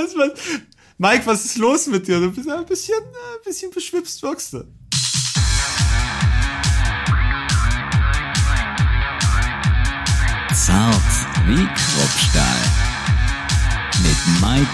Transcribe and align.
Was, 0.00 0.16
was, 0.16 0.30
Mike, 0.96 1.26
was 1.26 1.44
ist 1.44 1.58
los 1.58 1.86
mit 1.86 2.08
dir? 2.08 2.20
Du 2.20 2.32
bist 2.32 2.48
ein 2.48 2.64
bisschen, 2.64 2.94
äh, 2.94 3.36
ein 3.36 3.44
bisschen 3.44 3.70
beschwipst, 3.70 4.22
wirkst 4.22 4.54
du. 4.54 4.64
Zart 10.54 10.94
wie 11.46 11.66
Kruppstahl. 11.66 12.60
Mit 14.02 14.40
Mike 14.40 14.70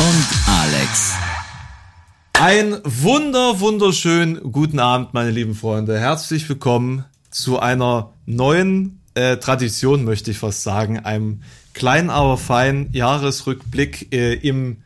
und 0.00 0.26
Alex. 0.46 1.14
Ein 2.34 2.78
wunder, 2.84 3.60
wunderschön 3.60 4.52
guten 4.52 4.80
Abend, 4.80 5.14
meine 5.14 5.30
lieben 5.30 5.54
Freunde. 5.54 5.98
Herzlich 5.98 6.46
willkommen 6.46 7.06
zu 7.30 7.58
einer 7.58 8.12
neuen 8.26 8.97
äh, 9.18 9.36
Tradition, 9.38 10.04
möchte 10.04 10.30
ich 10.30 10.38
fast 10.38 10.62
sagen. 10.62 11.00
Einem 11.00 11.42
kleinen, 11.74 12.10
aber 12.10 12.38
feinen 12.38 12.92
Jahresrückblick 12.92 14.12
äh, 14.12 14.34
im 14.34 14.78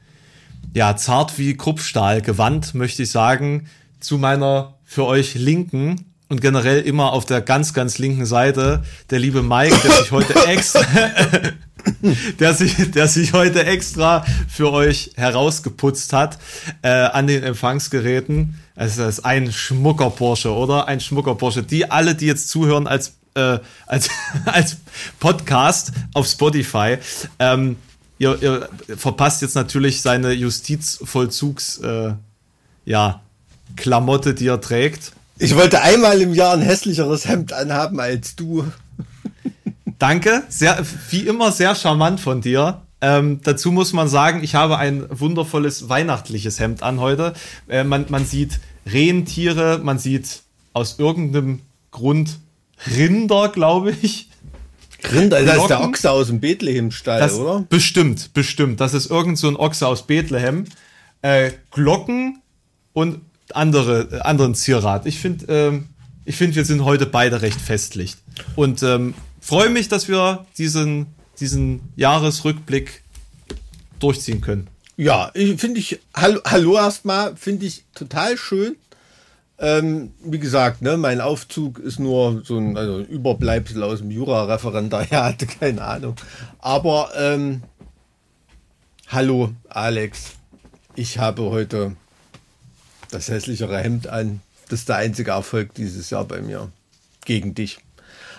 ja, 0.74 0.96
zart 0.96 1.38
wie 1.38 1.56
Kruppstahl 1.56 2.22
gewandt, 2.22 2.74
möchte 2.74 3.02
ich 3.02 3.10
sagen, 3.10 3.66
zu 4.00 4.16
meiner 4.18 4.74
für 4.84 5.04
euch 5.06 5.34
linken 5.34 6.06
und 6.28 6.40
generell 6.40 6.80
immer 6.80 7.12
auf 7.12 7.26
der 7.26 7.42
ganz, 7.42 7.74
ganz 7.74 7.98
linken 7.98 8.24
Seite 8.24 8.82
der 9.10 9.18
liebe 9.18 9.42
Mike, 9.42 9.76
der 9.84 9.92
sich 9.92 10.12
heute 10.12 10.34
extra, 10.46 10.80
der 12.40 12.54
sich, 12.54 12.90
der 12.90 13.06
sich 13.08 13.34
heute 13.34 13.66
extra 13.66 14.24
für 14.48 14.72
euch 14.72 15.12
herausgeputzt 15.16 16.14
hat 16.14 16.38
äh, 16.80 16.88
an 16.88 17.26
den 17.26 17.42
Empfangsgeräten. 17.42 18.58
Also 18.74 19.02
das 19.02 19.18
ist 19.18 19.24
ein 19.26 19.52
schmucker 19.52 20.08
Porsche, 20.08 20.52
oder? 20.52 20.88
Ein 20.88 21.00
schmucker 21.00 21.34
Porsche. 21.34 21.62
Die 21.62 21.90
alle, 21.90 22.14
die 22.14 22.26
jetzt 22.26 22.48
zuhören 22.48 22.86
als 22.86 23.18
äh, 23.34 23.58
als 23.86 24.10
als 24.46 24.76
Podcast 25.20 25.92
auf 26.14 26.26
Spotify, 26.26 26.98
ähm, 27.38 27.76
ihr, 28.18 28.40
ihr 28.42 28.68
verpasst 28.96 29.42
jetzt 29.42 29.54
natürlich 29.54 30.02
seine 30.02 30.32
Justizvollzugs 30.32 31.78
äh, 31.78 32.14
ja 32.84 33.22
Klamotte, 33.76 34.34
die 34.34 34.46
er 34.46 34.60
trägt. 34.60 35.12
Ich 35.38 35.56
wollte 35.56 35.80
einmal 35.80 36.20
im 36.20 36.34
Jahr 36.34 36.54
ein 36.54 36.62
hässlicheres 36.62 37.26
Hemd 37.26 37.52
anhaben 37.52 37.98
als 38.00 38.36
du. 38.36 38.64
Danke, 39.98 40.42
sehr, 40.48 40.84
wie 41.10 41.20
immer 41.20 41.52
sehr 41.52 41.74
charmant 41.74 42.20
von 42.20 42.40
dir. 42.40 42.82
Ähm, 43.00 43.40
dazu 43.42 43.72
muss 43.72 43.92
man 43.92 44.08
sagen, 44.08 44.44
ich 44.44 44.54
habe 44.54 44.78
ein 44.78 45.06
wundervolles 45.10 45.88
weihnachtliches 45.88 46.60
Hemd 46.60 46.82
an 46.82 47.00
heute. 47.00 47.34
Äh, 47.68 47.82
man, 47.82 48.06
man 48.08 48.24
sieht 48.24 48.60
Rentiere, 48.86 49.80
man 49.82 49.98
sieht 49.98 50.42
aus 50.72 50.98
irgendeinem 50.98 51.60
Grund 51.90 52.38
Rinder, 52.86 53.48
glaube 53.48 53.94
ich. 54.02 54.28
Rinder, 55.12 55.42
das 55.42 55.56
ist 55.58 55.68
der 55.68 55.80
Ochse 55.80 56.10
aus 56.10 56.28
dem 56.28 56.40
Bethlehem-Stall, 56.40 57.30
oder? 57.32 57.66
Bestimmt, 57.68 58.32
bestimmt. 58.34 58.80
Das 58.80 58.94
ist 58.94 59.10
irgend 59.10 59.38
so 59.38 59.48
ein 59.48 59.56
Ochse 59.56 59.86
aus 59.86 60.06
Bethlehem. 60.06 60.64
Äh, 61.22 61.52
Glocken 61.70 62.40
und 62.92 63.20
andere, 63.52 64.08
äh, 64.12 64.20
anderen 64.20 64.54
Zierrat. 64.54 65.06
Ich 65.06 65.18
finde, 65.18 65.46
ähm, 65.48 65.88
ich 66.24 66.36
finde, 66.36 66.56
wir 66.56 66.64
sind 66.64 66.84
heute 66.84 67.06
beide 67.06 67.42
recht 67.42 67.60
festlich. 67.60 68.16
Und 68.54 68.82
ähm, 68.82 69.14
freue 69.40 69.70
mich, 69.70 69.88
dass 69.88 70.08
wir 70.08 70.46
diesen, 70.58 71.06
diesen 71.40 71.80
Jahresrückblick 71.96 73.02
durchziehen 73.98 74.40
können. 74.40 74.68
Ja, 74.96 75.32
finde 75.56 75.80
ich, 75.80 76.00
hallo, 76.14 76.40
hallo 76.44 76.76
erstmal, 76.76 77.36
finde 77.36 77.66
ich 77.66 77.84
total 77.94 78.36
schön. 78.36 78.76
Ähm, 79.62 80.12
wie 80.24 80.40
gesagt, 80.40 80.82
ne, 80.82 80.96
mein 80.96 81.20
Aufzug 81.20 81.78
ist 81.78 82.00
nur 82.00 82.42
so 82.44 82.58
ein, 82.58 82.76
also 82.76 82.98
Überbleibsel 82.98 83.84
aus 83.84 84.00
dem 84.00 84.10
Jura-Referendariat, 84.10 85.46
keine 85.60 85.82
Ahnung. 85.82 86.16
Aber 86.58 87.10
ähm, 87.16 87.62
hallo 89.06 89.52
Alex, 89.68 90.32
ich 90.96 91.18
habe 91.18 91.42
heute 91.44 91.94
das 93.12 93.28
hässlichere 93.28 93.78
Hemd 93.78 94.08
an. 94.08 94.40
Das 94.68 94.80
ist 94.80 94.88
der 94.88 94.96
einzige 94.96 95.30
Erfolg 95.30 95.74
dieses 95.74 96.10
Jahr 96.10 96.24
bei 96.24 96.40
mir. 96.40 96.72
Gegen 97.24 97.54
dich. 97.54 97.78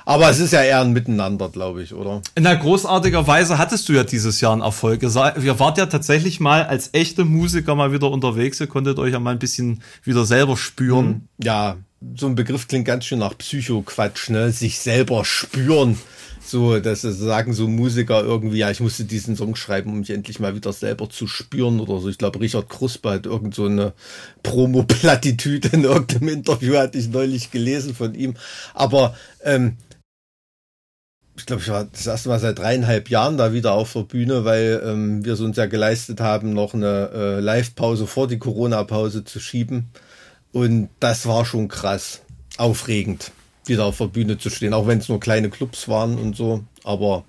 Aber 0.06 0.30
es 0.30 0.40
ist 0.40 0.52
ja 0.52 0.62
eher 0.62 0.82
ein 0.82 0.92
Miteinander, 0.92 1.50
glaube 1.50 1.82
ich, 1.84 1.94
oder? 1.94 2.22
In 2.36 2.46
einer 2.46 2.60
großartiger 2.60 3.26
Weise 3.28 3.58
hattest 3.58 3.88
du 3.88 3.94
ja 3.94 4.04
dieses 4.04 4.42
Jahr 4.42 4.54
einen 4.54 4.62
Erfolg. 4.62 5.04
Ihr 5.04 5.14
wart 5.60 5.78
ja 5.78 5.86
tatsächlich 5.86 6.40
mal 6.40 6.64
als 6.64 6.90
echte 6.94 7.26
Musiker 7.26 7.76
mal 7.76 7.94
wieder 7.94 8.12
unterwegs. 8.12 8.60
Ihr 8.60 8.68
konntet 8.68 9.00
euch 9.00 9.14
ja 9.14 9.20
mal 9.20 9.32
ein 9.32 9.40
bisschen 9.40 9.82
wieder 10.04 10.26
selber 10.26 10.58
spüren. 10.58 11.06
Hm, 11.06 11.22
ja, 11.42 11.78
so 12.16 12.28
ein 12.28 12.36
Begriff 12.36 12.68
klingt 12.68 12.86
ganz 12.86 13.06
schön 13.06 13.20
nach 13.20 13.38
Psychoquatsch, 13.38 14.30
ne? 14.30 14.52
Sich 14.52 14.80
selber 14.80 15.24
spüren. 15.26 15.98
So, 16.46 16.78
dass 16.80 17.02
sagen 17.02 17.54
so 17.54 17.70
Musiker 17.70 18.22
irgendwie, 18.22 18.58
ja, 18.58 18.70
ich 18.70 18.82
musste 18.82 19.06
diesen 19.06 19.38
Song 19.38 19.56
schreiben, 19.56 19.92
um 19.92 20.00
mich 20.00 20.10
endlich 20.10 20.42
mal 20.42 20.56
wieder 20.56 20.74
selber 20.74 21.10
zu 21.10 21.26
spüren 21.26 21.80
oder 21.80 22.02
so. 22.02 22.10
Ich 22.10 22.18
glaube, 22.18 22.42
Richard 22.42 22.68
Kruspe 22.68 23.12
hat 23.12 23.26
irgend 23.26 23.56
so 23.56 23.66
eine 23.66 23.94
Promo-Plattitüde 24.44 25.70
in 25.72 25.86
irgendeinem 25.86 26.28
Interview, 26.28 26.76
hatte 26.76 26.98
ich 26.98 27.08
neulich 27.08 27.52
gelesen 27.52 27.96
von 27.96 28.14
ihm. 28.14 28.34
Aber 28.74 29.16
ähm, 29.46 29.78
ich 31.36 31.46
glaube, 31.46 31.62
ich 31.62 31.70
war 31.70 31.86
das 31.86 32.06
erste 32.06 32.30
Mal 32.30 32.40
seit 32.40 32.60
dreieinhalb 32.60 33.10
Jahren 33.10 33.38
da 33.38 33.54
wieder 33.54 33.74
auf 33.74 33.94
der 33.94 34.02
Bühne, 34.02 34.46
weil 34.46 34.82
ähm, 34.86 35.26
wir 35.26 35.34
es 35.34 35.42
uns 35.42 35.58
ja 35.58 35.66
geleistet 35.66 36.20
haben, 36.20 36.54
noch 36.54 36.74
eine 36.74 37.10
äh, 37.14 37.40
Live-Pause 37.40 38.06
vor 38.06 38.28
die 38.28 38.38
Corona-Pause 38.38 39.24
zu 39.24 39.40
schieben. 39.40 39.90
Und 40.52 40.90
das 41.00 41.26
war 41.26 41.46
schon 41.46 41.68
krass, 41.68 42.22
aufregend, 42.58 43.32
wieder 43.66 43.86
auf 43.86 43.98
der 43.98 44.06
Bühne 44.06 44.38
zu 44.38 44.52
stehen, 44.52 44.74
auch 44.74 44.86
wenn 44.86 45.00
es 45.00 45.10
nur 45.10 45.20
kleine 45.20 45.50
Clubs 45.50 45.88
waren 45.88 46.20
und 46.20 46.36
so. 46.36 46.64
Aber 46.84 47.24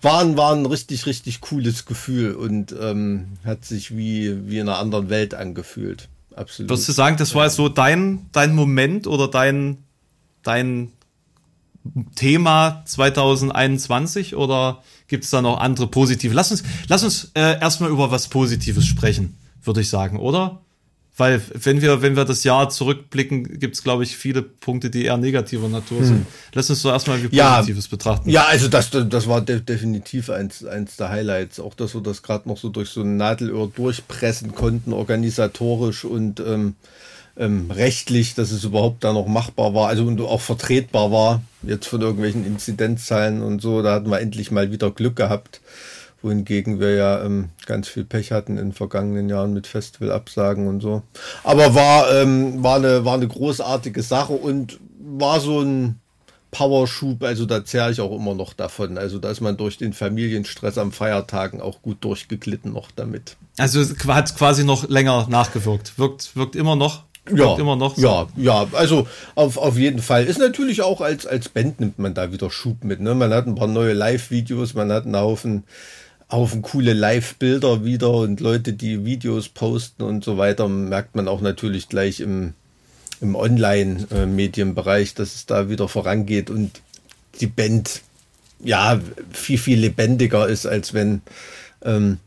war, 0.00 0.36
war 0.36 0.54
ein 0.54 0.64
richtig, 0.64 1.04
richtig 1.04 1.42
cooles 1.42 1.84
Gefühl 1.84 2.34
und 2.34 2.74
ähm, 2.80 3.36
hat 3.44 3.66
sich 3.66 3.94
wie, 3.94 4.48
wie 4.48 4.58
in 4.58 4.68
einer 4.68 4.78
anderen 4.78 5.10
Welt 5.10 5.34
angefühlt. 5.34 6.08
Absolut. 6.34 6.70
Würdest 6.70 6.88
du 6.88 6.92
sagen, 6.92 7.18
das 7.18 7.34
war 7.34 7.50
so 7.50 7.68
dein, 7.68 8.26
dein 8.32 8.54
Moment 8.54 9.06
oder 9.06 9.28
dein, 9.28 9.78
dein 10.42 10.92
Thema 12.14 12.82
2021 12.86 14.36
oder 14.36 14.82
gibt 15.08 15.24
es 15.24 15.30
da 15.30 15.42
noch 15.42 15.58
andere 15.58 15.88
positive? 15.88 16.34
Lass 16.34 16.50
uns, 16.50 16.62
lass 16.88 17.02
uns 17.02 17.32
äh, 17.34 17.60
erstmal 17.60 17.90
über 17.90 18.10
was 18.10 18.28
Positives 18.28 18.86
sprechen, 18.86 19.36
würde 19.62 19.80
ich 19.80 19.88
sagen, 19.88 20.18
oder? 20.18 20.60
Weil 21.16 21.42
wenn 21.52 21.82
wir, 21.82 22.00
wenn 22.00 22.16
wir 22.16 22.24
das 22.24 22.42
Jahr 22.42 22.70
zurückblicken, 22.70 23.58
gibt 23.58 23.74
es, 23.74 23.82
glaube 23.82 24.02
ich, 24.02 24.16
viele 24.16 24.40
Punkte, 24.40 24.88
die 24.88 25.04
eher 25.04 25.18
negativer 25.18 25.68
Natur 25.68 25.98
hm. 25.98 26.06
sind. 26.06 26.26
Lass 26.54 26.70
uns 26.70 26.80
doch 26.80 26.90
erstmal 26.90 27.22
wie 27.22 27.28
Positives 27.28 27.84
ja, 27.84 27.90
betrachten. 27.90 28.30
Ja, 28.30 28.44
also 28.46 28.68
das, 28.68 28.90
das 28.90 29.28
war 29.28 29.42
de 29.42 29.60
definitiv 29.60 30.30
eins, 30.30 30.64
eins 30.64 30.96
der 30.96 31.10
Highlights. 31.10 31.60
Auch, 31.60 31.74
dass 31.74 31.94
wir 31.94 32.00
das 32.00 32.22
gerade 32.22 32.48
noch 32.48 32.56
so 32.56 32.70
durch 32.70 32.88
so 32.88 33.02
ein 33.02 33.18
Nadelöhr 33.18 33.70
durchpressen 33.74 34.54
konnten, 34.54 34.94
organisatorisch 34.94 36.06
und 36.06 36.40
ähm, 36.40 36.76
ähm, 37.36 37.70
rechtlich, 37.70 38.34
dass 38.34 38.50
es 38.50 38.64
überhaupt 38.64 39.04
da 39.04 39.12
noch 39.12 39.26
machbar 39.26 39.74
war, 39.74 39.88
also 39.88 40.04
und 40.04 40.20
auch 40.20 40.40
vertretbar 40.40 41.10
war, 41.10 41.42
jetzt 41.62 41.86
von 41.86 42.00
irgendwelchen 42.00 42.44
Inzidenzzahlen 42.44 43.42
und 43.42 43.62
so, 43.62 43.82
da 43.82 43.94
hatten 43.94 44.10
wir 44.10 44.20
endlich 44.20 44.50
mal 44.50 44.70
wieder 44.70 44.90
Glück 44.90 45.16
gehabt, 45.16 45.60
wohingegen 46.20 46.78
wir 46.78 46.94
ja 46.94 47.24
ähm, 47.24 47.48
ganz 47.66 47.88
viel 47.88 48.04
Pech 48.04 48.32
hatten 48.32 48.58
in 48.58 48.72
vergangenen 48.72 49.28
Jahren 49.28 49.54
mit 49.54 49.66
Festivalabsagen 49.66 50.68
und 50.68 50.80
so. 50.80 51.02
Aber 51.42 51.74
war, 51.74 52.12
ähm, 52.14 52.62
war, 52.62 52.76
eine, 52.76 53.04
war 53.04 53.14
eine 53.14 53.28
großartige 53.28 54.02
Sache 54.02 54.34
und 54.34 54.78
war 55.00 55.40
so 55.40 55.60
ein 55.60 55.98
Powerschub, 56.52 57.22
also 57.24 57.46
da 57.46 57.64
zehre 57.64 57.90
ich 57.90 58.00
auch 58.00 58.14
immer 58.14 58.34
noch 58.34 58.52
davon. 58.52 58.98
Also 58.98 59.18
da 59.18 59.30
ist 59.30 59.40
man 59.40 59.56
durch 59.56 59.78
den 59.78 59.94
Familienstress 59.94 60.76
am 60.76 60.92
Feiertagen 60.92 61.62
auch 61.62 61.80
gut 61.80 62.04
durchgeglitten 62.04 62.74
noch 62.74 62.90
damit. 62.90 63.36
Also 63.56 63.82
hat 64.06 64.36
quasi 64.36 64.62
noch 64.62 64.86
länger 64.88 65.26
nachgewirkt. 65.30 65.98
Wirkt, 65.98 66.36
wirkt 66.36 66.54
immer 66.54 66.76
noch 66.76 67.04
ja, 67.30 67.56
immer 67.56 67.76
noch 67.76 67.96
so. 67.96 68.02
Ja, 68.02 68.26
ja, 68.36 68.66
also 68.72 69.06
auf, 69.34 69.56
auf 69.56 69.78
jeden 69.78 70.00
Fall. 70.00 70.24
Ist 70.24 70.38
natürlich 70.38 70.82
auch 70.82 71.00
als, 71.00 71.26
als 71.26 71.48
Band 71.48 71.80
nimmt 71.80 71.98
man 71.98 72.14
da 72.14 72.32
wieder 72.32 72.50
Schub 72.50 72.82
mit. 72.84 73.00
Ne? 73.00 73.14
Man 73.14 73.32
hat 73.32 73.46
ein 73.46 73.54
paar 73.54 73.68
neue 73.68 73.92
Live-Videos, 73.92 74.74
man 74.74 74.90
hat 74.90 75.04
einen 75.04 75.16
Haufen, 75.16 75.64
Haufen 76.30 76.62
coole 76.62 76.94
Live-Bilder 76.94 77.84
wieder 77.84 78.10
und 78.10 78.40
Leute, 78.40 78.72
die 78.72 79.04
Videos 79.04 79.48
posten 79.48 80.02
und 80.02 80.24
so 80.24 80.36
weiter, 80.38 80.66
merkt 80.68 81.14
man 81.14 81.28
auch 81.28 81.40
natürlich 81.40 81.88
gleich 81.88 82.20
im, 82.20 82.54
im 83.20 83.36
Online-Medienbereich, 83.36 85.14
dass 85.14 85.34
es 85.34 85.46
da 85.46 85.68
wieder 85.68 85.88
vorangeht 85.88 86.50
und 86.50 86.80
die 87.40 87.46
Band 87.46 88.00
ja 88.64 89.00
viel, 89.32 89.58
viel 89.58 89.78
lebendiger 89.78 90.48
ist, 90.48 90.66
als 90.66 90.92
wenn, 90.92 91.22
ähm, 91.84 92.18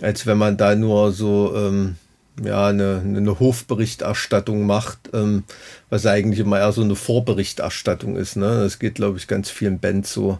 als 0.00 0.26
wenn 0.26 0.38
man 0.38 0.56
da 0.56 0.74
nur 0.74 1.12
so 1.12 1.54
ähm, 1.56 1.96
ja, 2.42 2.66
eine, 2.66 3.02
eine 3.04 3.38
Hofberichterstattung 3.38 4.66
macht, 4.66 4.98
ähm, 5.12 5.44
was 5.90 6.06
eigentlich 6.06 6.40
immer 6.40 6.58
eher 6.58 6.72
so 6.72 6.82
eine 6.82 6.96
Vorberichterstattung 6.96 8.16
ist. 8.16 8.36
Ne? 8.36 8.62
Das 8.62 8.78
geht, 8.78 8.96
glaube 8.96 9.18
ich, 9.18 9.28
ganz 9.28 9.50
vielen 9.50 9.78
Bands 9.78 10.12
so, 10.12 10.38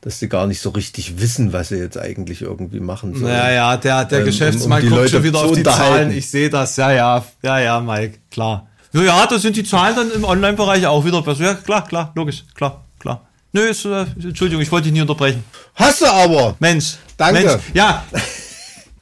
dass 0.00 0.18
sie 0.18 0.28
gar 0.28 0.46
nicht 0.46 0.60
so 0.60 0.70
richtig 0.70 1.20
wissen, 1.20 1.52
was 1.52 1.68
sie 1.68 1.76
jetzt 1.76 1.98
eigentlich 1.98 2.42
irgendwie 2.42 2.80
machen 2.80 3.14
sollen. 3.14 3.32
Ja, 3.32 3.50
ja, 3.50 3.76
der, 3.76 4.04
der 4.04 4.20
ähm, 4.20 4.24
Geschäftsmann 4.26 4.82
um, 4.82 4.92
um 4.92 4.98
guckt 4.98 5.10
schon 5.10 5.22
wieder 5.22 5.38
auf 5.40 5.52
die 5.52 5.62
Zahlen. 5.62 6.10
Ich 6.10 6.30
sehe 6.30 6.50
das, 6.50 6.76
ja, 6.76 6.92
ja, 6.92 7.24
ja, 7.42 7.58
ja, 7.58 7.80
Mike, 7.80 8.18
klar. 8.30 8.68
Ja, 8.92 9.02
ja, 9.02 9.26
da 9.26 9.38
sind 9.38 9.56
die 9.56 9.64
Zahlen 9.64 9.96
dann 9.96 10.10
im 10.10 10.24
Online-Bereich 10.24 10.86
auch 10.86 11.04
wieder 11.04 11.22
besser. 11.22 11.44
Ja, 11.44 11.54
klar, 11.54 11.86
klar, 11.86 12.12
logisch, 12.14 12.44
klar, 12.54 12.84
klar. 12.98 13.26
Nö, 13.52 13.62
ist, 13.62 13.84
äh, 13.84 14.04
Entschuldigung, 14.22 14.62
ich 14.62 14.70
wollte 14.70 14.84
dich 14.84 14.92
nie 14.92 15.00
unterbrechen. 15.00 15.44
Hast 15.74 16.02
du 16.02 16.06
aber. 16.06 16.56
Mensch, 16.60 16.96
danke. 17.16 17.42
Mensch, 17.42 17.62
ja. 17.74 18.04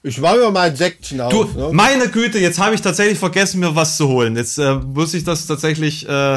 Ich 0.08 0.22
war 0.22 0.36
mir 0.36 0.50
mal 0.50 0.70
ein 0.70 0.76
Säckchen 0.76 1.20
auf. 1.20 1.30
Du, 1.30 1.44
ne? 1.44 1.68
meine 1.72 2.08
Güte, 2.08 2.38
jetzt 2.38 2.58
habe 2.58 2.74
ich 2.74 2.80
tatsächlich 2.80 3.18
vergessen, 3.18 3.60
mir 3.60 3.74
was 3.76 3.98
zu 3.98 4.08
holen. 4.08 4.36
Jetzt 4.36 4.58
äh, 4.58 4.74
muss 4.74 5.12
ich 5.12 5.22
das 5.22 5.46
tatsächlich, 5.46 6.08
äh, 6.08 6.36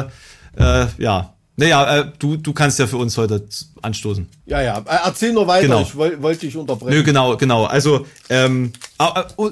äh, 0.58 0.86
ja. 0.98 1.32
Naja, 1.56 1.98
äh, 1.98 2.04
du, 2.18 2.36
du 2.36 2.52
kannst 2.52 2.78
ja 2.78 2.86
für 2.86 2.98
uns 2.98 3.16
heute 3.16 3.46
anstoßen. 3.80 4.28
Ja, 4.46 4.60
ja. 4.60 4.78
Äh, 4.78 4.98
Erzähl 5.06 5.32
nur 5.32 5.46
weiter, 5.46 5.68
Genau. 5.68 5.80
ich 5.82 5.96
woll, 5.96 6.20
wollte 6.20 6.40
dich 6.46 6.56
unterbrechen. 6.56 6.94
Nö, 6.94 7.02
genau, 7.02 7.36
genau. 7.36 7.64
Also, 7.64 8.06
ähm, 8.28 8.72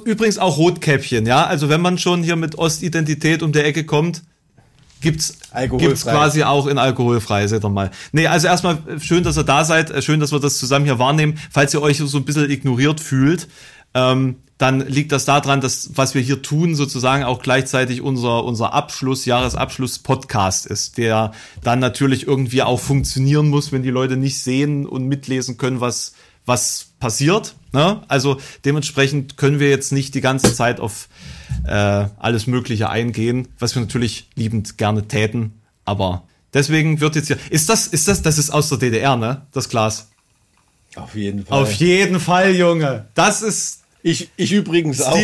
übrigens 0.04 0.38
auch 0.38 0.58
Rotkäppchen, 0.58 1.24
ja. 1.26 1.46
Also, 1.46 1.70
wenn 1.70 1.80
man 1.80 1.96
schon 1.96 2.22
hier 2.22 2.36
mit 2.36 2.58
Ostidentität 2.58 3.42
um 3.42 3.52
die 3.52 3.60
Ecke 3.60 3.84
kommt, 3.84 4.22
gibt's, 5.00 5.38
gibt's 5.78 6.02
quasi 6.02 6.42
auch 6.42 6.66
in 6.66 6.78
alkoholfrei, 6.78 7.46
seht 7.46 7.64
ihr 7.64 7.70
mal. 7.70 7.90
Nee, 8.12 8.26
also 8.26 8.46
erstmal 8.48 8.78
schön, 9.00 9.22
dass 9.24 9.38
ihr 9.38 9.44
da 9.44 9.64
seid, 9.64 9.90
äh, 9.90 10.02
schön, 10.02 10.20
dass 10.20 10.32
wir 10.32 10.40
das 10.40 10.58
zusammen 10.58 10.84
hier 10.84 10.98
wahrnehmen. 10.98 11.38
Falls 11.50 11.72
ihr 11.74 11.82
euch 11.82 11.98
so 11.98 12.18
ein 12.18 12.24
bisschen 12.24 12.50
ignoriert 12.50 13.00
fühlt, 13.00 13.48
ähm, 13.94 14.36
dann 14.58 14.80
liegt 14.80 15.10
das 15.10 15.24
daran, 15.24 15.62
dass 15.62 15.92
was 15.94 16.14
wir 16.14 16.20
hier 16.20 16.42
tun, 16.42 16.74
sozusagen 16.74 17.24
auch 17.24 17.40
gleichzeitig 17.40 18.02
unser, 18.02 18.44
unser 18.44 18.74
Abschluss, 18.74 19.24
Jahresabschluss-Podcast 19.24 20.66
ist, 20.66 20.98
der 20.98 21.32
dann 21.62 21.78
natürlich 21.78 22.26
irgendwie 22.26 22.62
auch 22.62 22.78
funktionieren 22.78 23.48
muss, 23.48 23.72
wenn 23.72 23.82
die 23.82 23.90
Leute 23.90 24.18
nicht 24.18 24.38
sehen 24.42 24.84
und 24.86 25.06
mitlesen 25.06 25.56
können, 25.56 25.80
was, 25.80 26.12
was 26.44 26.88
passiert. 27.00 27.54
Ne? 27.72 28.02
Also 28.08 28.38
dementsprechend 28.66 29.38
können 29.38 29.60
wir 29.60 29.70
jetzt 29.70 29.92
nicht 29.92 30.14
die 30.14 30.20
ganze 30.20 30.52
Zeit 30.54 30.78
auf 30.78 31.08
äh, 31.66 31.72
alles 32.18 32.46
Mögliche 32.46 32.90
eingehen, 32.90 33.48
was 33.58 33.74
wir 33.74 33.80
natürlich 33.80 34.28
liebend 34.34 34.76
gerne 34.76 35.08
täten. 35.08 35.60
Aber 35.86 36.24
deswegen 36.52 37.00
wird 37.00 37.16
jetzt 37.16 37.28
hier. 37.28 37.38
Ist 37.48 37.68
das, 37.68 37.86
ist 37.86 38.08
das, 38.08 38.22
das 38.22 38.36
ist 38.36 38.50
aus 38.50 38.68
der 38.68 38.78
DDR, 38.78 39.16
ne? 39.16 39.46
Das 39.52 39.68
Glas. 39.68 40.10
Auf 40.96 41.14
jeden 41.14 41.46
Fall. 41.46 41.62
Auf 41.62 41.72
jeden 41.72 42.20
Fall, 42.20 42.54
Junge. 42.54 43.06
Das 43.14 43.42
ist. 43.42 43.79
Ich, 44.02 44.30
ich 44.36 44.52
übrigens 44.52 45.00
auch. 45.02 45.16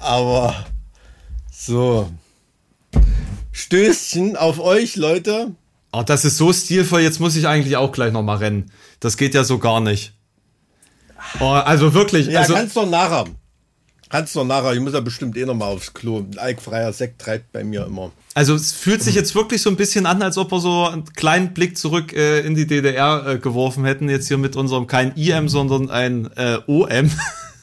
Aber 0.00 0.54
so. 1.50 2.10
Stößchen 3.52 4.36
auf 4.36 4.58
euch, 4.58 4.96
Leute. 4.96 5.54
Oh, 5.92 6.02
das 6.02 6.24
ist 6.24 6.38
so 6.38 6.52
stilvoll, 6.52 7.02
jetzt 7.02 7.20
muss 7.20 7.36
ich 7.36 7.46
eigentlich 7.46 7.76
auch 7.76 7.92
gleich 7.92 8.12
nochmal 8.12 8.38
rennen. 8.38 8.72
Das 9.00 9.16
geht 9.16 9.34
ja 9.34 9.44
so 9.44 9.58
gar 9.58 9.80
nicht. 9.80 10.14
Oh, 11.38 11.50
also 11.50 11.94
wirklich, 11.94 12.26
Ja, 12.26 12.40
also. 12.40 12.54
kannst 12.54 12.76
doch 12.76 12.88
nachher. 12.88 13.26
Kannst 14.12 14.36
doch 14.36 14.44
nachher. 14.44 14.74
Ich 14.74 14.80
muss 14.80 14.92
ja 14.92 15.00
bestimmt 15.00 15.38
eh 15.38 15.46
nochmal 15.46 15.72
aufs 15.72 15.94
Klo. 15.94 16.18
Ein 16.18 16.38
alkfreier 16.38 16.92
Sekt 16.92 17.22
treibt 17.22 17.50
bei 17.50 17.64
mir 17.64 17.86
immer. 17.86 18.12
Also 18.34 18.54
es 18.54 18.70
fühlt 18.70 19.02
sich 19.02 19.14
jetzt 19.14 19.34
wirklich 19.34 19.62
so 19.62 19.70
ein 19.70 19.76
bisschen 19.76 20.04
an, 20.04 20.20
als 20.20 20.36
ob 20.36 20.52
wir 20.52 20.60
so 20.60 20.86
einen 20.86 21.06
kleinen 21.06 21.54
Blick 21.54 21.78
zurück 21.78 22.12
äh, 22.12 22.40
in 22.40 22.54
die 22.54 22.66
DDR 22.66 23.26
äh, 23.26 23.38
geworfen 23.38 23.86
hätten. 23.86 24.10
Jetzt 24.10 24.28
hier 24.28 24.36
mit 24.36 24.54
unserem 24.54 24.86
kein 24.86 25.16
IM, 25.16 25.48
sondern 25.48 25.88
ein 25.88 26.30
äh, 26.36 26.58
OM. 26.66 27.10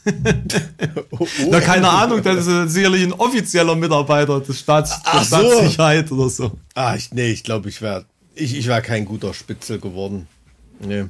Na, 1.51 1.61
keine 1.61 1.87
Ahnung, 1.87 2.23
das 2.23 2.47
ist 2.47 2.73
sicherlich 2.73 3.03
ein 3.03 3.13
offizieller 3.13 3.75
Mitarbeiter 3.75 4.39
des 4.39 4.59
Staats, 4.59 5.03
der 5.03 5.13
Ach 5.13 5.23
so. 5.23 5.37
Staatssicherheit 5.37 6.11
oder 6.11 6.29
so. 6.29 6.51
Ah, 6.73 6.95
ich, 6.95 7.11
nee, 7.11 7.29
ich 7.29 7.43
glaube, 7.43 7.69
ich 7.69 7.83
wäre 7.83 8.05
ich, 8.33 8.57
ich 8.57 8.65
wär 8.65 8.81
kein 8.81 9.05
guter 9.05 9.35
Spitzel 9.35 9.79
geworden. 9.79 10.27
Nee. 10.79 11.05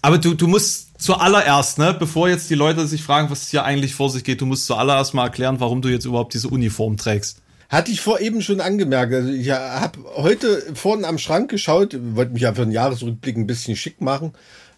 Aber 0.00 0.16
du, 0.16 0.34
du 0.34 0.48
musst 0.48 0.91
zuallererst, 1.02 1.78
ne, 1.78 1.94
bevor 1.98 2.28
jetzt 2.28 2.48
die 2.48 2.54
Leute 2.54 2.86
sich 2.86 3.02
fragen, 3.02 3.30
was 3.30 3.48
hier 3.48 3.64
eigentlich 3.64 3.94
vor 3.94 4.08
sich 4.08 4.24
geht, 4.24 4.40
du 4.40 4.46
musst 4.46 4.66
zuallererst 4.66 5.14
mal 5.14 5.24
erklären, 5.24 5.60
warum 5.60 5.82
du 5.82 5.88
jetzt 5.88 6.04
überhaupt 6.04 6.34
diese 6.34 6.48
Uniform 6.48 6.96
trägst. 6.96 7.38
Hatte 7.68 7.90
ich 7.90 8.00
vor 8.00 8.20
eben 8.20 8.42
schon 8.42 8.60
angemerkt. 8.60 9.14
Also 9.14 9.30
ich 9.30 9.50
habe 9.50 9.98
heute 10.16 10.62
vorne 10.74 11.06
am 11.06 11.18
Schrank 11.18 11.50
geschaut, 11.50 11.96
wollte 12.14 12.32
mich 12.32 12.42
ja 12.42 12.52
für 12.52 12.64
den 12.64 12.70
Jahresrückblick 12.70 13.36
ein 13.36 13.46
bisschen 13.46 13.76
schick 13.76 14.00
machen. 14.00 14.32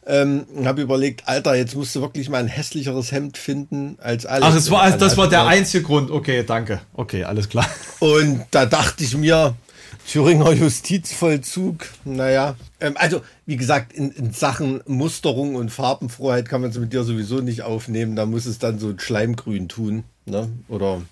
Ähm, 0.07 0.47
habe 0.65 0.83
überlegt, 0.83 1.27
Alter, 1.27 1.55
jetzt 1.55 1.75
musst 1.75 1.97
du 1.97 2.03
wirklich 2.03 2.29
mal 2.29 2.39
ein 2.39 2.47
hässlicheres 2.47 3.11
Hemd 3.11 3.37
finden 3.37 3.97
als 4.01 4.27
Alex. 4.27 4.47
Ach, 4.49 4.57
es 4.57 4.71
war, 4.71 4.91
das 4.97 5.17
war 5.17 5.29
der 5.29 5.47
einzige 5.47 5.83
Grund. 5.83 6.11
Okay, 6.11 6.45
danke. 6.47 6.83
Okay, 6.93 7.25
alles 7.25 7.49
klar. 7.49 7.67
Und 8.01 8.45
da 8.51 8.67
dachte 8.67 9.03
ich 9.03 9.17
mir, 9.17 9.55
Thüringer 10.07 10.53
Justizvollzug, 10.53 11.89
naja. 12.05 12.57
Ähm, 12.81 12.95
also, 12.97 13.23
wie 13.47 13.57
gesagt, 13.57 13.93
in, 13.93 14.11
in 14.11 14.33
Sachen 14.33 14.81
Musterung 14.87 15.55
und 15.55 15.71
Farbenfroheit 15.71 16.49
kann 16.49 16.61
man 16.61 16.71
es 16.71 16.79
mit 16.79 16.93
dir 16.93 17.05
sowieso 17.05 17.41
nicht 17.41 17.63
aufnehmen. 17.63 18.15
Da 18.15 18.27
muss 18.27 18.47
es 18.47 18.59
dann 18.59 18.79
so 18.79 18.89
ein 18.89 18.99
Schleimgrün 18.99 19.69
tun. 19.69 20.05
Ne? 20.27 20.49
Oder 20.69 21.03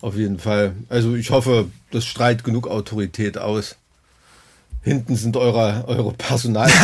auf 0.00 0.16
jeden 0.16 0.38
Fall. 0.38 0.74
Also, 0.88 1.14
ich 1.14 1.30
hoffe, 1.30 1.66
das 1.90 2.04
strahlt 2.04 2.44
genug 2.44 2.68
Autorität 2.68 3.38
aus. 3.38 3.76
Hinten 4.82 5.14
sind 5.14 5.36
eure, 5.36 5.84
eure 5.86 6.12
Personal. 6.12 6.70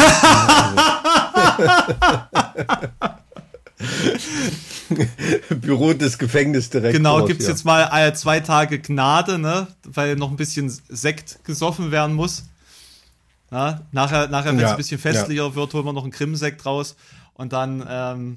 Büro 5.60 5.92
des 5.92 6.18
Gefängnisdirektors. 6.18 6.92
Genau, 6.96 7.24
gibt's 7.24 7.44
hier. 7.44 7.52
jetzt 7.54 7.64
mal 7.64 8.14
zwei 8.14 8.40
Tage 8.40 8.78
Gnade, 8.78 9.38
ne? 9.38 9.66
Weil 9.84 10.16
noch 10.16 10.30
ein 10.30 10.36
bisschen 10.36 10.72
Sekt 10.88 11.44
gesoffen 11.44 11.90
werden 11.90 12.14
muss. 12.16 12.44
Na, 13.50 13.82
nachher, 13.92 14.28
nachher 14.28 14.50
wenn 14.50 14.56
es 14.56 14.62
Ja, 14.62 14.70
ein 14.72 14.76
bisschen 14.76 14.98
festlicher 14.98 15.54
wird, 15.54 15.72
holen 15.72 15.84
wir 15.86 15.92
noch 15.94 16.02
einen 16.02 16.12
Krimsekt 16.12 16.66
raus 16.66 16.96
und 17.32 17.54
dann, 17.54 17.82
ähm, 17.88 18.36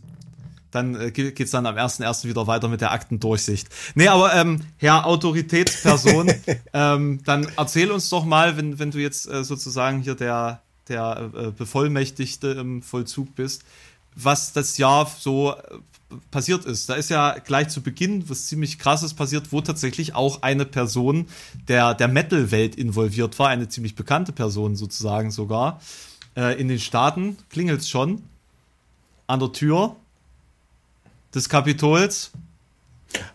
dann 0.72 0.96
äh, 1.00 1.12
ge- 1.12 1.32
geht's 1.32 1.52
dann 1.52 1.66
am 1.66 1.76
1.1. 1.76 2.30
wieder 2.30 2.48
weiter 2.48 2.70
mit 2.70 2.80
der 2.80 2.92
Aktendurchsicht. 2.92 3.68
Nee, 3.96 4.08
aber 4.08 4.34
ähm, 4.34 4.62
Herr 4.78 5.06
Autoritätsperson, 5.06 6.32
ähm, 6.74 7.20
dann 7.26 7.46
erzähl 7.58 7.92
uns 7.92 8.08
doch 8.10 8.24
mal, 8.24 8.56
wenn, 8.56 8.80
wenn 8.80 8.92
du 8.92 9.00
jetzt 9.00 9.30
äh, 9.30 9.44
sozusagen 9.44 10.02
hier 10.02 10.16
der, 10.16 10.62
der 10.88 11.30
äh, 11.36 11.52
Bevollmächtigte 11.52 12.48
im 12.52 12.82
Vollzug 12.82 13.36
bist, 13.36 13.64
was 14.16 14.54
das 14.54 14.78
Jahr 14.78 15.10
so 15.20 15.54
äh, 15.54 15.78
passiert 16.30 16.66
ist. 16.66 16.90
Da 16.90 16.96
ist 16.96 17.10
ja 17.10 17.38
gleich 17.40 17.70
zu 17.70 17.82
Beginn 17.82 18.30
was 18.30 18.48
ziemlich 18.48 18.80
krasses 18.80 19.14
passiert, 19.14 19.52
wo 19.52 19.62
tatsächlich 19.62 20.16
auch 20.16 20.42
eine 20.42 20.66
Person 20.66 21.28
der, 21.68 21.94
der 21.94 22.08
Metal-Welt 22.08 22.76
involviert 22.76 23.40
war, 23.40 23.50
eine 23.50 23.70
ziemlich 23.70 23.96
bekannte 23.96 24.32
Person 24.32 24.76
sozusagen 24.76 25.32
sogar. 25.32 25.82
Äh, 26.36 26.60
in 26.60 26.68
den 26.68 26.80
Staaten 26.80 27.38
klingelt's 27.50 27.90
schon 27.90 28.24
an 29.28 29.40
der 29.40 29.52
Tür 29.52 29.96
des 31.34 31.48
Kapitols. 31.48 32.32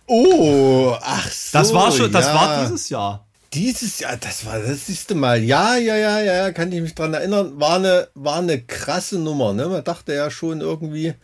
Oh, 0.07 0.95
ach 1.01 1.31
so. 1.31 1.59
Das 1.59 1.73
war 1.75 1.93
schon, 1.93 2.13
das 2.13 2.27
ja. 2.27 2.35
war 2.35 2.63
dieses 2.63 2.89
Jahr. 2.89 3.26
Dieses 3.57 3.99
Jahr, 4.01 4.17
das 4.17 4.45
war 4.45 4.59
das 4.59 4.87
siehste 4.87 5.15
Mal. 5.15 5.43
Ja, 5.43 5.77
ja, 5.77 5.97
ja, 5.97 6.21
ja, 6.21 6.35
ja, 6.35 6.53
kann 6.53 6.71
ich 6.73 6.81
mich 6.83 6.95
dran 6.95 7.15
erinnern. 7.15 7.59
War 7.59 7.77
eine, 7.77 8.09
war 8.15 8.39
eine 8.39 8.61
krasse 8.61 9.19
Nummer. 9.19 9.53
Ne? 9.55 9.67
Man 9.69 9.83
dachte 9.83 10.13
ja 10.15 10.31
schon 10.31 10.61
irgendwie, 10.61 11.15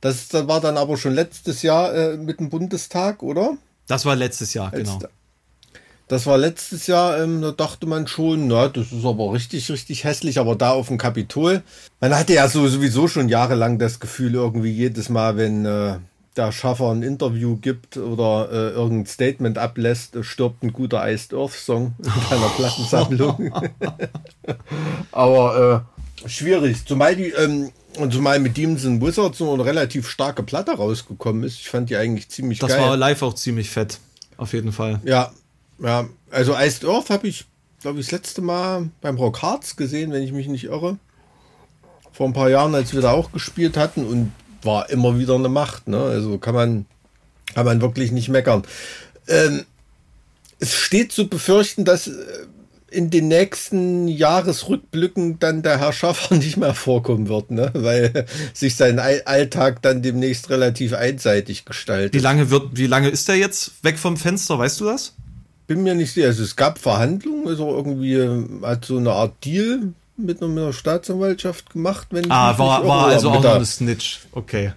das, 0.00 0.28
das 0.28 0.48
war 0.48 0.60
dann 0.60 0.76
aber 0.78 0.96
schon 0.96 1.14
letztes 1.14 1.62
Jahr 1.62 1.94
äh, 1.94 2.16
mit 2.16 2.40
dem 2.40 2.48
Bundestag, 2.48 3.22
oder? 3.22 3.56
Das 3.86 4.04
war 4.06 4.16
letztes 4.16 4.54
Jahr, 4.54 4.70
genau. 4.70 4.94
Als- 4.94 5.08
Das 6.08 6.26
war 6.26 6.36
letztes 6.38 6.86
Jahr, 6.86 7.18
ähm, 7.22 7.40
da 7.42 7.50
dachte 7.52 7.86
man 7.86 8.06
schon, 8.06 8.46
na, 8.48 8.68
das 8.68 8.92
ist 8.92 9.04
aber 9.04 9.32
richtig, 9.32 9.70
richtig 9.70 10.04
hässlich, 10.04 10.38
aber 10.38 10.54
da 10.56 10.70
auf 10.70 10.88
dem 10.88 10.98
Kapitol. 10.98 11.62
Man 12.00 12.14
hatte 12.14 12.34
ja 12.34 12.48
so 12.48 12.66
sowieso 12.68 13.08
schon 13.08 13.28
jahrelang 13.28 13.78
das 13.78 14.00
Gefühl, 14.00 14.34
irgendwie 14.34 14.70
jedes 14.70 15.08
Mal, 15.08 15.36
wenn 15.36 15.64
äh, 15.64 15.96
der 16.36 16.52
Schaffer 16.52 16.90
ein 16.90 17.02
Interview 17.02 17.56
gibt 17.56 17.96
oder 17.96 18.48
äh, 18.50 18.70
irgendein 18.70 19.06
Statement 19.06 19.58
ablässt, 19.58 20.16
stirbt 20.22 20.62
ein 20.62 20.72
guter 20.72 21.08
Iced 21.08 21.32
Earth 21.34 21.52
Song 21.52 21.94
in 21.98 22.10
seiner 22.28 22.48
Plattensammlung. 22.56 23.52
aber 25.12 25.86
äh, 26.24 26.28
schwierig, 26.28 26.84
zumal 26.86 27.16
die, 27.16 27.30
ähm, 27.30 27.70
und 27.98 28.12
zumal 28.12 28.40
mit 28.40 28.56
Demons 28.56 28.84
and 28.84 29.02
Wizards 29.02 29.38
so 29.38 29.52
eine 29.52 29.64
relativ 29.64 30.08
starke 30.08 30.42
Platte 30.42 30.72
rausgekommen 30.72 31.44
ist. 31.44 31.60
Ich 31.60 31.68
fand 31.68 31.90
die 31.90 31.96
eigentlich 31.96 32.28
ziemlich 32.28 32.58
Das 32.58 32.70
geil. 32.70 32.80
war 32.80 32.96
live 32.96 33.22
auch 33.22 33.34
ziemlich 33.34 33.70
fett. 33.70 33.98
Auf 34.36 34.52
jeden 34.52 34.72
Fall. 34.72 35.00
Ja, 35.04 35.30
ja. 35.78 36.06
Also 36.30 36.56
Iced 36.56 36.84
Earth 36.84 37.10
habe 37.10 37.28
ich, 37.28 37.44
glaube 37.80 38.00
ich, 38.00 38.06
das 38.06 38.12
letzte 38.12 38.42
Mal 38.42 38.90
beim 39.00 39.16
Rock 39.16 39.42
Hearts 39.42 39.76
gesehen, 39.76 40.10
wenn 40.10 40.22
ich 40.24 40.32
mich 40.32 40.48
nicht 40.48 40.64
irre. 40.64 40.98
Vor 42.10 42.26
ein 42.26 42.32
paar 42.32 42.50
Jahren, 42.50 42.74
als 42.74 42.92
wir 42.92 43.00
da 43.00 43.12
auch 43.12 43.30
gespielt 43.30 43.76
hatten 43.76 44.04
und 44.04 44.32
war 44.64 44.90
immer 44.90 45.18
wieder 45.18 45.34
eine 45.34 45.48
Macht. 45.48 45.88
Ne? 45.88 45.98
Also 45.98 46.38
kann 46.38 46.54
man, 46.54 46.86
kann 47.54 47.64
man 47.66 47.80
wirklich 47.80 48.12
nicht 48.12 48.28
meckern. 48.28 48.62
Ähm, 49.28 49.64
es 50.60 50.74
steht 50.74 51.12
zu 51.12 51.28
befürchten, 51.28 51.84
dass 51.84 52.06
äh, 52.06 52.12
in 52.90 53.10
den 53.10 53.28
nächsten 53.28 54.06
Jahresrückblicken 54.06 55.38
dann 55.40 55.62
der 55.62 55.78
Herr 55.78 55.92
Schaffer 55.92 56.34
nicht 56.36 56.56
mehr 56.56 56.74
vorkommen 56.74 57.28
wird, 57.28 57.50
ne? 57.50 57.70
weil 57.74 58.26
sich 58.52 58.76
sein 58.76 58.98
All- 58.98 59.22
Alltag 59.24 59.82
dann 59.82 60.02
demnächst 60.02 60.50
relativ 60.50 60.92
einseitig 60.92 61.64
gestaltet. 61.64 62.14
Wie 62.14 62.18
lange 62.18 62.50
wird, 62.50 62.76
wie 62.76 62.86
lange 62.86 63.08
ist 63.08 63.28
der 63.28 63.36
jetzt 63.36 63.72
weg 63.82 63.98
vom 63.98 64.16
Fenster? 64.16 64.58
Weißt 64.58 64.80
du 64.80 64.84
das? 64.86 65.14
bin 65.66 65.82
mir 65.82 65.94
nicht 65.94 66.12
sicher. 66.12 66.26
Also 66.26 66.42
es 66.42 66.56
gab 66.56 66.78
Verhandlungen, 66.78 67.48
also 67.48 67.74
irgendwie 67.74 68.14
äh, 68.14 68.44
hat 68.62 68.84
so 68.84 68.98
eine 68.98 69.12
Art 69.12 69.44
Deal 69.44 69.92
mit 70.16 70.40
einer, 70.40 70.50
mit 70.50 70.62
einer 70.62 70.72
Staatsanwaltschaft 70.72 71.70
gemacht, 71.70 72.08
wenn 72.10 72.24
ich 72.24 72.30
Ah, 72.30 72.58
war, 72.58 72.80
nicht 72.80 72.88
war 72.88 73.06
also 73.06 73.30
auch 73.30 73.42
noch 73.42 73.54
eine 73.54 73.64
Snitch. 73.66 74.20
Okay. 74.32 74.72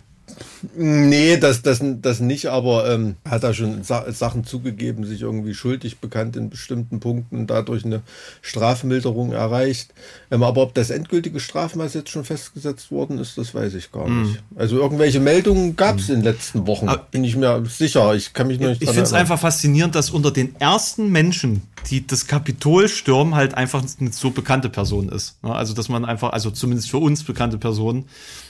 Nee, 0.75 1.37
das, 1.37 1.61
das, 1.61 1.81
das 1.81 2.19
nicht, 2.19 2.47
aber 2.47 2.91
ähm, 2.91 3.15
hat 3.27 3.43
er 3.43 3.53
schon 3.53 3.83
Sa 3.83 4.11
Sachen 4.11 4.43
zugegeben, 4.43 5.05
sich 5.05 5.21
irgendwie 5.21 5.53
schuldig 5.53 5.99
bekannt 5.99 6.35
in 6.35 6.49
bestimmten 6.49 6.99
Punkten, 6.99 7.47
dadurch 7.47 7.85
eine 7.85 8.01
Strafmilderung 8.41 9.31
erreicht. 9.31 9.93
Ähm, 10.29 10.43
aber 10.43 10.61
ob 10.61 10.73
das 10.73 10.89
endgültige 10.89 11.39
Strafmaß 11.39 11.93
jetzt 11.93 12.09
schon 12.09 12.25
festgesetzt 12.25 12.91
worden 12.91 13.19
ist, 13.19 13.37
das 13.37 13.53
weiß 13.53 13.73
ich 13.75 13.91
gar 13.91 14.09
nicht. 14.09 14.41
Mm. 14.51 14.59
Also 14.59 14.77
irgendwelche 14.77 15.19
Meldungen 15.19 15.75
gab 15.75 15.99
es 15.99 16.09
mm. 16.09 16.11
in 16.11 16.17
den 16.17 16.25
letzten 16.25 16.67
Wochen, 16.67 16.89
aber 16.89 17.07
bin 17.09 17.23
ich 17.23 17.35
mir 17.35 17.63
sicher. 17.65 18.13
Ich 18.13 18.33
kann 18.33 18.47
mich 18.47 18.59
noch 18.59 18.69
nicht 18.69 18.81
Ich 18.81 18.89
finde 18.89 19.03
es 19.03 19.13
einfach 19.13 19.39
faszinierend, 19.39 19.95
dass 19.95 20.09
unter 20.09 20.31
den 20.31 20.55
ersten 20.59 21.11
Menschen, 21.11 21.61
die 21.89 22.05
das 22.05 22.27
Kapitol 22.27 22.89
stürmen, 22.89 23.35
halt 23.35 23.53
einfach 23.53 23.83
eine 23.99 24.11
so 24.11 24.31
bekannte 24.31 24.69
Person 24.69 25.09
ist. 25.09 25.41
Ne? 25.43 25.53
Also 25.55 25.73
dass 25.73 25.87
man 25.87 26.03
einfach, 26.03 26.33
also 26.33 26.51
zumindest 26.51 26.89
für 26.89 26.97
uns 26.97 27.23
bekannte 27.23 27.57
Personen, 27.57 28.05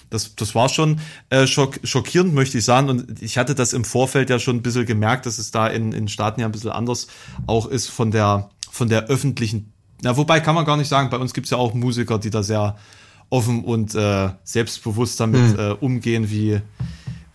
das, 0.10 0.36
das 0.36 0.56
war 0.56 0.70
schon 0.70 1.00
äh, 1.30 1.48
schock, 1.48 1.80
schockierend, 1.84 2.34
möchte 2.34 2.58
ich 2.58 2.66
sagen. 2.66 2.90
Und 2.90 3.22
ich 3.22 3.38
hatte 3.38 3.56
das 3.56 3.74
im 3.74 3.84
Vorfeld 3.84 4.30
ja 4.30 4.40
schon 4.40 4.58
ein 4.58 4.62
bisschen 4.62 4.86
gemerkt, 4.86 5.26
dass 5.26 5.38
es 5.38 5.52
da 5.52 5.68
in, 5.68 5.92
in 5.92 6.08
Staaten 6.08 6.42
ja 6.42 6.48
ein 6.48 6.52
bisschen 6.52 6.72
anders 6.72 7.08
auch 7.46 7.68
ist 7.68 7.88
von 7.88 8.12
der, 8.12 8.50
von 8.70 8.90
der 8.90 9.06
öffentlichen. 9.06 9.74
Na, 10.02 10.16
wobei 10.16 10.40
kann 10.40 10.56
man 10.56 10.66
gar 10.66 10.78
nicht 10.78 10.88
sagen, 10.88 11.10
bei 11.10 11.18
uns 11.18 11.34
gibt's 11.34 11.50
ja 11.50 11.58
auch 11.58 11.74
Musiker, 11.74 12.20
die 12.20 12.30
da 12.30 12.44
sehr 12.44 12.78
offen 13.30 13.64
und 13.64 13.96
äh, 13.96 14.30
selbstbewusst 14.44 15.20
damit 15.20 15.54
mhm. 15.54 15.60
äh, 15.60 15.72
umgehen, 15.72 16.30
wie, 16.30 16.62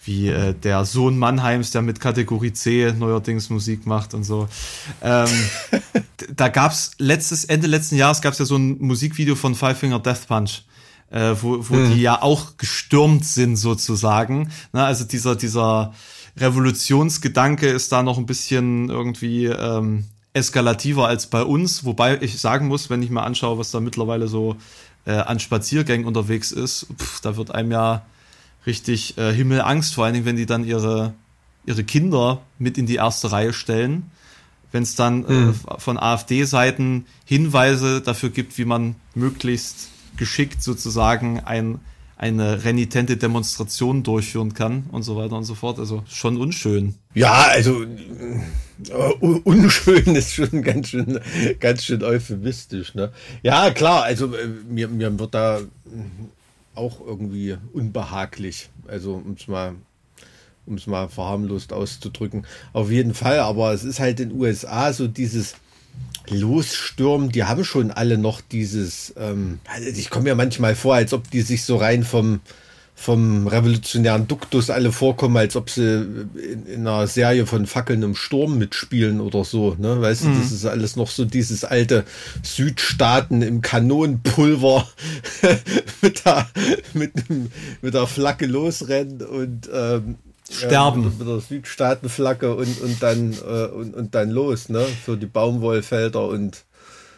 wie 0.04 0.28
äh, 0.28 0.54
der 0.54 0.84
Sohn 0.84 1.18
Mannheims, 1.18 1.72
der 1.72 1.82
mit 1.82 2.00
Kategorie 2.00 2.52
C 2.52 2.94
neuerdings 2.96 3.50
Musik 3.50 3.86
macht 3.86 4.14
und 4.14 4.24
so. 4.24 4.48
Ähm, 5.02 5.28
da 6.36 6.48
gab's 6.48 6.92
letztes 6.98 7.44
Ende 7.44 7.66
letzten 7.66 7.96
Jahres 7.96 8.22
gab's 8.22 8.38
ja 8.38 8.44
so 8.44 8.56
ein 8.56 8.78
Musikvideo 8.78 9.34
von 9.34 9.54
Five 9.54 9.78
Finger 9.78 9.98
Death 9.98 10.26
Punch 10.28 10.62
äh, 11.12 11.34
wo, 11.40 11.68
wo 11.68 11.74
mhm. 11.74 11.94
die 11.94 12.02
ja 12.02 12.22
auch 12.22 12.56
gestürmt 12.56 13.24
sind 13.24 13.56
sozusagen. 13.56 14.50
Na, 14.72 14.86
also 14.86 15.04
dieser, 15.04 15.36
dieser 15.36 15.92
Revolutionsgedanke 16.38 17.68
ist 17.68 17.92
da 17.92 18.02
noch 18.02 18.18
ein 18.18 18.26
bisschen 18.26 18.88
irgendwie 18.88 19.46
ähm, 19.46 20.04
eskalativer 20.32 21.06
als 21.06 21.26
bei 21.26 21.42
uns, 21.42 21.84
wobei 21.84 22.20
ich 22.22 22.40
sagen 22.40 22.66
muss, 22.66 22.88
wenn 22.88 23.02
ich 23.02 23.10
mir 23.10 23.22
anschaue, 23.22 23.58
was 23.58 23.70
da 23.70 23.80
mittlerweile 23.80 24.26
so 24.26 24.56
äh, 25.04 25.12
an 25.12 25.38
Spaziergängen 25.38 26.06
unterwegs 26.06 26.50
ist, 26.50 26.86
pff, 26.98 27.20
da 27.20 27.36
wird 27.36 27.54
einem 27.54 27.70
ja 27.70 28.02
richtig 28.66 29.18
äh, 29.18 29.32
Himmelangst, 29.32 29.94
vor 29.94 30.04
allen 30.04 30.14
Dingen, 30.14 30.26
wenn 30.26 30.36
die 30.36 30.46
dann 30.46 30.64
ihre, 30.64 31.12
ihre 31.66 31.84
Kinder 31.84 32.40
mit 32.58 32.78
in 32.78 32.86
die 32.86 32.96
erste 32.96 33.30
Reihe 33.30 33.52
stellen. 33.52 34.10
Wenn 34.70 34.84
es 34.84 34.94
dann 34.94 35.26
mhm. 35.26 35.54
äh, 35.68 35.78
von 35.78 35.98
AfD-Seiten 35.98 37.04
Hinweise 37.26 38.00
dafür 38.00 38.30
gibt, 38.30 38.56
wie 38.56 38.64
man 38.64 38.94
möglichst 39.14 39.91
geschickt 40.22 40.62
sozusagen 40.62 41.40
ein, 41.40 41.80
eine 42.16 42.62
renitente 42.62 43.16
Demonstration 43.16 44.04
durchführen 44.04 44.54
kann 44.54 44.84
und 44.92 45.02
so 45.02 45.16
weiter 45.16 45.34
und 45.34 45.42
so 45.42 45.56
fort. 45.56 45.80
Also 45.80 46.04
schon 46.06 46.36
unschön. 46.36 46.94
Ja, 47.12 47.48
also 47.50 47.84
uh, 49.20 49.40
unschön 49.42 50.14
ist 50.14 50.34
schon 50.34 50.62
ganz 50.62 50.90
schön, 50.90 51.18
ganz 51.58 51.82
schön 51.82 52.04
euphemistisch. 52.04 52.94
Ne? 52.94 53.10
Ja, 53.42 53.72
klar, 53.72 54.04
also 54.04 54.32
äh, 54.32 54.46
mir, 54.46 54.86
mir 54.86 55.18
wird 55.18 55.34
da 55.34 55.58
auch 56.76 57.00
irgendwie 57.04 57.56
unbehaglich. 57.72 58.70
Also 58.86 59.14
um 59.14 59.34
es 59.36 59.48
mal 59.48 59.74
um 60.66 60.74
es 60.74 60.86
mal 60.86 61.08
verharmlost 61.08 61.72
auszudrücken. 61.72 62.46
Auf 62.72 62.92
jeden 62.92 63.14
Fall, 63.14 63.40
aber 63.40 63.72
es 63.72 63.82
ist 63.82 63.98
halt 63.98 64.20
in 64.20 64.28
den 64.28 64.40
USA 64.40 64.92
so 64.92 65.08
dieses 65.08 65.56
losstürmen, 66.28 67.30
die 67.30 67.44
haben 67.44 67.64
schon 67.64 67.90
alle 67.90 68.18
noch 68.18 68.40
dieses, 68.40 69.12
ähm, 69.16 69.58
also 69.66 69.88
ich 69.88 70.10
komme 70.10 70.24
mir 70.24 70.34
manchmal 70.34 70.74
vor, 70.74 70.94
als 70.94 71.12
ob 71.12 71.30
die 71.30 71.42
sich 71.42 71.64
so 71.64 71.76
rein 71.76 72.04
vom, 72.04 72.40
vom 72.94 73.48
revolutionären 73.48 74.28
Duktus 74.28 74.70
alle 74.70 74.92
vorkommen, 74.92 75.36
als 75.36 75.56
ob 75.56 75.70
sie 75.70 75.82
in, 75.82 76.66
in 76.66 76.80
einer 76.86 77.06
Serie 77.06 77.46
von 77.46 77.66
Fackeln 77.66 78.02
im 78.02 78.14
Sturm 78.14 78.58
mitspielen 78.58 79.20
oder 79.20 79.44
so. 79.44 79.74
Ne? 79.78 80.00
Weißt 80.00 80.24
mhm. 80.24 80.34
du, 80.34 80.40
das 80.40 80.52
ist 80.52 80.66
alles 80.66 80.96
noch 80.96 81.10
so 81.10 81.24
dieses 81.24 81.64
alte 81.64 82.04
Südstaaten 82.42 83.42
im 83.42 83.60
Kanonenpulver 83.60 84.86
mit, 86.02 86.24
der, 86.24 86.48
mit, 86.92 87.12
mit 87.82 87.94
der 87.94 88.06
Flagge 88.06 88.46
losrennen 88.46 89.22
und 89.22 89.68
ähm, 89.72 90.16
sterben. 90.54 91.04
mit 91.18 91.26
der 91.26 91.40
Südstaatenflagge 91.40 92.54
und, 92.54 92.80
und, 92.80 93.02
dann, 93.02 93.32
äh, 93.32 93.66
und, 93.66 93.94
und 93.94 94.14
dann 94.14 94.30
los, 94.30 94.68
ne? 94.68 94.86
Für 95.04 95.16
die 95.16 95.26
Baumwollfelder 95.26 96.26
und 96.26 96.64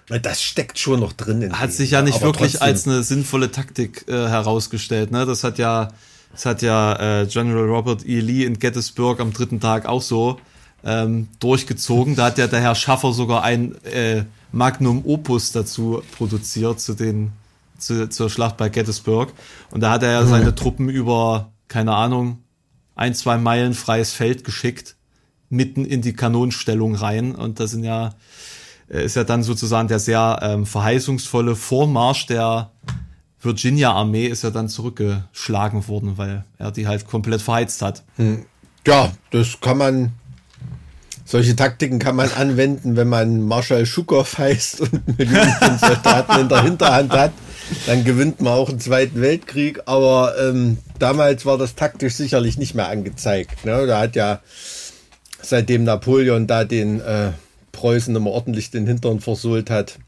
das 0.09 0.43
steckt 0.43 0.79
schon 0.79 1.01
noch 1.01 1.15
drin. 1.15 1.59
hat 1.59 1.73
sich 1.73 1.93
ja 1.93 2.03
nicht 2.03 2.21
wirklich 2.21 2.53
trotzdem. 2.53 2.69
als 2.69 2.87
eine 2.87 3.03
sinnvolle 3.03 3.51
Taktik 3.51 4.05
äh, 4.07 4.13
herausgestellt, 4.13 5.11
ne? 5.11 5.25
Das 5.25 5.45
hat 5.45 5.59
ja, 5.59 5.89
das 6.33 6.45
hat 6.47 6.63
ja 6.63 7.23
äh, 7.23 7.27
General 7.27 7.65
Robert 7.65 8.07
E. 8.07 8.21
Lee 8.21 8.45
in 8.45 8.59
Gettysburg 8.59 9.21
am 9.21 9.33
dritten 9.33 9.61
Tag 9.61 9.87
auch 9.87 10.03
so 10.03 10.39
ähm, 10.85 11.29
durchgezogen. 11.41 12.17
Da 12.17 12.27
hat 12.27 12.39
ja 12.39 12.47
der 12.47 12.61
Herr 12.61 12.75
Schaffer 12.75 13.13
sogar 13.13 13.43
ein 13.43 13.83
äh, 13.85 14.25
Magnum 14.53 15.05
Opus 15.07 15.53
dazu 15.53 16.03
produziert 16.17 16.81
zu 16.81 16.95
den 16.95 17.33
zu, 17.79 18.09
zur 18.09 18.31
Schlacht 18.31 18.57
bei 18.57 18.69
Gettysburg. 18.69 19.33
Und 19.71 19.81
da 19.81 19.91
hat 19.91 20.03
er 20.03 20.13
ja 20.13 20.23
mhm. 20.23 20.29
seine 20.29 20.55
Truppen 20.55 20.89
über, 20.89 21.53
keine 21.69 21.95
Ahnung, 21.95 22.44
ein, 22.95 23.15
zwei 23.15 23.39
Meilen 23.39 23.75
freies 23.75 24.13
Feld 24.13 24.45
geschickt, 24.45 24.97
mitten 25.49 25.85
in 25.85 26.03
die 26.03 26.15
Kanonenstellung 26.15 26.95
rein. 26.95 27.35
Und 27.35 27.61
das 27.61 27.73
sind 27.73 27.85
ja, 27.85 28.15
äh, 28.89 29.05
ist 29.05 29.17
ja 29.17 29.25
dann 29.25 29.43
sozusagen 29.43 29.89
der 29.89 29.99
sehr 29.99 30.39
ähm, 30.43 30.67
verheißungsvolle 30.67 31.57
Vormarsch 31.57 32.27
der 32.27 32.71
Virginia-Armee 33.45 34.27
ist 34.27 34.43
ja 34.43 34.51
dann 34.51 34.69
zurückgeschlagen 34.69 35.87
worden, 35.87 36.17
weil 36.17 36.45
er 36.59 36.73
die 36.73 36.87
halt 36.87 37.07
komplett 37.07 37.43
verheizt 37.43 37.83
hat. 37.83 38.03
Hm. 38.17 38.47
Ja, 38.87 39.13
das 39.31 39.61
kann 39.61 39.79
man, 39.79 40.13
solche 41.25 41.55
Taktiken 41.55 41.99
kann 41.99 42.17
man 42.17 42.31
anwenden, 42.33 42.97
wenn 42.97 43.09
man 43.09 43.43
Marshal 43.43 43.87
Schukow 43.87 44.39
heißt 44.39 44.81
und 44.81 45.19
Millionen 45.19 45.53
von 45.53 45.79
Soldaten 45.79 46.41
in 46.41 46.49
der 46.49 46.63
Hinterhand 46.63 47.13
hat. 47.13 47.33
Dann 47.87 48.05
gewinnt 48.05 48.41
man 48.41 48.53
auch 48.53 48.69
einen 48.69 48.81
Zweiten 48.81 49.21
Weltkrieg, 49.21 49.83
aber 49.87 50.35
ähm, 50.39 50.79
damals 50.99 51.47
war 51.47 51.59
das 51.59 51.75
taktisch 51.75 52.15
sicherlich 52.15 52.59
nicht 52.59 52.75
mehr 52.75 52.89
angezeigt. 52.89 53.65
Ne? 53.65 53.87
Da 53.87 54.01
hat 54.01 54.17
ja 54.17 54.41
seitdem 55.43 55.85
Napoleon 55.85 56.47
da 56.47 56.65
den 56.65 57.01
äh, 57.01 57.33
Preußen 57.73 58.15
immer 58.15 58.31
ordentlich 58.31 58.71
den 58.71 58.87
Hintern 58.87 59.21
versohlt 59.21 59.71
hat 59.71 59.99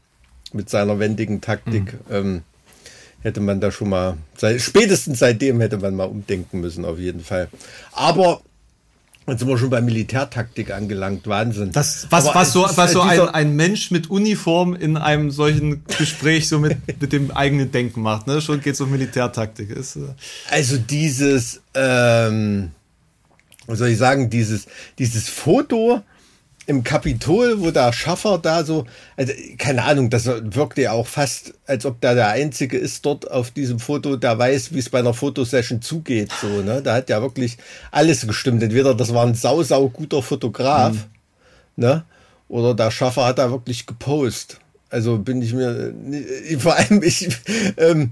mit 0.53 0.69
seiner 0.69 0.99
wendigen 0.99 1.41
Taktik, 1.41 1.93
mhm. 1.93 2.15
ähm, 2.15 2.41
hätte 3.21 3.41
man 3.41 3.59
da 3.59 3.71
schon 3.71 3.89
mal, 3.89 4.17
spätestens 4.57 5.19
seitdem 5.19 5.59
hätte 5.59 5.77
man 5.77 5.95
mal 5.95 6.05
umdenken 6.05 6.61
müssen, 6.61 6.85
auf 6.85 6.99
jeden 6.99 7.21
Fall. 7.21 7.49
Aber 7.91 8.41
Jetzt 9.27 9.39
sind 9.39 9.49
wir 9.49 9.57
schon 9.57 9.69
bei 9.69 9.81
Militärtaktik 9.81 10.71
angelangt. 10.71 11.27
Wahnsinn. 11.27 11.73
Das, 11.73 12.07
was, 12.09 12.33
was 12.33 12.53
so, 12.53 12.63
was 12.63 12.93
so 12.93 13.01
ein, 13.01 13.19
ein 13.19 13.55
Mensch 13.57 13.91
mit 13.91 14.09
Uniform 14.09 14.73
in 14.73 14.95
einem 14.95 15.31
solchen 15.31 15.83
Gespräch 15.97 16.47
so 16.47 16.59
mit, 16.59 16.77
mit 17.01 17.11
dem 17.11 17.31
eigenen 17.31 17.69
Denken 17.69 18.01
macht. 18.01 18.25
Ne? 18.27 18.39
Schon 18.39 18.61
geht 18.61 18.75
es 18.75 18.81
um 18.81 18.89
Militärtaktik. 18.89 19.69
Ist, 19.69 19.97
äh 19.97 20.13
also 20.49 20.77
dieses, 20.77 21.61
ähm, 21.73 22.71
was 23.65 23.79
soll 23.79 23.89
ich 23.89 23.97
sagen, 23.97 24.29
dieses, 24.29 24.65
dieses 24.97 25.27
Foto, 25.27 26.01
im 26.67 26.83
Kapitol, 26.83 27.61
wo 27.61 27.71
der 27.71 27.93
Schaffer 27.93 28.37
da 28.37 28.65
so, 28.65 28.85
also 29.15 29.31
keine 29.57 29.83
Ahnung, 29.83 30.09
das 30.09 30.25
wirkte 30.27 30.81
ja 30.81 30.91
auch 30.91 31.07
fast, 31.07 31.53
als 31.65 31.85
ob 31.85 32.01
der 32.01 32.13
der 32.13 32.27
Einzige 32.27 32.77
ist 32.77 33.05
dort 33.05 33.31
auf 33.31 33.51
diesem 33.51 33.79
Foto, 33.79 34.17
der 34.17 34.37
weiß, 34.37 34.73
wie 34.73 34.79
es 34.79 34.89
bei 34.89 34.99
einer 34.99 35.13
Fotosession 35.13 35.81
zugeht. 35.81 36.29
So, 36.41 36.61
ne? 36.61 36.81
Da 36.81 36.95
hat 36.95 37.09
ja 37.09 37.21
wirklich 37.21 37.57
alles 37.89 38.27
gestimmt. 38.27 38.61
Entweder 38.61 38.93
das 38.93 39.13
war 39.13 39.25
ein 39.25 39.33
sau, 39.33 39.63
sau 39.63 39.87
guter 39.87 40.21
Fotograf, 40.21 40.93
mhm. 40.93 41.03
ne? 41.77 42.03
Oder 42.49 42.73
der 42.73 42.91
Schaffer 42.91 43.25
hat 43.25 43.39
da 43.39 43.49
wirklich 43.49 43.85
gepostet. 43.85 44.59
Also 44.89 45.17
bin 45.17 45.41
ich 45.41 45.53
mir, 45.53 45.93
vor 46.59 46.75
allem 46.75 47.01
ich, 47.01 47.29
ähm, 47.77 48.11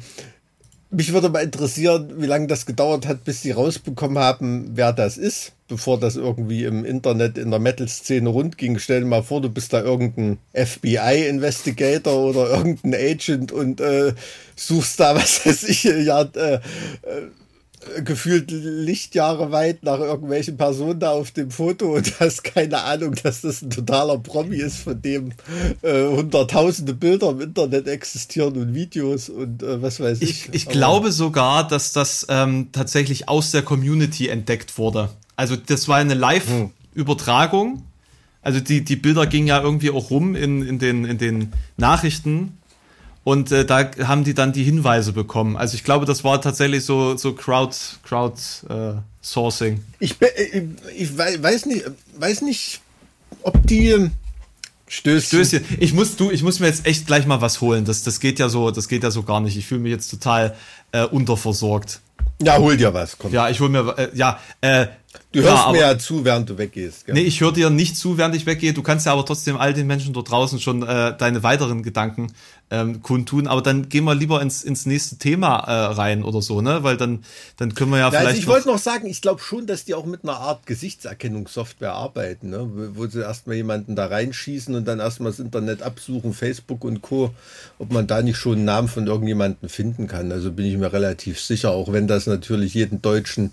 mich 0.92 1.12
würde 1.12 1.30
mal 1.30 1.44
interessieren, 1.44 2.14
wie 2.18 2.26
lange 2.26 2.48
das 2.48 2.66
gedauert 2.66 3.06
hat, 3.06 3.26
bis 3.26 3.42
sie 3.42 3.52
rausbekommen 3.52 4.18
haben, 4.18 4.72
wer 4.76 4.94
das 4.94 5.18
ist, 5.18 5.52
bevor 5.68 6.00
das 6.00 6.16
irgendwie 6.16 6.64
im 6.64 6.86
Internet 6.86 7.38
in 7.38 7.50
der 7.50 7.60
Metal-Szene 7.60 8.30
rund 8.30 8.58
ging. 8.58 8.78
Stell 8.78 9.02
dir 9.02 9.08
mal 9.08 9.24
vor, 9.24 9.42
du 9.42 9.50
bist 9.50 9.74
da 9.74 9.82
irgendein 9.82 10.38
FBI-Investigator 10.54 12.16
oder 12.16 12.50
irgendein 12.50 12.94
Agent 12.94 13.52
und 13.52 13.82
äh, 13.82 14.14
suchst 14.56 15.00
da, 15.00 15.16
was 15.16 15.46
weiß 15.46 15.64
ich, 15.64 15.84
ja, 15.84 16.22
äh, 16.22 16.56
äh 16.56 16.60
gefühlt 18.04 18.50
Lichtjahre 18.52 19.52
weit 19.52 19.84
nach 19.84 20.00
irgendwelchen 20.00 20.58
Personen 20.58 21.00
da 21.00 21.12
auf 21.12 21.32
dem 21.32 21.52
Foto 21.52 21.96
und 21.96 22.14
hast 22.20 22.44
keine 22.44 22.84
Ahnung, 22.84 23.16
dass 23.22 23.42
das 23.42 23.62
ein 23.62 23.70
totaler 23.70 24.18
Promi 24.18 24.58
ist, 24.58 24.78
von 24.78 25.02
dem 25.02 25.32
äh, 25.82 26.08
hunderttausende 26.08 26.94
Bilder 26.94 27.30
im 27.30 27.42
Internet 27.42 27.88
existieren 27.88 28.58
und 28.58 28.74
Videos 28.74 29.30
und 29.30 29.62
äh, 29.62 29.82
was 29.82 30.00
weiß 30.00 30.22
ich. 30.22 30.48
Ich, 30.48 30.54
ich 30.54 30.66
glaube 30.68 31.12
sogar, 31.12 31.68
dass 31.68 31.94
das 31.94 32.26
ähm, 32.30 32.70
tatsächlich 32.72 33.30
aus 33.30 33.52
der 33.52 33.62
Community 33.62 34.30
entdeckt 34.30 34.78
wurde. 34.78 35.10
Also 35.36 35.56
das 35.56 35.88
war 35.88 35.98
eine 35.98 36.14
Live-Übertragung. 36.14 37.84
Also 38.42 38.60
die, 38.60 38.84
die 38.84 38.96
Bilder 38.96 39.26
gingen 39.26 39.48
ja 39.48 39.62
irgendwie 39.62 39.90
auch 39.90 40.12
rum 40.12 40.36
in, 40.36 40.62
in, 40.68 40.78
den, 40.80 41.06
in 41.06 41.18
den 41.18 41.52
Nachrichten 41.78 42.58
und 43.24 43.52
äh, 43.52 43.66
da 43.66 43.90
haben 44.04 44.24
die 44.24 44.36
dann 44.36 44.54
die 44.54 44.64
Hinweise 44.64 45.14
bekommen. 45.14 45.58
Also 45.58 45.74
ich 45.76 45.84
glaube, 45.84 46.06
das 46.06 46.24
war 46.24 46.40
tatsächlich 46.42 46.86
so, 46.86 47.18
so 47.18 47.34
Crowd, 47.34 47.76
Crowd 48.04 48.40
äh, 48.70 48.94
Sourcing. 49.24 49.84
Ich, 50.00 50.20
be- 50.20 50.30
ich, 50.38 50.62
ich 50.96 51.18
wei- 51.18 51.42
weiß 51.42 51.66
nicht, 51.66 51.86
weiß 52.20 52.44
nicht, 52.44 52.82
ob 53.42 53.66
die 53.66 54.12
Stößchen. 54.88 55.44
Stößchen. 55.44 55.66
Ich 55.80 55.94
muss, 55.94 56.16
du, 56.16 56.30
ich 56.30 56.44
muss 56.44 56.60
mir 56.60 56.68
jetzt 56.68 56.86
echt 56.86 57.08
gleich 57.08 57.26
mal 57.26 57.42
was 57.42 57.62
holen. 57.62 57.84
Das, 57.86 58.04
das 58.04 58.20
geht 58.20 58.38
ja 58.38 58.48
so, 58.48 58.70
das 58.70 58.88
geht 58.88 59.02
ja 59.02 59.10
so 59.10 59.24
gar 59.24 59.40
nicht. 59.40 59.58
Ich 59.58 59.66
fühle 59.66 59.82
mich 59.82 59.92
jetzt 59.92 60.10
total 60.12 60.56
äh, 60.92 61.04
unterversorgt. 61.06 62.02
Ja, 62.40 62.60
hol 62.60 62.78
dir 62.78 62.94
was, 62.94 63.18
komm. 63.18 63.32
Ja, 63.34 63.50
ich 63.50 63.60
hol 63.60 63.70
mir, 63.70 63.98
äh, 63.98 64.10
ja, 64.14 64.40
äh, 64.62 64.86
du 65.32 65.40
ja, 65.40 65.46
hörst 65.50 65.64
aber- 65.64 65.72
mir 65.74 65.82
ja 65.82 65.98
zu, 65.98 66.24
während 66.26 66.50
du 66.50 66.58
weggehst. 66.58 67.06
Gell? 67.06 67.16
Nee, 67.16 67.22
ich 67.22 67.42
höre 67.42 67.52
dir 67.52 67.70
nicht 67.70 67.98
zu, 67.98 68.18
während 68.18 68.36
ich 68.36 68.46
weggehe. 68.46 68.74
Du 68.74 68.84
kannst 68.84 69.06
ja 69.06 69.14
aber 69.14 69.26
trotzdem 69.26 69.58
all 69.58 69.74
den 69.74 69.88
Menschen 69.88 70.14
dort 70.14 70.30
draußen 70.32 70.60
schon 70.60 70.84
äh, 70.84 71.16
deine 71.18 71.44
weiteren 71.44 71.84
Gedanken 71.84 72.32
ähm, 72.72 73.02
kundtun. 73.04 73.48
Aber 73.48 73.62
dann 73.62 73.90
gehen 73.90 74.06
wir 74.06 74.16
lieber 74.16 74.42
ins, 74.42 74.64
ins 74.64 74.86
nächste 74.86 75.18
Thema 75.18 75.60
äh, 75.68 75.72
rein 75.94 76.24
oder 76.24 76.42
so, 76.42 76.62
ne? 76.62 76.84
Weil 76.84 76.98
dann, 76.98 77.24
dann 77.58 77.76
können 77.76 77.92
wir 77.92 77.98
ja, 78.00 78.06
Ja, 78.06 78.10
vielleicht. 78.12 78.28
also 78.28 78.40
ich 78.40 78.48
wollte 78.48 78.68
noch 78.68 78.80
sagen, 78.80 79.06
ich 79.08 79.22
glaube 79.22 79.40
schon, 79.42 79.68
dass 79.68 79.86
die 79.86 79.94
auch 79.94 80.06
mit 80.06 80.24
einer 80.24 80.38
Art 80.38 80.66
Gesichtserkennungssoftware 80.66 81.94
arbeiten, 81.94 82.50
ne? 82.50 82.68
wo 82.74 83.06
wo 83.06 83.08
sie 83.08 83.20
erstmal 83.22 83.56
jemanden 83.58 83.96
da 83.96 84.08
reinschießen 84.08 84.74
und 84.74 84.86
dann 84.88 85.00
erstmal 85.00 85.32
das 85.32 85.40
Internet 85.40 85.82
absuchen, 85.84 86.34
Facebook 86.34 86.84
und 86.84 87.02
Co., 87.02 87.32
ob 87.78 87.92
man 87.92 88.08
da 88.08 88.22
nicht 88.22 88.38
schon 88.38 88.54
einen 88.56 88.66
Namen 88.66 88.88
von 88.88 89.06
irgendjemanden 89.08 89.70
finden 89.70 90.08
kann. 90.08 90.32
Also 90.32 90.52
bin 90.52 90.66
ich 90.66 90.78
mir 90.78 90.92
relativ 90.92 91.40
sicher, 91.42 91.72
auch 91.72 91.92
wenn 91.92 92.08
das 92.08 92.26
natürlich 92.26 92.74
jeden 92.74 93.02
deutschen 93.02 93.52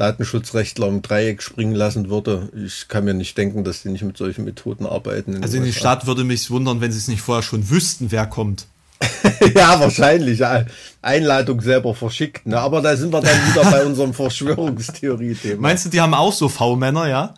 Datenschutzrechtler 0.00 0.88
im 0.88 1.02
Dreieck 1.02 1.42
springen 1.42 1.74
lassen 1.74 2.08
würde. 2.08 2.48
Ich 2.64 2.88
kann 2.88 3.04
mir 3.04 3.12
nicht 3.12 3.36
denken, 3.36 3.64
dass 3.64 3.82
die 3.82 3.90
nicht 3.90 4.02
mit 4.02 4.16
solchen 4.16 4.46
Methoden 4.46 4.86
arbeiten. 4.86 5.42
also 5.42 5.58
in 5.58 5.64
die. 5.64 5.74
Stadt 5.74 6.06
würde 6.06 6.24
mich 6.24 6.50
wundern, 6.50 6.80
wenn 6.80 6.90
sie 6.90 6.96
es 6.96 7.06
nicht 7.06 7.20
vorher 7.20 7.42
schon 7.42 7.68
wüssten, 7.68 8.10
wer 8.10 8.26
kommt. 8.26 8.66
Ja, 9.54 9.80
wahrscheinlich. 9.80 10.38
Ja. 10.38 10.64
Einladung 11.00 11.60
selber 11.60 11.94
verschickt. 11.94 12.46
Ne? 12.46 12.58
Aber 12.58 12.82
da 12.82 12.96
sind 12.96 13.12
wir 13.12 13.20
dann 13.20 13.36
wieder 13.50 13.70
bei 13.70 13.84
unserem 13.86 14.12
Verschwörungstheorie-Thema. 14.12 15.60
Meinst 15.60 15.86
du, 15.86 15.88
die 15.88 16.00
haben 16.00 16.14
auch 16.14 16.32
so 16.32 16.48
V-Männer, 16.48 17.08
ja? 17.08 17.34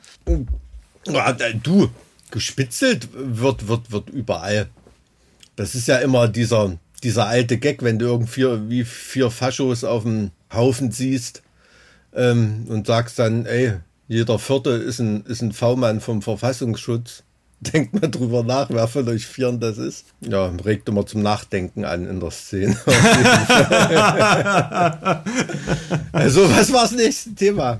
Ja, 1.06 1.30
äh, 1.30 1.54
du, 1.54 1.88
gespitzelt 2.30 3.08
wird, 3.12 3.68
wird, 3.68 3.92
wird 3.92 4.10
überall. 4.10 4.68
Das 5.54 5.74
ist 5.76 5.86
ja 5.88 5.98
immer 5.98 6.26
dieser, 6.28 6.76
dieser 7.02 7.26
alte 7.26 7.58
Gag, 7.58 7.82
wenn 7.82 7.98
du 7.98 8.06
irgendwie 8.06 8.68
wie 8.68 8.84
vier 8.84 9.30
Faschos 9.30 9.84
auf 9.84 10.02
dem 10.02 10.30
Haufen 10.52 10.90
siehst 10.90 11.42
ähm, 12.14 12.66
und 12.68 12.86
sagst 12.86 13.18
dann, 13.18 13.46
ey, 13.46 13.74
jeder 14.08 14.38
Vierte 14.38 14.70
ist 14.70 14.98
ein, 14.98 15.24
ist 15.24 15.42
ein 15.42 15.52
V-Mann 15.52 16.00
vom 16.00 16.22
Verfassungsschutz. 16.22 17.22
Denkt 17.62 17.94
mal 18.00 18.10
drüber 18.10 18.42
nach, 18.42 18.70
wer 18.70 18.88
von 18.88 19.08
euch 19.08 19.24
Vieren 19.24 19.60
das 19.60 19.78
ist. 19.78 20.06
Ja, 20.20 20.46
regt 20.64 20.88
immer 20.88 21.06
zum 21.06 21.22
Nachdenken 21.22 21.84
an 21.84 22.08
in 22.08 22.18
der 22.18 22.32
Szene. 22.32 22.76
also, 26.12 26.50
was 26.50 26.72
war 26.72 26.82
das 26.82 26.90
nächste 26.90 27.36
Thema? 27.36 27.78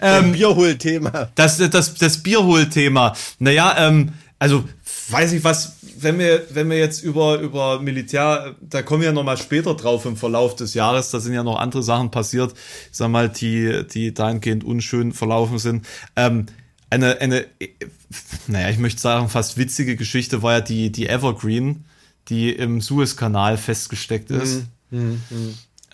Ähm, 0.00 0.30
Bierhol-Thema. 0.32 1.30
Das, 1.34 1.58
das, 1.58 1.94
das 1.94 2.18
Bierholthema. 2.18 3.16
Naja, 3.40 3.74
ähm, 3.76 4.12
also 4.38 4.68
weiß 5.08 5.32
ich 5.32 5.42
was, 5.42 5.73
wenn 6.04 6.18
wir, 6.18 6.42
wenn 6.50 6.70
wir 6.70 6.78
jetzt 6.78 7.02
über, 7.02 7.40
über 7.40 7.80
Militär, 7.80 8.54
da 8.60 8.82
kommen 8.82 9.00
wir 9.00 9.08
ja 9.08 9.12
nochmal 9.12 9.36
später 9.36 9.74
drauf 9.74 10.04
im 10.04 10.16
Verlauf 10.16 10.54
des 10.54 10.74
Jahres, 10.74 11.10
da 11.10 11.20
sind 11.20 11.32
ja 11.32 11.42
noch 11.42 11.58
andere 11.58 11.82
Sachen 11.82 12.10
passiert, 12.10 12.52
ich 12.52 12.96
sag 12.96 13.08
mal, 13.08 13.28
die, 13.28 13.86
die 13.92 14.14
dahingehend 14.14 14.62
unschön 14.64 15.12
verlaufen 15.12 15.58
sind. 15.58 15.86
Ähm, 16.14 16.46
eine, 16.90 17.20
eine, 17.20 17.46
naja, 18.46 18.70
ich 18.70 18.78
möchte 18.78 19.00
sagen, 19.00 19.28
fast 19.28 19.58
witzige 19.58 19.96
Geschichte 19.96 20.42
war 20.42 20.52
ja 20.52 20.60
die, 20.60 20.92
die 20.92 21.08
Evergreen, 21.08 21.84
die 22.28 22.50
im 22.50 22.80
Suezkanal 22.80 23.56
festgesteckt 23.56 24.30
ist. 24.30 24.64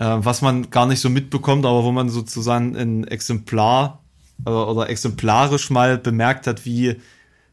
Äh, 0.00 0.16
was 0.24 0.42
man 0.42 0.70
gar 0.70 0.86
nicht 0.86 1.00
so 1.00 1.08
mitbekommt, 1.08 1.64
aber 1.64 1.84
wo 1.84 1.92
man 1.92 2.08
sozusagen 2.08 2.76
ein 2.76 3.04
Exemplar 3.04 4.02
äh, 4.46 4.50
oder 4.50 4.88
exemplarisch 4.90 5.70
mal 5.70 5.98
bemerkt 5.98 6.46
hat, 6.46 6.64
wie 6.64 6.96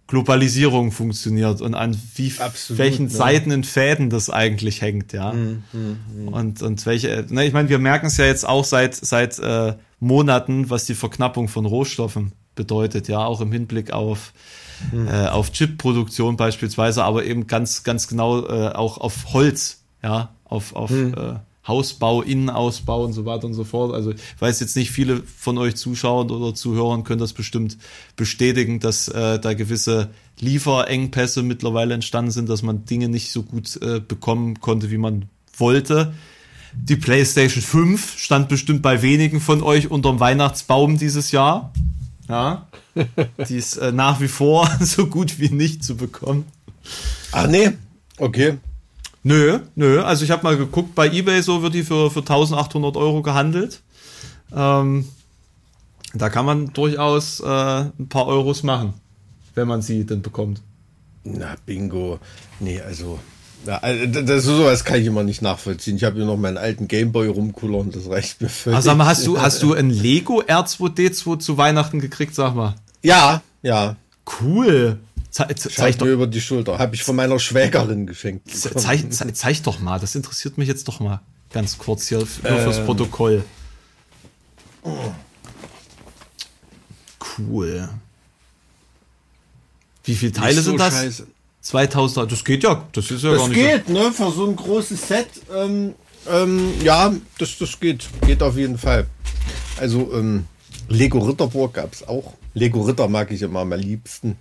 Globalisierung 0.08 0.92
funktioniert 0.92 1.62
und 1.62 1.76
an 1.76 1.98
wie 2.16 2.34
Absolut, 2.40 2.80
welchen 2.80 3.06
ne? 3.06 3.12
seidenen 3.12 3.64
Fäden 3.64 4.10
das 4.10 4.30
eigentlich 4.30 4.82
hängt, 4.82 5.12
ja. 5.12 5.32
Und, 6.32 6.62
und 6.62 6.86
welche, 6.86 7.26
ne, 7.30 7.46
ich 7.46 7.54
meine, 7.54 7.68
wir 7.68 7.80
merken 7.80 8.08
es 8.08 8.18
ja 8.18 8.26
jetzt 8.26 8.48
auch 8.48 8.64
seit, 8.64 8.96
seit 8.96 9.38
äh, 9.40 9.74
Monaten, 10.00 10.70
was 10.70 10.86
die 10.86 10.96
Verknappung 10.96 11.50
von 11.50 11.66
Rohstoffen 11.66 12.32
bedeutet, 12.56 13.10
ja, 13.10 13.20
auch 13.20 13.42
im 13.42 13.52
Hinblick 13.52 13.92
auf, 13.92 14.34
äh, 14.94 15.28
auf 15.28 15.52
Chip-Produktion 15.52 16.38
beispielsweise, 16.38 17.04
aber 17.04 17.26
eben 17.26 17.48
ganz, 17.48 17.84
ganz 17.84 18.08
genau 18.08 18.48
äh, 18.48 18.70
auch 18.70 18.98
auf 19.00 19.34
Holz, 19.34 19.84
ja, 20.02 20.34
auf, 20.46 20.74
auf 20.74 20.92
äh, 20.92 21.36
Hausbau, 21.68 22.22
Innenausbau 22.22 23.04
und 23.04 23.14
so 23.14 23.26
weiter 23.26 23.46
und 23.46 23.54
so 23.54 23.64
fort. 23.64 23.94
Also 23.94 24.12
ich 24.12 24.22
weiß 24.40 24.60
jetzt 24.60 24.76
nicht, 24.76 24.92
viele 24.92 25.22
von 25.24 25.58
euch 25.58 25.76
Zuschauern 25.76 26.32
oder 26.32 26.56
Zuhörern 26.56 27.04
können 27.04 27.20
das 27.20 27.34
bestimmt 27.34 27.78
bestätigen, 28.16 28.80
dass 28.80 29.08
äh, 29.08 29.40
da 29.40 29.54
gewisse 29.54 30.10
Lieferengpässe 30.40 31.44
mittlerweile 31.44 31.94
entstanden 31.94 32.32
sind, 32.32 32.50
dass 32.50 32.62
man 32.62 32.86
Dinge 32.86 33.10
nicht 33.10 33.32
so 33.32 33.44
gut 33.44 33.82
äh, 33.82 34.00
bekommen 34.00 34.60
konnte, 34.60 34.92
wie 34.92 34.98
man 34.98 35.26
wollte. 35.58 36.14
Die 36.74 36.96
PlayStation 36.96 37.64
5 37.64 38.20
stand 38.20 38.50
bestimmt 38.50 38.82
bei 38.82 39.02
wenigen 39.02 39.42
von 39.42 39.64
euch 39.64 39.90
unterm 39.90 40.20
Weihnachtsbaum 40.20 40.98
dieses 40.98 41.32
Jahr. 41.32 41.74
Ja. 42.30 42.68
Die 43.50 43.56
ist 43.56 43.78
äh, 43.78 43.92
nach 43.92 44.20
wie 44.22 44.28
vor 44.28 44.70
so 44.80 45.08
gut 45.08 45.40
wie 45.40 45.50
nicht 45.50 45.84
zu 45.84 45.98
bekommen. 45.98 46.46
Ach 47.32 47.48
nee, 47.48 47.72
okay. 48.18 48.58
Nö, 49.28 49.60
nö. 49.76 50.02
Also 50.02 50.24
ich 50.24 50.32
habe 50.32 50.44
mal 50.44 50.56
geguckt, 50.56 50.96
bei 50.96 51.10
eBay 51.10 51.42
so 51.42 51.62
wird 51.62 51.74
die 51.74 51.84
für, 51.84 52.10
für 52.10 52.22
1800 52.22 52.96
Euro 52.96 53.22
gehandelt. 53.22 53.82
Ähm, 54.56 55.06
da 56.14 56.30
kann 56.30 56.46
man 56.46 56.72
durchaus 56.72 57.42
äh, 57.42 57.46
ein 57.46 58.08
paar 58.08 58.28
Euros 58.28 58.64
machen, 58.64 58.94
wenn 59.54 59.68
man 59.68 59.82
sie 59.82 60.06
denn 60.06 60.22
bekommt. 60.22 60.62
Na, 61.26 61.56
Bingo. 61.66 62.20
Nee, 62.62 62.80
also. 62.80 63.20
Ja, 63.66 63.80
also 63.80 64.06
das, 64.06 64.24
das, 64.24 64.44
sowas 64.46 64.86
kann 64.86 65.02
ich 65.02 65.08
immer 65.08 65.24
nicht 65.24 65.42
nachvollziehen. 65.42 65.98
Ich 65.98 66.06
habe 66.06 66.16
hier 66.16 66.26
noch 66.26 66.38
meinen 66.38 66.58
alten 66.58 66.88
Gameboy 66.88 67.28
rumkullern, 67.28 67.92
das 67.92 68.10
reicht 68.10 68.40
mir 68.40 68.48
völlig. 68.48 68.78
Also 68.78 68.92
sag 68.92 68.98
mal, 68.98 69.08
hast 69.08 69.28
du, 69.28 69.38
hast 69.42 69.62
du 69.62 69.74
ein 69.74 69.90
Lego 69.90 70.42
R2D2 70.42 71.40
zu 71.40 71.58
Weihnachten 71.58 72.00
gekriegt, 72.00 72.34
sag 72.34 72.56
mal? 72.56 72.76
Ja, 73.04 73.42
ja. 73.62 73.98
Cool. 74.40 75.00
Ze 75.38 75.46
ze 75.56 75.70
zeig, 75.70 75.98
doch, 75.98 76.06
mir 76.08 76.14
über 76.14 76.26
die 76.28 76.42
Schulter. 76.42 76.80
Habe 76.80 76.96
ich 76.96 77.04
von 77.04 77.16
meiner 77.16 77.38
Schwägerin 77.40 78.08
geschenkt. 78.08 78.50
ze 78.50 78.74
zeig, 78.76 79.12
zeig, 79.12 79.36
zeig 79.36 79.62
doch 79.64 79.80
mal, 79.80 80.00
das 80.00 80.16
interessiert 80.16 80.58
mich 80.58 80.68
jetzt 80.68 80.88
doch 80.88 81.00
mal 81.00 81.22
ganz 81.52 81.78
kurz 81.78 82.08
hier 82.08 82.18
nur 82.20 82.28
Ähm. 82.52 82.64
fürs 82.64 82.84
Protokoll. 82.86 83.44
Cool. 87.38 87.90
Wie 90.06 90.16
viele 90.16 90.32
Teile 90.32 90.56
so 90.62 90.72
sind 90.72 90.80
das? 90.80 90.94
scheiße. 90.94 91.28
2000, 91.62 92.32
das 92.32 92.46
geht 92.46 92.64
ja, 92.64 92.86
das 92.94 93.12
ist 93.12 93.24
ja 93.24 93.32
gar 93.32 93.40
Das 93.40 93.50
nicht 93.50 93.58
geht, 93.60 93.90
ne? 93.90 94.12
Für 94.14 94.32
so 94.32 94.48
ein 94.48 94.56
großes 94.56 95.08
Set. 95.08 95.28
Ähm, 95.54 95.96
ähm, 96.30 96.72
ja, 96.82 97.14
das, 97.40 97.58
das 97.58 97.78
geht. 97.80 98.08
Geht 98.26 98.42
auf 98.42 98.56
jeden 98.56 98.78
Fall. 98.78 99.06
Also, 99.78 100.14
ähm, 100.14 100.46
Lego 100.88 101.20
Ritterburg 101.20 101.74
gab 101.74 101.94
es 101.94 102.08
auch. 102.08 102.34
Lego 102.54 102.82
Ritter 102.84 103.08
mag 103.10 103.32
ich 103.32 103.42
immer 103.42 103.60
am 103.60 103.74
liebsten. 103.74 104.38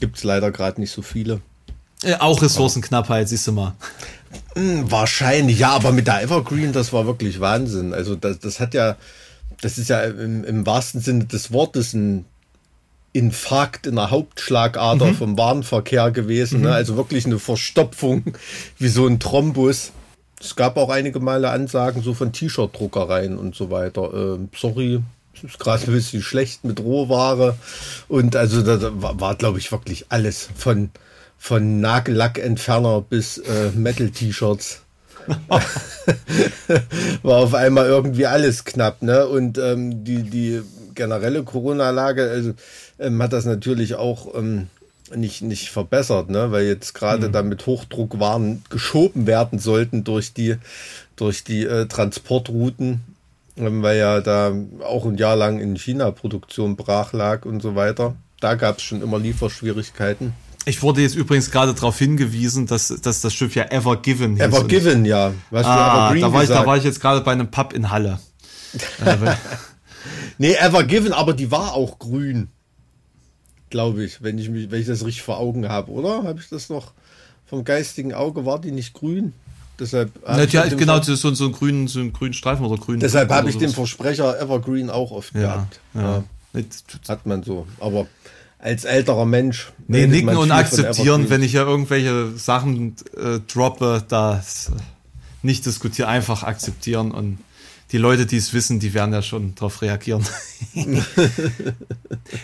Gibt 0.00 0.18
es 0.18 0.24
leider 0.24 0.50
gerade 0.50 0.80
nicht 0.80 0.92
so 0.92 1.02
viele. 1.02 1.40
Äh, 2.02 2.16
auch 2.16 2.42
Ressourcenknappheit, 2.42 3.28
siehst 3.28 3.46
du 3.46 3.52
mal. 3.52 3.74
Hm, 4.54 4.90
Wahrscheinlich, 4.90 5.58
ja, 5.58 5.70
aber 5.70 5.92
mit 5.92 6.06
der 6.06 6.22
Evergreen, 6.22 6.72
das 6.72 6.92
war 6.92 7.06
wirklich 7.06 7.40
Wahnsinn. 7.40 7.94
Also 7.94 8.16
das, 8.16 8.38
das 8.38 8.60
hat 8.60 8.74
ja, 8.74 8.96
das 9.60 9.78
ist 9.78 9.88
ja 9.88 10.02
im, 10.02 10.44
im 10.44 10.66
wahrsten 10.66 11.00
Sinne 11.00 11.24
des 11.24 11.52
Wortes 11.52 11.94
ein 11.94 12.24
Infarkt 13.12 13.86
in 13.86 13.96
der 13.96 14.10
Hauptschlagader 14.10 15.14
vom 15.14 15.38
Warenverkehr 15.38 16.10
gewesen. 16.10 16.60
Ne? 16.60 16.72
Also 16.72 16.96
wirklich 16.98 17.24
eine 17.24 17.38
Verstopfung 17.38 18.34
wie 18.78 18.88
so 18.88 19.06
ein 19.06 19.18
Thrombus. 19.18 19.92
Es 20.38 20.54
gab 20.54 20.76
auch 20.76 20.90
einige 20.90 21.18
Male 21.18 21.48
Ansagen 21.48 22.02
so 22.02 22.12
von 22.12 22.32
T-Shirt-Druckereien 22.32 23.38
und 23.38 23.54
so 23.54 23.70
weiter. 23.70 24.12
Ähm, 24.12 24.50
sorry, 24.54 25.00
gerade 25.58 25.84
ein 25.86 25.92
bisschen 25.92 26.22
schlecht 26.22 26.64
mit 26.64 26.80
Rohware. 26.80 27.56
Und 28.08 28.36
also 28.36 28.62
da 28.62 28.78
war, 29.02 29.20
war 29.20 29.34
glaube 29.34 29.58
ich, 29.58 29.72
wirklich 29.72 30.06
alles 30.08 30.48
von, 30.54 30.90
von 31.38 31.80
Nagellackentferner 31.80 33.02
bis 33.02 33.38
äh, 33.38 33.70
Metal-T-Shirts. 33.74 34.82
war 37.22 37.38
auf 37.38 37.54
einmal 37.54 37.86
irgendwie 37.86 38.26
alles 38.26 38.64
knapp, 38.64 39.02
ne? 39.02 39.26
Und 39.26 39.58
ähm, 39.58 40.04
die, 40.04 40.22
die 40.22 40.62
generelle 40.94 41.42
Corona-Lage 41.42 42.30
also, 42.30 42.54
ähm, 42.98 43.22
hat 43.22 43.32
das 43.32 43.44
natürlich 43.44 43.96
auch 43.96 44.34
ähm, 44.34 44.68
nicht, 45.14 45.42
nicht 45.42 45.70
verbessert, 45.70 46.30
ne? 46.30 46.50
Weil 46.52 46.66
jetzt 46.66 46.94
gerade 46.94 47.30
da 47.30 47.42
mit 47.42 47.66
Hochdruckwaren 47.66 48.64
geschoben 48.70 49.26
werden 49.26 49.58
sollten 49.58 50.04
durch 50.04 50.32
die, 50.32 50.56
durch 51.16 51.44
die 51.44 51.64
äh, 51.64 51.86
Transportrouten, 51.86 53.00
weil 53.56 53.98
ja 53.98 54.20
da 54.20 54.54
auch 54.84 55.06
ein 55.06 55.16
Jahr 55.16 55.36
lang 55.36 55.58
in 55.60 55.76
China 55.76 56.10
Produktion 56.10 56.76
brach 56.76 57.12
lag 57.12 57.44
und 57.44 57.60
so 57.60 57.74
weiter. 57.74 58.16
Da 58.40 58.54
gab 58.54 58.78
es 58.78 58.82
schon 58.82 59.02
immer 59.02 59.18
Lieferschwierigkeiten. 59.18 60.34
Ich 60.66 60.82
wurde 60.82 61.00
jetzt 61.00 61.14
übrigens 61.14 61.50
gerade 61.50 61.72
darauf 61.74 61.98
hingewiesen, 61.98 62.66
dass, 62.66 62.88
dass 62.88 63.20
das 63.20 63.32
Schiff 63.32 63.54
ja 63.54 63.64
Ever 63.70 63.96
Given 64.02 64.34
hieß. 64.34 64.44
Ever 64.44 64.64
Given, 64.64 65.04
ja. 65.04 65.32
Was 65.50 65.64
Ah, 65.64 66.12
da 66.12 66.32
war, 66.32 66.42
ich, 66.42 66.48
da 66.48 66.66
war 66.66 66.76
ich 66.76 66.84
jetzt 66.84 67.00
gerade 67.00 67.20
bei 67.20 67.32
einem 67.32 67.50
Pub 67.50 67.72
in 67.72 67.90
Halle. 67.90 68.18
äh, 69.04 69.16
nee, 70.38 70.54
Ever 70.54 70.82
Given, 70.82 71.12
aber 71.12 71.34
die 71.34 71.52
war 71.52 71.74
auch 71.74 71.98
grün. 71.98 72.48
Glaube 73.70 74.04
ich, 74.04 74.22
wenn 74.22 74.38
ich 74.38 74.48
mich, 74.48 74.70
wenn 74.70 74.80
ich 74.80 74.86
das 74.88 75.04
richtig 75.04 75.22
vor 75.22 75.38
Augen 75.38 75.68
habe, 75.68 75.92
oder? 75.92 76.24
Habe 76.24 76.40
ich 76.40 76.48
das 76.48 76.68
noch 76.68 76.92
vom 77.46 77.64
geistigen 77.64 78.12
Auge, 78.12 78.44
war 78.44 78.60
die 78.60 78.72
nicht 78.72 78.92
grün? 78.92 79.34
Deshalb 79.78 80.10
ja, 80.26 80.44
ja 80.44 80.68
genau, 80.68 81.02
so, 81.02 81.14
so, 81.14 81.44
einen 81.44 81.52
grünen, 81.52 81.88
so 81.88 82.00
einen 82.00 82.12
grünen 82.12 82.32
Streifen 82.32 82.64
oder 82.64 82.80
grünen. 82.80 83.00
Deshalb 83.00 83.30
habe 83.30 83.50
ich 83.50 83.58
den 83.58 83.70
Versprecher 83.70 84.40
Evergreen 84.40 84.88
auch 84.90 85.10
oft 85.10 85.34
ja, 85.34 85.40
gehabt. 85.40 85.80
Ja. 85.94 86.24
ja. 86.54 86.62
Hat 87.08 87.26
man 87.26 87.42
so. 87.42 87.66
Aber 87.80 88.06
als 88.58 88.84
älterer 88.84 89.26
Mensch. 89.26 89.72
Nee, 89.86 90.06
nicken 90.06 90.36
und 90.36 90.50
akzeptieren, 90.50 91.28
wenn 91.28 91.42
ich 91.42 91.52
ja 91.52 91.62
irgendwelche 91.62 92.36
Sachen 92.36 92.96
äh, 93.16 93.40
droppe, 93.46 94.02
das 94.08 94.72
nicht 95.42 95.66
diskutieren, 95.66 96.08
einfach 96.08 96.42
akzeptieren 96.42 97.12
und 97.12 97.38
die 97.92 97.98
Leute, 97.98 98.26
die 98.26 98.36
es 98.36 98.52
wissen, 98.52 98.80
die 98.80 98.94
werden 98.94 99.12
ja 99.12 99.22
schon 99.22 99.54
darauf 99.54 99.80
reagieren. 99.80 100.24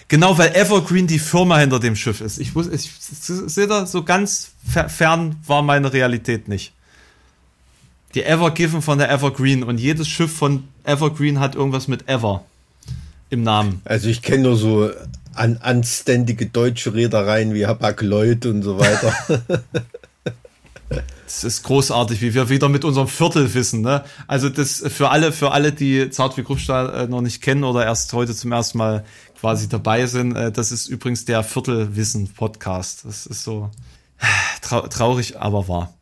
genau, 0.08 0.38
weil 0.38 0.54
Evergreen 0.54 1.08
die 1.08 1.18
Firma 1.18 1.58
hinter 1.58 1.80
dem 1.80 1.96
Schiff 1.96 2.20
ist. 2.20 2.38
Ich, 2.38 2.54
wusste, 2.54 2.74
ich 2.74 2.92
sehe 3.00 3.66
da 3.66 3.86
so 3.86 4.04
ganz 4.04 4.52
fern 4.64 5.36
war 5.44 5.62
meine 5.62 5.92
Realität 5.92 6.46
nicht. 6.46 6.72
Die 8.14 8.24
Evergiven 8.24 8.82
von 8.82 8.98
der 8.98 9.10
Evergreen 9.10 9.62
und 9.62 9.78
jedes 9.78 10.08
Schiff 10.08 10.36
von 10.36 10.64
Evergreen 10.84 11.40
hat 11.40 11.54
irgendwas 11.54 11.88
mit 11.88 12.08
Ever 12.08 12.44
im 13.30 13.42
Namen. 13.42 13.80
Also 13.84 14.08
ich 14.08 14.20
kenne 14.20 14.42
nur 14.42 14.56
so 14.56 14.90
an, 15.34 15.58
anständige 15.62 16.46
deutsche 16.46 16.92
Reedereien 16.92 17.54
wie 17.54 17.66
Hapag 17.66 18.02
Lloyd 18.02 18.46
und 18.46 18.62
so 18.62 18.78
weiter. 18.78 19.14
Das 21.24 21.44
ist 21.44 21.62
großartig, 21.62 22.20
wie 22.20 22.34
wir 22.34 22.50
wieder 22.50 22.68
mit 22.68 22.84
unserem 22.84 23.08
Viertel 23.08 23.54
wissen. 23.54 23.80
Ne? 23.80 24.04
Also 24.26 24.50
das 24.50 24.84
für 24.88 25.08
alle, 25.08 25.32
für 25.32 25.52
alle, 25.52 25.72
die 25.72 26.10
Zart 26.10 26.36
wie 26.36 26.42
Kruppstahl 26.42 27.04
äh, 27.04 27.06
noch 27.06 27.22
nicht 27.22 27.40
kennen 27.40 27.64
oder 27.64 27.86
erst 27.86 28.12
heute 28.12 28.34
zum 28.34 28.52
ersten 28.52 28.76
Mal 28.76 29.02
quasi 29.40 29.66
dabei 29.66 30.06
sind, 30.06 30.36
äh, 30.36 30.52
das 30.52 30.70
ist 30.72 30.88
übrigens 30.88 31.24
der 31.24 31.42
Viertelwissen-Podcast. 31.42 33.06
Das 33.06 33.24
ist 33.24 33.44
so 33.44 33.70
trau 34.60 34.86
traurig, 34.88 35.38
aber 35.38 35.68
wahr. 35.68 35.94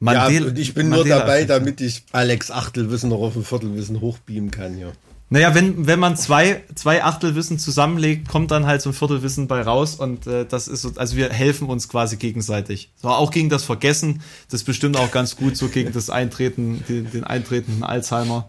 Mandel 0.00 0.42
ja, 0.42 0.48
und 0.48 0.58
ich 0.58 0.74
bin 0.74 0.88
Mandela 0.88 1.16
nur 1.16 1.24
dabei, 1.26 1.44
damit 1.44 1.80
ich 1.80 2.04
Alex 2.12 2.50
Achtelwissen 2.50 3.10
noch 3.10 3.20
auf 3.20 3.36
ein 3.36 3.44
Viertelwissen 3.44 4.00
hochbeamen 4.00 4.50
kann, 4.50 4.78
ja. 4.78 4.92
Naja, 5.30 5.54
wenn, 5.54 5.86
wenn 5.86 5.98
man 5.98 6.16
zwei, 6.16 6.62
zwei 6.74 7.02
Achtelwissen 7.02 7.58
zusammenlegt, 7.58 8.28
kommt 8.28 8.50
dann 8.50 8.66
halt 8.66 8.82
so 8.82 8.90
ein 8.90 8.92
Viertelwissen 8.92 9.48
bei 9.48 9.62
raus 9.62 9.96
und 9.96 10.26
äh, 10.26 10.44
das 10.46 10.68
ist 10.68 10.82
so, 10.82 10.92
also 10.96 11.16
wir 11.16 11.30
helfen 11.30 11.68
uns 11.68 11.88
quasi 11.88 12.16
gegenseitig. 12.16 12.92
So, 13.02 13.08
auch 13.08 13.30
gegen 13.30 13.48
das 13.48 13.64
Vergessen, 13.64 14.22
das 14.48 14.60
ist 14.60 14.64
bestimmt 14.64 14.96
auch 14.96 15.10
ganz 15.10 15.34
gut, 15.34 15.56
so 15.56 15.68
gegen 15.68 15.92
das 15.92 16.10
Eintreten, 16.10 16.84
den, 16.88 17.10
den 17.10 17.24
eintretenden 17.24 17.82
Alzheimer. 17.82 18.46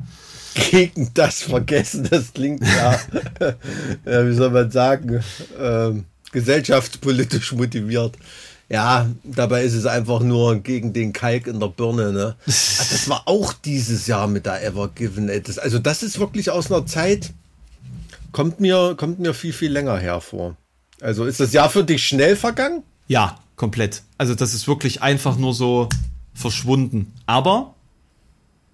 Gegen 0.71 1.11
das 1.13 1.41
Vergessen, 1.41 2.07
das 2.09 2.33
klingt 2.33 2.61
ja, 2.61 2.99
ja 4.05 4.27
wie 4.27 4.33
soll 4.33 4.51
man 4.51 4.69
sagen, 4.69 5.21
ähm, 5.59 6.05
gesellschaftspolitisch 6.31 7.53
motiviert. 7.53 8.15
Ja, 8.67 9.07
dabei 9.23 9.63
ist 9.63 9.75
es 9.75 9.85
einfach 9.85 10.21
nur 10.21 10.55
gegen 10.57 10.91
den 10.91 11.13
Kalk 11.13 11.45
in 11.47 11.59
der 11.59 11.67
Birne. 11.67 12.11
Ne? 12.11 12.35
Also 12.45 12.91
das 12.91 13.09
war 13.09 13.23
auch 13.25 13.53
dieses 13.53 14.07
Jahr 14.07 14.27
mit 14.27 14.45
der 14.45 14.63
Ever 14.63 14.87
Given. 14.87 15.29
Das, 15.43 15.59
also 15.59 15.77
das 15.77 16.01
ist 16.01 16.19
wirklich 16.19 16.49
aus 16.49 16.71
einer 16.71 16.85
Zeit, 16.85 17.31
kommt 18.31 18.59
mir, 18.59 18.95
kommt 18.97 19.19
mir 19.19 19.33
viel, 19.33 19.53
viel 19.53 19.71
länger 19.71 19.97
hervor. 19.97 20.55
Also 20.99 21.25
ist 21.25 21.39
das 21.39 21.53
Jahr 21.53 21.69
für 21.69 21.83
dich 21.83 22.07
schnell 22.07 22.35
vergangen? 22.35 22.81
Ja, 23.07 23.37
komplett. 23.55 24.01
Also 24.17 24.33
das 24.33 24.53
ist 24.53 24.67
wirklich 24.67 25.01
einfach 25.03 25.37
nur 25.37 25.53
so 25.53 25.89
verschwunden. 26.33 27.13
Aber 27.27 27.75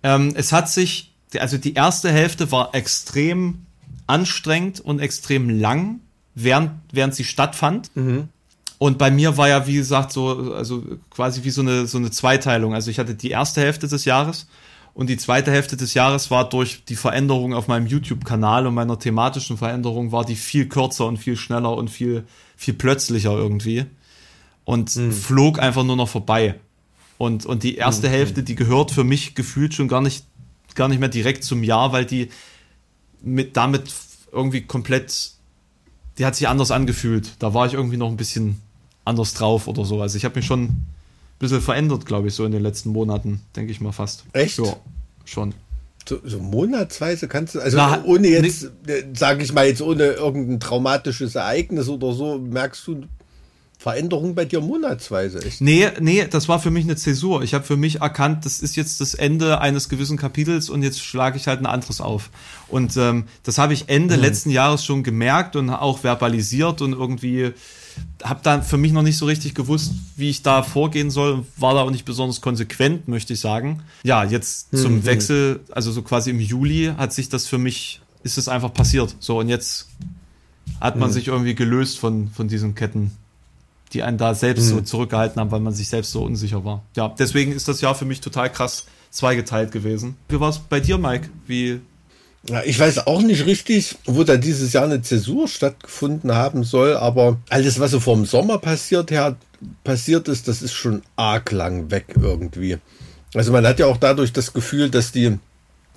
ähm, 0.04 0.34
es 0.36 0.54
hat 0.54 0.70
sich, 0.70 1.14
also 1.38 1.58
die 1.58 1.74
erste 1.74 2.12
Hälfte 2.12 2.52
war 2.52 2.74
extrem 2.74 3.66
anstrengend 4.08 4.80
und 4.80 5.00
extrem 5.00 5.50
lang, 5.50 6.00
während, 6.34 6.72
während 6.92 7.14
sie 7.16 7.24
stattfand. 7.24 7.96
Mhm. 7.96 8.30
Und 8.82 8.98
bei 8.98 9.12
mir 9.12 9.38
war 9.38 9.48
ja, 9.48 9.68
wie 9.68 9.76
gesagt, 9.76 10.12
so, 10.12 10.56
also 10.56 10.84
quasi 11.12 11.44
wie 11.44 11.52
so 11.52 11.62
eine, 11.62 11.86
so 11.86 12.00
eine 12.00 12.10
Zweiteilung. 12.10 12.74
Also 12.74 12.90
ich 12.90 12.98
hatte 12.98 13.14
die 13.14 13.30
erste 13.30 13.62
Hälfte 13.62 13.88
des 13.88 14.06
Jahres 14.06 14.48
und 14.96 15.08
die 15.08 15.18
zweite 15.18 15.52
Hälfte 15.52 15.78
des 15.78 15.94
Jahres 15.94 16.32
war 16.32 16.50
durch 16.50 16.84
die 16.86 16.96
Veränderung 16.96 17.54
auf 17.54 17.68
meinem 17.68 17.86
YouTube-Kanal 17.86 18.66
und 18.66 18.74
meiner 18.74 18.98
thematischen 18.98 19.56
Veränderung 19.56 20.12
war 20.12 20.26
die 20.26 20.36
viel 20.36 20.68
kürzer 20.68 21.06
und 21.06 21.18
viel 21.18 21.38
schneller 21.38 21.78
und 21.78 21.92
viel, 21.92 22.24
viel 22.58 22.74
plötzlicher 22.74 23.34
irgendwie. 23.34 23.86
Und 24.64 24.96
mhm. 24.96 25.12
flog 25.12 25.60
einfach 25.60 25.84
nur 25.84 25.96
noch 25.96 26.10
vorbei. 26.10 26.56
Und, 27.20 27.46
und 27.46 27.62
die 27.62 27.76
erste 27.76 28.08
mhm. 28.08 28.14
Hälfte, 28.14 28.42
die 28.42 28.56
gehört 28.56 28.90
für 28.90 29.04
mich 29.04 29.36
gefühlt 29.36 29.76
schon 29.76 29.90
gar 29.90 30.02
nicht, 30.02 30.26
gar 30.74 30.88
nicht 30.88 31.00
mehr 31.00 31.08
direkt 31.08 31.44
zum 31.44 31.62
Jahr, 31.62 31.94
weil 31.94 32.06
die 32.06 32.30
mit 33.22 33.56
damit 33.56 33.94
irgendwie 34.32 34.62
komplett, 34.62 35.34
die 36.18 36.26
hat 36.26 36.36
sich 36.36 36.48
anders 36.48 36.72
angefühlt. 36.72 37.36
Da 37.38 37.54
war 37.54 37.68
ich 37.68 37.76
irgendwie 37.76 37.98
noch 37.98 38.10
ein 38.10 38.18
bisschen 38.18 38.60
anders 39.12 39.34
drauf 39.34 39.68
oder 39.68 39.86
so. 39.86 40.02
Also 40.02 40.18
ich 40.18 40.26
habe 40.26 40.36
mich 40.36 40.46
schon 40.46 40.64
ein 40.64 40.86
bisschen 41.38 41.62
verändert, 41.62 42.06
glaube 42.06 42.30
ich, 42.30 42.34
so 42.34 42.46
in 42.46 42.52
den 42.52 42.64
letzten 42.64 42.90
Monaten, 42.90 43.42
denke 43.56 43.72
ich 43.72 43.80
mal 43.80 43.92
fast. 43.92 44.24
Echt? 44.34 44.58
Ja, 44.58 44.76
schon. 45.26 45.54
So, 46.08 46.20
so 46.24 46.40
monatsweise 46.40 47.28
kannst 47.28 47.54
du, 47.56 47.60
also 47.60 47.78
Na, 47.78 48.04
ohne 48.06 48.28
jetzt, 48.28 48.64
äh, 48.88 49.04
sage 49.14 49.44
ich 49.44 49.54
mal 49.54 49.68
jetzt, 49.68 49.82
ohne 49.82 50.04
irgendein 50.04 50.60
traumatisches 50.60 51.36
Ereignis 51.36 51.88
oder 51.90 52.14
so, 52.14 52.40
merkst 52.40 52.88
du 52.88 53.04
Veränderung 53.82 54.36
bei 54.36 54.46
dir 54.46 54.62
monatsweise? 54.62 55.44
Echt? 55.44 55.60
Nee, 55.60 55.90
nee, 56.00 56.28
das 56.30 56.48
war 56.48 56.60
für 56.60 56.70
mich 56.70 56.86
eine 56.86 56.96
Zäsur. 56.96 57.42
Ich 57.42 57.56
habe 57.56 57.64
für 57.64 57.78
mich 57.78 58.02
erkannt, 58.02 58.46
das 58.46 58.60
ist 58.60 58.76
jetzt 58.76 59.02
das 59.02 59.16
Ende 59.16 59.60
eines 59.60 59.90
gewissen 59.90 60.18
Kapitels 60.18 60.70
und 60.70 60.84
jetzt 60.84 61.02
schlage 61.02 61.38
ich 61.38 61.48
halt 61.48 61.62
ein 61.62 61.66
anderes 61.66 62.00
auf. 62.00 62.30
Und 62.68 62.96
ähm, 62.98 63.26
das 63.42 63.58
habe 63.58 63.74
ich 63.74 63.90
Ende 63.90 64.16
hm. 64.16 64.22
letzten 64.22 64.50
Jahres 64.52 64.86
schon 64.86 65.02
gemerkt 65.02 65.56
und 65.56 65.72
auch 65.72 66.00
verbalisiert 66.00 66.82
und 66.82 66.94
irgendwie 66.94 67.54
habe 68.24 68.40
dann 68.44 68.64
für 68.64 68.78
mich 68.78 68.92
noch 68.92 69.02
nicht 69.02 69.18
so 69.18 69.26
richtig 69.26 69.56
gewusst, 69.56 69.94
wie 70.16 70.30
ich 70.30 70.44
da 70.44 70.64
vorgehen 70.64 71.10
soll. 71.10 71.46
War 71.58 71.74
da 71.74 71.82
auch 71.82 71.92
nicht 71.92 72.06
besonders 72.06 72.42
konsequent, 72.42 73.08
möchte 73.08 73.34
ich 73.34 73.40
sagen. 73.40 73.84
Ja, 74.04 74.24
jetzt 74.24 74.76
zum 74.76 74.96
mhm. 74.96 75.06
Wechsel, 75.06 75.62
also 75.72 75.92
so 75.92 76.02
quasi 76.02 76.30
im 76.30 76.40
Juli, 76.40 76.94
hat 76.98 77.14
sich 77.14 77.30
das 77.30 77.48
für 77.48 77.58
mich, 77.58 78.02
ist 78.24 78.38
es 78.38 78.48
einfach 78.48 78.74
passiert. 78.74 79.16
So, 79.20 79.40
und 79.40 79.50
jetzt 79.50 79.88
hat 80.80 80.96
man 80.96 81.10
mhm. 81.10 81.14
sich 81.14 81.28
irgendwie 81.28 81.56
gelöst 81.56 82.00
von, 82.00 82.30
von 82.30 82.48
diesen 82.48 82.76
Ketten, 82.76 83.12
die 83.94 84.04
einen 84.04 84.18
da 84.18 84.36
selbst 84.36 84.66
mhm. 84.66 84.70
so 84.70 84.82
zurückgehalten 84.82 85.40
haben, 85.40 85.52
weil 85.52 85.60
man 85.60 85.74
sich 85.74 85.90
selbst 85.90 86.12
so 86.12 86.24
unsicher 86.24 86.64
war. 86.64 86.84
Ja, 86.96 87.14
deswegen 87.18 87.52
ist 87.52 87.68
das 87.68 87.82
Jahr 87.82 87.96
für 87.96 88.06
mich 88.06 88.22
total 88.22 88.52
krass 88.52 88.86
zweigeteilt 89.10 89.72
gewesen. 89.72 90.16
Wie 90.30 90.40
war 90.40 90.50
es 90.50 90.60
bei 90.60 90.80
dir, 90.80 90.98
Mike? 90.98 91.30
Wie 91.46 91.82
ja, 92.50 92.64
ich 92.64 92.80
weiß 92.80 93.06
auch 93.06 93.22
nicht 93.22 93.46
richtig, 93.46 93.98
wo 94.06 94.24
da 94.24 94.36
dieses 94.36 94.74
Jahr 94.74 94.86
eine 94.86 95.02
Zäsur 95.02 95.48
stattgefunden 95.48 96.34
haben 96.34 96.64
soll, 96.64 96.96
aber 96.96 97.38
alles, 97.50 97.80
was 97.80 97.92
so 97.92 98.00
vom 98.00 98.26
Sommer 98.26 98.58
passiert, 98.58 99.12
her, 99.12 99.36
passiert 99.84 100.28
ist, 100.28 100.48
das 100.48 100.62
ist 100.62 100.74
schon 100.74 101.04
arg 101.16 101.52
lang 101.52 101.92
weg 101.92 102.06
irgendwie. 102.20 102.78
Also 103.36 103.52
man 103.52 103.66
hat 103.66 103.80
ja 103.80 103.86
auch 103.86 103.98
dadurch 103.98 104.34
das 104.34 104.54
Gefühl, 104.54 104.90
dass 104.90 105.12
die, 105.12 105.38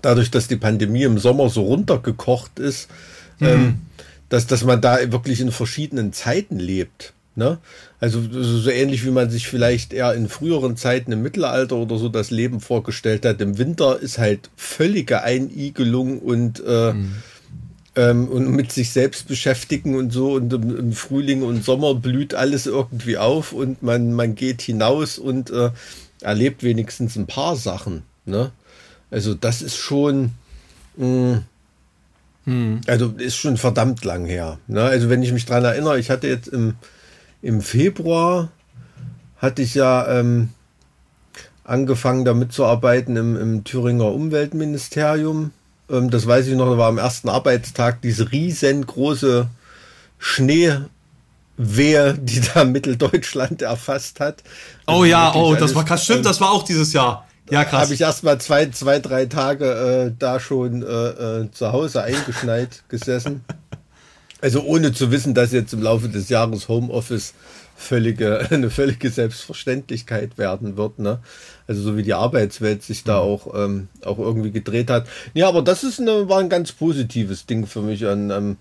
dadurch, 0.02 0.30
dass 0.30 0.46
die 0.46 0.57
Pandemie 0.57 1.04
im 1.04 1.18
Sommer 1.18 1.48
so 1.48 1.62
runtergekocht 1.62 2.59
ist, 2.59 2.88
mhm. 3.38 3.46
ähm, 3.46 3.80
dass, 4.28 4.46
dass 4.46 4.64
man 4.64 4.80
da 4.80 5.12
wirklich 5.12 5.40
in 5.40 5.50
verschiedenen 5.50 6.12
Zeiten 6.12 6.59
lebt. 6.59 7.14
Ne? 7.37 7.59
Also 7.99 8.23
so 8.31 8.70
ähnlich 8.70 9.05
wie 9.05 9.11
man 9.11 9.29
sich 9.29 9.49
vielleicht 9.49 9.92
eher 9.92 10.14
in 10.14 10.29
früheren 10.29 10.77
Zeiten 10.77 11.11
im 11.11 11.23
Mittelalter 11.23 11.75
oder 11.77 11.99
so 11.99 12.09
das 12.09 12.31
Leben 12.31 12.61
vorgestellt 12.61 13.25
hat. 13.27 13.40
Im 13.40 13.59
Winter 13.59 13.99
ist 13.99 14.18
halt 14.18 14.51
völlige 14.57 15.23
Einigelung 15.23 16.20
und, 16.20 16.62
äh, 16.64 16.92
mhm. 16.92 17.12
ähm, 17.97 18.29
und 18.29 18.51
mit 18.53 18.70
sich 18.70 18.92
selbst 18.92 19.27
beschäftigen 19.27 19.97
und 19.97 20.12
so. 20.12 20.35
Und 20.35 20.53
im, 20.53 20.79
im, 20.79 20.92
Frühling 20.92 21.42
und 21.42 21.64
Sommer 21.64 21.97
blüht 21.97 22.35
alles 22.35 22.66
irgendwie 22.66 23.18
auf 23.18 23.53
und 23.53 23.83
man, 23.83 24.12
man 24.12 24.37
geht 24.37 24.62
hinaus 24.62 25.18
und 25.18 25.51
äh, 25.51 25.70
erlebt 26.20 26.62
wenigstens 26.62 27.16
ein 27.16 27.27
paar 27.27 27.57
Sachen. 27.57 28.03
Ne? 28.27 28.53
Also 29.11 29.35
das 29.35 29.61
ist 29.61 29.77
schon... 29.77 30.31
Mh, 30.97 31.42
hm. 32.44 32.83
Also 32.87 33.09
ist 33.16 33.37
schon 33.37 33.57
verdammt 33.57 34.05
lang 34.05 34.27
her. 34.27 34.59
Ne? 34.68 34.83
Also 34.83 35.09
wenn 35.09 35.23
ich 35.23 35.33
mich 35.33 35.47
dran 35.47 35.64
erinnere, 35.64 35.99
ich 35.99 36.11
hatte 36.11 36.29
jetzt 36.29 36.47
im 36.49 36.75
im 37.44 37.61
Februar 37.61 38.48
hatte 39.37 39.61
ich 39.61 39.74
ja 39.74 40.09
ähm, 40.09 40.48
angefangen 41.62 42.24
damit 42.24 42.54
zu 42.54 42.64
arbeiten 42.64 43.16
im, 43.16 43.37
im 43.37 43.64
Thüringer 43.64 44.07
Umweltministerium. 44.07 45.52
Ähm, 45.90 46.09
das 46.11 46.26
weiß 46.26 46.46
ich 46.46 46.54
noch, 46.54 46.70
da 46.70 46.78
war 46.78 46.88
am 46.88 46.96
ersten 46.96 47.28
Arbeitstag 47.28 48.00
diese 48.00 48.33
riesengroße 48.33 49.48
Schneewehe, 50.18 50.88
die 51.59 52.40
da 52.54 52.64
Mitteldeutschland 52.64 53.61
erfasst 53.61 54.20
hat. 54.20 54.42
Das 54.87 54.96
oh 54.96 55.04
ja, 55.04 55.35
oh, 55.35 55.54
das 55.54 55.74
war 55.74 55.85
krass. 55.85 56.04
Stimmt, 56.04 56.20
ähm, 56.20 56.24
das 56.24 56.40
war 56.40 56.50
auch 56.50 56.62
dieses 56.62 56.94
Jahr. 56.94 57.28
Ja, 57.50 57.64
krass. 57.64 57.83
Habe 57.83 57.94
ich 57.94 58.00
erst 58.00 58.24
mal 58.24 58.40
zwei, 58.40 58.70
zwei, 58.70 59.00
drei 59.00 59.26
Tage 59.26 59.66
äh, 59.66 60.12
da 60.18 60.40
schon 60.40 60.83
äh, 60.83 60.87
äh, 60.87 61.50
zu 61.50 61.72
Hause 61.72 62.02
eingeschneit 62.02 62.85
gesessen. 62.88 63.44
Also 64.44 64.62
ohne 64.62 64.92
zu 64.92 65.11
wissen, 65.11 65.33
dass 65.33 65.52
jetzt 65.52 65.72
im 65.72 65.80
Laufe 65.80 66.11
des 66.11 66.28
Jahres 66.28 66.68
Homeoffice 66.68 67.33
völlige, 67.76 68.46
eine 68.50 68.68
völlige 68.68 69.09
Selbstverständlichkeit 69.09 70.37
werden 70.37 70.76
wird. 70.76 70.98
Ne? 70.98 71.20
Also 71.66 71.80
so 71.80 71.96
wie 71.96 72.02
die 72.02 72.12
Arbeitswelt 72.12 72.83
sich 72.83 73.04
da 73.04 73.16
auch, 73.16 73.54
ähm, 73.54 73.88
auch 74.04 74.18
irgendwie 74.18 74.50
gedreht 74.50 74.90
hat. 74.90 75.07
Ja, 75.33 75.48
aber 75.48 75.62
das 75.62 75.83
ist 75.83 75.98
eine, 75.98 76.28
war 76.28 76.40
ein 76.40 76.50
ganz 76.50 76.72
positives 76.72 77.46
Ding 77.46 77.66
für 77.66 77.80
mich 77.80 78.07
an 78.07 78.30
ähm, 78.30 78.57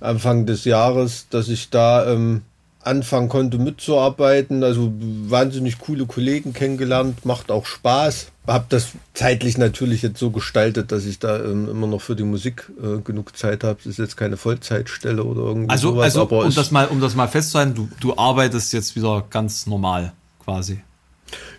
Anfang 0.00 0.46
des 0.46 0.64
Jahres, 0.64 1.26
dass 1.28 1.48
ich 1.48 1.68
da 1.68 2.10
ähm, 2.10 2.40
anfangen 2.86 3.28
konnte 3.28 3.58
mitzuarbeiten. 3.58 4.62
Also 4.62 4.92
wahnsinnig 4.98 5.78
coole 5.78 6.06
Kollegen 6.06 6.52
kennengelernt, 6.52 7.24
macht 7.24 7.50
auch 7.50 7.66
Spaß. 7.66 8.28
Hab 8.46 8.68
das 8.70 8.92
zeitlich 9.12 9.58
natürlich 9.58 10.02
jetzt 10.02 10.18
so 10.18 10.30
gestaltet, 10.30 10.92
dass 10.92 11.04
ich 11.04 11.18
da 11.18 11.42
ähm, 11.42 11.68
immer 11.68 11.86
noch 11.86 12.00
für 12.00 12.14
die 12.14 12.22
Musik 12.22 12.70
äh, 12.80 13.00
genug 13.00 13.36
Zeit 13.36 13.64
habe. 13.64 13.78
Das 13.78 13.86
ist 13.86 13.98
jetzt 13.98 14.16
keine 14.16 14.36
Vollzeitstelle 14.36 15.24
oder 15.24 15.42
irgendwie 15.42 15.70
Also, 15.70 15.90
sowas. 15.90 16.04
also 16.04 16.22
aber 16.22 16.44
um, 16.44 16.54
das 16.54 16.70
mal, 16.70 16.86
um 16.86 17.00
das 17.00 17.14
mal 17.16 17.26
festzuhalten, 17.26 17.74
du, 17.74 17.88
du 18.00 18.16
arbeitest 18.16 18.72
jetzt 18.72 18.94
wieder 18.94 19.24
ganz 19.28 19.66
normal 19.66 20.12
quasi. 20.44 20.80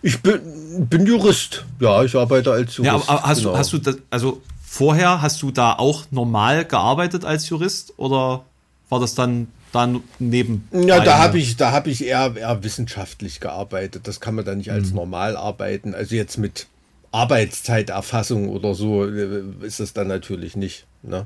ich 0.02 0.22
bin, 0.22 0.40
bin 0.88 1.06
Jurist. 1.06 1.66
Ja, 1.82 2.04
ich 2.04 2.16
arbeite 2.16 2.54
als 2.54 2.78
Jurist. 2.78 2.86
Ja, 2.86 2.94
aber, 2.94 3.10
aber 3.10 3.28
hast, 3.28 3.40
genau. 3.40 3.52
du, 3.52 3.58
hast 3.58 3.74
du 3.74 3.78
das, 3.80 3.98
also 4.10 4.42
vorher 4.66 5.22
hast 5.22 5.42
du 5.42 5.52
da 5.52 5.74
auch 5.74 6.06
normal 6.12 6.63
gearbeitet 6.63 7.26
als 7.26 7.50
Jurist 7.50 7.94
oder 7.98 8.46
war 8.90 9.00
das 9.02 9.16
dann 9.16 9.48
dann 9.78 10.04
neben? 10.20 10.68
Ja, 10.72 11.00
da 11.00 11.18
habe 11.20 11.38
ich, 11.40 11.58
da 11.58 11.72
habe 11.72 11.90
ich 11.90 12.04
eher, 12.06 12.36
eher 12.36 12.63
wissenschaftlich 12.63 13.40
gearbeitet. 13.40 14.08
Das 14.08 14.20
kann 14.20 14.36
man 14.36 14.46
da 14.46 14.56
nicht 14.56 14.68
Mhm. 14.68 14.74
als 14.74 14.92
normal 14.92 15.38
arbeiten. 15.38 15.94
Also 15.94 16.16
jetzt 16.16 16.38
mit 16.38 16.68
Arbeitszeiterfassung 17.12 18.50
oder 18.50 18.74
so 18.76 19.06
äh, 19.06 19.44
ist 19.62 19.80
es 19.80 19.94
dann 19.94 20.08
natürlich 20.08 20.56
nicht. 20.56 20.86
Ne? 21.04 21.26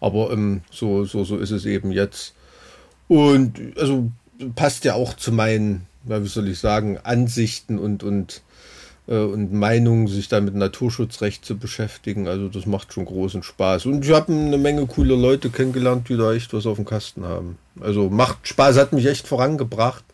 Aber 0.00 0.30
ähm, 0.32 0.62
so, 0.70 1.04
so, 1.04 1.24
so 1.24 1.36
ist 1.38 1.50
es 1.50 1.64
eben 1.66 1.92
jetzt. 1.92 2.34
Und 3.08 3.76
also 3.78 4.10
passt 4.54 4.84
ja 4.84 4.94
auch 4.94 5.14
zu 5.14 5.32
meinen, 5.32 5.86
ja, 6.08 6.22
wie 6.22 6.28
soll 6.28 6.48
ich 6.48 6.58
sagen, 6.58 6.98
Ansichten 7.02 7.78
und, 7.78 8.02
und, 8.02 8.42
und 9.14 9.52
Meinungen, 9.52 10.06
sich 10.06 10.28
da 10.28 10.40
mit 10.40 10.54
Naturschutzrecht 10.54 11.44
zu 11.44 11.56
beschäftigen. 11.56 12.28
Also 12.28 12.48
das 12.48 12.66
macht 12.66 12.92
schon 12.92 13.06
großen 13.06 13.42
Spaß. 13.42 13.86
Und 13.86 14.04
ich 14.04 14.12
habe 14.12 14.32
eine 14.32 14.58
Menge 14.58 14.86
coole 14.86 15.14
Leute 15.14 15.50
kennengelernt, 15.50 16.08
die 16.08 16.16
da 16.16 16.32
echt 16.32 16.52
was 16.52 16.66
auf 16.66 16.76
dem 16.76 16.84
Kasten 16.84 17.24
haben. 17.24 17.56
Also 17.80 18.10
macht 18.10 18.46
Spaß, 18.46 18.76
hat 18.76 18.92
mich 18.92 19.06
echt 19.06 19.26
vorangebracht. 19.26 20.04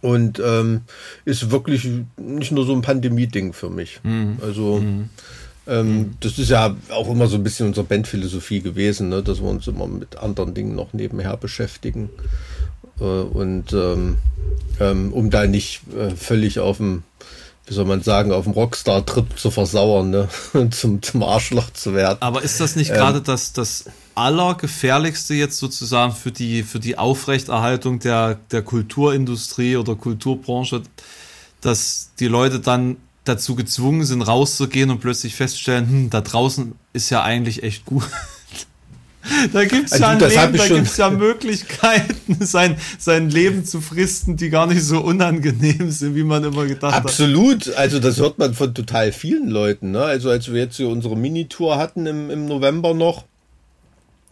Und 0.00 0.42
ähm, 0.44 0.80
ist 1.24 1.50
wirklich 1.52 1.88
nicht 2.16 2.50
nur 2.50 2.64
so 2.64 2.72
ein 2.72 2.82
Pandemie-Ding 2.82 3.52
für 3.52 3.70
mich. 3.70 4.00
Also 4.44 4.80
ähm, 5.66 6.14
das 6.20 6.38
ist 6.38 6.50
ja 6.50 6.74
auch 6.90 7.08
immer 7.08 7.28
so 7.28 7.36
ein 7.36 7.44
bisschen 7.44 7.68
unsere 7.68 7.86
Bandphilosophie 7.86 8.60
gewesen, 8.60 9.10
ne? 9.10 9.22
dass 9.22 9.40
wir 9.40 9.48
uns 9.48 9.66
immer 9.68 9.86
mit 9.86 10.16
anderen 10.16 10.54
Dingen 10.54 10.74
noch 10.74 10.92
nebenher 10.92 11.36
beschäftigen. 11.36 12.10
Äh, 13.00 13.04
und 13.04 13.72
ähm, 13.72 14.18
ähm, 14.80 15.12
um 15.12 15.30
da 15.30 15.46
nicht 15.46 15.82
äh, 15.96 16.10
völlig 16.10 16.58
auf 16.58 16.78
dem, 16.78 17.04
wie 17.72 17.76
soll 17.76 17.86
man 17.86 18.02
sagen, 18.02 18.32
auf 18.32 18.44
dem 18.44 18.52
Rockstar-Trip 18.52 19.38
zu 19.38 19.50
versauern, 19.50 20.10
ne? 20.10 20.28
zum, 20.70 21.00
zum 21.00 21.22
Arschloch 21.22 21.70
zu 21.70 21.94
werden. 21.94 22.18
Aber 22.20 22.42
ist 22.42 22.60
das 22.60 22.76
nicht 22.76 22.90
Ähm. 22.90 22.96
gerade 22.96 23.22
das, 23.22 23.54
das 23.54 23.86
Allergefährlichste 24.14 25.32
jetzt 25.32 25.56
sozusagen 25.56 26.12
für 26.12 26.30
die, 26.30 26.64
für 26.64 26.78
die 26.80 26.98
Aufrechterhaltung 26.98 27.98
der, 27.98 28.34
der 28.50 28.60
Kulturindustrie 28.60 29.78
oder 29.78 29.94
Kulturbranche, 29.94 30.82
dass 31.62 32.10
die 32.20 32.28
Leute 32.28 32.60
dann 32.60 32.98
dazu 33.24 33.54
gezwungen 33.54 34.04
sind, 34.04 34.20
rauszugehen 34.20 34.90
und 34.90 35.00
plötzlich 35.00 35.34
feststellen, 35.34 35.88
hm, 35.88 36.10
da 36.10 36.20
draußen 36.20 36.74
ist 36.92 37.08
ja 37.08 37.22
eigentlich 37.22 37.62
echt 37.62 37.86
gut. 37.86 38.04
Da 39.52 39.64
gibt's 39.64 39.92
Also 39.92 40.04
ja 40.04 40.42
hab 40.42 40.52
Leben, 40.52 40.56
da 40.56 40.68
gibt's 40.68 40.96
ja 40.96 41.10
Möglichkeiten, 41.10 42.38
sein, 42.40 42.76
sein 42.98 43.30
Leben 43.30 43.64
zu 43.64 43.80
fristen, 43.80 44.36
die 44.36 44.50
gar 44.50 44.66
nicht 44.66 44.82
so 44.82 45.00
unangenehm 45.00 45.90
sind, 45.90 46.14
wie 46.16 46.24
man 46.24 46.42
immer 46.44 46.66
gedacht 46.66 46.94
hat. 46.94 47.04
Absolut, 47.04 47.72
also 47.74 48.00
das 48.00 48.18
hört 48.18 48.38
man 48.38 48.54
von 48.54 48.74
total 48.74 49.12
vielen 49.12 49.48
Leuten. 49.48 49.92
Ne? 49.92 50.02
Also 50.02 50.30
als 50.30 50.52
wir 50.52 50.60
jetzt 50.60 50.76
hier 50.76 50.88
unsere 50.88 51.16
Minitour 51.16 51.78
hatten 51.78 52.06
im, 52.06 52.30
im 52.30 52.46
November 52.46 52.94
noch, 52.94 53.24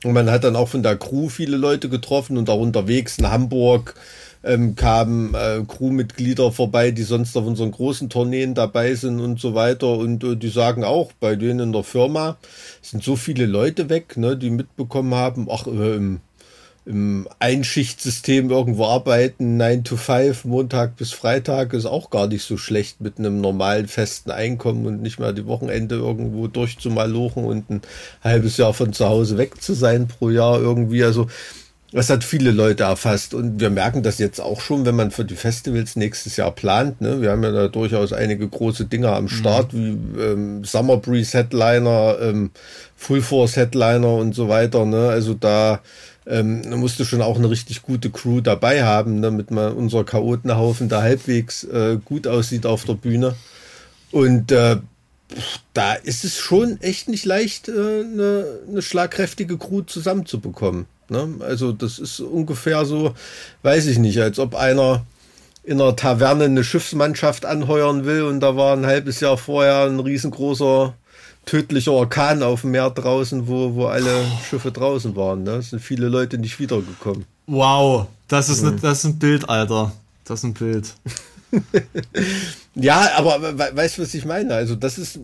und 0.03 0.13
man 0.15 0.31
hat 0.31 0.45
dann 0.45 0.57
auch 0.57 0.69
von 0.69 0.83
der 0.83 0.97
Crew 0.97 1.29
viele 1.29 1.57
Leute 1.59 1.89
getroffen 1.89 2.39
und 2.39 2.49
auch 2.49 2.61
unterwegs 2.61 3.19
in 3.19 3.31
Hamburg 3.31 3.95
ähm, 4.43 4.75
kamen 4.75 5.35
äh, 5.35 5.63
Crewmitglieder 5.67 6.51
vorbei, 6.53 6.91
die 6.91 7.03
sonst 7.03 7.37
auf 7.37 7.45
unseren 7.45 7.73
großen 7.73 8.09
Tourneen 8.09 8.55
dabei 8.55 8.95
sind 8.95 9.21
und 9.21 9.39
so 9.39 9.55
weiter. 9.55 9.99
Und 9.99 10.25
äh, 10.25 10.37
die 10.37 10.49
sagen 10.49 10.85
auch, 10.85 11.13
bei 11.13 11.37
denen 11.37 11.61
in 11.61 11.73
der 11.73 11.85
Firma 11.85 12.39
sind 12.81 13.03
so 13.03 13.17
viele 13.17 13.47
Leute 13.47 13.91
weg, 13.91 14.17
ne, 14.17 14.37
die 14.37 14.51
mitbekommen 14.51 15.15
haben, 15.15 15.49
ach, 15.51 15.67
äh, 15.67 15.97
im, 15.97 16.21
im 16.87 17.29
Einschichtsystem 17.39 18.51
irgendwo 18.51 18.87
arbeiten, 18.87 19.59
9 19.59 19.85
to 19.85 19.97
5, 19.99 20.47
Montag 20.47 20.97
bis 20.97 21.13
Freitag, 21.13 21.75
ist 21.75 21.85
auch 21.85 22.09
gar 22.09 22.27
nicht 22.27 22.43
so 22.43 22.57
schlecht 22.57 23.03
mit 23.03 23.19
einem 23.19 23.43
normalen 23.43 23.87
festen 23.87 24.31
Einkommen 24.31 24.87
und 24.87 25.03
nicht 25.03 25.21
mehr 25.21 25.35
die 25.35 25.47
Wochenende 25.47 25.97
irgendwo 25.97 26.47
durchzumalochen 26.47 27.45
und 27.45 27.69
ein 27.69 27.83
halbes 28.25 28.57
Jahr 28.57 28.73
von 28.73 28.95
zu 28.95 29.07
Hause 29.07 29.37
weg 29.37 29.61
zu 29.61 29.75
sein 29.75 30.09
pro 30.09 30.31
Jahr 30.31 30.59
irgendwie. 30.59 31.05
Also 31.05 31.29
das 31.93 32.09
hat 32.09 32.23
viele 32.23 32.53
Leute 32.53 32.85
erfasst 32.85 33.35
und 33.35 33.59
wir 33.59 33.71
merken 33.71 34.03
das 34.03 34.19
jetzt 34.19 34.41
auch 34.41 34.61
schon, 34.61 34.87
wenn 34.87 34.95
man 34.95 35.11
für 35.11 35.25
die 35.25 35.35
Festivals 35.35 35.97
nächstes 35.97 36.37
Jahr 36.37 36.53
plant. 36.53 37.01
Ne? 37.01 37.21
Wir 37.21 37.33
haben 37.33 37.43
ja 37.43 37.51
da 37.51 37.69
durchaus 37.69 38.13
einige 38.13 38.47
große 38.47 38.85
Dinge 38.85 39.11
am 39.11 39.29
Start, 39.29 39.75
wie 39.75 39.97
ähm, 40.21 40.65
Summer 40.65 40.99
Breeze 40.99 41.37
Headliner, 41.37 42.19
ähm, 42.21 42.53
Full 42.97 43.23
Force 43.23 43.57
Headliner 43.57 44.15
und 44.15 44.35
so 44.35 44.49
weiter. 44.49 44.85
Ne? 44.85 45.09
Also 45.09 45.35
da 45.35 45.81
ähm, 46.27 46.63
du 46.63 47.05
schon 47.05 47.23
auch 47.23 47.37
eine 47.37 47.51
richtig 47.51 47.83
gute 47.83 48.11
Crew 48.11 48.41
dabei 48.41 48.85
haben, 48.85 49.21
damit 49.21 49.51
man 49.51 49.73
unser 49.73 50.05
Chaotenhaufen 50.05 50.89
da 50.89 51.03
halbwegs 51.03 51.65
äh, 51.65 51.99
gut 52.05 52.29
aussieht 52.29 52.67
auf 52.67 52.85
der 52.85 52.95
Bühne. 52.95 53.35
Und 54.13 54.53
äh, 54.53 54.77
da 55.75 55.95
ist 55.95 56.25
es 56.25 56.39
schon 56.39 56.81
echt 56.81 57.09
nicht 57.09 57.25
leicht, 57.25 57.69
äh, 57.69 57.73
eine, 57.73 58.45
eine 58.69 58.83
schlagkräftige 58.83 59.59
Crew 59.59 59.83
zusammenzubekommen. 59.83 60.87
Ne? 61.11 61.37
Also 61.41 61.73
das 61.73 61.99
ist 61.99 62.21
ungefähr 62.21 62.85
so, 62.85 63.15
weiß 63.63 63.87
ich 63.87 63.99
nicht, 63.99 64.19
als 64.21 64.39
ob 64.39 64.55
einer 64.55 65.05
in 65.63 65.81
einer 65.81 65.95
Taverne 65.95 66.45
eine 66.45 66.65
Schiffsmannschaft 66.65 67.45
anheuern 67.45 68.05
will 68.07 68.23
und 68.23 68.41
da 68.41 68.57
war 68.57 68.75
ein 68.77 68.87
halbes 68.87 69.21
Jahr 69.21 69.37
vorher 69.37 69.85
ein 69.85 70.01
riesengroßer 70.01 70.95
tödlicher 71.45 71.93
Orkan 71.93 72.43
auf 72.43 72.63
dem 72.63 72.71
Meer 72.71 72.91
draußen, 72.91 73.47
wo, 73.47 73.75
wo 73.75 73.87
alle 73.87 74.25
Schiffe 74.49 74.73
draußen 74.73 75.15
waren. 75.17 75.43
Ne? 75.43 75.53
Es 75.57 75.71
sind 75.71 75.81
viele 75.81 76.09
Leute 76.09 76.39
nicht 76.39 76.59
wiedergekommen. 76.59 77.25
Wow, 77.47 78.07
das 78.29 78.49
ist, 78.49 78.63
ne, 78.63 78.77
das 78.81 79.01
ist 79.01 79.05
ein 79.05 79.19
Bild, 79.19 79.49
Alter. 79.49 79.93
Das 80.25 80.41
ist 80.41 80.45
ein 80.45 80.55
Bild. 80.55 80.95
Ja, 82.77 83.11
aber 83.17 83.59
we 83.59 83.71
weißt 83.75 83.99
du, 83.99 84.03
was 84.03 84.15
ich 84.15 84.25
meine? 84.25 84.55
Also 84.55 84.77
das 84.77 84.97
ist 84.97 85.19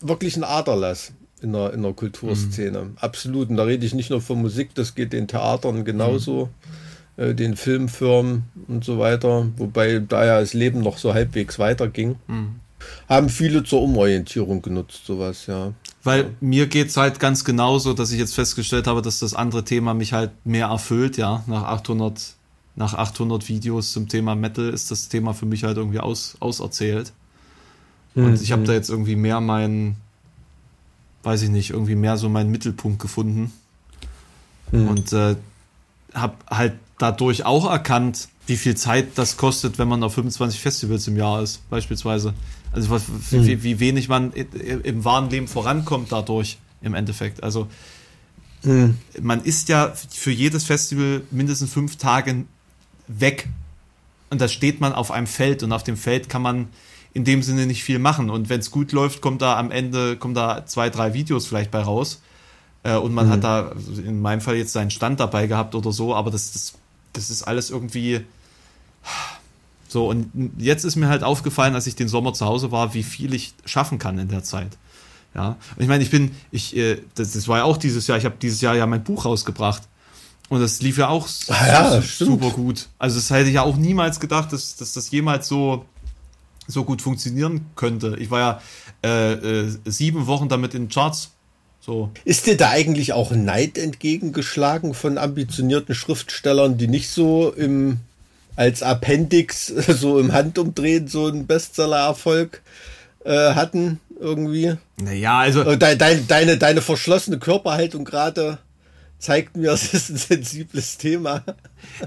wirklich 0.00 0.36
ein 0.36 0.44
Aderlass 0.44 1.12
in 1.42 1.52
der, 1.52 1.72
in 1.72 1.82
der 1.82 1.92
Kulturszene. 1.92 2.90
Absolut. 2.96 3.50
Und 3.50 3.56
da 3.56 3.64
rede 3.64 3.84
ich 3.84 3.94
nicht 3.94 4.10
nur 4.10 4.20
von 4.20 4.40
Musik, 4.40 4.74
das 4.74 4.94
geht 4.94 5.12
den 5.12 5.28
Theatern 5.28 5.84
genauso, 5.84 6.50
äh, 7.16 7.34
den 7.34 7.56
Filmfirmen 7.56 8.44
und 8.68 8.84
so 8.84 8.98
weiter. 8.98 9.48
Wobei 9.56 9.98
da 9.98 10.24
ja 10.24 10.40
das 10.40 10.54
Leben 10.54 10.80
noch 10.80 10.98
so 10.98 11.14
halbwegs 11.14 11.58
weiterging. 11.58 12.16
Haben 13.08 13.28
viele 13.28 13.62
zur 13.62 13.82
Umorientierung 13.82 14.62
genutzt, 14.62 15.06
sowas, 15.06 15.46
ja. 15.46 15.72
Weil 16.02 16.30
mir 16.40 16.66
geht's 16.66 16.96
halt 16.96 17.20
ganz 17.20 17.44
genauso, 17.44 17.92
dass 17.94 18.10
ich 18.10 18.18
jetzt 18.18 18.34
festgestellt 18.34 18.86
habe, 18.86 19.02
dass 19.02 19.20
das 19.20 19.34
andere 19.34 19.64
Thema 19.64 19.94
mich 19.94 20.12
halt 20.12 20.30
mehr 20.44 20.66
erfüllt, 20.66 21.16
ja. 21.16 21.44
Nach 21.46 21.64
800, 21.64 22.34
nach 22.74 22.94
800 22.94 23.48
Videos 23.48 23.92
zum 23.92 24.08
Thema 24.08 24.34
Metal 24.34 24.68
ist 24.68 24.90
das 24.90 25.08
Thema 25.08 25.32
für 25.32 25.46
mich 25.46 25.64
halt 25.64 25.76
irgendwie 25.76 26.00
aus, 26.00 26.36
auserzählt. 26.40 27.12
Und 28.14 28.42
ich 28.42 28.52
habe 28.52 28.64
da 28.64 28.72
jetzt 28.72 28.90
irgendwie 28.90 29.16
mehr 29.16 29.40
meinen, 29.40 29.96
weiß 31.22 31.42
ich 31.42 31.50
nicht, 31.50 31.70
irgendwie 31.70 31.94
mehr 31.94 32.16
so 32.16 32.28
meinen 32.28 32.50
Mittelpunkt 32.50 33.00
gefunden. 33.00 33.52
Und 34.88 35.12
äh, 35.12 35.36
habe 36.14 36.34
halt 36.48 36.74
dadurch 36.98 37.44
auch 37.44 37.70
erkannt, 37.70 38.28
wie 38.46 38.56
viel 38.56 38.76
Zeit 38.76 39.08
das 39.16 39.36
kostet, 39.36 39.78
wenn 39.78 39.88
man 39.88 40.02
auf 40.02 40.14
25 40.14 40.60
Festivals 40.60 41.06
im 41.08 41.16
Jahr 41.16 41.42
ist, 41.42 41.68
beispielsweise. 41.70 42.34
Also 42.72 42.90
was, 42.90 43.04
wie, 43.30 43.62
wie 43.62 43.80
wenig 43.80 44.08
man 44.08 44.32
im 44.32 45.04
wahren 45.04 45.30
Leben 45.30 45.46
vorankommt 45.46 46.10
dadurch 46.10 46.58
im 46.80 46.94
Endeffekt. 46.94 47.42
Also 47.42 47.68
man 49.20 49.42
ist 49.42 49.68
ja 49.68 49.92
für 50.10 50.30
jedes 50.30 50.64
Festival 50.64 51.22
mindestens 51.30 51.72
fünf 51.72 51.96
Tage 51.96 52.44
weg. 53.08 53.48
Und 54.30 54.40
da 54.40 54.48
steht 54.48 54.80
man 54.80 54.92
auf 54.92 55.10
einem 55.10 55.26
Feld 55.26 55.62
und 55.62 55.72
auf 55.72 55.82
dem 55.82 55.96
Feld 55.96 56.28
kann 56.28 56.42
man 56.42 56.68
in 57.14 57.24
dem 57.24 57.42
Sinne 57.42 57.66
nicht 57.66 57.82
viel 57.84 57.98
machen. 57.98 58.30
Und 58.30 58.48
wenn 58.48 58.60
es 58.60 58.70
gut 58.70 58.92
läuft, 58.92 59.20
kommt 59.20 59.42
da 59.42 59.58
am 59.58 59.70
Ende, 59.70 60.16
kommen 60.16 60.34
da 60.34 60.64
zwei, 60.66 60.88
drei 60.90 61.12
Videos 61.14 61.46
vielleicht 61.46 61.70
bei 61.70 61.80
raus. 61.82 62.20
Äh, 62.84 62.96
und 62.96 63.12
man 63.14 63.28
hat 63.28 63.44
da 63.44 63.72
in 64.04 64.20
meinem 64.20 64.40
Fall 64.40 64.56
jetzt 64.56 64.72
seinen 64.72 64.90
Stand 64.90 65.20
dabei 65.20 65.46
gehabt 65.46 65.74
oder 65.74 65.92
so, 65.92 66.14
aber 66.14 66.30
das, 66.30 66.52
das, 66.52 66.72
das 67.12 67.30
ist 67.30 67.42
alles 67.42 67.70
irgendwie 67.70 68.22
so. 69.88 70.08
Und 70.08 70.30
jetzt 70.58 70.84
ist 70.84 70.96
mir 70.96 71.08
halt 71.08 71.22
aufgefallen, 71.22 71.74
als 71.74 71.86
ich 71.86 71.96
den 71.96 72.08
Sommer 72.08 72.32
zu 72.34 72.46
Hause 72.46 72.72
war, 72.72 72.94
wie 72.94 73.02
viel 73.02 73.34
ich 73.34 73.54
schaffen 73.64 73.98
kann 73.98 74.18
in 74.18 74.28
der 74.28 74.42
Zeit. 74.42 74.78
Ja, 75.34 75.56
und 75.76 75.82
ich 75.82 75.88
meine, 75.88 76.02
ich 76.02 76.10
bin, 76.10 76.32
ich, 76.50 76.76
äh, 76.76 76.98
das, 77.14 77.32
das 77.32 77.48
war 77.48 77.58
ja 77.58 77.64
auch 77.64 77.76
dieses 77.78 78.06
Jahr, 78.06 78.18
ich 78.18 78.24
habe 78.24 78.34
dieses 78.40 78.60
Jahr 78.60 78.74
ja 78.74 78.86
mein 78.86 79.02
Buch 79.04 79.24
rausgebracht. 79.24 79.82
Und 80.48 80.60
das 80.60 80.82
lief 80.82 80.98
ja 80.98 81.08
auch 81.08 81.26
Ah 81.48 81.66
ja, 81.66 81.90
su- 82.00 82.02
stimmt. 82.06 82.30
super 82.42 82.50
gut. 82.50 82.88
Also 82.98 83.16
das 83.16 83.30
hätte 83.30 83.48
ich 83.48 83.54
ja 83.54 83.62
auch 83.62 83.76
niemals 83.76 84.20
gedacht, 84.20 84.52
dass, 84.52 84.76
dass 84.76 84.92
das 84.92 85.10
jemals 85.10 85.48
so, 85.48 85.86
so 86.66 86.84
gut 86.84 87.02
funktionieren 87.02 87.66
könnte. 87.76 88.16
Ich 88.18 88.30
war 88.30 88.40
ja 88.40 88.62
äh, 89.04 89.32
äh, 89.32 89.70
sieben 89.84 90.26
Wochen 90.26 90.48
damit 90.48 90.74
in 90.74 90.88
Charts. 90.88 91.30
So. 91.80 92.10
Ist 92.24 92.46
dir 92.46 92.56
da 92.56 92.70
eigentlich 92.70 93.12
auch 93.12 93.32
Neid 93.32 93.76
entgegengeschlagen 93.76 94.94
von 94.94 95.18
ambitionierten 95.18 95.94
Schriftstellern, 95.94 96.78
die 96.78 96.86
nicht 96.86 97.10
so 97.10 97.50
im, 97.50 97.98
als 98.54 98.82
Appendix, 98.82 99.66
so 99.88 100.20
im 100.20 100.32
Handumdrehen 100.32 101.08
so 101.08 101.26
einen 101.26 101.46
Bestseller-Erfolg 101.46 102.62
äh, 103.24 103.54
hatten 103.54 104.00
irgendwie? 104.20 104.76
Naja, 104.98 105.40
also 105.40 105.62
Äh, 105.62 105.76
deine, 105.76 106.20
deine, 106.22 106.56
deine 106.56 106.82
verschlossene 106.82 107.38
Körperhaltung 107.38 108.04
gerade 108.04 108.58
zeigt 109.22 109.56
mir, 109.56 109.70
es 109.72 109.94
ist 109.94 110.10
ein 110.10 110.16
sensibles 110.16 110.98
Thema. 110.98 111.42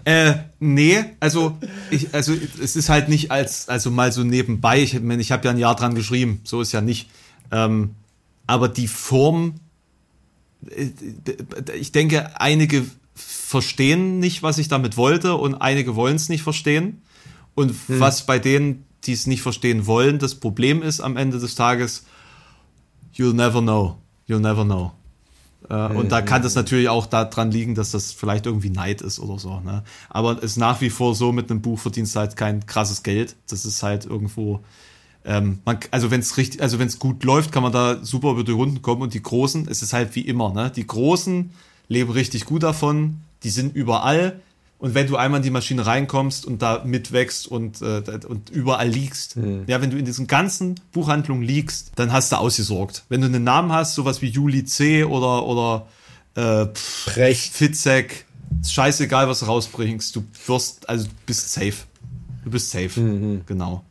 Äh, 0.04 0.36
nee, 0.60 1.04
also 1.20 1.58
ich, 1.90 2.14
also 2.14 2.34
es 2.62 2.76
ist 2.76 2.90
halt 2.90 3.10
nicht 3.10 3.32
als, 3.32 3.70
also 3.70 3.90
mal 3.90 4.12
so 4.12 4.24
nebenbei. 4.24 4.82
Ich, 4.82 4.94
ich 4.94 5.32
habe 5.32 5.46
ja 5.46 5.52
ein 5.52 5.58
Jahr 5.58 5.76
dran 5.76 5.96
geschrieben, 5.96 6.42
so 6.44 6.62
ist 6.62 6.74
ja 6.74 6.82
nicht. 6.82 7.10
Ähm, 7.52 7.96
aber 8.46 8.68
die 8.68 8.88
Form, 8.88 9.56
äh, 10.70 10.90
ich 11.78 11.92
denke, 11.92 12.40
einige 12.40 12.86
verstehen 13.16 14.20
nicht, 14.20 14.44
was 14.44 14.58
ich 14.58 14.68
damit 14.68 14.98
wollte, 14.98 15.36
und 15.36 15.56
einige 15.56 15.96
wollen 15.96 16.18
es 16.18 16.30
nicht 16.30 16.44
verstehen. 16.44 17.02
Und 17.56 17.74
was 17.88 18.26
bei 18.26 18.38
denen, 18.38 18.84
die 19.06 19.14
es 19.14 19.28
nicht 19.28 19.42
verstehen 19.42 19.86
wollen, 19.86 20.20
das 20.20 20.36
Problem 20.36 20.84
ist 20.84 21.00
am 21.00 21.16
Ende 21.16 21.40
des 21.40 21.56
Tages, 21.56 22.04
you'll 23.16 23.34
never 23.34 23.62
know. 23.62 23.98
You'll 24.28 24.42
never 24.42 24.66
know. 24.66 24.92
Äh, 25.70 25.88
und 25.88 26.12
da 26.12 26.22
kann 26.22 26.42
das 26.42 26.56
natürlich 26.56 26.90
auch 26.90 27.06
daran 27.06 27.52
liegen, 27.52 27.76
dass 27.76 27.92
das 27.92 28.12
vielleicht 28.12 28.46
irgendwie 28.46 28.70
Neid 28.70 29.02
ist 29.02 29.20
oder 29.20 29.40
so. 29.40 29.60
Ne? 29.60 29.84
Aber 30.10 30.38
es 30.38 30.52
ist 30.52 30.58
nach 30.58 30.82
wie 30.82 30.90
vor 30.90 31.16
so, 31.16 31.32
mit 31.32 31.50
einem 31.50 31.62
Buch 31.62 31.80
verdienst 31.80 32.16
du 32.16 32.20
halt 32.20 32.36
kein 32.36 32.66
krasses 32.66 33.04
Geld. 33.04 33.36
Das 33.50 33.66
ist 33.66 33.84
halt 33.84 34.06
irgendwo. 34.06 34.62
Ähm, 35.24 35.60
man, 35.66 35.80
also 35.92 36.12
wenn 36.12 36.20
es 36.20 36.38
richtig, 36.38 36.62
also 36.62 36.78
wenn 36.78 36.88
es 36.88 37.00
gut 37.00 37.24
läuft, 37.24 37.52
kann 37.52 37.64
man 37.64 37.72
da 37.72 38.04
super 38.04 38.32
über 38.32 38.44
die 38.44 38.52
Runden 38.52 38.82
kommen. 38.82 39.02
Und 39.02 39.14
die 39.14 39.24
Großen, 39.24 39.68
es 39.68 39.82
ist 39.82 39.94
halt 39.94 40.16
wie 40.16 40.22
immer, 40.22 40.54
ne? 40.54 40.72
Die 40.76 40.86
Großen 40.86 41.50
leben 41.88 42.12
richtig 42.12 42.46
gut 42.46 42.64
davon, 42.64 43.22
die 43.44 43.50
sind 43.50 43.76
überall. 43.76 44.40
Und 44.86 44.94
wenn 44.94 45.08
du 45.08 45.16
einmal 45.18 45.40
in 45.40 45.44
die 45.44 45.50
Maschine 45.50 45.84
reinkommst 45.84 46.46
und 46.46 46.62
da 46.62 46.84
mitwächst 46.86 47.48
und, 47.48 47.82
äh, 47.82 48.04
und 48.28 48.52
überall 48.52 48.88
liegst, 48.88 49.36
ja, 49.66 49.82
wenn 49.82 49.90
du 49.90 49.98
in 49.98 50.06
diesen 50.06 50.28
ganzen 50.28 50.76
Buchhandlungen 50.92 51.42
liegst, 51.42 51.94
dann 51.96 52.14
hast 52.14 52.32
du 52.32 52.36
ausgesorgt. 52.36 53.04
Wenn 53.10 53.22
du 53.22 53.26
einen 53.26 53.44
Namen 53.44 53.72
hast, 53.72 53.96
sowas 53.96 54.22
wie 54.22 54.28
Juli 54.28 54.64
C. 54.64 55.04
oder, 55.04 55.48
oder 55.48 55.88
äh, 56.36 56.68
pff, 56.72 57.06
Brecht. 57.16 57.52
Fitzek, 57.54 58.26
ist 58.62 58.74
scheißegal, 58.74 59.28
was 59.28 59.40
du 59.40 59.46
rausbringst, 59.48 60.16
du 60.18 60.24
wirst, 60.46 60.88
also 60.88 61.06
du 61.06 61.12
bist 61.26 61.52
safe. 61.52 61.74
Du 62.44 62.52
bist 62.52 62.70
safe, 62.70 63.42
genau. 63.48 63.84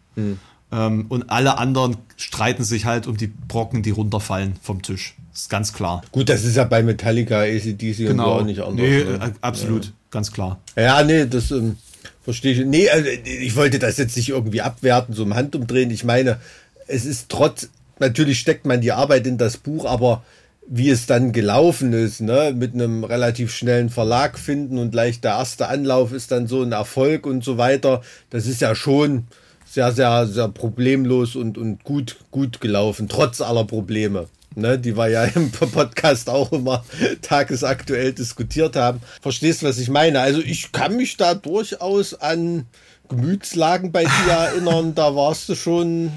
Ähm, 0.70 1.06
und 1.08 1.28
alle 1.28 1.58
anderen 1.58 1.96
streiten 2.16 2.62
sich 2.62 2.84
halt 2.84 3.08
um 3.08 3.16
die 3.16 3.26
Brocken, 3.26 3.82
die 3.82 3.90
runterfallen 3.90 4.54
vom 4.62 4.80
Tisch. 4.80 5.16
ist 5.34 5.50
ganz 5.50 5.72
klar. 5.72 6.02
Gut, 6.12 6.28
das 6.28 6.44
ist 6.44 6.54
ja 6.56 6.62
bei 6.62 6.84
Metallica, 6.84 7.40
ACDC 7.40 7.82
und 7.82 7.94
so 7.96 8.04
Genau. 8.06 8.32
auch 8.38 8.44
nicht 8.44 8.60
anders. 8.60 8.76
nee, 8.76 9.02
ne? 9.02 9.14
äh, 9.14 9.32
absolut, 9.40 9.92
ganz 10.14 10.32
klar. 10.32 10.58
Ja, 10.76 11.02
nee, 11.02 11.26
das 11.26 11.50
ähm, 11.50 11.76
verstehe 12.22 12.52
ich. 12.52 12.64
Nee, 12.64 12.88
also, 12.88 13.06
ich 13.24 13.54
wollte 13.56 13.78
das 13.78 13.98
jetzt 13.98 14.16
nicht 14.16 14.30
irgendwie 14.30 14.62
abwerten, 14.62 15.14
so 15.14 15.24
im 15.24 15.34
Handumdrehen. 15.34 15.90
Ich 15.90 16.04
meine, 16.04 16.38
es 16.86 17.04
ist 17.04 17.28
trotz, 17.28 17.68
natürlich 17.98 18.38
steckt 18.38 18.64
man 18.64 18.80
die 18.80 18.92
Arbeit 18.92 19.26
in 19.26 19.36
das 19.36 19.58
Buch, 19.58 19.84
aber 19.84 20.24
wie 20.66 20.88
es 20.88 21.04
dann 21.06 21.32
gelaufen 21.32 21.92
ist, 21.92 22.22
ne, 22.22 22.54
mit 22.56 22.72
einem 22.72 23.04
relativ 23.04 23.54
schnellen 23.54 23.90
Verlag 23.90 24.38
finden 24.38 24.78
und 24.78 24.92
gleich 24.92 25.20
der 25.20 25.32
erste 25.32 25.68
Anlauf 25.68 26.12
ist 26.12 26.30
dann 26.30 26.46
so 26.46 26.62
ein 26.62 26.72
Erfolg 26.72 27.26
und 27.26 27.44
so 27.44 27.58
weiter. 27.58 28.00
Das 28.30 28.46
ist 28.46 28.62
ja 28.62 28.74
schon 28.74 29.24
sehr, 29.66 29.92
sehr, 29.92 30.26
sehr 30.26 30.48
problemlos 30.48 31.36
und, 31.36 31.58
und 31.58 31.84
gut, 31.84 32.16
gut 32.30 32.60
gelaufen, 32.60 33.08
trotz 33.08 33.40
aller 33.40 33.64
Probleme. 33.64 34.28
Ne, 34.56 34.78
die 34.78 34.96
wir 34.96 35.08
ja 35.08 35.24
im 35.24 35.50
Podcast 35.72 36.30
auch 36.30 36.52
immer 36.52 36.84
tagesaktuell 37.22 38.12
diskutiert 38.12 38.76
haben. 38.76 39.00
Verstehst 39.20 39.62
du, 39.62 39.66
was 39.66 39.78
ich 39.78 39.88
meine? 39.88 40.20
Also 40.20 40.40
ich 40.40 40.70
kann 40.70 40.96
mich 40.96 41.16
da 41.16 41.34
durchaus 41.34 42.14
an 42.14 42.66
Gemütslagen 43.08 43.90
bei 43.90 44.04
dir 44.04 44.10
erinnern. 44.32 44.94
Da 44.94 45.16
warst 45.16 45.48
du 45.48 45.54
schon, 45.54 46.12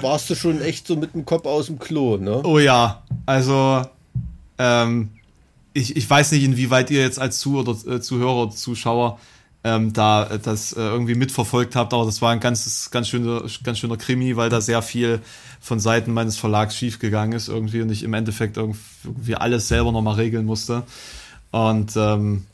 warst 0.00 0.28
du 0.30 0.34
schon 0.34 0.60
echt 0.60 0.86
so 0.86 0.96
mit 0.96 1.14
dem 1.14 1.24
Kopf 1.24 1.46
aus 1.46 1.66
dem 1.66 1.78
Klo, 1.78 2.16
ne? 2.16 2.42
Oh 2.44 2.58
ja, 2.58 3.02
also 3.24 3.82
ähm, 4.58 5.10
ich, 5.72 5.96
ich 5.96 6.08
weiß 6.08 6.32
nicht, 6.32 6.44
inwieweit 6.44 6.90
ihr 6.90 7.02
jetzt 7.02 7.18
als 7.18 7.36
äh, 7.36 8.00
Zuhörer 8.00 8.42
oder 8.42 8.50
Zuschauer 8.50 9.18
ähm, 9.66 9.92
da 9.92 10.26
äh, 10.28 10.38
das 10.38 10.72
äh, 10.72 10.80
irgendwie 10.80 11.16
mitverfolgt 11.16 11.74
habt, 11.74 11.92
aber 11.92 12.04
das 12.04 12.22
war 12.22 12.30
ein 12.30 12.38
ganzes, 12.38 12.92
ganz 12.92 13.08
schöner, 13.08 13.42
ganz 13.64 13.78
schöner 13.78 13.96
Krimi, 13.96 14.36
weil 14.36 14.48
da 14.48 14.60
sehr 14.60 14.80
viel 14.80 15.20
von 15.60 15.80
Seiten 15.80 16.12
meines 16.12 16.36
Verlags 16.36 16.76
schiefgegangen 16.76 17.32
ist 17.32 17.48
irgendwie 17.48 17.82
und 17.82 17.90
ich 17.90 18.04
im 18.04 18.14
Endeffekt 18.14 18.58
irgendwie 18.58 19.34
alles 19.34 19.66
selber 19.66 19.90
nochmal 19.90 20.14
regeln 20.14 20.46
musste. 20.46 20.84
Und 21.50 21.96
ähm, 21.96 22.44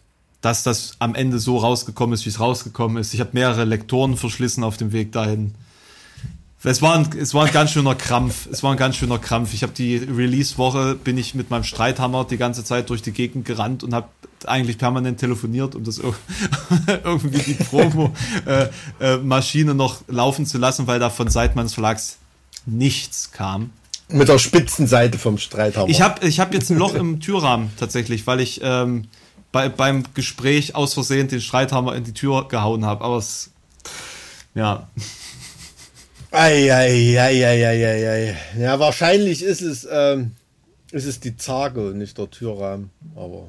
dass 0.41 0.63
das 0.63 0.97
am 1.01 1.15
Ende 1.15 1.39
so 1.39 1.59
rausgekommen 1.59 2.15
ist, 2.15 2.25
wie 2.25 2.31
es 2.31 2.41
rausgekommen 2.41 2.97
ist. 2.97 3.13
Ich 3.13 3.21
habe 3.21 3.31
mehrere 3.35 3.65
Lektoren 3.65 4.17
verschlissen 4.17 4.65
auf 4.65 4.79
dem 4.79 4.93
Weg 4.93 5.13
dahin. 5.13 5.55
Es 6.65 6.81
war, 6.81 6.95
ein, 6.95 7.09
es 7.19 7.35
war 7.35 7.47
ein 7.47 7.53
ganz 7.53 7.73
schöner 7.73 7.97
Krampf. 7.97 8.47
Es 8.51 8.63
war 8.63 8.71
ein 8.71 8.77
ganz 8.77 8.95
schöner 8.97 9.19
Krampf. 9.19 9.53
Ich 9.53 9.65
habe 9.65 9.73
die 9.73 9.97
Release-Woche, 9.97 10.95
bin 10.95 11.19
ich 11.19 11.35
mit 11.35 11.51
meinem 11.51 11.65
Streithammer 11.65 12.25
die 12.25 12.37
ganze 12.37 12.63
Zeit 12.63 12.89
durch 12.91 13.03
die 13.03 13.11
Gegend 13.13 13.45
gerannt 13.47 13.83
und 13.83 13.93
habe 13.95 14.07
eigentlich 14.47 14.79
permanent 14.79 15.19
telefoniert, 15.19 15.75
um 15.75 15.83
das 15.85 15.99
ir- 16.01 16.15
irgendwie 17.05 17.39
die 17.39 17.55
Promo-Maschine 17.55 19.75
noch 19.75 20.03
laufen 20.09 20.47
zu 20.47 20.59
lassen, 20.59 20.87
weil 20.87 20.99
da 21.01 21.11
von 21.11 21.29
Seiten 21.29 21.57
meines 21.57 21.75
Verlags 21.75 22.19
nichts 22.67 23.33
kam. 23.33 23.71
Mit 24.09 24.29
der 24.29 24.39
Spitzenseite 24.39 25.19
vom 25.19 25.39
Streithammer. 25.39 25.89
Ich 25.89 26.03
habe 26.03 26.25
ich 26.27 26.39
hab 26.39 26.53
jetzt 26.55 26.71
ein 26.71 26.79
Loch 26.79 26.95
im 26.95 27.19
Türrahmen 27.21 27.71
tatsächlich, 27.79 28.27
weil 28.27 28.41
ich 28.41 28.61
ähm, 28.63 29.07
bei, 29.53 29.69
beim 29.69 30.05
Gespräch 30.15 30.75
aus 30.75 30.95
Versehen 30.95 31.29
den 31.29 31.41
Streithammer 31.41 31.95
in 31.97 32.05
die 32.05 32.13
Tür 32.13 32.47
gehauen 32.49 32.85
habe. 32.85 33.05
Aber 33.05 33.17
es, 33.17 33.51
ja, 34.55 34.89
Eieieiei. 36.33 38.37
Ja, 38.59 38.79
wahrscheinlich 38.79 39.43
ist 39.43 39.63
es, 39.63 39.87
ähm, 39.91 40.33
ist 40.91 41.07
es 41.07 41.21
die 41.21 41.37
Zarge 41.37 41.89
und 41.89 41.99
nicht 41.99 42.19
der 42.19 42.31
Türrahmen, 42.31 42.91
aber. 43.15 43.49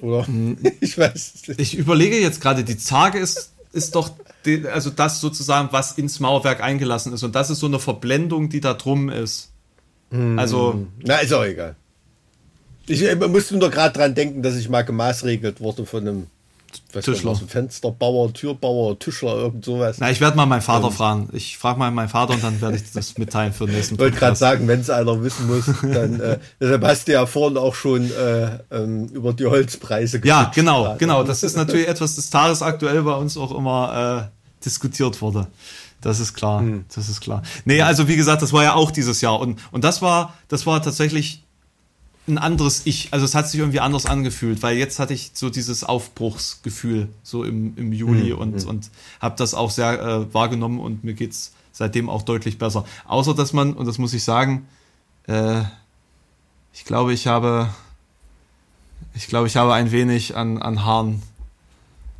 Oder? 0.00 0.26
ich 0.80 0.98
weiß 0.98 1.32
es 1.34 1.48
nicht. 1.48 1.60
ich 1.60 1.76
überlege 1.76 2.18
jetzt 2.18 2.40
gerade, 2.40 2.64
die 2.64 2.76
Zarge 2.76 3.18
ist, 3.18 3.52
ist 3.72 3.94
doch, 3.94 4.10
die, 4.44 4.66
also 4.66 4.90
das 4.90 5.20
sozusagen, 5.20 5.68
was 5.72 5.92
ins 5.92 6.20
Mauerwerk 6.20 6.60
eingelassen 6.60 7.12
ist. 7.12 7.22
Und 7.22 7.34
das 7.34 7.50
ist 7.50 7.60
so 7.60 7.66
eine 7.66 7.78
Verblendung, 7.78 8.48
die 8.48 8.60
da 8.60 8.74
drum 8.74 9.08
ist. 9.08 9.50
Also, 10.36 10.86
Na, 11.02 11.18
ist 11.18 11.32
auch 11.32 11.44
egal. 11.44 11.74
Ich 12.86 13.02
äh, 13.02 13.14
musste 13.14 13.56
nur 13.56 13.70
gerade 13.70 13.96
dran 13.96 14.14
denken, 14.14 14.42
dass 14.42 14.56
ich 14.56 14.68
mal 14.68 14.82
gemaßregelt 14.82 15.60
wurde 15.60 15.86
von 15.86 16.06
einem 16.06 16.26
weiß 16.92 17.06
nicht, 17.06 17.16
Tischler. 17.16 17.32
was, 17.32 17.40
Fensterbauer, 17.40 18.32
Türbauer, 18.32 18.98
Tischler, 18.98 19.34
irgend 19.36 19.64
sowas. 19.64 19.96
na, 20.00 20.10
ich 20.10 20.20
werde 20.20 20.36
mal 20.36 20.46
meinen 20.46 20.62
Vater 20.62 20.90
fragen. 20.90 21.28
Ich 21.32 21.58
frage 21.58 21.78
mal 21.78 21.90
meinen 21.90 22.08
Vater 22.08 22.34
und 22.34 22.42
dann 22.42 22.60
werde 22.60 22.76
ich 22.76 22.92
das 22.92 23.18
mitteilen 23.18 23.52
für 23.52 23.66
den 23.66 23.74
nächsten 23.74 23.94
Ich 23.94 24.00
wollte 24.00 24.18
gerade 24.18 24.36
sagen, 24.36 24.66
wenn 24.68 24.80
es 24.80 24.90
einer 24.90 25.22
wissen 25.22 25.46
muss, 25.46 25.64
dann 25.82 26.20
äh, 26.20 26.38
deshalb 26.60 26.84
hast 26.84 27.08
du 27.08 27.12
ja 27.12 27.26
vorhin 27.26 27.56
auch 27.56 27.74
schon 27.74 28.10
äh, 28.10 28.58
ähm, 28.70 29.06
über 29.08 29.32
die 29.32 29.46
Holzpreise 29.46 30.20
Ja, 30.24 30.50
genau, 30.54 30.84
gerade. 30.84 30.98
genau. 30.98 31.22
Das 31.24 31.42
ist 31.42 31.56
natürlich 31.56 31.88
etwas, 31.88 32.16
das 32.16 32.30
tagesaktuell 32.30 33.02
bei 33.02 33.14
uns 33.14 33.36
auch 33.36 33.56
immer 33.56 34.28
äh, 34.30 34.64
diskutiert 34.64 35.20
wurde. 35.20 35.46
Das 36.00 36.18
ist 36.18 36.34
klar, 36.34 36.64
das 36.94 37.08
ist 37.08 37.20
klar. 37.20 37.42
Nee, 37.64 37.80
also 37.82 38.08
wie 38.08 38.16
gesagt, 38.16 38.42
das 38.42 38.52
war 38.52 38.64
ja 38.64 38.74
auch 38.74 38.90
dieses 38.90 39.20
Jahr 39.20 39.38
und 39.38 39.60
und 39.70 39.84
das 39.84 40.02
war 40.02 40.34
das 40.48 40.66
war 40.66 40.82
tatsächlich 40.82 41.44
ein 42.28 42.38
anderes 42.38 42.82
Ich. 42.84 43.12
Also 43.12 43.24
es 43.24 43.34
hat 43.34 43.48
sich 43.48 43.58
irgendwie 43.60 43.80
anders 43.80 44.06
angefühlt, 44.06 44.62
weil 44.62 44.76
jetzt 44.76 44.98
hatte 44.98 45.12
ich 45.12 45.32
so 45.34 45.50
dieses 45.50 45.82
Aufbruchsgefühl 45.82 47.08
so 47.22 47.42
im, 47.42 47.76
im 47.76 47.92
Juli 47.92 48.32
und 48.32 48.64
und 48.64 48.90
habe 49.20 49.34
das 49.36 49.54
auch 49.54 49.70
sehr 49.70 50.00
äh, 50.00 50.34
wahrgenommen 50.34 50.78
und 50.78 51.04
mir 51.04 51.14
geht's 51.14 51.52
seitdem 51.72 52.08
auch 52.08 52.22
deutlich 52.22 52.58
besser. 52.58 52.84
Außer 53.06 53.34
dass 53.34 53.52
man 53.52 53.74
und 53.74 53.86
das 53.86 53.98
muss 53.98 54.14
ich 54.14 54.22
sagen, 54.22 54.68
äh, 55.26 55.62
ich 56.72 56.84
glaube, 56.84 57.12
ich 57.12 57.26
habe 57.26 57.70
ich 59.14 59.26
glaube, 59.26 59.46
ich 59.46 59.56
habe 59.56 59.74
ein 59.74 59.90
wenig 59.90 60.36
an, 60.36 60.58
an 60.62 60.84
Haaren 60.84 61.22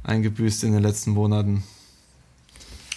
eingebüßt 0.05 0.65
in 0.65 0.73
den 0.73 0.83
letzten 0.83 1.13
Monaten. 1.13 1.63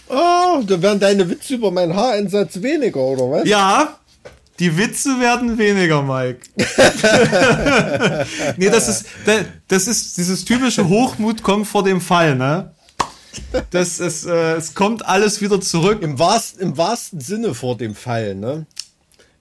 Oh, 0.07 0.61
da 0.65 0.82
werden 0.82 0.99
deine 0.99 1.29
Witze 1.29 1.55
über 1.55 1.71
meinen 1.71 1.95
Haareinsatz 1.95 2.61
weniger, 2.61 2.99
oder 2.99 3.32
was? 3.32 3.47
Ja, 3.47 3.99
die 4.59 4.77
Witze 4.77 5.19
werden 5.19 5.57
weniger, 5.57 6.01
Mike. 6.01 6.39
nee, 8.57 8.69
das 8.69 8.87
ist, 8.87 9.05
das 9.67 9.87
ist 9.87 10.17
dieses 10.17 10.45
typische 10.45 10.87
Hochmut 10.87 11.43
kommt 11.43 11.67
vor 11.67 11.83
dem 11.83 11.99
Fall, 11.99 12.35
ne? 12.35 12.71
Das 13.71 13.99
ist, 13.99 14.25
äh, 14.25 14.55
es 14.55 14.73
kommt 14.73 15.05
alles 15.05 15.41
wieder 15.41 15.59
zurück. 15.59 16.01
Im 16.01 16.19
wahrsten, 16.19 16.61
Im 16.61 16.77
wahrsten 16.77 17.19
Sinne 17.19 17.53
vor 17.53 17.75
dem 17.77 17.95
Fall, 17.95 18.35
ne? 18.35 18.65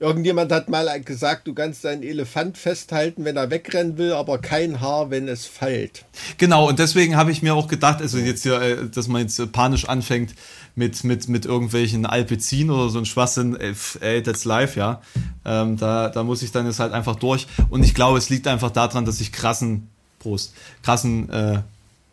Irgendjemand 0.01 0.51
hat 0.51 0.69
mal 0.69 1.01
gesagt, 1.01 1.47
du 1.47 1.55
kannst 1.55 1.85
deinen 1.85 2.03
Elefant 2.03 2.59
festhalten, 2.59 3.25
wenn 3.25 3.37
er 3.37 3.51
wegrennen 3.51 3.97
will, 3.97 4.13
aber 4.13 4.39
kein 4.39 4.81
Haar, 4.81 5.11
wenn 5.11 5.29
es 5.29 5.47
fällt. 5.47 6.05
Genau, 6.37 6.69
und 6.69 6.79
deswegen 6.79 7.17
habe 7.17 7.31
ich 7.31 7.43
mir 7.43 7.55
auch 7.55 7.69
gedacht, 7.69 8.03
also 8.03 8.19
jetzt 8.19 8.43
hier, 8.43 8.61
äh, 8.61 8.89
dass 8.89 9.09
man 9.09 9.23
jetzt 9.23 9.53
panisch 9.53 9.89
anfängt 9.89 10.35
mit, 10.75 11.05
mit, 11.05 11.29
mit 11.29 11.47
irgendwelchen 11.47 12.07
Alpezin 12.07 12.71
oder 12.71 12.89
so 12.89 12.99
ein 12.99 13.07
Schwachsinn, 13.07 13.57
äh, 13.57 13.75
ey, 14.01 14.23
that's 14.23 14.45
life, 14.45 14.79
ja. 14.79 15.01
Ähm, 15.45 15.77
da, 15.77 16.09
da 16.09 16.25
muss 16.25 16.43
ich 16.43 16.51
dann 16.51 16.67
jetzt 16.67 16.81
halt 16.81 16.93
einfach 16.93 17.17
durch. 17.17 17.47
Und 17.71 17.85
ich 17.85 17.95
glaube, 17.95 18.19
es 18.19 18.31
liegt 18.31 18.49
einfach 18.49 18.71
daran, 18.71 19.05
dass 19.05 19.21
ich 19.21 19.31
krassen, 19.33 19.89
Prost, 20.19 20.55
krassen, 20.83 21.31
äh, 21.31 21.63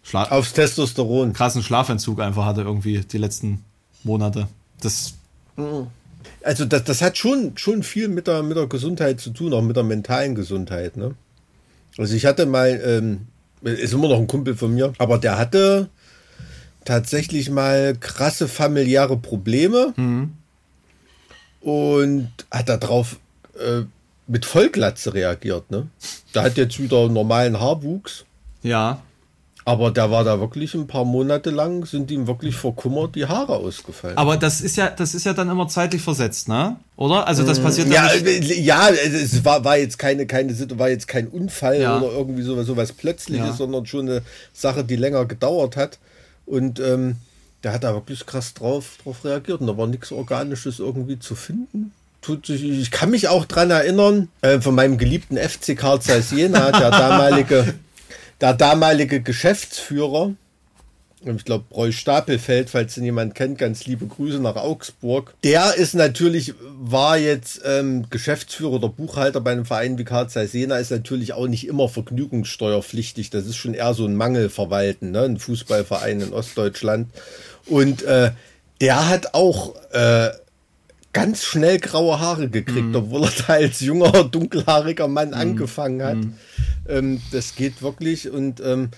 Schla 0.03 0.29
Aufs 0.31 0.53
Testosteron. 0.53 1.33
krassen 1.33 1.61
Schlafentzug 1.61 2.21
einfach 2.21 2.45
hatte 2.45 2.61
irgendwie 2.61 2.99
die 2.99 3.17
letzten 3.17 3.63
Monate. 4.03 4.47
Das. 4.81 5.13
Mhm 5.57 5.87
also 6.43 6.65
das, 6.65 6.83
das 6.83 7.01
hat 7.01 7.17
schon, 7.17 7.53
schon 7.57 7.83
viel 7.83 8.07
mit 8.07 8.27
der, 8.27 8.43
mit 8.43 8.57
der 8.57 8.67
Gesundheit 8.67 9.19
zu 9.19 9.31
tun, 9.31 9.53
auch 9.53 9.61
mit 9.61 9.75
der 9.75 9.83
mentalen 9.83 10.35
Gesundheit. 10.35 10.97
Ne? 10.97 11.15
Also 11.97 12.15
ich 12.15 12.25
hatte 12.25 12.45
mal, 12.45 12.81
ähm, 12.83 13.27
ist 13.61 13.93
immer 13.93 14.07
noch 14.07 14.17
ein 14.17 14.27
Kumpel 14.27 14.55
von 14.55 14.73
mir, 14.73 14.93
aber 14.97 15.17
der 15.17 15.37
hatte 15.37 15.89
tatsächlich 16.85 17.49
mal 17.49 17.95
krasse 17.99 18.47
familiäre 18.47 19.17
Probleme 19.17 19.93
mhm. 19.95 20.33
und 21.61 22.31
hat 22.49 22.69
darauf 22.69 23.19
äh, 23.59 23.83
mit 24.27 24.45
Vollglatze 24.45 25.13
reagiert. 25.13 25.69
Ne? 25.69 25.87
Der 26.33 26.43
hat 26.43 26.57
jetzt 26.57 26.79
wieder 26.79 27.09
normalen 27.09 27.59
Haarwuchs. 27.59 28.25
Ja. 28.63 29.01
Aber 29.63 29.91
der 29.91 30.09
war 30.09 30.23
da 30.23 30.39
wirklich 30.39 30.73
ein 30.73 30.87
paar 30.87 31.05
Monate 31.05 31.51
lang, 31.51 31.85
sind 31.85 32.09
ihm 32.09 32.25
wirklich 32.25 32.55
verkummert 32.55 33.15
die 33.15 33.27
Haare 33.27 33.57
ausgefallen. 33.57 34.17
Aber 34.17 34.37
das 34.37 34.59
ist 34.59 34.75
ja, 34.75 34.89
das 34.89 35.13
ist 35.13 35.25
ja 35.25 35.33
dann 35.33 35.49
immer 35.49 35.67
zeitlich 35.67 36.01
versetzt, 36.01 36.47
ne? 36.47 36.77
Oder? 36.95 37.27
Also 37.27 37.43
das 37.43 37.59
mm, 37.59 37.63
passiert 37.63 37.87
ja, 37.89 38.11
ja 38.11 38.21
nicht. 38.21 38.57
Ja, 38.57 38.89
es 38.89 39.45
war, 39.45 39.63
war 39.63 39.77
jetzt 39.77 39.99
keine, 39.99 40.25
keine, 40.25 40.53
war 40.79 40.89
jetzt 40.89 41.07
kein 41.07 41.27
Unfall 41.27 41.79
ja. 41.79 41.99
oder 41.99 42.11
irgendwie 42.11 42.41
sowas, 42.41 42.65
sowas 42.65 42.91
Plötzliches, 42.91 43.47
ja. 43.47 43.53
sondern 43.53 43.85
schon 43.85 44.09
eine 44.09 44.21
Sache, 44.51 44.83
die 44.83 44.95
länger 44.95 45.25
gedauert 45.25 45.77
hat. 45.77 45.99
Und 46.47 46.79
ähm, 46.79 47.17
der 47.63 47.73
hat 47.73 47.83
da 47.83 47.93
wirklich 47.93 48.25
krass 48.25 48.55
drauf, 48.55 48.97
drauf 49.03 49.23
reagiert 49.23 49.61
und 49.61 49.67
da 49.67 49.77
war 49.77 49.87
nichts 49.87 50.11
Organisches 50.11 50.79
irgendwie 50.79 51.19
zu 51.19 51.35
finden. 51.35 51.91
Tut 52.21 52.45
sich, 52.45 52.63
ich 52.63 52.91
kann 52.91 53.11
mich 53.11 53.27
auch 53.27 53.45
dran 53.45 53.71
erinnern, 53.71 54.29
äh, 54.41 54.59
von 54.59 54.75
meinem 54.75 54.97
geliebten 54.97 55.37
FC 55.37 55.77
Karl 55.77 56.01
Zeiss 56.01 56.31
Jena, 56.31 56.71
der 56.71 56.91
damalige 56.91 57.73
der 58.41 58.53
damalige 58.53 59.21
Geschäftsführer, 59.21 60.33
ich 61.23 61.45
glaube, 61.45 61.65
Roy 61.71 61.91
Stapelfeld, 61.93 62.71
falls 62.71 62.97
ihn 62.97 63.03
jemand 63.03 63.35
kennt, 63.35 63.59
ganz 63.59 63.85
liebe 63.85 64.07
Grüße 64.07 64.39
nach 64.39 64.55
Augsburg. 64.55 65.35
Der 65.43 65.75
ist 65.75 65.93
natürlich, 65.93 66.55
war 66.59 67.17
jetzt 67.17 67.61
ähm, 67.63 68.09
Geschäftsführer 68.09 68.73
oder 68.73 68.89
Buchhalter 68.89 69.39
bei 69.39 69.51
einem 69.51 69.65
Verein 69.65 69.99
wie 69.99 70.03
Karl 70.03 70.29
Sena, 70.29 70.77
ist 70.77 70.89
natürlich 70.89 71.33
auch 71.33 71.47
nicht 71.47 71.67
immer 71.67 71.89
vergnügungssteuerpflichtig. 71.89 73.29
Das 73.29 73.45
ist 73.45 73.57
schon 73.57 73.75
eher 73.75 73.93
so 73.93 74.05
ein 74.05 74.15
Mangelverwalten, 74.15 75.11
ne? 75.11 75.21
ein 75.21 75.37
Fußballverein 75.37 76.21
in 76.21 76.33
Ostdeutschland. 76.33 77.09
Und 77.67 78.01
äh, 78.01 78.31
der 78.81 79.07
hat 79.07 79.35
auch 79.35 79.75
äh, 79.91 80.31
ganz 81.13 81.43
schnell 81.43 81.79
graue 81.79 82.19
Haare 82.19 82.49
gekriegt, 82.49 82.89
mhm. 82.89 82.95
obwohl 82.95 83.23
er 83.23 83.31
da 83.47 83.53
als 83.53 83.81
junger, 83.81 84.23
dunkelhaariger 84.23 85.07
Mann 85.07 85.29
mhm. 85.29 85.33
angefangen 85.33 86.03
hat. 86.03 86.17
Mhm. 86.17 86.33
Ähm, 86.87 87.21
das 87.31 87.55
geht 87.55 87.81
wirklich 87.81 88.29
und 88.29 88.61
ähm, 88.61 88.89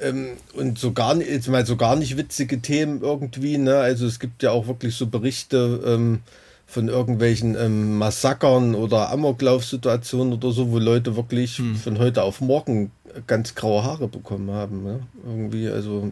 ähm, 0.00 0.32
und 0.54 0.78
so 0.78 0.92
gar 0.92 1.14
nicht, 1.14 1.30
jetzt 1.30 1.48
mal 1.48 1.64
so 1.64 1.76
gar 1.76 1.96
nicht 1.96 2.16
witzige 2.16 2.60
Themen 2.60 3.02
irgendwie, 3.02 3.58
ne? 3.58 3.76
Also 3.76 4.06
es 4.06 4.18
gibt 4.18 4.42
ja 4.42 4.50
auch 4.50 4.66
wirklich 4.66 4.94
so 4.96 5.06
Berichte 5.06 5.80
ähm, 5.86 6.20
von 6.66 6.88
irgendwelchen 6.88 7.54
ähm, 7.54 7.98
Massakern 7.98 8.74
oder 8.74 9.10
Amoklaufsituationen 9.10 10.32
oder 10.32 10.50
so, 10.52 10.70
wo 10.70 10.78
Leute 10.78 11.16
wirklich 11.16 11.58
hm. 11.58 11.76
von 11.76 11.98
heute 11.98 12.22
auf 12.22 12.40
morgen 12.40 12.90
ganz 13.26 13.54
graue 13.54 13.84
Haare 13.84 14.08
bekommen 14.08 14.50
haben. 14.50 14.82
Ne? 14.82 15.00
Irgendwie, 15.24 15.68
also 15.68 16.10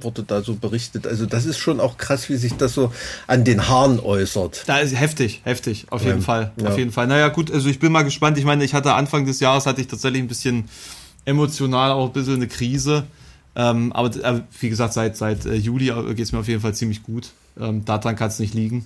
wurde 0.00 0.22
da 0.22 0.42
so 0.42 0.54
berichtet. 0.54 1.06
Also 1.06 1.26
das 1.26 1.46
ist 1.46 1.58
schon 1.58 1.80
auch 1.80 1.96
krass, 1.96 2.28
wie 2.28 2.36
sich 2.36 2.54
das 2.56 2.74
so 2.74 2.92
an 3.26 3.44
den 3.44 3.68
Haaren 3.68 4.00
äußert. 4.00 4.64
Da 4.66 4.78
ist 4.78 4.94
heftig, 4.94 5.40
heftig, 5.44 5.86
auf 5.90 6.04
jeden 6.04 6.22
Fall. 6.22 6.52
Ja. 6.56 6.68
Auf 6.68 6.78
jeden 6.78 6.92
Fall. 6.92 7.06
Naja, 7.06 7.28
gut, 7.28 7.50
also 7.50 7.68
ich 7.68 7.78
bin 7.78 7.92
mal 7.92 8.02
gespannt. 8.02 8.38
Ich 8.38 8.44
meine, 8.44 8.64
ich 8.64 8.74
hatte 8.74 8.94
Anfang 8.94 9.26
des 9.26 9.40
Jahres 9.40 9.66
hatte 9.66 9.80
ich 9.80 9.86
tatsächlich 9.86 10.22
ein 10.22 10.28
bisschen 10.28 10.64
emotional 11.24 11.92
auch 11.92 12.06
ein 12.06 12.12
bisschen 12.12 12.36
eine 12.36 12.48
Krise. 12.48 13.04
Ähm, 13.56 13.92
aber 13.92 14.14
äh, 14.16 14.40
wie 14.60 14.68
gesagt, 14.68 14.94
seit, 14.94 15.16
seit 15.16 15.46
äh, 15.46 15.54
Juli 15.54 15.86
geht 16.14 16.20
es 16.20 16.32
mir 16.32 16.40
auf 16.40 16.48
jeden 16.48 16.60
Fall 16.60 16.74
ziemlich 16.74 17.02
gut. 17.02 17.30
Ähm, 17.58 17.84
daran 17.84 18.16
kann 18.16 18.28
es 18.28 18.38
nicht 18.38 18.54
liegen. 18.54 18.84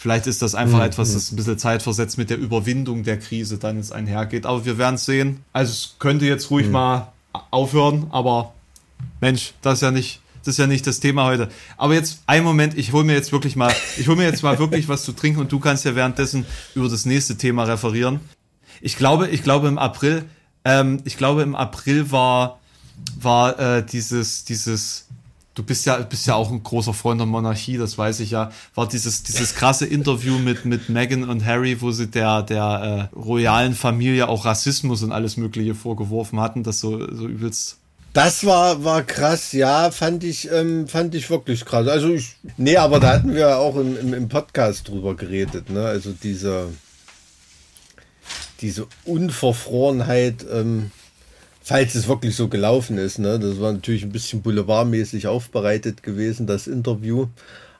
Vielleicht 0.00 0.26
ist 0.26 0.40
das 0.40 0.54
einfach 0.54 0.78
mhm. 0.78 0.84
etwas, 0.84 1.12
das 1.12 1.30
ein 1.30 1.36
bisschen 1.36 1.58
zeitversetzt 1.58 2.16
mit 2.16 2.30
der 2.30 2.38
Überwindung 2.38 3.02
der 3.02 3.18
Krise 3.18 3.58
dann 3.58 3.76
jetzt 3.76 3.92
einhergeht. 3.92 4.46
Aber 4.46 4.64
wir 4.64 4.78
werden 4.78 4.94
es 4.94 5.04
sehen. 5.04 5.44
Also 5.52 5.72
es 5.72 5.96
könnte 5.98 6.24
jetzt 6.24 6.50
ruhig 6.50 6.68
mhm. 6.68 6.72
mal 6.72 7.12
aufhören, 7.50 8.06
aber 8.08 8.54
Mensch, 9.20 9.52
das 9.60 9.74
ist 9.74 9.82
ja 9.82 9.90
nicht, 9.90 10.22
das 10.38 10.54
ist 10.54 10.58
ja 10.58 10.66
nicht 10.66 10.86
das 10.86 11.00
Thema 11.00 11.26
heute. 11.26 11.50
Aber 11.76 11.92
jetzt 11.92 12.22
ein 12.26 12.44
Moment, 12.44 12.78
ich 12.78 12.94
hole 12.94 13.04
mir 13.04 13.12
jetzt 13.12 13.30
wirklich 13.30 13.56
mal, 13.56 13.74
ich 13.98 14.08
hole 14.08 14.16
mir 14.16 14.24
jetzt 14.24 14.42
mal 14.42 14.58
wirklich 14.58 14.88
was 14.88 15.04
zu 15.04 15.12
trinken 15.12 15.38
und 15.38 15.52
du 15.52 15.60
kannst 15.60 15.84
ja 15.84 15.94
währenddessen 15.94 16.46
über 16.74 16.88
das 16.88 17.04
nächste 17.04 17.36
Thema 17.36 17.64
referieren. 17.64 18.20
Ich 18.80 18.96
glaube, 18.96 19.28
ich 19.28 19.42
glaube 19.42 19.68
im 19.68 19.76
April, 19.76 20.24
ähm, 20.64 21.02
ich 21.04 21.18
glaube 21.18 21.42
im 21.42 21.54
April 21.54 22.10
war 22.10 22.58
war 23.20 23.58
äh, 23.58 23.84
dieses 23.84 24.46
dieses 24.46 25.08
du 25.54 25.62
bist 25.62 25.86
ja, 25.86 25.96
bist 25.98 26.26
ja 26.26 26.34
auch 26.34 26.50
ein 26.50 26.62
großer 26.62 26.94
Freund 26.94 27.20
der 27.20 27.26
Monarchie, 27.26 27.76
das 27.76 27.98
weiß 27.98 28.20
ich 28.20 28.30
ja, 28.30 28.52
war 28.74 28.88
dieses, 28.88 29.22
dieses 29.22 29.54
krasse 29.54 29.86
Interview 29.86 30.38
mit, 30.38 30.64
mit 30.64 30.88
Meghan 30.88 31.28
und 31.28 31.44
Harry, 31.44 31.80
wo 31.80 31.90
sie 31.90 32.06
der, 32.06 32.42
der 32.42 33.10
äh, 33.12 33.16
royalen 33.16 33.74
Familie 33.74 34.28
auch 34.28 34.44
Rassismus 34.44 35.02
und 35.02 35.12
alles 35.12 35.36
Mögliche 35.36 35.74
vorgeworfen 35.74 36.40
hatten, 36.40 36.62
das 36.62 36.80
so, 36.80 36.98
so 37.14 37.26
übelst. 37.26 37.78
Das 38.12 38.44
war, 38.44 38.82
war 38.82 39.02
krass, 39.02 39.52
ja, 39.52 39.92
fand 39.92 40.24
ich, 40.24 40.50
ähm, 40.50 40.88
fand 40.88 41.14
ich 41.14 41.30
wirklich 41.30 41.64
krass. 41.64 41.86
Also 41.86 42.12
ich, 42.12 42.36
nee, 42.56 42.76
aber 42.76 42.98
da 42.98 43.12
hatten 43.12 43.34
wir 43.34 43.58
auch 43.58 43.76
im, 43.76 43.96
im, 43.96 44.14
im 44.14 44.28
Podcast 44.28 44.88
drüber 44.88 45.14
geredet, 45.14 45.70
ne? 45.70 45.84
Also 45.84 46.12
diese, 46.20 46.70
diese 48.60 48.88
Unverfrorenheit, 49.04 50.44
ähm, 50.52 50.90
falls 51.70 51.94
es 51.94 52.08
wirklich 52.08 52.34
so 52.34 52.48
gelaufen 52.48 52.98
ist. 52.98 53.20
Ne? 53.20 53.38
Das 53.38 53.60
war 53.60 53.72
natürlich 53.72 54.02
ein 54.02 54.10
bisschen 54.10 54.42
boulevardmäßig 54.42 55.28
aufbereitet 55.28 56.02
gewesen, 56.02 56.48
das 56.48 56.66
Interview. 56.66 57.28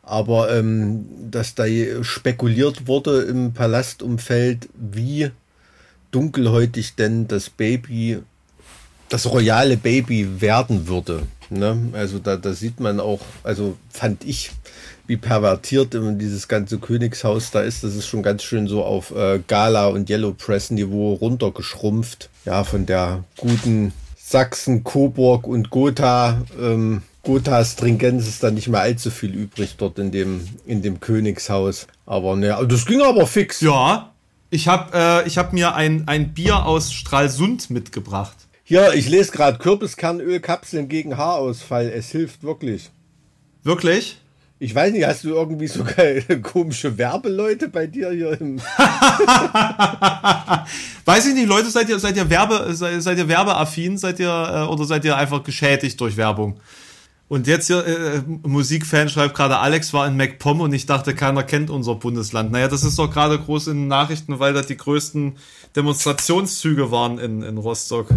Aber 0.04 0.56
ähm, 0.56 1.06
dass 1.28 1.56
da 1.56 1.64
spekuliert 2.02 2.86
wurde 2.86 3.22
im 3.22 3.52
Palastumfeld, 3.52 4.68
wie 4.74 5.32
dunkelhäutig 6.12 6.94
denn 6.94 7.26
das 7.26 7.50
Baby, 7.50 8.18
das 9.08 9.26
royale 9.26 9.76
Baby 9.76 10.40
werden 10.40 10.86
würde. 10.86 11.26
Ne? 11.48 11.88
Also 11.92 12.20
da, 12.20 12.36
da 12.36 12.52
sieht 12.52 12.78
man 12.78 13.00
auch, 13.00 13.22
also 13.42 13.76
fand 13.88 14.24
ich, 14.24 14.52
wie 15.10 15.16
pervertiert 15.16 15.92
dieses 15.92 16.46
ganze 16.46 16.78
Königshaus 16.78 17.50
da 17.50 17.62
ist. 17.62 17.82
Das 17.82 17.96
ist 17.96 18.06
schon 18.06 18.22
ganz 18.22 18.44
schön 18.44 18.68
so 18.68 18.84
auf 18.84 19.10
äh, 19.10 19.40
Gala 19.44 19.88
und 19.88 20.08
Yellow 20.08 20.32
Press 20.34 20.70
Niveau 20.70 21.14
runtergeschrumpft. 21.14 22.30
Ja, 22.44 22.62
von 22.62 22.86
der 22.86 23.24
guten 23.36 23.92
Sachsen, 24.16 24.84
Coburg 24.84 25.48
und 25.48 25.70
Gotha. 25.70 26.42
Ähm, 26.62 27.02
Gotha 27.24 27.64
Stringenz 27.64 28.28
ist 28.28 28.44
da 28.44 28.52
nicht 28.52 28.68
mehr 28.68 28.82
allzu 28.82 29.10
viel 29.10 29.34
übrig 29.34 29.74
dort 29.78 29.98
in 29.98 30.12
dem, 30.12 30.46
in 30.64 30.80
dem 30.80 31.00
Königshaus. 31.00 31.88
Aber 32.06 32.36
ne, 32.36 32.56
das 32.68 32.86
ging 32.86 33.02
aber 33.02 33.26
fix. 33.26 33.60
Ja, 33.60 34.12
ich 34.48 34.68
habe 34.68 34.96
äh, 35.26 35.28
hab 35.28 35.52
mir 35.52 35.74
ein, 35.74 36.06
ein 36.06 36.34
Bier 36.34 36.66
aus 36.66 36.92
Stralsund 36.92 37.68
mitgebracht. 37.68 38.36
Hier, 38.62 38.94
ich 38.94 39.08
lese 39.08 39.32
gerade 39.32 39.58
Kürbiskernölkapseln 39.58 40.88
gegen 40.88 41.16
Haarausfall. 41.16 41.88
Es 41.88 42.12
hilft 42.12 42.44
wirklich. 42.44 42.90
Wirklich? 43.64 44.20
Ich 44.62 44.74
weiß 44.74 44.92
nicht, 44.92 45.06
hast 45.06 45.24
du 45.24 45.30
irgendwie 45.30 45.68
sogar 45.68 45.94
komische 46.42 46.98
Werbeleute 46.98 47.68
bei 47.68 47.86
dir 47.86 48.10
hier 48.10 48.38
im. 48.38 48.58
weiß 51.06 51.28
ich 51.28 51.34
nicht, 51.34 51.48
Leute, 51.48 51.70
seid 51.70 51.88
ihr, 51.88 51.98
seid 51.98 52.14
ihr 52.18 52.28
Werbe, 52.28 52.74
seid, 52.74 53.02
seid 53.02 53.16
ihr 53.16 53.26
werbeaffin, 53.26 53.96
seid 53.96 54.20
ihr, 54.20 54.28
äh, 54.28 54.70
oder 54.70 54.84
seid 54.84 55.06
ihr 55.06 55.16
einfach 55.16 55.42
geschädigt 55.42 55.98
durch 55.98 56.18
Werbung? 56.18 56.60
Und 57.28 57.46
jetzt 57.46 57.68
hier, 57.68 57.86
äh, 57.86 58.20
Musikfan 58.46 59.08
schreibt 59.08 59.34
gerade, 59.34 59.56
Alex 59.56 59.94
war 59.94 60.06
in 60.06 60.18
MacPom 60.18 60.60
und 60.60 60.74
ich 60.74 60.84
dachte, 60.84 61.14
keiner 61.14 61.42
kennt 61.42 61.70
unser 61.70 61.94
Bundesland. 61.94 62.52
Naja, 62.52 62.68
das 62.68 62.84
ist 62.84 62.98
doch 62.98 63.10
gerade 63.10 63.38
groß 63.38 63.68
in 63.68 63.78
den 63.78 63.88
Nachrichten, 63.88 64.40
weil 64.40 64.52
da 64.52 64.60
die 64.60 64.76
größten 64.76 65.38
Demonstrationszüge 65.74 66.90
waren 66.90 67.18
in, 67.18 67.42
in 67.42 67.56
Rostock. 67.56 68.08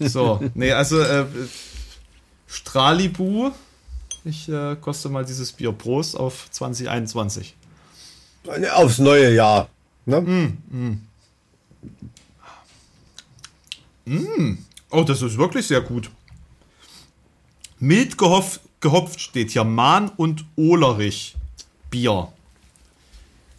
so, 0.00 0.40
nee, 0.52 0.72
also 0.72 1.00
äh, 1.00 1.24
Stralibu 2.46 3.52
ich 4.24 4.48
äh, 4.48 4.76
koste 4.80 5.08
mal 5.08 5.24
dieses 5.24 5.52
Bier 5.52 5.72
Prost 5.72 6.16
auf 6.16 6.48
2021. 6.50 7.54
Aufs 8.74 8.98
neue 8.98 9.34
Jahr. 9.34 9.68
Ne? 10.06 10.20
Mm, 10.20 10.58
mm. 10.70 11.00
Mm. 14.06 14.58
Oh, 14.90 15.02
das 15.02 15.22
ist 15.22 15.38
wirklich 15.38 15.66
sehr 15.66 15.80
gut. 15.80 16.10
Mild 17.80 18.16
gehopft, 18.18 18.60
gehopft 18.80 19.20
steht 19.20 19.50
hier 19.50 19.64
Mahn 19.64 20.10
und 20.16 20.44
Olerich 20.56 21.34
Bier. 21.90 22.28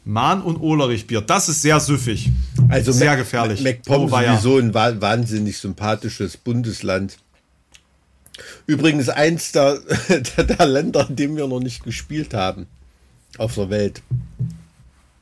Mahn 0.03 0.41
und 0.43 0.57
Olerich 0.61 1.07
Bier. 1.07 1.21
Das 1.21 1.49
ist 1.49 1.61
sehr 1.63 1.79
süffig. 1.79 2.29
Also 2.69 2.91
sehr 2.91 3.11
Mac- 3.11 3.19
gefährlich. 3.19 3.61
MacPom 3.61 4.03
Oh, 4.05 4.11
weia. 4.11 4.37
sowieso 4.37 4.59
ein 4.59 4.73
wa- 4.73 5.01
wahnsinnig 5.01 5.57
sympathisches 5.57 6.37
Bundesland. 6.37 7.17
Übrigens 8.65 9.09
eins 9.09 9.51
der, 9.51 9.79
der, 10.37 10.43
der 10.43 10.65
Länder, 10.65 11.07
in 11.09 11.15
dem 11.15 11.37
wir 11.37 11.47
noch 11.47 11.59
nicht 11.59 11.83
gespielt 11.83 12.33
haben 12.33 12.67
auf 13.37 13.55
der 13.55 13.69
Welt. 13.69 14.01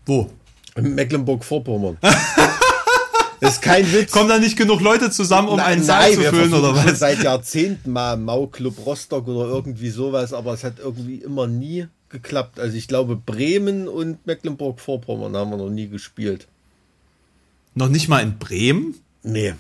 Wo? 0.06 0.30
Mecklenburg-Vorpommern. 0.76 1.98
ist 3.40 3.62
kein 3.62 3.92
Witz. 3.92 4.12
Kommen 4.12 4.30
da 4.30 4.40
nicht 4.40 4.58
genug 4.58 4.82
Leute 4.82 5.12
zusammen, 5.12 5.48
um 5.50 5.60
einen 5.60 5.84
Saal 5.84 6.12
Nein, 6.12 6.16
zu 6.16 6.24
füllen 6.24 6.54
oder 6.54 6.76
was? 6.76 7.00
Seit 7.00 7.24
Jahrzehnten 7.24 7.92
mal 7.92 8.18
Mau-Club 8.18 8.86
Rostock 8.86 9.28
oder 9.28 9.48
irgendwie 9.48 9.90
sowas, 9.90 10.34
aber 10.34 10.54
es 10.54 10.64
hat 10.64 10.80
irgendwie 10.80 11.18
immer 11.18 11.48
nie 11.48 11.88
geklappt. 12.10 12.60
Also 12.60 12.78
ich 12.78 12.88
glaube, 12.88 13.16
Bremen 13.16 13.88
und 13.88 14.26
Mecklenburg-Vorpommern 14.26 15.36
haben 15.36 15.52
wir 15.52 15.58
noch 15.58 15.70
nie 15.70 15.88
gespielt. 15.88 16.48
Noch 17.76 17.90
nicht 17.90 18.08
mal 18.08 18.22
in 18.22 18.38
Bremen? 18.38 18.96
Nee. 19.24 19.54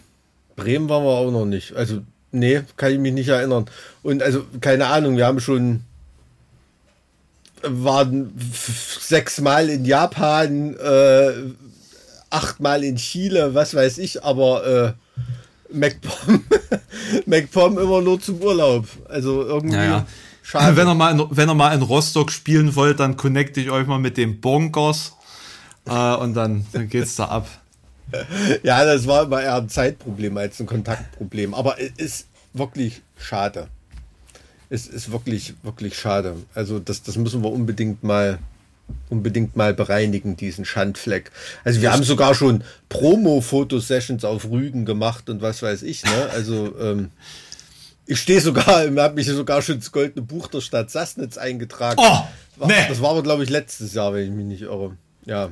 Bremen 0.55 0.87
waren 0.87 1.03
wir 1.03 1.09
auch 1.09 1.31
noch 1.31 1.45
nicht. 1.45 1.73
Also, 1.73 2.01
nee, 2.33 2.61
kann 2.75 2.91
ich 2.91 2.99
mich 2.99 3.13
nicht 3.13 3.29
erinnern. 3.29 3.65
Und 4.01 4.21
also, 4.21 4.43
keine 4.59 4.87
Ahnung, 4.87 5.15
wir 5.15 5.25
haben 5.25 5.39
schon 5.39 5.83
waren 7.65 8.33
sechsmal 8.99 9.69
in 9.69 9.85
Japan, 9.85 10.75
äh, 10.75 11.31
achtmal 12.29 12.83
in 12.83 12.97
Chile, 12.97 13.53
was 13.55 13.73
weiß 13.73 13.99
ich, 13.99 14.23
aber 14.23 14.65
äh, 14.65 14.93
MacPom, 15.73 16.43
MacPom 17.25 17.77
immer 17.77 18.01
nur 18.01 18.19
zum 18.19 18.41
Urlaub. 18.41 18.85
Also 19.07 19.43
irgendwie 19.43 19.75
Ja, 19.75 19.83
ja. 19.83 20.05
schade. 20.41 20.75
Wenn 20.75 20.87
ihr, 20.87 20.95
mal 20.95 21.11
in, 21.11 21.25
wenn 21.29 21.49
ihr 21.49 21.55
mal 21.55 21.73
in 21.73 21.81
Rostock 21.81 22.31
spielen 22.31 22.75
wollt, 22.75 22.99
dann 22.99 23.17
connecte 23.17 23.61
ich 23.61 23.71
euch 23.71 23.87
mal 23.87 23.99
mit 23.99 24.17
dem 24.17 24.41
Bonkers. 24.41 25.13
Äh, 25.85 26.15
und 26.15 26.33
dann, 26.33 26.65
dann 26.73 26.89
geht's 26.89 27.15
da 27.15 27.25
ab. 27.25 27.47
Ja, 28.63 28.85
das 28.85 29.07
war 29.07 29.23
immer 29.23 29.41
eher 29.41 29.55
ein 29.55 29.69
Zeitproblem 29.69 30.37
als 30.37 30.59
ein 30.59 30.65
Kontaktproblem. 30.65 31.53
Aber 31.53 31.79
es 31.79 31.91
ist 31.97 32.27
wirklich 32.53 33.01
schade. 33.17 33.67
Es 34.69 34.87
ist 34.87 35.11
wirklich, 35.11 35.53
wirklich 35.63 35.97
schade. 35.97 36.35
Also 36.53 36.79
das, 36.79 37.03
das 37.03 37.15
müssen 37.15 37.43
wir 37.43 37.51
unbedingt 37.51 38.03
mal, 38.03 38.39
unbedingt 39.09 39.55
mal 39.55 39.73
bereinigen, 39.73 40.35
diesen 40.35 40.65
Schandfleck. 40.65 41.31
Also 41.63 41.81
wir 41.81 41.91
haben 41.91 42.03
sogar 42.03 42.33
schon 42.33 42.63
Promo-Fotosessions 42.89 44.25
auf 44.25 44.49
Rügen 44.49 44.85
gemacht 44.85 45.29
und 45.29 45.41
was 45.41 45.61
weiß 45.61 45.83
ich. 45.83 46.03
Ne? 46.03 46.29
Also 46.33 46.77
ähm, 46.79 47.11
ich 48.05 48.19
stehe 48.19 48.41
sogar, 48.41 48.65
habe 48.97 49.13
mich 49.13 49.27
sogar 49.27 49.61
schon 49.61 49.75
ins 49.75 49.91
Goldene 49.91 50.25
Buch 50.25 50.47
der 50.47 50.61
Stadt 50.61 50.89
Sassnitz 50.89 51.37
eingetragen. 51.37 51.99
Oh, 52.01 52.65
nee. 52.65 52.73
Das 52.87 53.01
war 53.01 53.11
aber, 53.11 53.23
glaube 53.23 53.43
ich, 53.43 53.49
letztes 53.49 53.93
Jahr, 53.93 54.13
wenn 54.13 54.23
ich 54.23 54.31
mich 54.31 54.45
nicht 54.45 54.61
irre. 54.63 54.97
Ja. 55.25 55.49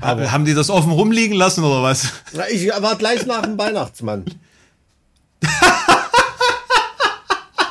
Aber 0.00 0.30
haben 0.32 0.44
die 0.44 0.54
das 0.54 0.70
offen 0.70 0.92
rumliegen 0.92 1.36
lassen 1.36 1.64
oder 1.64 1.82
was? 1.82 2.12
Ich 2.50 2.68
war 2.68 2.96
gleich 2.96 3.26
nach 3.26 3.42
dem 3.42 3.58
Weihnachtsmann. 3.58 4.24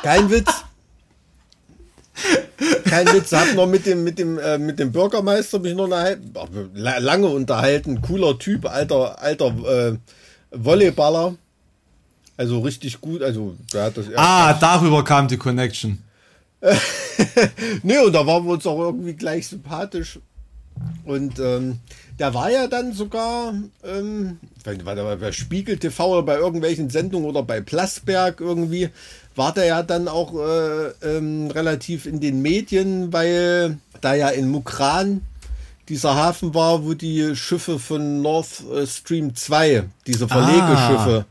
Kein 0.02 0.30
Witz. 0.30 0.50
Kein 2.84 3.06
Witz. 3.08 3.32
Hab 3.32 3.54
noch 3.54 3.66
mit 3.66 3.86
dem, 3.86 4.04
mit 4.04 4.18
dem, 4.18 4.38
äh, 4.38 4.58
mit 4.58 4.78
dem 4.78 4.92
Bürgermeister 4.92 5.58
mich 5.58 5.74
noch 5.74 5.90
eine, 5.90 6.18
lange 6.74 7.26
unterhalten. 7.26 8.00
Cooler 8.00 8.38
Typ, 8.38 8.66
alter, 8.66 9.20
alter 9.20 9.46
äh, 9.46 9.96
Volleyballer. 10.50 11.34
Also 12.36 12.60
richtig 12.60 13.00
gut. 13.00 13.22
Also, 13.22 13.56
der 13.72 13.84
hat 13.84 13.96
das. 13.96 14.06
Ah, 14.16 14.54
darüber 14.54 15.04
kam 15.04 15.28
die 15.28 15.36
Connection. 15.36 16.02
Nee, 17.82 17.98
und 17.98 18.12
da 18.12 18.26
waren 18.26 18.44
wir 18.44 18.52
uns 18.52 18.66
auch 18.66 18.78
irgendwie 18.78 19.14
gleich 19.14 19.48
sympathisch. 19.48 20.20
Und 21.04 21.38
ähm, 21.38 21.78
der 22.18 22.34
war 22.34 22.50
ja 22.50 22.66
dann 22.66 22.92
sogar, 22.92 23.54
ähm, 23.84 24.38
war 24.84 24.94
der 24.94 25.16
bei- 25.16 25.32
Spiegel 25.32 25.78
TV 25.78 26.08
oder 26.12 26.22
bei 26.22 26.36
irgendwelchen 26.36 26.90
Sendungen 26.90 27.28
oder 27.28 27.42
bei 27.42 27.60
Plasberg 27.60 28.40
irgendwie, 28.40 28.90
war 29.36 29.54
der 29.54 29.64
ja 29.66 29.82
dann 29.82 30.08
auch 30.08 30.34
äh, 30.34 30.88
ähm, 31.16 31.50
relativ 31.50 32.06
in 32.06 32.20
den 32.20 32.42
Medien, 32.42 33.12
weil 33.12 33.78
da 34.00 34.14
ja 34.14 34.28
in 34.30 34.48
Mukran 34.50 35.22
dieser 35.88 36.14
Hafen 36.16 36.54
war, 36.54 36.84
wo 36.84 36.92
die 36.94 37.34
Schiffe 37.36 37.78
von 37.78 38.20
North 38.20 38.62
äh, 38.74 38.86
Stream 38.86 39.34
2, 39.34 39.84
diese 40.06 40.28
Verlegeschiffe, 40.28 41.24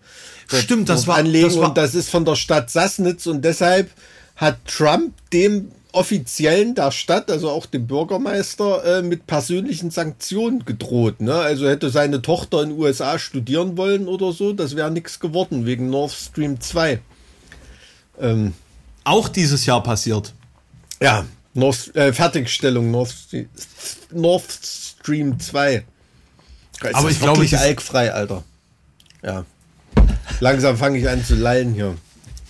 dort- 0.49 0.61
Stimmt, 0.63 0.89
das 0.89 1.05
war- 1.05 1.17
anlegen 1.17 1.47
das 1.49 1.57
war- 1.57 1.67
und 1.69 1.77
das 1.77 1.93
ist 1.95 2.09
von 2.09 2.25
der 2.25 2.35
Stadt 2.35 2.71
Sassnitz 2.71 3.27
und 3.27 3.43
deshalb 3.43 3.89
hat 4.37 4.57
Trump 4.65 5.13
dem 5.33 5.71
Offiziellen 5.97 6.75
der 6.75 6.91
Stadt, 6.91 7.29
also 7.31 7.49
auch 7.49 7.65
dem 7.65 7.87
Bürgermeister, 7.87 8.99
äh, 8.99 9.01
mit 9.01 9.27
persönlichen 9.27 9.89
Sanktionen 9.91 10.63
gedroht. 10.65 11.19
Ne? 11.21 11.33
Also 11.33 11.67
hätte 11.67 11.89
seine 11.89 12.21
Tochter 12.21 12.61
in 12.63 12.69
den 12.69 12.79
USA 12.79 13.17
studieren 13.19 13.77
wollen 13.77 14.07
oder 14.07 14.31
so, 14.31 14.53
das 14.53 14.75
wäre 14.75 14.91
nichts 14.91 15.19
geworden 15.19 15.65
wegen 15.65 15.89
Nord 15.89 16.11
Stream 16.11 16.61
2. 16.61 16.99
Ähm, 18.19 18.53
Auch 19.03 19.27
dieses 19.29 19.65
Jahr 19.65 19.81
passiert. 19.83 20.33
ja, 21.01 21.25
North, 21.53 21.95
äh, 21.95 22.13
Fertigstellung 22.13 22.91
Nord, 22.91 23.09
Stream- 23.11 23.49
Nord 24.11 24.43
Stream 24.63 25.39
2. 25.39 25.83
Ist 26.83 26.93
Aber 26.95 27.09
ich 27.09 27.19
glaube, 27.19 27.47
das- 27.47 27.59
alkfrei, 27.59 28.13
Alter. 28.13 28.43
Ja. 29.23 29.45
Langsam 30.39 30.77
fange 30.77 30.99
ich 30.99 31.09
an 31.09 31.25
zu 31.25 31.33
lallen 31.33 31.73
hier. 31.73 31.95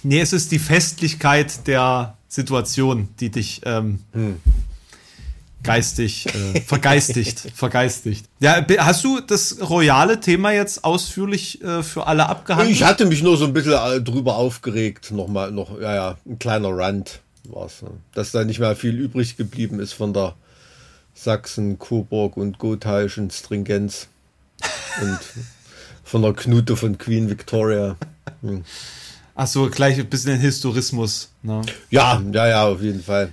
Nee, 0.04 0.20
es 0.20 0.34
ist 0.34 0.52
die 0.52 0.60
Festlichkeit 0.60 1.66
der 1.68 2.17
Situation, 2.42 3.10
die 3.20 3.30
dich 3.30 3.62
ähm, 3.66 4.00
geistig 5.64 6.28
äh, 6.28 6.62
vergeistigt, 6.62 7.40
vergeistigt. 7.56 8.26
Ja, 8.40 8.66
hast 8.80 9.04
du 9.04 9.20
das 9.20 9.58
royale 9.70 10.20
Thema 10.20 10.52
jetzt 10.52 10.84
ausführlich 10.84 11.62
äh, 11.64 11.84
für 11.84 12.08
alle 12.08 12.30
abgehandelt? 12.30 12.72
Ich 12.72 12.84
hatte 12.84 13.06
mich 13.06 13.24
nur 13.24 13.38
so 13.38 13.46
ein 13.46 13.54
bisschen 13.54 13.74
äh, 13.74 14.02
drüber 14.02 14.38
aufgeregt. 14.38 15.12
Nochmal, 15.12 15.52
noch, 15.52 15.80
ja, 15.80 15.96
ja, 15.96 16.18
ein 16.26 16.40
kleiner 16.40 16.70
Rand 16.70 17.22
war's. 17.44 17.82
Ne? 17.82 17.90
Dass 18.14 18.32
da 18.32 18.44
nicht 18.44 18.60
mehr 18.60 18.76
viel 18.76 18.98
übrig 18.98 19.38
geblieben 19.38 19.80
ist 19.80 19.94
von 19.94 20.14
der 20.14 20.36
Sachsen, 21.14 21.80
Coburg 21.80 22.38
und 22.38 22.60
Gothaischen 22.60 23.32
Stringenz. 23.32 24.08
und 25.02 25.20
von 26.04 26.22
der 26.22 26.34
Knute 26.34 26.76
von 26.78 26.98
Queen 26.98 27.30
Victoria. 27.30 27.98
Ach 29.40 29.46
so, 29.46 29.70
gleich 29.70 30.00
ein 30.00 30.08
bisschen 30.08 30.32
den 30.32 30.42
Historismus. 30.42 31.30
Ne? 31.44 31.62
Ja, 31.92 32.20
ja, 32.34 32.48
ja, 32.48 32.66
auf 32.66 32.82
jeden 32.82 33.04
Fall. 33.04 33.32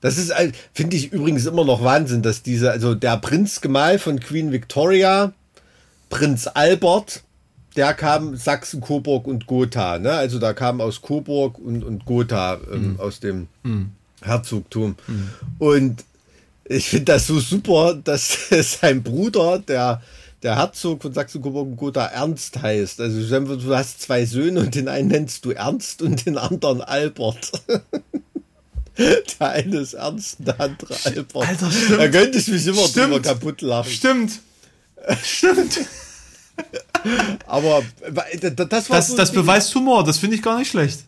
Das 0.00 0.18
ist, 0.18 0.32
finde 0.74 0.96
ich 0.96 1.12
übrigens 1.12 1.46
immer 1.46 1.64
noch 1.64 1.82
Wahnsinn, 1.84 2.22
dass 2.22 2.42
diese, 2.42 2.72
also 2.72 2.96
der 2.96 3.16
Prinzgemahl 3.18 4.00
von 4.00 4.18
Queen 4.18 4.50
Victoria, 4.50 5.32
Prinz 6.10 6.48
Albert, 6.48 7.22
der 7.76 7.94
kam 7.94 8.36
Sachsen, 8.36 8.80
Coburg 8.80 9.28
und 9.28 9.46
Gotha, 9.46 10.00
ne? 10.00 10.12
Also 10.12 10.40
da 10.40 10.54
kam 10.54 10.80
aus 10.80 11.00
Coburg 11.00 11.58
und, 11.58 11.84
und 11.84 12.04
Gotha, 12.04 12.58
ähm, 12.72 12.96
aus 12.98 13.20
dem 13.20 13.46
Herzogtum. 14.22 14.96
Und 15.60 16.04
ich 16.64 16.88
finde 16.88 17.12
das 17.12 17.28
so 17.28 17.38
super, 17.38 17.94
dass 17.94 18.48
sein 18.80 19.04
Bruder, 19.04 19.60
der, 19.60 20.02
der 20.44 20.56
Herzog 20.56 21.02
von 21.02 21.12
Sachsen, 21.12 21.40
Coburg 21.42 21.66
und 21.68 21.76
Gotha, 21.76 22.04
Ernst 22.04 22.60
heißt. 22.60 23.00
Also 23.00 23.40
du 23.56 23.74
hast 23.74 24.02
zwei 24.02 24.26
Söhne 24.26 24.60
und 24.60 24.74
den 24.74 24.88
einen 24.88 25.08
nennst 25.08 25.44
du 25.46 25.50
Ernst 25.50 26.02
und 26.02 26.26
den 26.26 26.38
anderen 26.38 26.82
Albert. 26.82 27.50
Der 28.96 29.50
eine 29.50 29.78
ist 29.78 29.94
Ernst, 29.94 30.36
der 30.38 30.60
andere 30.60 30.94
Albert. 31.02 31.48
Alter, 31.48 31.68
stimmt. 31.68 31.98
Da 31.98 32.08
könnte 32.08 32.38
ich 32.38 32.46
mich 32.46 32.64
immer 32.64 32.86
Stimmt. 32.86 33.06
drüber 33.06 33.22
kaputt 33.22 33.60
lachen. 33.60 33.90
Stimmt. 33.90 34.40
Stimmt. 35.24 35.80
Aber 37.46 37.82
das 38.54 38.88
war 38.88 38.96
Das, 38.98 39.08
so 39.08 39.16
das 39.16 39.32
beweist 39.32 39.74
Humor, 39.74 40.04
das 40.04 40.18
finde 40.18 40.36
ich 40.36 40.42
gar 40.42 40.60
nicht 40.60 40.70
schlecht. 40.70 41.00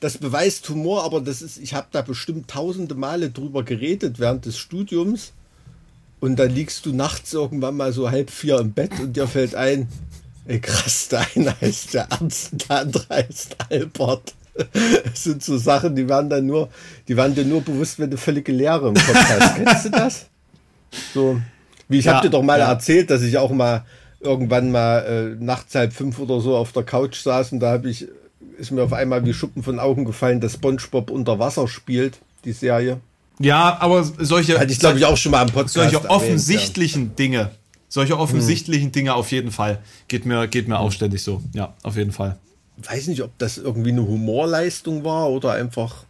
das 0.00 0.18
beweist 0.18 0.68
Humor, 0.68 1.04
aber 1.04 1.22
das 1.22 1.40
ist, 1.40 1.56
ich 1.56 1.72
habe 1.72 1.86
da 1.90 2.02
bestimmt 2.02 2.48
tausende 2.48 2.94
Male 2.94 3.30
drüber 3.30 3.62
geredet 3.62 4.18
während 4.18 4.44
des 4.44 4.58
Studiums. 4.58 5.32
Und 6.22 6.36
dann 6.36 6.50
liegst 6.50 6.86
du 6.86 6.92
nachts 6.92 7.32
irgendwann 7.32 7.76
mal 7.76 7.92
so 7.92 8.08
halb 8.08 8.30
vier 8.30 8.60
im 8.60 8.70
Bett 8.70 8.92
und 9.00 9.16
dir 9.16 9.26
fällt 9.26 9.56
ein, 9.56 9.88
ey 10.46 10.60
krass, 10.60 11.08
der 11.10 11.26
eine 11.34 11.60
heißt 11.60 11.94
der 11.94 12.06
Ernst, 12.12 12.52
der 12.68 12.78
andere 12.78 13.04
heißt 13.10 13.56
Albert. 13.68 14.34
Das 15.04 15.24
sind 15.24 15.42
so 15.42 15.58
Sachen, 15.58 15.96
die 15.96 16.08
werden 16.08 16.30
dann 16.30 16.46
nur, 16.46 16.68
die 17.08 17.16
werden 17.16 17.34
dir 17.34 17.44
nur 17.44 17.62
bewusst, 17.62 17.98
wenn 17.98 18.10
du 18.10 18.18
völlige 18.18 18.52
Leere 18.52 18.88
im 18.88 18.94
Kopf 18.94 19.14
hast. 19.14 19.56
Kennst 19.64 19.84
du 19.86 19.90
das? 19.90 20.26
So, 21.12 21.40
wie 21.88 21.98
ich 21.98 22.04
Ja, 22.04 22.16
habe 22.16 22.28
dir 22.28 22.30
doch 22.30 22.42
mal 22.42 22.60
ja. 22.60 22.70
erzählt, 22.70 23.10
dass 23.10 23.22
ich 23.22 23.38
auch 23.38 23.50
mal 23.50 23.84
irgendwann 24.20 24.70
mal 24.70 24.98
äh, 25.40 25.44
nachts 25.44 25.74
halb 25.74 25.92
fünf 25.92 26.20
oder 26.20 26.40
so 26.40 26.54
auf 26.54 26.70
der 26.70 26.84
Couch 26.84 27.16
saß 27.16 27.50
und 27.52 27.60
da 27.60 27.72
habe 27.72 27.90
ich, 27.90 28.06
ist 28.58 28.70
mir 28.70 28.82
auf 28.82 28.92
einmal 28.92 29.24
wie 29.24 29.32
Schuppen 29.32 29.64
von 29.64 29.80
Augen 29.80 30.04
gefallen, 30.04 30.40
dass 30.40 30.52
SpongeBob 30.52 31.10
unter 31.10 31.40
Wasser 31.40 31.66
spielt, 31.66 32.18
die 32.44 32.52
Serie. 32.52 33.00
Ja, 33.38 33.78
aber 33.80 34.04
solche, 34.04 34.58
Hatte 34.58 34.72
ich 34.72 34.78
glaube 34.78 34.98
ich 34.98 35.04
auch 35.04 35.16
schon 35.16 35.32
mal 35.32 35.42
im 35.42 35.48
Podcast. 35.48 35.74
solche 35.74 35.96
erwähnt, 35.96 36.10
offensichtlichen 36.10 37.16
Dinge, 37.16 37.50
solche 37.88 38.18
offensichtlichen 38.18 38.86
Hm. 38.86 38.92
Dinge 38.92 39.14
auf 39.14 39.32
jeden 39.32 39.50
Fall. 39.50 39.80
Geht 40.08 40.26
mir, 40.26 40.46
geht 40.48 40.68
mir 40.68 40.78
auch 40.78 40.92
ständig 40.92 41.22
so. 41.22 41.42
Ja, 41.54 41.74
auf 41.82 41.96
jeden 41.96 42.12
Fall. 42.12 42.38
Ja. 42.78 42.90
Weiß 42.90 43.06
nicht, 43.08 43.22
ob 43.22 43.36
das 43.38 43.58
irgendwie 43.58 43.90
eine 43.90 44.06
Humorleistung 44.06 45.04
war 45.04 45.30
oder 45.30 45.52
einfach 45.52 46.04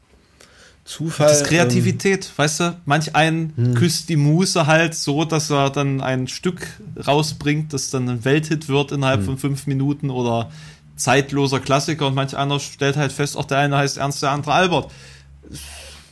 Zufall. 0.85 1.29
Das 1.29 1.43
ist 1.43 1.47
Kreativität, 1.47 2.25
ähm, 2.27 2.31
weißt 2.37 2.61
du? 2.61 2.77
Manch 2.87 3.15
einen 3.15 3.53
hm. 3.57 3.75
küsst 3.75 4.09
die 4.09 4.17
Muse 4.17 4.67
halt 4.67 4.95
so, 4.95 5.25
dass 5.25 5.51
er 5.51 5.71
dann 5.71 6.01
ein 6.01 6.27
Stück 6.27 6.67
rausbringt, 7.07 7.73
das 7.73 7.91
dann 7.91 8.09
ein 8.09 8.25
Welthit 8.25 8.69
wird 8.69 8.91
innerhalb 8.91 9.21
hm. 9.21 9.27
von 9.27 9.39
fünf 9.39 9.67
Minuten 9.67 10.11
oder 10.11 10.51
zeitloser 10.97 11.61
Klassiker 11.61 12.09
und 12.09 12.15
manch 12.15 12.37
einer 12.37 12.59
stellt 12.59 12.97
halt 12.97 13.13
fest, 13.13 13.37
auch 13.37 13.45
der 13.45 13.59
eine 13.59 13.77
heißt 13.77 13.99
Ernst, 13.99 14.23
der 14.23 14.31
andere 14.31 14.53
Albert. 14.53 14.91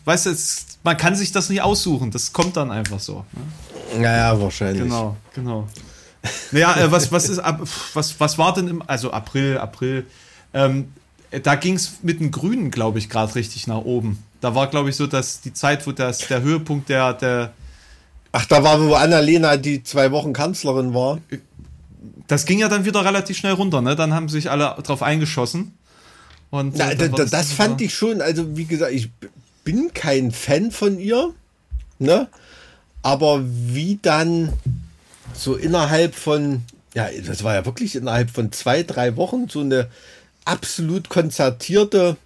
Weißt 0.04 0.26
du, 0.26 0.30
es, 0.30 0.69
man 0.82 0.96
kann 0.96 1.14
sich 1.14 1.32
das 1.32 1.48
nicht 1.48 1.62
aussuchen, 1.62 2.10
das 2.10 2.32
kommt 2.32 2.56
dann 2.56 2.70
einfach 2.70 3.00
so. 3.00 3.24
Ne? 3.32 4.00
Naja, 4.02 4.40
wahrscheinlich. 4.40 4.82
Genau, 4.82 5.16
genau. 5.34 5.68
Naja, 6.52 6.76
äh, 6.76 6.92
was, 6.92 7.10
was, 7.12 7.28
ist, 7.28 7.40
was, 7.94 8.20
was 8.20 8.38
war 8.38 8.54
denn 8.54 8.68
im, 8.68 8.82
also 8.86 9.10
April, 9.10 9.58
April, 9.58 10.06
ähm, 10.52 10.92
da 11.42 11.54
ging 11.54 11.74
es 11.74 12.02
mit 12.02 12.20
den 12.20 12.30
Grünen, 12.30 12.70
glaube 12.70 12.98
ich, 12.98 13.08
gerade 13.08 13.34
richtig 13.34 13.66
nach 13.66 13.78
oben. 13.78 14.22
Da 14.40 14.54
war, 14.54 14.66
glaube 14.66 14.90
ich, 14.90 14.96
so, 14.96 15.06
dass 15.06 15.40
die 15.40 15.52
Zeit, 15.52 15.86
wo 15.86 15.92
das 15.92 16.18
der 16.28 16.42
Höhepunkt 16.42 16.88
der, 16.88 17.14
der 17.14 17.52
Ach, 18.32 18.46
da 18.46 18.62
war, 18.62 18.80
wo 18.80 18.94
Annalena 18.94 19.56
die 19.56 19.82
zwei 19.82 20.12
Wochen 20.12 20.32
Kanzlerin 20.32 20.94
war. 20.94 21.18
Das 22.28 22.46
ging 22.46 22.60
ja 22.60 22.68
dann 22.68 22.84
wieder 22.84 23.04
relativ 23.04 23.36
schnell 23.36 23.54
runter, 23.54 23.82
ne? 23.82 23.96
Dann 23.96 24.14
haben 24.14 24.28
sich 24.28 24.50
alle 24.50 24.76
drauf 24.82 25.02
eingeschossen. 25.02 25.74
Und 26.50 26.76
Na, 26.76 26.94
da, 26.94 27.08
das, 27.08 27.30
das 27.30 27.52
fand 27.52 27.80
ich 27.80 27.94
schon, 27.94 28.20
also 28.20 28.56
wie 28.56 28.64
gesagt, 28.64 28.92
ich 28.92 29.10
bin 29.64 29.92
kein 29.94 30.30
Fan 30.30 30.70
von 30.70 30.98
ihr, 30.98 31.32
ne? 31.98 32.28
Aber 33.02 33.42
wie 33.44 33.98
dann 34.00 34.52
so 35.34 35.54
innerhalb 35.54 36.14
von, 36.14 36.62
ja, 36.94 37.08
das 37.26 37.44
war 37.44 37.54
ja 37.54 37.64
wirklich 37.64 37.96
innerhalb 37.96 38.30
von 38.30 38.52
zwei, 38.52 38.82
drei 38.82 39.16
Wochen 39.16 39.48
so 39.48 39.60
eine 39.60 39.88
absolut 40.44 41.08
konzertierte, 41.08 42.16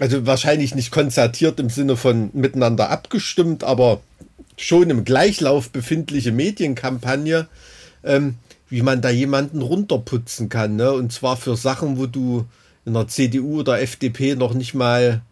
also 0.00 0.26
wahrscheinlich 0.26 0.74
nicht 0.74 0.90
konzertiert 0.90 1.60
im 1.60 1.70
Sinne 1.70 1.96
von 1.96 2.30
miteinander 2.32 2.90
abgestimmt, 2.90 3.62
aber 3.64 4.00
schon 4.56 4.90
im 4.90 5.04
Gleichlauf 5.04 5.70
befindliche 5.70 6.32
Medienkampagne, 6.32 7.46
ähm, 8.04 8.36
wie 8.68 8.82
man 8.82 9.00
da 9.00 9.10
jemanden 9.10 9.62
runterputzen 9.62 10.48
kann. 10.48 10.76
Ne? 10.76 10.92
Und 10.92 11.12
zwar 11.12 11.36
für 11.36 11.56
Sachen, 11.56 11.98
wo 11.98 12.06
du 12.06 12.46
in 12.84 12.94
der 12.94 13.08
CDU 13.08 13.60
oder 13.60 13.80
FDP 13.80 14.34
noch 14.34 14.54
nicht 14.54 14.74
mal 14.74 15.22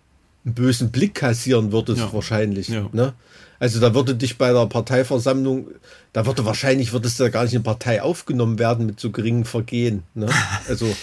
einen 0.44 0.54
bösen 0.54 0.90
Blick 0.90 1.14
kassieren 1.14 1.72
würdest, 1.72 2.00
ja. 2.00 2.12
wahrscheinlich. 2.12 2.68
Ja. 2.68 2.88
Ne? 2.92 3.14
Also 3.58 3.80
da 3.80 3.94
würde 3.94 4.14
dich 4.14 4.36
bei 4.36 4.52
der 4.52 4.66
Parteiversammlung, 4.66 5.68
da 6.12 6.26
würde 6.26 6.44
wahrscheinlich, 6.44 6.92
würdest 6.92 7.18
du 7.18 7.30
gar 7.30 7.44
nicht 7.44 7.54
in 7.54 7.62
Partei 7.62 8.02
aufgenommen 8.02 8.58
werden 8.58 8.86
mit 8.86 9.00
so 9.00 9.10
geringen 9.10 9.44
Vergehen. 9.44 10.02
Ne? 10.14 10.28
Also 10.68 10.94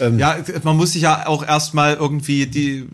ähm, 0.00 0.18
ja, 0.18 0.36
man 0.62 0.76
muss 0.76 0.92
sich 0.92 1.02
ja 1.02 1.26
auch 1.26 1.46
erstmal 1.46 1.94
irgendwie 1.94 2.46
die 2.46 2.88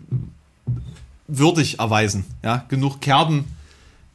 würdig 1.27 1.79
erweisen. 1.79 2.25
Ja, 2.43 2.65
genug 2.69 3.01
Kerben 3.01 3.45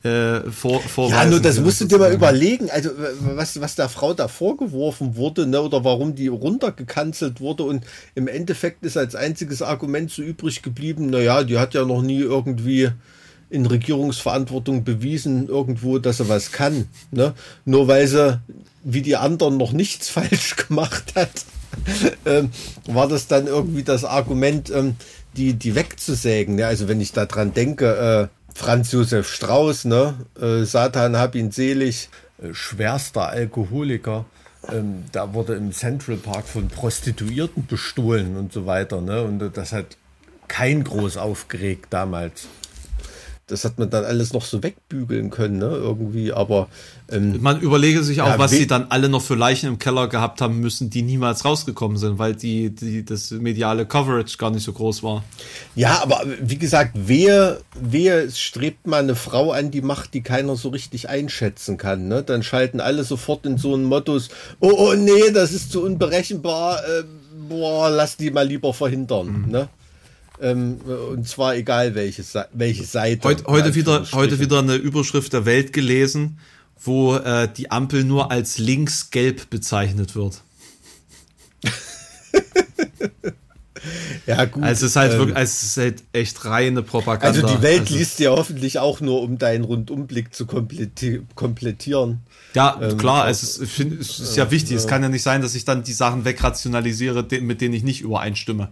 äh, 0.05 0.51
vor, 0.51 0.81
vorweisen. 0.81 1.17
Ja, 1.17 1.25
nur 1.31 1.41
das 1.41 1.59
musst 1.61 1.81
du 1.81 1.87
dir 1.87 1.99
mal 1.99 2.13
überlegen, 2.13 2.69
also 2.71 2.91
was, 3.21 3.59
was 3.61 3.75
der 3.75 3.89
Frau 3.89 4.13
da 4.13 4.29
vorgeworfen 4.29 5.17
wurde, 5.17 5.47
ne, 5.47 5.63
oder 5.63 5.83
warum 5.83 6.15
die 6.15 6.29
runtergekanzelt 6.29 7.41
wurde 7.41 7.63
und 7.63 7.85
im 8.15 8.29
Endeffekt 8.29 8.85
ist 8.85 8.99
als 8.99 9.15
einziges 9.15 9.63
Argument 9.63 10.11
so 10.11 10.21
übrig 10.23 10.63
geblieben, 10.63 11.07
naja, 11.09 11.43
die 11.43 11.59
hat 11.59 11.73
ja 11.73 11.87
noch 11.87 12.03
nie 12.03 12.21
irgendwie 12.21 12.91
in 13.49 13.65
Regierungsverantwortung 13.65 14.85
bewiesen 14.85 15.49
irgendwo, 15.49 15.99
dass 15.99 16.21
er 16.21 16.29
was 16.29 16.53
kann. 16.53 16.89
Ne? 17.11 17.33
Nur 17.65 17.89
weil 17.89 18.07
sie 18.07 18.41
wie 18.83 19.03
die 19.03 19.17
anderen 19.17 19.57
noch 19.57 19.73
nichts 19.73 20.09
falsch 20.11 20.57
gemacht 20.57 21.15
hat, 21.15 21.31
ähm, 22.27 22.51
war 22.87 23.09
das 23.09 23.27
dann 23.27 23.47
irgendwie 23.47 23.85
das 23.85 24.05
Argument, 24.05 24.71
ähm, 24.71 24.97
die, 25.37 25.55
die 25.55 25.75
wegzusägen. 25.75 26.57
Ne? 26.57 26.67
Also 26.67 26.89
wenn 26.89 27.01
ich 27.01 27.13
daran 27.13 27.55
denke, 27.55 28.31
äh, 28.31 28.44
Franz 28.55 28.93
Josef 28.93 29.29
Strauß, 29.29 29.87
ne? 29.87 30.15
Äh, 30.41 30.65
Satan 30.65 31.17
hab 31.17 31.35
ihn 31.35 31.51
selig, 31.51 32.09
äh, 32.43 32.55
schwerster 32.55 33.29
Alkoholiker. 33.29 34.25
Ähm, 34.73 35.05
da 35.13 35.35
wurde 35.35 35.55
im 35.55 35.73
Central 35.73 36.17
Park 36.17 36.47
von 36.47 36.69
Prostituierten 36.69 37.67
bestohlen 37.67 38.37
und 38.37 38.53
so 38.53 38.65
weiter. 38.65 39.01
Ne? 39.01 39.23
Und 39.23 39.57
das 39.57 39.73
hat 39.73 39.97
kein 40.49 40.85
groß 40.85 41.17
aufgeregt 41.17 41.87
damals 41.91 42.47
das 43.47 43.65
hat 43.65 43.79
man 43.79 43.91
dann 43.91 44.05
alles 44.05 44.33
noch 44.33 44.45
so 44.45 44.63
wegbügeln 44.63 45.29
können, 45.29 45.59
ne? 45.59 45.67
Irgendwie, 45.67 46.33
aber 46.33 46.69
ähm, 47.11 47.43
man 47.43 47.61
überlege 47.61 48.03
sich 48.03 48.23
auch, 48.23 48.29
ja, 48.29 48.39
was 48.39 48.53
sie 48.53 48.67
dann 48.67 48.87
alle 48.89 49.11
noch 49.11 49.21
für 49.21 49.35
Leichen 49.35 49.69
im 49.69 49.79
Keller 49.79 50.09
gehabt 50.09 50.41
haben 50.41 50.61
müssen, 50.61 50.89
die 50.89 51.03
niemals 51.03 51.45
rausgekommen 51.45 51.99
sind, 51.99 52.19
weil 52.19 52.35
die, 52.35 52.71
die 52.71 53.05
das 53.05 53.31
mediale 53.33 53.85
Coverage 53.85 54.39
gar 54.39 54.51
nicht 54.51 54.65
so 54.65 54.73
groß 54.73 55.03
war. 55.03 55.25
Ja, 55.75 56.03
aber 56.03 56.25
wie 56.41 56.57
gesagt, 56.57 56.93
wer, 56.95 57.61
wer 57.79 58.31
strebt 58.31 58.87
mal 58.87 59.03
eine 59.03 59.15
Frau 59.15 59.53
an 59.53 59.71
die 59.71 59.83
Macht, 59.83 60.15
die 60.15 60.23
keiner 60.23 60.57
so 60.57 60.71
richtig 60.71 61.11
einschätzen 61.11 61.77
kann, 61.77 62.09
ne? 62.09 62.23
Dann 62.23 62.43
schalten 62.43 62.81
alle 62.81 63.05
sofort 63.05 63.45
in 63.45 63.59
so 63.59 63.75
einen 63.75 63.85
Mottos, 63.85 64.31
oh, 64.61 64.73
oh 64.75 64.95
nee, 64.95 65.31
das 65.35 65.53
ist 65.53 65.71
zu 65.71 65.83
unberechenbar, 65.83 66.79
äh, 66.79 67.05
boah, 67.49 67.91
lass 67.91 68.17
die 68.17 68.31
mal 68.31 68.47
lieber 68.47 68.73
verhindern, 68.73 69.45
mhm. 69.45 69.51
ne? 69.51 69.69
Ähm, 70.45 70.79
und 70.83 71.27
zwar 71.27 71.57
egal 71.57 71.95
welche, 71.95 72.23
welche 72.53 72.85
Seite. 72.85 73.27
Heut, 73.27 73.47
heute, 73.47 73.75
wieder, 73.75 74.05
heute 74.13 74.39
wieder 74.39 74.59
eine 74.59 74.75
Überschrift 74.75 75.33
der 75.33 75.47
Welt 75.47 75.73
gelesen, 75.73 76.39
wo 76.83 77.17
äh, 77.17 77.49
die 77.49 77.71
Ampel 77.71 78.05
nur 78.05 78.31
als 78.31 78.59
linksgelb 78.59 79.49
bezeichnet 79.49 80.15
wird. 80.15 80.43
ja, 84.27 84.45
gut. 84.45 84.63
Also 84.63 84.85
es 84.85 84.91
ist 84.91 84.97
halt 84.97 85.13
ähm, 85.13 85.19
wirklich, 85.19 85.37
also 85.39 85.51
es 85.51 85.63
ist 85.63 85.77
halt 85.79 86.03
echt 86.13 86.45
reine 86.45 86.83
Propaganda. 86.83 87.27
Also 87.27 87.57
die 87.57 87.63
Welt 87.63 87.81
also, 87.81 87.95
liest 87.95 88.21
ja 88.21 88.33
hoffentlich 88.33 88.79
auch 88.79 89.01
nur, 89.01 89.23
um 89.23 89.39
deinen 89.39 89.65
Rundumblick 89.65 90.35
zu 90.35 90.45
komplettieren. 90.45 92.21
Ja, 92.55 92.79
ähm, 92.83 92.99
klar, 92.99 93.31
es 93.31 93.43
ist, 93.43 93.65
find, 93.71 93.99
es 93.99 94.19
ist 94.21 94.37
ja 94.37 94.51
wichtig. 94.51 94.73
Äh, 94.73 94.77
es 94.77 94.87
kann 94.87 95.03
ja 95.03 95.09
nicht 95.09 95.23
sein, 95.23 95.41
dass 95.41 95.55
ich 95.55 95.65
dann 95.65 95.85
die 95.85 95.95
Sachen 95.95 96.27
wegrationalisiere, 96.27 97.27
mit 97.41 97.63
denen 97.63 97.73
ich 97.73 97.83
nicht 97.83 98.03
übereinstimme. 98.03 98.69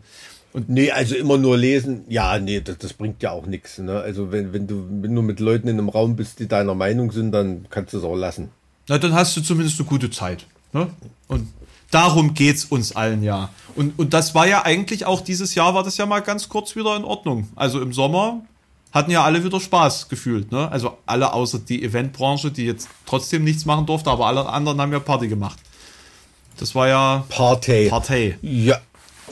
Und 0.53 0.69
nee, 0.69 0.91
also 0.91 1.15
immer 1.15 1.39
nur 1.39 1.57
lesen, 1.57 2.05
ja, 2.09 2.39
nee, 2.39 2.61
das, 2.61 2.79
das 2.79 2.93
bringt 2.93 3.23
ja 3.23 3.31
auch 3.31 3.47
nichts. 3.47 3.79
Ne? 3.79 4.01
Also 4.01 4.33
wenn, 4.33 4.53
wenn 4.53 4.67
du 4.67 4.87
wenn 4.91 5.15
du 5.15 5.23
mit 5.23 5.41
Leuten 5.41 5.69
in 5.69 5.79
einem 5.79 5.89
Raum 5.89 6.15
bist, 6.17 6.41
die 6.41 6.49
deiner 6.49 6.75
Meinung 6.75 7.11
sind, 7.11 7.33
dann 7.33 7.67
kannst 7.71 7.95
du 7.95 7.99
es 7.99 8.05
auch 8.05 8.17
lassen. 8.17 8.51
Na, 8.89 8.99
dann 8.99 9.15
hast 9.15 9.37
du 9.37 9.41
zumindest 9.41 9.81
eine 9.81 9.89
gute 9.89 10.11
Zeit. 10.11 10.47
Ne? 10.73 10.89
Und 11.29 11.49
darum 11.91 12.35
geht's 12.35 12.67
uns 12.67 12.95
allen 12.95 13.23
ja. 13.23 13.51
Und, 13.75 13.99
und 13.99 14.13
das 14.13 14.35
war 14.35 14.47
ja 14.47 14.65
eigentlich 14.65 15.07
auch 15.07 15.23
dieses 15.23 15.55
Jahr, 15.55 15.75
war 15.75 15.85
das 15.85 15.97
ja 15.97 16.05
mal 16.05 16.21
ganz 16.21 16.49
kurz 16.49 16.77
wieder 16.77 16.97
in 16.97 17.05
Ordnung. 17.05 17.49
Also 17.57 17.81
im 17.81 17.95
Sommer 17.95 18.43
hatten 18.93 19.11
ja 19.11 19.25
alle 19.25 19.43
wieder 19.43 19.59
Spaß 19.59 20.09
gefühlt. 20.09 20.53
Ne? 20.53 20.71
Also 20.71 20.99
alle 21.07 21.33
außer 21.33 21.61
die 21.61 21.83
Eventbranche, 21.83 22.51
die 22.51 22.67
jetzt 22.67 22.89
trotzdem 23.07 23.45
nichts 23.45 23.65
machen 23.65 23.87
durfte, 23.87 24.11
aber 24.11 24.27
alle 24.27 24.47
anderen 24.47 24.81
haben 24.81 24.93
ja 24.93 25.01
Party 25.01 25.29
gemacht. 25.29 25.59
Das 26.59 26.75
war 26.75 26.89
ja 26.89 27.25
Party. 27.31 27.89
Party. 27.89 28.35
Ja, 28.43 28.79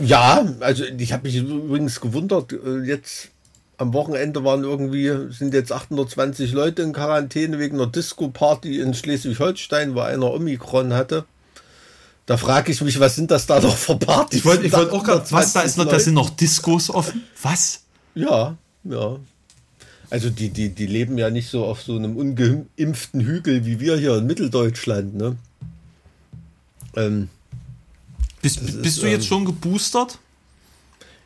ja, 0.01 0.46
also 0.61 0.84
ich 0.84 1.12
habe 1.12 1.28
mich 1.28 1.36
übrigens 1.36 2.01
gewundert, 2.01 2.53
äh, 2.53 2.80
jetzt 2.84 3.30
am 3.76 3.94
Wochenende 3.94 4.44
waren 4.44 4.62
irgendwie, 4.62 5.32
sind 5.32 5.55
jetzt 5.55 5.72
820 5.72 6.53
Leute 6.53 6.82
in 6.82 6.92
Quarantäne 6.92 7.59
wegen 7.59 7.76
einer 7.76 7.86
Disco-Party 7.86 8.78
in 8.78 8.92
Schleswig-Holstein, 8.92 9.94
wo 9.94 10.01
einer 10.01 10.32
Omikron 10.32 10.92
hatte. 10.92 11.24
Da 12.26 12.36
frage 12.36 12.72
ich 12.72 12.80
mich, 12.82 13.01
was 13.01 13.16
sind 13.16 13.30
das 13.30 13.46
da 13.46 13.59
noch 13.59 13.76
für 13.76 13.96
Partys? 13.96 14.40
Ich 14.40 14.44
wollte 14.44 14.70
wollt 14.70 14.90
auch 14.90 15.03
gerade, 15.03 15.24
was, 15.30 15.53
da 15.55 15.62
ist 15.62 15.78
noch, 15.78 15.86
da 15.86 15.98
sind 15.98 16.14
noch 16.14 16.30
Discos 16.30 16.90
offen? 16.90 17.22
Was? 17.42 17.80
Ja, 18.14 18.57
ja. 18.84 19.16
Also 20.11 20.28
die, 20.28 20.51
die, 20.51 20.68
die 20.68 20.86
leben 20.86 21.16
ja 21.18 21.30
nicht 21.30 21.48
so 21.48 21.64
auf 21.64 21.82
so 21.82 21.96
einem 21.96 22.16
ungeimpften 22.16 23.20
Hügel 23.20 23.64
wie 23.64 23.80
wir 23.80 23.96
hier 23.96 24.16
in 24.16 24.26
Mitteldeutschland, 24.26 25.14
ne? 25.14 25.36
Ähm, 26.96 27.28
bist, 28.43 28.64
bist 28.64 28.97
ist, 28.97 29.03
du 29.03 29.07
jetzt 29.07 29.22
ähm, 29.22 29.28
schon 29.28 29.45
geboostert? 29.45 30.18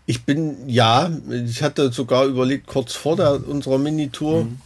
Ich 0.06 0.24
bin, 0.24 0.68
ja, 0.68 1.10
ich 1.30 1.62
hatte 1.62 1.90
sogar 1.92 2.26
überlegt, 2.26 2.66
kurz 2.66 2.94
vor 2.94 3.16
der, 3.16 3.46
unserer 3.48 3.78
Minitour. 3.78 4.44
Mhm. 4.44 4.58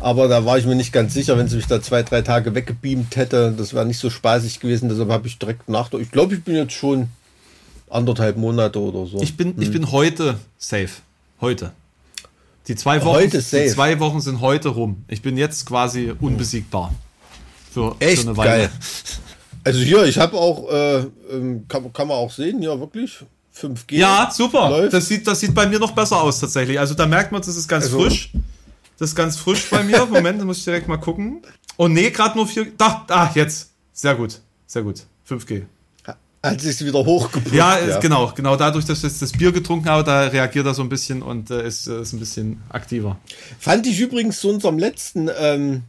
Aber 0.00 0.26
da 0.26 0.44
war 0.44 0.58
ich 0.58 0.66
mir 0.66 0.74
nicht 0.74 0.92
ganz 0.92 1.14
sicher, 1.14 1.38
wenn 1.38 1.46
sie 1.46 1.56
mich 1.56 1.66
da 1.66 1.80
zwei, 1.80 2.02
drei 2.02 2.22
Tage 2.22 2.54
weggebeamt 2.54 3.14
hätte. 3.14 3.54
Das 3.56 3.72
wäre 3.72 3.86
nicht 3.86 3.98
so 3.98 4.10
spaßig 4.10 4.58
gewesen. 4.58 4.88
Deshalb 4.88 5.10
habe 5.10 5.28
ich 5.28 5.38
direkt 5.38 5.68
nach. 5.68 5.92
Ich 5.92 6.10
glaube, 6.10 6.34
ich 6.34 6.42
bin 6.42 6.56
jetzt 6.56 6.72
schon 6.72 7.08
anderthalb 7.88 8.36
Monate 8.36 8.80
oder 8.80 9.06
so. 9.06 9.20
Ich 9.22 9.36
bin, 9.36 9.54
hm. 9.54 9.62
ich 9.62 9.70
bin 9.70 9.92
heute 9.92 10.40
safe. 10.58 10.90
Heute. 11.40 11.72
Die 12.68 12.76
zwei, 12.76 13.04
Wochen, 13.04 13.28
die 13.28 13.40
zwei 13.40 13.98
Wochen 13.98 14.20
sind 14.20 14.40
heute 14.40 14.70
rum. 14.70 15.04
Ich 15.08 15.20
bin 15.20 15.36
jetzt 15.36 15.66
quasi 15.66 16.12
unbesiegbar. 16.20 16.94
Für, 17.72 17.96
Echt 17.98 18.22
für 18.22 18.28
eine 18.28 18.36
Weile. 18.36 18.50
Geil. 18.50 18.70
Also 19.64 19.80
hier, 19.80 20.04
ich 20.04 20.18
habe 20.18 20.36
auch, 20.36 20.70
äh, 20.70 21.06
ähm, 21.30 21.66
kann, 21.68 21.92
kann 21.92 22.08
man 22.08 22.16
auch 22.16 22.30
sehen, 22.30 22.62
ja 22.62 22.78
wirklich, 22.78 23.18
5G. 23.56 23.96
Ja, 23.96 24.30
super. 24.32 24.88
Das 24.88 25.06
sieht, 25.06 25.26
das 25.26 25.40
sieht 25.40 25.54
bei 25.54 25.66
mir 25.66 25.78
noch 25.78 25.92
besser 25.92 26.20
aus 26.20 26.40
tatsächlich. 26.40 26.78
Also 26.78 26.94
da 26.94 27.06
merkt 27.06 27.32
man, 27.32 27.42
das 27.42 27.56
ist 27.56 27.68
ganz 27.68 27.84
also, 27.84 28.00
frisch. 28.00 28.32
Das 28.98 29.10
ist 29.10 29.16
ganz 29.16 29.36
frisch 29.36 29.68
bei 29.70 29.82
mir. 29.82 30.06
Moment, 30.10 30.40
da 30.40 30.44
muss 30.44 30.58
ich 30.58 30.64
direkt 30.64 30.88
mal 30.88 30.96
gucken. 30.96 31.42
Oh 31.76 31.88
nee, 31.88 32.10
gerade 32.10 32.36
nur 32.36 32.46
4. 32.46 32.72
Da, 32.76 33.04
ah, 33.08 33.30
jetzt. 33.34 33.70
Sehr 33.92 34.14
gut. 34.14 34.40
Sehr 34.66 34.82
gut. 34.82 35.02
5G. 35.28 35.64
Hat 36.42 36.60
sich 36.60 36.84
wieder 36.84 37.04
hochgepusht. 37.04 37.54
Ja, 37.54 37.78
ja, 37.78 38.00
genau, 38.00 38.32
genau. 38.34 38.56
Dadurch, 38.56 38.84
dass 38.84 39.04
ich 39.04 39.16
das 39.16 39.30
Bier 39.30 39.52
getrunken 39.52 39.88
habe, 39.88 40.02
da 40.02 40.22
reagiert 40.22 40.66
er 40.66 40.74
so 40.74 40.82
ein 40.82 40.88
bisschen 40.88 41.22
und 41.22 41.52
äh, 41.52 41.64
ist, 41.64 41.86
ist 41.86 42.12
ein 42.12 42.18
bisschen 42.18 42.60
aktiver. 42.68 43.16
Fand 43.60 43.86
ich 43.86 44.00
übrigens 44.00 44.40
zu 44.40 44.48
unserem 44.48 44.76
letzten, 44.76 45.30
ähm, 45.38 45.82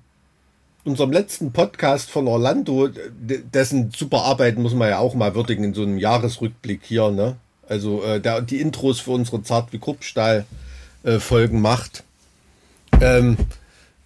unserem 0.86 1.12
letzten 1.12 1.52
Podcast 1.52 2.10
von 2.10 2.28
Orlando, 2.28 2.90
dessen 3.20 3.92
super 3.96 4.24
Arbeit 4.24 4.58
muss 4.58 4.74
man 4.74 4.90
ja 4.90 5.00
auch 5.00 5.16
mal 5.16 5.36
würdigen 5.36 5.64
in 5.64 5.74
so 5.74 5.84
einem 5.84 5.98
Jahresrückblick 5.98 6.82
hier, 6.84 7.12
ne? 7.12 7.38
Also 7.68 8.04
äh, 8.04 8.20
der 8.20 8.42
die 8.42 8.60
Intros 8.60 9.00
für 9.00 9.12
unsere 9.12 9.42
Zart 9.42 9.72
wie 9.72 9.80
Kruppstahl 9.80 10.46
äh, 11.04 11.20
Folgen 11.20 11.62
macht. 11.62 12.04
Ähm, 13.02 13.38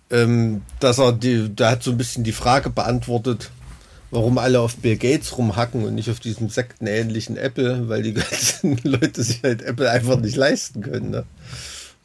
ähm, 0.09 0.61
dass 0.80 0.99
er 0.99 1.11
die, 1.11 1.49
der 1.49 1.71
hat 1.71 1.84
so 1.84 1.91
ein 1.91 1.97
bisschen 1.97 2.23
die 2.23 2.32
Frage 2.32 2.69
beantwortet, 2.69 3.51
warum 4.11 4.38
alle 4.38 4.61
auf 4.61 4.78
Bill 4.78 4.95
Gates 4.95 5.38
rumhacken 5.38 5.84
und 5.84 5.95
nicht 5.95 6.09
auf 6.09 6.19
diesem 6.19 6.49
sektenähnlichen 6.49 7.36
Apple, 7.36 7.89
weil 7.89 8.03
die 8.03 8.13
ganzen 8.13 8.78
Leute 8.84 9.23
sich 9.23 9.41
halt 9.43 9.61
Apple 9.61 9.89
einfach 9.89 10.19
nicht 10.19 10.36
leisten 10.36 10.82
können. 10.82 11.09
Ne? 11.09 11.25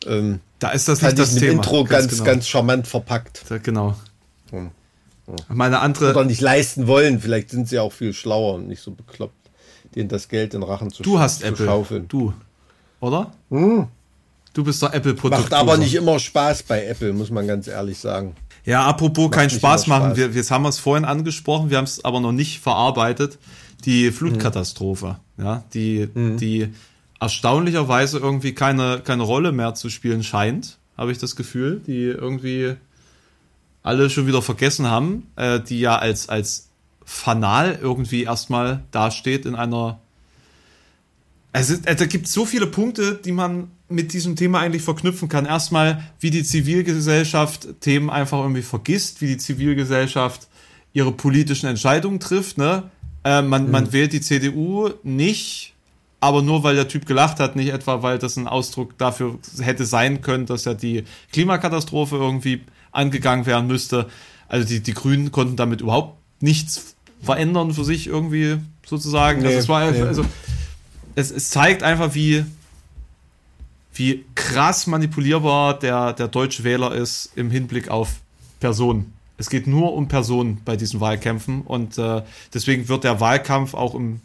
Ähm, 0.06 0.40
da 0.58 0.70
ist 0.70 0.88
das 0.88 1.02
nicht 1.02 1.18
das 1.18 1.34
Thema. 1.34 1.52
Intro 1.52 1.84
ganz, 1.84 2.06
ganz, 2.06 2.12
genau. 2.12 2.24
ganz 2.24 2.48
charmant 2.48 2.86
verpackt. 2.86 3.44
Ja, 3.50 3.58
genau. 3.58 3.96
Hm. 4.52 4.70
Hm. 5.26 5.36
Meine 5.48 5.80
andere. 5.80 6.10
Oder 6.10 6.24
nicht 6.24 6.40
leisten 6.40 6.86
wollen. 6.86 7.20
Vielleicht 7.20 7.50
sind 7.50 7.68
sie 7.68 7.78
auch 7.78 7.92
viel 7.92 8.12
schlauer 8.12 8.54
und 8.54 8.68
nicht 8.68 8.82
so 8.82 8.92
bekloppt, 8.92 9.50
denen 9.94 10.08
das 10.08 10.28
Geld 10.28 10.54
in 10.54 10.62
Rachen 10.62 10.90
zu 10.90 11.02
Du 11.02 11.18
hast 11.18 11.40
zu 11.40 11.46
Apple. 11.46 11.66
Schaufeln. 11.66 12.06
Du. 12.08 12.32
Oder? 13.00 13.32
Hm. 13.50 13.88
Du 14.54 14.64
bist 14.64 14.82
der 14.82 14.94
Apple-Produkt. 14.94 15.42
Macht 15.42 15.54
aber 15.54 15.78
nicht 15.78 15.94
immer 15.94 16.18
Spaß 16.18 16.64
bei 16.64 16.84
Apple, 16.86 17.12
muss 17.12 17.30
man 17.30 17.46
ganz 17.46 17.66
ehrlich 17.66 17.98
sagen. 17.98 18.34
Ja, 18.64 18.84
apropos 18.84 19.24
Macht 19.24 19.34
keinen 19.34 19.50
Spaß 19.50 19.86
machen, 19.86 20.14
Spaß. 20.14 20.16
wir, 20.16 20.34
wir 20.34 20.44
haben 20.44 20.66
es 20.66 20.78
vorhin 20.78 21.04
angesprochen, 21.04 21.70
wir 21.70 21.78
haben 21.78 21.84
es 21.84 22.04
aber 22.04 22.20
noch 22.20 22.32
nicht 22.32 22.60
verarbeitet. 22.60 23.38
Die 23.84 24.12
Flutkatastrophe, 24.12 25.16
mhm. 25.36 25.44
ja, 25.44 25.64
die, 25.74 26.08
mhm. 26.14 26.36
die 26.36 26.68
erstaunlicherweise 27.18 28.18
irgendwie 28.18 28.52
keine, 28.54 29.00
keine 29.00 29.24
Rolle 29.24 29.50
mehr 29.50 29.74
zu 29.74 29.88
spielen 29.88 30.22
scheint, 30.22 30.78
habe 30.96 31.10
ich 31.10 31.18
das 31.18 31.34
Gefühl, 31.34 31.80
die 31.84 32.04
irgendwie 32.04 32.76
alle 33.82 34.10
schon 34.10 34.26
wieder 34.26 34.42
vergessen 34.42 34.86
haben, 34.86 35.28
äh, 35.36 35.60
die 35.60 35.80
ja 35.80 35.96
als, 35.96 36.28
als 36.28 36.68
Fanal 37.04 37.78
irgendwie 37.80 38.24
erstmal 38.24 38.84
dasteht 38.90 39.44
in 39.46 39.54
einer 39.54 40.00
also, 41.52 41.76
da 41.76 42.06
gibt 42.06 42.28
so 42.28 42.46
viele 42.46 42.66
Punkte, 42.66 43.20
die 43.22 43.32
man 43.32 43.70
mit 43.88 44.14
diesem 44.14 44.36
Thema 44.36 44.60
eigentlich 44.60 44.82
verknüpfen 44.82 45.28
kann. 45.28 45.44
Erstmal, 45.44 46.02
wie 46.18 46.30
die 46.30 46.44
Zivilgesellschaft 46.44 47.80
Themen 47.80 48.08
einfach 48.08 48.38
irgendwie 48.38 48.62
vergisst, 48.62 49.20
wie 49.20 49.26
die 49.26 49.36
Zivilgesellschaft 49.36 50.48
ihre 50.94 51.12
politischen 51.12 51.66
Entscheidungen 51.66 52.20
trifft. 52.20 52.56
Ne? 52.56 52.84
Äh, 53.22 53.42
man, 53.42 53.66
mhm. 53.66 53.70
man 53.70 53.92
wählt 53.92 54.14
die 54.14 54.22
CDU 54.22 54.90
nicht, 55.02 55.74
aber 56.20 56.40
nur 56.40 56.62
weil 56.62 56.74
der 56.74 56.88
Typ 56.88 57.04
gelacht 57.04 57.38
hat, 57.38 57.54
nicht 57.54 57.68
etwa, 57.68 58.02
weil 58.02 58.18
das 58.18 58.36
ein 58.36 58.48
Ausdruck 58.48 58.96
dafür 58.96 59.38
hätte 59.60 59.84
sein 59.84 60.22
können, 60.22 60.46
dass 60.46 60.64
ja 60.64 60.72
die 60.72 61.04
Klimakatastrophe 61.32 62.16
irgendwie 62.16 62.62
angegangen 62.92 63.46
werden 63.46 63.66
müsste. 63.66 64.08
Also 64.48 64.66
die, 64.68 64.80
die 64.80 64.94
Grünen 64.94 65.32
konnten 65.32 65.56
damit 65.56 65.80
überhaupt 65.80 66.18
nichts 66.40 66.94
verändern 67.22 67.72
für 67.72 67.84
sich 67.84 68.06
irgendwie 68.06 68.58
sozusagen. 68.84 69.40
Nee, 69.40 69.46
also 69.46 69.58
es 69.58 69.68
war 69.68 69.90
nee. 69.90 70.02
also 70.02 70.24
es, 71.14 71.30
es 71.30 71.50
zeigt 71.50 71.82
einfach, 71.82 72.14
wie, 72.14 72.44
wie 73.94 74.24
krass 74.34 74.86
manipulierbar 74.86 75.78
der, 75.78 76.12
der 76.12 76.28
deutsche 76.28 76.64
Wähler 76.64 76.94
ist 76.94 77.30
im 77.36 77.50
Hinblick 77.50 77.88
auf 77.88 78.20
Personen. 78.60 79.12
Es 79.38 79.50
geht 79.50 79.66
nur 79.66 79.94
um 79.94 80.08
Personen 80.08 80.60
bei 80.64 80.76
diesen 80.76 81.00
Wahlkämpfen 81.00 81.62
und 81.62 81.98
äh, 81.98 82.22
deswegen 82.54 82.88
wird 82.88 83.04
der 83.04 83.20
Wahlkampf 83.20 83.74
auch 83.74 83.94
im, 83.94 84.20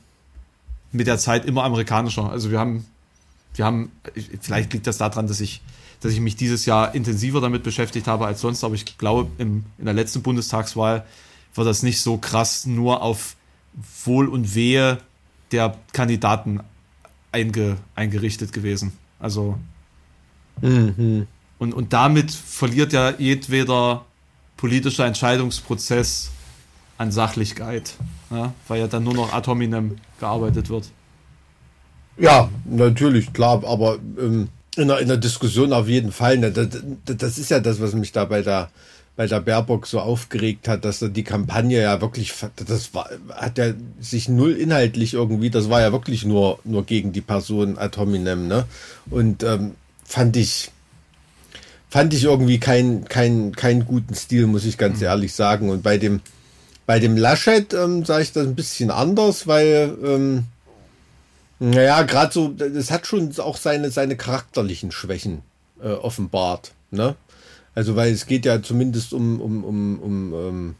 mit 0.92 1.08
der 1.08 1.18
Zeit 1.18 1.46
immer 1.46 1.64
amerikanischer. 1.64 2.30
Also 2.30 2.52
wir 2.52 2.60
haben, 2.60 2.86
wir 3.56 3.66
haben, 3.66 3.92
vielleicht 4.42 4.74
liegt 4.74 4.86
das 4.86 4.98
daran, 4.98 5.28
dass 5.28 5.40
ich, 5.40 5.62
dass 6.02 6.14
ich 6.14 6.20
mich 6.20 6.36
dieses 6.36 6.66
Jahr 6.66 6.94
intensiver 6.94 7.42
damit 7.42 7.64
beschäftigt 7.64 8.08
habe 8.08 8.26
als 8.26 8.42
sonst, 8.42 8.64
aber 8.64 8.76
ich 8.76 8.98
glaube, 8.98 9.30
im, 9.38 9.66
in 9.78 9.86
der 9.86 9.94
letzten 9.94 10.22
Bundestagswahl 10.22 11.06
war 11.56 11.66
das 11.66 11.84
nicht 11.84 12.02
so 12.02 12.18
krass 12.18 12.66
nur 12.66 13.02
auf 13.02 13.36
Wohl 14.06 14.28
und 14.28 14.56
Wehe 14.56 15.00
der 15.52 15.76
Kandidaten 15.94 16.60
einge, 17.32 17.78
eingerichtet 17.96 18.54
gewesen. 18.54 18.94
Also. 19.20 19.58
Mhm. 20.62 21.28
Und, 21.60 21.74
und 21.74 21.94
damit 21.94 22.32
verliert 22.32 22.94
ja 22.94 23.12
jedweder 23.18 24.06
politischer 24.58 25.06
Entscheidungsprozess 25.06 26.32
an 26.98 27.12
Sachlichkeit, 27.12 27.96
ja, 28.32 28.54
weil 28.68 28.80
ja 28.80 28.88
dann 28.88 29.04
nur 29.04 29.14
noch 29.14 29.34
ad 29.34 29.50
hominem 29.50 29.98
gearbeitet 30.20 30.70
wird. 30.70 30.90
Ja, 32.18 32.50
natürlich, 32.66 33.34
klar, 33.34 33.64
aber 33.64 34.00
ähm, 34.20 34.50
in, 34.78 34.88
der, 34.88 35.00
in 35.00 35.08
der 35.08 35.18
Diskussion 35.18 35.74
auf 35.74 35.88
jeden 35.88 36.12
Fall. 36.12 36.38
Ne, 36.38 36.52
das, 36.52 36.68
das 37.06 37.38
ist 37.38 37.52
ja 37.52 37.60
das, 37.60 37.82
was 37.82 37.94
mich 37.94 38.12
da 38.12 38.26
bei 38.26 38.42
der, 38.42 38.70
weil 39.16 39.28
der 39.28 39.42
Baerbock 39.42 39.88
so 39.88 40.00
aufgeregt 40.00 40.68
hat, 40.68 40.86
dass 40.86 41.02
er 41.02 41.10
die 41.10 41.24
Kampagne 41.24 41.82
ja 41.82 42.00
wirklich, 42.02 42.34
das 42.56 42.94
war, 42.94 43.10
hat 43.32 43.58
ja 43.58 43.74
sich 44.00 44.30
null 44.30 44.54
inhaltlich 44.54 45.16
irgendwie, 45.16 45.50
das 45.50 45.70
war 45.70 45.82
ja 45.82 45.92
wirklich 45.92 46.24
nur, 46.24 46.60
nur 46.64 46.86
gegen 46.86 47.12
die 47.12 47.22
Person 47.22 47.78
ad 47.78 48.00
hominem, 48.00 48.48
ne? 48.48 48.66
Und 49.10 49.44
ähm, 49.44 49.76
fand 50.06 50.38
ich, 50.38 50.72
fand 51.90 52.14
ich 52.14 52.24
irgendwie 52.24 52.60
keinen 52.60 53.06
kein, 53.06 53.54
kein 53.56 53.86
guten 53.86 54.14
Stil, 54.14 54.46
muss 54.46 54.66
ich 54.66 54.78
ganz 54.78 55.00
mhm. 55.00 55.06
ehrlich 55.06 55.34
sagen. 55.34 55.70
Und 55.70 55.82
bei 55.82 55.98
dem, 55.98 56.22
bei 56.86 57.00
dem 57.00 57.18
Laschet 57.18 57.74
ähm, 57.74 58.06
sage 58.06 58.24
ich 58.24 58.32
das 58.34 58.46
ein 58.46 58.56
bisschen 58.56 58.92
anders, 58.92 59.48
weil, 59.48 59.98
ähm, 60.04 60.44
naja, 61.60 62.04
gerade 62.04 62.34
so, 62.34 62.50
das 62.50 62.92
hat 62.92 63.08
schon 63.08 63.38
auch 63.40 63.58
seine, 63.58 63.92
seine 63.92 64.16
charakterlichen 64.16 64.92
Schwächen 64.92 65.42
äh, 65.82 65.90
offenbart, 65.90 66.74
ne? 66.92 67.16
Also, 67.76 67.96
weil 67.96 68.12
es 68.12 68.26
geht 68.26 68.46
ja 68.46 68.62
zumindest 68.64 69.14
um, 69.14 69.40
um, 69.40 69.64
um, 69.64 70.00
um, 70.00 70.34
um 70.34 70.48
ähm, 70.48 70.76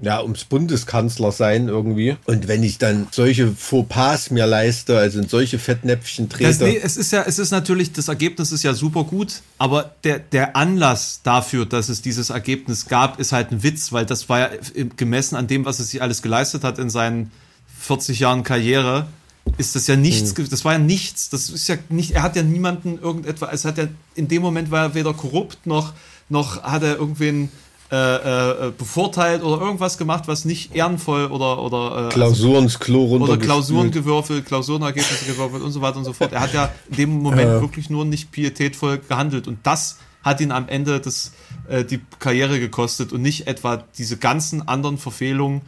ja, 0.00 0.22
ums 0.22 0.44
Bundeskanzler 0.44 1.32
sein 1.32 1.68
irgendwie. 1.68 2.16
Und 2.24 2.48
wenn 2.48 2.62
ich 2.62 2.78
dann 2.78 3.06
solche 3.10 3.52
Fauxpas 3.52 4.30
mir 4.30 4.46
leiste, 4.46 4.98
also 4.98 5.20
in 5.20 5.28
solche 5.28 5.58
Fettnäpfchen 5.58 6.28
trete. 6.28 6.48
Das, 6.48 6.60
nee, 6.60 6.80
es 6.82 6.96
ist 6.96 7.12
ja, 7.12 7.22
es 7.26 7.38
ist 7.38 7.50
natürlich, 7.50 7.92
das 7.92 8.08
Ergebnis 8.08 8.52
ist 8.52 8.62
ja 8.62 8.74
super 8.74 9.04
gut, 9.04 9.42
aber 9.58 9.94
der, 10.02 10.18
der 10.18 10.56
Anlass 10.56 11.20
dafür, 11.22 11.66
dass 11.66 11.88
es 11.88 12.02
dieses 12.02 12.30
Ergebnis 12.30 12.86
gab, 12.86 13.20
ist 13.20 13.32
halt 13.32 13.52
ein 13.52 13.62
Witz, 13.62 13.92
weil 13.92 14.06
das 14.06 14.28
war 14.28 14.40
ja 14.40 14.50
gemessen 14.96 15.36
an 15.36 15.46
dem, 15.46 15.64
was 15.64 15.78
er 15.78 15.84
sich 15.84 16.02
alles 16.02 16.22
geleistet 16.22 16.64
hat 16.64 16.78
in 16.78 16.90
seinen 16.90 17.30
40 17.80 18.18
Jahren 18.18 18.42
Karriere, 18.42 19.06
ist 19.56 19.74
das 19.74 19.86
ja 19.86 19.96
nichts, 19.96 20.36
hm. 20.36 20.48
das 20.48 20.64
war 20.64 20.72
ja 20.72 20.78
nichts, 20.78 21.30
das 21.30 21.50
ist 21.50 21.68
ja 21.68 21.76
nicht, 21.88 22.12
er 22.12 22.22
hat 22.22 22.36
ja 22.36 22.42
niemanden 22.42 22.98
irgendetwas, 22.98 23.50
es 23.52 23.64
hat 23.64 23.78
ja, 23.78 23.86
in 24.14 24.28
dem 24.28 24.42
Moment 24.42 24.70
war 24.70 24.82
er 24.82 24.94
weder 24.94 25.14
korrupt 25.14 25.66
noch 25.66 25.92
noch 26.28 26.62
hat 26.62 26.82
er 26.82 26.96
irgendwen 26.96 27.50
äh, 27.92 28.68
äh, 28.68 28.72
bevorteilt 28.76 29.42
oder 29.42 29.60
irgendwas 29.62 29.98
gemacht, 29.98 30.24
was 30.26 30.44
nicht 30.44 30.74
ehrenvoll 30.74 31.26
oder 31.26 31.62
oder 31.62 32.08
äh, 32.08 32.12
Klausuren 32.12 32.64
ins 32.64 32.78
Klo 32.78 33.04
oder 33.04 33.36
Klausuren 33.36 33.90
gewürfelt, 33.90 34.46
Klausurenergebnisse 34.46 35.26
gewürfelt 35.26 35.62
und 35.62 35.70
so 35.70 35.82
weiter 35.82 35.98
und 35.98 36.04
so 36.04 36.14
fort. 36.14 36.32
Er 36.32 36.40
hat 36.40 36.54
ja 36.54 36.70
in 36.90 36.96
dem 36.96 37.10
Moment 37.22 37.48
ja. 37.48 37.60
wirklich 37.60 37.90
nur 37.90 38.04
nicht 38.04 38.32
pietätvoll 38.32 38.98
gehandelt 39.06 39.46
und 39.46 39.58
das 39.64 39.98
hat 40.22 40.40
ihn 40.40 40.50
am 40.50 40.68
Ende 40.68 40.98
das, 40.98 41.32
äh, 41.68 41.84
die 41.84 42.00
Karriere 42.18 42.58
gekostet 42.58 43.12
und 43.12 43.20
nicht 43.20 43.46
etwa 43.46 43.84
diese 43.98 44.16
ganzen 44.16 44.66
anderen 44.66 44.96
Verfehlungen, 44.96 45.60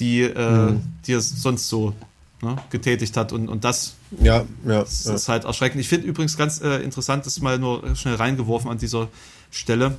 die, 0.00 0.22
äh, 0.22 0.72
mhm. 0.72 0.82
die 1.06 1.12
er 1.12 1.20
sonst 1.20 1.68
so 1.68 1.94
ne, 2.42 2.56
getätigt 2.70 3.16
hat. 3.16 3.32
Und, 3.32 3.48
und 3.48 3.64
das, 3.64 3.94
ja, 4.20 4.44
ja, 4.66 4.82
ist 4.82 5.28
halt 5.28 5.44
erschreckend. 5.44 5.80
Ich 5.80 5.88
finde 5.88 6.06
übrigens 6.06 6.36
ganz 6.36 6.60
äh, 6.60 6.78
interessant, 6.78 7.24
das 7.24 7.40
mal 7.40 7.58
nur 7.58 7.96
schnell 7.96 8.16
reingeworfen 8.16 8.70
an 8.70 8.78
dieser 8.78 9.08
Stelle, 9.50 9.96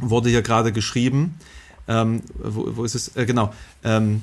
wurde 0.00 0.30
hier 0.30 0.42
gerade 0.42 0.72
geschrieben. 0.72 1.38
Ähm, 1.88 2.22
wo, 2.34 2.76
wo 2.76 2.84
ist 2.84 2.94
es? 2.94 3.16
Äh, 3.16 3.26
genau. 3.26 3.52
Ähm, 3.82 4.22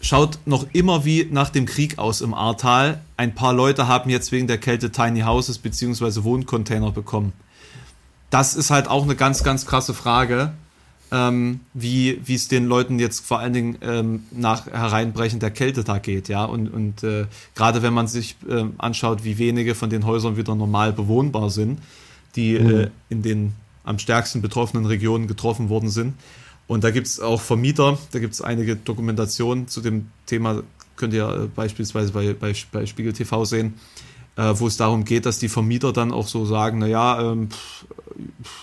schaut 0.00 0.38
noch 0.44 0.66
immer 0.72 1.04
wie 1.04 1.26
nach 1.30 1.50
dem 1.50 1.66
Krieg 1.66 1.98
aus 1.98 2.20
im 2.20 2.34
Ahrtal. 2.34 3.00
Ein 3.16 3.34
paar 3.34 3.52
Leute 3.52 3.86
haben 3.86 4.10
jetzt 4.10 4.32
wegen 4.32 4.46
der 4.46 4.58
Kälte 4.58 4.90
Tiny 4.90 5.20
Houses 5.20 5.58
bzw. 5.58 6.24
Wohncontainer 6.24 6.90
bekommen. 6.90 7.32
Das 8.28 8.54
ist 8.54 8.70
halt 8.70 8.88
auch 8.88 9.04
eine 9.04 9.16
ganz, 9.16 9.42
ganz 9.42 9.66
krasse 9.66 9.94
Frage 9.94 10.52
ähm, 11.12 11.60
wie 11.74 12.20
wie 12.24 12.34
es 12.34 12.48
den 12.48 12.66
Leuten 12.66 12.98
jetzt 12.98 13.24
vor 13.26 13.38
allen 13.38 13.52
Dingen 13.52 13.78
ähm, 13.82 14.24
nach 14.30 14.66
Hereinbrechen 14.66 15.40
der 15.40 15.50
Kälte 15.50 15.84
da 15.84 15.98
geht, 15.98 16.28
ja. 16.28 16.44
Und, 16.44 16.68
und 16.68 17.02
äh, 17.02 17.26
gerade 17.54 17.82
wenn 17.82 17.92
man 17.92 18.06
sich 18.06 18.36
äh, 18.48 18.64
anschaut, 18.78 19.24
wie 19.24 19.38
wenige 19.38 19.74
von 19.74 19.90
den 19.90 20.06
Häusern 20.06 20.36
wieder 20.36 20.54
normal 20.54 20.92
bewohnbar 20.92 21.50
sind, 21.50 21.80
die 22.36 22.58
mhm. 22.58 22.70
äh, 22.70 22.90
in 23.08 23.22
den 23.22 23.52
am 23.84 23.98
stärksten 23.98 24.42
betroffenen 24.42 24.86
Regionen 24.86 25.26
getroffen 25.26 25.68
worden 25.68 25.88
sind. 25.88 26.14
Und 26.66 26.84
da 26.84 26.90
gibt 26.90 27.08
es 27.08 27.18
auch 27.18 27.40
Vermieter, 27.40 27.98
da 28.12 28.20
gibt 28.20 28.34
es 28.34 28.40
einige 28.40 28.76
Dokumentationen 28.76 29.66
zu 29.66 29.80
dem 29.80 30.08
Thema, 30.26 30.62
könnt 30.96 31.14
ihr 31.14 31.28
äh, 31.28 31.46
beispielsweise 31.48 32.12
bei, 32.12 32.32
bei, 32.34 32.54
bei 32.70 32.86
Spiegel 32.86 33.12
TV 33.12 33.44
sehen, 33.44 33.74
äh, 34.36 34.54
wo 34.56 34.66
es 34.66 34.76
darum 34.76 35.04
geht, 35.04 35.26
dass 35.26 35.38
die 35.38 35.48
Vermieter 35.48 35.92
dann 35.92 36.12
auch 36.12 36.26
so 36.26 36.44
sagen, 36.46 36.78
naja, 36.78 37.32
ähm, 37.32 37.48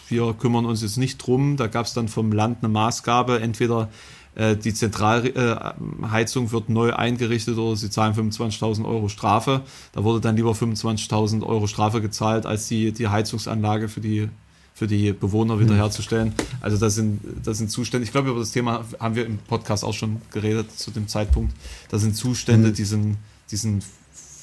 wir 0.10 0.34
kümmern 0.34 0.66
uns 0.66 0.82
jetzt 0.82 0.98
nicht 0.98 1.18
drum. 1.18 1.58
Da 1.58 1.68
gab 1.68 1.86
es 1.86 1.94
dann 1.94 2.08
vom 2.08 2.32
Land 2.32 2.60
eine 2.62 2.70
Maßgabe, 2.70 3.40
entweder 3.40 3.90
äh, 4.36 4.56
die 4.56 4.74
Zentralheizung 4.74 6.52
wird 6.52 6.70
neu 6.70 6.94
eingerichtet 6.94 7.58
oder 7.58 7.76
sie 7.76 7.90
zahlen 7.90 8.14
25.000 8.14 8.86
Euro 8.86 9.10
Strafe. 9.10 9.62
Da 9.94 10.04
wurde 10.04 10.22
dann 10.22 10.36
lieber 10.36 10.52
25.000 10.52 11.44
Euro 11.44 11.68
Strafe 11.68 12.02
gezahlt, 12.02 12.46
als 12.46 12.68
die, 12.68 12.92
die 12.92 13.08
Heizungsanlage 13.08 13.90
für 13.90 14.02
die 14.02 14.30
für 14.78 14.86
die 14.86 15.12
Bewohner 15.12 15.60
wiederherzustellen. 15.60 16.36
Also 16.62 16.78
das 16.78 16.94
sind, 16.94 17.20
das 17.44 17.58
sind 17.58 17.72
Zustände, 17.72 18.06
ich 18.06 18.12
glaube, 18.12 18.30
über 18.30 18.40
das 18.40 18.52
Thema 18.52 18.86
haben 19.00 19.16
wir 19.16 19.26
im 19.26 19.40
Podcast 19.40 19.84
auch 19.84 19.96
schon 19.96 20.22
geredet 20.32 20.72
zu 20.72 20.92
dem 20.92 21.08
Zeitpunkt. 21.08 21.52
Das 21.90 22.04
sind 22.04 22.16
Zustände, 22.16 22.68
mhm. 22.68 22.74
die, 22.76 22.84
sind, 22.84 23.18
die 23.50 23.56
sind 23.56 23.84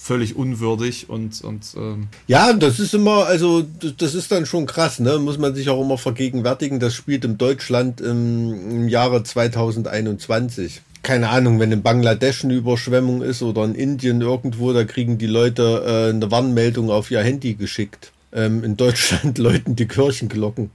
völlig 0.04 0.36
unwürdig 0.36 1.08
und, 1.08 1.42
und 1.42 1.62
ähm 1.76 2.08
ja, 2.26 2.52
das 2.52 2.78
ist 2.78 2.92
immer, 2.92 3.24
also 3.24 3.64
das 3.96 4.14
ist 4.14 4.30
dann 4.30 4.44
schon 4.44 4.66
krass, 4.66 5.00
ne? 5.00 5.18
Muss 5.18 5.38
man 5.38 5.54
sich 5.54 5.70
auch 5.70 5.80
immer 5.80 5.96
vergegenwärtigen. 5.96 6.78
Das 6.78 6.94
spielt 6.94 7.24
in 7.24 7.38
Deutschland 7.38 8.02
im, 8.02 8.70
im 8.70 8.88
Jahre 8.88 9.22
2021 9.22 10.82
keine 11.02 11.28
Ahnung, 11.28 11.60
wenn 11.60 11.70
in 11.70 11.82
Bangladesch 11.82 12.44
eine 12.44 12.54
Überschwemmung 12.54 13.20
ist 13.20 13.42
oder 13.42 13.62
in 13.64 13.74
Indien 13.74 14.22
irgendwo, 14.22 14.72
da 14.72 14.84
kriegen 14.84 15.18
die 15.18 15.26
Leute 15.26 15.84
äh, 15.86 16.14
eine 16.14 16.30
Warnmeldung 16.30 16.90
auf 16.90 17.10
ihr 17.10 17.20
Handy 17.20 17.52
geschickt. 17.54 18.10
Ähm, 18.32 18.64
in 18.64 18.78
Deutschland 18.78 19.36
läuten 19.46 19.76
die 19.76 19.86
Kirchenglocken. 19.86 20.70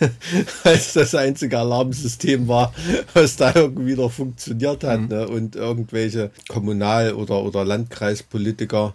Es 0.64 0.92
das 0.92 1.14
einzige 1.14 1.58
Alarmsystem 1.58 2.48
war, 2.48 2.72
was 3.12 3.36
da 3.36 3.52
irgendwie 3.54 3.94
noch 3.94 4.12
funktioniert 4.12 4.84
hat. 4.84 5.00
Mhm. 5.00 5.08
Ne? 5.08 5.28
Und 5.28 5.56
irgendwelche 5.56 6.30
Kommunal- 6.48 7.14
oder, 7.14 7.42
oder 7.42 7.64
Landkreispolitiker 7.64 8.94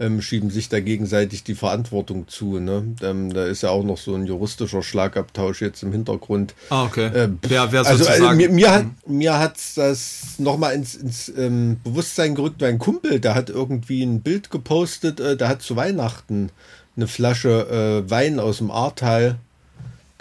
ähm, 0.00 0.20
schieben 0.20 0.50
sich 0.50 0.68
da 0.68 0.80
gegenseitig 0.80 1.44
die 1.44 1.54
Verantwortung 1.54 2.26
zu. 2.26 2.58
Ne? 2.58 2.94
Ähm, 3.02 3.32
da 3.32 3.46
ist 3.46 3.62
ja 3.62 3.70
auch 3.70 3.84
noch 3.84 3.98
so 3.98 4.14
ein 4.14 4.26
juristischer 4.26 4.82
Schlagabtausch 4.82 5.60
jetzt 5.62 5.82
im 5.82 5.92
Hintergrund. 5.92 6.54
Ah, 6.70 6.84
okay. 6.84 7.06
Äh, 7.06 7.28
wer, 7.42 7.72
wer 7.72 7.86
also, 7.86 8.06
also 8.06 8.30
mir, 8.30 8.48
mir, 8.48 8.72
hat 8.72 8.84
mhm. 9.06 9.16
mir 9.18 9.38
hat's 9.38 9.74
das 9.74 10.38
nochmal 10.38 10.74
ins, 10.74 10.94
ins 10.94 11.32
ähm, 11.36 11.78
Bewusstsein 11.84 12.34
gerückt, 12.34 12.60
mein 12.60 12.78
Kumpel, 12.78 13.20
der 13.20 13.34
hat 13.34 13.48
irgendwie 13.48 14.02
ein 14.02 14.22
Bild 14.22 14.50
gepostet, 14.50 15.20
äh, 15.20 15.36
der 15.36 15.48
hat 15.48 15.62
zu 15.62 15.76
Weihnachten 15.76 16.50
eine 16.96 17.06
Flasche 17.06 18.02
äh, 18.04 18.10
Wein 18.10 18.40
aus 18.40 18.58
dem 18.58 18.70
Ahrtal 18.70 19.36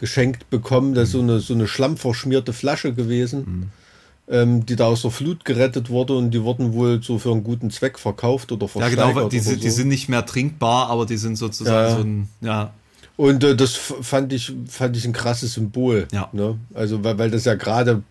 geschenkt 0.02 0.50
bekommen. 0.50 0.94
Das 0.94 1.10
ist 1.10 1.12
so 1.14 1.22
eine, 1.22 1.40
so 1.40 1.54
eine 1.54 1.68
schlammverschmierte 1.68 2.52
Flasche 2.52 2.94
gewesen, 2.94 3.72
mhm. 4.28 4.36
ähm, 4.36 4.66
die 4.66 4.76
da 4.76 4.88
aus 4.88 5.04
der 5.04 5.12
Flut 5.12 5.46
gerettet 5.46 5.90
wurde 5.90 6.18
und 6.18 6.32
die 6.32 6.42
wurden 6.44 6.74
wohl 6.74 7.02
so 7.02 7.20
für 7.20 7.32
einen 7.32 7.46
guten 7.46 7.70
Zweck 7.70 7.98
verkauft 7.98 8.52
oder 8.52 8.68
versteigert. 8.68 9.08
Ja, 9.08 9.14
genau, 9.14 9.30
die, 9.30 9.40
so. 9.40 9.56
die 9.56 9.70
sind 9.70 9.88
nicht 9.88 10.10
mehr 10.10 10.26
trinkbar, 10.26 10.90
aber 10.90 11.06
die 11.06 11.18
sind 11.18 11.38
sozusagen 11.38 11.90
ja. 11.90 11.96
so 11.96 12.04
ein, 12.04 12.30
ja. 12.42 12.74
Und 13.16 13.44
äh, 13.44 13.56
das 13.56 13.76
fand 13.76 14.34
ich, 14.34 14.52
fand 14.68 14.98
ich 14.98 15.06
ein 15.06 15.14
krasses 15.14 15.54
Symbol. 15.54 16.08
Ja. 16.12 16.30
Ne? 16.34 16.58
Also, 16.74 17.04
weil, 17.04 17.20
weil 17.20 17.30
das 17.30 17.46
ja 17.46 17.54
gerade 17.54 18.02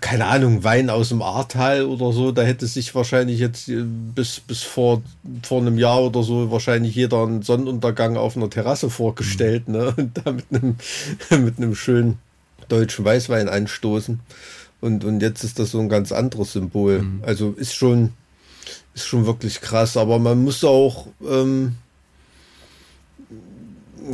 keine 0.00 0.26
Ahnung, 0.26 0.64
Wein 0.64 0.90
aus 0.90 1.10
dem 1.10 1.22
Ahrtal 1.22 1.84
oder 1.84 2.12
so, 2.12 2.32
da 2.32 2.42
hätte 2.42 2.66
sich 2.66 2.94
wahrscheinlich 2.94 3.38
jetzt 3.38 3.68
äh, 3.68 3.82
bis, 3.82 4.40
bis 4.40 4.62
vor, 4.62 5.02
vor 5.42 5.60
einem 5.60 5.78
Jahr 5.78 6.02
oder 6.02 6.22
so 6.22 6.50
wahrscheinlich 6.50 6.94
jeder 6.94 7.22
einen 7.22 7.42
Sonnenuntergang 7.42 8.16
auf 8.16 8.36
einer 8.36 8.50
Terrasse 8.50 8.90
vorgestellt, 8.90 9.68
ne? 9.68 9.94
Und 9.96 10.18
da 10.24 10.32
mit 10.32 10.46
einem, 10.50 10.76
mit 11.44 11.58
einem 11.58 11.74
schönen 11.74 12.18
deutschen 12.68 13.04
Weißwein 13.04 13.48
anstoßen. 13.48 14.20
Und, 14.80 15.04
und 15.04 15.20
jetzt 15.20 15.44
ist 15.44 15.58
das 15.58 15.72
so 15.72 15.80
ein 15.80 15.88
ganz 15.88 16.10
anderes 16.10 16.52
Symbol. 16.52 17.02
Mhm. 17.02 17.22
Also 17.22 17.50
ist 17.50 17.74
schon, 17.74 18.14
ist 18.94 19.06
schon 19.06 19.26
wirklich 19.26 19.60
krass, 19.60 19.96
aber 19.96 20.18
man 20.18 20.42
muss 20.42 20.64
auch, 20.64 21.08
ähm, 21.28 21.76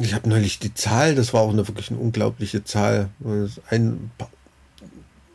ich 0.01 0.15
habe 0.15 0.29
neulich 0.29 0.59
die 0.59 0.75
Zahl, 0.75 1.15
das 1.15 1.33
war 1.33 1.43
auch 1.43 1.51
eine 1.51 1.69
wirklich 1.69 1.91
eine 1.91 2.01
unglaubliche 2.01 2.65
Zahl. 2.65 3.11
Ein 3.71 4.11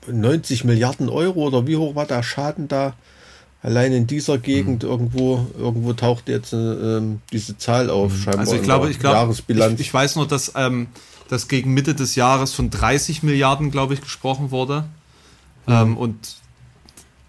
90 0.07 0.63
Milliarden 0.63 1.09
Euro 1.09 1.47
oder 1.47 1.67
wie 1.67 1.77
hoch 1.77 1.95
war 1.95 2.05
der 2.05 2.23
Schaden 2.23 2.67
da? 2.67 2.93
Allein 3.63 3.91
in 3.93 4.07
dieser 4.07 4.39
Gegend 4.39 4.83
mhm. 4.83 4.89
irgendwo, 4.89 5.45
irgendwo 5.57 5.93
taucht 5.93 6.29
jetzt 6.29 6.51
äh, 6.51 7.01
diese 7.31 7.57
Zahl 7.57 7.91
auf, 7.91 8.11
mhm. 8.11 8.17
scheinbar. 8.17 8.39
Also 8.39 8.55
ich 8.55 8.63
glaube, 8.63 8.89
ich 8.89 8.99
glaube. 8.99 9.33
Ich, 9.33 9.79
ich, 9.79 9.93
weiß 9.93 10.15
nur, 10.15 10.27
dass, 10.27 10.53
ähm, 10.55 10.87
dass 11.29 11.47
gegen 11.47 11.73
Mitte 11.73 11.93
des 11.93 12.15
Jahres 12.15 12.53
von 12.53 12.71
30 12.71 13.21
Milliarden, 13.21 13.69
glaube 13.69 13.93
ich, 13.93 14.01
gesprochen 14.01 14.49
wurde. 14.49 14.85
Mhm. 15.67 15.73
Ähm, 15.73 15.97
und 15.97 16.35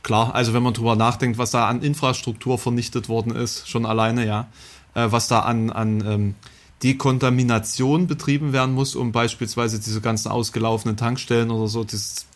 klar, 0.02 0.34
also 0.34 0.54
wenn 0.54 0.62
man 0.62 0.72
drüber 0.72 0.96
nachdenkt, 0.96 1.36
was 1.36 1.50
da 1.50 1.68
an 1.68 1.82
Infrastruktur 1.82 2.58
vernichtet 2.58 3.10
worden 3.10 3.36
ist, 3.36 3.68
schon 3.68 3.84
alleine, 3.84 4.26
ja, 4.26 4.48
äh, 4.94 5.08
was 5.10 5.28
da 5.28 5.40
an, 5.40 5.68
an 5.68 6.02
ähm, 6.06 6.34
Dekontamination 6.82 8.06
betrieben 8.06 8.54
werden 8.54 8.74
muss, 8.74 8.96
um 8.96 9.12
beispielsweise 9.12 9.78
diese 9.78 10.00
ganzen 10.00 10.30
ausgelaufenen 10.30 10.96
Tankstellen 10.96 11.50
oder 11.50 11.68
so, 11.68 11.84
dieses 11.84 12.26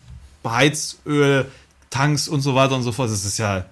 Heizöl, 0.53 1.51
Tanks 1.91 2.29
und 2.29 2.41
so 2.41 2.55
weiter 2.55 2.75
und 2.77 2.83
so 2.83 2.93
fort. 2.93 3.11
Das 3.11 3.25
ist 3.25 3.39
ja, 3.39 3.67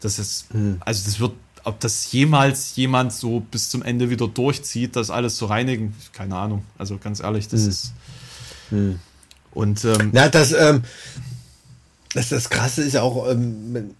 das 0.00 0.18
ist, 0.18 0.46
hm. 0.52 0.80
also 0.80 1.04
das 1.04 1.20
wird, 1.20 1.32
ob 1.64 1.80
das 1.80 2.10
jemals 2.12 2.76
jemand 2.76 3.12
so 3.12 3.40
bis 3.40 3.68
zum 3.70 3.82
Ende 3.82 4.10
wieder 4.10 4.28
durchzieht, 4.28 4.96
das 4.96 5.10
alles 5.10 5.36
zu 5.36 5.46
reinigen, 5.46 5.94
keine 6.12 6.36
Ahnung. 6.36 6.64
Also 6.78 6.98
ganz 6.98 7.20
ehrlich, 7.20 7.48
das 7.48 7.62
hm. 7.62 7.68
ist. 7.68 7.92
Hm. 8.70 9.00
Und 9.52 9.84
ähm, 9.84 10.10
ja, 10.12 10.28
das, 10.28 10.52
ähm, 10.52 10.84
das, 12.14 12.28
das 12.28 12.50
Krasse 12.50 12.82
ist 12.82 12.92
ja 12.92 13.02
auch, 13.02 13.28
ähm, 13.30 13.94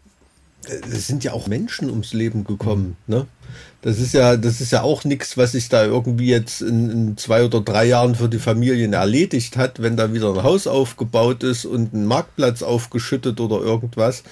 es 0.68 1.06
sind 1.06 1.24
ja 1.24 1.32
auch 1.32 1.46
Menschen 1.46 1.90
ums 1.90 2.12
Leben 2.12 2.44
gekommen, 2.44 2.96
ne? 3.06 3.26
Das 3.80 4.00
ist 4.00 4.12
ja, 4.12 4.36
das 4.36 4.60
ist 4.60 4.72
ja 4.72 4.82
auch 4.82 5.04
nichts, 5.04 5.36
was 5.36 5.52
sich 5.52 5.68
da 5.68 5.84
irgendwie 5.84 6.26
jetzt 6.26 6.62
in, 6.62 6.90
in, 6.90 7.16
zwei 7.16 7.44
oder 7.44 7.60
drei 7.60 7.84
Jahren 7.84 8.16
für 8.16 8.28
die 8.28 8.40
Familien 8.40 8.92
erledigt 8.92 9.56
hat, 9.56 9.80
wenn 9.80 9.96
da 9.96 10.12
wieder 10.12 10.34
ein 10.34 10.42
Haus 10.42 10.66
aufgebaut 10.66 11.44
ist 11.44 11.64
und 11.64 11.94
ein 11.94 12.04
Marktplatz 12.04 12.62
aufgeschüttet 12.62 13.40
oder 13.40 13.60
irgendwas. 13.60 14.24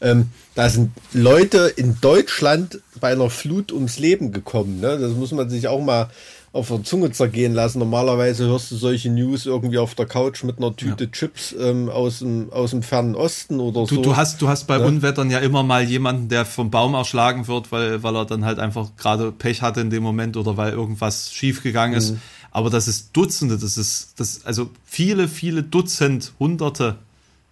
Ähm, 0.00 0.30
da 0.54 0.70
sind 0.70 0.90
Leute 1.12 1.70
in 1.76 1.98
Deutschland 2.00 2.80
bei 2.98 3.12
einer 3.12 3.28
Flut 3.28 3.72
ums 3.72 3.98
Leben 3.98 4.32
gekommen. 4.32 4.80
Ne? 4.80 4.98
Das 4.98 5.12
muss 5.12 5.32
man 5.32 5.50
sich 5.50 5.68
auch 5.68 5.82
mal 5.82 6.08
auf 6.54 6.68
der 6.68 6.84
Zunge 6.84 7.10
zergehen 7.10 7.52
lassen. 7.52 7.80
Normalerweise 7.80 8.46
hörst 8.46 8.70
du 8.70 8.76
solche 8.76 9.10
News 9.10 9.44
irgendwie 9.44 9.78
auf 9.78 9.96
der 9.96 10.06
Couch 10.06 10.44
mit 10.44 10.58
einer 10.58 10.74
Tüte 10.74 11.04
ja. 11.04 11.10
Chips 11.10 11.52
ähm, 11.58 11.88
aus, 11.88 12.20
dem, 12.20 12.52
aus 12.52 12.70
dem 12.70 12.84
fernen 12.84 13.16
Osten 13.16 13.58
oder 13.58 13.86
du, 13.86 13.96
so. 13.96 14.02
Du 14.02 14.16
hast, 14.16 14.40
du 14.40 14.46
hast 14.46 14.68
bei 14.68 14.78
ja. 14.78 14.86
Unwettern 14.86 15.32
ja 15.32 15.40
immer 15.40 15.64
mal 15.64 15.82
jemanden, 15.82 16.28
der 16.28 16.46
vom 16.46 16.70
Baum 16.70 16.94
erschlagen 16.94 17.48
wird, 17.48 17.72
weil, 17.72 18.04
weil 18.04 18.14
er 18.14 18.24
dann 18.24 18.44
halt 18.44 18.60
einfach 18.60 18.90
gerade 18.96 19.32
Pech 19.32 19.62
hatte 19.62 19.80
in 19.80 19.90
dem 19.90 20.04
Moment 20.04 20.36
oder 20.36 20.56
weil 20.56 20.72
irgendwas 20.72 21.32
schiefgegangen 21.32 21.98
ist. 21.98 22.12
Mhm. 22.12 22.20
Aber 22.52 22.70
das 22.70 22.86
ist 22.86 23.08
Dutzende, 23.14 23.58
das 23.58 23.76
ist, 23.76 24.12
das, 24.16 24.46
also 24.46 24.70
viele, 24.84 25.26
viele 25.26 25.64
Dutzend, 25.64 26.34
Hunderte 26.38 26.98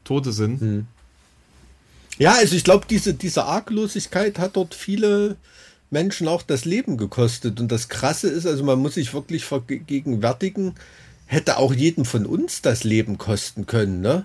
Tote 0.04 0.30
sind. 0.30 0.62
Mhm. 0.62 0.86
Ja, 2.18 2.34
also 2.34 2.54
ich 2.54 2.62
glaube, 2.62 2.86
diese, 2.88 3.14
diese 3.14 3.46
Arglosigkeit 3.46 4.38
hat 4.38 4.54
dort 4.54 4.76
viele, 4.76 5.38
Menschen 5.92 6.26
auch 6.26 6.42
das 6.42 6.64
Leben 6.64 6.96
gekostet. 6.96 7.60
Und 7.60 7.70
das 7.70 7.88
Krasse 7.88 8.28
ist, 8.28 8.46
also 8.46 8.64
man 8.64 8.78
muss 8.78 8.94
sich 8.94 9.12
wirklich 9.14 9.44
vergegenwärtigen, 9.44 10.74
hätte 11.26 11.58
auch 11.58 11.72
jedem 11.72 12.04
von 12.04 12.26
uns 12.26 12.62
das 12.62 12.82
Leben 12.82 13.18
kosten 13.18 13.66
können. 13.66 14.00
Ne? 14.00 14.24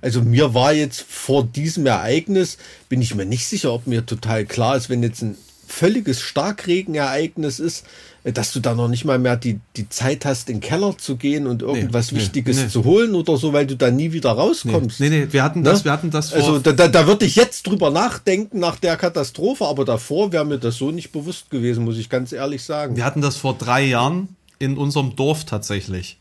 Also 0.00 0.20
mir 0.22 0.54
war 0.54 0.72
jetzt 0.72 1.00
vor 1.00 1.44
diesem 1.44 1.86
Ereignis, 1.86 2.58
bin 2.88 3.00
ich 3.00 3.14
mir 3.14 3.24
nicht 3.24 3.46
sicher, 3.46 3.72
ob 3.72 3.86
mir 3.86 4.04
total 4.04 4.44
klar 4.44 4.76
ist, 4.76 4.90
wenn 4.90 5.02
jetzt 5.02 5.22
ein 5.22 5.36
völliges 5.66 6.20
Starkregenereignis 6.20 7.58
ist, 7.60 7.84
dass 8.24 8.52
du 8.52 8.60
da 8.60 8.74
noch 8.74 8.88
nicht 8.88 9.04
mal 9.04 9.18
mehr 9.18 9.36
die, 9.36 9.60
die 9.76 9.88
Zeit 9.90 10.24
hast, 10.24 10.48
in 10.48 10.56
den 10.56 10.60
Keller 10.62 10.96
zu 10.96 11.16
gehen 11.16 11.46
und 11.46 11.60
irgendwas 11.60 12.10
nee, 12.10 12.18
Wichtiges 12.18 12.56
nee. 12.56 12.68
zu 12.68 12.84
holen 12.84 13.14
oder 13.14 13.36
so, 13.36 13.52
weil 13.52 13.66
du 13.66 13.76
da 13.76 13.90
nie 13.90 14.12
wieder 14.12 14.30
rauskommst. 14.30 14.98
Nee, 14.98 15.10
nee, 15.10 15.28
wir 15.30 15.42
hatten 15.42 15.60
ne? 15.60 15.70
das, 15.70 15.84
wir 15.84 15.92
hatten 15.92 16.10
das 16.10 16.30
vor 16.30 16.38
Also 16.38 16.58
da, 16.58 16.72
da, 16.72 16.88
da 16.88 17.06
würde 17.06 17.26
ich 17.26 17.36
jetzt 17.36 17.66
drüber 17.66 17.90
nachdenken 17.90 18.60
nach 18.60 18.76
der 18.76 18.96
Katastrophe, 18.96 19.66
aber 19.66 19.84
davor 19.84 20.32
wäre 20.32 20.46
mir 20.46 20.58
das 20.58 20.76
so 20.76 20.90
nicht 20.90 21.12
bewusst 21.12 21.50
gewesen, 21.50 21.84
muss 21.84 21.98
ich 21.98 22.08
ganz 22.08 22.32
ehrlich 22.32 22.62
sagen. 22.62 22.96
Wir 22.96 23.04
hatten 23.04 23.20
das 23.20 23.36
vor 23.36 23.58
drei 23.58 23.84
Jahren 23.84 24.36
in 24.58 24.78
unserem 24.78 25.16
Dorf 25.16 25.44
tatsächlich. 25.44 26.18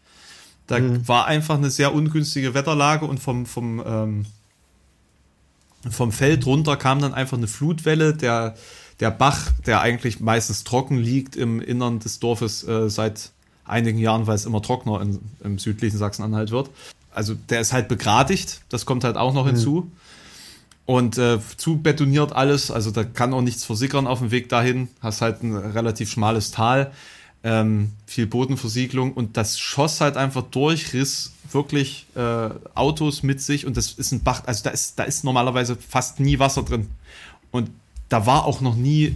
Da 0.68 0.80
mhm. 0.80 1.08
war 1.08 1.28
einfach 1.28 1.56
eine 1.58 1.70
sehr 1.70 1.94
ungünstige 1.94 2.54
Wetterlage 2.54 3.06
und 3.06 3.20
vom, 3.20 3.46
vom, 3.46 3.82
ähm, 3.86 4.26
vom 5.90 6.12
Feld 6.12 6.46
runter 6.46 6.76
kam 6.76 7.02
dann 7.02 7.14
einfach 7.14 7.38
eine 7.38 7.48
Flutwelle, 7.48 8.14
der 8.14 8.56
der 9.00 9.12
Bach, 9.12 9.52
der 9.66 9.82
eigentlich 9.82 10.20
meistens 10.20 10.64
trocken 10.64 10.98
liegt 10.98 11.36
im 11.36 11.60
Innern 11.62 12.00
des 12.00 12.20
Dorfes 12.20 12.68
äh, 12.68 12.90
seit 12.90 13.32
einigen 13.66 13.98
Jahren, 13.98 14.28
weil 14.28 14.36
es 14.36 14.46
immer 14.46 14.62
trockener 14.62 15.02
in, 15.02 15.20
im 15.44 15.60
südlichen 15.60 15.98
Sachsen-Anhalt 15.98 16.52
wird. 16.52 16.70
Also 17.12 17.36
der 17.50 17.62
ist 17.62 17.74
halt 17.74 17.88
begradigt, 17.88 18.62
das 18.70 18.86
kommt 18.86 19.04
halt 19.04 19.18
auch 19.18 19.34
noch 19.34 19.46
mhm. 19.46 19.50
hinzu. 19.50 19.92
Und 20.86 21.18
äh, 21.18 21.40
zu 21.56 21.78
betoniert 21.78 22.34
alles, 22.34 22.70
also 22.70 22.92
da 22.92 23.06
kann 23.06 23.34
auch 23.34 23.42
nichts 23.42 23.64
versickern 23.64 24.06
auf 24.06 24.20
dem 24.20 24.32
Weg 24.32 24.50
dahin. 24.50 24.90
Hast 25.02 25.22
halt 25.22 25.42
ein 25.42 25.56
relativ 25.56 26.12
schmales 26.12 26.52
Tal, 26.52 26.92
ähm, 27.44 27.92
viel 28.06 28.28
Bodenversiegelung 28.28 29.14
und 29.14 29.38
das 29.38 29.60
schoss 29.60 30.02
halt 30.02 30.18
einfach 30.18 30.44
durch, 30.44 30.94
riss 30.94 31.34
wirklich 31.52 32.08
äh, 32.16 32.50
Autos 32.74 33.24
mit 33.24 33.42
sich 33.42 33.66
und 33.66 33.78
das 33.78 33.94
ist 33.94 34.12
ein 34.12 34.24
Bach, 34.24 34.44
also 34.46 34.64
da 34.64 34.72
ist, 34.72 35.00
da 35.00 35.04
ist 35.04 35.24
normalerweise 35.24 35.76
fast 35.78 36.20
nie 36.20 36.40
Wasser 36.40 36.64
drin. 36.64 36.90
Und 37.52 37.70
da 38.14 38.28
war 38.28 38.46
auch 38.46 38.62
noch 38.62 38.76
nie 38.76 39.06
äh, 39.06 39.16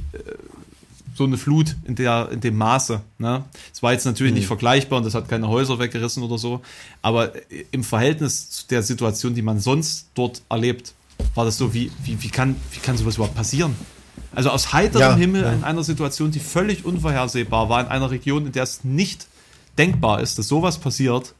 so 1.13 1.23
eine 1.23 1.37
Flut 1.37 1.75
in 1.85 1.95
der 1.95 2.29
in 2.31 2.41
dem 2.41 2.57
Maße. 2.57 3.01
Ne? 3.19 3.43
Es 3.71 3.83
war 3.83 3.93
jetzt 3.93 4.05
natürlich 4.05 4.33
mhm. 4.33 4.39
nicht 4.39 4.47
vergleichbar 4.47 4.97
und 4.97 5.05
das 5.05 5.13
hat 5.13 5.29
keine 5.29 5.47
Häuser 5.47 5.77
weggerissen 5.77 6.23
oder 6.23 6.39
so, 6.39 6.61
aber 7.03 7.31
im 7.71 7.83
Verhältnis 7.83 8.49
zu 8.49 8.67
der 8.67 8.81
Situation, 8.81 9.35
die 9.35 9.43
man 9.43 9.59
sonst 9.59 10.07
dort 10.15 10.41
erlebt, 10.49 10.95
war 11.35 11.45
das 11.45 11.57
so, 11.57 11.75
wie, 11.75 11.91
wie, 12.03 12.21
wie, 12.23 12.29
kann, 12.29 12.55
wie 12.71 12.79
kann 12.79 12.97
sowas 12.97 13.15
überhaupt 13.15 13.35
passieren? 13.35 13.75
Also 14.33 14.49
aus 14.49 14.73
heiterem 14.73 15.01
ja, 15.11 15.15
Himmel 15.15 15.43
ja. 15.43 15.53
in 15.53 15.63
einer 15.63 15.83
Situation, 15.83 16.31
die 16.31 16.39
völlig 16.39 16.83
unvorhersehbar 16.83 17.69
war, 17.69 17.81
in 17.81 17.87
einer 17.87 18.09
Region, 18.09 18.47
in 18.47 18.51
der 18.51 18.63
es 18.63 18.83
nicht 18.83 19.27
denkbar 19.77 20.21
ist, 20.21 20.39
dass 20.39 20.47
sowas 20.47 20.79
passiert, 20.79 21.35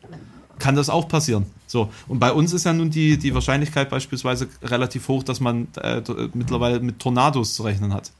kann 0.60 0.76
das 0.76 0.90
auch 0.90 1.08
passieren. 1.08 1.46
So, 1.68 1.90
und 2.08 2.20
bei 2.20 2.32
uns 2.32 2.54
ist 2.54 2.66
ja 2.66 2.74
nun 2.74 2.90
die, 2.90 3.18
die 3.18 3.34
Wahrscheinlichkeit 3.34 3.90
beispielsweise 3.90 4.48
relativ 4.64 5.08
hoch, 5.08 5.24
dass 5.24 5.40
man 5.40 5.68
äh, 5.82 6.02
mittlerweile 6.34 6.80
mit 6.80 7.00
Tornados 7.00 7.56
zu 7.56 7.64
rechnen 7.64 7.94
hat. 7.94 8.12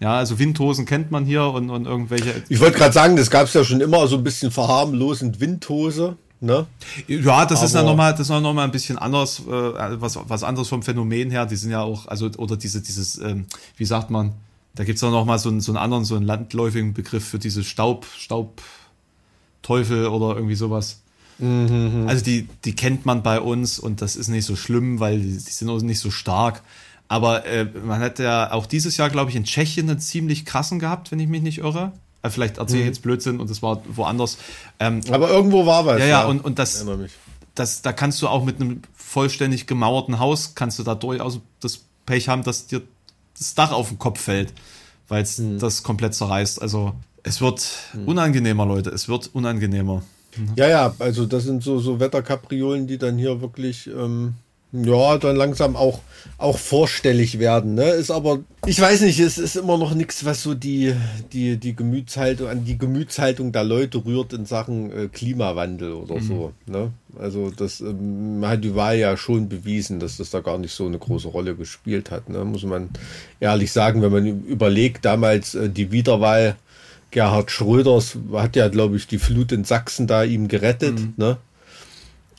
Ja, 0.00 0.16
also 0.16 0.38
Windhosen 0.38 0.86
kennt 0.86 1.10
man 1.10 1.24
hier 1.24 1.44
und, 1.44 1.70
und 1.70 1.86
irgendwelche. 1.86 2.42
Ich 2.48 2.60
wollte 2.60 2.78
gerade 2.78 2.92
sagen, 2.92 3.16
das 3.16 3.30
gab 3.30 3.46
es 3.46 3.54
ja 3.54 3.64
schon 3.64 3.80
immer 3.80 4.06
so 4.06 4.16
ein 4.16 4.24
bisschen 4.24 4.50
verharmlosend 4.50 5.40
Windhose. 5.40 6.16
Ne? 6.40 6.66
Ja, 7.06 7.46
das 7.46 7.58
Aber 7.58 7.66
ist 7.66 7.74
ja 7.74 7.82
nochmal, 7.82 8.12
das 8.12 8.22
ist 8.22 8.28
noch 8.28 8.52
mal 8.52 8.64
ein 8.64 8.70
bisschen 8.70 8.98
anders, 8.98 9.40
äh, 9.40 9.50
was, 9.50 10.18
was 10.28 10.42
anderes 10.42 10.68
vom 10.68 10.82
Phänomen 10.82 11.30
her. 11.30 11.46
Die 11.46 11.56
sind 11.56 11.70
ja 11.70 11.82
auch, 11.82 12.06
also, 12.06 12.28
oder 12.36 12.56
diese, 12.56 12.82
dieses, 12.82 13.18
ähm, 13.18 13.46
wie 13.76 13.84
sagt 13.84 14.10
man, 14.10 14.34
da 14.74 14.84
gibt's 14.84 15.02
es 15.02 15.10
noch 15.10 15.24
mal 15.24 15.38
so 15.38 15.48
einen, 15.48 15.60
so 15.60 15.72
einen 15.72 15.78
anderen, 15.78 16.04
so 16.04 16.16
einen 16.16 16.26
landläufigen 16.26 16.92
Begriff 16.92 17.26
für 17.26 17.38
diese 17.38 17.62
Staub, 17.64 18.04
Staubteufel 18.18 20.08
oder 20.08 20.34
irgendwie 20.34 20.56
sowas. 20.56 21.03
Mhm. 21.38 22.04
Also 22.06 22.24
die, 22.24 22.48
die 22.64 22.74
kennt 22.74 23.06
man 23.06 23.22
bei 23.22 23.40
uns 23.40 23.78
und 23.78 24.02
das 24.02 24.16
ist 24.16 24.28
nicht 24.28 24.44
so 24.44 24.56
schlimm, 24.56 25.00
weil 25.00 25.20
die, 25.20 25.36
die 25.36 25.50
sind 25.50 25.68
auch 25.68 25.80
nicht 25.80 26.00
so 26.00 26.10
stark. 26.10 26.62
Aber 27.08 27.44
äh, 27.46 27.66
man 27.84 28.00
hat 28.00 28.18
ja 28.18 28.52
auch 28.52 28.66
dieses 28.66 28.96
Jahr, 28.96 29.10
glaube 29.10 29.30
ich, 29.30 29.36
in 29.36 29.44
Tschechien 29.44 29.88
einen 29.90 30.00
ziemlich 30.00 30.44
krassen 30.44 30.78
gehabt, 30.78 31.12
wenn 31.12 31.20
ich 31.20 31.28
mich 31.28 31.42
nicht 31.42 31.58
irre. 31.58 31.92
Äh, 32.22 32.30
vielleicht 32.30 32.58
erzähle 32.58 32.80
ich 32.80 32.84
mhm. 32.84 32.90
jetzt 32.90 33.02
Blödsinn 33.02 33.40
und 33.40 33.50
es 33.50 33.62
war 33.62 33.82
woanders. 33.88 34.38
Ähm, 34.80 35.00
Aber 35.10 35.28
irgendwo 35.28 35.66
war 35.66 35.86
was. 35.86 35.98
Ja, 35.98 36.06
ja, 36.06 36.20
ja. 36.22 36.26
und, 36.26 36.44
und 36.44 36.58
das, 36.58 36.84
das, 37.54 37.82
da 37.82 37.92
kannst 37.92 38.22
du 38.22 38.28
auch 38.28 38.44
mit 38.44 38.60
einem 38.60 38.82
vollständig 38.94 39.66
gemauerten 39.66 40.18
Haus, 40.18 40.54
kannst 40.54 40.78
du 40.78 40.82
da 40.82 40.94
durchaus 40.94 41.40
das 41.60 41.80
Pech 42.06 42.28
haben, 42.28 42.42
dass 42.42 42.66
dir 42.66 42.82
das 43.38 43.54
Dach 43.54 43.72
auf 43.72 43.88
den 43.88 43.98
Kopf 43.98 44.20
fällt, 44.20 44.52
weil 45.08 45.22
es 45.22 45.38
mhm. 45.38 45.58
das 45.58 45.82
komplett 45.82 46.14
zerreißt. 46.14 46.62
Also 46.62 46.94
es 47.22 47.40
wird 47.40 47.68
mhm. 47.92 48.08
unangenehmer, 48.08 48.66
Leute, 48.66 48.90
es 48.90 49.08
wird 49.08 49.30
unangenehmer. 49.34 50.02
Ja, 50.56 50.68
ja, 50.68 50.94
also 50.98 51.26
das 51.26 51.44
sind 51.44 51.62
so, 51.62 51.78
so 51.78 52.00
Wetterkapriolen, 52.00 52.86
die 52.86 52.98
dann 52.98 53.18
hier 53.18 53.40
wirklich 53.40 53.86
ähm, 53.86 54.34
ja, 54.74 55.18
dann 55.18 55.36
langsam 55.36 55.76
auch, 55.76 56.00
auch 56.36 56.58
vorstellig 56.58 57.38
werden. 57.38 57.74
Ne? 57.74 57.90
Ist 57.90 58.10
aber, 58.10 58.40
ich 58.66 58.80
weiß 58.80 59.02
nicht, 59.02 59.20
es 59.20 59.38
ist 59.38 59.54
immer 59.54 59.78
noch 59.78 59.94
nichts, 59.94 60.24
was 60.24 60.42
so 60.42 60.54
die, 60.54 60.94
die, 61.32 61.58
die 61.58 61.76
Gemütshaltung, 61.76 62.48
an 62.48 62.64
die 62.64 62.76
Gemütshaltung 62.76 63.52
der 63.52 63.62
Leute 63.62 64.04
rührt 64.04 64.32
in 64.32 64.46
Sachen 64.46 64.90
äh, 64.90 65.06
Klimawandel 65.06 65.92
oder 65.92 66.16
mhm. 66.16 66.22
so. 66.22 66.52
Ne? 66.66 66.90
Also 67.16 67.50
das 67.50 67.80
ähm, 67.80 68.42
hat 68.44 68.64
die 68.64 68.74
Wahl 68.74 68.98
ja 68.98 69.16
schon 69.16 69.48
bewiesen, 69.48 70.00
dass 70.00 70.16
das 70.16 70.30
da 70.30 70.40
gar 70.40 70.58
nicht 70.58 70.74
so 70.74 70.86
eine 70.86 70.98
große 70.98 71.28
Rolle 71.28 71.54
gespielt 71.54 72.10
hat. 72.10 72.28
Ne? 72.28 72.44
Muss 72.44 72.64
man 72.64 72.90
ehrlich 73.38 73.70
sagen, 73.70 74.02
wenn 74.02 74.10
man 74.10 74.26
überlegt, 74.26 75.04
damals 75.04 75.54
äh, 75.54 75.70
die 75.70 75.92
Wiederwahl 75.92 76.56
Gerhard 77.14 77.52
Schröders 77.52 78.18
hat 78.32 78.56
ja, 78.56 78.66
glaube 78.66 78.96
ich, 78.96 79.06
die 79.06 79.18
Flut 79.18 79.52
in 79.52 79.62
Sachsen 79.62 80.08
da 80.08 80.24
ihm 80.24 80.48
gerettet. 80.48 80.98
Mhm. 80.98 81.14
Ne? 81.16 81.36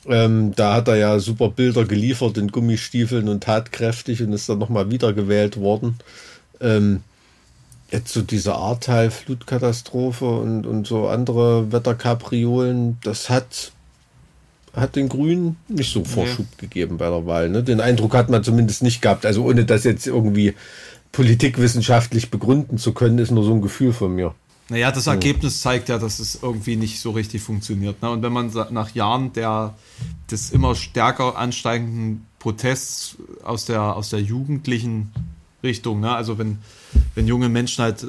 Ähm, 0.06 0.52
da 0.54 0.74
hat 0.74 0.88
er 0.88 0.96
ja 0.96 1.18
super 1.18 1.48
Bilder 1.48 1.86
geliefert 1.86 2.36
in 2.36 2.48
Gummistiefeln 2.48 3.30
und 3.30 3.42
tatkräftig 3.42 4.22
und 4.22 4.34
ist 4.34 4.50
dann 4.50 4.58
nochmal 4.58 4.90
wiedergewählt 4.90 5.56
worden. 5.56 5.96
Ähm, 6.60 7.00
jetzt 7.90 8.12
so 8.12 8.20
diese 8.20 8.54
Ahrtal-Flutkatastrophe 8.54 10.26
und, 10.26 10.66
und 10.66 10.86
so 10.86 11.08
andere 11.08 11.72
Wetterkapriolen, 11.72 12.98
das 13.02 13.30
hat, 13.30 13.72
hat 14.74 14.94
den 14.94 15.08
Grünen 15.08 15.56
nicht 15.68 15.90
so 15.90 16.04
Vorschub 16.04 16.46
nee. 16.50 16.66
gegeben 16.66 16.98
bei 16.98 17.08
der 17.08 17.24
Wahl. 17.24 17.48
Ne? 17.48 17.62
Den 17.62 17.80
Eindruck 17.80 18.14
hat 18.14 18.28
man 18.28 18.44
zumindest 18.44 18.82
nicht 18.82 19.00
gehabt. 19.00 19.24
Also 19.24 19.42
ohne 19.42 19.64
das 19.64 19.84
jetzt 19.84 20.06
irgendwie 20.06 20.54
politikwissenschaftlich 21.12 22.30
begründen 22.30 22.76
zu 22.76 22.92
können, 22.92 23.18
ist 23.18 23.30
nur 23.30 23.44
so 23.44 23.54
ein 23.54 23.62
Gefühl 23.62 23.94
von 23.94 24.14
mir. 24.14 24.34
Naja, 24.68 24.90
das 24.90 25.06
Ergebnis 25.06 25.60
zeigt 25.60 25.88
ja, 25.88 25.98
dass 25.98 26.18
es 26.18 26.40
irgendwie 26.42 26.74
nicht 26.74 27.00
so 27.00 27.12
richtig 27.12 27.42
funktioniert. 27.42 28.02
Ne? 28.02 28.10
Und 28.10 28.22
wenn 28.22 28.32
man 28.32 28.50
nach 28.70 28.94
Jahren 28.94 29.32
der, 29.32 29.74
des 30.30 30.50
immer 30.50 30.74
stärker 30.74 31.36
ansteigenden 31.36 32.26
Protests 32.40 33.16
aus 33.44 33.64
der, 33.66 33.96
aus 33.96 34.10
der 34.10 34.20
jugendlichen 34.20 35.12
Richtung, 35.62 36.00
ne? 36.00 36.10
also 36.10 36.36
wenn, 36.38 36.58
wenn 37.14 37.28
junge 37.28 37.48
Menschen 37.48 37.84
halt 37.84 38.04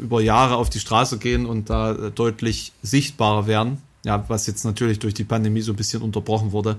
über 0.00 0.20
Jahre 0.20 0.56
auf 0.56 0.68
die 0.68 0.80
Straße 0.80 1.18
gehen 1.18 1.46
und 1.46 1.70
da 1.70 1.94
deutlich 1.94 2.72
sichtbarer 2.82 3.46
werden, 3.46 3.78
ja, 4.04 4.24
was 4.28 4.46
jetzt 4.46 4.64
natürlich 4.64 4.98
durch 4.98 5.14
die 5.14 5.24
Pandemie 5.24 5.62
so 5.62 5.72
ein 5.72 5.76
bisschen 5.76 6.02
unterbrochen 6.02 6.52
wurde, 6.52 6.76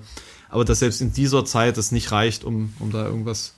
aber 0.49 0.65
dass 0.65 0.79
selbst 0.79 1.01
in 1.01 1.13
dieser 1.13 1.45
Zeit 1.45 1.77
es 1.77 1.91
nicht 1.91 2.11
reicht, 2.11 2.43
um, 2.43 2.73
um 2.79 2.91
da 2.91 3.05
irgendwas 3.05 3.55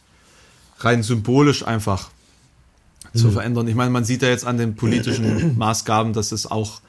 rein 0.79 1.03
symbolisch 1.03 1.65
einfach 1.65 2.09
zu 3.15 3.27
mhm. 3.27 3.31
verändern. 3.31 3.67
Ich 3.67 3.75
meine, 3.75 3.91
man 3.91 4.05
sieht 4.05 4.21
ja 4.21 4.29
jetzt 4.29 4.45
an 4.45 4.57
den 4.57 4.75
politischen 4.75 5.57
Maßgaben, 5.57 6.13
dass 6.13 6.31
es 6.31 6.49
auch 6.49 6.81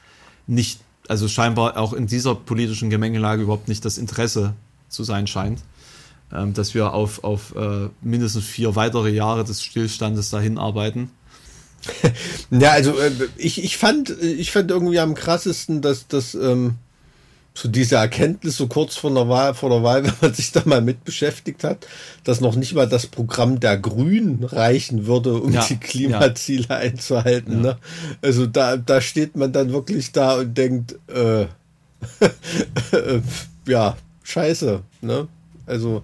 nicht, 0.45 0.79
also 1.07 1.27
scheinbar 1.27 1.77
auch 1.77 1.93
in 1.93 2.07
dieser 2.07 2.35
politischen 2.35 2.89
Gemengelage 2.89 3.43
überhaupt 3.43 3.67
nicht 3.67 3.85
das 3.85 3.97
Interesse 3.97 4.53
zu 4.89 5.03
sein 5.03 5.27
scheint, 5.27 5.61
ähm, 6.31 6.53
dass 6.53 6.73
wir 6.73 6.93
auf, 6.93 7.23
auf 7.23 7.55
äh, 7.55 7.89
mindestens 8.01 8.45
vier 8.45 8.75
weitere 8.75 9.09
Jahre 9.09 9.43
des 9.43 9.61
Stillstandes 9.61 10.29
dahin 10.29 10.57
arbeiten. 10.57 11.11
Ja, 12.49 12.71
also 12.71 12.97
äh, 12.97 13.11
ich, 13.37 13.63
ich 13.63 13.77
fand, 13.77 14.09
ich 14.09 14.51
fand 14.51 14.71
irgendwie 14.71 14.99
am 14.99 15.15
krassesten, 15.15 15.81
dass 15.81 16.07
das 16.07 16.33
ähm, 16.33 16.75
so 17.57 17.69
diese 17.69 17.95
Erkenntnis 17.95 18.55
so 18.55 18.67
kurz 18.67 18.97
vor 18.97 19.11
der 19.11 19.27
Wahl, 19.29 19.55
vor 19.55 19.71
der 19.71 19.81
Wahl, 19.81 20.03
wenn 20.05 20.13
man 20.21 20.33
sich 20.33 20.51
da 20.51 20.61
mal 20.65 20.81
mit 20.81 21.03
beschäftigt 21.03 21.63
hat, 21.63 21.87
dass 22.23 22.39
noch 22.39 22.55
nicht 22.55 22.75
mal 22.75 22.87
das 22.87 23.07
Programm 23.07 23.59
der 23.59 23.79
Grünen 23.79 24.43
reichen 24.43 25.07
würde, 25.07 25.33
um 25.33 25.51
ja, 25.51 25.65
die 25.65 25.77
Klimaziele 25.77 26.67
ja. 26.69 26.75
einzuhalten. 26.75 27.63
Ja. 27.63 27.71
Ne? 27.71 27.77
Also 28.21 28.45
da, 28.45 28.77
da 28.77 29.01
steht 29.01 29.35
man 29.35 29.53
dann 29.53 29.73
wirklich 29.73 30.11
da 30.11 30.35
und 30.35 30.55
denkt, 30.55 30.99
äh, 31.07 31.47
ja, 33.67 33.97
scheiße, 34.21 34.83
ne? 35.01 35.27
Also, 35.65 36.03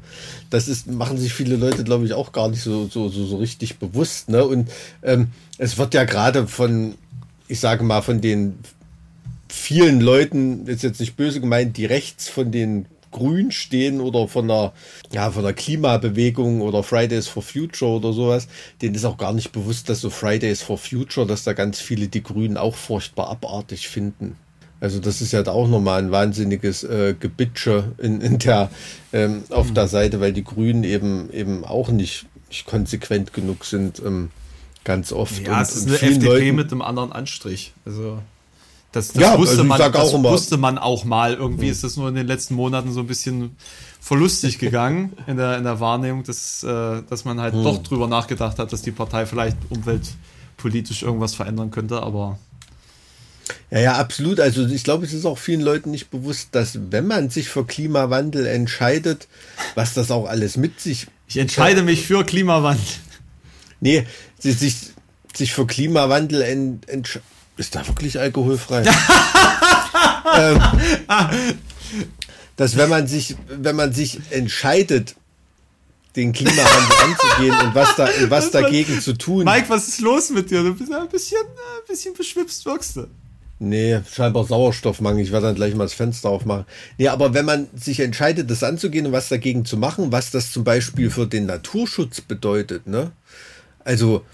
das 0.50 0.68
ist, 0.68 0.88
machen 0.88 1.18
sich 1.18 1.34
viele 1.34 1.56
Leute, 1.56 1.86
glaube 1.86 2.06
ich, 2.06 2.14
auch 2.14 2.34
gar 2.34 2.50
nicht 2.50 2.62
so, 2.62 2.88
so, 2.88 3.08
so, 3.08 3.26
so 3.26 3.38
richtig 3.38 3.78
bewusst. 3.78 4.28
Ne? 4.28 4.44
Und 4.44 4.70
ähm, 5.04 5.28
es 5.58 5.78
wird 5.78 5.94
ja 5.94 6.04
gerade 6.04 6.48
von, 6.48 6.96
ich 7.48 7.62
sage 7.62 7.86
mal, 7.86 8.02
von 8.02 8.20
den 8.20 8.56
vielen 9.54 10.02
Leuten, 10.02 10.66
ist 10.66 10.84
jetzt 10.84 11.00
nicht 11.00 11.16
böse 11.16 11.40
gemeint, 11.40 11.78
die 11.78 11.86
rechts 11.86 12.28
von 12.28 12.52
den 12.52 12.88
Grün 13.12 13.52
stehen 13.52 14.02
oder 14.02 14.28
von 14.28 14.48
der, 14.48 14.74
ja, 15.14 15.30
von 15.30 15.44
der 15.44 15.54
Klimabewegung 15.54 16.62
oder 16.62 16.82
Fridays 16.82 17.28
for 17.28 17.44
Future 17.44 17.92
oder 17.92 18.12
sowas, 18.12 18.48
denen 18.82 18.96
ist 18.96 19.06
auch 19.06 19.18
gar 19.18 19.32
nicht 19.32 19.52
bewusst, 19.52 19.88
dass 19.90 20.02
so 20.02 20.10
Fridays 20.10 20.64
for 20.64 20.80
Future, 20.80 21.28
dass 21.28 21.44
da 21.44 21.54
ganz 21.54 21.80
viele 21.80 22.08
die 22.08 22.24
Grünen 22.24 22.58
auch 22.58 22.76
furchtbar 22.76 23.30
abartig 23.30 23.88
finden. 23.88 24.38
Also 24.82 25.00
das 25.00 25.22
ist 25.22 25.32
ja 25.32 25.46
auch 25.46 25.68
nochmal 25.68 26.02
ein 26.02 26.12
wahnsinniges 26.12 26.84
äh, 26.84 27.16
Gebitsche 27.18 27.94
in, 28.00 28.20
in 28.22 28.40
der, 28.40 28.72
ähm, 29.14 29.44
auf 29.50 29.72
der 29.72 29.88
Seite, 29.88 30.20
weil 30.20 30.34
die 30.34 30.44
Grünen 30.44 30.84
eben 30.84 31.32
eben 31.32 31.64
auch 31.64 31.90
nicht, 31.90 32.26
nicht 32.50 32.66
konsequent 32.66 33.34
genug 33.34 33.64
sind, 33.66 34.02
ähm, 34.04 34.32
ganz 34.84 35.14
oft. 35.14 35.46
Ja, 35.46 35.58
und, 35.58 35.62
es 35.62 35.76
ist 35.76 35.88
eine 35.88 35.96
FDP 35.96 36.26
Leuten, 36.26 36.56
mit 36.56 36.72
einem 36.72 36.82
anderen 36.82 37.12
Anstrich. 37.14 37.74
Also 37.86 38.20
das, 38.94 39.12
das, 39.12 39.22
ja, 39.22 39.38
wusste, 39.40 39.58
also 39.58 39.64
man, 39.64 39.92
das 39.92 40.14
wusste 40.14 40.58
man 40.58 40.78
auch 40.78 41.04
mal. 41.04 41.34
Irgendwie 41.34 41.66
mhm. 41.66 41.72
ist 41.72 41.84
das 41.84 41.98
nur 41.98 42.10
in 42.10 42.16
den 42.16 42.28
letzten 42.28 42.54
Monaten 42.54 42.92
so 42.92 43.00
ein 43.00 43.08
bisschen 43.08 43.58
verlustig 44.00 44.60
gegangen 44.60 45.14
in 45.28 45.38
der, 45.38 45.58
in 45.58 45.64
der 45.64 45.80
Wahrnehmung, 45.80 46.24
dass, 46.24 46.64
äh, 46.64 47.02
dass 47.10 47.26
man 47.26 47.42
halt 47.42 47.56
mhm. 47.56 47.64
doch 47.64 47.82
drüber 47.82 48.08
nachgedacht 48.08 48.60
hat, 48.60 48.72
dass 48.72 48.84
die 48.84 48.92
Partei 48.92 49.26
vielleicht 49.26 49.58
umweltpolitisch 49.70 51.02
irgendwas 51.02 51.34
verändern 51.34 51.72
könnte, 51.72 52.04
aber. 52.04 52.38
Ja, 53.72 53.80
ja, 53.80 53.94
absolut. 53.98 54.40
Also 54.40 54.64
ich 54.68 54.84
glaube, 54.84 55.06
es 55.06 55.14
ist 55.14 55.26
auch 55.26 55.40
vielen 55.40 55.62
Leuten 55.62 55.90
nicht 55.90 56.12
bewusst, 56.12 56.50
dass 56.52 56.78
wenn 56.92 57.08
man 57.08 57.32
sich 57.32 57.50
für 57.50 57.66
Klimawandel 57.66 58.46
entscheidet, 58.46 59.28
was 59.74 59.96
das 59.96 60.12
auch 60.12 60.28
alles 60.28 60.56
mit 60.56 60.80
sich. 60.80 61.08
Ich 61.28 61.38
entscheide 61.38 61.82
mich 61.82 62.06
für 62.06 62.24
Klimawandel. 62.24 62.86
Nee, 63.82 64.06
sich, 64.38 64.76
sich 65.34 65.52
für 65.52 65.66
Klimawandel 65.66 66.44
entscheiden 66.88 67.33
ist 67.58 67.76
da 67.76 67.88
wirklich 67.88 68.20
alkoholfrei? 68.20 68.84
ähm, 70.38 70.62
dass 72.56 72.78
wenn 72.78 72.90
man 72.90 73.08
sich, 73.08 73.36
wenn 73.48 73.76
man 73.76 73.94
sich 73.94 74.20
entscheidet, 74.32 75.16
den 76.16 76.32
Klimawandel 76.32 76.98
anzugehen 77.04 77.60
und 77.60 77.76
was 77.76 77.96
da, 77.96 78.08
was 78.30 78.52
dagegen 78.52 79.02
zu 79.02 79.14
tun. 79.14 79.46
Mike, 79.46 79.70
was 79.70 79.88
ist 79.88 80.02
los 80.02 80.30
mit 80.30 80.52
dir? 80.52 80.62
Du 80.64 80.76
bist 80.76 80.92
ein 80.92 81.08
bisschen, 81.10 81.42
ein 81.42 81.88
bisschen 81.88 82.14
beschwipst, 82.14 82.66
wirkst 82.66 82.98
du. 82.98 83.08
Nee, 83.60 84.02
scheinbar 84.12 84.44
Sauerstoffmangel. 84.44 85.24
Ich 85.24 85.32
werde 85.32 85.48
dann 85.48 85.56
gleich 85.56 85.74
mal 85.74 85.86
das 85.86 85.94
Fenster 85.94 86.30
aufmachen. 86.30 86.66
Nee, 86.98 87.08
aber 87.08 87.34
wenn 87.34 87.46
man 87.46 87.68
sich 87.74 88.00
entscheidet, 88.00 88.52
das 88.52 88.64
anzugehen 88.64 89.06
und 89.06 89.14
was 89.14 89.30
dagegen 89.30 89.64
zu 89.64 89.78
machen, 89.78 90.12
was 90.12 90.32
das 90.32 90.52
zum 90.52 90.64
Beispiel 90.64 91.10
für 91.10 91.28
den 91.28 91.46
Naturschutz 91.46 92.22
bedeutet, 92.22 92.88
ne? 92.88 93.12
Also, 93.86 94.26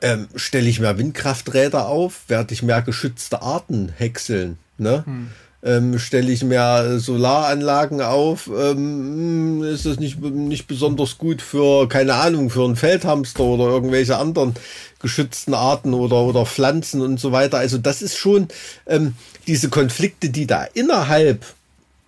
Ähm, 0.00 0.28
Stelle 0.34 0.68
ich 0.68 0.80
mehr 0.80 0.98
Windkrafträder 0.98 1.88
auf, 1.88 2.22
werde 2.28 2.54
ich 2.54 2.62
mehr 2.62 2.82
geschützte 2.82 3.42
Arten 3.42 3.92
häckseln. 3.96 4.58
Ne? 4.76 5.02
Hm. 5.04 5.28
Ähm, 5.60 5.98
stelle 5.98 6.30
ich 6.30 6.44
mehr 6.44 7.00
Solaranlagen 7.00 8.00
auf, 8.00 8.48
ähm, 8.56 9.64
ist 9.64 9.86
das 9.86 9.98
nicht, 9.98 10.20
nicht 10.20 10.68
besonders 10.68 11.18
gut 11.18 11.42
für, 11.42 11.88
keine 11.88 12.14
Ahnung, 12.14 12.48
für 12.48 12.64
einen 12.64 12.76
Feldhamster 12.76 13.42
oder 13.42 13.64
irgendwelche 13.64 14.18
anderen 14.18 14.54
geschützten 15.00 15.54
Arten 15.54 15.94
oder, 15.94 16.22
oder 16.22 16.46
Pflanzen 16.46 17.00
und 17.00 17.18
so 17.18 17.32
weiter. 17.32 17.58
Also 17.58 17.76
das 17.76 18.02
ist 18.02 18.16
schon 18.16 18.46
ähm, 18.86 19.14
diese 19.48 19.68
Konflikte, 19.68 20.30
die 20.30 20.46
da 20.46 20.62
innerhalb 20.62 21.44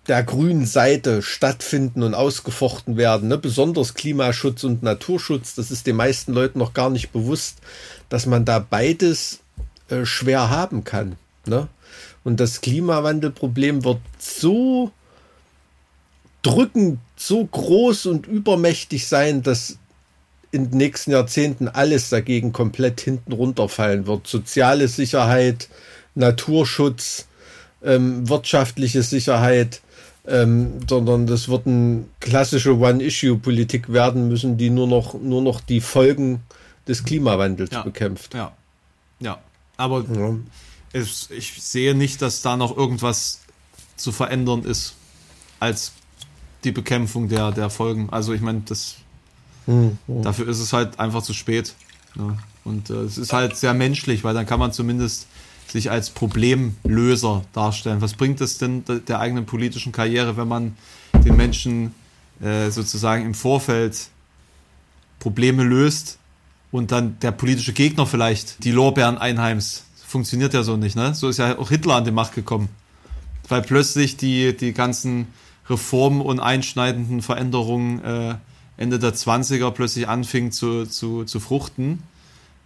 der 0.07 0.23
grünen 0.23 0.65
Seite 0.65 1.21
stattfinden 1.21 2.01
und 2.01 2.15
ausgefochten 2.15 2.97
werden, 2.97 3.29
ne? 3.29 3.37
besonders 3.37 3.93
Klimaschutz 3.93 4.63
und 4.63 4.81
Naturschutz, 4.81 5.53
das 5.55 5.69
ist 5.69 5.85
den 5.85 5.95
meisten 5.95 6.33
Leuten 6.33 6.59
noch 6.59 6.73
gar 6.73 6.89
nicht 6.89 7.11
bewusst, 7.11 7.57
dass 8.09 8.25
man 8.25 8.43
da 8.43 8.59
beides 8.59 9.39
äh, 9.89 10.05
schwer 10.05 10.49
haben 10.49 10.83
kann. 10.83 11.17
Ne? 11.45 11.67
Und 12.23 12.39
das 12.39 12.61
Klimawandelproblem 12.61 13.83
wird 13.83 13.99
so 14.17 14.91
drückend, 16.41 16.99
so 17.15 17.45
groß 17.45 18.07
und 18.07 18.25
übermächtig 18.25 19.07
sein, 19.07 19.43
dass 19.43 19.77
in 20.51 20.69
den 20.69 20.77
nächsten 20.77 21.11
Jahrzehnten 21.11 21.67
alles 21.67 22.09
dagegen 22.09 22.51
komplett 22.51 23.01
hinten 23.01 23.31
runterfallen 23.31 24.07
wird. 24.07 24.27
Soziale 24.27 24.87
Sicherheit, 24.87 25.69
Naturschutz, 26.15 27.27
ähm, 27.83 28.27
wirtschaftliche 28.27 29.01
Sicherheit, 29.03 29.81
ähm, 30.27 30.79
sondern 30.87 31.27
das 31.27 31.49
wird 31.49 31.67
eine 31.67 32.05
klassische 32.19 32.77
One-Issue-Politik 32.77 33.91
werden 33.91 34.27
müssen, 34.27 34.57
die 34.57 34.69
nur 34.69 34.87
noch, 34.87 35.13
nur 35.15 35.41
noch 35.41 35.61
die 35.61 35.81
Folgen 35.81 36.41
des 36.87 37.03
Klimawandels 37.03 37.71
ja, 37.71 37.81
bekämpft. 37.83 38.33
Ja, 38.33 38.53
ja. 39.19 39.39
Aber 39.77 40.05
ja. 40.13 40.35
Es, 40.93 41.29
ich 41.31 41.61
sehe 41.61 41.95
nicht, 41.95 42.21
dass 42.21 42.41
da 42.41 42.57
noch 42.57 42.75
irgendwas 42.75 43.39
zu 43.95 44.11
verändern 44.11 44.63
ist 44.63 44.95
als 45.59 45.93
die 46.63 46.71
Bekämpfung 46.71 47.29
der, 47.29 47.51
der 47.51 47.69
Folgen. 47.69 48.09
Also 48.11 48.33
ich 48.33 48.41
meine, 48.41 48.61
das 48.65 48.97
hm, 49.65 49.97
hm. 50.07 50.21
dafür 50.21 50.47
ist 50.47 50.59
es 50.59 50.73
halt 50.73 50.99
einfach 50.99 51.23
zu 51.23 51.33
spät. 51.33 51.75
Ne? 52.15 52.37
Und 52.63 52.89
äh, 52.89 52.95
es 52.95 53.17
ist 53.17 53.33
halt 53.33 53.55
sehr 53.55 53.73
menschlich, 53.73 54.23
weil 54.23 54.33
dann 54.33 54.45
kann 54.45 54.59
man 54.59 54.71
zumindest 54.71 55.27
sich 55.71 55.89
als 55.89 56.09
Problemlöser 56.09 57.43
darstellen. 57.53 58.01
Was 58.01 58.13
bringt 58.13 58.41
es 58.41 58.57
denn 58.57 58.83
der 59.07 59.19
eigenen 59.19 59.45
politischen 59.45 59.91
Karriere, 59.91 60.37
wenn 60.37 60.47
man 60.47 60.75
den 61.13 61.35
Menschen 61.37 61.93
äh, 62.41 62.69
sozusagen 62.69 63.25
im 63.25 63.33
Vorfeld 63.33 64.09
Probleme 65.19 65.63
löst 65.63 66.17
und 66.71 66.91
dann 66.91 67.17
der 67.19 67.31
politische 67.31 67.73
Gegner 67.73 68.05
vielleicht 68.05 68.63
die 68.63 68.71
Lorbeeren 68.71 69.17
einheimst? 69.17 69.85
Funktioniert 70.05 70.53
ja 70.53 70.63
so 70.63 70.75
nicht, 70.75 70.95
ne? 70.95 71.15
So 71.15 71.29
ist 71.29 71.37
ja 71.37 71.57
auch 71.57 71.69
Hitler 71.69 71.95
an 71.95 72.05
die 72.05 72.11
Macht 72.11 72.35
gekommen. 72.35 72.67
Weil 73.47 73.61
plötzlich 73.61 74.17
die, 74.17 74.55
die 74.55 74.73
ganzen 74.73 75.27
Reformen 75.69 76.21
und 76.21 76.41
einschneidenden 76.41 77.21
Veränderungen 77.21 78.03
äh, 78.03 78.35
Ende 78.75 78.99
der 78.99 79.13
20er 79.13 79.71
plötzlich 79.71 80.09
anfing 80.09 80.51
zu, 80.51 80.85
zu, 80.85 81.23
zu 81.23 81.39
fruchten, 81.39 82.03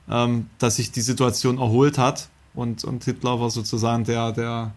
ähm, 0.10 0.48
dass 0.58 0.78
sich 0.78 0.92
die 0.92 1.02
Situation 1.02 1.60
erholt 1.60 2.00
hat 2.00 2.30
und, 2.56 2.84
und 2.84 3.04
Hitler 3.04 3.40
war 3.40 3.50
sozusagen 3.50 4.04
der, 4.04 4.32
der, 4.32 4.72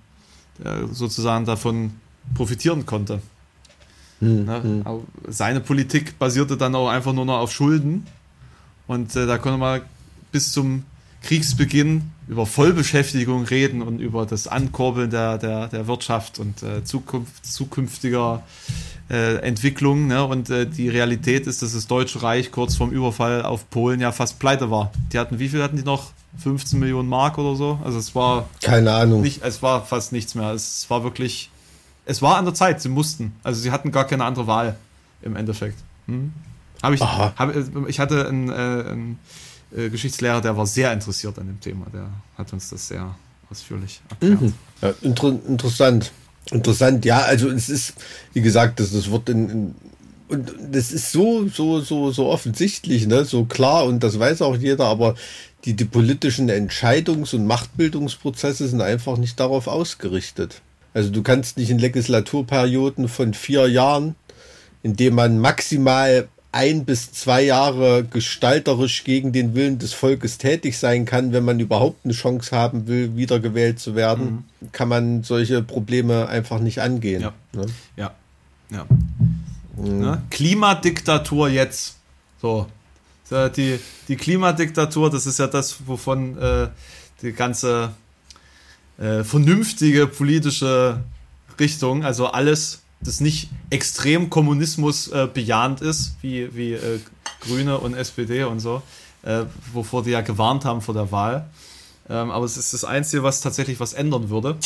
der 0.59 0.89
sozusagen 0.89 1.45
davon 1.45 1.93
profitieren 2.35 2.87
konnte. 2.87 3.21
Hm, 4.21 4.45
ne? 4.45 4.63
hm. 4.63 4.85
Seine 5.29 5.61
Politik 5.61 6.19
basierte 6.19 6.57
dann 6.57 6.75
auch 6.75 6.89
einfach 6.89 7.13
nur 7.13 7.25
noch 7.25 7.39
auf 7.39 7.53
Schulden 7.53 8.07
und 8.87 9.15
äh, 9.17 9.27
da 9.27 9.39
konnte 9.39 9.59
man 9.59 9.83
bis 10.33 10.53
zum 10.53 10.85
Kriegsbeginn 11.23 12.11
über 12.29 12.47
Vollbeschäftigung 12.47 13.45
reden 13.45 13.83
und 13.83 14.01
über 14.01 14.27
das 14.27 14.47
Ankurbeln 14.47 15.11
der, 15.11 15.39
der, 15.39 15.69
der 15.69 15.87
Wirtschaft 15.87 16.39
und 16.39 16.63
äh, 16.63 16.85
Zukunft, 16.85 17.45
zukünftiger 17.45 18.43
äh, 19.11 19.37
Entwicklung. 19.37 20.07
Ne? 20.07 20.25
Und 20.25 20.51
äh, 20.51 20.67
die 20.67 20.89
Realität 20.89 21.47
ist, 21.47 21.63
dass 21.63 21.73
das 21.73 21.87
Deutsche 21.87 22.23
Reich 22.23 22.53
kurz 22.53 22.77
vorm 22.77 22.91
Überfall 22.91 23.43
auf 23.43 23.69
Polen 23.71 24.01
ja 24.01 24.13
fast 24.13 24.39
pleite 24.39 24.71
war. 24.71 24.93
Die 25.13 25.19
hatten, 25.19 25.39
wie 25.39 25.49
viel 25.49 25.63
hatten 25.63 25.77
die 25.77 25.83
noch? 25.83 26.13
15 26.37 26.79
Millionen 26.79 27.09
Mark 27.09 27.39
oder 27.39 27.57
so. 27.57 27.79
Also 27.85 27.99
es 27.99 28.15
war. 28.15 28.49
Keine 28.63 28.93
Ahnung. 28.93 29.23
Nicht, 29.23 29.43
es 29.43 29.63
war 29.63 29.85
fast 29.85 30.13
nichts 30.13 30.35
mehr. 30.35 30.51
Es 30.53 30.89
war 30.91 31.03
wirklich. 31.03 31.51
Es 32.05 32.23
war 32.23 32.37
an 32.37 32.45
der 32.45 32.55
Zeit, 32.55 32.81
sie 32.81 32.89
mussten. 32.89 33.35
Also 33.43 33.61
sie 33.61 33.71
hatten 33.71 33.93
gar 33.93 34.07
keine 34.07 34.25
andere 34.25 34.47
Wahl 34.47 34.77
im 35.23 35.37
Endeffekt. 35.37 35.79
Hm? 36.07 36.33
Hab 36.83 36.93
ich, 36.93 37.01
hab, 37.01 37.89
ich 37.89 38.01
hatte 38.01 38.29
einen, 38.29 38.49
äh, 38.49 38.53
einen 38.53 39.19
äh, 39.77 39.91
Geschichtslehrer, 39.91 40.41
der 40.41 40.57
war 40.57 40.67
sehr 40.67 40.93
interessiert 40.93 41.39
an 41.39 41.49
dem 41.49 41.61
Thema. 41.61 41.87
Der 41.93 42.09
hat 42.37 42.53
uns 42.53 42.71
das 42.71 42.89
sehr 42.89 43.15
ausführlich 43.51 44.01
erklärt. 44.09 44.41
Mhm. 44.41 44.55
Ja, 44.81 44.95
inter 45.03 45.29
interessant. 45.47 46.13
Interessant, 46.51 47.05
ja, 47.05 47.19
also 47.21 47.51
es 47.51 47.69
ist, 47.69 47.93
wie 48.33 48.41
gesagt, 48.41 48.81
das, 48.81 48.93
das 48.93 49.11
wird 49.11 49.29
in, 49.29 49.51
in 49.51 49.75
und 50.29 50.53
das 50.73 50.93
ist 50.93 51.11
so, 51.11 51.49
so, 51.49 51.81
so, 51.81 52.11
so 52.11 52.27
offensichtlich, 52.27 53.07
ne, 53.07 53.25
so 53.25 53.47
klar 53.47 53.85
und 53.85 54.03
das 54.03 54.19
weiß 54.19 54.43
auch 54.43 54.57
jeder, 54.57 54.85
aber 54.85 55.15
die, 55.65 55.75
die 55.75 55.85
politischen 55.85 56.49
Entscheidungs- 56.49 57.35
und 57.35 57.47
Machtbildungsprozesse 57.47 58.69
sind 58.69 58.81
einfach 58.81 59.17
nicht 59.17 59.39
darauf 59.41 59.67
ausgerichtet. 59.67 60.63
Also 60.95 61.11
du 61.11 61.23
kannst 61.23 61.59
nicht 61.59 61.71
in 61.71 61.79
Legislaturperioden 61.79 63.09
von 63.09 63.35
vier 63.35 63.69
Jahren, 63.69 64.15
in 64.83 64.97
dem 64.97 65.15
man 65.15 65.39
maximal 65.39 66.29
ein 66.51 66.85
bis 66.85 67.13
zwei 67.13 67.43
Jahre 67.43 68.05
gestalterisch 68.05 69.05
gegen 69.05 69.33
den 69.33 69.55
Willen 69.55 69.79
des 69.79 69.93
Volkes 69.93 70.39
tätig 70.39 70.79
sein 70.79 71.05
kann, 71.05 71.33
wenn 71.33 71.45
man 71.45 71.61
überhaupt 71.61 72.05
eine 72.05 72.15
Chance 72.15 72.57
haben 72.57 72.87
will, 72.87 73.17
wiedergewählt 73.17 73.79
zu 73.79 73.95
werden, 73.95 74.45
mhm. 74.61 74.73
kann 74.73 74.89
man 74.89 75.23
solche 75.25 75.63
Probleme 75.63 76.29
einfach 76.29 76.59
nicht 76.61 76.81
angehen. 76.81 77.23
Ja. 77.23 77.33
Ne? 77.53 77.67
Ja. 77.97 78.15
ja. 78.71 78.87
Mhm. 79.77 80.01
Ne? 80.01 80.23
Klimadiktatur 80.31 81.51
jetzt. 81.51 81.97
So. 82.41 82.67
Die, 83.31 83.79
die 84.09 84.17
Klimadiktatur, 84.17 85.11
das 85.11 85.27
ist 85.27 85.39
ja 85.39 85.47
das, 85.47 85.87
wovon 85.87 86.39
äh, 86.39 86.69
die 87.21 87.33
ganze 87.33 87.91
äh, 88.99 89.23
vernünftige 89.23 90.07
politische 90.07 91.03
Richtung, 91.61 92.05
also 92.05 92.29
alles 92.29 92.81
das 93.01 93.21
nicht 93.21 93.51
extrem 93.71 94.29
Kommunismus 94.31 95.09
äh, 95.09 95.29
bejahend 95.33 95.81
ist, 95.81 96.17
wie, 96.21 96.55
wie 96.57 96.73
äh, 96.73 96.99
Grüne 97.41 97.79
und 97.79 97.95
SPD 97.95 98.45
und 98.45 98.61
so, 98.61 98.83
äh, 99.23 99.45
wovor 99.73 100.03
die 100.03 100.11
ja 100.11 100.21
gewarnt 100.21 100.65
haben 100.65 100.81
vor 100.81 100.95
der 100.95 101.13
Wahl. 101.13 101.49
Ähm, 102.09 102.31
aber 102.31 102.45
es 102.45 102.57
ist 102.57 102.73
das 102.73 102.85
Einzige, 102.85 103.23
was 103.23 103.41
tatsächlich 103.41 103.79
was 103.79 103.93
ändern 103.93 104.31
würde. 104.31 104.57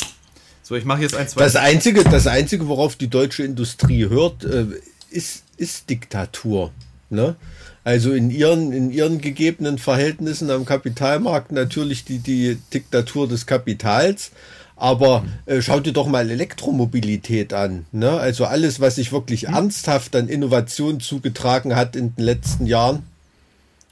So, 0.63 0.75
ich 0.77 0.85
mache 0.85 1.03
jetzt 1.03 1.15
ein, 1.15 1.29
zwei. 1.29 1.43
Das 1.43 1.57
Einzige, 1.57 2.05
das 2.05 2.27
Einzige, 2.27 2.69
worauf 2.69 2.97
die 2.97 3.09
deutsche 3.09 3.43
Industrie 3.43 4.09
hört, 4.09 4.45
äh, 4.45 4.67
ist, 5.11 5.43
ist 5.57 5.91
Diktatur. 5.91 6.71
Ne? 7.11 7.37
Also 7.85 8.13
in 8.13 8.31
ihren, 8.31 8.73
in 8.73 8.91
ihren 8.91 9.21
gegebenen 9.21 9.79
Verhältnissen 9.79 10.51
am 10.51 10.65
Kapitalmarkt 10.65 11.51
natürlich 11.51 12.05
die, 12.05 12.19
die 12.19 12.59
Diktatur 12.73 13.29
des 13.29 13.47
Kapitals. 13.47 14.31
Aber 14.77 15.25
äh, 15.47 15.63
schau 15.63 15.81
dir 15.81 15.93
doch 15.93 16.07
mal 16.07 16.29
Elektromobilität 16.29 17.53
an. 17.53 17.87
Ne? 17.93 18.11
Also 18.11 18.47
alles, 18.47 18.81
was 18.81 18.97
sich 18.97 19.13
wirklich 19.13 19.47
mhm. 19.49 19.55
ernsthaft 19.55 20.17
an 20.17 20.29
Innovation 20.29 21.01
zugetragen 21.01 21.77
hat 21.77 21.95
in 21.95 22.15
den 22.17 22.25
letzten 22.25 22.67
Jahren 22.67 23.05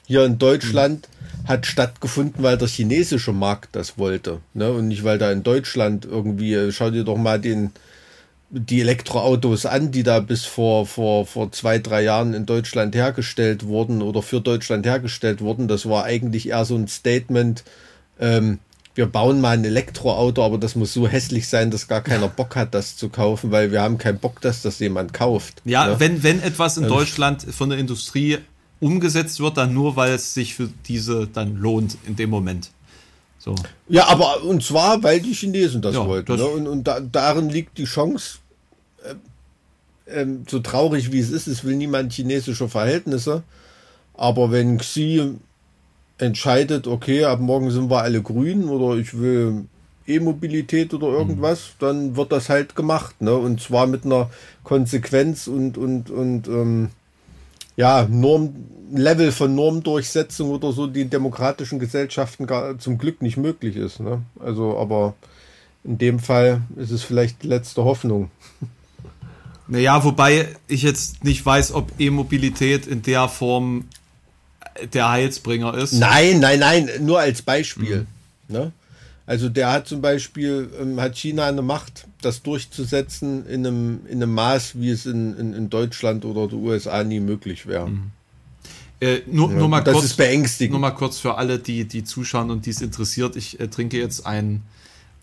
hier 0.06 0.24
in 0.24 0.38
Deutschland, 0.38 1.08
mhm. 1.08 1.48
hat 1.48 1.66
stattgefunden, 1.66 2.42
weil 2.42 2.58
der 2.58 2.66
chinesische 2.66 3.32
Markt 3.32 3.76
das 3.76 3.98
wollte. 3.98 4.40
Ne? 4.54 4.72
Und 4.72 4.88
nicht, 4.88 5.04
weil 5.04 5.18
da 5.18 5.30
in 5.30 5.44
Deutschland 5.44 6.04
irgendwie, 6.04 6.54
äh, 6.54 6.72
schau 6.72 6.90
dir 6.90 7.04
doch 7.04 7.18
mal 7.18 7.40
den, 7.40 7.70
die 8.50 8.80
Elektroautos 8.80 9.64
an, 9.64 9.92
die 9.92 10.02
da 10.02 10.18
bis 10.20 10.44
vor, 10.44 10.84
vor, 10.84 11.24
vor 11.24 11.52
zwei, 11.52 11.78
drei 11.78 12.02
Jahren 12.02 12.34
in 12.34 12.46
Deutschland 12.46 12.94
hergestellt 12.94 13.66
wurden 13.66 14.02
oder 14.02 14.22
für 14.22 14.40
Deutschland 14.40 14.84
hergestellt 14.86 15.40
wurden. 15.40 15.68
Das 15.68 15.88
war 15.88 16.04
eigentlich 16.04 16.48
eher 16.48 16.64
so 16.64 16.74
ein 16.76 16.88
Statement, 16.88 17.62
ähm, 18.18 18.58
wir 18.96 19.06
bauen 19.06 19.40
mal 19.40 19.56
ein 19.56 19.64
Elektroauto, 19.64 20.44
aber 20.44 20.58
das 20.58 20.74
muss 20.74 20.92
so 20.92 21.06
hässlich 21.06 21.48
sein, 21.48 21.70
dass 21.70 21.86
gar 21.86 22.00
keiner 22.00 22.28
Bock 22.36 22.56
hat, 22.56 22.74
das 22.74 22.96
zu 22.96 23.08
kaufen, 23.08 23.52
weil 23.52 23.70
wir 23.70 23.82
haben 23.82 23.98
keinen 23.98 24.18
Bock, 24.18 24.40
dass 24.40 24.62
das 24.62 24.80
jemand 24.80 25.14
kauft. 25.14 25.62
Ja, 25.64 25.86
ne? 25.86 26.00
wenn, 26.00 26.22
wenn 26.24 26.42
etwas 26.42 26.76
in 26.76 26.84
also 26.84 26.96
Deutschland 26.96 27.42
von 27.42 27.70
der 27.70 27.78
Industrie 27.78 28.38
umgesetzt 28.80 29.38
wird, 29.38 29.58
dann 29.58 29.72
nur, 29.72 29.94
weil 29.94 30.14
es 30.14 30.34
sich 30.34 30.54
für 30.56 30.68
diese 30.88 31.28
dann 31.28 31.56
lohnt 31.56 31.98
in 32.06 32.16
dem 32.16 32.30
Moment. 32.30 32.70
So. 33.40 33.54
Ja, 33.88 34.06
aber 34.08 34.44
und 34.44 34.62
zwar, 34.62 35.02
weil 35.02 35.20
die 35.20 35.32
Chinesen 35.32 35.80
das 35.80 35.94
ja, 35.94 36.06
wollten. 36.06 36.26
Das 36.26 36.40
ne? 36.40 36.46
Und, 36.46 36.68
und 36.68 36.84
da, 36.84 37.00
darin 37.00 37.48
liegt 37.48 37.78
die 37.78 37.84
Chance, 37.84 38.38
äh, 40.06 40.20
äh, 40.20 40.26
so 40.46 40.60
traurig 40.60 41.10
wie 41.10 41.20
es 41.20 41.30
ist, 41.30 41.46
es 41.46 41.64
will 41.64 41.76
niemand 41.76 42.12
chinesische 42.12 42.68
Verhältnisse. 42.68 43.42
Aber 44.12 44.52
wenn 44.52 44.76
Xi 44.76 45.38
entscheidet, 46.18 46.86
okay, 46.86 47.24
ab 47.24 47.40
morgen 47.40 47.70
sind 47.70 47.88
wir 47.90 48.02
alle 48.02 48.20
grün 48.20 48.68
oder 48.68 48.98
ich 48.98 49.18
will 49.18 49.64
E-Mobilität 50.06 50.92
oder 50.92 51.06
irgendwas, 51.06 51.60
mhm. 51.60 51.74
dann 51.78 52.16
wird 52.16 52.32
das 52.32 52.50
halt 52.50 52.76
gemacht, 52.76 53.22
ne? 53.22 53.34
Und 53.34 53.62
zwar 53.62 53.86
mit 53.86 54.04
einer 54.04 54.28
Konsequenz 54.64 55.46
und 55.46 55.78
und 55.78 56.10
und 56.10 56.46
ähm, 56.46 56.90
ja 57.76 58.06
Norm 58.10 58.54
Level 58.92 59.32
von 59.32 59.54
Normdurchsetzung 59.54 60.50
oder 60.50 60.72
so, 60.72 60.86
die 60.86 61.02
in 61.02 61.10
demokratischen 61.10 61.78
Gesellschaften 61.78 62.46
gar 62.46 62.78
zum 62.78 62.98
Glück 62.98 63.22
nicht 63.22 63.36
möglich 63.36 63.76
ist. 63.76 64.00
Ne? 64.00 64.22
Also, 64.38 64.78
aber 64.78 65.14
in 65.84 65.98
dem 65.98 66.18
Fall 66.18 66.62
ist 66.76 66.90
es 66.90 67.02
vielleicht 67.02 67.42
die 67.42 67.48
letzte 67.48 67.84
Hoffnung. 67.84 68.30
Naja, 69.68 70.02
wobei 70.02 70.48
ich 70.66 70.82
jetzt 70.82 71.22
nicht 71.22 71.46
weiß, 71.46 71.72
ob 71.72 71.92
E-Mobilität 71.98 72.88
in 72.88 73.02
der 73.02 73.28
Form 73.28 73.84
der 74.92 75.10
Heilsbringer 75.10 75.74
ist. 75.74 75.92
Nein, 75.92 76.40
nein, 76.40 76.58
nein, 76.58 76.90
nur 77.00 77.20
als 77.20 77.42
Beispiel. 77.42 78.06
Mhm. 78.48 78.54
Ne? 78.54 78.72
Also 79.26 79.48
der 79.48 79.70
hat 79.70 79.86
zum 79.86 80.00
Beispiel, 80.00 80.68
ähm, 80.80 81.00
hat 81.00 81.16
China 81.16 81.46
eine 81.46 81.62
Macht, 81.62 82.08
das 82.20 82.42
durchzusetzen 82.42 83.46
in 83.46 83.64
einem, 83.64 84.00
in 84.06 84.20
einem 84.20 84.34
Maß, 84.34 84.80
wie 84.80 84.90
es 84.90 85.06
in, 85.06 85.36
in, 85.38 85.54
in 85.54 85.70
Deutschland 85.70 86.24
oder 86.24 86.48
den 86.48 86.58
USA 86.58 87.04
nie 87.04 87.20
möglich 87.20 87.66
wäre. 87.66 87.90
Mhm. 87.90 88.10
Äh, 89.00 89.20
nur, 89.26 89.50
ja, 89.50 89.58
nur 89.58 89.68
mal 89.68 89.82
kurz. 89.82 90.18
Nur 90.70 90.78
mal 90.78 90.90
kurz 90.90 91.18
für 91.18 91.36
alle, 91.36 91.58
die, 91.58 91.86
die 91.86 92.04
zuschauen 92.04 92.50
und 92.50 92.66
die 92.66 92.70
es 92.70 92.82
interessiert. 92.82 93.36
Ich 93.36 93.58
äh, 93.58 93.68
trinke 93.68 93.98
jetzt 93.98 94.26
ein, 94.26 94.62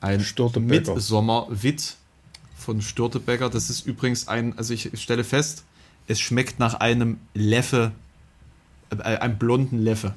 ein 0.02 0.26
Midsommer-Witt 0.60 1.96
von 2.58 2.82
Störtebecker. 2.82 3.50
Das 3.50 3.70
ist 3.70 3.86
übrigens 3.86 4.28
ein, 4.28 4.58
also 4.58 4.74
ich 4.74 4.90
stelle 5.00 5.24
fest, 5.24 5.64
es 6.08 6.20
schmeckt 6.20 6.60
nach 6.60 6.76
einem 6.76 7.20
Leffe, 7.34 7.92
äh, 8.90 9.04
einem 9.04 9.38
blonden 9.38 9.80
Leffe. 9.80 10.16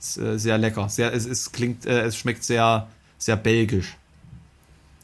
Ist, 0.00 0.18
äh, 0.18 0.38
sehr 0.38 0.58
lecker. 0.58 0.88
Sehr, 0.88 1.12
es, 1.12 1.26
es 1.26 1.52
klingt, 1.52 1.86
äh, 1.86 2.02
es 2.02 2.16
schmeckt 2.16 2.44
sehr, 2.44 2.88
sehr 3.18 3.36
belgisch. 3.36 3.96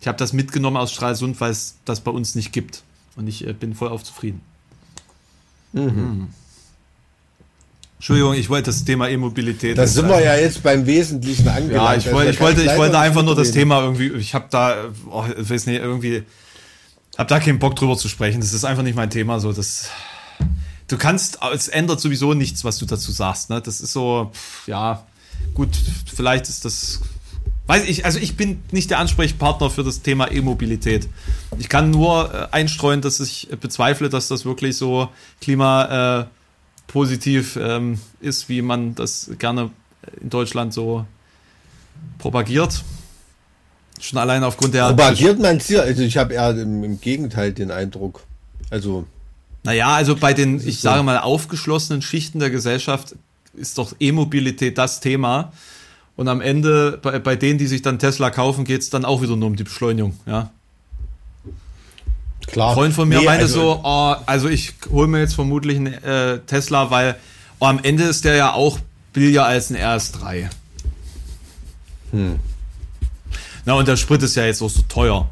Ich 0.01 0.07
habe 0.07 0.19
das 0.19 0.33
mitgenommen 0.33 0.77
aus 0.77 0.93
Stralsund, 0.93 1.41
weil 1.41 1.51
es 1.51 1.77
das 1.85 2.01
bei 2.01 2.11
uns 2.11 2.35
nicht 2.35 2.53
gibt. 2.53 2.83
Und 3.17 3.27
ich 3.27 3.47
äh, 3.47 3.53
bin 3.53 3.75
voll 3.75 3.89
auf 3.89 4.05
zufrieden. 4.05 4.41
Mhm. 5.73 5.83
Mhm. 5.83 6.29
Entschuldigung, 7.99 8.35
ich 8.35 8.49
wollte 8.49 8.67
das 8.67 8.85
Thema 8.85 9.09
E-Mobilität. 9.09 9.77
Da 9.77 9.85
sind 9.85 10.09
wir 10.09 10.23
ja 10.23 10.37
jetzt 10.37 10.63
beim 10.63 10.87
Wesentlichen 10.87 11.49
angelangt. 11.49 11.73
Ja, 11.73 11.95
ich 11.97 12.13
wollte, 12.13 12.31
ich 12.31 12.41
wollte, 12.41 12.63
ich 12.63 12.77
wollte 12.77 12.97
einfach 12.97 13.25
nur 13.25 13.35
das 13.35 13.51
Thema 13.51 13.83
irgendwie, 13.83 14.13
ich 14.13 14.35
habe 14.35 14.47
da, 14.51 14.85
oh, 15.11 15.25
ich 15.37 15.51
weiß 15.51 15.67
nicht, 15.67 15.81
irgendwie 15.81 16.23
hab 17.17 17.27
da 17.27 17.41
keinen 17.41 17.59
Bock 17.59 17.75
drüber 17.75 17.97
zu 17.97 18.09
sprechen. 18.09 18.41
Das 18.41 18.53
ist 18.53 18.65
einfach 18.65 18.85
nicht 18.85 18.95
mein 18.95 19.11
Thema. 19.11 19.41
So, 19.41 19.53
das, 19.53 19.91
du 20.87 20.97
kannst, 20.97 21.41
es 21.53 21.67
ändert 21.67 22.01
sowieso 22.01 22.35
nichts, 22.35 22.63
was 22.63 22.79
du 22.79 22.87
dazu 22.87 23.11
sagst. 23.11 23.51
Ne? 23.51 23.61
Das 23.61 23.81
ist 23.81 23.93
so, 23.93 24.31
ja, 24.67 25.05
gut, 25.53 25.71
vielleicht 26.15 26.49
ist 26.49 26.65
das. 26.65 27.01
Weiß 27.67 27.85
ich, 27.87 28.07
also 28.07 28.19
ich 28.19 28.37
bin 28.37 28.63
nicht 28.71 28.91
der 28.91 28.99
Ansprechpartner 28.99 29.69
für 29.69 29.83
das 29.83 30.01
Thema 30.01 30.31
E-Mobilität. 30.31 31.07
Ich 31.59 31.69
kann 31.69 31.91
nur 31.91 32.33
äh, 32.33 32.47
einstreuen, 32.53 33.03
dass 33.03 33.21
ich 33.21 33.49
bezweifle, 33.61 34.09
dass 34.09 34.29
das 34.29 34.47
wirklich 34.47 34.77
so 34.77 35.11
klimapositiv 35.43 36.25
äh, 36.25 36.38
ähm, 37.57 37.99
ist, 38.21 38.49
wie 38.49 38.63
man 38.63 38.95
das 38.95 39.31
gerne 39.39 39.71
in 40.21 40.31
Deutschland 40.31 40.73
so 40.73 41.07
propagiert. 42.19 42.83
Schon 44.01 44.19
allein 44.19 44.45
aufgrund 44.45 44.75
der. 44.75 44.89
Propagiert 44.89 45.39
man 45.39 45.57
es 45.57 45.67
hier? 45.67 45.83
Also 45.83 46.03
ich 46.03 46.17
habe 46.17 46.35
eher 46.35 46.51
im, 46.51 46.85
im, 46.85 47.01
Gegenteil 47.01 47.53
den 47.53 47.71
Eindruck. 47.71 48.23
Also. 48.71 49.07
Naja, 49.65 49.89
also 49.89 50.17
bei 50.17 50.33
den, 50.35 50.67
ich 50.67 50.81
sage 50.81 51.03
mal, 51.03 51.19
aufgeschlossenen 51.19 52.01
Schichten 52.01 52.39
der 52.39 52.51
Gesellschaft 52.51 53.17
ist 53.55 53.77
doch 53.79 53.95
E-Mobilität 53.99 54.79
das 54.79 55.01
Thema. 55.01 55.53
Und 56.17 56.29
am 56.29 56.41
Ende, 56.41 56.99
bei, 57.03 57.19
bei 57.19 57.37
denen, 57.37 57.59
die 57.59 57.67
sich 57.67 57.83
dann 57.83 57.99
Tesla 57.99 58.31
kaufen, 58.31 58.65
geht 58.65 58.83
es 58.83 58.91
dann 58.91 59.05
auch 59.05 59.21
wieder 59.21 59.37
nur 59.37 59.49
um 59.49 59.57
die 59.57 59.65
Beschleunigung, 59.65 60.19
ja. 60.27 60.51
Klar. 62.49 62.71
Ein 62.71 62.75
Freund 62.75 62.95
von 62.95 63.09
mir 63.09 63.19
nee, 63.19 63.25
meinte 63.25 63.45
also, 63.45 63.61
so, 63.61 63.81
oh, 63.85 64.15
also 64.27 64.49
ich 64.49 64.75
hole 64.91 65.07
mir 65.07 65.21
jetzt 65.21 65.35
vermutlich 65.35 65.77
einen 65.77 65.93
äh, 65.93 66.41
Tesla, 66.41 66.91
weil 66.91 67.17
oh, 67.59 67.67
am 67.67 67.79
Ende 67.83 68.05
ist 68.05 68.25
der 68.25 68.37
ja 68.37 68.53
auch 68.53 68.79
billiger 69.13 69.45
als 69.45 69.71
ein 69.71 69.77
RS3. 69.77 70.49
Hm. 72.13 72.41
Na, 73.65 73.75
und 73.75 73.87
der 73.87 73.97
Sprit 73.97 74.23
ist 74.23 74.35
ja 74.35 74.47
jetzt 74.47 74.63
auch 74.63 74.71
so 74.71 74.83
teuer. 74.89 75.29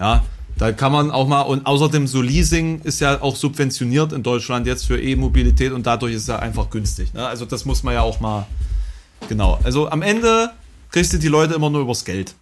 Ja, 0.00 0.24
da 0.56 0.72
kann 0.72 0.92
man 0.92 1.10
auch 1.10 1.26
mal, 1.26 1.42
und 1.42 1.66
außerdem 1.66 2.06
so 2.06 2.22
Leasing 2.22 2.80
ist 2.82 3.00
ja 3.00 3.20
auch 3.20 3.36
subventioniert 3.36 4.12
in 4.12 4.22
Deutschland 4.22 4.66
jetzt 4.66 4.86
für 4.86 5.00
E-Mobilität 5.00 5.72
und 5.72 5.86
dadurch 5.86 6.14
ist 6.14 6.22
es 6.22 6.28
ja 6.28 6.38
einfach 6.38 6.70
günstig. 6.70 7.12
Ne? 7.12 7.26
Also 7.26 7.44
das 7.44 7.64
muss 7.64 7.82
man 7.82 7.94
ja 7.94 8.02
auch 8.02 8.20
mal, 8.20 8.46
genau. 9.28 9.58
Also 9.64 9.90
am 9.90 10.02
Ende 10.02 10.50
kriegst 10.90 11.12
du 11.12 11.18
die 11.18 11.28
Leute 11.28 11.54
immer 11.54 11.70
nur 11.70 11.82
übers 11.82 12.04
Geld. 12.04 12.34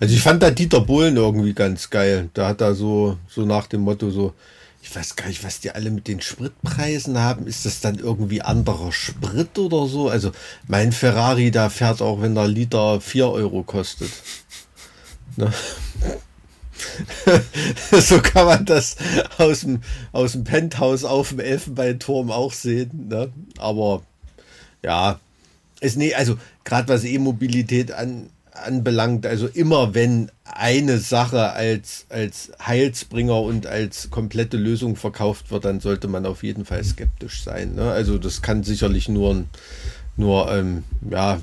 Also 0.00 0.14
ich 0.14 0.22
fand 0.22 0.42
da 0.42 0.50
Dieter 0.50 0.80
Bohlen 0.80 1.16
irgendwie 1.16 1.54
ganz 1.54 1.90
geil. 1.90 2.30
Da 2.34 2.48
hat 2.48 2.60
er 2.60 2.74
so, 2.74 3.18
so 3.28 3.44
nach 3.44 3.66
dem 3.66 3.82
Motto 3.82 4.10
so, 4.10 4.34
ich 4.82 4.94
weiß 4.94 5.16
gar 5.16 5.28
nicht, 5.28 5.44
was 5.44 5.60
die 5.60 5.70
alle 5.70 5.90
mit 5.90 6.08
den 6.08 6.20
Spritpreisen 6.20 7.18
haben. 7.18 7.46
Ist 7.46 7.66
das 7.66 7.80
dann 7.80 7.98
irgendwie 7.98 8.42
anderer 8.42 8.92
Sprit 8.92 9.58
oder 9.58 9.86
so? 9.86 10.08
Also 10.08 10.32
mein 10.66 10.92
Ferrari, 10.92 11.50
da 11.50 11.68
fährt 11.68 12.00
auch, 12.00 12.22
wenn 12.22 12.34
der 12.34 12.48
Liter 12.48 13.00
4 13.00 13.28
Euro 13.28 13.62
kostet. 13.62 14.10
Ne? 15.36 15.52
so 18.00 18.20
kann 18.20 18.46
man 18.46 18.64
das 18.64 18.96
aus 19.38 19.60
dem, 19.60 19.82
aus 20.12 20.32
dem 20.32 20.44
Penthouse 20.44 21.04
auf 21.04 21.30
dem 21.30 21.40
Elfenbeinturm 21.40 22.30
auch 22.30 22.52
sehen. 22.52 23.08
Ne? 23.08 23.32
Aber 23.58 24.02
ja, 24.82 25.20
ist 25.80 25.96
nee, 25.96 26.14
also 26.14 26.38
gerade 26.64 26.88
was 26.88 27.04
E-Mobilität 27.04 27.92
an, 27.92 28.30
anbelangt, 28.64 29.26
also 29.26 29.46
immer 29.46 29.94
wenn 29.94 30.30
eine 30.44 30.98
Sache 30.98 31.52
als, 31.52 32.06
als 32.08 32.52
Heilsbringer 32.64 33.40
und 33.40 33.66
als 33.66 34.10
komplette 34.10 34.56
Lösung 34.56 34.96
verkauft 34.96 35.50
wird, 35.50 35.64
dann 35.64 35.80
sollte 35.80 36.08
man 36.08 36.26
auf 36.26 36.42
jeden 36.42 36.64
Fall 36.64 36.82
skeptisch 36.84 37.42
sein. 37.42 37.74
Ne? 37.74 37.90
Also 37.90 38.18
das 38.18 38.42
kann 38.42 38.62
sicherlich 38.62 39.08
nur, 39.08 39.44
nur 40.16 40.52
ähm, 40.52 40.84
ja, 41.10 41.40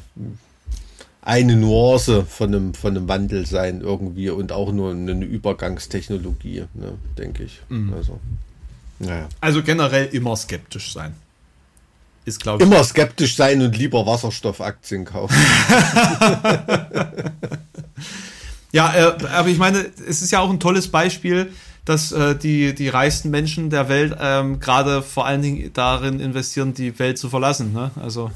eine 1.21 1.55
Nuance 1.55 2.23
von 2.23 2.53
einem, 2.53 2.73
von 2.75 2.95
einem 2.95 3.07
Wandel 3.07 3.45
sein 3.47 3.81
irgendwie 3.81 4.29
und 4.29 4.51
auch 4.51 4.71
nur 4.71 4.91
eine 4.91 5.25
Übergangstechnologie, 5.25 6.65
ne, 6.75 6.93
denke 7.17 7.43
ich. 7.43 7.61
Mhm. 7.69 7.93
Also, 7.93 8.19
naja. 8.99 9.27
also 9.41 9.63
generell 9.63 10.05
immer 10.05 10.35
skeptisch 10.35 10.93
sein. 10.93 11.13
Ist, 12.26 12.41
glaube 12.41 12.64
ich. 12.64 12.69
Immer 12.69 12.84
skeptisch 12.84 13.35
sein 13.35 13.61
und 13.61 13.77
lieber 13.77 14.06
Wasserstoffaktien 14.06 15.06
kaufen. 15.06 15.35
ja, 18.72 18.93
äh, 18.95 19.14
aber 19.27 19.47
ich 19.49 19.60
meine, 19.60 19.85
es 20.07 20.23
ist 20.23 20.31
ja 20.31 20.39
auch 20.39 20.49
ein 20.49 20.60
tolles 20.60 20.88
Beispiel, 20.88 21.52
dass 21.85 22.11
äh, 22.11 22.35
die, 22.35 22.73
die 22.73 22.89
reichsten 22.89 23.30
Menschen 23.30 23.69
der 23.69 23.89
Welt 23.89 24.18
ähm, 24.19 24.60
gerade 24.60 25.03
vor 25.03 25.27
allen 25.27 25.43
Dingen 25.43 25.72
darin 25.73 26.19
investieren, 26.19 26.73
die 26.73 26.97
Welt 26.97 27.19
zu 27.19 27.30
verlassen. 27.30 27.73
Ne? 27.73 27.91
Also 28.02 28.31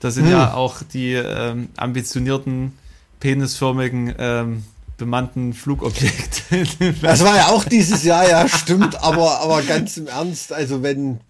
da 0.00 0.10
sind 0.10 0.24
hm. 0.24 0.32
ja 0.32 0.54
auch 0.54 0.82
die 0.82 1.12
ähm, 1.12 1.68
ambitionierten, 1.76 2.72
penisförmigen 3.20 4.14
ähm, 4.18 4.64
bemannten 4.96 5.54
Flugobjekte. 5.54 6.64
das 7.02 7.24
war 7.24 7.36
ja 7.36 7.46
auch 7.48 7.64
dieses 7.64 8.02
Jahr, 8.02 8.28
ja, 8.28 8.48
stimmt, 8.48 9.00
aber, 9.02 9.40
aber 9.40 9.62
ganz 9.62 9.96
im 9.96 10.08
Ernst, 10.08 10.52
also 10.52 10.82
wenn 10.82 11.20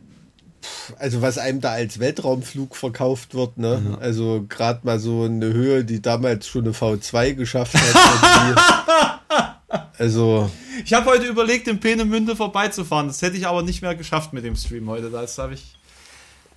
also 0.99 1.23
was 1.23 1.39
einem 1.39 1.61
da 1.61 1.73
als 1.73 1.99
Weltraumflug 1.99 2.77
verkauft 2.77 3.35
wird, 3.35 3.59
ne? 3.59 3.83
Mhm. 3.85 3.97
Also 4.01 4.45
gerade 4.49 4.81
mal 4.85 4.99
so 4.99 5.25
eine 5.25 5.53
Höhe, 5.53 5.85
die 5.85 6.03
damals 6.03 6.47
schon 6.47 6.65
eine 6.65 6.73
V2 6.73 7.35
geschafft 7.35 7.75
hat. 7.75 9.61
also. 9.99 10.51
Ich 10.85 10.93
habe 10.93 11.07
heute 11.07 11.27
überlegt, 11.27 11.69
in 11.69 11.81
Peenemünde 11.81 12.37
vorbeizufahren. 12.37 13.09
Das 13.09 13.23
hätte 13.23 13.37
ich 13.37 13.47
aber 13.47 13.63
nicht 13.63 13.83
mehr 13.83 13.95
geschafft 13.95 14.33
mit 14.33 14.45
dem 14.45 14.57
Stream 14.57 14.89
heute. 14.89 15.11
Das 15.11 15.39
habe 15.39 15.55
ich. 15.55 15.77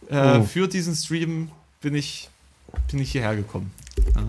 Äh, 0.10 0.40
oh. 0.40 0.44
Für 0.44 0.68
diesen 0.68 0.95
Stream 0.95 1.49
bin 1.81 1.95
ich, 1.95 2.30
bin 2.90 2.99
ich 2.99 3.11
hierher 3.11 3.35
gekommen. 3.35 3.72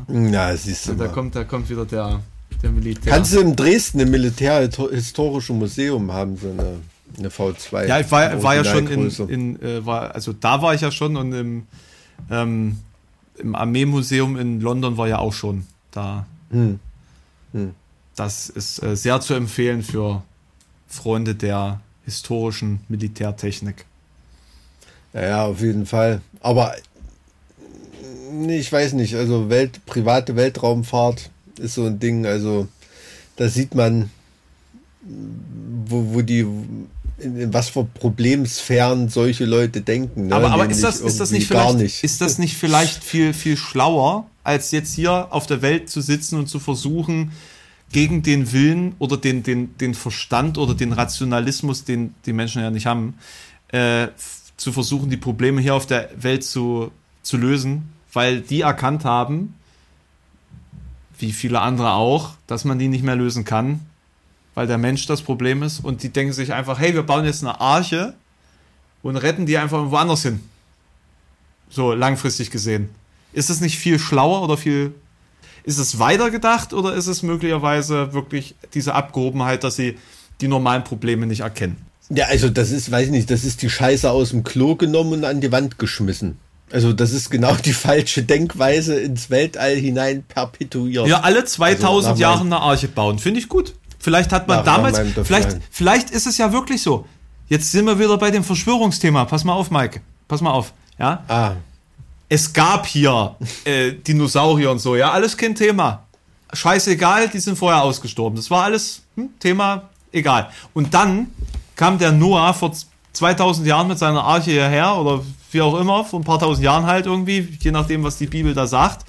Ja, 0.09 0.51
ja 0.51 0.57
siehst 0.57 0.89
du. 0.89 0.95
Da 0.95 1.09
kommt, 1.09 1.35
da 1.35 1.45
kommt 1.45 1.69
wieder 1.69 1.85
der, 1.85 2.21
der 2.63 2.71
Militär. 2.71 3.13
Kannst 3.13 3.35
du 3.35 3.41
in 3.41 3.57
Dresden 3.57 4.01
im 4.01 4.11
Militärhistorischen 4.11 5.59
Museum 5.59 6.13
haben, 6.13 6.37
so 6.37 6.51
eine 6.51 6.79
eine 7.19 7.29
V2. 7.29 7.87
Ja, 7.87 8.01
ich 8.01 8.11
war, 8.11 8.43
war 8.43 8.55
ja 8.55 8.65
schon 8.65 8.87
in, 8.87 9.11
in 9.29 9.63
äh, 9.63 9.85
war, 9.85 10.15
also 10.15 10.33
da 10.33 10.63
war 10.63 10.75
ich 10.75 10.81
ja 10.81 10.91
schon 10.91 11.17
und 11.17 11.33
im, 11.33 11.67
ähm, 12.31 12.79
im 13.39 13.55
Armeemuseum 13.55 14.37
in 14.37 14.61
London 14.61 14.97
war 14.97 15.09
ja 15.09 15.19
auch 15.19 15.33
schon 15.33 15.67
da. 15.91 16.27
Hm. 16.51 16.79
Hm. 17.53 17.75
Das 18.17 18.49
ist 18.49 18.83
äh, 18.83 18.97
sehr 18.97 19.21
zu 19.21 19.35
empfehlen 19.35 19.83
für 19.83 20.23
Freunde 20.89 21.35
der 21.35 21.81
historischen 22.05 22.81
Militärtechnik. 22.89 23.85
Ja, 25.13 25.23
ja, 25.23 25.45
auf 25.47 25.61
jeden 25.61 25.87
Fall. 25.87 26.21
Aber 26.41 26.75
nee, 28.33 28.59
ich 28.59 28.71
weiß 28.71 28.93
nicht, 28.95 29.15
also 29.15 29.49
Welt, 29.49 29.85
private 29.87 30.37
Weltraumfahrt 30.37 31.31
ist 31.59 31.75
so 31.75 31.87
ein 31.87 31.99
Ding, 31.99 32.27
also 32.27 32.69
da 33.37 33.49
sieht 33.49 33.75
man, 33.75 34.11
wo, 35.03 36.15
wo 36.15 36.23
die 36.23 36.47
in, 37.19 37.53
was 37.53 37.69
für 37.71 37.85
Problemsphären 37.85 39.09
solche 39.09 39.45
Leute 39.45 39.81
denken. 39.81 40.29
Ne? 40.29 40.35
Aber, 40.35 40.51
aber 40.51 40.69
ist, 40.69 40.83
das, 40.83 41.01
ist 41.01 41.21
das 41.21 41.31
nicht 41.31 41.47
vielleicht, 41.47 41.79
nicht. 41.79 42.05
ist 42.05 42.21
das 42.21 42.39
nicht 42.39 42.57
vielleicht 42.57 43.03
viel, 43.05 43.33
viel 43.33 43.57
schlauer, 43.57 44.27
als 44.43 44.71
jetzt 44.71 44.95
hier 44.95 45.29
auf 45.33 45.47
der 45.47 45.63
Welt 45.63 45.89
zu 45.89 46.01
sitzen 46.01 46.39
und 46.39 46.49
zu 46.49 46.59
versuchen, 46.59 47.33
gegen 47.93 48.23
den 48.23 48.53
Willen 48.53 48.97
oder 48.99 49.17
den, 49.17 49.43
den, 49.43 49.77
den 49.79 49.95
Verstand 49.95 50.59
oder 50.59 50.75
den 50.75 50.93
Rationalismus, 50.93 51.85
den 51.85 52.15
die 52.27 52.33
Menschen 52.33 52.61
ja 52.61 52.71
nicht 52.71 52.87
haben, 52.87 53.15
äh, 53.69 54.09
zu 54.57 54.73
versuchen, 54.73 55.11
die 55.11 55.17
Probleme 55.17 55.61
hier 55.61 55.75
auf 55.75 55.87
der 55.87 56.11
Welt 56.17 56.45
zu, 56.45 56.91
zu 57.23 57.37
lösen, 57.37 57.93
weil 58.13 58.41
die 58.41 58.63
erkannt 58.63 59.05
haben, 59.05 59.55
wie 61.19 61.33
viele 61.33 61.61
andere 61.61 61.93
auch, 61.93 62.35
dass 62.47 62.65
man 62.65 62.79
die 62.79 62.89
nicht 62.89 63.05
mehr 63.05 63.17
lösen 63.17 63.45
kann, 63.45 63.81
weil 64.55 64.67
der 64.67 64.79
Mensch 64.79 65.07
das 65.07 65.23
Problem 65.23 65.63
ist 65.63 65.81
und 65.81 66.03
die 66.03 66.11
denken 66.11 66.33
sich 66.33 66.53
einfach, 66.53 66.79
hey, 66.79 66.95
wir 66.95 67.03
bauen 67.03 67.25
jetzt 67.25 67.43
eine 67.43 67.61
Arche 67.61 68.15
und 69.03 69.17
retten 69.17 69.47
die 69.47 69.59
einfach 69.59 69.91
woanders 69.91 70.23
hin. 70.23 70.41
So 71.69 71.93
langfristig 71.93 72.51
gesehen. 72.51 72.89
Ist 73.33 73.51
es 73.51 73.61
nicht 73.61 73.79
viel 73.79 73.99
schlauer 73.99 74.43
oder 74.43 74.57
viel 74.57 74.95
ist 75.65 75.79
es 75.79 75.99
weitergedacht 75.99 76.73
oder 76.73 76.95
ist 76.95 77.07
es 77.07 77.23
möglicherweise 77.23 78.13
wirklich 78.13 78.55
diese 78.75 78.95
Abgehobenheit, 78.95 79.65
dass 79.65 79.77
sie 79.77 79.97
die 80.41 80.49
normalen 80.49 80.85
Probleme 80.85 81.27
nicht 81.27 81.41
erkennen? 81.41 81.79
Ja, 82.11 82.27
also 82.27 82.51
das 82.51 82.71
ist, 82.71 82.91
weiß 82.91 83.07
ich 83.07 83.13
nicht, 83.13 83.31
das 83.31 83.45
ist 83.45 83.63
die 83.63 83.71
Scheiße 83.71 84.11
aus 84.11 84.31
dem 84.31 84.45
Klo 84.45 84.77
genommen 84.77 85.15
und 85.15 85.25
an 85.25 85.41
die 85.41 85.51
Wand 85.51 85.79
geschmissen. 85.79 86.39
Also 86.71 86.93
das 86.93 87.13
ist 87.13 87.31
genau 87.31 87.55
die 87.55 87.73
falsche 87.73 88.23
Denkweise 88.23 89.01
ins 89.01 89.31
Weltall 89.31 89.77
hinein 89.77 90.23
perpetuiert. 90.23 91.07
Ja, 91.07 91.21
alle 91.21 91.45
2000 91.45 92.11
also 92.11 92.21
Jahre 92.21 92.41
eine 92.43 92.59
Arche 92.59 92.89
bauen, 92.89 93.19
finde 93.19 93.41
ich 93.41 93.49
gut. 93.49 93.75
Vielleicht 94.05 94.35
hat 94.35 94.47
man 94.47 94.63
damals, 94.67 95.01
vielleicht, 95.23 95.57
vielleicht 95.71 96.11
ist 96.11 96.27
es 96.27 96.37
ja 96.37 96.53
wirklich 96.53 96.83
so. 96.83 97.07
Jetzt 97.49 97.73
sind 97.73 97.87
wir 97.87 97.99
wieder 97.99 98.19
bei 98.19 98.31
dem 98.31 98.45
Verschwörungsthema. 98.45 99.25
Pass 99.25 99.45
mal 99.45 99.55
auf, 99.55 99.71
Mike. 99.71 100.03
Pass 100.29 100.43
mal 100.43 100.51
auf. 100.51 100.75
Ja. 100.99 101.25
Ah. 101.27 101.53
Es 102.29 102.53
gab 102.53 102.87
hier 102.87 103.35
äh, 103.65 103.93
Dinosaurier 103.93 104.71
und 104.73 104.79
so. 104.79 104.95
Ja, 104.95 105.11
alles 105.11 105.35
kein 105.39 105.55
Thema. 105.55 106.05
Scheißegal, 106.53 107.29
die 107.31 107.39
sind 107.39 107.57
vorher 107.57 107.83
ausgestorben. 107.83 108.37
Das 108.37 108.51
war 108.51 108.65
alles 108.65 109.01
hm, 109.17 109.31
Thema, 109.39 109.89
egal. 110.13 110.51
Und 110.75 110.93
dann 110.93 111.29
kam 111.75 111.97
der 111.97 112.13
Noah 112.13 112.53
vor 112.53 112.73
2000 113.15 113.67
Jahren 113.67 113.89
mit 113.89 113.99
seiner 113.99 114.23
Arche 114.23 114.51
hierher 114.51 114.97
oder 114.97 115.23
wie 115.51 115.63
auch 115.63 115.81
immer, 115.81 116.05
vor 116.05 116.21
ein 116.21 116.25
paar 116.25 116.39
tausend 116.39 116.63
Jahren 116.63 116.85
halt 116.85 117.07
irgendwie, 117.07 117.57
je 117.59 117.71
nachdem, 117.71 118.05
was 118.05 118.19
die 118.19 118.27
Bibel 118.27 118.53
da 118.53 118.67
sagt, 118.67 119.07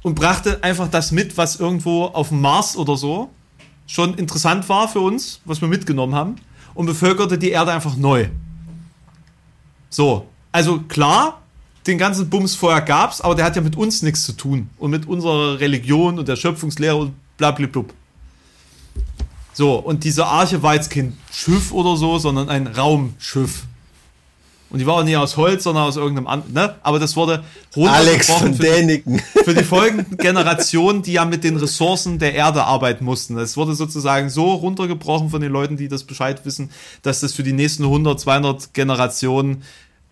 und 0.00 0.14
brachte 0.14 0.64
einfach 0.64 0.88
das 0.88 1.12
mit, 1.12 1.36
was 1.36 1.56
irgendwo 1.56 2.06
auf 2.06 2.30
dem 2.30 2.40
Mars 2.40 2.78
oder 2.78 2.96
so 2.96 3.28
schon 3.92 4.14
interessant 4.14 4.70
war 4.70 4.88
für 4.88 5.00
uns, 5.00 5.40
was 5.44 5.60
wir 5.60 5.68
mitgenommen 5.68 6.14
haben, 6.14 6.36
und 6.72 6.86
bevölkerte 6.86 7.36
die 7.36 7.50
Erde 7.50 7.72
einfach 7.72 7.94
neu. 7.94 8.28
So, 9.90 10.26
also 10.50 10.80
klar, 10.80 11.42
den 11.86 11.98
ganzen 11.98 12.30
Bums 12.30 12.54
vorher 12.54 12.80
gab's, 12.80 13.20
aber 13.20 13.34
der 13.34 13.44
hat 13.44 13.54
ja 13.54 13.60
mit 13.60 13.76
uns 13.76 14.00
nichts 14.00 14.24
zu 14.24 14.32
tun 14.32 14.70
und 14.78 14.90
mit 14.90 15.06
unserer 15.06 15.60
Religion 15.60 16.18
und 16.18 16.26
der 16.26 16.36
Schöpfungslehre 16.36 16.96
und 16.96 17.14
blablabla. 17.36 17.84
So, 19.52 19.74
und 19.74 20.04
diese 20.04 20.24
Arche 20.24 20.62
war 20.62 20.74
jetzt 20.74 20.88
kein 20.88 21.18
Schiff 21.30 21.70
oder 21.70 21.98
so, 21.98 22.18
sondern 22.18 22.48
ein 22.48 22.68
Raumschiff. 22.68 23.64
Und 24.72 24.78
die 24.78 24.86
war 24.86 24.94
auch 24.94 25.04
nicht 25.04 25.18
aus 25.18 25.36
Holz, 25.36 25.64
sondern 25.64 25.84
aus 25.84 25.96
irgendeinem 25.96 26.26
anderen, 26.26 26.54
ne? 26.54 26.74
Aber 26.82 26.98
das 26.98 27.14
wurde 27.14 27.44
Alex 27.76 28.30
von 28.30 28.56
Däniken. 28.56 29.18
Für 29.44 29.52
die 29.54 29.64
folgenden 29.64 30.16
Generationen, 30.16 31.02
die 31.02 31.12
ja 31.12 31.26
mit 31.26 31.44
den 31.44 31.58
Ressourcen 31.58 32.18
der 32.18 32.34
Erde 32.34 32.64
arbeiten 32.64 33.04
mussten. 33.04 33.36
Es 33.36 33.58
wurde 33.58 33.74
sozusagen 33.74 34.30
so 34.30 34.52
runtergebrochen 34.54 35.28
von 35.28 35.42
den 35.42 35.52
Leuten, 35.52 35.76
die 35.76 35.88
das 35.88 36.04
Bescheid 36.04 36.46
wissen, 36.46 36.70
dass 37.02 37.20
das 37.20 37.34
für 37.34 37.42
die 37.42 37.52
nächsten 37.52 37.84
100, 37.84 38.18
200 38.18 38.72
Generationen 38.72 39.62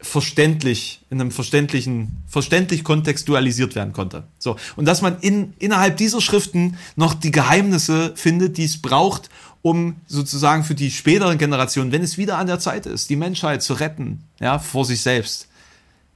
verständlich, 0.03 1.01
in 1.11 1.21
einem 1.21 1.31
verständlichen, 1.31 2.23
verständlich 2.27 2.85
kontextualisiert 2.85 3.75
werden 3.75 3.93
konnte. 3.93 4.25
So. 4.39 4.57
Und 4.77 4.87
dass 4.87 5.03
man 5.03 5.19
in, 5.21 5.55
innerhalb 5.59 5.97
dieser 5.97 6.21
Schriften 6.21 6.77
noch 6.97 7.15
die 7.15 7.31
Geheimnisse 7.31 8.13
findet, 8.15 8.57
die 8.57 8.65
es 8.65 8.81
braucht, 8.81 9.29
um 9.63 9.97
sozusagen 10.07 10.65
für 10.65 10.75
die 10.75 10.91
späteren 10.91 11.39
Generationen, 11.39 11.93
wenn 11.93 12.03
es 12.03 12.19
wieder 12.19 12.39
an 12.39 12.47
der 12.47 12.59
Zeit 12.59 12.87
ist, 12.87 13.11
die 13.11 13.17
Menschheit 13.17 13.63
zu 13.63 13.75
retten, 13.75 14.25
ja, 14.41 14.59
vor 14.59 14.85
sich 14.85 15.03
selbst. 15.03 15.49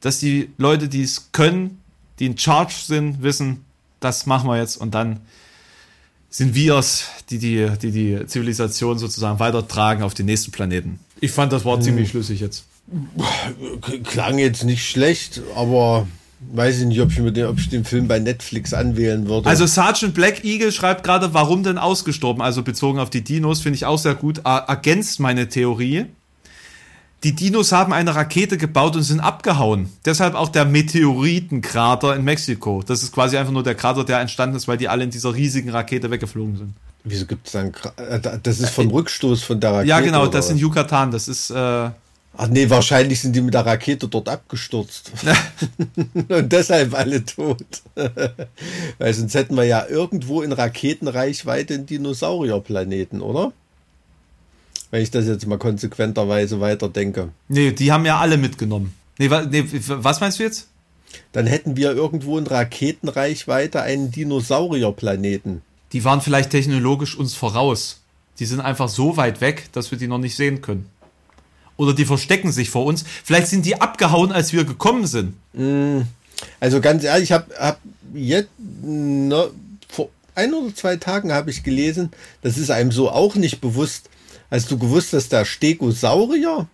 Dass 0.00 0.18
die 0.18 0.50
Leute, 0.58 0.88
die 0.88 1.02
es 1.02 1.30
können, 1.32 1.82
die 2.18 2.26
in 2.26 2.38
Charge 2.38 2.74
sind, 2.86 3.22
wissen, 3.22 3.64
das 4.00 4.26
machen 4.26 4.48
wir 4.48 4.58
jetzt 4.58 4.76
und 4.76 4.94
dann 4.94 5.20
sind 6.30 6.54
wir 6.54 6.76
es, 6.76 7.06
die 7.30 7.38
die, 7.38 7.70
die 7.80 7.92
die 7.92 8.26
Zivilisation 8.26 8.98
sozusagen 8.98 9.38
weitertragen 9.38 10.02
auf 10.02 10.14
den 10.14 10.26
nächsten 10.26 10.50
Planeten. 10.50 10.98
Ich 11.20 11.30
fand 11.30 11.52
das 11.52 11.64
Wort 11.64 11.78
hm. 11.78 11.84
ziemlich 11.84 12.10
schlüssig 12.10 12.40
jetzt. 12.40 12.64
Klang 14.02 14.38
jetzt 14.38 14.64
nicht 14.64 14.84
schlecht, 14.84 15.40
aber 15.54 16.06
weiß 16.52 16.80
ich 16.80 16.86
nicht, 16.86 17.00
ob 17.00 17.10
ich, 17.10 17.32
den, 17.32 17.46
ob 17.46 17.58
ich 17.58 17.68
den 17.68 17.84
Film 17.84 18.08
bei 18.08 18.18
Netflix 18.18 18.72
anwählen 18.74 19.28
würde. 19.28 19.48
Also 19.48 19.66
Sergeant 19.66 20.14
Black 20.14 20.44
Eagle 20.44 20.72
schreibt 20.72 21.04
gerade, 21.04 21.34
warum 21.34 21.62
denn 21.62 21.78
ausgestorben? 21.78 22.42
Also 22.42 22.62
bezogen 22.62 22.98
auf 22.98 23.10
die 23.10 23.22
Dinos, 23.22 23.60
finde 23.60 23.76
ich 23.76 23.86
auch 23.86 23.98
sehr 23.98 24.14
gut. 24.14 24.38
ergänzt 24.44 25.20
meine 25.20 25.48
Theorie. 25.48 26.06
Die 27.24 27.32
Dinos 27.34 27.72
haben 27.72 27.94
eine 27.94 28.14
Rakete 28.14 28.58
gebaut 28.58 28.96
und 28.96 29.02
sind 29.02 29.20
abgehauen. 29.20 29.88
Deshalb 30.04 30.34
auch 30.34 30.50
der 30.50 30.66
Meteoritenkrater 30.66 32.14
in 32.16 32.22
Mexiko. 32.22 32.82
Das 32.86 33.02
ist 33.02 33.12
quasi 33.12 33.38
einfach 33.38 33.52
nur 33.52 33.62
der 33.62 33.74
Krater, 33.74 34.04
der 34.04 34.20
entstanden 34.20 34.56
ist, 34.56 34.68
weil 34.68 34.76
die 34.76 34.88
alle 34.88 35.04
in 35.04 35.10
dieser 35.10 35.34
riesigen 35.34 35.70
Rakete 35.70 36.10
weggeflogen 36.10 36.58
sind. 36.58 36.74
Wieso 37.02 37.24
gibt 37.24 37.46
es 37.46 37.52
dann? 37.52 37.72
Äh, 37.96 38.20
das 38.42 38.60
ist 38.60 38.70
vom 38.70 38.88
Rückstoß 38.88 39.42
von 39.42 39.58
der 39.58 39.72
Rakete. 39.72 39.88
Ja, 39.88 40.00
genau, 40.00 40.26
das 40.26 40.50
in 40.50 40.58
Yucatan. 40.58 41.10
Das 41.10 41.28
ist. 41.28 41.50
Äh, 41.50 41.90
Ach 42.36 42.48
nee, 42.48 42.68
wahrscheinlich 42.68 43.20
sind 43.20 43.36
die 43.36 43.40
mit 43.40 43.54
der 43.54 43.64
Rakete 43.64 44.08
dort 44.08 44.28
abgestürzt. 44.28 45.12
Und 46.28 46.52
deshalb 46.52 46.94
alle 46.94 47.24
tot. 47.24 47.82
Weil 48.98 49.14
sonst 49.14 49.34
hätten 49.34 49.56
wir 49.56 49.64
ja 49.64 49.86
irgendwo 49.86 50.42
in 50.42 50.52
Raketenreichweite 50.52 51.74
einen 51.74 51.86
Dinosaurierplaneten, 51.86 53.20
oder? 53.20 53.52
Wenn 54.90 55.02
ich 55.02 55.12
das 55.12 55.26
jetzt 55.26 55.46
mal 55.46 55.58
konsequenterweise 55.58 56.60
weiterdenke. 56.60 57.28
Nee, 57.48 57.70
die 57.70 57.92
haben 57.92 58.04
ja 58.04 58.18
alle 58.18 58.36
mitgenommen. 58.36 58.94
Nee, 59.18 59.30
wa 59.30 59.42
nee, 59.42 59.64
was 59.70 60.20
meinst 60.20 60.40
du 60.40 60.42
jetzt? 60.42 60.68
Dann 61.30 61.46
hätten 61.46 61.76
wir 61.76 61.92
irgendwo 61.92 62.36
in 62.38 62.46
Raketenreichweite 62.46 63.80
einen 63.82 64.10
Dinosaurierplaneten. 64.10 65.62
Die 65.92 66.04
waren 66.04 66.20
vielleicht 66.20 66.50
technologisch 66.50 67.16
uns 67.16 67.34
voraus. 67.34 68.00
Die 68.40 68.46
sind 68.46 68.58
einfach 68.60 68.88
so 68.88 69.16
weit 69.16 69.40
weg, 69.40 69.68
dass 69.70 69.92
wir 69.92 69.98
die 69.98 70.08
noch 70.08 70.18
nicht 70.18 70.34
sehen 70.34 70.60
können 70.60 70.90
oder 71.76 71.94
die 71.94 72.04
verstecken 72.04 72.52
sich 72.52 72.70
vor 72.70 72.86
uns. 72.86 73.04
Vielleicht 73.24 73.48
sind 73.48 73.66
die 73.66 73.80
abgehauen, 73.80 74.32
als 74.32 74.52
wir 74.52 74.64
gekommen 74.64 75.06
sind. 75.06 75.34
Mm. 75.52 76.02
Also 76.60 76.80
ganz 76.80 77.04
ehrlich, 77.04 77.24
ich 77.24 77.32
habe 77.32 77.54
hab 77.58 77.80
jetzt 78.12 78.50
ne, 78.58 79.50
vor 79.88 80.08
ein 80.34 80.52
oder 80.54 80.74
zwei 80.74 80.96
Tagen 80.96 81.32
habe 81.32 81.50
ich 81.50 81.62
gelesen, 81.62 82.10
das 82.42 82.58
ist 82.58 82.70
einem 82.70 82.92
so 82.92 83.10
auch 83.10 83.34
nicht 83.34 83.60
bewusst. 83.60 84.10
Hast 84.50 84.70
du 84.70 84.78
gewusst, 84.78 85.12
dass 85.12 85.28
der 85.28 85.44
Stegosaurier 85.44 86.68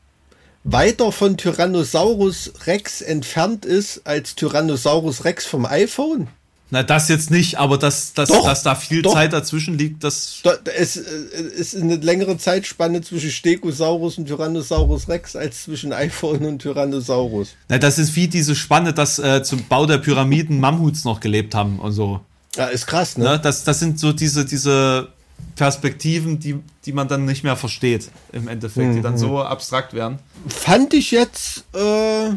weiter 0.65 1.13
von 1.13 1.37
Tyrannosaurus 1.37 2.53
Rex 2.67 3.01
entfernt 3.01 3.65
ist 3.65 4.03
als 4.07 4.35
Tyrannosaurus 4.35 5.25
Rex 5.25 5.47
vom 5.47 5.65
iPhone? 5.65 6.29
Na, 6.71 6.85
das 6.85 7.09
jetzt 7.09 7.31
nicht, 7.31 7.59
aber 7.59 7.79
dass, 7.79 8.13
dass, 8.13 8.29
doch, 8.29 8.45
dass 8.45 8.63
da 8.63 8.77
viel 8.77 9.03
doch. 9.03 9.13
Zeit 9.13 9.33
dazwischen 9.33 9.77
liegt, 9.77 10.05
das. 10.05 10.41
Da, 10.45 10.55
es, 10.77 10.97
es 10.97 11.75
ist 11.75 11.83
eine 11.83 11.97
längere 11.97 12.39
Zeitspanne 12.39 13.03
zwischen 13.03 13.31
Stegosaurus 13.31 14.19
und 14.19 14.27
Tyrannosaurus 14.27 15.09
Rex 15.09 15.35
als 15.35 15.65
zwischen 15.65 15.93
iPhone 15.93 16.45
und 16.45 16.61
Tyrannosaurus. 16.61 17.49
Na, 17.69 17.79
das 17.79 17.99
ist 17.99 18.15
wie 18.15 18.29
diese 18.29 18.55
Spanne, 18.55 18.93
dass 18.93 19.19
äh, 19.19 19.43
zum 19.43 19.65
Bau 19.69 19.87
der 19.87 19.99
Pyramiden 19.99 20.61
Mammuts 20.61 21.05
noch 21.05 21.19
gelebt 21.19 21.55
haben 21.55 21.81
und 21.81 21.93
so. 21.93 22.21
Ja, 22.57 22.67
ist 22.67 22.87
krass, 22.87 23.19
ne? 23.19 23.25
ne? 23.25 23.41
Das, 23.41 23.65
das 23.65 23.79
sind 23.81 23.99
so 23.99 24.13
diese, 24.13 24.45
diese 24.45 25.09
Perspektiven, 25.57 26.39
die, 26.39 26.61
die 26.85 26.93
man 26.93 27.09
dann 27.09 27.25
nicht 27.25 27.45
mehr 27.45 27.57
versteht, 27.57 28.11
im 28.33 28.49
Endeffekt, 28.49 28.89
mhm. 28.89 28.95
die 28.97 29.03
dann 29.03 29.15
mhm. 29.15 29.19
so 29.19 29.43
abstrakt 29.43 29.93
werden. 29.93 30.19
Fand 30.49 30.95
ich 30.95 31.11
jetzt. 31.11 31.65
Äh 31.75 32.31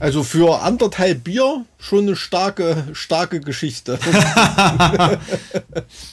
also 0.00 0.22
für 0.22 0.62
anderthalb 0.62 1.24
Bier 1.24 1.64
schon 1.78 2.06
eine 2.06 2.16
starke, 2.16 2.84
starke 2.92 3.40
Geschichte. 3.40 3.98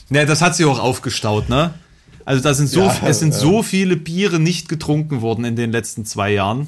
ne, 0.08 0.26
das 0.26 0.42
hat 0.42 0.56
sich 0.56 0.66
auch 0.66 0.78
aufgestaut, 0.78 1.48
ne? 1.48 1.74
Also 2.24 2.42
da 2.42 2.54
sind 2.54 2.66
so, 2.68 2.80
ja, 2.80 2.96
es 3.06 3.20
sind 3.20 3.32
äh, 3.32 3.38
so 3.38 3.62
viele 3.62 3.96
Biere 3.96 4.40
nicht 4.40 4.68
getrunken 4.68 5.20
worden 5.20 5.44
in 5.44 5.54
den 5.54 5.70
letzten 5.70 6.04
zwei 6.04 6.32
Jahren. 6.32 6.66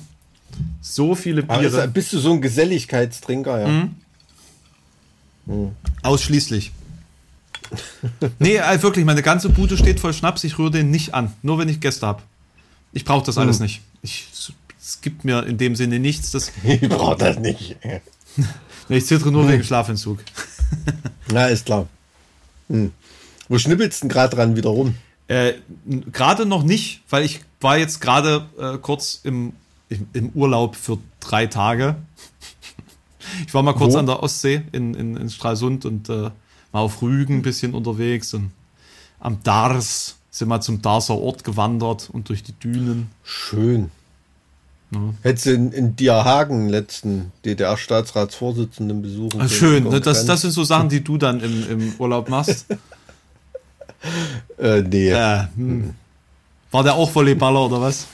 So 0.80 1.16
viele 1.16 1.42
Biere. 1.42 1.58
Also 1.58 1.88
bist 1.88 2.12
du 2.12 2.18
so 2.20 2.32
ein 2.32 2.40
Geselligkeitstrinker, 2.40 3.60
ja? 3.60 3.68
Mhm. 3.68 3.94
Mhm. 5.46 5.70
Ausschließlich. 6.02 6.72
nee, 8.38 8.60
also 8.60 8.84
wirklich, 8.84 9.04
meine 9.04 9.22
ganze 9.22 9.48
Bude 9.48 9.76
steht 9.76 9.98
voll 9.98 10.14
Schnaps, 10.14 10.44
ich 10.44 10.58
rühre 10.58 10.70
den 10.70 10.90
nicht 10.90 11.14
an. 11.14 11.32
Nur 11.42 11.58
wenn 11.58 11.68
ich 11.68 11.80
Gäste 11.80 12.06
habe. 12.06 12.22
Ich 12.92 13.04
brauche 13.04 13.26
das 13.26 13.36
alles 13.36 13.58
mhm. 13.58 13.64
nicht. 13.64 13.82
Ich 14.02 14.28
es 14.88 15.02
gibt 15.02 15.22
mir 15.24 15.44
in 15.46 15.58
dem 15.58 15.76
Sinne 15.76 15.98
nichts. 15.98 16.30
Das 16.30 16.50
ich 16.64 16.88
brauche 16.88 17.16
das 17.16 17.38
nicht. 17.38 17.76
ich 18.88 19.06
zittere 19.06 19.30
nur 19.30 19.48
wegen 19.48 19.62
Schlafentzug. 19.62 20.20
Na, 21.30 21.46
ist 21.46 21.66
klar. 21.66 21.88
Hm. 22.68 22.92
Wo 23.48 23.58
schnippelst 23.58 24.00
du 24.00 24.04
denn 24.04 24.08
gerade 24.08 24.34
dran 24.34 24.56
wieder 24.56 24.70
rum? 24.70 24.94
Äh, 25.26 25.54
gerade 26.10 26.46
noch 26.46 26.62
nicht, 26.62 27.02
weil 27.10 27.24
ich 27.24 27.40
war 27.60 27.76
jetzt 27.76 28.00
gerade 28.00 28.46
äh, 28.58 28.78
kurz 28.78 29.20
im, 29.24 29.52
im, 29.90 30.08
im, 30.14 30.28
Urlaub 30.30 30.74
für 30.74 30.98
drei 31.20 31.46
Tage. 31.46 31.96
Ich 33.46 33.52
war 33.52 33.62
mal 33.62 33.74
kurz 33.74 33.92
Wo? 33.92 33.98
an 33.98 34.06
der 34.06 34.22
Ostsee 34.22 34.62
in, 34.72 34.94
in, 34.94 35.16
in 35.16 35.28
Stralsund 35.28 35.84
und 35.84 36.08
äh, 36.08 36.30
war 36.72 36.80
auf 36.80 37.02
Rügen 37.02 37.36
ein 37.36 37.42
bisschen 37.42 37.74
unterwegs 37.74 38.32
und 38.32 38.52
am 39.20 39.42
Dars 39.42 40.16
sind 40.30 40.48
wir 40.48 40.60
zum 40.62 40.80
Darser 40.80 41.18
Ort 41.18 41.44
gewandert 41.44 42.08
und 42.10 42.30
durch 42.30 42.42
die 42.42 42.52
Dünen. 42.52 43.10
Schön. 43.22 43.90
Ja. 44.90 45.14
Hättest 45.22 45.46
du 45.46 45.50
in, 45.50 45.72
in 45.72 45.96
Dierhagen 45.96 46.68
letzten 46.68 47.32
DDR-Staatsratsvorsitzenden 47.44 49.02
besuchen 49.02 49.42
Ach, 49.42 49.50
Schön, 49.50 49.84
ne? 49.84 50.00
das, 50.00 50.24
das 50.24 50.40
sind 50.40 50.52
so 50.52 50.64
Sachen, 50.64 50.88
die 50.88 51.04
du 51.04 51.18
dann 51.18 51.40
im, 51.40 51.70
im 51.70 51.94
Urlaub 51.98 52.28
machst. 52.30 52.66
äh, 54.58 54.80
nee. 54.80 55.10
Äh, 55.10 55.44
hm. 55.56 55.94
War 56.70 56.84
der 56.84 56.94
auch 56.94 57.10
Volleyballer 57.10 57.66
oder 57.66 57.80
was? 57.80 58.06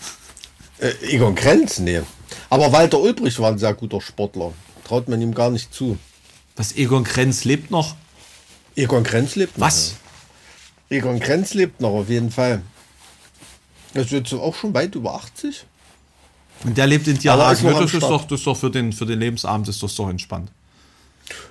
Äh, 0.78 0.92
Egon 1.02 1.34
Krenz, 1.34 1.78
nee. 1.78 2.02
Aber 2.51 2.72
Walter 2.72 3.01
Ulbricht 3.01 3.38
war 3.38 3.52
ein 3.52 3.59
sehr 3.59 3.74
guter 3.74 4.01
Sportler. 4.01 4.52
Traut 4.84 5.09
man 5.09 5.22
ihm 5.22 5.34
gar 5.34 5.51
nicht 5.51 5.72
zu. 5.72 5.98
Was, 6.56 6.76
Egon 6.76 7.05
Krenz 7.05 7.44
lebt 7.44 7.70
noch? 7.70 7.94
Egon 8.74 9.05
Krenz 9.05 9.36
lebt 9.36 9.59
noch. 9.59 9.66
Was? 9.66 9.94
Egon 10.90 11.20
Krenz 11.20 11.55
lebt 11.55 11.80
noch, 11.80 11.92
auf 11.92 12.09
jeden 12.09 12.30
Fall. 12.30 12.62
Das 13.92 14.06
ist 14.06 14.12
jetzt 14.12 14.32
auch 14.32 14.55
schon 14.55 14.74
weit 14.74 14.94
über 14.96 15.14
80. 15.14 15.66
Und 16.65 16.77
der 16.78 16.86
lebt 16.86 17.07
in 17.07 17.19
Tierhagen. 17.19 17.62
Das 17.62 17.93
ist 17.95 18.03
doch, 18.03 18.24
das 18.24 18.41
ist 18.41 18.47
doch 18.47 18.57
für 18.57 18.70
den, 18.70 18.93
für 18.93 19.07
den 19.07 19.20
Lebensabend 19.20 19.69
ist 19.69 19.82
das 19.82 19.95
doch 19.95 20.09
entspannt. 20.09 20.51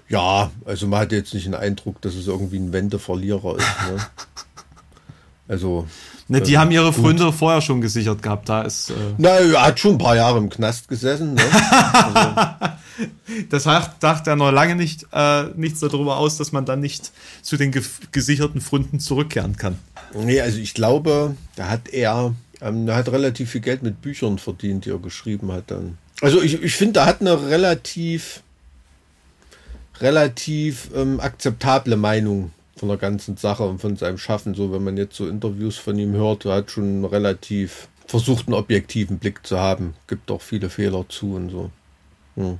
Ja, 0.09 0.51
also 0.65 0.87
man 0.87 0.99
hat 0.99 1.11
jetzt 1.11 1.33
nicht 1.33 1.45
den 1.45 1.55
Eindruck, 1.55 2.01
dass 2.01 2.15
es 2.15 2.27
irgendwie 2.27 2.57
ein 2.57 2.73
Wendeverlierer 2.73 3.57
ist. 3.57 3.67
Ne? 3.89 3.97
Also. 5.45 5.85
Ne, 6.29 6.39
die 6.41 6.53
äh, 6.53 6.57
haben 6.57 6.71
ihre 6.71 6.93
Freunde 6.93 7.25
gut. 7.25 7.35
vorher 7.35 7.61
schon 7.61 7.81
gesichert 7.81 8.23
gehabt. 8.23 8.47
Da 8.47 8.61
ist. 8.61 8.91
Äh 8.91 8.93
Na, 9.17 9.29
er 9.29 9.61
hat 9.61 9.77
schon 9.77 9.95
ein 9.95 9.97
paar 9.97 10.15
Jahre 10.15 10.37
im 10.37 10.49
Knast 10.49 10.87
gesessen. 10.87 11.33
Ne? 11.33 11.43
also. 11.91 12.73
Das 13.49 13.63
dachte 13.63 14.29
er 14.29 14.35
noch 14.35 14.51
lange 14.51 14.75
nicht 14.75 15.07
äh, 15.11 15.45
nichts 15.55 15.79
darüber 15.79 16.17
aus, 16.17 16.37
dass 16.37 16.51
man 16.51 16.65
dann 16.65 16.79
nicht 16.79 17.11
zu 17.41 17.57
den 17.57 17.71
ge 17.71 17.81
gesicherten 18.11 18.61
Freunden 18.61 18.99
zurückkehren 18.99 19.57
kann. 19.57 19.79
Nee, 20.13 20.39
also 20.41 20.59
ich 20.59 20.75
glaube, 20.75 21.35
da 21.55 21.69
hat 21.69 21.89
er 21.89 22.35
ähm, 22.63 22.87
er 22.87 22.95
hat 22.95 23.11
relativ 23.11 23.51
viel 23.51 23.61
Geld 23.61 23.83
mit 23.83 24.01
Büchern 24.01 24.39
verdient, 24.39 24.85
die 24.85 24.91
er 24.91 24.99
geschrieben 24.99 25.51
hat 25.51 25.65
dann. 25.67 25.97
Also 26.21 26.41
ich, 26.41 26.61
ich 26.61 26.75
finde, 26.75 27.01
er 27.01 27.05
hat 27.05 27.21
eine 27.21 27.49
relativ, 27.49 28.41
relativ 29.99 30.89
ähm, 30.95 31.19
akzeptable 31.19 31.97
Meinung 31.97 32.51
von 32.77 32.87
der 32.87 32.97
ganzen 32.97 33.37
Sache 33.37 33.63
und 33.63 33.79
von 33.79 33.97
seinem 33.97 34.17
Schaffen. 34.17 34.53
So, 34.53 34.71
wenn 34.71 34.83
man 34.83 34.97
jetzt 34.97 35.15
so 35.15 35.27
Interviews 35.27 35.77
von 35.77 35.97
ihm 35.99 36.13
hört, 36.13 36.45
er 36.45 36.55
hat 36.55 36.71
schon 36.71 37.05
relativ 37.05 37.87
versucht, 38.07 38.47
einen 38.47 38.55
objektiven 38.55 39.19
Blick 39.19 39.45
zu 39.45 39.59
haben. 39.59 39.95
Gibt 40.07 40.31
auch 40.31 40.41
viele 40.41 40.69
Fehler 40.69 41.05
zu 41.09 41.35
und 41.35 41.49
so. 41.49 41.71
Hm. 42.35 42.57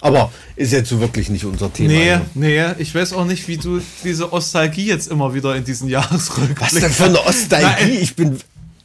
Aber 0.00 0.32
ist 0.56 0.72
jetzt 0.72 0.88
so 0.88 1.00
wirklich 1.00 1.28
nicht 1.30 1.44
unser 1.44 1.72
Thema. 1.72 1.88
Nee, 1.88 2.16
ne? 2.16 2.26
nee, 2.34 2.82
ich 2.82 2.92
weiß 2.92 3.12
auch 3.12 3.24
nicht, 3.24 3.46
wie 3.46 3.56
du 3.56 3.80
diese 4.02 4.24
Nostalgie 4.24 4.86
jetzt 4.86 5.08
immer 5.08 5.32
wieder 5.32 5.54
in 5.54 5.64
diesen 5.64 5.88
Jahresrückblick. 5.88 6.60
Was 6.60 6.72
denn 6.72 6.90
für 6.90 7.04
eine 7.04 7.12
Nostalgie? 7.24 7.98
Ich 7.98 8.16
bin, 8.16 8.36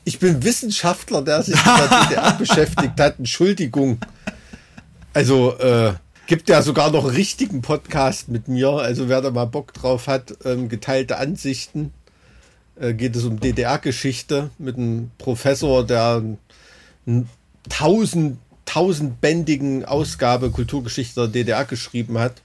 ich 0.08 0.20
bin 0.20 0.42
Wissenschaftler, 0.42 1.22
der 1.22 1.44
sich 1.44 1.56
mit 1.56 1.66
der 1.66 2.06
DDR 2.06 2.32
beschäftigt 2.40 2.98
hat. 2.98 3.20
Entschuldigung. 3.20 4.00
Also, 5.14 5.58
äh, 5.60 5.96
gibt 6.28 6.48
ja 6.48 6.62
sogar 6.62 6.92
noch 6.92 7.04
einen 7.04 7.14
richtigen 7.14 7.62
Podcast 7.62 8.30
mit 8.30 8.48
mir. 8.48 8.70
Also, 8.70 9.10
wer 9.10 9.22
da 9.22 9.32
mal 9.32 9.46
Bock 9.46 9.74
drauf 9.74 10.08
hat, 10.08 10.34
ähm, 10.46 10.70
geteilte 10.70 11.18
Ansichten. 11.18 11.92
Äh, 12.80 12.94
geht 12.94 13.18
es 13.18 13.26
um 13.26 13.42
DDR-Geschichte 13.42 14.50
mit 14.58 14.78
einem 14.78 15.12
Professor, 15.18 15.86
der 15.86 16.24
einen 17.06 17.30
tausend, 17.68 18.38
tausendbändigen 18.64 19.84
Ausgabe 19.84 20.52
Kulturgeschichte 20.52 21.20
der 21.22 21.28
DDR 21.28 21.66
geschrieben 21.66 22.18
hat. 22.18 22.42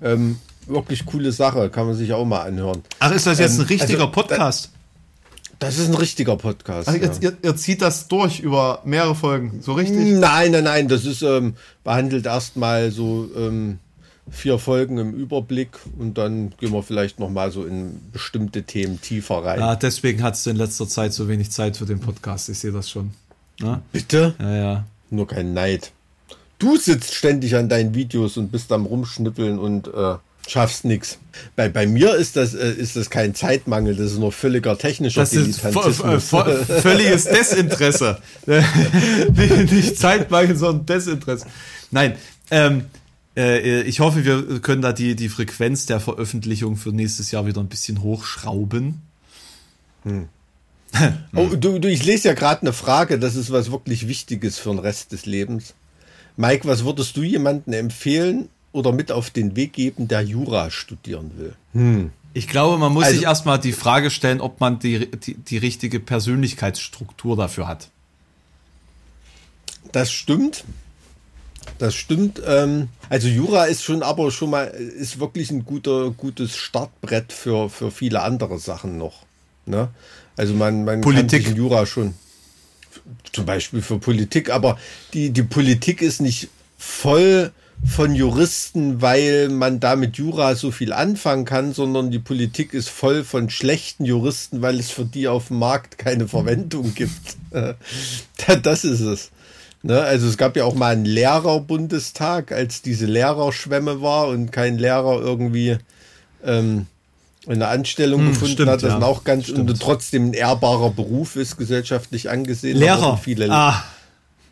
Ähm, 0.00 0.38
wirklich 0.66 1.06
coole 1.06 1.32
Sache, 1.32 1.70
kann 1.70 1.86
man 1.86 1.96
sich 1.96 2.12
auch 2.12 2.24
mal 2.24 2.42
anhören. 2.42 2.84
Ach, 3.00 3.10
ist 3.10 3.26
das 3.26 3.40
jetzt 3.40 3.54
ein 3.54 3.62
ähm, 3.62 3.66
richtiger 3.66 4.00
also, 4.02 4.12
Podcast? 4.12 4.70
Das 5.60 5.78
ist 5.78 5.88
ein 5.88 5.94
richtiger 5.94 6.36
Podcast. 6.36 6.88
Also 6.88 6.98
ja. 7.04 7.12
ihr, 7.20 7.36
ihr, 7.42 7.56
zieht 7.56 7.82
das 7.82 8.08
durch 8.08 8.40
über 8.40 8.80
mehrere 8.84 9.14
Folgen, 9.14 9.60
so 9.62 9.74
richtig? 9.74 10.18
Nein, 10.18 10.52
nein, 10.52 10.64
nein. 10.64 10.88
Das 10.88 11.04
ist 11.04 11.20
ähm, 11.20 11.54
behandelt 11.84 12.24
erstmal 12.24 12.90
so 12.90 13.30
ähm, 13.36 13.78
vier 14.30 14.58
Folgen 14.58 14.96
im 14.96 15.12
Überblick 15.12 15.78
und 15.98 16.16
dann 16.16 16.54
gehen 16.58 16.72
wir 16.72 16.82
vielleicht 16.82 17.20
noch 17.20 17.28
mal 17.28 17.52
so 17.52 17.66
in 17.66 18.00
bestimmte 18.10 18.62
Themen 18.62 19.02
tiefer 19.02 19.44
rein. 19.44 19.60
Ja, 19.60 19.76
deswegen 19.76 20.22
hat 20.22 20.34
es 20.34 20.46
in 20.46 20.56
letzter 20.56 20.88
Zeit 20.88 21.12
so 21.12 21.28
wenig 21.28 21.50
Zeit 21.50 21.76
für 21.76 21.86
den 21.86 22.00
Podcast. 22.00 22.48
Ich 22.48 22.58
sehe 22.58 22.72
das 22.72 22.88
schon. 22.88 23.10
Na? 23.58 23.72
Ne? 23.72 23.82
Bitte? 23.92 24.34
Ja, 24.38 24.56
ja. 24.56 24.84
Nur 25.10 25.26
kein 25.26 25.52
Neid. 25.52 25.92
Du 26.58 26.78
sitzt 26.78 27.14
ständig 27.14 27.54
an 27.56 27.68
deinen 27.68 27.94
Videos 27.94 28.38
und 28.38 28.50
bist 28.50 28.72
am 28.72 28.86
rumschnippeln 28.86 29.58
und 29.58 29.88
äh, 29.88 30.14
schaffst 30.48 30.84
nichts. 30.84 31.18
Bei, 31.56 31.68
bei 31.68 31.86
mir 31.86 32.14
ist 32.14 32.36
das, 32.36 32.54
äh, 32.54 32.72
ist 32.72 32.96
das 32.96 33.10
kein 33.10 33.34
Zeitmangel, 33.34 33.94
das 33.94 34.12
ist 34.12 34.18
nur 34.18 34.32
völliger 34.32 34.76
technischer 34.76 35.20
das 35.20 35.32
ist 35.32 35.60
völliges 35.60 37.24
Desinteresse. 37.30 38.18
Nicht 38.46 39.98
Zeitmangel, 39.98 40.56
sondern 40.56 40.86
Desinteresse. 40.86 41.46
Nein, 41.90 42.16
ähm, 42.50 42.86
äh, 43.36 43.82
ich 43.82 44.00
hoffe, 44.00 44.24
wir 44.24 44.60
können 44.60 44.82
da 44.82 44.92
die, 44.92 45.14
die 45.14 45.28
Frequenz 45.28 45.86
der 45.86 46.00
Veröffentlichung 46.00 46.76
für 46.76 46.90
nächstes 46.90 47.30
Jahr 47.30 47.46
wieder 47.46 47.60
ein 47.60 47.68
bisschen 47.68 48.02
hochschrauben. 48.02 49.02
Hm. 50.04 50.28
oh, 51.36 51.46
du, 51.46 51.78
du, 51.78 51.88
ich 51.88 52.04
lese 52.04 52.28
ja 52.28 52.34
gerade 52.34 52.62
eine 52.62 52.72
Frage, 52.72 53.18
das 53.18 53.36
ist 53.36 53.52
was 53.52 53.70
wirklich 53.70 54.08
Wichtiges 54.08 54.58
für 54.58 54.70
den 54.70 54.80
Rest 54.80 55.12
des 55.12 55.26
Lebens. 55.26 55.74
Mike, 56.36 56.66
was 56.66 56.84
würdest 56.84 57.16
du 57.16 57.22
jemandem 57.22 57.74
empfehlen, 57.74 58.48
oder 58.72 58.92
mit 58.92 59.12
auf 59.12 59.30
den 59.30 59.56
Weg 59.56 59.72
geben, 59.72 60.08
der 60.08 60.22
Jura 60.22 60.70
studieren 60.70 61.32
will? 61.36 61.54
Hm. 61.72 62.10
Ich 62.32 62.46
glaube, 62.46 62.78
man 62.78 62.92
muss 62.92 63.04
also, 63.04 63.16
sich 63.16 63.24
erstmal 63.24 63.58
die 63.58 63.72
Frage 63.72 64.10
stellen, 64.10 64.40
ob 64.40 64.60
man 64.60 64.78
die, 64.78 65.10
die, 65.10 65.34
die 65.34 65.58
richtige 65.58 65.98
Persönlichkeitsstruktur 65.98 67.36
dafür 67.36 67.66
hat. 67.66 67.90
Das 69.90 70.12
stimmt. 70.12 70.64
Das 71.78 71.94
stimmt. 71.94 72.40
Ähm, 72.46 72.88
also 73.08 73.26
Jura 73.26 73.64
ist 73.64 73.82
schon 73.82 74.02
aber 74.02 74.30
schon 74.30 74.50
mal, 74.50 74.64
ist 74.66 75.18
wirklich 75.18 75.50
ein 75.50 75.64
guter, 75.64 76.10
gutes 76.10 76.56
Startbrett 76.56 77.32
für, 77.32 77.68
für 77.68 77.90
viele 77.90 78.22
andere 78.22 78.58
Sachen 78.58 78.96
noch. 78.96 79.24
Ne? 79.66 79.88
Also 80.36 80.54
man, 80.54 80.84
man 80.84 81.00
Politik. 81.00 81.46
kann 81.46 81.56
Jura 81.56 81.84
schon, 81.86 82.14
zum 83.32 83.44
Beispiel 83.44 83.82
für 83.82 83.98
Politik, 83.98 84.50
aber 84.50 84.78
die, 85.12 85.30
die 85.30 85.42
Politik 85.42 86.00
ist 86.00 86.20
nicht 86.20 86.48
voll 86.78 87.52
von 87.84 88.14
Juristen, 88.14 89.00
weil 89.00 89.48
man 89.48 89.80
da 89.80 89.96
mit 89.96 90.16
Jura 90.16 90.54
so 90.54 90.70
viel 90.70 90.92
anfangen 90.92 91.44
kann, 91.44 91.72
sondern 91.72 92.10
die 92.10 92.18
Politik 92.18 92.74
ist 92.74 92.90
voll 92.90 93.24
von 93.24 93.48
schlechten 93.50 94.04
Juristen, 94.04 94.60
weil 94.62 94.78
es 94.78 94.90
für 94.90 95.04
die 95.04 95.28
auf 95.28 95.48
dem 95.48 95.58
Markt 95.58 95.98
keine 95.98 96.28
Verwendung 96.28 96.94
gibt. 96.94 97.36
das 98.62 98.84
ist 98.84 99.00
es. 99.00 99.30
Ne? 99.82 99.98
Also 100.00 100.28
es 100.28 100.36
gab 100.36 100.56
ja 100.56 100.64
auch 100.64 100.74
mal 100.74 100.92
einen 100.92 101.06
Lehrerbundestag, 101.06 102.52
als 102.52 102.82
diese 102.82 103.06
Lehrerschwemme 103.06 104.02
war 104.02 104.28
und 104.28 104.52
kein 104.52 104.78
Lehrer 104.78 105.20
irgendwie 105.20 105.78
ähm, 106.44 106.86
eine 107.48 107.68
Anstellung 107.68 108.20
hm, 108.20 108.28
gefunden 108.28 108.54
stimmt, 108.54 108.68
hat. 108.68 108.82
Das 108.82 108.92
ja, 108.92 109.02
auch 109.02 109.24
ganz 109.24 109.44
stimmt. 109.44 109.70
und 109.70 109.80
trotzdem 109.80 110.30
ein 110.30 110.34
ehrbarer 110.34 110.90
Beruf 110.90 111.36
ist, 111.36 111.56
gesellschaftlich 111.56 112.28
angesehen. 112.28 112.76
Lehrer. 112.76 113.16
Viele 113.16 113.50
ah 113.50 113.82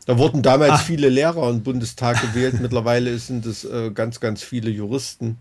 da 0.09 0.17
wurden 0.17 0.41
damals 0.41 0.73
Ach. 0.73 0.83
viele 0.85 1.11
Lehrer 1.11 1.51
im 1.51 1.63
Bundestag 1.63 2.19
gewählt. 2.23 2.55
Mittlerweile 2.63 3.19
sind 3.19 3.45
es 3.45 3.65
äh, 3.65 3.91
ganz, 3.91 4.21
ganz 4.21 4.43
viele 4.43 4.71
Juristen. 4.71 5.37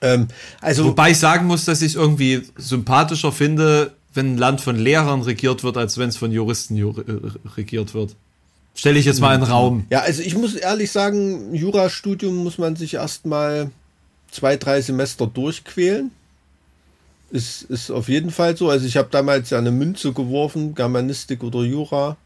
Ähm, 0.00 0.28
also 0.62 0.86
Wobei 0.86 1.10
ich 1.10 1.18
sagen 1.18 1.46
muss, 1.46 1.66
dass 1.66 1.82
ich 1.82 1.88
es 1.88 1.94
irgendwie 1.94 2.40
sympathischer 2.56 3.32
finde, 3.32 3.92
wenn 4.14 4.32
ein 4.32 4.38
Land 4.38 4.62
von 4.62 4.76
Lehrern 4.76 5.20
regiert 5.20 5.62
wird, 5.62 5.76
als 5.76 5.98
wenn 5.98 6.08
es 6.08 6.16
von 6.16 6.32
Juristen 6.32 6.74
jur 6.74 7.06
äh, 7.06 7.48
regiert 7.54 7.92
wird. 7.92 8.16
Stelle 8.74 8.98
ich 8.98 9.04
jetzt 9.04 9.20
mal 9.20 9.34
in 9.34 9.42
den 9.42 9.50
Raum. 9.50 9.84
Ja, 9.90 10.00
also 10.00 10.22
ich 10.22 10.34
muss 10.34 10.54
ehrlich 10.54 10.90
sagen, 10.90 11.54
Jurastudium 11.54 12.36
muss 12.36 12.56
man 12.56 12.76
sich 12.76 12.94
erstmal 12.94 13.70
zwei, 14.30 14.56
drei 14.56 14.80
Semester 14.80 15.26
durchquälen. 15.26 16.12
Ist, 17.30 17.64
ist 17.64 17.90
auf 17.90 18.08
jeden 18.08 18.30
Fall 18.30 18.56
so. 18.56 18.70
Also 18.70 18.86
ich 18.86 18.96
habe 18.96 19.08
damals 19.10 19.50
ja 19.50 19.58
eine 19.58 19.70
Münze 19.70 20.14
geworfen, 20.14 20.74
Germanistik 20.74 21.42
oder 21.42 21.62
Jura. 21.62 22.16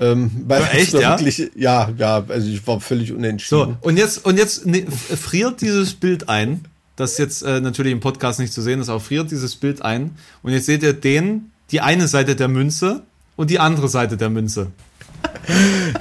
Ähm, 0.00 0.30
weil 0.46 0.62
echt, 0.72 0.94
ja? 0.94 1.18
Wirklich, 1.18 1.50
ja, 1.54 1.90
ja, 1.96 2.24
also 2.26 2.48
ich 2.48 2.66
war 2.66 2.80
völlig 2.80 3.12
unentschieden. 3.12 3.76
So, 3.82 3.86
und 3.86 3.98
jetzt, 3.98 4.24
und 4.24 4.38
jetzt 4.38 4.64
ne, 4.64 4.86
friert 4.90 5.60
dieses 5.60 5.92
Bild 5.92 6.28
ein, 6.28 6.64
das 6.96 7.18
jetzt 7.18 7.42
äh, 7.42 7.60
natürlich 7.60 7.92
im 7.92 8.00
Podcast 8.00 8.40
nicht 8.40 8.52
zu 8.52 8.62
sehen 8.62 8.80
ist, 8.80 8.88
aber 8.88 9.00
friert 9.00 9.30
dieses 9.30 9.56
Bild 9.56 9.82
ein. 9.82 10.16
Und 10.42 10.52
jetzt 10.52 10.66
seht 10.66 10.82
ihr 10.82 10.94
den, 10.94 11.50
die 11.70 11.82
eine 11.82 12.08
Seite 12.08 12.34
der 12.34 12.48
Münze 12.48 13.02
und 13.36 13.50
die 13.50 13.58
andere 13.58 13.88
Seite 13.88 14.16
der 14.16 14.30
Münze. 14.30 14.68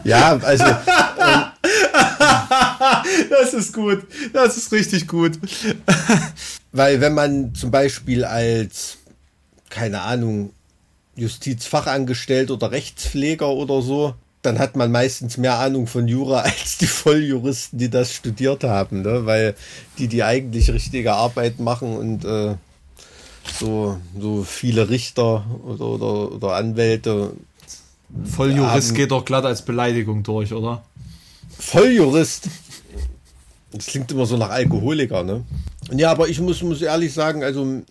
ja, 0.04 0.38
also. 0.38 0.66
Ähm, 1.22 1.44
das 3.30 3.54
ist 3.54 3.74
gut. 3.74 4.04
Das 4.34 4.58
ist 4.58 4.72
richtig 4.72 5.08
gut. 5.08 5.38
Weil 6.72 7.02
wenn 7.02 7.14
man 7.14 7.54
zum 7.56 7.72
Beispiel 7.72 8.24
als, 8.24 8.98
keine 9.70 10.02
Ahnung, 10.02 10.52
Justizfachangestellt 11.20 12.52
oder 12.52 12.72
Rechtspfleger 12.72 13.50
oder 13.50 13.82
so, 13.82 14.14
dann 14.42 14.58
hat 14.58 14.76
man 14.76 14.92
meistens 14.92 15.38
mehr 15.38 15.60
Ahnung 15.60 15.88
von 15.88 16.08
Jura 16.08 16.40
als 16.42 16.78
die 16.78 16.88
Volljuristen, 16.88 17.80
die 17.80 17.90
das 17.90 18.14
studiert 18.14 18.64
haben, 18.64 19.02
ne? 19.02 19.26
weil 19.26 19.56
die 19.98 20.08
die 20.08 20.24
eigentlich 20.24 20.72
richtige 20.72 21.14
Arbeit 21.14 21.60
machen 21.60 21.96
und 21.98 22.26
äh, 22.26 22.56
so, 23.60 23.98
so 24.20 24.44
viele 24.44 24.90
Richter 24.90 25.46
oder, 25.66 25.86
oder, 25.86 26.32
oder 26.32 26.56
Anwälte, 26.56 27.34
Volljurist 28.24 28.96
geht 28.96 29.12
doch 29.12 29.24
glatt 29.26 29.46
als 29.46 29.62
Beleidigung 29.62 30.24
durch, 30.24 30.54
oder? 30.54 30.84
Volljurist. 31.58 32.50
Das 33.72 33.86
klingt 33.86 34.12
immer 34.12 34.26
so 34.26 34.36
nach 34.36 34.50
Alkoholiker, 34.50 35.24
ne? 35.24 35.44
Ja, 35.92 36.12
aber 36.12 36.28
ich 36.28 36.40
muss, 36.40 36.62
muss 36.64 36.82
ehrlich 36.82 37.14
sagen, 37.14 37.44
also 37.44 37.84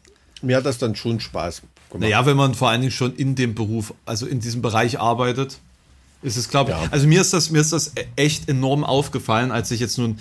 mir 0.42 0.56
hat 0.56 0.66
das 0.66 0.78
dann 0.78 0.96
schon 0.96 1.20
Spaß 1.20 1.62
gemacht. 1.90 2.02
Naja, 2.02 2.26
wenn 2.26 2.36
man 2.36 2.54
vor 2.54 2.70
allen 2.70 2.80
Dingen 2.80 2.92
schon 2.92 3.14
in 3.14 3.34
dem 3.34 3.54
Beruf, 3.54 3.94
also 4.04 4.26
in 4.26 4.40
diesem 4.40 4.62
Bereich 4.62 5.00
arbeitet, 5.00 5.58
ist 6.22 6.36
es, 6.36 6.48
glaube 6.48 6.72
ich. 6.72 6.76
Ja. 6.76 6.88
Also 6.90 7.06
mir 7.06 7.20
ist 7.20 7.32
das, 7.32 7.50
mir 7.50 7.60
ist 7.60 7.72
das 7.72 7.92
echt 8.16 8.48
enorm 8.48 8.84
aufgefallen, 8.84 9.50
als 9.50 9.70
ich 9.70 9.80
jetzt 9.80 9.98
nun 9.98 10.18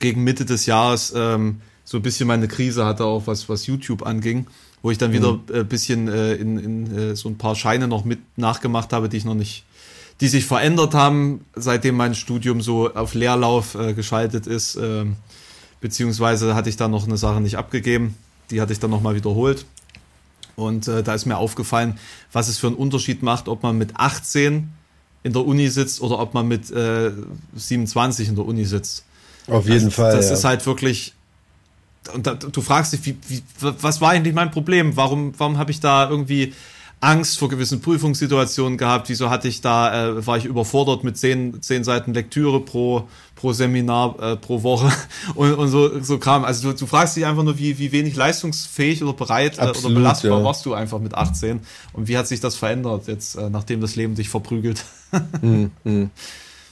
gegen 0.00 0.22
Mitte 0.22 0.44
des 0.44 0.66
Jahres 0.66 1.12
ähm, 1.16 1.60
so 1.84 1.98
ein 1.98 2.02
bisschen 2.02 2.26
meine 2.26 2.48
Krise 2.48 2.84
hatte, 2.84 3.04
auch 3.04 3.26
was, 3.26 3.48
was 3.48 3.66
YouTube 3.66 4.06
anging, 4.06 4.46
wo 4.82 4.90
ich 4.90 4.98
dann 4.98 5.12
wieder 5.12 5.34
mhm. 5.34 5.42
ein 5.52 5.66
bisschen 5.66 6.08
äh, 6.08 6.34
in, 6.34 6.58
in 6.58 6.98
äh, 6.98 7.16
so 7.16 7.28
ein 7.28 7.38
paar 7.38 7.56
Scheine 7.56 7.88
noch 7.88 8.04
mit 8.04 8.20
nachgemacht 8.36 8.92
habe, 8.92 9.08
die 9.08 9.16
ich 9.16 9.24
noch 9.24 9.34
nicht, 9.34 9.64
die 10.20 10.28
sich 10.28 10.44
verändert 10.44 10.94
haben, 10.94 11.44
seitdem 11.54 11.96
mein 11.96 12.14
Studium 12.14 12.60
so 12.60 12.92
auf 12.92 13.14
Leerlauf 13.14 13.74
äh, 13.74 13.94
geschaltet 13.94 14.46
ist. 14.46 14.76
Äh, 14.76 15.06
beziehungsweise 15.80 16.54
hatte 16.54 16.68
ich 16.68 16.76
dann 16.76 16.90
noch 16.90 17.06
eine 17.06 17.16
Sache 17.16 17.40
nicht 17.40 17.56
abgegeben, 17.56 18.16
die 18.50 18.60
hatte 18.60 18.72
ich 18.72 18.80
dann 18.80 18.90
nochmal 18.90 19.14
wiederholt. 19.14 19.64
Und 20.58 20.88
äh, 20.88 21.04
da 21.04 21.14
ist 21.14 21.24
mir 21.24 21.36
aufgefallen, 21.36 21.98
was 22.32 22.48
es 22.48 22.58
für 22.58 22.66
einen 22.66 22.76
Unterschied 22.76 23.22
macht, 23.22 23.46
ob 23.46 23.62
man 23.62 23.78
mit 23.78 23.96
18 23.96 24.68
in 25.22 25.32
der 25.32 25.46
Uni 25.46 25.68
sitzt 25.68 26.00
oder 26.00 26.18
ob 26.18 26.34
man 26.34 26.48
mit 26.48 26.70
äh, 26.70 27.12
27 27.54 28.28
in 28.28 28.34
der 28.34 28.44
Uni 28.44 28.64
sitzt. 28.64 29.04
Auf 29.46 29.68
jeden 29.68 29.86
das, 29.86 29.94
Fall. 29.94 30.16
Das 30.16 30.26
ja. 30.26 30.34
ist 30.34 30.44
halt 30.44 30.66
wirklich. 30.66 31.14
Und 32.12 32.26
da, 32.26 32.34
du 32.34 32.60
fragst 32.60 32.92
dich, 32.92 33.06
wie, 33.06 33.16
wie, 33.28 33.42
was 33.60 34.00
war 34.00 34.10
eigentlich 34.10 34.34
mein 34.34 34.50
Problem? 34.50 34.96
Warum, 34.96 35.32
warum 35.38 35.58
habe 35.58 35.70
ich 35.70 35.78
da 35.78 36.10
irgendwie 36.10 36.54
Angst 37.00 37.38
vor 37.38 37.48
gewissen 37.48 37.80
Prüfungssituationen 37.80 38.76
gehabt. 38.76 39.08
Wieso 39.08 39.30
hatte 39.30 39.46
ich 39.46 39.60
da, 39.60 40.08
äh, 40.08 40.26
war 40.26 40.36
ich 40.36 40.44
überfordert 40.44 41.04
mit 41.04 41.16
zehn, 41.16 41.62
zehn 41.62 41.84
Seiten 41.84 42.12
Lektüre 42.12 42.60
pro, 42.60 43.08
pro 43.36 43.52
Seminar 43.52 44.20
äh, 44.20 44.36
pro 44.36 44.62
Woche 44.64 44.92
und, 45.34 45.54
und 45.54 45.68
so, 45.68 46.02
so 46.02 46.18
kam. 46.18 46.44
Also 46.44 46.72
du, 46.72 46.76
du 46.76 46.86
fragst 46.86 47.16
dich 47.16 47.24
einfach 47.24 47.44
nur, 47.44 47.58
wie, 47.58 47.78
wie 47.78 47.92
wenig 47.92 48.16
leistungsfähig 48.16 49.02
oder 49.02 49.12
bereit 49.12 49.58
Absolut, 49.58 49.76
äh, 49.76 49.86
oder 49.86 49.94
belastbar 49.94 50.38
ja. 50.38 50.44
warst 50.44 50.66
du 50.66 50.74
einfach 50.74 50.98
mit 50.98 51.14
18 51.14 51.60
und 51.92 52.08
wie 52.08 52.18
hat 52.18 52.26
sich 52.26 52.40
das 52.40 52.56
verändert 52.56 53.06
jetzt, 53.06 53.36
äh, 53.36 53.48
nachdem 53.48 53.80
das 53.80 53.94
Leben 53.94 54.16
dich 54.16 54.28
verprügelt. 54.28 54.84
hm, 55.40 55.70
hm, 55.84 56.10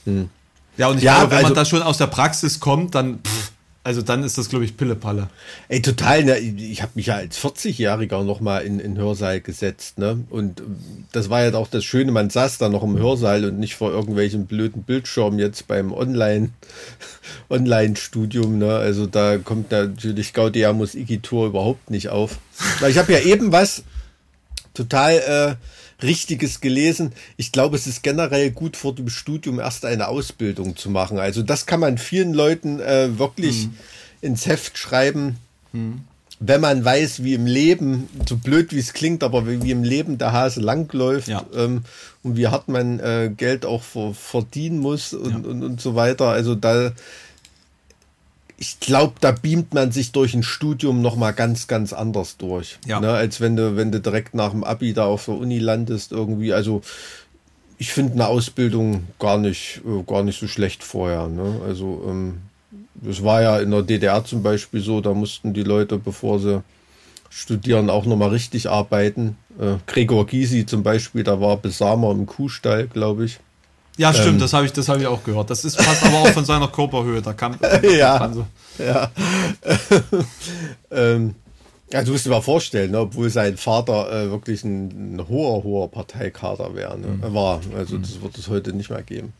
hm. 0.03 0.29
Ja, 0.75 0.89
und 0.89 0.97
ich 0.97 1.03
ja, 1.03 1.19
glaube, 1.19 1.31
wenn 1.31 1.37
also, 1.37 1.47
man 1.47 1.55
da 1.55 1.65
schon 1.65 1.81
aus 1.81 1.97
der 1.97 2.07
Praxis 2.07 2.59
kommt, 2.59 2.93
dann 2.95 3.19
pff, 3.23 3.51
also 3.87 4.01
dann 4.01 4.21
ist 4.21 4.37
das, 4.37 4.49
glaube 4.49 4.65
ich, 4.65 4.75
Pillepalle. 4.75 5.29
Ey, 5.69 5.81
total. 5.81 6.25
Ne? 6.25 6.37
Ich 6.39 6.81
habe 6.81 6.91
mich 6.95 7.05
ja 7.05 7.15
als 7.15 7.39
40-Jähriger 7.39 8.21
noch 8.21 8.41
mal 8.41 8.59
in 8.59 8.79
den 8.79 8.97
Hörsaal 8.97 9.39
gesetzt. 9.39 9.97
Ne? 9.97 10.25
Und 10.29 10.61
das 11.13 11.29
war 11.29 11.41
ja 11.41 11.53
auch 11.53 11.69
das 11.69 11.85
Schöne, 11.85 12.11
man 12.11 12.29
saß 12.29 12.57
da 12.57 12.67
noch 12.67 12.83
im 12.83 12.99
Hörsaal 12.99 13.45
und 13.45 13.59
nicht 13.59 13.75
vor 13.75 13.91
irgendwelchen 13.91 14.45
blöden 14.45 14.83
Bildschirmen 14.83 15.39
jetzt 15.39 15.69
beim 15.69 15.93
Online, 15.93 16.49
Online-Studium. 17.49 18.57
Ne? 18.57 18.75
Also 18.75 19.07
da 19.07 19.37
kommt 19.37 19.71
natürlich 19.71 20.33
Gaudiamus 20.33 20.93
Igitur 20.93 21.47
überhaupt 21.47 21.89
nicht 21.89 22.09
auf. 22.09 22.39
Weil 22.81 22.91
ich 22.91 22.97
habe 22.97 23.13
ja 23.13 23.19
eben 23.19 23.53
was 23.53 23.83
total... 24.73 25.55
Äh, 25.61 25.76
Richtiges 26.01 26.61
gelesen. 26.61 27.11
Ich 27.37 27.51
glaube, 27.51 27.75
es 27.75 27.87
ist 27.87 28.03
generell 28.03 28.51
gut 28.51 28.77
vor 28.77 28.93
dem 28.93 29.09
Studium 29.09 29.59
erst 29.59 29.85
eine 29.85 30.07
Ausbildung 30.07 30.75
zu 30.75 30.89
machen. 30.89 31.17
Also 31.17 31.41
das 31.41 31.65
kann 31.65 31.79
man 31.79 31.97
vielen 31.97 32.33
Leuten 32.33 32.79
äh, 32.79 33.17
wirklich 33.17 33.63
hm. 33.63 33.77
ins 34.21 34.45
Heft 34.45 34.77
schreiben. 34.77 35.37
Hm. 35.73 36.01
Wenn 36.39 36.61
man 36.61 36.85
weiß, 36.85 37.23
wie 37.23 37.33
im 37.33 37.47
Leben, 37.47 38.07
so 38.29 38.37
blöd 38.37 38.71
wie 38.71 38.77
es 38.77 38.93
klingt, 38.93 39.23
aber 39.23 39.47
wie, 39.47 39.71
im 39.71 39.83
Leben 39.83 40.19
der 40.19 40.33
Hase 40.33 40.61
langläuft 40.61 41.29
ja. 41.29 41.43
ähm, 41.55 41.83
und 42.21 42.37
wie 42.37 42.47
hart 42.47 42.67
man 42.67 42.99
äh, 42.99 43.31
Geld 43.35 43.65
auch 43.65 43.81
verdienen 44.13 44.77
muss 44.77 45.13
und, 45.13 45.31
ja. 45.31 45.37
und, 45.37 45.63
und 45.63 45.81
so 45.81 45.95
weiter. 45.95 46.29
Also 46.29 46.53
da, 46.53 46.91
ich 48.57 48.79
glaube, 48.79 49.13
da 49.21 49.31
beamt 49.31 49.73
man 49.73 49.91
sich 49.91 50.11
durch 50.11 50.33
ein 50.33 50.43
Studium 50.43 51.01
noch 51.01 51.15
mal 51.15 51.31
ganz, 51.31 51.67
ganz 51.67 51.93
anders 51.93 52.37
durch. 52.37 52.79
Ja. 52.85 52.99
Ne, 52.99 53.11
als 53.11 53.39
wenn 53.39 53.55
du, 53.55 53.75
wenn 53.75 53.91
du 53.91 53.99
direkt 53.99 54.33
nach 54.33 54.51
dem 54.51 54.63
Abi 54.63 54.93
da 54.93 55.05
auf 55.05 55.25
der 55.25 55.35
Uni 55.35 55.59
landest 55.59 56.11
irgendwie. 56.11 56.53
Also 56.53 56.81
ich 57.77 57.93
finde 57.93 58.13
eine 58.13 58.27
Ausbildung 58.27 59.07
gar 59.19 59.37
nicht, 59.37 59.81
äh, 59.85 60.03
gar 60.03 60.23
nicht 60.23 60.39
so 60.39 60.47
schlecht 60.47 60.83
vorher. 60.83 61.27
Ne? 61.27 61.61
Also 61.67 62.03
ähm, 62.07 62.39
das 62.95 63.23
war 63.23 63.43
ja 63.43 63.59
in 63.59 63.69
der 63.69 63.83
DDR 63.83 64.25
zum 64.25 64.41
Beispiel 64.41 64.81
so, 64.81 65.01
da 65.01 65.13
mussten 65.13 65.53
die 65.53 65.63
Leute, 65.63 65.99
bevor 65.99 66.39
sie 66.39 66.63
studieren, 67.29 67.91
auch 67.91 68.05
noch 68.05 68.17
mal 68.17 68.29
richtig 68.29 68.69
arbeiten. 68.69 69.37
Äh, 69.59 69.75
Gregor 69.85 70.25
Gysi 70.25 70.65
zum 70.65 70.81
Beispiel, 70.81 71.23
da 71.23 71.39
war 71.39 71.57
Besamer 71.57 72.09
im 72.11 72.25
Kuhstall, 72.25 72.87
glaube 72.87 73.25
ich. 73.25 73.39
Ja, 73.97 74.13
stimmt, 74.13 74.33
ähm, 74.33 74.39
das 74.39 74.53
habe 74.53 74.65
ich, 74.65 74.73
das 74.73 74.87
ich 74.87 75.07
auch 75.07 75.23
gehört. 75.23 75.49
Das 75.49 75.65
ist 75.65 75.81
fast 75.81 76.03
aber 76.03 76.19
auch 76.19 76.27
von 76.27 76.45
seiner 76.45 76.67
Körperhöhe. 76.67 77.21
Da 77.21 77.33
kam, 77.33 77.55
ja, 77.81 78.31
so. 78.31 78.45
ja. 78.77 79.11
ähm, 80.91 81.35
ja, 81.91 82.03
du 82.03 82.11
musst 82.11 82.25
dir 82.25 82.29
mal 82.29 82.41
vorstellen, 82.41 82.91
ne, 82.91 82.99
obwohl 82.99 83.29
sein 83.29 83.57
Vater 83.57 84.11
äh, 84.11 84.29
wirklich 84.29 84.63
ein, 84.63 85.15
ein, 85.15 85.27
hoher, 85.27 85.63
hoher 85.63 85.89
Parteikader 85.89 86.75
wäre, 86.75 86.97
ne, 86.97 87.07
mhm. 87.07 87.33
war. 87.33 87.61
Also 87.75 87.97
das 87.97 88.21
wird 88.21 88.37
es 88.37 88.49
heute 88.49 88.73
nicht 88.73 88.89
mehr 88.89 89.03
geben. 89.03 89.33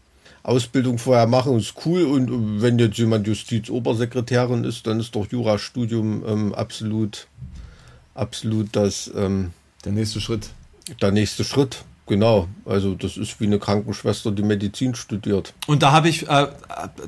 Ausbildung 0.43 0.97
vorher 0.97 1.27
machen 1.27 1.57
ist 1.57 1.73
cool 1.85 2.03
und 2.03 2.61
wenn 2.61 2.79
jetzt 2.79 2.97
jemand 2.97 3.27
Justizobersekretärin 3.27 4.63
ist, 4.63 4.87
dann 4.87 4.99
ist 5.01 5.13
doch 5.13 5.29
Jurastudium 5.29 6.23
ähm, 6.25 6.55
absolut, 6.55 7.27
absolut 8.15 8.69
das 8.71 9.11
ähm, 9.13 9.51
der 9.83 9.91
nächste 9.91 10.21
Schritt. 10.21 10.49
Der 11.01 11.11
nächste 11.11 11.43
Schritt. 11.43 11.83
Genau, 12.07 12.47
also 12.65 12.95
das 12.95 13.17
ist 13.17 13.39
wie 13.41 13.45
eine 13.45 13.59
Krankenschwester, 13.59 14.31
die 14.31 14.41
Medizin 14.41 14.95
studiert. 14.95 15.53
Und 15.67 15.83
da 15.83 15.91
habe 15.91 16.07
ich 16.07 16.27
äh, 16.29 16.47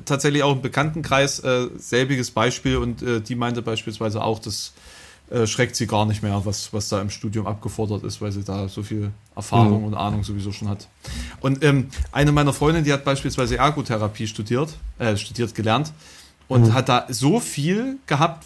tatsächlich 0.04 0.42
auch 0.42 0.52
im 0.52 0.60
Bekanntenkreis 0.60 1.40
äh, 1.40 1.68
selbiges 1.78 2.30
Beispiel 2.30 2.76
und 2.76 3.02
äh, 3.02 3.20
die 3.22 3.34
meinte 3.34 3.62
beispielsweise 3.62 4.22
auch, 4.22 4.38
das 4.38 4.74
äh, 5.30 5.46
schreckt 5.46 5.76
sie 5.76 5.86
gar 5.86 6.04
nicht 6.04 6.22
mehr, 6.22 6.42
was, 6.44 6.72
was 6.74 6.90
da 6.90 7.00
im 7.00 7.08
Studium 7.08 7.46
abgefordert 7.46 8.04
ist, 8.04 8.20
weil 8.20 8.30
sie 8.30 8.44
da 8.44 8.68
so 8.68 8.82
viel 8.82 9.10
Erfahrung 9.34 9.80
mhm. 9.80 9.86
und 9.86 9.94
Ahnung 9.94 10.22
sowieso 10.22 10.52
schon 10.52 10.68
hat. 10.68 10.88
Und 11.40 11.64
ähm, 11.64 11.88
eine 12.12 12.32
meiner 12.32 12.52
Freundinnen, 12.52 12.84
die 12.84 12.92
hat 12.92 13.04
beispielsweise 13.04 13.56
Ergotherapie 13.56 14.26
studiert, 14.26 14.70
äh, 14.98 15.16
studiert 15.16 15.54
gelernt 15.54 15.92
und 16.46 16.66
mhm. 16.66 16.74
hat 16.74 16.90
da 16.90 17.06
so 17.08 17.40
viel 17.40 17.98
gehabt, 18.06 18.44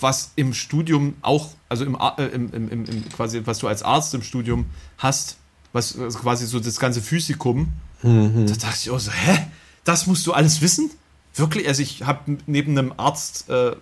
was 0.00 0.32
im 0.36 0.54
Studium 0.54 1.14
auch, 1.20 1.48
also 1.68 1.84
im, 1.84 1.94
äh, 1.94 2.24
im, 2.26 2.52
im, 2.52 2.70
im, 2.70 3.08
quasi, 3.10 3.42
was 3.44 3.58
du 3.58 3.68
als 3.68 3.82
Arzt 3.82 4.14
im 4.14 4.22
Studium 4.22 4.66
hast, 4.98 5.36
was 5.74 5.98
also 5.98 6.18
quasi 6.20 6.46
so 6.46 6.60
das 6.60 6.78
ganze 6.78 7.02
Physikum. 7.02 7.72
Mhm. 8.02 8.46
Da 8.46 8.54
dachte 8.54 8.78
ich 8.80 8.90
auch 8.90 9.00
so, 9.00 9.10
hä? 9.10 9.38
Das 9.84 10.06
musst 10.06 10.26
du 10.26 10.32
alles 10.32 10.62
wissen? 10.62 10.90
Wirklich? 11.34 11.68
Also 11.68 11.82
ich 11.82 12.04
habe 12.04 12.38
neben 12.46 12.78
einem 12.78 12.94
Arzt 12.96 13.50
äh, 13.50 13.72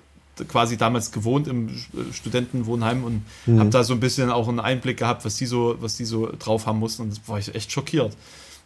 quasi 0.49 0.77
damals 0.77 1.13
gewohnt 1.13 1.47
im 1.47 1.69
äh, 1.69 2.13
Studentenwohnheim 2.13 3.05
und 3.05 3.23
mhm. 3.47 3.61
habe 3.61 3.71
da 3.71 3.85
so 3.85 3.93
ein 3.93 4.01
bisschen 4.01 4.31
auch 4.31 4.49
einen 4.49 4.59
Einblick 4.59 4.97
gehabt, 4.97 5.25
was 5.25 5.37
die 5.37 5.47
so, 5.47 5.77
was 5.81 5.97
die 5.97 6.07
so 6.07 6.33
drauf 6.39 6.67
haben 6.67 6.79
mussten. 6.79 7.03
Und 7.03 7.11
das 7.11 7.21
war 7.29 7.39
ich 7.39 7.55
echt 7.55 7.71
schockiert, 7.71 8.17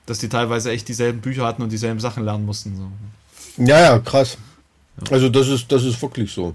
dass 0.07 0.19
die 0.19 0.29
teilweise 0.29 0.71
echt 0.71 0.89
dieselben 0.89 1.21
Bücher 1.21 1.45
hatten 1.45 1.63
und 1.63 1.73
dieselben 1.73 2.01
Sachen 2.01 2.25
lernen 2.25 2.47
mussten. 2.47 2.77
So. 2.77 3.65
Ja, 3.65 3.81
ja, 3.81 3.99
krass. 3.99 4.39
Ja. 5.05 5.13
Also 5.13 5.29
das 5.29 5.49
ist, 5.49 5.71
das 5.71 5.83
ist 5.83 6.01
wirklich 6.01 6.33
so. 6.33 6.55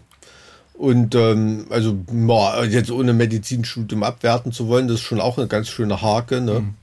Und 0.81 1.13
ähm, 1.13 1.67
also 1.69 1.95
boah, 2.11 2.65
jetzt 2.65 2.89
ohne 2.89 3.13
Medizinstudium 3.13 4.01
abwerten 4.01 4.51
zu 4.51 4.67
wollen, 4.67 4.87
das 4.87 4.95
ist 4.95 5.03
schon 5.03 5.21
auch 5.21 5.37
eine 5.37 5.45
ganz 5.45 5.67
schöne 5.67 6.01
Hake. 6.01 6.41
Ne? 6.41 6.61
Mhm. 6.61 6.73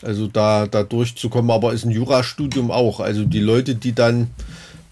Also 0.00 0.26
da, 0.26 0.66
da 0.66 0.84
durchzukommen, 0.84 1.50
aber 1.50 1.74
ist 1.74 1.84
ein 1.84 1.90
Jurastudium 1.90 2.70
auch. 2.70 2.98
Also 2.98 3.26
die 3.26 3.40
Leute, 3.40 3.74
die 3.74 3.92
dann 3.92 4.30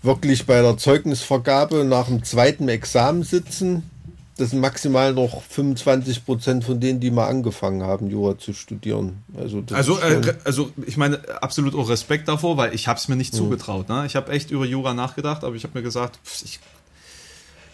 wirklich 0.02 0.44
bei 0.44 0.60
der 0.60 0.76
Zeugnisvergabe 0.76 1.84
nach 1.84 2.08
dem 2.08 2.22
zweiten 2.22 2.68
Examen 2.68 3.22
sitzen, 3.22 3.88
das 4.36 4.50
sind 4.50 4.60
maximal 4.60 5.14
noch 5.14 5.40
25 5.44 6.26
Prozent 6.26 6.64
von 6.64 6.80
denen, 6.80 7.00
die 7.00 7.10
mal 7.10 7.28
angefangen 7.28 7.82
haben, 7.82 8.10
Jura 8.10 8.36
zu 8.36 8.52
studieren. 8.52 9.24
Also, 9.38 9.64
also, 9.72 9.98
äh, 10.00 10.34
also 10.44 10.70
ich 10.84 10.98
meine, 10.98 11.18
absolut 11.40 11.74
auch 11.74 11.88
Respekt 11.88 12.28
davor, 12.28 12.58
weil 12.58 12.74
ich 12.74 12.88
habe 12.88 12.98
es 12.98 13.08
mir 13.08 13.16
nicht 13.16 13.32
mhm. 13.32 13.38
zugetraut. 13.38 13.88
Ne? 13.88 14.04
Ich 14.04 14.16
habe 14.16 14.30
echt 14.32 14.50
über 14.50 14.66
Jura 14.66 14.92
nachgedacht, 14.92 15.44
aber 15.44 15.56
ich 15.56 15.64
habe 15.64 15.78
mir 15.78 15.82
gesagt, 15.82 16.18
ich 16.44 16.60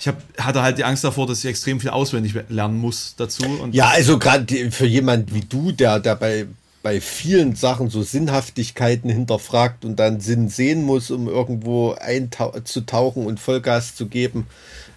ich 0.05 0.09
hab, 0.09 0.23
hatte 0.37 0.61
halt 0.61 0.77
die 0.77 0.85
Angst 0.85 1.03
davor, 1.03 1.27
dass 1.27 1.39
ich 1.39 1.47
extrem 1.47 1.81
viel 1.81 1.89
auswendig 1.89 2.35
lernen 2.51 2.79
muss 2.79 3.15
dazu. 3.17 3.43
ja, 3.73 3.89
also 3.89 4.19
gerade 4.19 4.71
für 4.71 4.85
jemand 4.85 5.33
wie 5.33 5.41
du, 5.41 5.73
der, 5.73 5.99
der 5.99 6.15
bei, 6.15 6.47
bei 6.83 7.01
vielen 7.01 7.57
Sachen 7.57 7.89
so 7.89 8.03
Sinnhaftigkeiten 8.03 9.09
hinterfragt 9.09 9.83
und 9.83 9.97
dann 9.97 10.21
Sinn 10.21 10.51
sehen 10.51 10.83
muss, 10.83 11.11
um 11.11 11.27
irgendwo 11.27 11.93
einzutauchen 11.95 13.25
und 13.25 13.41
Vollgas 13.41 13.97
zu 13.97 14.07
geben, 14.07 14.47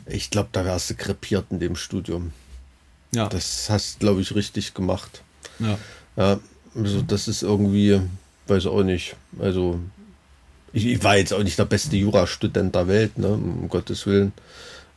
ich 0.07 0.29
glaube, 0.29 0.49
da 0.51 0.65
wärst 0.65 0.89
du 0.89 0.95
krepiert 0.95 1.45
in 1.51 1.61
dem 1.61 1.77
Studium. 1.77 2.33
Ja. 3.15 3.29
Das 3.29 3.69
hast, 3.69 4.01
glaube 4.01 4.19
ich, 4.19 4.35
richtig 4.35 4.73
gemacht. 4.73 5.21
Ja. 5.59 5.77
ja. 6.17 6.39
Also 6.75 7.01
das 7.01 7.29
ist 7.29 7.43
irgendwie, 7.43 8.01
weiß 8.47 8.65
auch 8.65 8.83
nicht. 8.83 9.15
Also 9.39 9.79
ich, 10.73 10.85
ich 10.85 11.01
war 11.01 11.15
jetzt 11.15 11.33
auch 11.33 11.43
nicht 11.43 11.57
der 11.57 11.63
beste 11.63 11.95
Jurastudent 11.95 12.75
der 12.75 12.89
Welt, 12.89 13.17
ne, 13.17 13.29
um 13.29 13.69
Gottes 13.69 14.05
Willen. 14.05 14.33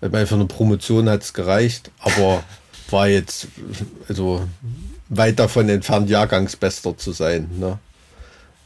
Bei 0.00 0.24
für 0.24 0.34
eine 0.34 0.46
Promotion 0.46 1.08
hat 1.10 1.22
es 1.22 1.34
gereicht, 1.34 1.90
aber 2.00 2.42
war 2.90 3.08
jetzt, 3.08 3.48
also 4.08 4.46
weit 5.08 5.38
davon 5.38 5.68
entfernt, 5.68 6.08
Jahrgangsbester 6.08 6.96
zu 6.96 7.12
sein. 7.12 7.48
Ne? 7.58 7.78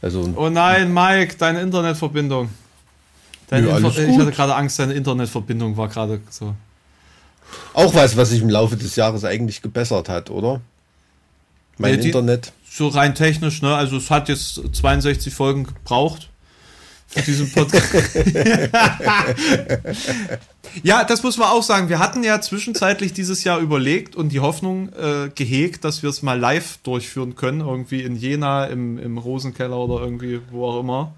Also, 0.01 0.33
oh 0.35 0.49
nein, 0.49 0.93
Mike, 0.93 1.35
deine 1.37 1.61
Internetverbindung. 1.61 2.49
Deine 3.47 3.67
ja, 3.67 3.77
Info 3.77 3.89
ich 3.89 4.17
hatte 4.17 4.31
gerade 4.31 4.55
Angst, 4.55 4.79
deine 4.79 4.93
Internetverbindung 4.93 5.75
war 5.77 5.89
gerade 5.89 6.21
so. 6.29 6.55
Auch 7.73 7.93
was, 7.93 8.15
was 8.15 8.29
sich 8.29 8.41
im 8.41 8.49
Laufe 8.49 8.75
des 8.75 8.95
Jahres 8.95 9.23
eigentlich 9.23 9.61
gebessert 9.61 10.09
hat, 10.09 10.29
oder? 10.29 10.61
Mein 11.77 11.99
die, 11.99 12.07
Internet. 12.07 12.53
So 12.69 12.87
rein 12.87 13.13
technisch, 13.13 13.61
ne? 13.61 13.75
Also 13.75 13.97
es 13.97 14.09
hat 14.09 14.29
jetzt 14.29 14.61
62 14.73 15.33
Folgen 15.33 15.65
gebraucht 15.65 16.29
für 17.07 17.21
diesen 17.21 17.51
Podcast. 17.51 17.93
ja, 20.83 21.03
das 21.03 21.23
muss 21.23 21.37
man 21.37 21.49
auch 21.49 21.63
sagen. 21.63 21.89
Wir 21.89 21.99
hatten 21.99 22.23
ja 22.23 22.41
zwischenzeitlich 22.41 23.13
dieses 23.13 23.43
Jahr 23.43 23.59
überlegt 23.59 24.15
und 24.15 24.29
die 24.29 24.39
Hoffnung 24.39 24.89
äh, 24.93 25.29
gehegt, 25.33 25.83
dass 25.83 26.03
wir 26.03 26.09
es 26.09 26.21
mal 26.21 26.39
live 26.39 26.77
durchführen 26.83 27.35
können, 27.35 27.61
irgendwie 27.61 28.01
in 28.01 28.15
Jena, 28.15 28.65
im, 28.65 28.97
im 28.97 29.17
Rosenkeller 29.17 29.77
oder 29.77 30.03
irgendwie, 30.03 30.41
wo 30.51 30.65
auch 30.65 30.79
immer. 30.79 31.13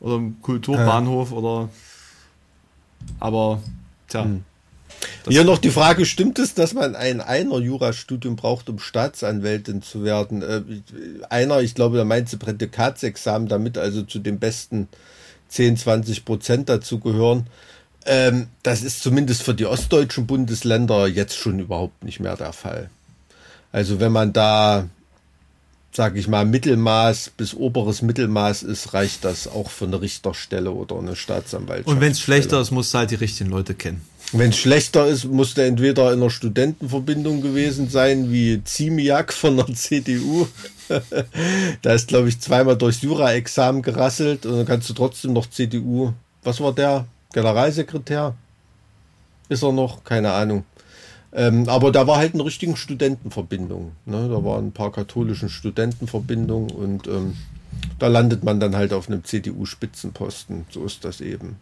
Oder 0.00 0.16
im 0.16 0.40
Kulturbahnhof 0.42 1.30
ja. 1.30 1.36
oder. 1.36 1.68
Aber, 3.20 3.62
tja. 4.08 4.24
Hm. 4.24 4.44
Hier 5.28 5.44
noch 5.44 5.58
die 5.58 5.70
Frage, 5.70 6.06
stimmt 6.06 6.38
es, 6.38 6.54
dass 6.54 6.74
man 6.74 6.94
ein 6.94 7.20
einer 7.20 7.58
Jurastudium 7.58 8.36
braucht, 8.36 8.68
um 8.68 8.78
Staatsanwältin 8.78 9.82
zu 9.82 10.04
werden? 10.04 10.42
Äh, 10.42 10.62
einer, 11.28 11.60
ich 11.60 11.74
glaube, 11.74 11.96
da 11.96 12.04
meint 12.04 12.28
sie 12.28 12.36
Prädikatsexamen, 12.36 13.48
damit 13.48 13.78
also 13.78 14.02
zu 14.02 14.18
den 14.18 14.38
besten 14.38 14.88
10, 15.48 15.76
20 15.76 16.24
Prozent 16.24 16.68
dazu 16.68 16.98
gehören. 16.98 17.46
Ähm, 18.04 18.48
das 18.62 18.82
ist 18.82 19.02
zumindest 19.02 19.42
für 19.42 19.54
die 19.54 19.66
ostdeutschen 19.66 20.26
Bundesländer 20.26 21.06
jetzt 21.08 21.36
schon 21.36 21.58
überhaupt 21.58 22.04
nicht 22.04 22.20
mehr 22.20 22.36
der 22.36 22.52
Fall. 22.52 22.88
Also 23.72 23.98
wenn 24.00 24.12
man 24.12 24.32
da, 24.32 24.88
sage 25.92 26.18
ich 26.20 26.28
mal, 26.28 26.44
Mittelmaß 26.44 27.32
bis 27.36 27.52
oberes 27.52 28.02
Mittelmaß 28.02 28.62
ist, 28.62 28.94
reicht 28.94 29.24
das 29.24 29.48
auch 29.48 29.70
für 29.70 29.86
eine 29.86 30.00
Richterstelle 30.00 30.70
oder 30.70 30.98
eine 30.98 31.16
Staatsanwaltschaft. 31.16 31.88
Und 31.88 32.00
wenn 32.00 32.12
es 32.12 32.20
schlechter 32.20 32.60
ist, 32.60 32.70
musst 32.70 32.94
du 32.94 32.98
halt 32.98 33.10
die 33.10 33.16
richtigen 33.16 33.50
Leute 33.50 33.74
kennen. 33.74 34.00
Wenn 34.32 34.50
es 34.50 34.56
schlechter 34.56 35.06
ist, 35.06 35.24
muss 35.24 35.54
der 35.54 35.66
entweder 35.66 36.12
in 36.12 36.20
einer 36.20 36.30
Studentenverbindung 36.30 37.42
gewesen 37.42 37.88
sein, 37.88 38.32
wie 38.32 38.62
Ziemiak 38.64 39.32
von 39.32 39.56
der 39.56 39.66
CDU. 39.74 40.48
da 41.82 41.92
ist, 41.92 42.08
glaube 42.08 42.28
ich, 42.28 42.40
zweimal 42.40 42.76
durchs 42.76 43.02
Jura-Examen 43.02 43.82
gerasselt 43.82 44.46
und 44.46 44.56
dann 44.56 44.66
kannst 44.66 44.88
du 44.88 44.94
trotzdem 44.94 45.32
noch 45.32 45.48
CDU. 45.48 46.12
Was 46.42 46.60
war 46.60 46.72
der? 46.72 47.06
Generalsekretär? 47.32 48.34
Ist 49.48 49.62
er 49.62 49.72
noch? 49.72 50.04
Keine 50.04 50.32
Ahnung. 50.32 50.64
Ähm, 51.32 51.68
aber 51.68 51.92
da 51.92 52.06
war 52.06 52.16
halt 52.16 52.34
eine 52.34 52.44
richtige 52.44 52.76
Studentenverbindung. 52.76 53.92
Ne? 54.06 54.28
Da 54.28 54.44
waren 54.44 54.68
ein 54.68 54.72
paar 54.72 54.90
katholischen 54.90 55.48
Studentenverbindungen 55.48 56.70
und 56.70 57.06
ähm, 57.06 57.36
da 57.98 58.06
landet 58.06 58.42
man 58.42 58.58
dann 58.58 58.74
halt 58.74 58.92
auf 58.92 59.08
einem 59.08 59.22
CDU-Spitzenposten. 59.22 60.66
So 60.70 60.84
ist 60.84 61.04
das 61.04 61.20
eben. 61.20 61.56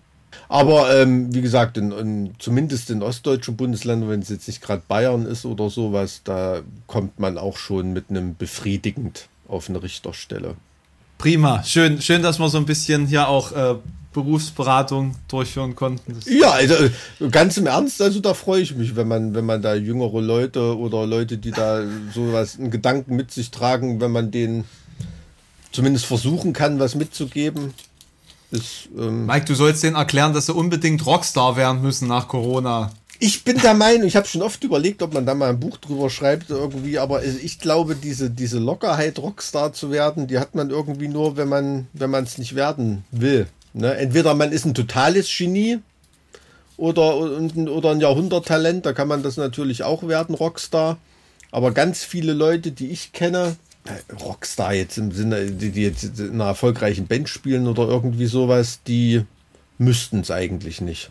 Aber 0.49 0.95
ähm, 0.95 1.35
wie 1.35 1.41
gesagt, 1.41 1.77
in, 1.77 1.93
in, 1.93 2.35
zumindest 2.39 2.91
in 2.91 3.03
ostdeutschen 3.03 3.57
Bundesländern, 3.57 4.09
wenn 4.09 4.21
es 4.21 4.29
jetzt 4.29 4.47
nicht 4.47 4.63
gerade 4.63 4.83
Bayern 4.87 5.27
ist 5.27 5.45
oder 5.45 5.71
sowas, 5.71 6.23
da 6.25 6.61
kommt 6.87 7.19
man 7.19 7.39
auch 7.39 7.57
schon 7.57 7.93
mit 7.93 8.11
einem 8.11 8.37
befriedigend 8.37 9.29
auf 9.49 9.69
eine 9.69 9.83
Richterstelle. 9.83 10.55
Prima, 11.19 11.63
schön, 11.63 12.01
schön, 12.03 12.23
dass 12.23 12.39
wir 12.39 12.49
so 12.49 12.59
ein 12.59 12.67
bisschen 12.67 13.07
hier 13.07 13.29
auch 13.29 13.53
äh, 13.53 13.77
Berufsberatung 14.15 15.15
durchführen 15.29 15.75
konnten. 15.75 16.15
Das 16.15 16.25
ja, 16.27 16.51
also, 16.51 16.75
ganz 17.31 17.57
im 17.59 17.67
Ernst, 17.67 18.01
also 18.01 18.21
da 18.21 18.33
freue 18.33 18.63
ich 18.63 18.75
mich, 18.75 18.97
wenn 18.97 19.09
man, 19.09 19.35
wenn 19.35 19.45
man 19.45 19.61
da 19.61 19.75
jüngere 19.75 20.21
Leute 20.21 20.79
oder 20.79 21.07
Leute, 21.07 21.37
die 21.37 21.51
da 21.51 21.83
sowas, 22.15 22.59
einen 22.59 22.71
Gedanken 22.71 23.17
mit 23.17 23.31
sich 23.31 23.51
tragen, 23.51 24.01
wenn 24.01 24.13
man 24.13 24.31
denen 24.31 24.65
zumindest 25.73 26.07
versuchen 26.07 26.53
kann, 26.53 26.79
was 26.79 26.95
mitzugeben. 26.95 27.75
Ist, 28.55 28.89
ähm 28.97 29.27
Mike, 29.27 29.47
du 29.47 29.55
sollst 29.55 29.83
denen 29.83 29.97
erklären, 29.97 30.33
dass 30.33 30.47
sie 30.47 30.55
unbedingt 30.55 31.05
Rockstar 31.05 31.57
werden 31.57 31.83
müssen 31.83 32.09
nach 32.09 32.29
Corona. 32.29 32.93
Ich 33.19 33.45
bin 33.45 33.59
der 33.59 33.75
Meinung, 33.75 34.07
ich 34.07 34.17
habe 34.17 34.27
schon 34.27 34.43
oft 34.43 34.63
überlegt, 34.65 35.03
ob 35.03 35.15
man 35.15 35.25
da 35.25 35.35
mal 35.35 35.51
ein 35.51 35.61
Buch 35.61 35.79
drüber 35.79 36.11
schreibt 36.11 36.51
irgendwie, 36.51 36.99
aber 36.99 37.25
ich 37.25 37.59
glaube, 37.59 37.95
diese, 37.95 38.29
diese 38.29 38.59
Lockerheit, 38.59 39.19
Rockstar 39.19 39.73
zu 39.73 39.91
werden, 39.91 40.27
die 40.27 40.39
hat 40.39 40.55
man 40.55 40.71
irgendwie 40.71 41.09
nur, 41.09 41.37
wenn 41.37 41.49
man 41.49 41.87
wenn 41.93 42.11
man 42.11 42.25
es 42.25 42.39
nicht 42.39 42.55
werden 42.55 43.05
will. 43.13 43.47
Ne? 43.73 43.97
Entweder 43.97 44.35
man 44.35 44.53
ist 44.53 44.67
ein 44.67 44.75
totales 44.75 45.29
Genie 45.37 45.79
oder, 46.77 47.17
oder 47.17 47.91
ein 47.91 48.01
Jahrhunderttalent, 48.01 48.85
da 48.85 48.93
kann 48.93 49.09
man 49.09 49.23
das 49.23 49.37
natürlich 49.37 49.85
auch 49.85 50.07
werden, 50.07 50.35
Rockstar. 50.35 50.99
Aber 51.51 51.71
ganz 51.71 52.03
viele 52.03 52.33
Leute, 52.33 52.73
die 52.73 52.89
ich 52.89 53.13
kenne, 53.13 53.57
Rockstar 54.21 54.73
jetzt 54.75 54.97
im 54.97 55.13
Sinne, 55.13 55.51
die, 55.51 55.71
die 55.71 55.83
jetzt 55.83 56.19
in 56.19 56.35
einer 56.35 56.47
erfolgreichen 56.47 57.07
Band 57.07 57.29
spielen 57.29 57.67
oder 57.67 57.87
irgendwie 57.87 58.27
sowas, 58.27 58.81
die 58.87 59.25
müssten 59.79 60.21
es 60.21 60.31
eigentlich 60.31 60.81
nicht. 60.81 61.11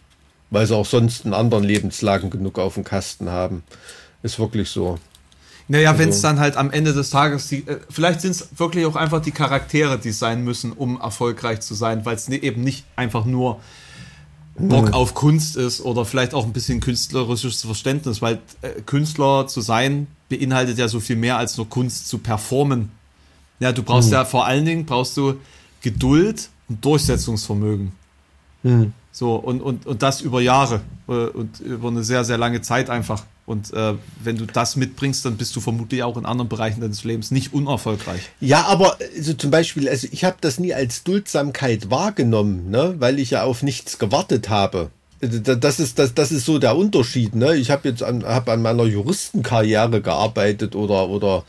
Weil 0.49 0.65
sie 0.65 0.75
auch 0.75 0.85
sonst 0.85 1.25
in 1.25 1.33
anderen 1.33 1.63
Lebenslagen 1.63 2.29
genug 2.29 2.59
auf 2.59 2.75
dem 2.75 2.83
Kasten 2.83 3.29
haben. 3.29 3.63
Ist 4.23 4.39
wirklich 4.39 4.69
so. 4.69 4.99
Naja, 5.67 5.91
also, 5.91 6.01
wenn 6.01 6.09
es 6.09 6.21
dann 6.21 6.39
halt 6.39 6.57
am 6.57 6.71
Ende 6.71 6.93
des 6.93 7.09
Tages, 7.09 7.47
die, 7.47 7.67
äh, 7.67 7.79
vielleicht 7.89 8.21
sind 8.21 8.31
es 8.31 8.47
wirklich 8.57 8.85
auch 8.85 8.95
einfach 8.95 9.21
die 9.21 9.31
Charaktere, 9.31 9.97
die 9.97 10.11
sein 10.11 10.43
müssen, 10.43 10.71
um 10.71 10.99
erfolgreich 10.99 11.61
zu 11.61 11.73
sein, 11.73 12.05
weil 12.05 12.15
es 12.15 12.27
ne, 12.27 12.41
eben 12.41 12.63
nicht 12.63 12.85
einfach 12.95 13.25
nur 13.25 13.59
Bock 14.55 14.89
mhm. 14.89 14.93
auf 14.93 15.13
Kunst 15.13 15.55
ist 15.55 15.81
oder 15.81 16.05
vielleicht 16.05 16.33
auch 16.33 16.45
ein 16.45 16.53
bisschen 16.53 16.79
künstlerisches 16.79 17.61
Verständnis, 17.61 18.21
weil 18.21 18.39
äh, 18.61 18.81
Künstler 18.85 19.47
zu 19.47 19.61
sein 19.61 20.07
beinhaltet 20.37 20.77
ja 20.77 20.87
so 20.87 20.99
viel 20.99 21.15
mehr 21.15 21.37
als 21.37 21.57
nur 21.57 21.69
Kunst 21.69 22.07
zu 22.07 22.17
performen. 22.17 22.91
Ja, 23.59 23.71
du 23.71 23.83
brauchst 23.83 24.09
mhm. 24.09 24.13
ja 24.13 24.25
vor 24.25 24.45
allen 24.45 24.65
Dingen 24.65 24.85
brauchst 24.85 25.15
du 25.17 25.35
Geduld 25.81 26.49
und 26.69 26.83
Durchsetzungsvermögen. 26.83 27.91
Mhm. 28.63 28.93
So, 29.11 29.35
und, 29.35 29.61
und, 29.61 29.85
und 29.85 30.01
das 30.01 30.21
über 30.21 30.41
Jahre 30.41 30.81
äh, 31.07 31.11
und 31.11 31.59
über 31.59 31.89
eine 31.89 32.03
sehr, 32.03 32.23
sehr 32.23 32.37
lange 32.37 32.61
Zeit 32.61 32.89
einfach. 32.89 33.23
Und 33.45 33.73
äh, 33.73 33.93
wenn 34.23 34.37
du 34.37 34.45
das 34.45 34.75
mitbringst, 34.75 35.25
dann 35.25 35.35
bist 35.37 35.55
du 35.55 35.59
vermutlich 35.59 36.01
auch 36.01 36.17
in 36.17 36.25
anderen 36.25 36.49
Bereichen 36.49 36.81
deines 36.81 37.03
Lebens 37.03 37.29
nicht 37.29 37.53
unerfolgreich. 37.53 38.29
Ja, 38.39 38.63
aber 38.65 38.97
also 39.15 39.33
zum 39.33 39.51
Beispiel, 39.51 39.89
also 39.89 40.07
ich 40.09 40.23
habe 40.23 40.37
das 40.39 40.59
nie 40.59 40.73
als 40.73 41.03
Duldsamkeit 41.03 41.91
wahrgenommen, 41.91 42.71
ne? 42.71 42.95
weil 42.99 43.19
ich 43.19 43.31
ja 43.31 43.43
auf 43.43 43.61
nichts 43.61 43.99
gewartet 43.99 44.49
habe. 44.49 44.89
Das 45.27 45.79
ist, 45.79 45.99
das, 45.99 46.13
das 46.13 46.31
ist 46.31 46.45
so 46.45 46.59
der 46.59 46.75
Unterschied. 46.75 47.35
Ne? 47.35 47.55
Ich 47.55 47.71
habe 47.71 47.87
jetzt 47.87 48.03
an, 48.03 48.25
hab 48.25 48.49
an 48.49 48.61
meiner 48.61 48.83
Juristenkarriere 48.83 50.01
gearbeitet 50.01 50.75
oder, 50.75 51.09
oder 51.09 51.43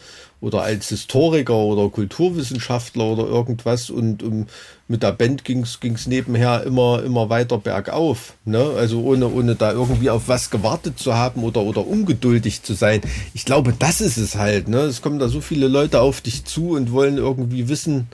oder 0.44 0.62
als 0.62 0.90
Historiker 0.90 1.56
oder 1.56 1.88
Kulturwissenschaftler 1.88 3.04
oder 3.04 3.24
irgendwas 3.24 3.88
und 3.88 4.22
um, 4.22 4.46
mit 4.88 5.02
der 5.02 5.12
Band 5.12 5.44
ging 5.44 5.62
es 5.62 6.06
nebenher 6.06 6.62
immer, 6.64 7.02
immer 7.02 7.30
weiter 7.30 7.56
bergauf. 7.56 8.34
Ne? 8.44 8.72
Also 8.76 9.02
ohne, 9.02 9.28
ohne 9.28 9.54
da 9.54 9.72
irgendwie 9.72 10.10
auf 10.10 10.28
was 10.28 10.50
gewartet 10.50 10.98
zu 10.98 11.14
haben 11.14 11.42
oder, 11.42 11.62
oder 11.62 11.86
ungeduldig 11.86 12.62
zu 12.62 12.74
sein. 12.74 13.00
Ich 13.32 13.46
glaube, 13.46 13.74
das 13.78 14.02
ist 14.02 14.18
es 14.18 14.36
halt. 14.36 14.68
Ne? 14.68 14.80
Es 14.80 15.00
kommen 15.00 15.18
da 15.18 15.28
so 15.28 15.40
viele 15.40 15.68
Leute 15.68 16.02
auf 16.02 16.20
dich 16.20 16.44
zu 16.44 16.72
und 16.72 16.92
wollen 16.92 17.16
irgendwie 17.16 17.68
wissen, 17.70 18.08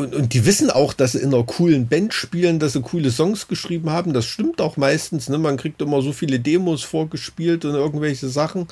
und, 0.00 0.14
und 0.14 0.34
die 0.34 0.46
wissen 0.46 0.70
auch, 0.70 0.92
dass 0.92 1.12
sie 1.12 1.18
in 1.18 1.34
einer 1.34 1.44
coolen 1.44 1.86
Band 1.86 2.14
spielen, 2.14 2.58
dass 2.58 2.72
sie 2.72 2.80
coole 2.80 3.10
Songs 3.10 3.48
geschrieben 3.48 3.90
haben. 3.90 4.12
Das 4.12 4.24
stimmt 4.24 4.60
auch 4.60 4.76
meistens. 4.76 5.28
Ne? 5.28 5.38
Man 5.38 5.56
kriegt 5.56 5.80
immer 5.82 6.02
so 6.02 6.12
viele 6.12 6.40
Demos 6.40 6.82
vorgespielt 6.82 7.64
und 7.64 7.74
irgendwelche 7.74 8.28
Sachen. 8.28 8.66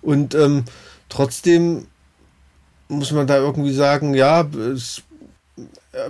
Und 0.00 0.34
ähm, 0.34 0.64
trotzdem 1.08 1.86
muss 2.88 3.12
man 3.12 3.26
da 3.26 3.36
irgendwie 3.36 3.74
sagen, 3.74 4.14
ja, 4.14 4.48
es, 4.72 5.02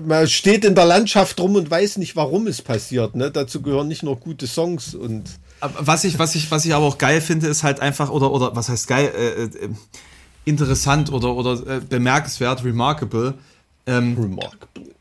man 0.05 0.29
steht 0.29 0.65
in 0.65 0.75
der 0.75 0.85
Landschaft 0.85 1.41
rum 1.41 1.57
und 1.57 1.71
weiß 1.71 1.99
nicht, 1.99 2.17
warum 2.17 2.47
es 2.47 2.63
passiert. 2.63 3.15
Ne? 3.17 3.31
Dazu 3.31 3.63
gehören 3.63 3.89
nicht 3.89 4.03
nur 4.03 4.17
gute 4.17 4.47
Songs 4.47 4.95
und. 4.95 5.25
Was 5.61 6.05
ich, 6.05 6.21
was 6.21 6.37
ich, 6.37 6.51
was 6.53 6.65
ich 6.65 6.75
aber 6.75 6.87
auch 6.87 6.99
geil 6.99 7.21
finde, 7.21 7.49
ist 7.49 7.65
halt 7.65 7.81
einfach, 7.81 8.11
oder, 8.11 8.31
oder 8.31 8.55
was 8.55 8.69
heißt 8.69 8.87
geil, 8.87 9.11
äh, 9.17 9.43
äh, 9.43 9.71
interessant 10.45 11.13
oder, 11.13 11.35
oder 11.35 11.67
äh, 11.67 11.81
bemerkenswert, 11.81 12.63
remarkable. 12.65 13.35
Ähm, 13.89 14.17
remarkable. 14.17 14.95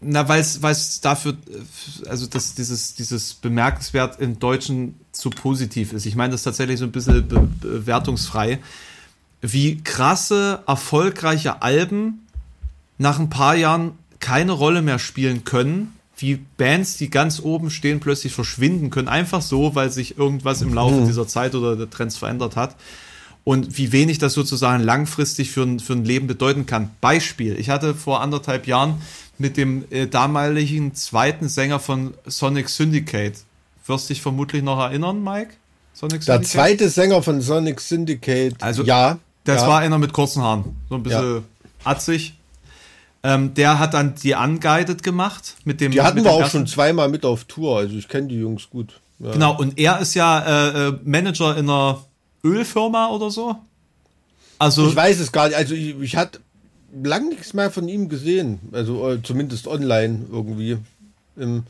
Na, 0.00 0.28
weil 0.28 0.40
es 0.40 1.00
dafür, 1.00 1.32
äh, 1.32 2.08
also 2.08 2.26
dass 2.26 2.54
dieses, 2.54 2.94
dieses 2.94 3.34
bemerkenswert 3.34 4.20
im 4.20 4.38
Deutschen 4.38 4.96
zu 5.12 5.30
positiv 5.30 5.92
ist. 5.92 6.06
Ich 6.06 6.16
meine 6.16 6.32
das 6.32 6.40
ist 6.40 6.44
tatsächlich 6.44 6.78
so 6.78 6.84
ein 6.84 6.92
bisschen 6.92 7.26
be 7.28 7.48
bewertungsfrei 7.60 8.58
wie 9.42 9.82
krasse, 9.82 10.62
erfolgreiche 10.66 11.62
Alben 11.62 12.26
nach 12.96 13.18
ein 13.18 13.28
paar 13.28 13.56
Jahren 13.56 13.98
keine 14.20 14.52
Rolle 14.52 14.82
mehr 14.82 15.00
spielen 15.00 15.44
können, 15.44 15.92
wie 16.16 16.38
Bands, 16.56 16.96
die 16.96 17.10
ganz 17.10 17.40
oben 17.40 17.70
stehen, 17.70 17.98
plötzlich 17.98 18.32
verschwinden 18.32 18.90
können, 18.90 19.08
einfach 19.08 19.42
so, 19.42 19.74
weil 19.74 19.90
sich 19.90 20.16
irgendwas 20.16 20.62
im 20.62 20.72
Laufe 20.72 21.00
mhm. 21.00 21.06
dieser 21.06 21.26
Zeit 21.26 21.56
oder 21.56 21.74
der 21.74 21.90
Trends 21.90 22.16
verändert 22.16 22.54
hat. 22.54 22.76
Und 23.44 23.76
wie 23.76 23.90
wenig 23.90 24.18
das 24.18 24.34
sozusagen 24.34 24.82
langfristig 24.84 25.50
für 25.50 25.62
ein, 25.64 25.80
für 25.80 25.94
ein 25.94 26.04
Leben 26.04 26.26
bedeuten 26.28 26.64
kann. 26.66 26.90
Beispiel, 27.00 27.58
ich 27.58 27.70
hatte 27.70 27.94
vor 27.94 28.20
anderthalb 28.20 28.68
Jahren 28.68 29.02
mit 29.38 29.56
dem 29.56 29.84
äh, 29.90 30.06
damaligen 30.06 30.94
zweiten 30.94 31.48
Sänger 31.48 31.80
von 31.80 32.14
Sonic 32.26 32.68
Syndicate, 32.68 33.34
wirst 33.86 34.10
dich 34.10 34.22
vermutlich 34.22 34.62
noch 34.62 34.78
erinnern, 34.78 35.24
Mike? 35.24 35.50
Sonic 35.92 36.22
Syndicate? 36.22 36.40
Der 36.42 36.42
zweite 36.48 36.88
Sänger 36.88 37.20
von 37.22 37.40
Sonic 37.40 37.80
Syndicate, 37.80 38.54
also, 38.60 38.84
ja 38.84 39.18
Das 39.44 39.62
Ja. 39.62 39.68
war 39.68 39.78
einer 39.80 39.98
mit 39.98 40.12
kurzen 40.12 40.40
Haaren. 40.40 40.76
So 40.88 40.94
ein 40.94 41.02
bisschen 41.02 41.42
atzig. 41.82 42.34
Ähm, 43.24 43.54
der 43.54 43.80
hat 43.80 43.94
dann 43.94 44.14
die 44.22 44.34
Unguided 44.34 45.02
gemacht. 45.02 45.56
Mit 45.64 45.80
dem, 45.80 45.90
Die 45.90 46.00
hatten 46.00 46.22
wir 46.22 46.30
auch 46.30 46.40
ersten- 46.42 46.58
schon 46.58 46.66
zweimal 46.68 47.08
mit 47.08 47.24
auf 47.24 47.42
Tour, 47.44 47.78
also 47.78 47.96
ich 47.96 48.08
kenne 48.08 48.28
die 48.28 48.36
Jungs 48.38 48.70
gut. 48.70 49.00
Ja. 49.18 49.32
Genau, 49.32 49.56
und 49.58 49.78
er 49.78 49.98
ist 50.00 50.14
ja 50.14 50.38
äh, 50.40 50.88
äh, 50.88 50.98
Manager 51.04 51.56
in 51.56 51.68
einer 51.68 52.04
Ölfirma 52.44 53.08
oder 53.08 53.30
so. 53.30 53.56
Also, 54.58 54.88
Ich 54.88 54.96
weiß 54.96 55.18
es 55.20 55.32
gar 55.32 55.48
nicht, 55.48 55.56
also 55.56 55.74
ich, 55.74 55.98
ich 56.00 56.16
hatte 56.16 56.40
lang 57.02 57.28
nichts 57.28 57.54
mehr 57.54 57.70
von 57.70 57.88
ihm 57.88 58.08
gesehen, 58.08 58.60
also 58.72 59.10
äh, 59.10 59.22
zumindest 59.22 59.66
online 59.66 60.26
irgendwie. 60.30 60.78
Im, 61.36 61.64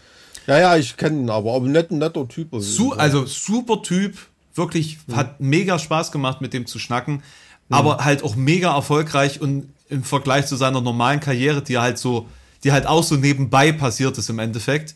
ja, 0.46 0.58
ja, 0.58 0.76
ich 0.76 0.96
kenne 0.96 1.20
ihn 1.20 1.30
aber, 1.30 1.54
aber 1.54 1.66
net, 1.68 1.90
netter 1.90 2.28
Typ. 2.28 2.48
su 2.58 2.92
also 2.92 3.26
super 3.26 3.82
Typ. 3.82 4.16
Wirklich 4.54 4.98
hat 5.12 5.40
mega 5.40 5.78
Spaß 5.78 6.12
gemacht, 6.12 6.42
mit 6.42 6.52
dem 6.52 6.66
zu 6.66 6.78
schnacken. 6.78 7.22
Aber 7.70 8.04
halt 8.04 8.22
auch 8.22 8.36
mega 8.36 8.74
erfolgreich 8.74 9.40
und 9.40 9.70
im 9.88 10.04
Vergleich 10.04 10.46
zu 10.46 10.56
seiner 10.56 10.82
normalen 10.82 11.20
Karriere, 11.20 11.62
die 11.62 11.78
halt 11.78 11.96
so, 11.96 12.26
die 12.62 12.72
halt 12.72 12.86
auch 12.86 13.02
so 13.02 13.16
nebenbei 13.16 13.72
passiert 13.72 14.18
ist 14.18 14.28
im 14.28 14.38
Endeffekt, 14.38 14.94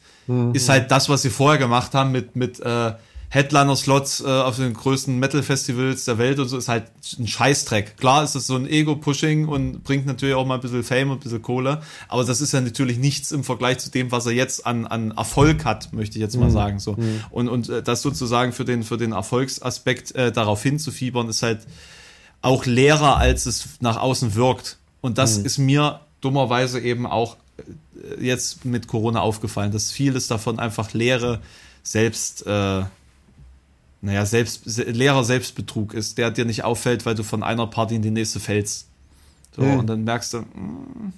ist 0.53 0.69
halt 0.69 0.91
das, 0.91 1.09
was 1.09 1.23
sie 1.23 1.31
vorher 1.31 1.59
gemacht 1.59 1.95
haben 1.95 2.13
mit, 2.13 2.37
mit 2.37 2.61
äh, 2.61 2.93
Headliner-Slots 3.29 4.21
äh, 4.21 4.27
auf 4.27 4.57
den 4.57 4.73
größten 4.73 5.19
Metal-Festivals 5.19 6.05
der 6.05 6.19
Welt 6.19 6.39
und 6.39 6.49
so, 6.49 6.57
ist 6.57 6.69
halt 6.69 6.85
ein 7.19 7.27
Scheißdreck. 7.27 7.97
Klar 7.97 8.23
ist 8.23 8.35
es 8.35 8.47
so 8.47 8.57
ein 8.57 8.69
Ego-Pushing 8.69 9.49
und 9.49 9.83
bringt 9.83 10.07
natürlich 10.07 10.35
auch 10.35 10.47
mal 10.47 10.55
ein 10.55 10.61
bisschen 10.61 10.85
Fame 10.85 11.11
und 11.11 11.19
ein 11.19 11.21
bisschen 11.21 11.43
Kohle, 11.43 11.83
aber 12.09 12.25
das 12.25 12.41
ist 12.41 12.53
ja 12.53 12.61
natürlich 12.61 12.99
nichts 12.99 13.33
im 13.33 13.45
Vergleich 13.45 13.79
zu 13.79 13.91
dem, 13.91 14.13
was 14.13 14.27
er 14.27 14.33
jetzt 14.33 14.67
an, 14.67 14.87
an 14.87 15.11
Erfolg 15.11 15.65
hat, 15.65 15.93
möchte 15.93 16.19
ich 16.19 16.23
jetzt 16.23 16.37
mal 16.37 16.51
sagen. 16.51 16.79
So. 16.79 16.97
Und, 17.31 17.49
und 17.49 17.69
äh, 17.69 17.83
das 17.83 18.03
sozusagen 18.03 18.53
für 18.53 18.65
den, 18.65 18.83
für 18.83 18.97
den 18.97 19.13
Erfolgsaspekt 19.13 20.15
äh, 20.15 20.31
darauf 20.33 20.63
hinzufiebern, 20.63 21.29
ist 21.29 21.43
halt 21.43 21.67
auch 22.43 22.65
leerer, 22.65 23.17
als 23.17 23.47
es 23.47 23.69
nach 23.81 23.97
außen 23.97 24.35
wirkt. 24.35 24.79
Und 25.01 25.19
das 25.19 25.37
ist 25.37 25.59
mir 25.59 26.01
dummerweise 26.21 26.81
eben 26.81 27.07
auch 27.07 27.37
äh, 27.59 28.25
jetzt 28.25 28.65
mit 28.65 28.89
Corona 28.89 29.21
aufgefallen, 29.21 29.73
dass 29.73 29.91
vieles 29.91 30.29
davon 30.29 30.59
einfach 30.59 30.93
leere 30.93 31.41
Selbst, 31.83 32.47
äh, 32.47 32.83
naja, 34.01 34.27
selbst, 34.27 34.63
se 34.65 34.83
leerer 34.85 35.25
Selbstbetrug 35.25 35.95
ist, 35.95 36.19
der 36.19 36.31
dir 36.31 36.45
nicht 36.45 36.65
auffällt, 36.65 37.07
weil 37.07 37.15
du 37.15 37.23
von 37.23 37.43
einer 37.43 37.67
Party 37.67 37.97
in 37.97 38.03
die 38.03 38.11
nächste 38.11 38.41
fällst. 38.41 38.87
So, 39.55 39.63
Hm. 39.63 39.79
und 39.81 39.87
dann 39.87 40.05
merkst 40.05 40.35
du, 40.35 40.39
mm, 40.39 41.13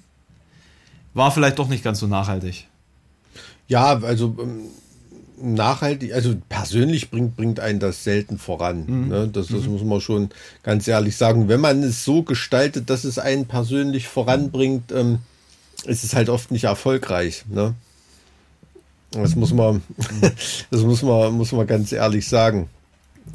war 1.13 1.31
vielleicht 1.31 1.59
doch 1.59 1.67
nicht 1.67 1.83
ganz 1.83 1.99
so 1.99 2.07
nachhaltig. 2.07 2.67
Ja, 3.67 3.99
also 4.01 4.35
ähm, 4.39 4.61
nachhaltig, 5.41 6.13
also 6.13 6.35
persönlich 6.49 7.11
bringt, 7.11 7.35
bringt 7.35 7.59
einen 7.59 7.79
das 7.79 8.03
selten 8.03 8.37
voran. 8.37 8.85
Mhm. 8.87 9.07
Ne? 9.07 9.29
Das, 9.31 9.47
das 9.47 9.65
muss 9.65 9.83
man 9.83 10.01
schon 10.01 10.29
ganz 10.63 10.87
ehrlich 10.87 11.15
sagen. 11.17 11.47
Wenn 11.47 11.61
man 11.61 11.83
es 11.83 12.03
so 12.03 12.23
gestaltet, 12.23 12.89
dass 12.89 13.03
es 13.03 13.19
einen 13.19 13.45
persönlich 13.45 14.07
voranbringt, 14.07 14.91
ähm, 14.91 15.19
ist 15.85 16.03
es 16.03 16.15
halt 16.15 16.29
oft 16.29 16.51
nicht 16.51 16.65
erfolgreich. 16.65 17.45
Ne? 17.49 17.73
Das 19.11 19.35
muss 19.35 19.53
man, 19.53 19.81
das 20.71 20.81
muss 20.81 21.01
man, 21.01 21.33
muss 21.33 21.51
man 21.51 21.67
ganz 21.67 21.91
ehrlich 21.91 22.27
sagen. 22.27 22.69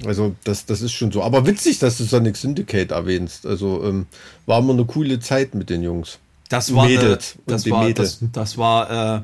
Also 0.07 0.35
das, 0.45 0.67
das 0.67 0.83
ist 0.83 0.93
schon 0.93 1.13
so. 1.13 1.23
Aber 1.23 1.47
witzig, 1.47 1.79
dass 1.79 1.99
du 1.99 2.05
Sonic 2.05 2.37
Syndicate 2.37 2.91
erwähnst. 2.91 3.47
Also 3.47 3.83
ähm, 3.85 4.07
war 4.47 4.59
immer 4.61 4.73
eine 4.73 4.85
coole 4.85 5.21
Zeit 5.21 5.55
mit 5.55 5.71
den 5.71 5.83
Jungs. 5.83 6.19
Das 6.49 6.75
war, 6.75 6.85
eine, 6.85 7.19
das, 7.47 7.71
war 7.71 7.91
das, 7.93 8.19
das 8.33 8.59
war 8.59 9.19
äh, 9.19 9.23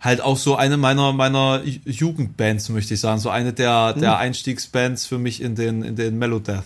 halt 0.00 0.20
auch 0.20 0.36
so 0.36 0.56
eine 0.56 0.76
meiner 0.76 1.12
meiner 1.12 1.62
Ju- 1.64 1.80
Jugendbands, 1.84 2.68
möchte 2.70 2.94
ich 2.94 3.00
sagen, 3.00 3.20
so 3.20 3.30
eine 3.30 3.52
der 3.52 3.92
Hm. 3.94 4.00
der 4.00 4.18
Einstiegsbands 4.18 5.06
für 5.06 5.18
mich 5.18 5.40
in 5.40 5.54
den 5.54 5.82
in 5.82 5.96
den 5.96 6.18
Melodeath. 6.18 6.64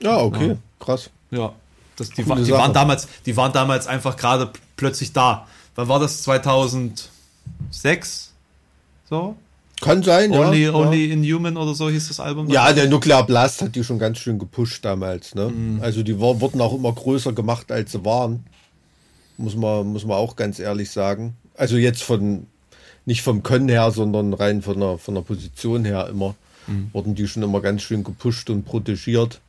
Ja, 0.00 0.18
okay, 0.18 0.56
krass. 0.78 1.10
Ja, 1.30 1.52
das, 1.96 2.10
die, 2.10 2.26
war, 2.28 2.36
die 2.36 2.50
waren 2.52 2.72
damals, 2.72 3.08
die 3.26 3.36
waren 3.36 3.52
damals 3.52 3.86
einfach 3.86 4.16
gerade 4.16 4.50
plötzlich 4.76 5.12
da. 5.12 5.46
Wann 5.74 5.88
war 5.88 6.00
das? 6.00 6.22
2006? 6.22 8.32
So? 9.14 9.36
Kann 9.80 10.02
sein, 10.02 10.32
Only, 10.32 10.64
ja. 10.64 10.72
Only 10.72 11.10
Inhuman 11.12 11.56
oder 11.56 11.74
so 11.74 11.90
hieß 11.90 12.08
das 12.08 12.18
Album. 12.20 12.48
Ja, 12.48 12.72
der 12.72 12.88
Nuclear 12.88 13.26
Blast 13.26 13.60
hat 13.62 13.74
die 13.76 13.84
schon 13.84 13.98
ganz 13.98 14.18
schön 14.18 14.38
gepusht 14.38 14.84
damals. 14.84 15.34
Ne? 15.34 15.50
Mhm. 15.50 15.80
Also 15.82 16.02
die 16.02 16.18
war, 16.20 16.40
wurden 16.40 16.60
auch 16.60 16.74
immer 16.74 16.92
größer 16.92 17.32
gemacht, 17.32 17.70
als 17.70 17.92
sie 17.92 18.04
waren. 18.04 18.44
Muss 19.36 19.56
man, 19.56 19.86
muss 19.88 20.04
man 20.04 20.16
auch 20.16 20.36
ganz 20.36 20.58
ehrlich 20.58 20.90
sagen. 20.90 21.34
Also 21.56 21.76
jetzt 21.76 22.02
von, 22.02 22.46
nicht 23.04 23.22
vom 23.22 23.42
Können 23.42 23.68
her, 23.68 23.90
sondern 23.90 24.32
rein 24.32 24.62
von 24.62 24.78
der, 24.80 24.98
von 24.98 25.14
der 25.14 25.22
Position 25.22 25.84
her 25.84 26.08
immer, 26.08 26.34
Mhm. 26.66 26.88
wurden 26.94 27.14
die 27.14 27.28
schon 27.28 27.42
immer 27.42 27.60
ganz 27.60 27.82
schön 27.82 28.04
gepusht 28.04 28.48
und 28.48 28.64
protegiert. 28.64 29.40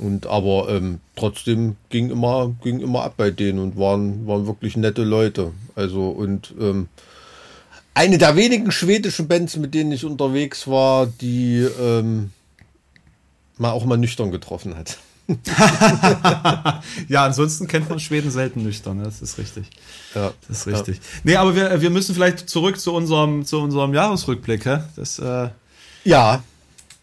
Und 0.00 0.26
aber 0.26 0.68
ähm, 0.68 1.00
trotzdem 1.16 1.76
ging 1.90 2.10
immer, 2.10 2.54
ging 2.62 2.78
immer 2.78 3.02
ab 3.02 3.14
bei 3.16 3.32
denen 3.32 3.58
und 3.58 3.76
waren, 3.76 4.24
waren 4.28 4.46
wirklich 4.46 4.76
nette 4.76 5.02
Leute. 5.02 5.50
Also 5.74 6.10
und 6.10 6.54
ähm, 6.60 6.86
eine 7.98 8.16
der 8.16 8.36
wenigen 8.36 8.70
schwedischen 8.70 9.26
Bands, 9.26 9.56
mit 9.56 9.74
denen 9.74 9.90
ich 9.90 10.04
unterwegs 10.04 10.68
war, 10.68 11.06
die 11.06 11.66
ähm, 11.80 12.30
man 13.56 13.72
auch 13.72 13.84
mal 13.84 13.98
nüchtern 13.98 14.30
getroffen 14.30 14.76
hat. 14.76 14.98
Ja, 17.08 17.24
ansonsten 17.24 17.66
kennt 17.66 17.90
man 17.90 18.00
Schweden 18.00 18.30
selten 18.30 18.62
nüchtern, 18.62 18.98
ne? 18.98 19.02
das 19.02 19.20
ist 19.20 19.36
richtig. 19.36 19.66
Ja. 20.14 20.32
Das 20.46 20.60
ist 20.60 20.66
richtig. 20.66 21.00
Nee, 21.24 21.36
aber 21.36 21.54
wir, 21.54 21.80
wir 21.82 21.90
müssen 21.90 22.14
vielleicht 22.14 22.48
zurück 22.48 22.80
zu 22.80 22.94
unserem, 22.94 23.44
zu 23.44 23.60
unserem 23.60 23.92
Jahresrückblick. 23.92 24.64
Hä? 24.64 24.78
Das, 24.96 25.18
äh, 25.18 25.48
Ja, 26.04 26.42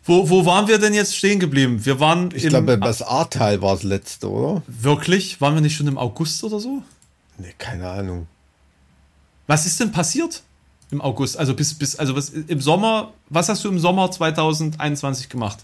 wo, 0.06 0.30
wo 0.30 0.46
waren 0.46 0.68
wir 0.68 0.80
denn 0.80 0.94
jetzt 0.94 1.16
stehen 1.16 1.40
geblieben? 1.40 1.86
Wir 1.86 2.00
waren 2.00 2.32
ich 2.34 2.48
glaube, 2.48 2.80
das 2.80 3.02
Ahrtal 3.02 3.62
war 3.62 3.74
das 3.74 3.84
letzte, 3.84 4.32
oder? 4.32 4.64
wirklich, 4.68 5.42
waren 5.42 5.54
wir 5.56 5.62
nicht 5.62 5.76
schon 5.76 5.88
im 5.88 5.98
August 5.98 6.44
oder 6.44 6.60
so? 6.60 6.82
Nee, 7.38 7.54
keine 7.58 7.90
Ahnung. 7.90 8.28
Was 9.46 9.66
ist 9.66 9.80
denn 9.80 9.92
passiert 9.92 10.42
im 10.96 11.02
August? 11.02 11.38
Also 11.38 11.54
bis, 11.54 11.74
bis, 11.74 11.96
also 11.96 12.16
was 12.16 12.30
im 12.30 12.62
Sommer, 12.62 13.14
was 13.30 13.50
hast 13.50 13.64
du 13.64 13.70
im 13.70 13.80
Sommer 13.80 14.12
2021 14.12 15.30
gemacht? 15.30 15.60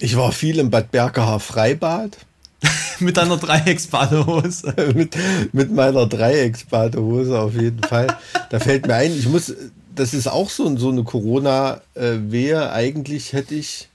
Ich 0.00 0.16
war 0.16 0.32
viel 0.32 0.58
im 0.58 0.70
Bad 0.70 0.90
Berkacher 0.90 1.40
Freibad 1.40 2.16
Mit 3.00 3.16
deiner 3.16 3.36
Dreiecksbadehose. 3.36 4.74
mit, 4.94 5.16
mit 5.52 5.72
meiner 5.72 6.06
Dreiecksbadehose 6.06 7.38
auf 7.38 7.54
jeden 7.54 7.82
Fall. 7.82 8.08
Da 8.50 8.58
fällt 8.58 8.86
mir 8.86 8.94
ein, 8.94 9.16
ich 9.16 9.28
muss, 9.28 9.54
das 9.94 10.14
ist 10.14 10.26
auch 10.26 10.50
so, 10.50 10.76
so 10.76 10.90
eine 10.90 11.04
Corona-Wehe. 11.04 12.72
Eigentlich 12.72 13.32
hätte 13.32 13.54
ich, 13.54 13.88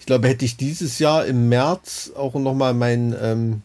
ich 0.00 0.06
glaube, 0.06 0.28
hätte 0.28 0.44
ich 0.44 0.56
dieses 0.56 0.98
Jahr 0.98 1.26
im 1.26 1.48
März 1.48 2.12
auch 2.16 2.34
nochmal 2.34 2.74
mein, 2.74 3.14
ähm, 3.20 3.62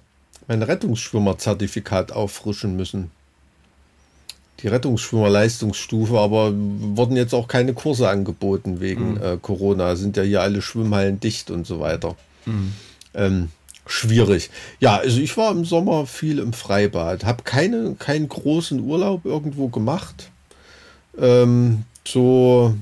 mein 0.47 0.61
Rettungsschwimmer-Zertifikat 0.61 2.11
auffrischen 2.11 2.75
müssen. 2.75 3.11
Die 4.63 4.67
Rettungsschwimmer-Leistungsstufe, 4.69 6.17
aber 6.17 6.53
wurden 6.55 7.15
jetzt 7.17 7.33
auch 7.33 7.47
keine 7.47 7.73
Kurse 7.73 8.07
angeboten 8.09 8.79
wegen 8.79 9.17
äh, 9.17 9.37
Corona. 9.41 9.95
Sind 9.95 10.15
ja 10.17 10.23
hier 10.23 10.41
alle 10.41 10.61
Schwimmhallen 10.61 11.19
dicht 11.19 11.51
und 11.51 11.67
so 11.67 11.79
weiter. 11.79 12.15
Ähm, 13.13 13.49
schwierig. 13.85 14.49
Ja, 14.79 14.97
also 14.97 15.19
ich 15.19 15.35
war 15.37 15.51
im 15.51 15.65
Sommer 15.65 16.05
viel 16.05 16.39
im 16.39 16.53
Freibad, 16.53 17.25
habe 17.25 17.43
keine, 17.43 17.95
keinen 17.99 18.29
großen 18.29 18.79
Urlaub 18.79 19.25
irgendwo 19.25 19.67
gemacht. 19.67 20.29
Ähm, 21.17 21.83
so, 22.07 22.73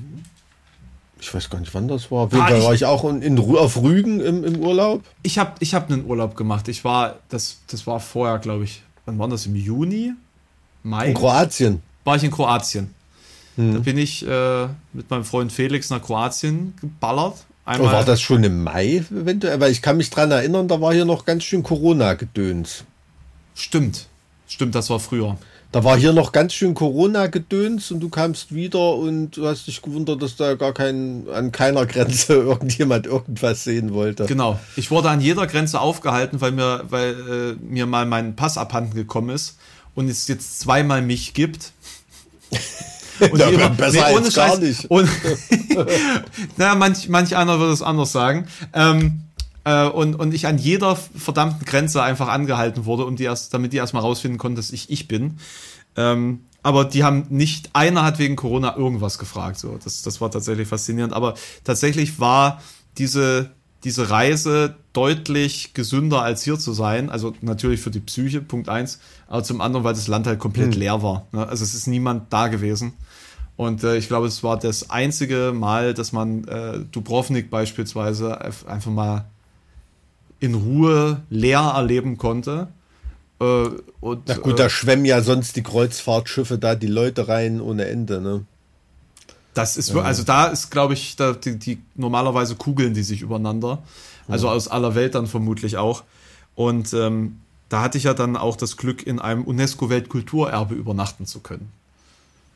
ich 1.20 1.32
weiß 1.34 1.50
gar 1.50 1.60
nicht, 1.60 1.74
wann 1.74 1.88
das 1.88 2.10
war. 2.10 2.28
Ah, 2.32 2.56
ich- 2.56 2.64
war 2.64 2.74
ich 2.74 2.84
auch 2.86 3.04
in, 3.08 3.22
in, 3.22 3.38
auf 3.38 3.82
Rügen 3.82 4.20
im, 4.20 4.44
im 4.44 4.56
Urlaub. 4.60 5.02
Ich 5.22 5.38
habe 5.38 5.52
ich 5.60 5.74
hab 5.74 5.90
einen 5.90 6.04
Urlaub 6.06 6.36
gemacht. 6.36 6.68
Ich 6.68 6.84
war, 6.84 7.16
das, 7.28 7.58
das 7.66 7.86
war 7.86 8.00
vorher, 8.00 8.38
glaube 8.38 8.64
ich, 8.64 8.82
wann 9.04 9.18
war 9.18 9.28
das? 9.28 9.46
Im 9.46 9.56
Juni? 9.56 10.12
Mai? 10.82 11.08
In 11.08 11.14
Kroatien. 11.14 11.82
war 12.04 12.16
ich 12.16 12.24
in 12.24 12.30
Kroatien. 12.30 12.94
Da 13.56 13.78
bin 13.80 13.98
ich 13.98 14.26
äh, 14.26 14.66
mit 14.94 15.10
meinem 15.10 15.24
Freund 15.24 15.52
Felix 15.52 15.90
nach 15.90 16.02
Kroatien 16.02 16.74
geballert. 16.80 17.34
Oh, 17.66 17.70
Einmal, 17.70 17.92
war 17.92 18.04
das 18.04 18.20
schon 18.20 18.42
im 18.44 18.64
Mai 18.64 19.04
eventuell? 19.10 19.60
Weil 19.60 19.70
ich 19.70 19.82
kann 19.82 19.98
mich 19.98 20.10
dran 20.10 20.30
erinnern, 20.30 20.68
da 20.68 20.80
war 20.80 20.94
hier 20.94 21.04
noch 21.04 21.26
ganz 21.26 21.44
schön 21.44 21.62
Corona-Gedöns. 21.62 22.84
Stimmt. 23.54 24.06
Stimmt, 24.48 24.74
das 24.74 24.88
war 24.90 24.98
früher. 24.98 25.36
Da 25.70 25.84
war 25.84 25.96
hier 25.96 26.12
noch 26.12 26.32
ganz 26.32 26.54
schön 26.54 26.74
Corona-Gedöns 26.74 27.90
und 27.90 28.00
du 28.00 28.08
kamst 28.08 28.54
wieder 28.54 28.94
und 28.94 29.36
du 29.36 29.46
hast 29.46 29.66
dich 29.66 29.80
gewundert, 29.80 30.20
dass 30.20 30.36
da 30.36 30.54
gar 30.54 30.72
kein, 30.72 31.26
an 31.32 31.52
keiner 31.52 31.86
Grenze 31.86 32.32
irgendjemand 32.34 33.06
irgendwas 33.06 33.64
sehen 33.64 33.94
wollte. 33.94 34.26
Genau. 34.26 34.58
Ich 34.76 34.90
wurde 34.90 35.10
an 35.10 35.20
jeder 35.20 35.46
Grenze 35.46 35.80
aufgehalten, 35.80 36.40
weil 36.40 36.52
mir, 36.52 36.84
weil 36.88 37.12
äh, 37.12 37.64
mir 37.64 37.86
mal 37.86 38.06
mein 38.06 38.34
Pass 38.34 38.58
abhanden 38.58 38.94
gekommen 38.94 39.30
ist 39.30 39.56
und 39.94 40.08
es 40.08 40.28
jetzt 40.28 40.60
zweimal 40.60 41.02
mich 41.02 41.34
gibt. 41.34 41.72
Und 43.20 43.38
Ja, 43.38 43.50
die 43.50 43.56
besser 43.76 44.06
als 44.06 44.34
gar 44.34 44.58
nicht. 44.58 44.86
Und, 44.86 45.08
naja, 46.56 46.74
manch, 46.74 47.08
manch 47.08 47.36
einer 47.36 47.60
würde 47.60 47.72
es 47.72 47.82
anders 47.82 48.10
sagen. 48.10 48.48
Ähm, 48.72 49.20
äh, 49.64 49.86
und, 49.86 50.16
und 50.16 50.34
ich 50.34 50.46
an 50.46 50.58
jeder 50.58 50.96
verdammten 50.96 51.64
Grenze 51.64 52.02
einfach 52.02 52.28
angehalten 52.28 52.84
wurde, 52.84 53.04
um 53.04 53.14
die 53.14 53.24
erst, 53.24 53.54
damit 53.54 53.72
die 53.72 53.76
erstmal 53.76 54.02
rausfinden 54.02 54.38
konnten, 54.38 54.56
dass 54.56 54.70
ich 54.70 54.90
ich 54.90 55.06
bin. 55.06 55.38
Ähm, 55.96 56.40
aber 56.62 56.84
die 56.84 57.04
haben 57.04 57.26
nicht, 57.28 57.70
einer 57.74 58.02
hat 58.02 58.18
wegen 58.18 58.36
Corona 58.36 58.76
irgendwas 58.76 59.18
gefragt. 59.18 59.58
So, 59.58 59.78
das, 59.82 60.02
das 60.02 60.20
war 60.20 60.30
tatsächlich 60.30 60.68
faszinierend. 60.68 61.12
Aber 61.12 61.34
tatsächlich 61.64 62.18
war 62.18 62.62
diese, 62.98 63.50
diese 63.84 64.10
Reise 64.10 64.76
deutlich 64.92 65.74
gesünder 65.74 66.22
als 66.22 66.42
hier 66.42 66.58
zu 66.58 66.72
sein. 66.72 67.10
Also 67.10 67.34
natürlich 67.40 67.80
für 67.80 67.90
die 67.90 68.00
Psyche, 68.00 68.40
Punkt 68.40 68.68
eins, 68.68 69.00
aber 69.26 69.42
zum 69.42 69.60
anderen, 69.60 69.84
weil 69.84 69.94
das 69.94 70.08
Land 70.08 70.26
halt 70.26 70.38
komplett 70.38 70.74
Hm. 70.74 70.80
leer 70.80 71.02
war. 71.02 71.26
Ne? 71.32 71.46
Also 71.46 71.64
es 71.64 71.74
ist 71.74 71.86
niemand 71.86 72.32
da 72.32 72.48
gewesen. 72.48 72.92
Und 73.56 73.84
äh, 73.84 73.96
ich 73.96 74.08
glaube, 74.08 74.26
es 74.26 74.42
war 74.42 74.58
das 74.58 74.90
einzige 74.90 75.52
Mal, 75.54 75.94
dass 75.94 76.12
man 76.12 76.44
äh, 76.48 76.80
Dubrovnik 76.90 77.50
beispielsweise 77.50 78.40
einfach 78.40 78.90
mal 78.90 79.26
in 80.40 80.54
Ruhe 80.54 81.22
leer 81.30 81.72
erleben 81.74 82.18
konnte. 82.18 82.68
Äh, 83.40 83.68
und, 84.00 84.22
Na 84.26 84.36
gut, 84.36 84.54
äh, 84.54 84.56
da 84.56 84.70
schwemmen 84.70 85.04
ja 85.04 85.20
sonst 85.20 85.56
die 85.56 85.62
Kreuzfahrtschiffe 85.62 86.58
da 86.58 86.74
die 86.74 86.86
Leute 86.86 87.28
rein 87.28 87.60
ohne 87.60 87.86
Ende, 87.86 88.20
ne? 88.20 88.44
Das 89.54 89.76
ist, 89.76 89.94
also 89.94 90.22
da 90.22 90.46
ist, 90.46 90.70
glaube 90.70 90.94
ich, 90.94 91.16
da, 91.16 91.32
die, 91.32 91.58
die 91.58 91.78
normalerweise 91.94 92.56
kugeln 92.56 92.94
die 92.94 93.02
sich 93.02 93.20
übereinander. 93.20 93.82
Also 94.28 94.48
aus 94.48 94.68
aller 94.68 94.94
Welt 94.94 95.14
dann 95.14 95.26
vermutlich 95.26 95.76
auch. 95.76 96.04
Und 96.54 96.92
ähm, 96.94 97.40
da 97.68 97.82
hatte 97.82 97.98
ich 97.98 98.04
ja 98.04 98.14
dann 98.14 98.36
auch 98.36 98.56
das 98.56 98.76
Glück, 98.76 99.06
in 99.06 99.18
einem 99.18 99.44
UNESCO-Weltkulturerbe 99.44 100.74
übernachten 100.74 101.26
zu 101.26 101.40
können. 101.40 101.70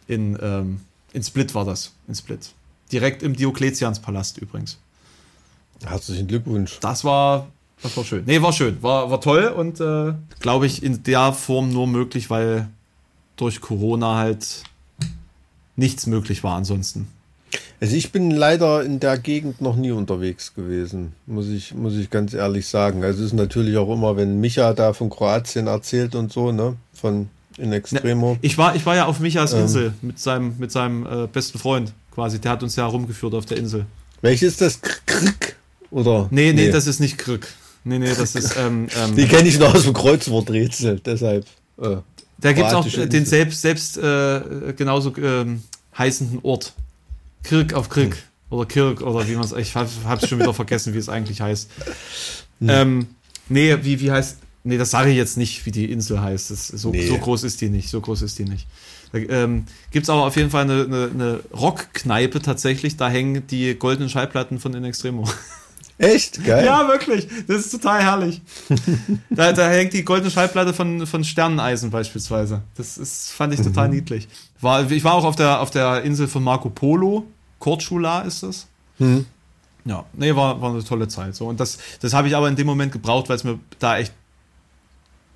In, 0.07 0.39
ähm, 0.41 0.81
in 1.13 1.23
Split 1.23 1.55
war 1.55 1.65
das, 1.65 1.93
in 2.07 2.15
Split. 2.15 2.51
Direkt 2.93 3.23
im 3.23 3.35
Diokletianspalast 3.35 4.39
übrigens. 4.39 4.79
Herzlichen 5.85 6.29
Glückwunsch. 6.29 6.79
Das 6.81 7.05
war, 7.05 7.49
das 7.83 7.97
war 7.97 8.05
schön. 8.05 8.25
Nee, 8.27 8.41
war 8.41 8.53
schön, 8.53 8.83
war, 8.83 9.11
war 9.11 9.21
toll 9.21 9.49
und 9.49 9.81
äh, 9.81 10.15
glaube 10.41 10.67
ich 10.67 10.83
in 10.83 11.03
der 11.03 11.33
Form 11.33 11.71
nur 11.71 11.87
möglich, 11.87 12.31
weil 12.31 12.69
durch 13.37 13.61
Corona 13.61 14.17
halt 14.17 14.63
nichts 15.77 16.07
möglich 16.07 16.43
war 16.43 16.57
ansonsten. 16.57 17.09
Also 17.81 17.95
ich 17.95 18.11
bin 18.11 18.31
leider 18.31 18.83
in 18.85 19.01
der 19.01 19.19
Gegend 19.19 19.61
noch 19.61 19.77
nie 19.77 19.91
unterwegs 19.93 20.55
gewesen, 20.55 21.13
muss 21.27 21.49
ich, 21.49 21.75
muss 21.75 21.95
ich 21.95 22.11
ganz 22.11 22.35
ehrlich 22.35 22.67
sagen. 22.67 23.05
Also 23.05 23.21
es 23.21 23.27
ist 23.27 23.33
natürlich 23.35 23.77
auch 23.77 23.93
immer, 23.93 24.17
wenn 24.17 24.41
Micha 24.41 24.73
da 24.73 24.93
von 24.93 25.11
Kroatien 25.11 25.67
erzählt 25.67 26.15
und 26.15 26.33
so, 26.33 26.53
ne? 26.53 26.77
Von 26.95 27.29
in 27.59 27.73
Extremo. 27.73 28.37
Ich 28.43 28.59
war, 28.59 28.75
ich 28.77 28.85
war 28.85 28.97
ja 28.97 29.07
auf 29.07 29.21
Michas 29.21 29.53
Ähm. 29.53 29.61
Insel 29.63 29.95
mit 30.03 30.19
seinem, 30.19 30.55
mit 30.59 30.73
seinem 30.73 31.07
äh, 31.07 31.27
besten 31.27 31.59
Freund 31.59 31.93
quasi. 32.15 32.39
Der 32.39 32.53
hat 32.53 32.63
uns 32.63 32.77
ja 32.77 32.85
rumgeführt 32.87 33.35
auf 33.35 33.47
der 33.47 33.59
Insel. 33.59 33.87
Welches 34.23 34.53
ist 34.53 34.61
das? 34.61 34.83
Kr- 34.83 34.99
Krick? 35.07 35.57
Oder? 35.91 36.29
Nee, 36.31 36.53
nee, 36.53 36.71
das 36.71 36.87
ist 36.87 37.01
nicht 37.01 37.17
Krück. 37.19 37.47
Nee, 37.85 37.99
nee, 37.99 38.13
das 38.15 38.35
ist. 38.35 38.57
Ähm, 38.59 38.89
Die 39.17 39.23
ähm, 39.23 39.29
kenne 39.29 39.49
ich 39.49 39.59
noch 39.59 39.75
aus 39.75 39.85
dem 39.85 39.95
Kreuzworträtsel, 39.95 41.01
deshalb. 41.01 41.47
Äh. 41.81 41.97
Da 42.39 42.53
gibt's 42.53 42.73
auch 42.73 42.83
kroatische 42.83 43.03
äh, 43.03 43.09
den 43.09 43.21
Insel. 43.21 43.39
selbst, 43.39 43.63
selbst 43.63 43.99
äh, 43.99 44.73
genauso 44.77 45.17
ähm, 45.17 45.63
heißenden 45.97 46.41
Ort. 46.43 46.73
Kirk 47.43 47.75
auf 47.75 47.89
Kirk. 47.89 48.15
Hm. 48.15 48.23
Oder 48.51 48.67
Kirk 48.67 49.01
oder 49.01 49.27
wie 49.29 49.35
man 49.35 49.45
es. 49.45 49.53
Ich 49.53 49.75
hab, 49.75 49.89
hab's 50.05 50.29
schon 50.29 50.39
wieder 50.39 50.55
vergessen, 50.55 50.95
wie 50.95 50.99
es 50.99 51.09
eigentlich 51.09 51.41
heißt. 51.41 51.71
Hm. 52.61 52.69
Ähm, 52.69 53.07
nee, 53.49 53.77
wie, 53.83 54.01
wie 54.01 54.11
heißt. 54.11 54.39
Nee, 54.65 54.79
das 54.79 54.91
sage 54.91 55.11
ich 55.11 55.17
jetzt 55.17 55.37
nicht, 55.37 55.65
wie 55.65 55.71
die 55.71 55.91
Insel 55.91 56.21
heißt. 56.21 56.51
Das, 56.51 56.69
so, 56.69 56.91
Nee. 56.91 57.07
so 57.07 57.19
groß 57.19 57.45
ist 57.45 57.61
die 57.61 57.69
nicht. 57.69 57.89
So 57.89 58.01
groß 58.01 58.23
ist 58.23 58.39
die 58.39 58.45
nicht. 58.45 58.67
Da 59.13 59.19
ähm, 59.19 59.65
gibt 59.93 60.05
es 60.05 60.11
aber 60.11 60.25
auf 60.27 60.37
jeden 60.37 60.51
Fall 60.51 60.65
eine, 60.65 60.85
eine, 60.85 61.11
eine 61.15 61.41
Rockkneipe 61.57 62.43
tatsächlich. 62.43 62.97
Da 62.97 63.09
hängen 63.09 63.47
die 63.47 63.77
goldenen 63.77 64.11
Schallplatten 64.11 64.59
von 64.59 64.75
In 64.75 64.85
Extremo. 64.85 65.29
Echt? 65.99 66.45
Geil. 66.45 66.65
Ja, 66.65 66.87
wirklich. 66.89 67.27
Das 67.47 67.59
ist 67.59 67.71
total 67.71 68.03
herrlich. 68.03 68.43
da, 69.31 69.53
da 69.53 69.71
hängt 69.71 69.95
die 69.95 70.05
goldene 70.05 70.31
Schallplatte 70.31 70.75
von, 70.75 71.07
von 71.07 71.25
Sterneneisen 71.25 71.91
beispielsweise. 71.91 72.63
Das 72.77 72.99
ist, 72.99 73.31
fand 73.31 73.55
ich 73.55 73.63
total 73.63 73.89
niedlich. 73.89 74.29
War, 74.61 74.91
ich 74.91 75.05
war 75.05 75.15
auch 75.15 75.25
auf 75.25 75.37
der, 75.37 75.61
auf 75.61 75.71
der 75.71 76.03
Insel 76.03 76.29
von 76.29 76.45
Marco 76.45 76.69
Polo. 76.69 77.27
Korčula 77.59 78.21
ist 78.23 78.43
es. 78.43 78.67
Hm. 78.99 79.25
Ja, 79.87 80.05
nee, 80.13 80.35
war, 80.35 80.61
war 80.61 80.71
eine 80.71 80.85
tolle 80.85 81.09
Zeit. 81.09 81.35
So. 81.35 81.47
Und 81.47 81.61
das, 81.61 81.79
das 82.01 82.13
habe 82.13 82.29
ich 82.29 82.37
aber 82.37 82.49
in 82.49 82.57
dem 82.57 82.67
Moment 82.67 82.93
gebraucht, 82.93 83.29
weil 83.29 83.37
es 83.37 83.45
mir 83.45 83.59
da 83.79 83.99
echt 83.99 84.13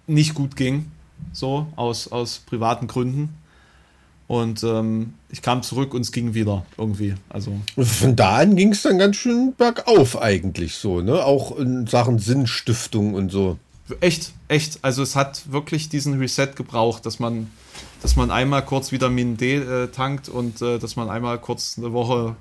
nicht 0.07 0.35
gut 0.35 0.57
ging. 0.57 0.91
So, 1.33 1.67
aus, 1.77 2.09
aus 2.09 2.41
privaten 2.41 2.87
Gründen. 2.87 3.40
Und 4.31 4.63
ähm, 4.63 5.15
ich 5.29 5.43
kam 5.43 5.65
zurück 5.65 5.93
und 5.93 6.03
es 6.03 6.13
ging 6.13 6.35
wieder 6.35 6.65
irgendwie. 6.79 7.17
Also, 7.31 7.53
Von 7.77 8.15
da 8.15 8.37
an 8.37 8.55
ging 8.55 8.71
es 8.71 8.83
dann 8.83 8.97
ganz 8.97 9.17
schön 9.17 9.55
bergauf 9.57 10.23
eigentlich 10.23 10.77
so, 10.77 11.01
ne? 11.01 11.25
Auch 11.25 11.59
in 11.59 11.89
Sachen 11.89 12.21
Sinnstiftung 12.21 13.15
und 13.15 13.33
so. 13.33 13.59
Echt, 14.01 14.33
echt. 14.47 14.79
Also 14.83 15.03
es 15.03 15.17
hat 15.17 15.51
wirklich 15.51 15.89
diesen 15.89 16.17
Reset 16.21 16.51
gebraucht, 16.55 17.07
dass 17.07 17.19
man, 17.19 17.51
dass 18.03 18.15
man 18.15 18.31
einmal 18.31 18.65
kurz 18.65 18.93
Vitamin 18.93 19.37
D 19.37 19.57
äh, 19.57 19.89
tankt 19.89 20.29
und 20.29 20.63
äh, 20.63 20.79
dass 20.79 20.95
man 20.95 21.11
einmal 21.11 21.37
kurz 21.41 21.77
eine 21.77 21.93
Woche 21.93 22.37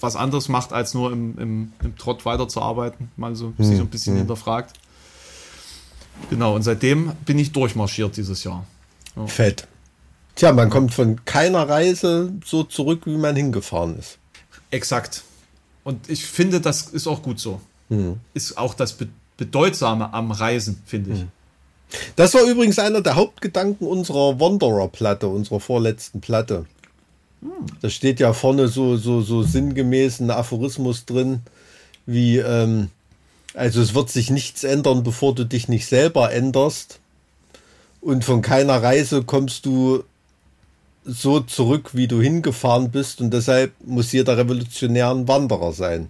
was 0.00 0.16
anderes 0.16 0.48
macht, 0.48 0.72
als 0.72 0.92
nur 0.92 1.12
im, 1.12 1.38
im, 1.38 1.72
im 1.84 1.96
Trott 1.96 2.24
weiterzuarbeiten. 2.24 3.12
Mal 3.16 3.36
so, 3.36 3.54
sich 3.58 3.76
so 3.76 3.84
ein 3.84 3.90
bisschen 3.90 4.16
hinterfragt. 4.16 4.72
Genau, 6.30 6.56
und 6.56 6.62
seitdem 6.62 7.12
bin 7.24 7.38
ich 7.38 7.52
durchmarschiert 7.52 8.16
dieses 8.16 8.42
Jahr. 8.42 8.66
Fett. 9.26 9.68
Tja, 10.36 10.52
man 10.52 10.70
kommt 10.70 10.94
von 10.94 11.24
keiner 11.24 11.68
Reise 11.68 12.32
so 12.44 12.62
zurück, 12.62 13.02
wie 13.06 13.16
man 13.16 13.34
hingefahren 13.34 13.98
ist. 13.98 14.18
Exakt. 14.70 15.24
Und 15.82 16.08
ich 16.10 16.26
finde, 16.26 16.60
das 16.60 16.82
ist 16.82 17.06
auch 17.06 17.22
gut 17.22 17.40
so. 17.40 17.60
Ist 18.34 18.58
auch 18.58 18.74
das 18.74 18.94
Be 18.94 19.08
Bedeutsame 19.38 20.14
am 20.14 20.30
Reisen, 20.30 20.82
finde 20.86 21.12
ich. 21.12 21.24
Das 22.16 22.32
war 22.32 22.42
übrigens 22.44 22.78
einer 22.78 23.02
der 23.02 23.16
Hauptgedanken 23.16 23.86
unserer 23.86 24.40
Wanderer-Platte, 24.40 25.28
unserer 25.28 25.60
vorletzten 25.60 26.22
Platte. 26.22 26.64
Da 27.82 27.90
steht 27.90 28.18
ja 28.18 28.32
vorne 28.32 28.68
so, 28.68 28.96
so, 28.96 29.20
so 29.20 29.42
sinngemäß 29.42 30.20
ein 30.20 30.30
Aphorismus 30.30 31.04
drin, 31.04 31.42
wie, 32.06 32.38
ähm, 32.38 32.88
also 33.52 33.82
es 33.82 33.94
wird 33.94 34.08
sich 34.08 34.30
nichts 34.30 34.64
ändern, 34.64 35.02
bevor 35.02 35.34
du 35.34 35.44
dich 35.44 35.68
nicht 35.68 35.86
selber 35.86 36.32
änderst. 36.32 36.98
Und 38.00 38.24
von 38.24 38.40
keiner 38.40 38.82
Reise 38.82 39.22
kommst 39.22 39.66
du 39.66 40.02
so 41.06 41.40
zurück, 41.40 41.90
wie 41.92 42.08
du 42.08 42.20
hingefahren 42.20 42.90
bist. 42.90 43.20
Und 43.20 43.30
deshalb 43.32 43.72
muss 43.84 44.12
jeder 44.12 44.36
Revolutionär 44.36 45.10
ein 45.10 45.28
Wanderer 45.28 45.72
sein. 45.72 46.08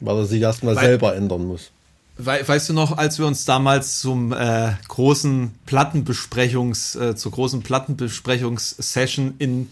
Weil 0.00 0.16
er 0.16 0.26
sich 0.26 0.42
erstmal 0.42 0.74
selber 0.74 1.14
ändern 1.16 1.46
muss. 1.46 1.70
Wei- 2.18 2.46
Weißt 2.46 2.68
du 2.68 2.72
noch, 2.74 2.96
als 2.96 3.18
wir 3.18 3.26
uns 3.26 3.44
damals 3.44 4.00
zum 4.00 4.32
äh, 4.32 4.72
großen 4.88 5.52
Plattenbesprechungs, 5.66 6.94
äh, 6.96 7.16
zur 7.16 7.32
großen 7.32 7.62
Plattenbesprechungssession 7.62 9.34
in 9.38 9.68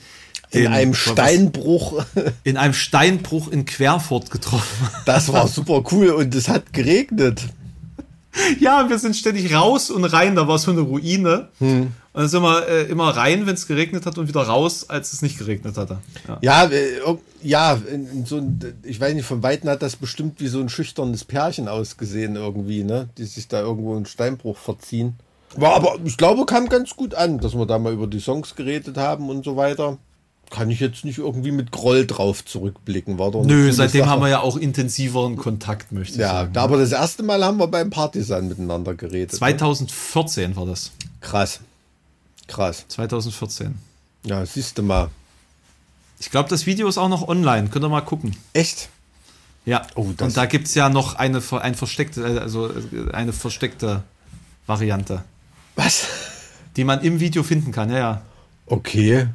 In 0.50 0.62
den- 0.64 0.72
einem 0.72 0.92
was- 0.92 0.98
Steinbruch 0.98 2.04
in 2.44 2.56
einem 2.56 2.74
Steinbruch 2.74 3.48
in 3.48 3.64
Querfurt 3.64 4.30
getroffen. 4.30 4.88
Das 5.06 5.32
war 5.32 5.46
super 5.48 5.82
cool 5.92 6.09
und 6.10 6.34
es 6.34 6.48
hat 6.48 6.72
geregnet. 6.72 7.42
Ja, 8.60 8.88
wir 8.88 8.98
sind 8.98 9.16
ständig 9.16 9.54
raus 9.54 9.90
und 9.90 10.04
rein, 10.04 10.36
da 10.36 10.48
war 10.48 10.59
so 10.59 10.70
eine 10.70 10.80
Ruine. 10.80 11.48
Hm. 11.59 11.92
Und 12.14 12.20
dann 12.20 12.28
sind 12.28 12.42
wir 12.42 12.68
äh, 12.68 12.82
immer 12.84 13.09
rein, 13.09 13.46
wenn 13.46 13.54
es 13.54 13.66
geregnet 13.66 14.04
hat 14.04 14.18
und 14.18 14.28
wieder 14.28 14.42
raus, 14.42 14.90
als 14.90 15.12
es 15.12 15.22
nicht 15.22 15.38
geregnet 15.38 15.76
hatte. 15.78 15.98
Ja. 16.28 16.38
Ja, 16.42 16.64
äh, 16.70 17.16
ja, 17.42 17.80
so 18.24 18.36
ein, 18.36 18.60
ich 18.82 19.00
weiß 19.00 19.14
nicht, 19.14 19.24
von 19.24 19.42
Weitem 19.42 19.70
hat 19.70 19.82
das 19.82 19.96
bestimmt 19.96 20.40
wie 20.40 20.48
so 20.48 20.60
ein 20.60 20.68
schüchternes 20.68 21.24
Pärchen 21.24 21.68
ausgesehen 21.68 22.36
irgendwie, 22.36 22.84
ne? 22.84 23.09
Die 23.16 23.24
sich 23.24 23.48
da 23.48 23.60
irgendwo 23.60 23.96
in 23.96 24.04
Steinbruch 24.04 24.59
verziehen. 24.59 25.14
War 25.56 25.74
aber, 25.74 25.96
ich 26.04 26.16
glaube, 26.16 26.46
kam 26.46 26.68
ganz 26.68 26.96
gut 26.96 27.14
an, 27.14 27.38
dass 27.38 27.54
wir 27.54 27.66
da 27.66 27.78
mal 27.78 27.92
über 27.92 28.06
die 28.06 28.20
Songs 28.20 28.56
geredet 28.56 28.96
haben 28.96 29.28
und 29.28 29.44
so 29.44 29.56
weiter. 29.56 29.98
Kann 30.52 30.68
ich 30.68 30.80
jetzt 30.80 31.04
nicht 31.06 31.16
irgendwie 31.16 31.50
mit 31.50 31.72
Groll 31.72 32.06
drauf 32.06 32.44
zurückblicken, 32.44 33.18
war 33.18 33.30
doch 33.30 33.42
Nö, 33.42 33.72
seitdem 33.72 34.00
Sache. 34.02 34.10
haben 34.10 34.20
wir 34.22 34.28
ja 34.28 34.40
auch 34.40 34.56
intensiveren 34.58 35.36
Kontakt, 35.36 35.92
möchte 35.92 36.14
ich 36.16 36.20
Ja, 36.20 36.28
sagen. 36.32 36.52
da, 36.52 36.62
aber 36.64 36.76
das 36.76 36.92
erste 36.92 37.22
Mal 37.22 37.42
haben 37.42 37.56
wir 37.58 37.68
beim 37.68 37.88
Partisan 37.88 38.48
miteinander 38.48 38.94
geredet. 38.94 39.32
ne? 39.32 39.38
2014 39.38 40.54
war 40.54 40.66
das. 40.66 40.90
Krass. 41.22 41.60
Krass. 42.48 42.84
2014. 42.88 43.78
Ja, 44.24 44.44
siehst 44.44 44.76
du 44.76 44.82
mal. 44.82 45.08
Ich 46.20 46.30
glaube, 46.30 46.50
das 46.50 46.66
Video 46.66 46.86
ist 46.86 46.98
auch 46.98 47.08
noch 47.08 47.26
online. 47.26 47.68
Könnt 47.68 47.84
ihr 47.84 47.88
mal 47.88 48.02
gucken. 48.02 48.36
Echt? 48.52 48.90
Ja, 49.64 49.86
Oh, 49.94 50.10
das- 50.16 50.28
und 50.28 50.36
da 50.36 50.44
gibt 50.46 50.68
es 50.68 50.74
ja 50.74 50.90
noch 50.90 51.14
eine, 51.14 51.40
ein 51.60 51.74
versteckte, 51.74 52.20
äh, 52.26 52.38
also 52.40 52.68
äh, 52.68 53.10
eine 53.12 53.32
versteckte 53.32 54.02
Variante, 54.66 55.24
Was? 55.76 56.06
die 56.76 56.84
man 56.84 57.00
im 57.00 57.20
Video 57.20 57.42
finden 57.42 57.72
kann. 57.72 57.88
Ja, 57.90 57.98
ja. 57.98 58.22
Okay. 58.66 59.28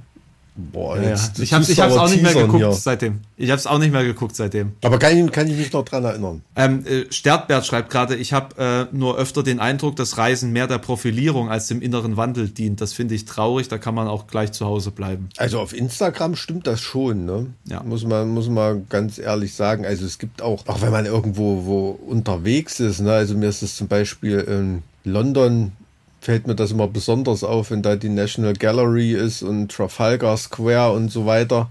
Boah, 0.58 0.98
ja, 0.98 1.10
jetzt, 1.10 1.38
Ich 1.38 1.52
ich 1.52 1.54
hab's 1.54 1.80
aber 1.80 2.02
auch 2.02 2.10
nicht 2.10 2.24
mehr 2.24 2.34
geguckt 2.34 2.58
hier. 2.58 2.72
seitdem. 2.72 3.20
Ich 3.38 3.52
habe 3.52 3.60
es 3.60 3.68
auch 3.68 3.78
nicht 3.78 3.92
mehr 3.92 4.04
geguckt 4.04 4.36
seitdem. 4.36 4.72
Aber 4.84 4.98
kann 4.98 5.16
ich, 5.16 5.32
kann 5.32 5.48
ich 5.48 5.56
mich 5.56 5.72
noch 5.72 5.86
dran 5.86 6.04
erinnern. 6.04 6.42
Ähm, 6.56 6.84
äh, 6.88 7.06
Stertbert 7.12 7.66
schreibt 7.66 7.92
gerade, 7.92 8.16
ich 8.16 8.34
habe 8.34 8.90
äh, 8.92 8.96
nur 8.96 9.18
öfter 9.18 9.44
den 9.44 9.60
Eindruck, 9.60 9.96
dass 9.96 10.18
Reisen 10.18 10.52
mehr 10.52 10.66
der 10.66 10.80
Profilierung 10.80 11.50
als 11.52 11.68
dem 11.68 11.82
inneren 11.82 12.18
Wandel 12.18 12.50
dient. 12.50 12.82
Das 12.82 12.94
finde 12.94 13.14
ich 13.14 13.26
traurig, 13.26 13.68
da 13.68 13.78
kann 13.78 13.94
man 13.94 14.08
auch 14.08 14.26
gleich 14.26 14.52
zu 14.52 14.66
Hause 14.66 14.90
bleiben. 14.90 15.30
Also 15.38 15.60
auf 15.60 15.74
Instagram 15.74 16.36
stimmt 16.36 16.66
das 16.66 16.82
schon, 16.82 17.26
ne? 17.26 17.46
Ja. 17.66 17.84
Muss 17.84 18.04
man, 18.04 18.30
muss 18.30 18.50
man 18.50 18.88
ganz 18.90 19.20
ehrlich 19.20 19.54
sagen. 19.54 19.86
Also 19.86 20.06
es 20.06 20.18
gibt 20.18 20.42
auch, 20.42 20.66
auch 20.68 20.82
wenn 20.82 20.92
man 20.92 21.06
irgendwo 21.06 21.66
wo 21.66 21.90
unterwegs 22.08 22.80
ist, 22.80 23.00
ne? 23.02 23.12
Also 23.12 23.36
mir 23.38 23.50
ist 23.50 23.62
es 23.62 23.76
zum 23.76 23.88
Beispiel 23.88 24.40
in 24.40 24.82
London 25.04 25.74
fällt 26.20 26.48
mir 26.48 26.56
das 26.56 26.72
immer 26.72 26.88
besonders 26.88 27.44
auf, 27.44 27.72
wenn 27.72 27.82
da 27.82 27.96
die 27.96 28.10
National 28.10 28.54
Gallery 28.54 29.14
ist 29.14 29.44
und 29.44 29.72
Trafalgar 29.72 30.38
Square 30.38 30.94
und 30.94 31.12
so 31.12 31.26
weiter. 31.26 31.70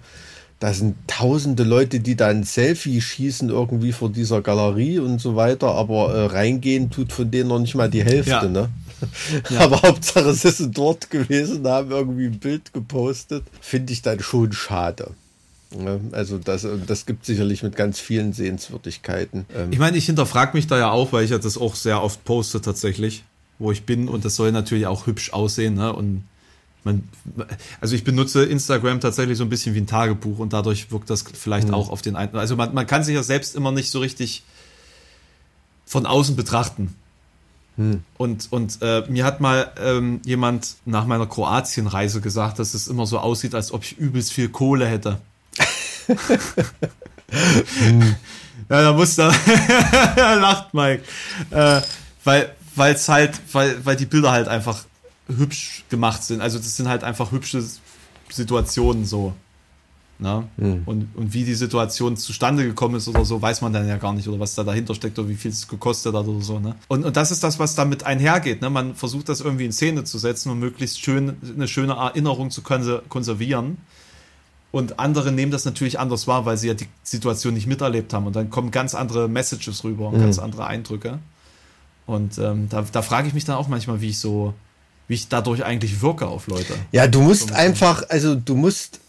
da 0.59 0.73
sind 0.73 0.97
tausende 1.07 1.65
Leute, 1.65 2.01
die 2.01 2.17
da 2.17 2.29
ein 2.29 2.45
Selfie 2.45 3.01
schießen 3.03 3.51
irgendwie 3.51 3.93
vor 3.93 4.09
dieser 4.09 4.41
Galerie 4.41 4.99
und 4.99 5.21
so 5.21 5.37
weiter, 5.37 5.75
aber 5.75 6.15
äh, 6.15 6.27
reingehen 6.27 6.91
tut 6.91 7.13
von 7.13 7.31
denen 7.31 7.49
noch 7.51 7.59
nicht 7.59 7.75
mal 7.75 7.91
die 7.91 8.05
Hälfte, 8.05 8.31
ja. 8.31 8.49
ne? 8.49 8.71
Ja. 9.51 9.61
Aber 9.61 9.83
Hauptsache, 9.83 10.33
sie 10.33 10.51
sind 10.51 10.79
dort 10.79 11.11
gewesen, 11.11 11.69
haben 11.69 11.91
irgendwie 11.91 12.27
ein 12.27 12.39
Bild 12.39 12.73
gepostet. 12.73 13.45
Finde 13.61 13.93
ich 13.93 14.01
dann 14.01 14.21
schon 14.21 14.53
schade. 14.53 15.11
Also 16.13 16.39
das, 16.39 16.67
das 16.87 17.07
gibt 17.07 17.27
sicherlich 17.27 17.63
mit 17.63 17.77
ganz 17.77 18.01
vielen 18.01 18.33
Sehenswürdigkeiten. 18.33 19.47
Ähm, 19.55 19.73
ich 19.73 19.79
meine, 19.79 19.97
ich 19.97 20.07
hinterfrage 20.07 20.57
mich 20.57 20.67
da 20.67 20.79
ja 20.79 20.91
auch, 20.91 21.13
weil 21.13 21.25
ich 21.25 21.31
ja 21.31 21.39
das 21.39 21.59
auch 21.59 21.75
sehr 21.75 22.03
oft 22.03 22.25
poste 22.25 22.61
tatsächlich, 22.61 23.25
wo 23.59 23.73
ich 23.73 23.85
bin 23.85 24.09
und 24.09 24.25
das 24.25 24.37
soll 24.37 24.53
natürlich 24.53 24.87
auch 24.87 25.07
hübsch 25.07 25.33
aussehen. 25.33 25.75
Ne? 25.75 25.93
Und 25.93 26.25
man, 26.85 27.09
also 27.81 27.95
ich 27.95 28.05
benutze 28.05 28.45
Instagram 28.45 29.01
tatsächlich 29.01 29.39
so 29.39 29.45
ein 29.45 29.49
bisschen 29.49 29.75
wie 29.75 29.81
ein 29.81 29.87
Tagebuch 29.87 30.39
und 30.39 30.53
dadurch 30.53 30.91
wirkt 30.91 31.11
das 31.11 31.23
vielleicht 31.23 31.69
mhm. 31.69 31.75
auch 31.75 31.91
auf 31.91 32.03
den 32.03 32.17
einen. 32.17 32.37
Also 32.37 32.57
man, 32.57 32.75
man 32.75 32.87
kann 32.87 33.03
sich 33.03 33.15
ja 33.15 33.23
selbst 33.23 33.57
immer 33.57 33.73
nicht 33.73 33.91
so 33.91 34.01
richtig 34.01 34.43
von 35.87 36.07
außen 36.07 36.37
betrachten. 36.37 36.95
Hm. 37.77 38.03
Und, 38.17 38.51
und 38.51 38.79
äh, 38.81 39.05
mir 39.09 39.25
hat 39.25 39.41
mal 39.41 39.71
ähm, 39.79 40.21
jemand 40.25 40.77
nach 40.87 41.07
meiner 41.07 41.27
Kroatien-Reise 41.27 42.23
gesagt, 42.23 42.59
dass 42.59 42.73
es 42.73 42.89
immer 42.89 43.07
so 43.07 43.19
aussieht, 43.19 43.55
als 43.55 43.71
ob 43.71 43.85
ich 43.85 43.99
übelst 43.99 44.33
viel 44.33 44.49
Kohle 44.49 44.87
hätte. 44.87 45.21
hm. 47.79 48.17
Ja, 48.69 48.83
da 48.83 48.93
muss 48.93 49.15
da 49.15 49.29
lacht 50.17 50.75
Mike. 50.75 51.03
Äh, 51.51 51.81
weil 52.25 52.53
es 52.77 53.09
halt, 53.09 53.41
weil, 53.53 53.85
weil 53.85 53.97
die 53.97 54.07
Bilder 54.07 54.33
halt 54.33 54.49
einfach 54.49 54.85
hübsch 55.29 55.85
gemacht 55.89 56.23
sind. 56.23 56.41
Also 56.41 56.59
das 56.59 56.77
sind 56.77 56.89
halt 56.89 57.05
einfach 57.05 57.33
hübsche 57.33 57.63
Situationen 58.31 59.05
so. 59.05 59.35
Ne? 60.19 60.49
Hm. 60.57 60.83
Und, 60.87 61.09
und 61.15 61.35
wie 61.35 61.45
die 61.45 61.55
Situation 61.55 62.17
zustande 62.17 62.65
gekommen 62.65 62.95
ist 62.95 63.07
oder 63.07 63.25
so, 63.25 63.43
weiß 63.43 63.61
man 63.61 63.73
dann 63.73 63.87
ja 63.87 63.99
gar 63.99 64.15
nicht, 64.15 64.27
oder 64.29 64.41
was 64.41 64.55
da 64.55 64.65
dahinter 64.65 64.95
steckt 64.95 65.19
oder 65.19 65.29
wie 65.29 65.35
viel 65.35 65.51
es 65.51 65.69
gekostet 65.69 66.15
hat 66.15 66.27
oder 66.27 66.41
so. 66.41 66.59
Ne? 66.59 66.75
Und, 66.89 67.05
und 67.05 67.17
das 67.17 67.31
ist 67.31 67.45
das, 67.45 67.59
was 67.59 67.75
damit 67.75 68.05
einhergeht. 68.05 68.63
Ne? 68.63 68.71
Man 68.71 68.95
versucht 68.95 69.29
das 69.29 69.43
irgendwie 69.43 69.67
in 69.67 69.73
Szene 69.73 70.05
zu 70.05 70.17
setzen 70.17 70.51
und 70.51 70.59
möglichst 70.59 71.01
schön 71.01 71.37
eine 71.55 71.69
schöne 71.69 71.95
Erinnerung 71.95 72.51
zu 72.51 72.63
konservieren. 72.63 73.77
Und 74.73 74.99
andere 74.99 75.33
nehmen 75.33 75.53
das 75.53 75.65
natürlich 75.65 75.99
anders 75.99 76.27
wahr, 76.27 76.47
weil 76.47 76.57
sie 76.57 76.69
ja 76.69 76.75
die 76.75 76.89
Situation 77.03 77.55
nicht 77.55 77.67
miterlebt 77.67 78.13
haben. 78.15 78.27
Und 78.27 78.37
dann 78.37 78.49
kommen 78.49 78.71
ganz 78.71 78.95
andere 78.95 79.29
Messages 79.29 79.85
rüber 79.85 80.09
und 80.09 80.17
mhm. 80.17 80.21
ganz 80.21 80.39
andere 80.39 80.67
Eindrücke. 80.67 81.19
Und 82.07 82.39
ähm, 82.39 82.69
da, 82.69 82.85
da 82.91 83.03
frage 83.03 83.29
ich 83.29 83.35
mich 83.35 83.45
dann 83.45 83.57
auch 83.57 83.69
manchmal, 83.69 84.01
wie 84.01 84.11
ich 84.11 84.19
so, 84.19 84.55
wie 85.09 85.15
ich 85.15 85.29
dadurch 85.29 85.65
eigentlich 85.65 86.01
wirke 86.01 86.27
auf 86.27 86.47
Leute. 86.47 86.75
Ja, 86.93 87.07
du 87.07 87.21
musst 87.21 87.49
so 87.49 87.55
einfach, 87.55 88.05
also 88.09 88.35
du 88.35 88.55
musst 88.55 89.01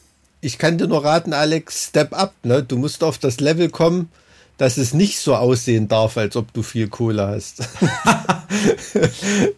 ich 0.41 0.57
kann 0.57 0.78
dir 0.78 0.88
nur 0.88 1.03
raten, 1.03 1.34
Alex, 1.34 1.88
step 1.88 2.14
up. 2.14 2.34
Ne? 2.44 2.64
Du 2.64 2.78
musst 2.78 3.03
auf 3.03 3.18
das 3.18 3.40
Level 3.40 3.69
kommen, 3.69 4.10
dass 4.57 4.78
es 4.78 4.94
nicht 4.94 5.19
so 5.19 5.36
aussehen 5.36 5.88
darf, 5.88 6.18
als 6.18 6.36
ob 6.36 6.52
du 6.53 6.64
viel 6.64 6.88
Kohle 6.88 7.28
hast. 7.28 7.60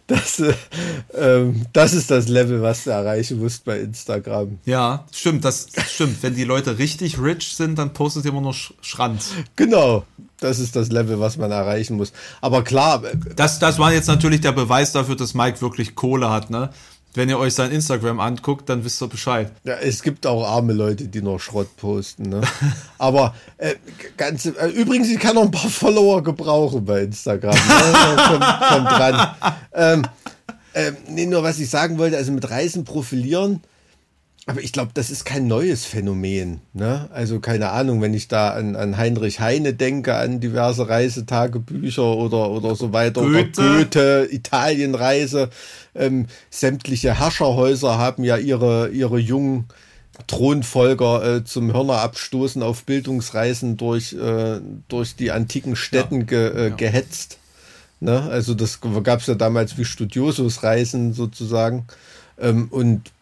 das, 0.06 0.40
äh, 0.40 0.54
ähm, 1.16 1.66
das 1.72 1.94
ist 1.94 2.10
das 2.10 2.28
Level, 2.28 2.60
was 2.62 2.84
du 2.84 2.90
erreichen 2.90 3.38
musst 3.38 3.64
bei 3.64 3.80
Instagram. 3.80 4.58
Ja, 4.64 5.06
stimmt, 5.12 5.44
das 5.44 5.68
stimmt. 5.88 6.22
Wenn 6.22 6.34
die 6.34 6.44
Leute 6.44 6.78
richtig 6.78 7.20
rich 7.20 7.54
sind, 7.56 7.78
dann 7.78 7.92
postet 7.92 8.24
ihr 8.24 8.30
immer 8.30 8.42
nur 8.42 8.54
Schranz. 8.54 9.30
Genau, 9.56 10.04
das 10.40 10.58
ist 10.58 10.76
das 10.76 10.90
Level, 10.90 11.20
was 11.20 11.36
man 11.36 11.50
erreichen 11.50 11.96
muss. 11.96 12.12
Aber 12.40 12.64
klar. 12.64 13.04
Äh, 13.04 13.16
das, 13.36 13.58
das 13.58 13.78
war 13.78 13.92
jetzt 13.92 14.08
natürlich 14.08 14.40
der 14.40 14.52
Beweis 14.52 14.92
dafür, 14.92 15.16
dass 15.16 15.34
Mike 15.34 15.60
wirklich 15.60 15.94
Kohle 15.94 16.30
hat, 16.30 16.50
ne? 16.50 16.70
Wenn 17.12 17.28
ihr 17.28 17.38
euch 17.38 17.54
sein 17.54 17.72
Instagram 17.72 18.20
anguckt, 18.20 18.68
dann 18.68 18.84
wisst 18.84 19.02
ihr 19.02 19.08
Bescheid. 19.08 19.50
Ja, 19.64 19.74
es 19.74 20.02
gibt 20.02 20.28
auch 20.28 20.46
arme 20.46 20.72
Leute, 20.72 21.08
die 21.08 21.22
noch 21.22 21.40
Schrott 21.40 21.76
posten. 21.76 22.28
Ne? 22.28 22.40
Aber 22.98 23.34
äh, 23.56 23.74
ganz, 24.16 24.46
äh, 24.46 24.68
übrigens, 24.68 25.08
ich 25.08 25.18
kann 25.18 25.34
noch 25.34 25.42
ein 25.42 25.50
paar 25.50 25.70
Follower 25.70 26.22
gebrauchen 26.22 26.84
bei 26.84 27.02
Instagram. 27.02 27.54
Ne? 27.54 28.16
kommt, 28.28 28.44
kommt 28.68 28.90
dran. 28.90 29.34
Ähm, 29.72 30.02
äh, 30.72 30.92
nee, 31.08 31.26
nur 31.26 31.42
was 31.42 31.58
ich 31.58 31.68
sagen 31.68 31.98
wollte, 31.98 32.16
also 32.16 32.30
mit 32.30 32.48
Reisen 32.48 32.84
profilieren, 32.84 33.60
aber 34.50 34.62
ich 34.62 34.72
glaube, 34.72 34.90
das 34.94 35.10
ist 35.10 35.24
kein 35.24 35.46
neues 35.46 35.84
Phänomen. 35.84 36.60
Ne? 36.72 37.08
Also 37.12 37.38
keine 37.38 37.70
Ahnung, 37.70 38.02
wenn 38.02 38.14
ich 38.14 38.26
da 38.26 38.50
an, 38.50 38.74
an 38.74 38.96
Heinrich 38.96 39.38
Heine 39.38 39.74
denke, 39.74 40.16
an 40.16 40.40
diverse 40.40 40.88
Reisetagebücher 40.88 42.16
oder, 42.16 42.50
oder 42.50 42.74
so 42.74 42.92
weiter, 42.92 43.22
Goethe. 43.22 43.60
oder 43.60 43.76
Goethe, 43.78 44.28
Italienreise. 44.30 45.50
Ähm, 45.94 46.26
sämtliche 46.50 47.16
Herrscherhäuser 47.16 47.96
haben 47.96 48.24
ja 48.24 48.38
ihre, 48.38 48.88
ihre 48.88 49.20
jungen 49.20 49.66
Thronfolger 50.26 51.36
äh, 51.36 51.44
zum 51.44 51.72
Hörner 51.72 52.00
abstoßen 52.00 52.60
auf 52.64 52.82
Bildungsreisen 52.82 53.76
durch, 53.76 54.14
äh, 54.14 54.60
durch 54.88 55.14
die 55.14 55.30
antiken 55.30 55.76
Städten 55.76 56.20
ja. 56.20 56.26
Ge, 56.26 56.48
äh, 56.48 56.68
ja. 56.70 56.74
gehetzt. 56.74 57.38
Ne? 58.00 58.20
Also 58.20 58.54
das 58.54 58.80
gab 58.80 59.20
es 59.20 59.28
ja 59.28 59.34
damals 59.34 59.78
wie 59.78 59.84
Studiosus-Reisen 59.84 61.12
sozusagen. 61.12 61.86
Ähm, 62.36 62.66
und 62.70 63.12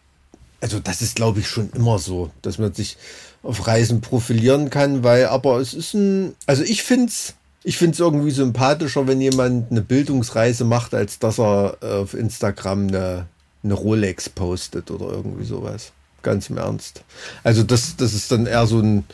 also 0.60 0.80
das 0.80 1.02
ist, 1.02 1.16
glaube 1.16 1.40
ich, 1.40 1.48
schon 1.48 1.70
immer 1.70 1.98
so, 1.98 2.30
dass 2.42 2.58
man 2.58 2.72
sich 2.72 2.96
auf 3.42 3.66
Reisen 3.66 4.00
profilieren 4.00 4.70
kann, 4.70 5.04
weil, 5.04 5.26
aber 5.26 5.58
es 5.58 5.74
ist 5.74 5.94
ein, 5.94 6.34
also 6.46 6.62
ich 6.62 6.82
finde 6.82 7.06
es, 7.06 7.34
ich 7.62 7.76
finde 7.76 7.94
es 7.94 8.00
irgendwie 8.00 8.30
sympathischer, 8.30 9.06
wenn 9.06 9.20
jemand 9.20 9.70
eine 9.70 9.82
Bildungsreise 9.82 10.64
macht, 10.64 10.94
als 10.94 11.18
dass 11.18 11.38
er 11.38 11.78
auf 11.82 12.14
Instagram 12.14 12.88
eine, 12.88 13.26
eine 13.62 13.74
Rolex 13.74 14.28
postet 14.28 14.90
oder 14.90 15.10
irgendwie 15.10 15.44
sowas. 15.44 15.92
Ganz 16.22 16.50
im 16.50 16.58
Ernst. 16.58 17.02
Also 17.44 17.62
das, 17.62 17.96
das 17.96 18.12
ist 18.12 18.32
dann 18.32 18.46
eher 18.46 18.66
so 18.66 18.80
ein 18.80 19.04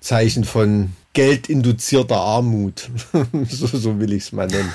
Zeichen 0.00 0.44
von 0.44 0.92
geldinduzierter 1.12 2.16
Armut. 2.16 2.90
so, 3.48 3.66
so 3.66 3.98
will 3.98 4.12
ich 4.12 4.24
es 4.24 4.32
mal 4.32 4.46
nennen. 4.46 4.72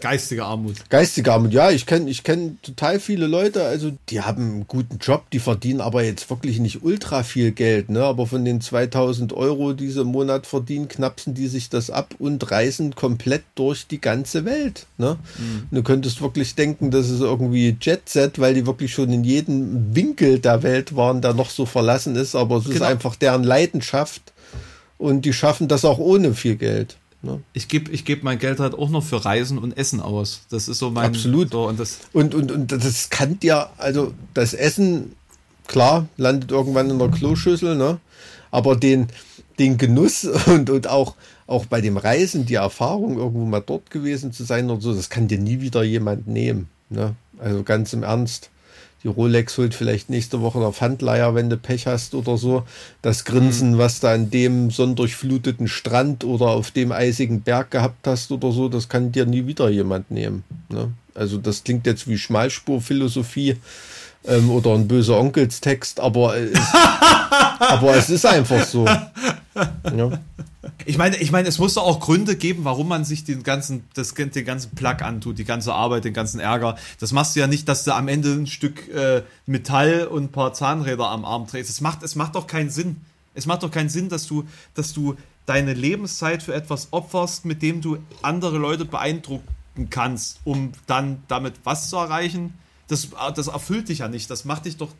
Geistige 0.00 0.44
Armut. 0.44 0.90
Geistige 0.90 1.32
Armut, 1.32 1.52
ja. 1.52 1.70
Ich 1.70 1.86
kenne 1.86 2.10
ich 2.10 2.22
kenn 2.22 2.58
total 2.62 3.00
viele 3.00 3.26
Leute, 3.26 3.64
also 3.64 3.92
die 4.08 4.20
haben 4.20 4.42
einen 4.42 4.66
guten 4.66 4.98
Job, 4.98 5.30
die 5.30 5.38
verdienen 5.38 5.80
aber 5.80 6.04
jetzt 6.04 6.28
wirklich 6.28 6.58
nicht 6.58 6.82
ultra 6.82 7.22
viel 7.22 7.52
Geld, 7.52 7.88
ne? 7.88 8.04
Aber 8.04 8.26
von 8.26 8.44
den 8.44 8.60
2000 8.60 9.32
Euro, 9.32 9.72
die 9.72 9.90
sie 9.90 10.02
im 10.02 10.08
Monat 10.08 10.46
verdienen, 10.46 10.88
knapsen 10.88 11.34
die 11.34 11.46
sich 11.46 11.70
das 11.70 11.90
ab 11.90 12.14
und 12.18 12.50
reisen 12.50 12.94
komplett 12.94 13.44
durch 13.54 13.86
die 13.86 14.00
ganze 14.00 14.44
Welt, 14.44 14.86
ne? 14.98 15.18
Mhm. 15.38 15.68
Du 15.70 15.82
könntest 15.82 16.20
wirklich 16.20 16.54
denken, 16.54 16.90
das 16.90 17.08
ist 17.08 17.20
irgendwie 17.20 17.76
Jet 17.80 18.08
Set, 18.08 18.38
weil 18.38 18.54
die 18.54 18.66
wirklich 18.66 18.92
schon 18.92 19.12
in 19.12 19.24
jedem 19.24 19.94
Winkel 19.94 20.38
der 20.40 20.62
Welt 20.62 20.94
waren, 20.94 21.22
der 21.22 21.32
noch 21.32 21.50
so 21.50 21.64
verlassen 21.64 22.16
ist, 22.16 22.34
aber 22.34 22.56
es 22.56 22.64
genau. 22.64 22.76
ist 22.76 22.82
einfach 22.82 23.16
deren 23.16 23.44
Leidenschaft 23.44 24.32
und 24.98 25.24
die 25.24 25.32
schaffen 25.32 25.68
das 25.68 25.84
auch 25.84 25.98
ohne 25.98 26.34
viel 26.34 26.56
Geld. 26.56 26.96
Ne? 27.26 27.42
Ich 27.52 27.68
gebe 27.68 27.90
ich 27.90 28.04
geb 28.04 28.22
mein 28.22 28.38
Geld 28.38 28.60
halt 28.60 28.74
auch 28.74 28.88
noch 28.88 29.02
für 29.02 29.24
Reisen 29.24 29.58
und 29.58 29.76
Essen 29.76 30.00
aus. 30.00 30.42
Das 30.48 30.68
ist 30.68 30.78
so 30.78 30.90
mein. 30.90 31.06
Absolut. 31.06 31.50
So, 31.50 31.66
und, 31.66 31.78
das 31.80 31.98
und, 32.12 32.34
und, 32.34 32.52
und 32.52 32.72
das 32.72 33.10
kann 33.10 33.38
dir, 33.40 33.68
also 33.76 34.14
das 34.32 34.54
Essen, 34.54 35.12
klar, 35.66 36.08
landet 36.16 36.52
irgendwann 36.52 36.88
in 36.88 36.98
der 36.98 37.08
Kloschüssel, 37.08 37.76
ne? 37.76 37.98
Aber 38.52 38.76
den, 38.76 39.08
den 39.58 39.76
Genuss 39.76 40.24
und, 40.46 40.70
und 40.70 40.88
auch, 40.88 41.16
auch 41.46 41.66
bei 41.66 41.80
dem 41.80 41.96
Reisen, 41.96 42.46
die 42.46 42.54
Erfahrung, 42.54 43.18
irgendwo 43.18 43.44
mal 43.44 43.62
dort 43.64 43.90
gewesen 43.90 44.32
zu 44.32 44.44
sein 44.44 44.70
oder 44.70 44.80
so, 44.80 44.94
das 44.94 45.10
kann 45.10 45.28
dir 45.28 45.38
nie 45.38 45.60
wieder 45.60 45.82
jemand 45.82 46.26
nehmen. 46.28 46.68
Ne? 46.88 47.16
Also 47.38 47.64
ganz 47.64 47.92
im 47.92 48.04
Ernst 48.04 48.50
die 49.02 49.08
Rolex 49.08 49.58
holt 49.58 49.74
vielleicht 49.74 50.10
nächste 50.10 50.40
Woche 50.40 50.58
der 50.58 50.72
Pfandleier, 50.72 51.34
wenn 51.34 51.50
du 51.50 51.56
Pech 51.56 51.86
hast 51.86 52.14
oder 52.14 52.38
so. 52.38 52.64
Das 53.02 53.24
Grinsen, 53.24 53.72
mhm. 53.72 53.78
was 53.78 54.00
du 54.00 54.08
an 54.08 54.30
dem 54.30 54.70
sonnendurchfluteten 54.70 55.68
Strand 55.68 56.24
oder 56.24 56.46
auf 56.48 56.70
dem 56.70 56.92
eisigen 56.92 57.42
Berg 57.42 57.70
gehabt 57.70 58.06
hast 58.06 58.32
oder 58.32 58.52
so, 58.52 58.68
das 58.68 58.88
kann 58.88 59.12
dir 59.12 59.26
nie 59.26 59.46
wieder 59.46 59.68
jemand 59.68 60.10
nehmen. 60.10 60.44
Ne? 60.70 60.90
Also 61.14 61.38
das 61.38 61.62
klingt 61.62 61.86
jetzt 61.86 62.08
wie 62.08 62.18
Schmalspurphilosophie 62.18 63.56
ähm, 64.26 64.50
oder 64.50 64.74
ein 64.74 64.88
böser 64.88 65.18
Onkelstext, 65.18 66.00
aber, 66.00 66.36
es, 66.36 66.58
aber 67.58 67.96
es 67.96 68.10
ist 68.10 68.26
einfach 68.26 68.64
so. 68.64 68.86
Ja. 69.96 70.10
Ich 70.84 70.98
meine, 70.98 71.16
ich 71.16 71.32
meine, 71.32 71.48
es 71.48 71.58
muss 71.58 71.74
doch 71.74 71.84
auch 71.84 72.00
Gründe 72.00 72.36
geben, 72.36 72.64
warum 72.64 72.88
man 72.88 73.04
sich 73.04 73.24
den 73.24 73.42
ganzen, 73.42 73.84
das, 73.94 74.12
den 74.14 74.44
ganzen 74.44 74.72
Plug 74.74 74.96
antut, 75.00 75.38
die 75.38 75.44
ganze 75.44 75.72
Arbeit, 75.72 76.04
den 76.04 76.12
ganzen 76.12 76.38
Ärger. 76.38 76.76
Das 77.00 77.12
machst 77.12 77.34
du 77.34 77.40
ja 77.40 77.46
nicht, 77.46 77.68
dass 77.68 77.84
du 77.84 77.94
am 77.94 78.08
Ende 78.08 78.32
ein 78.32 78.46
Stück 78.46 78.88
äh, 78.88 79.22
Metall 79.46 80.06
und 80.06 80.24
ein 80.24 80.32
paar 80.32 80.52
Zahnräder 80.52 81.08
am 81.08 81.24
Arm 81.24 81.46
drehst. 81.46 81.70
Es 81.70 81.80
macht, 81.80 82.02
es 82.02 82.14
macht 82.14 82.34
doch 82.34 82.46
keinen 82.46 82.70
Sinn. 82.70 83.00
Es 83.34 83.46
macht 83.46 83.62
doch 83.62 83.70
keinen 83.70 83.88
Sinn, 83.88 84.08
dass 84.08 84.26
du, 84.26 84.44
dass 84.74 84.92
du 84.92 85.16
deine 85.46 85.72
Lebenszeit 85.74 86.42
für 86.42 86.54
etwas 86.54 86.88
opferst, 86.90 87.44
mit 87.44 87.62
dem 87.62 87.80
du 87.80 87.98
andere 88.22 88.58
Leute 88.58 88.84
beeindrucken 88.84 89.88
kannst, 89.90 90.40
um 90.44 90.72
dann 90.86 91.22
damit 91.28 91.54
was 91.64 91.88
zu 91.88 91.96
erreichen. 91.96 92.54
Das, 92.88 93.08
das 93.34 93.46
erfüllt 93.46 93.88
dich 93.88 93.98
ja 93.98 94.08
nicht. 94.08 94.30
Das 94.30 94.44
macht 94.44 94.66
dich 94.66 94.76
doch 94.76 94.90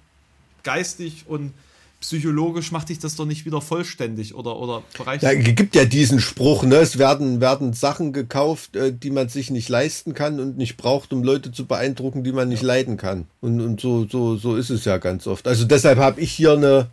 geistig 0.63 1.25
und 1.29 1.53
psychologisch 2.01 2.73
macht 2.73 2.89
dich 2.89 2.99
das 2.99 3.17
doch 3.17 3.25
nicht 3.25 3.47
wieder 3.47 3.61
vollständig 3.61 4.35
oder, 4.35 4.57
oder 4.57 4.83
bereichert. 4.97 5.23
Ja, 5.23 5.53
gibt 5.53 5.75
ja 5.75 5.85
diesen 5.85 6.21
Spruch, 6.21 6.63
ne? 6.65 6.77
es 6.77 6.99
werden, 6.99 7.41
werden 7.41 7.73
Sachen 7.73 8.13
gekauft, 8.13 8.77
äh, 8.77 8.93
die 8.93 9.11
man 9.11 9.29
sich 9.29 9.51
nicht 9.51 9.69
leisten 9.69 10.15
kann 10.15 10.39
und 10.39 10.57
nicht 10.57 10.77
braucht, 10.77 11.13
um 11.13 11.23
Leute 11.23 11.53
zu 11.53 11.67
beeindrucken, 11.67 12.23
die 12.23 12.33
man 12.33 12.49
nicht 12.49 12.63
ja. 12.63 12.69
leiden 12.69 12.97
kann. 12.97 13.27
Und, 13.41 13.61
und 13.61 13.81
so, 13.81 14.07
so, 14.07 14.37
so 14.37 14.57
ist 14.57 14.71
es 14.71 14.85
ja 14.85 14.99
ganz 14.99 15.27
oft. 15.27 15.49
Also 15.49 15.65
deshalb 15.65 15.99
habe 15.99 16.21
ich 16.21 16.33
hier 16.33 16.53
eine, 16.53 16.89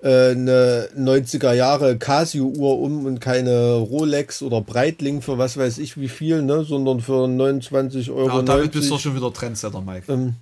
äh, 0.00 0.30
eine 0.30 0.88
90er 0.96 1.52
Jahre 1.52 1.98
Casio-Uhr 1.98 2.78
um 2.78 3.04
und 3.04 3.20
keine 3.20 3.74
Rolex 3.74 4.42
oder 4.42 4.60
Breitling 4.60 5.22
für 5.22 5.38
was 5.38 5.56
weiß 5.56 5.78
ich 5.78 5.98
wie 5.98 6.08
viel, 6.08 6.42
ne, 6.42 6.64
sondern 6.64 7.00
für 7.00 7.26
29 7.26 8.10
Euro. 8.10 8.38
Ja, 8.38 8.42
damit 8.42 8.72
bist 8.72 8.90
du 8.90 8.98
schon 8.98 9.16
wieder 9.16 9.32
Trendsetter, 9.32 9.80
Mike. 9.80 10.12
Ähm, 10.12 10.36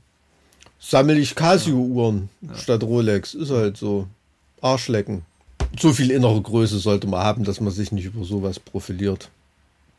sammle 0.85 1.19
ich 1.19 1.35
Casio-Uhren 1.35 2.29
ja. 2.43 2.57
statt 2.57 2.83
Rolex. 2.83 3.35
Ist 3.35 3.51
halt 3.51 3.77
so. 3.77 4.07
Arschlecken. 4.61 5.23
So 5.79 5.93
viel 5.93 6.11
innere 6.11 6.41
Größe 6.41 6.79
sollte 6.79 7.07
man 7.07 7.21
haben, 7.21 7.45
dass 7.45 7.61
man 7.61 7.73
sich 7.73 7.93
nicht 7.93 8.07
über 8.07 8.25
sowas 8.25 8.59
profiliert. 8.59 9.29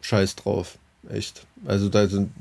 Scheiß 0.01 0.35
drauf. 0.37 0.77
Echt. 1.09 1.45
Also 1.65 1.89
da 1.89 2.07
sind 2.07 2.31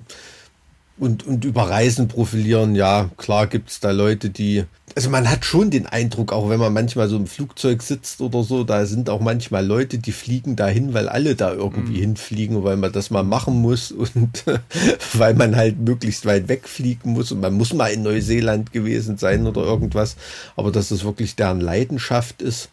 und, 0.97 1.27
und 1.27 1.45
über 1.45 1.69
Reisen 1.69 2.07
profilieren, 2.07 2.77
ja, 2.77 3.11
klar 3.17 3.49
gibt 3.49 3.71
es 3.71 3.81
da 3.81 3.91
Leute, 3.91 4.31
die. 4.31 4.65
Also 4.95 5.11
man 5.11 5.29
hat 5.29 5.45
schon 5.45 5.71
den 5.71 5.87
Eindruck, 5.87 6.33
auch 6.33 6.49
wenn 6.49 6.61
man 6.61 6.73
manchmal 6.73 7.09
so 7.09 7.17
im 7.17 7.27
Flugzeug 7.27 7.83
sitzt 7.83 8.21
oder 8.21 8.45
so, 8.45 8.63
da 8.63 8.87
sind 8.87 9.11
auch 9.11 9.21
manchmal 9.21 9.67
Leute, 9.67 9.99
die 9.99 10.13
fliegen 10.13 10.55
dahin, 10.55 10.95
weil 10.95 11.09
alle 11.09 11.35
da 11.35 11.53
irgendwie 11.53 11.97
mhm. 11.97 12.01
hinfliegen, 12.01 12.63
weil 12.63 12.77
man 12.77 12.93
das 12.93 13.11
mal 13.11 13.25
machen 13.25 13.61
muss 13.61 13.91
und 13.91 14.45
weil 15.15 15.35
man 15.35 15.57
halt 15.57 15.81
möglichst 15.81 16.27
weit 16.27 16.49
wegfliegen 16.49 17.13
muss 17.13 17.33
und 17.33 17.41
man 17.41 17.55
muss 17.55 17.73
mal 17.73 17.89
in 17.89 18.03
Neuseeland 18.03 18.73
gewesen 18.73 19.19
sein 19.19 19.49
oder 19.49 19.63
irgendwas. 19.63 20.15
Aber 20.55 20.71
dass 20.71 20.91
das 20.91 21.03
wirklich 21.03 21.35
deren 21.35 21.61
Leidenschaft 21.61 22.41
ist 22.41 22.69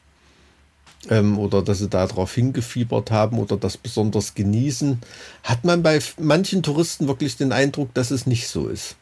ähm, 1.09 1.39
oder 1.39 1.61
dass 1.61 1.79
sie 1.79 1.89
darauf 1.89 2.33
hingefiebert 2.33 3.11
haben 3.11 3.39
oder 3.39 3.57
das 3.57 3.77
besonders 3.77 4.35
genießen, 4.35 4.99
hat 5.43 5.63
man 5.63 5.83
bei 5.83 5.99
manchen 6.19 6.63
Touristen 6.63 7.07
wirklich 7.07 7.37
den 7.37 7.51
Eindruck, 7.51 7.93
dass 7.93 8.11
es 8.11 8.27
nicht 8.27 8.47
so 8.47 8.67
ist. 8.67 8.95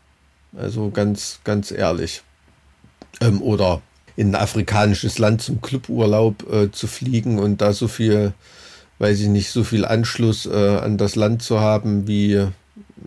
Also 0.58 0.90
ganz, 0.90 1.40
ganz 1.44 1.72
ehrlich. 1.72 2.22
Ähm, 3.22 3.42
oder 3.42 3.82
in 4.16 4.32
ein 4.32 4.42
afrikanisches 4.42 5.18
Land 5.18 5.42
zum 5.42 5.62
Cluburlaub 5.62 6.52
äh, 6.52 6.72
zu 6.72 6.88
fliegen 6.88 7.40
und 7.40 7.62
da 7.62 7.74
so 7.74 7.88
viel, 7.88 8.34
weiß 9.00 9.20
ich 9.22 9.28
nicht, 9.28 9.50
so 9.50 9.64
viel 9.64 9.86
Anschluss 9.86 10.46
äh, 10.46 10.78
an 10.78 10.98
das 10.98 11.16
Land 11.16 11.42
zu 11.42 11.60
haben, 11.60 12.08
wie, 12.08 12.48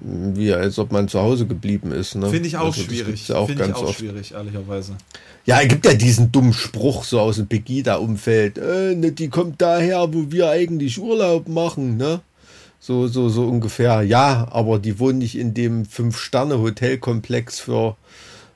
wie 0.01 0.53
als 0.53 0.79
ob 0.79 0.93
man 0.93 1.09
zu 1.09 1.21
Hause 1.21 1.47
geblieben 1.47 1.93
ist. 1.93 2.15
Ne? 2.15 2.29
Finde 2.29 2.49
ich 2.49 2.57
auch 2.57 2.67
also, 2.67 2.83
schwierig. 2.83 3.29
Ja 3.29 3.37
auch 3.37 3.47
Finde 3.47 3.67
ich 3.67 3.75
auch 3.75 3.83
oft. 3.85 3.99
schwierig, 3.99 4.33
ehrlicherweise. 4.33 4.97
Ja, 5.45 5.61
es 5.61 5.69
gibt 5.69 5.85
ja 5.85 5.95
diesen 5.95 6.31
dummen 6.33 6.53
Spruch 6.53 7.05
so 7.05 7.21
aus 7.21 7.37
dem 7.37 7.49
Pegida-Umfeld. 7.49 8.59
Äh, 8.59 8.95
ne, 8.95 9.13
die 9.13 9.29
kommt 9.29 9.61
daher, 9.61 10.13
wo 10.13 10.31
wir 10.31 10.51
eigentlich 10.51 11.01
Urlaub 11.01 11.49
machen, 11.49 11.97
ne? 11.97 12.21
So, 12.79 13.07
so, 13.07 13.29
so 13.29 13.47
ungefähr. 13.47 14.03
Ja, 14.03 14.49
aber 14.51 14.79
die 14.79 14.99
wohnen 14.99 15.19
nicht 15.19 15.37
in 15.37 15.55
dem 15.55 15.85
Fünf-Sterne-Hotelkomplex 15.85 17.61
für, 17.61 17.97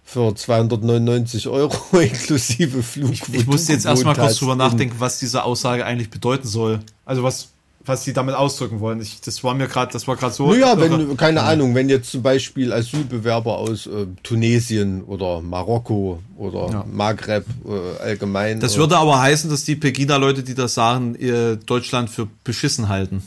für 0.04 0.34
299 0.34 1.48
Euro 1.48 1.76
inklusive 1.98 2.82
Flug. 2.82 3.12
Ich, 3.12 3.22
ich 3.32 3.46
musste 3.46 3.72
jetzt 3.72 3.86
erstmal 3.86 4.16
kurz 4.16 4.36
drüber 4.38 4.56
nachdenken, 4.56 4.96
was 4.98 5.18
diese 5.18 5.44
Aussage 5.44 5.84
eigentlich 5.84 6.10
bedeuten 6.10 6.48
soll. 6.48 6.80
Also 7.04 7.22
was, 7.22 7.50
was 7.86 8.04
sie 8.04 8.12
damit 8.12 8.34
ausdrücken 8.34 8.80
wollen. 8.80 9.00
Ich, 9.00 9.20
das 9.20 9.42
war 9.44 9.54
mir 9.54 9.68
gerade, 9.68 9.92
das 9.92 10.06
war 10.06 10.16
gerade 10.16 10.34
so. 10.34 10.50
Naja, 10.50 10.78
wenn, 10.78 11.16
keine 11.16 11.40
ja. 11.40 11.46
Ahnung, 11.46 11.74
wenn 11.74 11.88
jetzt 11.88 12.10
zum 12.10 12.22
Beispiel 12.22 12.72
Asylbewerber 12.72 13.56
aus 13.58 13.86
äh, 13.86 14.06
Tunesien 14.22 15.02
oder 15.04 15.40
Marokko 15.40 16.20
oder 16.36 16.70
ja. 16.70 16.84
Maghreb 16.90 17.46
äh, 17.64 18.02
allgemein. 18.02 18.60
Das 18.60 18.76
würde 18.76 18.98
aber 18.98 19.20
heißen, 19.20 19.48
dass 19.48 19.64
die 19.64 19.76
Pegida-Leute, 19.76 20.42
die 20.42 20.54
das 20.54 20.74
sagen, 20.74 21.16
Deutschland 21.66 22.10
für 22.10 22.28
beschissen 22.44 22.88
halten. 22.88 23.22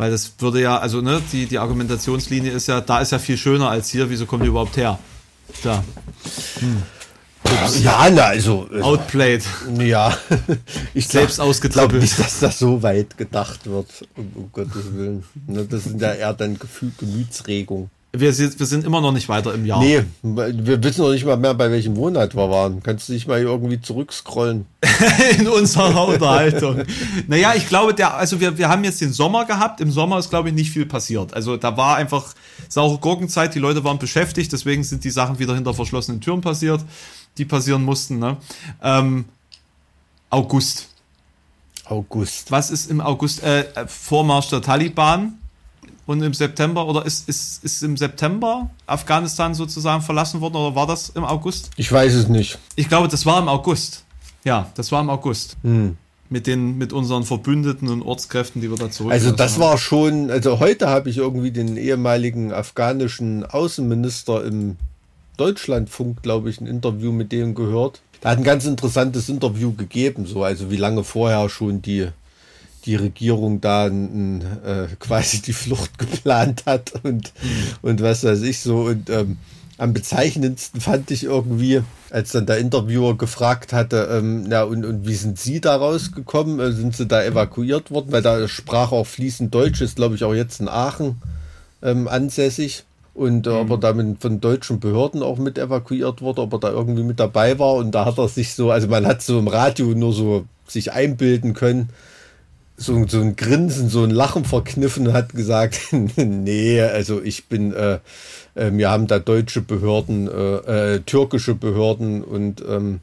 Weil 0.00 0.10
das 0.10 0.32
würde 0.38 0.62
ja, 0.62 0.78
also 0.78 1.02
ne, 1.02 1.20
die, 1.30 1.44
die 1.44 1.58
Argumentationslinie 1.58 2.52
ist 2.52 2.68
ja, 2.68 2.80
da 2.80 3.00
ist 3.00 3.12
ja 3.12 3.18
viel 3.18 3.36
schöner 3.36 3.68
als 3.68 3.90
hier, 3.90 4.08
wieso 4.08 4.24
kommen 4.24 4.42
die 4.42 4.48
überhaupt 4.48 4.78
her? 4.78 4.98
Ja. 5.62 5.84
Hm. 6.60 6.82
Ja, 7.82 8.08
na, 8.10 8.24
also. 8.24 8.68
Äh, 8.72 8.80
Outplayed. 8.80 9.42
Ja. 9.78 10.16
Ich 10.94 11.08
selbst 11.08 11.40
ausgetribbelt. 11.40 11.90
glaube 11.90 12.02
nicht, 12.02 12.18
dass 12.18 12.40
das 12.40 12.58
so 12.58 12.82
weit 12.82 13.16
gedacht 13.16 13.66
wird, 13.66 13.86
um, 14.16 14.30
um 14.34 14.52
Gottes 14.52 14.92
Willen. 14.92 15.24
Ne, 15.46 15.64
das 15.64 15.84
sind 15.84 16.00
ja 16.00 16.12
eher 16.12 16.34
dann 16.34 16.58
Gefühl, 16.58 16.92
Gemütsregung. 16.98 17.90
Wir 18.12 18.32
sind, 18.32 18.58
wir 18.58 18.66
sind 18.66 18.84
immer 18.84 19.00
noch 19.00 19.12
nicht 19.12 19.28
weiter 19.28 19.54
im 19.54 19.64
Jahr. 19.64 19.80
Nee, 19.80 20.02
wir 20.22 20.82
wissen 20.82 21.02
noch 21.02 21.12
nicht 21.12 21.24
mal 21.24 21.36
mehr, 21.36 21.54
bei 21.54 21.70
welchem 21.70 21.94
Monat 21.94 22.34
wir 22.34 22.50
waren. 22.50 22.82
Kannst 22.82 23.08
du 23.08 23.12
dich 23.12 23.28
mal 23.28 23.40
irgendwie 23.40 23.80
zurückscrollen? 23.80 24.66
In 25.38 25.46
unserer 25.46 26.08
Unterhaltung. 26.08 26.82
naja, 27.28 27.54
ich 27.54 27.68
glaube, 27.68 27.94
der, 27.94 28.14
also 28.14 28.40
wir, 28.40 28.58
wir 28.58 28.68
haben 28.68 28.82
jetzt 28.82 29.00
den 29.00 29.12
Sommer 29.12 29.44
gehabt. 29.44 29.80
Im 29.80 29.92
Sommer 29.92 30.18
ist, 30.18 30.28
glaube 30.28 30.48
ich, 30.48 30.56
nicht 30.56 30.72
viel 30.72 30.86
passiert. 30.86 31.34
Also 31.34 31.56
da 31.56 31.76
war 31.76 31.96
einfach 31.96 32.34
saure 32.68 32.98
Gurkenzeit, 32.98 33.54
die 33.54 33.60
Leute 33.60 33.84
waren 33.84 34.00
beschäftigt, 34.00 34.52
deswegen 34.52 34.82
sind 34.82 35.04
die 35.04 35.10
Sachen 35.10 35.38
wieder 35.38 35.54
hinter 35.54 35.72
verschlossenen 35.72 36.20
Türen 36.20 36.40
passiert 36.40 36.80
die 37.38 37.44
passieren 37.44 37.84
mussten. 37.84 38.18
Ne? 38.18 38.36
Ähm, 38.82 39.24
August. 40.30 40.88
August. 41.84 42.50
Was 42.50 42.70
ist 42.70 42.90
im 42.90 43.00
August? 43.00 43.42
Äh, 43.42 43.64
Vormarsch 43.86 44.48
der 44.48 44.62
Taliban 44.62 45.38
und 46.06 46.22
im 46.22 46.34
September 46.34 46.86
oder 46.86 47.04
ist, 47.04 47.28
ist, 47.28 47.64
ist 47.64 47.82
im 47.82 47.96
September 47.96 48.70
Afghanistan 48.86 49.54
sozusagen 49.54 50.02
verlassen 50.02 50.40
worden 50.40 50.56
oder 50.56 50.74
war 50.74 50.86
das 50.86 51.10
im 51.10 51.24
August? 51.24 51.70
Ich 51.76 51.90
weiß 51.90 52.14
es 52.14 52.28
nicht. 52.28 52.58
Ich 52.76 52.88
glaube, 52.88 53.08
das 53.08 53.26
war 53.26 53.38
im 53.40 53.48
August. 53.48 54.04
Ja, 54.44 54.70
das 54.74 54.92
war 54.92 55.00
im 55.00 55.10
August. 55.10 55.56
Hm. 55.62 55.96
Mit 56.28 56.46
den, 56.46 56.78
mit 56.78 56.92
unseren 56.92 57.24
Verbündeten 57.24 57.88
und 57.88 58.02
Ortskräften, 58.02 58.62
die 58.62 58.70
wir 58.70 58.78
da 58.78 58.88
zurück. 58.88 59.12
Also 59.12 59.32
das 59.32 59.54
haben. 59.54 59.62
war 59.62 59.78
schon, 59.78 60.30
also 60.30 60.60
heute 60.60 60.88
habe 60.88 61.10
ich 61.10 61.16
irgendwie 61.16 61.50
den 61.50 61.76
ehemaligen 61.76 62.52
afghanischen 62.52 63.44
Außenminister 63.44 64.44
im 64.44 64.76
Deutschlandfunk, 65.40 66.22
glaube 66.22 66.50
ich, 66.50 66.60
ein 66.60 66.66
Interview 66.66 67.12
mit 67.12 67.32
dem 67.32 67.54
gehört. 67.54 68.02
Er 68.22 68.32
hat 68.32 68.38
ein 68.38 68.44
ganz 68.44 68.66
interessantes 68.66 69.28
Interview 69.28 69.72
gegeben, 69.72 70.26
so 70.26 70.44
also 70.44 70.70
wie 70.70 70.76
lange 70.76 71.04
vorher 71.04 71.48
schon 71.48 71.80
die 71.82 72.08
die 72.86 72.96
Regierung 72.96 73.60
da 73.60 73.88
äh, 73.88 74.88
quasi 75.00 75.42
die 75.42 75.52
Flucht 75.52 75.98
geplant 75.98 76.64
hat 76.66 76.92
und 77.02 77.32
und 77.82 78.02
was 78.02 78.24
weiß 78.24 78.42
ich 78.42 78.60
so 78.60 78.82
und 78.82 79.08
ähm, 79.10 79.38
am 79.80 79.94
bezeichnendsten 79.94 80.78
fand 80.82 81.10
ich 81.10 81.24
irgendwie, 81.24 81.80
als 82.10 82.32
dann 82.32 82.44
der 82.44 82.58
Interviewer 82.58 83.16
gefragt 83.16 83.72
hatte, 83.72 84.10
ähm, 84.12 84.50
ja, 84.50 84.62
und, 84.62 84.84
und 84.84 85.06
wie 85.06 85.14
sind 85.14 85.38
Sie 85.38 85.58
da 85.58 85.74
rausgekommen? 85.74 86.60
Äh, 86.60 86.72
sind 86.72 86.94
Sie 86.94 87.06
da 87.06 87.24
evakuiert 87.24 87.90
worden? 87.90 88.12
Weil 88.12 88.20
da 88.20 88.46
sprach 88.46 88.92
auch 88.92 89.06
fließend 89.06 89.54
Deutsch, 89.54 89.80
ist 89.80 89.96
glaube 89.96 90.16
ich 90.16 90.24
auch 90.24 90.34
jetzt 90.34 90.60
in 90.60 90.68
Aachen 90.68 91.22
ähm, 91.82 92.08
ansässig 92.08 92.84
und 93.14 93.46
äh, 93.46 93.50
mhm. 93.50 93.56
ob 93.56 93.70
er 93.70 93.78
damit 93.78 94.20
von 94.20 94.40
deutschen 94.40 94.80
Behörden 94.80 95.22
auch 95.22 95.38
mit 95.38 95.58
evakuiert 95.58 96.22
wurde, 96.22 96.42
ob 96.42 96.52
er 96.54 96.60
da 96.60 96.70
irgendwie 96.70 97.02
mit 97.02 97.20
dabei 97.20 97.58
war 97.58 97.74
und 97.74 97.92
da 97.92 98.04
hat 98.04 98.18
er 98.18 98.28
sich 98.28 98.54
so, 98.54 98.70
also 98.70 98.88
man 98.88 99.06
hat 99.06 99.22
so 99.22 99.38
im 99.38 99.48
Radio 99.48 99.86
nur 99.86 100.12
so 100.12 100.44
sich 100.66 100.92
einbilden 100.92 101.54
können, 101.54 101.90
so, 102.76 103.06
so 103.06 103.20
ein 103.20 103.36
Grinsen, 103.36 103.88
so 103.88 104.04
ein 104.04 104.10
Lachen 104.10 104.44
verkniffen 104.44 105.08
und 105.08 105.12
hat 105.12 105.34
gesagt, 105.34 105.80
nee, 106.16 106.80
also 106.80 107.20
ich 107.22 107.46
bin, 107.46 107.74
äh, 107.74 107.98
äh, 108.54 108.70
wir 108.72 108.90
haben 108.90 109.06
da 109.06 109.18
deutsche 109.18 109.60
Behörden, 109.60 110.28
äh, 110.28 110.94
äh, 110.94 111.00
türkische 111.00 111.54
Behörden 111.54 112.24
und 112.24 112.64
ähm, 112.66 113.00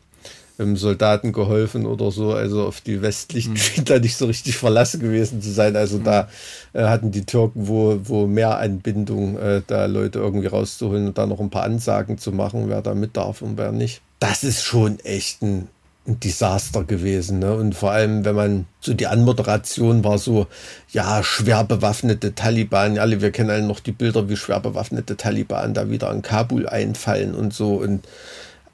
Soldaten 0.75 1.31
geholfen 1.31 1.85
oder 1.85 2.11
so. 2.11 2.33
Also 2.33 2.65
auf 2.65 2.81
die 2.81 3.01
westlichen 3.01 3.53
mhm. 3.53 3.85
da 3.85 3.99
nicht 3.99 4.17
so 4.17 4.25
richtig 4.25 4.57
verlassen 4.57 4.99
gewesen 4.99 5.41
zu 5.41 5.51
sein. 5.51 5.75
Also 5.75 5.99
mhm. 5.99 6.03
da 6.03 6.29
äh, 6.73 6.83
hatten 6.83 7.11
die 7.11 7.25
Türken 7.25 7.67
wo, 7.67 7.99
wo 8.03 8.27
mehr 8.27 8.57
Anbindung, 8.57 9.37
äh, 9.37 9.61
da 9.65 9.85
Leute 9.85 10.19
irgendwie 10.19 10.47
rauszuholen 10.47 11.07
und 11.07 11.17
da 11.17 11.25
noch 11.25 11.39
ein 11.39 11.49
paar 11.49 11.63
Ansagen 11.63 12.17
zu 12.17 12.31
machen, 12.31 12.69
wer 12.69 12.81
da 12.81 12.93
mit 12.93 13.15
darf 13.17 13.41
und 13.41 13.57
wer 13.57 13.71
nicht. 13.71 14.01
Das 14.19 14.43
ist 14.43 14.63
schon 14.63 14.99
echt 15.01 15.43
ein, 15.43 15.67
ein 16.07 16.19
Desaster 16.19 16.83
gewesen. 16.83 17.39
Ne? 17.39 17.53
Und 17.53 17.75
vor 17.75 17.91
allem, 17.91 18.25
wenn 18.25 18.35
man 18.35 18.65
so 18.79 18.93
die 18.93 19.07
Anmoderation 19.07 20.03
war 20.03 20.17
so, 20.17 20.47
ja, 20.91 21.21
schwer 21.23 21.63
bewaffnete 21.63 22.33
Taliban, 22.33 22.97
alle, 22.97 23.21
wir 23.21 23.31
kennen 23.31 23.51
alle 23.51 23.61
noch 23.61 23.79
die 23.79 23.91
Bilder, 23.91 24.27
wie 24.29 24.37
schwer 24.37 24.59
bewaffnete 24.59 25.17
Taliban 25.17 25.75
da 25.75 25.89
wieder 25.91 26.11
in 26.11 26.23
Kabul 26.23 26.67
einfallen 26.67 27.35
und 27.35 27.53
so. 27.53 27.75
Und 27.75 28.07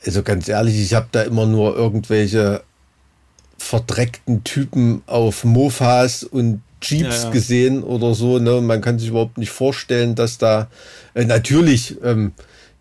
also 0.06 0.24
ganz 0.24 0.48
ehrlich, 0.48 0.80
ich 0.80 0.94
habe 0.94 1.08
da 1.12 1.22
immer 1.22 1.46
nur 1.46 1.76
irgendwelche 1.76 2.64
verdreckten 3.58 4.44
Typen 4.44 5.02
auf 5.06 5.44
Mofas 5.44 6.24
und 6.24 6.62
Jeeps 6.82 7.20
ja, 7.20 7.24
ja. 7.24 7.30
gesehen 7.30 7.84
oder 7.84 8.14
so. 8.14 8.40
Ne? 8.40 8.62
Man 8.62 8.82
kann 8.82 9.00
sich 9.00 9.10
überhaupt 9.10 9.38
nicht 9.38 9.52
vorstellen, 9.52 10.16
dass 10.16 10.38
da 10.38 10.68
äh, 11.14 11.24
natürlich, 11.24 11.96
ähm, 12.04 12.34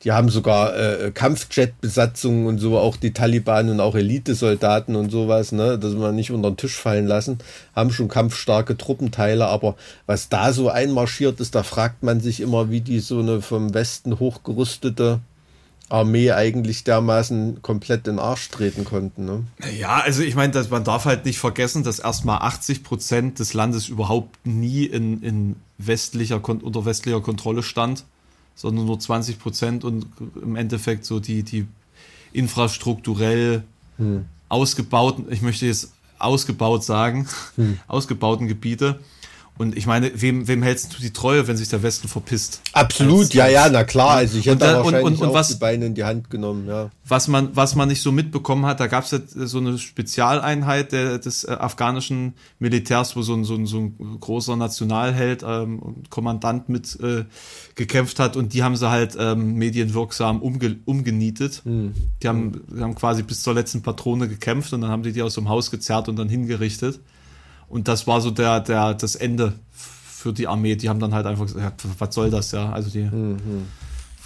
die 0.03 0.11
haben 0.11 0.28
sogar 0.28 0.77
äh, 0.77 1.12
Kampfjet-Besatzungen 1.12 2.47
und 2.47 2.59
so, 2.59 2.77
auch 2.77 2.97
die 2.97 3.12
Taliban 3.12 3.69
und 3.69 3.78
auch 3.78 3.94
Elitesoldaten 3.94 4.97
und 4.97 5.11
sowas, 5.11 5.53
ne? 5.53 5.78
dass 5.78 5.93
man 5.93 6.16
nicht 6.16 6.32
unter 6.32 6.51
den 6.51 6.57
Tisch 6.57 6.74
fallen 6.74 7.07
lassen, 7.07 7.39
haben 7.77 7.93
schon 7.93 8.09
kampfstarke 8.09 8.77
Truppenteile, 8.77 9.47
aber 9.47 9.77
was 10.07 10.28
da 10.28 10.53
so 10.53 10.69
einmarschiert 10.69 11.39
ist, 11.39 11.55
da 11.55 11.62
fragt 11.62 12.03
man 12.03 12.19
sich 12.19 12.40
immer, 12.40 12.70
wie 12.70 12.81
die 12.81 12.99
so 12.99 13.20
eine 13.20 13.40
vom 13.40 13.73
Westen 13.73 14.19
hochgerüstete 14.19 15.20
Armee 15.93 16.32
eigentlich 16.32 16.85
dermaßen 16.85 17.60
komplett 17.60 18.09
in 18.09 18.14
den 18.16 18.19
Arsch 18.19 18.48
treten 18.48 18.85
konnten. 18.85 19.27
Ne? 19.27 19.44
Ja, 19.78 20.01
also 20.01 20.23
ich 20.23 20.35
meine, 20.35 20.66
man 20.70 20.85
darf 20.85 21.05
halt 21.05 21.27
nicht 21.27 21.39
vergessen, 21.39 21.85
dass 21.85 21.98
erstmal 21.98 22.39
80 22.39 22.82
Prozent 22.82 23.39
des 23.39 23.52
Landes 23.52 23.89
überhaupt 23.89 24.47
nie 24.47 24.86
in, 24.86 25.23
in 25.23 25.56
westlicher, 25.77 26.40
unter 26.48 26.86
westlicher 26.86 27.20
Kontrolle 27.20 27.62
stand, 27.62 28.05
sondern 28.55 28.86
nur 28.86 28.98
20 28.98 29.39
Prozent 29.39 29.85
und 29.85 30.06
im 30.40 30.56
Endeffekt 30.56 31.05
so 31.05 31.20
die, 31.20 31.43
die 31.43 31.66
infrastrukturell 32.32 33.62
hm. 33.98 34.24
ausgebauten, 34.48 35.27
ich 35.31 35.43
möchte 35.43 35.66
jetzt 35.66 35.93
ausgebaut 36.19 36.85
sagen, 36.85 37.28
hm. 37.56 37.78
ausgebauten 37.86 38.48
Gebiete. 38.48 38.98
Und 39.58 39.76
ich 39.76 39.86
meine, 39.86 40.10
wem, 40.20 40.48
wem 40.48 40.62
hältst 40.62 40.94
du 40.94 41.00
die 41.00 41.12
Treue, 41.12 41.46
wenn 41.46 41.58
sich 41.58 41.68
der 41.68 41.82
Westen 41.82 42.08
verpisst? 42.08 42.62
Absolut, 42.72 43.26
als, 43.26 43.34
ja, 43.34 43.48
ja, 43.48 43.68
na 43.70 43.84
klar. 43.84 44.16
Also 44.16 44.38
ich 44.38 44.46
hätte 44.46 44.58
da 44.58 44.78
wahrscheinlich 44.78 45.04
und, 45.04 45.20
und, 45.20 45.28
und 45.28 45.34
was, 45.34 45.48
die 45.48 45.56
Beine 45.56 45.86
in 45.86 45.94
die 45.94 46.04
Hand 46.04 46.30
genommen, 46.30 46.66
ja. 46.66 46.90
Was 47.06 47.28
man, 47.28 47.54
was 47.54 47.74
man 47.74 47.88
nicht 47.88 48.00
so 48.00 48.12
mitbekommen 48.12 48.64
hat, 48.64 48.80
da 48.80 48.86
gab 48.86 49.04
es 49.04 49.10
ja 49.10 49.20
so 49.46 49.58
eine 49.58 49.78
Spezialeinheit 49.78 50.92
der, 50.92 51.18
des 51.18 51.44
äh, 51.44 51.52
afghanischen 51.52 52.32
Militärs, 52.60 53.14
wo 53.14 53.22
so 53.22 53.34
ein, 53.34 53.44
so 53.44 53.54
ein, 53.54 53.66
so 53.66 53.78
ein 53.78 54.18
großer 54.20 54.56
Nationalheld 54.56 55.44
ähm, 55.46 55.78
und 55.80 56.08
Kommandant 56.08 56.70
mit 56.70 56.98
äh, 57.00 57.24
gekämpft 57.74 58.18
hat 58.18 58.36
und 58.36 58.54
die 58.54 58.62
haben 58.62 58.76
sie 58.76 58.90
halt 58.90 59.16
ähm, 59.18 59.54
medienwirksam 59.54 60.40
umge, 60.40 60.76
umgenietet. 60.86 61.60
Hm. 61.64 61.92
Die, 62.22 62.28
haben, 62.28 62.62
die 62.74 62.80
haben 62.80 62.94
quasi 62.94 63.22
bis 63.22 63.42
zur 63.42 63.54
letzten 63.54 63.82
Patrone 63.82 64.28
gekämpft 64.28 64.72
und 64.72 64.80
dann 64.80 64.90
haben 64.90 65.02
die 65.02 65.12
die 65.12 65.22
aus 65.22 65.34
dem 65.34 65.48
Haus 65.50 65.70
gezerrt 65.70 66.08
und 66.08 66.16
dann 66.16 66.30
hingerichtet. 66.30 67.00
Und 67.73 67.89
das 67.89 68.07
war 68.07 68.20
so 68.20 68.31
der, 68.31 68.61
der, 68.61 68.93
das 68.93 69.15
Ende 69.15 69.55
für 69.73 70.35
die 70.35 70.47
Armee. 70.47 70.77
Die 70.77 70.90
haben 70.90 71.01
dann 71.01 71.15
halt 71.15 71.24
einfach 71.24 71.47
gesagt, 71.47 71.85
was 71.99 72.15
soll 72.15 72.31
das, 72.31 72.53
ja? 72.53 72.70
Also 72.70 72.90
die 72.90 73.05
mhm. 73.05 73.39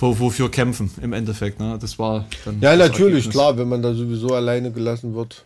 wo, 0.01 0.19
wofür 0.19 0.51
kämpfen 0.51 0.91
im 1.01 1.13
Endeffekt, 1.13 1.61
ne? 1.61 1.79
Das 1.81 1.97
war 1.97 2.27
dann 2.45 2.61
Ja, 2.61 2.75
natürlich, 2.75 3.27
Ergebnis. 3.27 3.31
klar, 3.31 3.57
wenn 3.57 3.69
man 3.69 3.83
da 3.83 3.95
sowieso 3.95 4.35
alleine 4.35 4.73
gelassen 4.73 5.15
wird. 5.15 5.45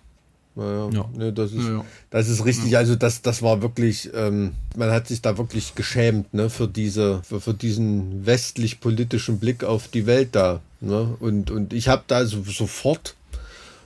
Naja, 0.56 0.88
ja. 0.90 1.04
Nee, 1.14 1.30
das 1.30 1.52
ist, 1.52 1.68
ja, 1.68 1.84
das 2.08 2.28
ist 2.30 2.42
richtig. 2.46 2.74
Also 2.78 2.96
das, 2.96 3.20
das 3.20 3.42
war 3.42 3.60
wirklich, 3.60 4.10
ähm, 4.14 4.52
man 4.76 4.90
hat 4.90 5.06
sich 5.06 5.20
da 5.20 5.36
wirklich 5.36 5.74
geschämt, 5.74 6.32
ne, 6.32 6.48
für 6.48 6.68
diese, 6.68 7.22
für, 7.22 7.40
für 7.40 7.52
diesen 7.52 8.24
westlich-politischen 8.24 9.38
Blick 9.38 9.62
auf 9.62 9.88
die 9.88 10.06
Welt 10.06 10.30
da. 10.32 10.60
Ne? 10.80 11.16
Und, 11.20 11.50
und 11.50 11.74
ich 11.74 11.88
habe 11.88 12.04
da 12.06 12.24
so, 12.24 12.42
sofort 12.44 13.14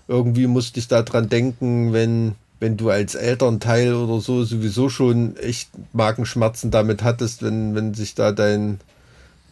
irgendwie 0.07 0.47
musste 0.47 0.79
ich 0.79 0.87
da 0.87 1.03
dran 1.03 1.29
denken, 1.29 1.93
wenn 1.93 2.37
wenn 2.61 2.77
du 2.77 2.91
als 2.91 3.15
Elternteil 3.15 3.95
oder 3.95 4.21
so 4.21 4.45
sowieso 4.45 4.89
schon 4.89 5.37
echt 5.37 5.71
Magenschmerzen 5.93 6.71
damit 6.71 7.03
hattest, 7.03 7.43
wenn, 7.43 7.75
wenn 7.75 7.95
sich 7.95 8.15
da 8.15 8.33
dein, 8.33 8.81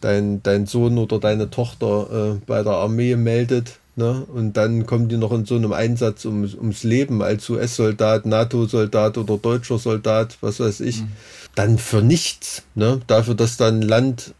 dein, 0.01 0.41
dein 0.43 0.65
Sohn 0.65 0.97
oder 0.97 1.19
deine 1.19 1.49
Tochter 1.49 2.35
äh, 2.35 2.39
bei 2.45 2.63
der 2.63 2.73
Armee 2.73 3.15
meldet, 3.15 3.79
ne? 3.95 4.25
Und 4.33 4.57
dann 4.57 4.85
kommen 4.85 5.09
die 5.09 5.17
noch 5.17 5.31
in 5.31 5.45
so 5.45 5.55
einem 5.55 5.73
Einsatz 5.73 6.25
um, 6.25 6.43
ums 6.43 6.83
Leben 6.83 7.21
als 7.21 7.49
US-Soldat, 7.49 8.25
NATO-Soldat 8.25 9.17
oder 9.17 9.37
deutscher 9.37 9.77
Soldat, 9.77 10.37
was 10.41 10.59
weiß 10.59 10.79
ich, 10.79 11.01
mhm. 11.01 11.11
dann 11.55 11.77
für 11.77 12.01
nichts, 12.01 12.63
ne? 12.75 13.01
Dafür, 13.07 13.35
dass 13.35 13.57
dann 13.57 13.81
Land, 13.81 14.33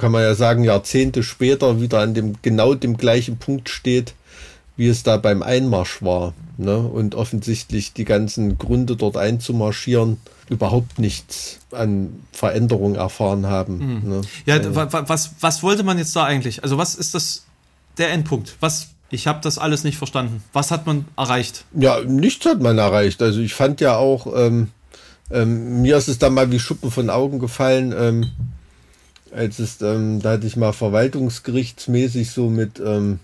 kann 0.00 0.12
man 0.12 0.22
ja 0.22 0.34
sagen, 0.34 0.64
Jahrzehnte 0.64 1.22
später 1.22 1.80
wieder 1.80 1.98
an 2.00 2.14
dem 2.14 2.36
genau 2.40 2.74
dem 2.74 2.96
gleichen 2.96 3.36
Punkt 3.36 3.68
steht, 3.68 4.14
wie 4.80 4.88
es 4.88 5.02
da 5.02 5.18
beim 5.18 5.42
Einmarsch 5.42 6.00
war. 6.00 6.32
Ne? 6.56 6.78
Und 6.78 7.14
offensichtlich 7.14 7.92
die 7.92 8.06
ganzen 8.06 8.56
Gründe 8.56 8.96
dort 8.96 9.18
einzumarschieren 9.18 10.16
überhaupt 10.48 10.98
nichts 10.98 11.58
an 11.70 12.24
Veränderung 12.32 12.94
erfahren 12.94 13.46
haben. 13.46 13.76
Mhm. 13.76 14.08
Ne? 14.08 14.20
Ja, 14.46 14.56
äh, 14.56 14.74
was, 14.74 15.32
was 15.40 15.62
wollte 15.62 15.82
man 15.82 15.98
jetzt 15.98 16.16
da 16.16 16.24
eigentlich? 16.24 16.62
Also 16.62 16.78
was 16.78 16.94
ist 16.94 17.14
das 17.14 17.44
der 17.98 18.10
Endpunkt? 18.10 18.56
Was 18.60 18.88
ich 19.10 19.26
habe 19.26 19.40
das 19.42 19.58
alles 19.58 19.84
nicht 19.84 19.98
verstanden. 19.98 20.42
Was 20.54 20.70
hat 20.70 20.86
man 20.86 21.04
erreicht? 21.14 21.66
Ja, 21.74 22.00
nichts 22.00 22.46
hat 22.46 22.62
man 22.62 22.78
erreicht. 22.78 23.20
Also 23.20 23.40
ich 23.40 23.52
fand 23.52 23.82
ja 23.82 23.96
auch, 23.96 24.32
ähm, 24.34 24.68
ähm, 25.30 25.82
mir 25.82 25.98
ist 25.98 26.08
es 26.08 26.18
da 26.18 26.30
mal 26.30 26.50
wie 26.52 26.58
Schuppen 26.58 26.90
von 26.90 27.10
Augen 27.10 27.38
gefallen, 27.38 27.92
ähm, 27.94 28.30
als 29.30 29.58
es, 29.58 29.82
ähm, 29.82 30.22
da 30.22 30.30
hatte 30.32 30.46
ich 30.46 30.56
mal 30.56 30.72
verwaltungsgerichtsmäßig 30.72 32.30
so 32.30 32.48
mit 32.48 32.80
ähm, 32.80 33.18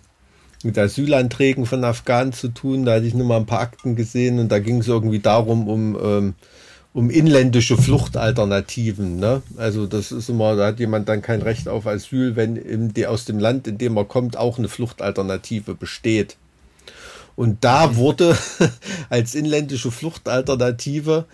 mit 0.62 0.78
Asylanträgen 0.78 1.66
von 1.66 1.84
Afghanen 1.84 2.32
zu 2.32 2.48
tun. 2.48 2.84
Da 2.84 2.94
hatte 2.94 3.06
ich 3.06 3.14
nur 3.14 3.26
mal 3.26 3.36
ein 3.36 3.46
paar 3.46 3.60
Akten 3.60 3.96
gesehen 3.96 4.38
und 4.38 4.50
da 4.50 4.58
ging 4.58 4.78
es 4.78 4.88
irgendwie 4.88 5.18
darum, 5.18 5.68
um, 5.68 5.98
ähm, 6.02 6.34
um 6.92 7.10
inländische 7.10 7.76
Fluchtalternativen. 7.76 9.18
Ne? 9.18 9.42
Also 9.56 9.86
das 9.86 10.12
ist 10.12 10.28
immer, 10.28 10.56
da 10.56 10.68
hat 10.68 10.80
jemand 10.80 11.08
dann 11.08 11.22
kein 11.22 11.42
Recht 11.42 11.68
auf 11.68 11.86
Asyl, 11.86 12.36
wenn 12.36 12.56
im, 12.56 12.94
die, 12.94 13.06
aus 13.06 13.24
dem 13.24 13.38
Land, 13.38 13.66
in 13.68 13.78
dem 13.78 13.96
er 13.96 14.04
kommt, 14.04 14.36
auch 14.36 14.58
eine 14.58 14.68
Fluchtalternative 14.68 15.74
besteht. 15.74 16.36
Und 17.36 17.64
da 17.64 17.96
wurde 17.96 18.36
als 19.10 19.34
inländische 19.34 19.90
Fluchtalternative 19.90 21.26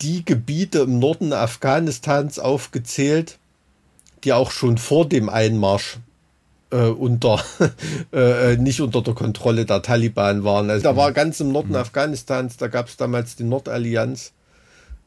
die 0.00 0.24
Gebiete 0.24 0.80
im 0.80 1.00
Norden 1.00 1.32
Afghanistans 1.32 2.38
aufgezählt, 2.38 3.38
die 4.22 4.32
auch 4.32 4.52
schon 4.52 4.78
vor 4.78 5.08
dem 5.08 5.28
Einmarsch 5.28 5.98
äh, 6.70 6.86
unter 6.86 7.42
äh, 8.12 8.56
nicht 8.56 8.80
unter 8.80 9.02
der 9.02 9.14
Kontrolle 9.14 9.64
der 9.64 9.82
Taliban 9.82 10.44
waren. 10.44 10.70
Also 10.70 10.82
da 10.82 10.96
war 10.96 11.12
ganz 11.12 11.40
im 11.40 11.52
Norden 11.52 11.70
mhm. 11.70 11.76
Afghanistans, 11.76 12.56
da 12.56 12.68
gab 12.68 12.88
es 12.88 12.96
damals 12.96 13.36
die 13.36 13.44
Nordallianz. 13.44 14.32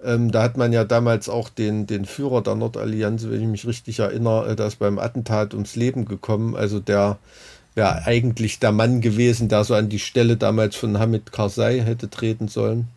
Ähm, 0.04 0.32
da 0.32 0.42
hat 0.42 0.58
man 0.58 0.74
ja 0.74 0.84
damals 0.84 1.30
auch 1.30 1.50
den, 1.50 1.86
den 1.86 2.06
Führer 2.06 2.42
der 2.42 2.56
Nordallianz, 2.56 3.26
wenn 3.26 3.42
ich 3.42 3.48
mich 3.48 3.68
richtig 3.68 4.00
erinnere, 4.00 4.56
äh, 4.56 4.68
ist 4.68 4.80
beim 4.80 4.98
Attentat 4.98 5.54
ums 5.54 5.76
Leben 5.76 6.06
gekommen. 6.06 6.56
Also 6.56 6.80
der 6.80 7.20
wäre 7.76 8.06
eigentlich 8.06 8.60
der 8.60 8.72
Mann 8.72 9.02
gewesen, 9.02 9.48
der 9.48 9.64
so 9.64 9.76
an 9.76 9.90
die 9.90 10.00
Stelle 10.00 10.38
damals 10.38 10.76
von 10.76 10.98
Hamid 10.98 11.32
Karzai 11.32 11.82
hätte 11.82 12.10
treten 12.10 12.48
sollen. 12.48 12.88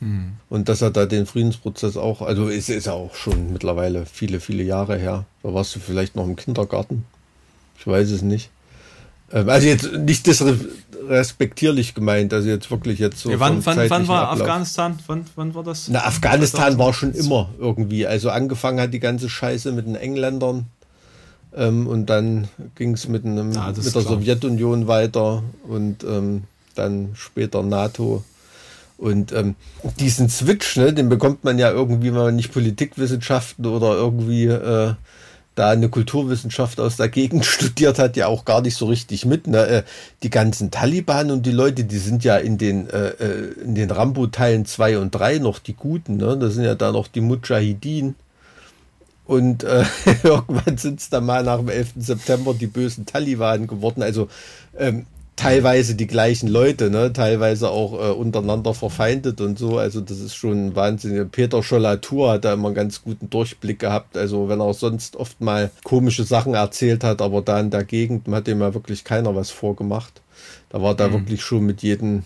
Hm. 0.00 0.34
Und 0.50 0.68
dass 0.68 0.82
er 0.82 0.90
da 0.90 1.06
den 1.06 1.24
Friedensprozess 1.24 1.96
auch, 1.96 2.20
also 2.20 2.48
ist, 2.48 2.68
ist 2.68 2.88
auch 2.88 3.14
schon 3.14 3.52
mittlerweile 3.52 4.04
viele, 4.04 4.40
viele 4.40 4.62
Jahre 4.62 4.98
her. 4.98 5.24
Da 5.42 5.54
warst 5.54 5.74
du 5.74 5.80
vielleicht 5.80 6.16
noch 6.16 6.26
im 6.26 6.36
Kindergarten. 6.36 7.06
Ich 7.78 7.86
weiß 7.86 8.10
es 8.10 8.22
nicht. 8.22 8.50
Ähm, 9.32 9.48
also 9.48 9.66
jetzt 9.66 9.92
nicht 9.92 10.26
disrespektierlich 10.26 11.94
gemeint, 11.94 12.32
also 12.32 12.48
jetzt 12.48 12.70
wirklich 12.70 12.98
jetzt 12.98 13.18
so. 13.18 13.30
Ja, 13.30 13.40
wann, 13.40 13.64
wann, 13.64 13.90
wann 13.90 14.08
war 14.08 14.28
Ablauf. 14.28 14.42
Afghanistan? 14.42 14.98
Wann, 15.06 15.26
wann 15.34 15.54
war 15.54 15.62
das? 15.62 15.88
Na, 15.88 16.04
Afghanistan 16.04 16.78
war 16.78 16.92
schon 16.92 17.12
immer 17.12 17.50
irgendwie. 17.58 18.06
Also 18.06 18.30
angefangen 18.30 18.80
hat 18.80 18.94
die 18.94 19.00
ganze 19.00 19.28
Scheiße 19.28 19.72
mit 19.72 19.86
den 19.86 19.96
Engländern. 19.96 20.66
Ähm, 21.54 21.86
und 21.86 22.06
dann 22.06 22.48
ging 22.74 22.92
es 22.92 23.08
mit, 23.08 23.24
einem, 23.24 23.52
ja, 23.52 23.68
mit 23.68 23.84
der 23.84 23.90
klar. 23.90 24.04
Sowjetunion 24.04 24.88
weiter 24.88 25.42
und 25.66 26.04
ähm, 26.04 26.44
dann 26.74 27.10
später 27.14 27.62
NATO. 27.62 28.22
Und 28.98 29.32
ähm, 29.32 29.56
diesen 29.98 30.28
Switch, 30.28 30.76
ne, 30.76 30.92
den 30.92 31.08
bekommt 31.08 31.44
man 31.44 31.58
ja 31.58 31.70
irgendwie, 31.70 32.08
wenn 32.08 32.22
man 32.22 32.36
nicht 32.36 32.52
Politikwissenschaften 32.52 33.66
oder 33.66 33.94
irgendwie 33.94 34.46
äh, 34.46 34.94
da 35.56 35.70
eine 35.70 35.88
Kulturwissenschaft 35.88 36.78
aus 36.78 36.96
der 36.96 37.08
Gegend 37.08 37.44
studiert 37.46 37.98
hat, 37.98 38.16
ja 38.16 38.28
auch 38.28 38.44
gar 38.44 38.60
nicht 38.60 38.76
so 38.76 38.86
richtig 38.86 39.24
mit. 39.24 39.48
Ne? 39.48 39.66
Äh, 39.66 39.82
die 40.22 40.30
ganzen 40.30 40.70
Taliban 40.70 41.32
und 41.32 41.44
die 41.44 41.50
Leute, 41.50 41.84
die 41.84 41.98
sind 41.98 42.22
ja 42.22 42.36
in 42.36 42.58
den, 42.58 42.88
äh, 42.90 43.08
äh 43.08 43.52
in 43.64 43.74
den 43.74 43.90
Rambo-Teilen 43.90 44.66
2 44.66 44.98
und 44.98 45.10
3 45.10 45.38
noch 45.38 45.58
die 45.58 45.74
Guten. 45.74 46.18
Ne? 46.18 46.36
Das 46.38 46.54
sind 46.54 46.64
ja 46.64 46.76
da 46.76 46.92
noch 46.92 47.08
die 47.08 47.22
Mujahideen. 47.22 48.14
Und 49.24 49.64
äh, 49.64 49.84
irgendwann 50.22 50.78
sind 50.78 51.00
es 51.00 51.08
dann 51.08 51.26
mal 51.26 51.42
nach 51.42 51.58
dem 51.58 51.70
11. 51.70 51.94
September 51.96 52.54
die 52.54 52.68
bösen 52.68 53.06
Taliban 53.06 53.66
geworden. 53.66 54.02
Also 54.02 54.28
ähm, 54.78 55.06
teilweise 55.36 55.94
die 55.94 56.06
gleichen 56.06 56.48
Leute, 56.48 56.90
ne? 56.90 57.12
teilweise 57.12 57.70
auch 57.70 57.92
äh, 57.92 58.12
untereinander 58.12 58.74
verfeindet 58.74 59.40
und 59.40 59.58
so. 59.58 59.78
Also 59.78 60.00
das 60.00 60.18
ist 60.18 60.34
schon 60.34 60.74
Wahnsinn. 60.74 61.28
Peter 61.30 61.62
Schollatur 61.62 62.32
hat 62.32 62.44
da 62.44 62.54
immer 62.54 62.68
einen 62.68 62.74
ganz 62.74 63.02
guten 63.02 63.30
Durchblick 63.30 63.78
gehabt. 63.78 64.16
Also 64.16 64.48
wenn 64.48 64.60
er 64.60 64.72
sonst 64.74 65.16
oft 65.16 65.40
mal 65.40 65.70
komische 65.84 66.24
Sachen 66.24 66.54
erzählt 66.54 67.04
hat, 67.04 67.20
aber 67.20 67.42
da 67.42 67.60
in 67.60 67.70
der 67.70 67.84
Gegend 67.84 68.26
hat 68.28 68.46
dem 68.46 68.60
ja 68.60 68.74
wirklich 68.74 69.04
keiner 69.04 69.36
was 69.36 69.50
vorgemacht. 69.50 70.22
Da 70.70 70.82
war 70.82 70.94
da 70.94 71.08
mhm. 71.08 71.12
wirklich 71.12 71.42
schon 71.42 71.64
mit 71.64 71.82
jedem 71.82 72.22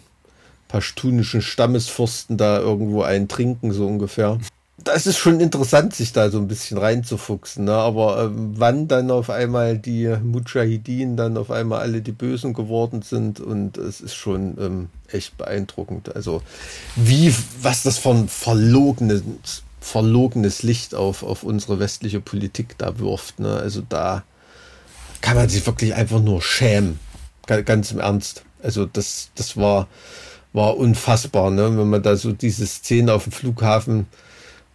pashtunischen 0.68 1.42
Stammesfürsten 1.42 2.36
da 2.36 2.60
irgendwo 2.60 3.02
ein 3.02 3.26
Trinken, 3.26 3.72
so 3.72 3.86
ungefähr 3.86 4.38
das 4.84 5.06
ist 5.06 5.18
schon 5.18 5.40
interessant, 5.40 5.94
sich 5.94 6.12
da 6.12 6.30
so 6.30 6.38
ein 6.38 6.48
bisschen 6.48 6.78
reinzufuchsen. 6.78 7.64
Ne? 7.64 7.72
Aber 7.72 8.24
ähm, 8.24 8.52
wann 8.56 8.88
dann 8.88 9.10
auf 9.10 9.30
einmal 9.30 9.78
die 9.78 10.14
Mujahideen 10.22 11.16
dann 11.16 11.36
auf 11.36 11.50
einmal 11.50 11.80
alle 11.80 12.00
die 12.00 12.12
Bösen 12.12 12.54
geworden 12.54 13.02
sind 13.02 13.40
und 13.40 13.76
es 13.78 14.00
ist 14.00 14.14
schon 14.14 14.56
ähm, 14.58 14.88
echt 15.08 15.36
beeindruckend. 15.36 16.14
Also 16.14 16.42
wie, 16.96 17.34
was 17.60 17.82
das 17.82 17.98
von 17.98 18.28
verlogenes, 18.28 19.22
verlogenes 19.80 20.62
Licht 20.62 20.94
auf, 20.94 21.22
auf 21.22 21.42
unsere 21.42 21.78
westliche 21.78 22.20
Politik 22.20 22.76
da 22.78 22.98
wirft. 22.98 23.40
Ne? 23.40 23.54
Also 23.56 23.82
da 23.88 24.24
kann 25.20 25.36
man 25.36 25.48
sich 25.48 25.66
wirklich 25.66 25.94
einfach 25.94 26.20
nur 26.20 26.42
schämen. 26.42 26.98
Ganz 27.46 27.90
im 27.90 27.98
Ernst. 27.98 28.44
Also 28.62 28.86
das, 28.86 29.30
das 29.34 29.56
war, 29.56 29.88
war 30.52 30.76
unfassbar, 30.76 31.50
ne? 31.50 31.76
wenn 31.76 31.90
man 31.90 32.02
da 32.02 32.16
so 32.16 32.32
diese 32.32 32.66
Szene 32.66 33.12
auf 33.12 33.24
dem 33.24 33.32
Flughafen 33.32 34.06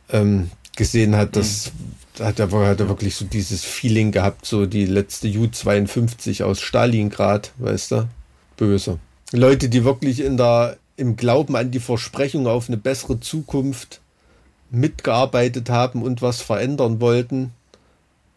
ähm, 0.10 0.49
gesehen 0.76 1.15
hat, 1.15 1.36
das 1.36 1.72
mhm. 2.19 2.26
hat 2.26 2.40
er, 2.40 2.52
hat 2.52 2.80
er 2.80 2.90
wirklich 2.90 3.15
so 3.15 3.26
dieses 3.26 3.64
Feeling 3.64 4.11
gehabt, 4.11 4.45
so 4.45 4.65
die 4.65 4.86
letzte 4.86 5.27
U-52 5.27 6.44
aus 6.44 6.61
Stalingrad, 6.61 7.52
weißt 7.57 7.91
du? 7.91 8.07
Böse. 8.57 8.99
Leute, 9.32 9.69
die 9.69 9.84
wirklich 9.84 10.22
in 10.22 10.38
der, 10.38 10.77
im 10.98 11.15
Glauben 11.15 11.56
an 11.56 11.72
die 11.72 11.80
Versprechung 11.80 12.48
auf 12.48 12.69
eine 12.69 12.77
bessere 12.77 13.19
Zukunft 13.19 14.02
mitgearbeitet 14.72 15.69
haben 15.69 16.03
und 16.03 16.22
was 16.22 16.41
verändern 16.41 16.99
wollten, 17.02 17.52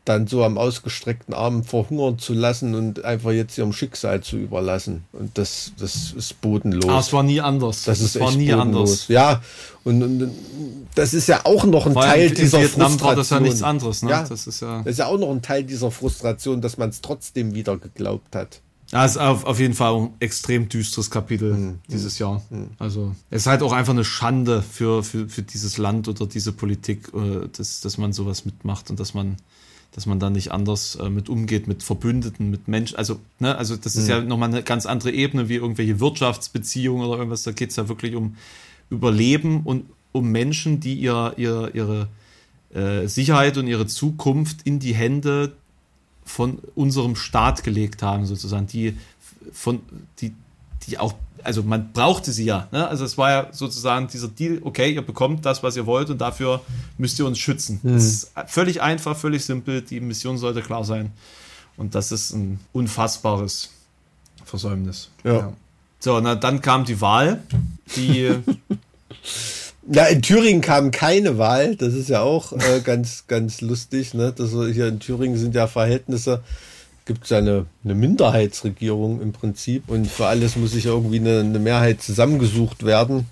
dann 0.09 0.27
so 0.27 0.43
am 0.43 0.57
ausgestreckten 0.57 1.35
Arm 1.35 1.65
verhungern 1.65 2.19
zu 2.19 2.33
lassen 2.33 2.75
und 2.75 3.05
einfach 3.05 3.33
jetzt 3.33 3.59
ihrem 3.59 3.73
Schicksal 3.73 4.23
zu 4.23 4.39
überlassen. 4.39 5.05
Und 5.13 5.37
das, 5.37 5.73
das 5.79 6.13
ist 6.17 6.41
bodenlos. 6.41 6.89
Aber 6.89 6.99
es 6.99 7.13
war 7.13 7.23
nie 7.23 7.41
anders. 7.41 7.85
Das, 7.85 7.99
das 7.99 8.17
ist 8.17 8.21
war 8.21 8.33
nie 8.33 8.51
bodenlos. 8.51 8.91
anders. 8.91 9.09
Ja, 9.09 9.43
und, 9.85 10.03
und, 10.03 10.31
das 10.95 11.13
ist 11.13 11.29
ja 11.29 11.45
auch 11.45 11.65
noch 11.65 11.87
ein 11.87 11.95
War 11.95 12.05
Teil 12.05 12.29
in, 12.29 12.35
dieser 12.35 12.61
Vietnam 12.61 12.93
Frustration. 12.93 13.09
War 13.09 13.17
das 13.17 13.31
ja 13.31 13.41
nichts 13.41 13.63
anderes. 13.63 14.03
Ne? 14.03 14.11
Ja, 14.11 14.25
das, 14.25 14.47
ist 14.47 14.61
ja 14.61 14.79
das 14.79 14.93
ist 14.93 14.99
ja 14.99 15.07
auch 15.07 15.19
noch 15.19 15.31
ein 15.31 15.43
Teil 15.43 15.65
dieser 15.65 15.91
Frustration, 15.91 16.61
dass 16.61 16.79
man 16.79 16.89
es 16.89 17.01
trotzdem 17.03 17.55
wieder 17.55 17.77
geglaubt 17.77 18.35
hat. 18.35 18.63
Ja, 18.91 19.05
ist 19.05 19.19
auf, 19.19 19.45
auf 19.45 19.61
jeden 19.61 19.75
Fall 19.75 19.95
ein 19.95 20.11
extrem 20.21 20.71
düsteres 20.71 21.11
Kapitel 21.11 21.53
mhm. 21.53 21.79
dieses 21.89 22.19
Jahr. 22.19 22.43
Mhm. 22.49 22.71
Also 22.79 23.15
es 23.29 23.43
ist 23.43 23.47
halt 23.47 23.63
auch 23.63 23.73
einfach 23.73 23.93
eine 23.93 24.05
Schande 24.05 24.63
für, 24.63 25.03
für, 25.03 25.29
für 25.29 25.43
dieses 25.43 25.77
Land 25.77 26.09
oder 26.09 26.27
diese 26.27 26.53
Politik, 26.53 27.13
äh, 27.15 27.49
dass, 27.55 27.81
dass 27.81 27.99
man 27.99 28.15
sowas 28.15 28.47
mitmacht 28.47 28.89
und 28.89 28.99
dass 28.99 29.13
man 29.13 29.37
dass 29.99 30.07
man 30.07 30.21
da 30.21 30.31
nicht 30.31 30.53
anders 30.53 30.95
äh, 30.95 31.11
mit 31.11 31.29
umgeht, 31.29 31.67
mit 31.67 31.83
Verbündeten, 31.83 32.51
mit 32.51 32.69
Menschen. 32.69 32.97
Also, 32.97 33.19
ne, 33.41 33.59
also 33.59 33.75
das 33.75 33.97
ist 33.97 34.05
mhm. 34.05 34.11
ja 34.11 34.21
nochmal 34.21 34.49
eine 34.49 34.63
ganz 34.63 34.87
andere 34.87 35.11
Ebene 35.11 35.49
wie 35.49 35.57
irgendwelche 35.57 35.99
Wirtschaftsbeziehungen 35.99 37.05
oder 37.05 37.19
irgendwas. 37.19 37.43
Da 37.43 37.51
geht 37.51 37.71
es 37.71 37.77
ja 37.77 37.89
wirklich 37.89 38.15
um 38.15 38.37
Überleben 38.91 39.63
und 39.65 39.87
um 40.13 40.31
Menschen, 40.31 40.79
die 40.79 40.95
ihr, 40.95 41.35
ihr, 41.37 41.73
ihre 41.75 42.07
äh, 42.73 43.09
Sicherheit 43.09 43.57
und 43.57 43.67
ihre 43.67 43.89
Zukunft 43.89 44.63
in 44.63 44.79
die 44.79 44.95
Hände 44.95 45.57
von 46.25 46.61
unserem 46.77 47.17
Staat 47.17 47.65
gelegt 47.65 48.01
haben, 48.01 48.25
sozusagen, 48.25 48.69
die 48.69 48.97
von, 49.53 49.81
die, 50.21 50.33
die 50.87 50.99
auch, 50.99 51.15
also 51.49 51.63
man 51.63 51.93
brauchte 51.93 52.31
sie 52.31 52.45
ja, 52.45 52.69
ne? 52.73 52.87
also 52.87 53.07
es 53.07 53.17
war 53.17 53.31
ja 53.31 53.49
sozusagen 53.53 54.07
dieser 54.07 54.29
Deal, 54.29 54.61
okay, 54.63 54.93
ihr 54.93 55.01
bekommt 55.01 55.47
das, 55.47 55.63
was 55.63 55.77
ihr 55.77 55.87
wollt 55.87 56.11
und 56.11 56.21
dafür 56.21 56.61
müsst 56.99 57.19
ihr 57.19 57.25
uns 57.25 57.39
schützen. 57.39 57.81
Mhm. 57.83 57.95
Das 57.95 58.05
ist 58.05 58.33
völlig 58.49 58.83
einfach, 58.83 59.17
völlig 59.17 59.45
simpel, 59.45 59.81
die 59.81 60.01
Mission 60.01 60.37
sollte 60.37 60.61
klar 60.61 60.85
sein 60.85 61.11
und 61.79 61.95
das 61.95 62.13
ist 62.13 62.33
ein 62.33 62.61
unfassbares 62.73 63.71
Versäumnis. 64.45 65.11
Ja. 65.25 65.33
ja. 65.33 65.53
So, 66.01 66.21
na 66.21 66.35
dann 66.35 66.61
kam 66.61 66.85
die 66.85 67.01
Wahl, 67.01 67.43
die 67.97 68.31
Ja, 69.91 70.05
in 70.05 70.21
Thüringen 70.21 70.61
kam 70.61 70.91
keine 70.91 71.39
Wahl. 71.39 71.75
Das 71.75 71.95
ist 71.95 72.11
ja 72.11 72.21
auch 72.21 72.53
äh, 72.53 72.81
ganz, 72.85 73.25
ganz 73.27 73.63
lustig. 73.63 74.13
Ne? 74.13 74.35
Das, 74.37 74.51
hier 74.51 74.89
in 74.89 75.01
Thüringen 75.01 75.39
sind 75.39 75.55
ja 75.55 75.67
Verhältnisse, 75.67 76.43
gibt 77.09 77.25
es 77.25 77.31
ja 77.31 77.39
eine, 77.39 77.67
eine 77.83 77.97
Minderheitsregierung 77.97 79.21
im 79.21 79.33
Prinzip. 79.33 79.89
Und 79.89 80.07
für 80.07 80.27
alles 80.27 80.55
muss 80.55 80.71
sich 80.71 80.87
irgendwie 80.87 81.19
eine, 81.19 81.41
eine 81.41 81.59
Mehrheit 81.59 82.01
zusammengesucht 82.01 82.85
werden. 82.85 83.27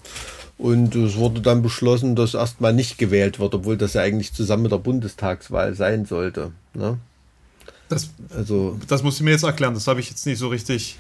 Und 0.59 0.97
es 0.97 1.17
wurde 1.17 1.41
dann 1.41 1.63
beschlossen, 1.63 2.17
dass 2.17 2.35
erstmal 2.35 2.73
nicht 2.73 2.99
gewählt 2.99 3.39
wird, 3.39 3.55
obwohl 3.55 3.77
das 3.77 3.93
ja 3.93 4.01
eigentlich 4.01 4.33
zusammen 4.33 4.65
mit 4.65 4.73
der 4.73 4.79
Bundestagswahl 4.79 5.75
sein 5.75 6.07
sollte. 6.07 6.51
Ne? 6.75 6.99
Das, 7.89 8.11
also, 8.35 8.77
das 8.89 9.05
muss 9.05 9.17
ich 9.17 9.23
mir 9.23 9.31
jetzt 9.31 9.45
erklären, 9.45 9.75
das 9.75 9.87
habe 9.87 10.01
ich 10.01 10.11
jetzt 10.11 10.27
nicht 10.27 10.39
so 10.39 10.49
richtig 10.49 10.97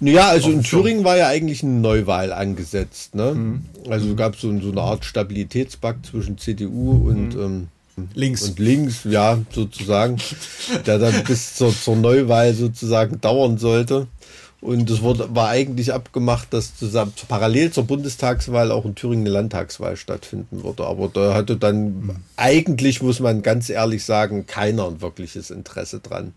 ja, 0.00 0.28
also 0.28 0.50
in 0.50 0.62
Thüringen 0.62 1.04
war 1.04 1.16
ja 1.16 1.28
eigentlich 1.28 1.62
eine 1.62 1.72
Neuwahl 1.72 2.32
angesetzt. 2.32 3.14
Ne? 3.14 3.34
Mhm. 3.34 3.64
Also 3.88 4.06
mhm. 4.06 4.16
gab 4.16 4.34
es 4.34 4.40
so, 4.40 4.60
so, 4.60 4.70
eine 4.70 4.80
Art 4.80 5.04
Stabilitätspakt 5.04 6.06
zwischen 6.06 6.36
CDU 6.36 7.08
und 7.08 7.34
mhm. 7.34 7.40
ähm, 7.40 7.68
links. 8.14 8.42
Und 8.42 8.58
links, 8.58 9.04
ja, 9.04 9.38
sozusagen, 9.50 10.18
der 10.86 10.98
dann 10.98 11.24
bis 11.24 11.54
zur, 11.54 11.74
zur, 11.74 11.96
Neuwahl 11.96 12.54
sozusagen 12.54 13.20
dauern 13.20 13.58
sollte. 13.58 14.06
Und 14.60 14.88
es 14.88 15.02
wurde, 15.02 15.34
war 15.34 15.50
eigentlich 15.50 15.92
abgemacht, 15.92 16.54
dass 16.54 16.74
zusammen, 16.74 17.12
parallel 17.28 17.70
zur 17.70 17.84
Bundestagswahl 17.84 18.72
auch 18.72 18.86
in 18.86 18.94
Thüringen 18.94 19.26
eine 19.26 19.34
Landtagswahl 19.34 19.96
stattfinden 19.96 20.64
würde. 20.64 20.86
Aber 20.86 21.08
da 21.08 21.34
hatte 21.34 21.56
dann 21.56 22.22
eigentlich, 22.36 23.02
muss 23.02 23.20
man 23.20 23.42
ganz 23.42 23.68
ehrlich 23.68 24.04
sagen, 24.04 24.46
keiner 24.46 24.86
ein 24.88 25.02
wirkliches 25.02 25.50
Interesse 25.50 26.00
dran. 26.00 26.32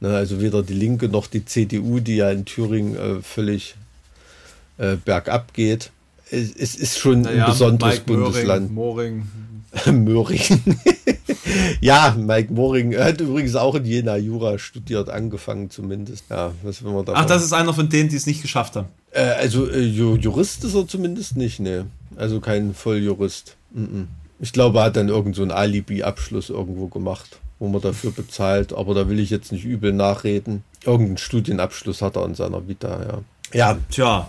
Ne, 0.00 0.14
also 0.14 0.40
weder 0.42 0.62
die 0.62 0.74
Linke 0.74 1.08
noch 1.08 1.26
die 1.26 1.44
CDU, 1.44 2.00
die 2.00 2.16
ja 2.16 2.30
in 2.30 2.44
Thüringen 2.44 2.96
äh, 2.96 3.22
völlig 3.22 3.76
äh, 4.76 4.96
bergab 4.96 5.54
geht. 5.54 5.90
Es, 6.30 6.54
es 6.54 6.74
ist 6.74 6.98
schon 6.98 7.22
naja, 7.22 7.44
ein 7.44 7.50
besonderes 7.50 8.00
Bundesland. 8.00 8.72
Moring. 8.72 9.26
Möhring. 9.92 10.40
ja, 11.80 12.14
Mike 12.18 12.52
Moring 12.52 12.96
hat 12.96 13.20
übrigens 13.20 13.54
auch 13.56 13.74
in 13.74 13.84
Jena 13.84 14.16
Jura 14.16 14.58
studiert, 14.58 15.08
angefangen 15.08 15.70
zumindest. 15.70 16.24
Ja, 16.30 16.52
was 16.62 16.82
will 16.82 16.92
man 16.92 17.04
da 17.04 17.12
Ach, 17.14 17.26
das 17.26 17.44
ist 17.44 17.52
einer 17.52 17.74
von 17.74 17.88
denen, 17.88 18.08
die 18.08 18.16
es 18.16 18.26
nicht 18.26 18.42
geschafft 18.42 18.76
haben. 18.76 18.88
Äh, 19.12 19.20
also 19.20 19.68
äh, 19.68 19.80
Jurist 19.80 20.64
ist 20.64 20.74
er 20.74 20.86
zumindest 20.86 21.36
nicht, 21.36 21.60
ne. 21.60 21.86
Also 22.16 22.40
kein 22.40 22.74
Volljurist. 22.74 23.56
Mm 23.72 23.82
-mm. 23.84 24.06
Ich 24.38 24.52
glaube, 24.52 24.78
er 24.80 24.84
hat 24.84 24.96
dann 24.96 25.08
irgend 25.08 25.34
so 25.34 25.42
einen 25.42 25.50
Alibi-Abschluss 25.50 26.50
irgendwo 26.50 26.88
gemacht 26.88 27.38
wo 27.58 27.68
man 27.68 27.80
dafür 27.80 28.10
bezahlt. 28.10 28.72
Aber 28.72 28.94
da 28.94 29.08
will 29.08 29.18
ich 29.18 29.30
jetzt 29.30 29.52
nicht 29.52 29.64
übel 29.64 29.92
nachreden. 29.92 30.62
Irgendeinen 30.84 31.18
Studienabschluss 31.18 32.02
hat 32.02 32.16
er 32.16 32.24
in 32.26 32.34
seiner 32.34 32.68
Vita, 32.68 33.00
ja. 33.02 33.18
Ja, 33.52 33.78
tja. 33.90 34.28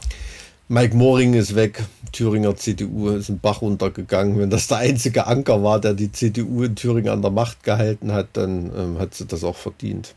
Mike 0.70 0.96
Moring 0.96 1.34
ist 1.34 1.56
weg. 1.56 1.86
Thüringer 2.12 2.56
CDU 2.56 3.10
ist 3.10 3.30
ein 3.30 3.40
Bach 3.40 3.62
runtergegangen. 3.62 4.38
Wenn 4.38 4.50
das 4.50 4.68
der 4.68 4.78
einzige 4.78 5.28
Anker 5.28 5.64
war, 5.64 5.80
der 5.80 5.94
die 5.94 6.12
CDU 6.12 6.64
in 6.64 6.76
Thüringen 6.76 7.10
an 7.10 7.22
der 7.22 7.32
Macht 7.32 7.64
gehalten 7.64 8.12
hat, 8.12 8.30
dann 8.34 8.72
ähm, 8.76 9.00
hat 9.00 9.14
sie 9.14 9.26
das 9.26 9.44
auch 9.44 9.56
verdient. 9.56 10.16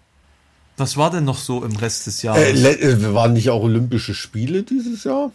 Was 0.76 0.96
war 0.96 1.10
denn 1.10 1.24
noch 1.24 1.38
so 1.38 1.62
im 1.62 1.76
Rest 1.76 2.06
des 2.06 2.22
Jahres? 2.22 2.64
Äh, 2.64 2.72
äh 2.72 3.14
waren 3.14 3.34
nicht 3.34 3.50
auch 3.50 3.62
Olympische 3.62 4.14
Spiele 4.14 4.62
dieses 4.62 5.04
Jahr? 5.04 5.30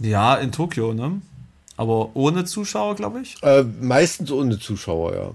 Ja, 0.00 0.36
in 0.36 0.52
Tokio, 0.52 0.94
ne? 0.94 1.20
Aber 1.76 2.14
ohne 2.14 2.44
Zuschauer, 2.44 2.94
glaube 2.94 3.20
ich? 3.20 3.42
Äh, 3.42 3.64
meistens 3.80 4.30
ohne 4.30 4.58
Zuschauer, 4.58 5.14
ja. 5.14 5.30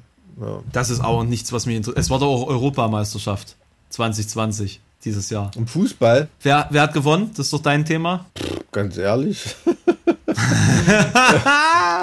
Ja. 0.45 0.59
Das 0.71 0.89
ist 0.89 1.03
auch 1.03 1.23
nichts, 1.23 1.51
was 1.51 1.65
mich 1.65 1.75
interessiert. 1.75 1.99
Es 1.99 2.09
war 2.09 2.19
doch 2.19 2.27
auch 2.27 2.47
Europameisterschaft 2.47 3.55
2020 3.89 4.81
dieses 5.07 5.29
Jahr. 5.29 5.51
Im 5.55 5.67
Fußball? 5.67 6.27
Wer, 6.41 6.67
wer 6.69 6.81
hat 6.81 6.93
gewonnen? 6.93 7.31
Das 7.31 7.47
ist 7.47 7.53
doch 7.53 7.61
dein 7.61 7.85
Thema. 7.85 8.25
Ganz 8.71 8.97
ehrlich. 8.97 9.55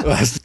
Was? 0.03 0.41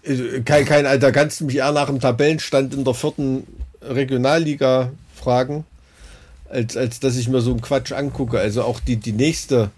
Kein, 0.45 0.65
kein 0.65 0.85
Alter, 0.85 1.11
kannst 1.13 1.39
du 1.39 1.45
mich 1.45 1.55
eher 1.55 1.71
nach 1.71 1.87
dem 1.87 1.99
Tabellenstand 1.99 2.73
in 2.73 2.83
der 2.83 2.93
vierten 2.93 3.47
Regionalliga 3.81 4.91
fragen, 5.15 5.65
als, 6.49 6.75
als 6.75 6.99
dass 6.99 7.15
ich 7.15 7.29
mir 7.29 7.39
so 7.41 7.51
einen 7.51 7.61
Quatsch 7.61 7.93
angucke. 7.93 8.39
Also 8.39 8.63
auch 8.63 8.81
die, 8.81 8.97
die 8.97 9.13
nächste, 9.13 9.71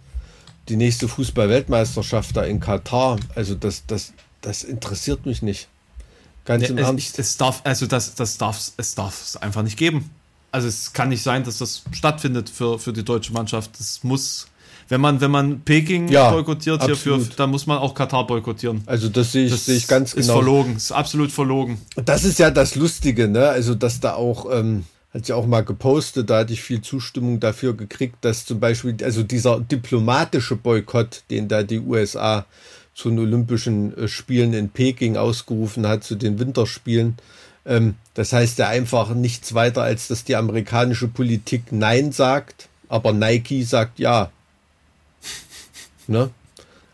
die 0.68 0.76
nächste 0.76 1.08
Fußball-Weltmeisterschaft 1.08 2.36
da 2.36 2.44
in 2.44 2.60
Katar, 2.60 3.20
also 3.36 3.54
das, 3.54 3.86
das, 3.86 4.14
das 4.42 4.64
interessiert 4.64 5.28
mich 5.28 5.44
nicht. 5.44 5.68
Ganz 6.46 6.68
im 6.68 6.80
Ernst. 6.80 7.20
Es 7.20 7.38
darf, 7.38 7.62
also 7.64 7.86
das, 7.86 8.16
das 8.16 8.40
darf 8.40 8.72
es 8.76 8.96
darf 8.96 9.38
einfach 9.40 9.62
nicht 9.62 9.78
geben. 9.78 10.10
Also 10.52 10.68
es 10.68 10.94
kann 10.94 11.10
nicht 11.10 11.24
sein, 11.24 11.44
dass 11.44 11.60
das 11.60 11.84
stattfindet 11.92 12.50
für, 12.50 12.78
für 12.78 12.94
die 12.94 13.04
deutsche 13.04 13.32
Mannschaft. 13.32 13.72
Das 13.80 14.04
muss, 14.04 14.48
wenn 14.90 15.00
man, 15.00 15.22
wenn 15.22 15.32
man 15.32 15.62
Peking 15.62 16.10
ja, 16.10 16.32
boykottiert 16.32 16.84
hierfür, 16.84 17.20
dann 17.38 17.50
muss 17.50 17.68
man 17.68 17.78
auch 17.78 17.94
Katar 17.94 18.28
boykottieren. 18.28 18.84
Also 18.86 19.08
das 19.08 19.32
sehe 19.32 19.46
ich, 19.46 19.52
das 19.52 19.66
sehe 19.66 19.78
ich 19.78 19.88
ganz 19.88 20.14
genau. 20.14 20.22
Ist 20.22 20.32
verlogen, 20.32 20.76
ist 20.76 20.92
absolut 20.92 21.32
verlogen. 21.32 21.80
Das 21.96 22.26
ist 22.26 22.40
ja 22.40 22.52
das 22.52 22.76
Lustige, 22.76 23.28
ne? 23.28 23.48
Also 23.48 23.76
dass 23.76 24.02
da 24.02 24.16
auch, 24.16 24.52
ähm, 24.52 24.84
hat 25.14 25.28
ja 25.28 25.36
auch 25.36 25.48
mal 25.48 25.64
gepostet, 25.64 26.30
da 26.30 26.40
hatte 26.40 26.54
ich 26.54 26.62
viel 26.62 26.82
Zustimmung 26.82 27.40
dafür 27.40 27.74
gekriegt, 27.74 28.18
dass 28.22 28.46
zum 28.46 28.60
Beispiel, 28.60 28.98
also 29.04 29.24
dieser 29.24 29.60
diplomatische 29.60 30.58
Boykott, 30.58 31.24
den 31.30 31.48
da 31.48 31.64
die 31.64 31.80
USA 31.80 32.46
zu 32.94 33.10
den 33.10 33.20
Olympischen 33.20 33.98
äh, 33.98 34.08
Spielen 34.08 34.54
in 34.54 34.70
Peking 34.70 35.18
ausgerufen 35.18 35.88
hat, 35.88 36.04
zu 36.04 36.16
den 36.16 36.40
Winterspielen. 36.40 37.16
Ähm, 37.66 37.96
das 38.14 38.34
heißt 38.34 38.58
ja 38.60 38.68
einfach 38.68 39.14
nichts 39.14 39.54
weiter, 39.54 39.84
als 39.84 40.08
dass 40.08 40.24
die 40.24 40.36
amerikanische 40.36 41.08
Politik 41.08 41.72
Nein 41.72 42.12
sagt, 42.12 42.70
aber 42.90 43.14
Nike 43.14 43.64
sagt 43.64 44.00
Ja. 44.00 44.32
Ne? 46.08 46.30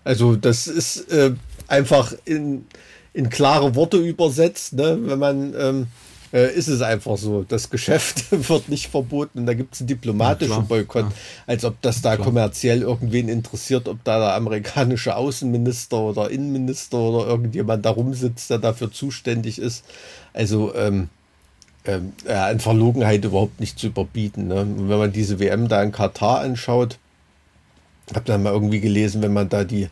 Also 0.03 0.35
das 0.35 0.68
ist 0.68 1.11
äh, 1.11 1.34
einfach 1.68 2.14
in, 2.26 2.65
in 3.14 3.30
klare 3.30 3.76
Worte 3.76 3.98
übersetzt, 3.98 4.73
ne? 4.73 4.98
wenn 5.02 5.19
man 5.19 5.53
ähm, 5.57 5.88
äh, 6.34 6.53
ist 6.53 6.68
es 6.68 6.81
einfach 6.81 7.18
so. 7.18 7.44
Das 7.48 7.69
Geschäft 7.69 8.26
wird 8.49 8.69
nicht 8.69 8.88
verboten 8.88 9.39
und 9.39 9.45
da 9.45 9.53
gibt 9.53 9.73
es 9.73 9.81
einen 9.81 9.88
diplomatischen 9.88 10.53
ja, 10.53 10.60
Boykott, 10.60 11.06
ja. 11.06 11.11
als 11.45 11.65
ob 11.65 11.81
das 11.81 12.02
da 12.02 12.15
klar. 12.15 12.26
kommerziell 12.26 12.81
irgendwen 12.81 13.30
interessiert, 13.30 13.88
ob 13.88 14.03
da 14.03 14.19
der 14.19 14.34
amerikanische 14.35 15.15
Außenminister 15.15 15.98
oder 15.98 16.30
Innenminister 16.30 16.98
oder 16.98 17.27
irgendjemand 17.27 17.85
da 17.85 17.91
rumsitzt, 17.91 18.49
der 18.49 18.60
dafür 18.60 18.91
zuständig 18.91 19.60
ist. 19.60 19.85
Also 20.38 20.76
ähm, 20.76 21.09
ähm, 21.85 22.14
an 22.27 22.59
Verlogenheit 22.59 23.26
überhaupt 23.26 23.59
nicht 23.59 23.80
zu 23.80 23.88
überbieten. 23.88 24.49
Ne? 24.49 24.61
Und 24.61 24.88
wenn 24.88 24.99
man 24.99 25.11
diese 25.11 25.39
WM 25.39 25.68
da 25.68 25.81
in 25.81 25.91
Katar 25.91 26.41
anschaut, 26.41 26.99
habe 28.14 28.26
dann 28.26 28.43
mal 28.43 28.53
irgendwie 28.53 28.80
gelesen, 28.80 29.23
wenn 29.23 29.34
man 29.34 29.49
da 29.49 29.64
die 29.64 29.89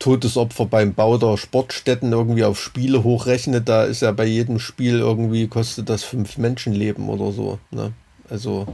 Todesopfer 0.00 0.66
beim 0.66 0.94
Bau 0.94 1.16
der 1.16 1.36
Sportstätten 1.36 2.10
irgendwie 2.10 2.44
auf 2.44 2.60
Spiele 2.60 3.04
hochrechnet, 3.04 3.68
da 3.68 3.84
ist 3.84 4.02
ja 4.02 4.10
bei 4.10 4.24
jedem 4.24 4.58
Spiel 4.58 4.98
irgendwie, 4.98 5.46
kostet 5.46 5.88
das 5.88 6.02
fünf 6.02 6.38
Menschenleben 6.38 7.08
oder 7.08 7.30
so. 7.30 7.60
Ne? 7.70 7.92
Also. 8.28 8.66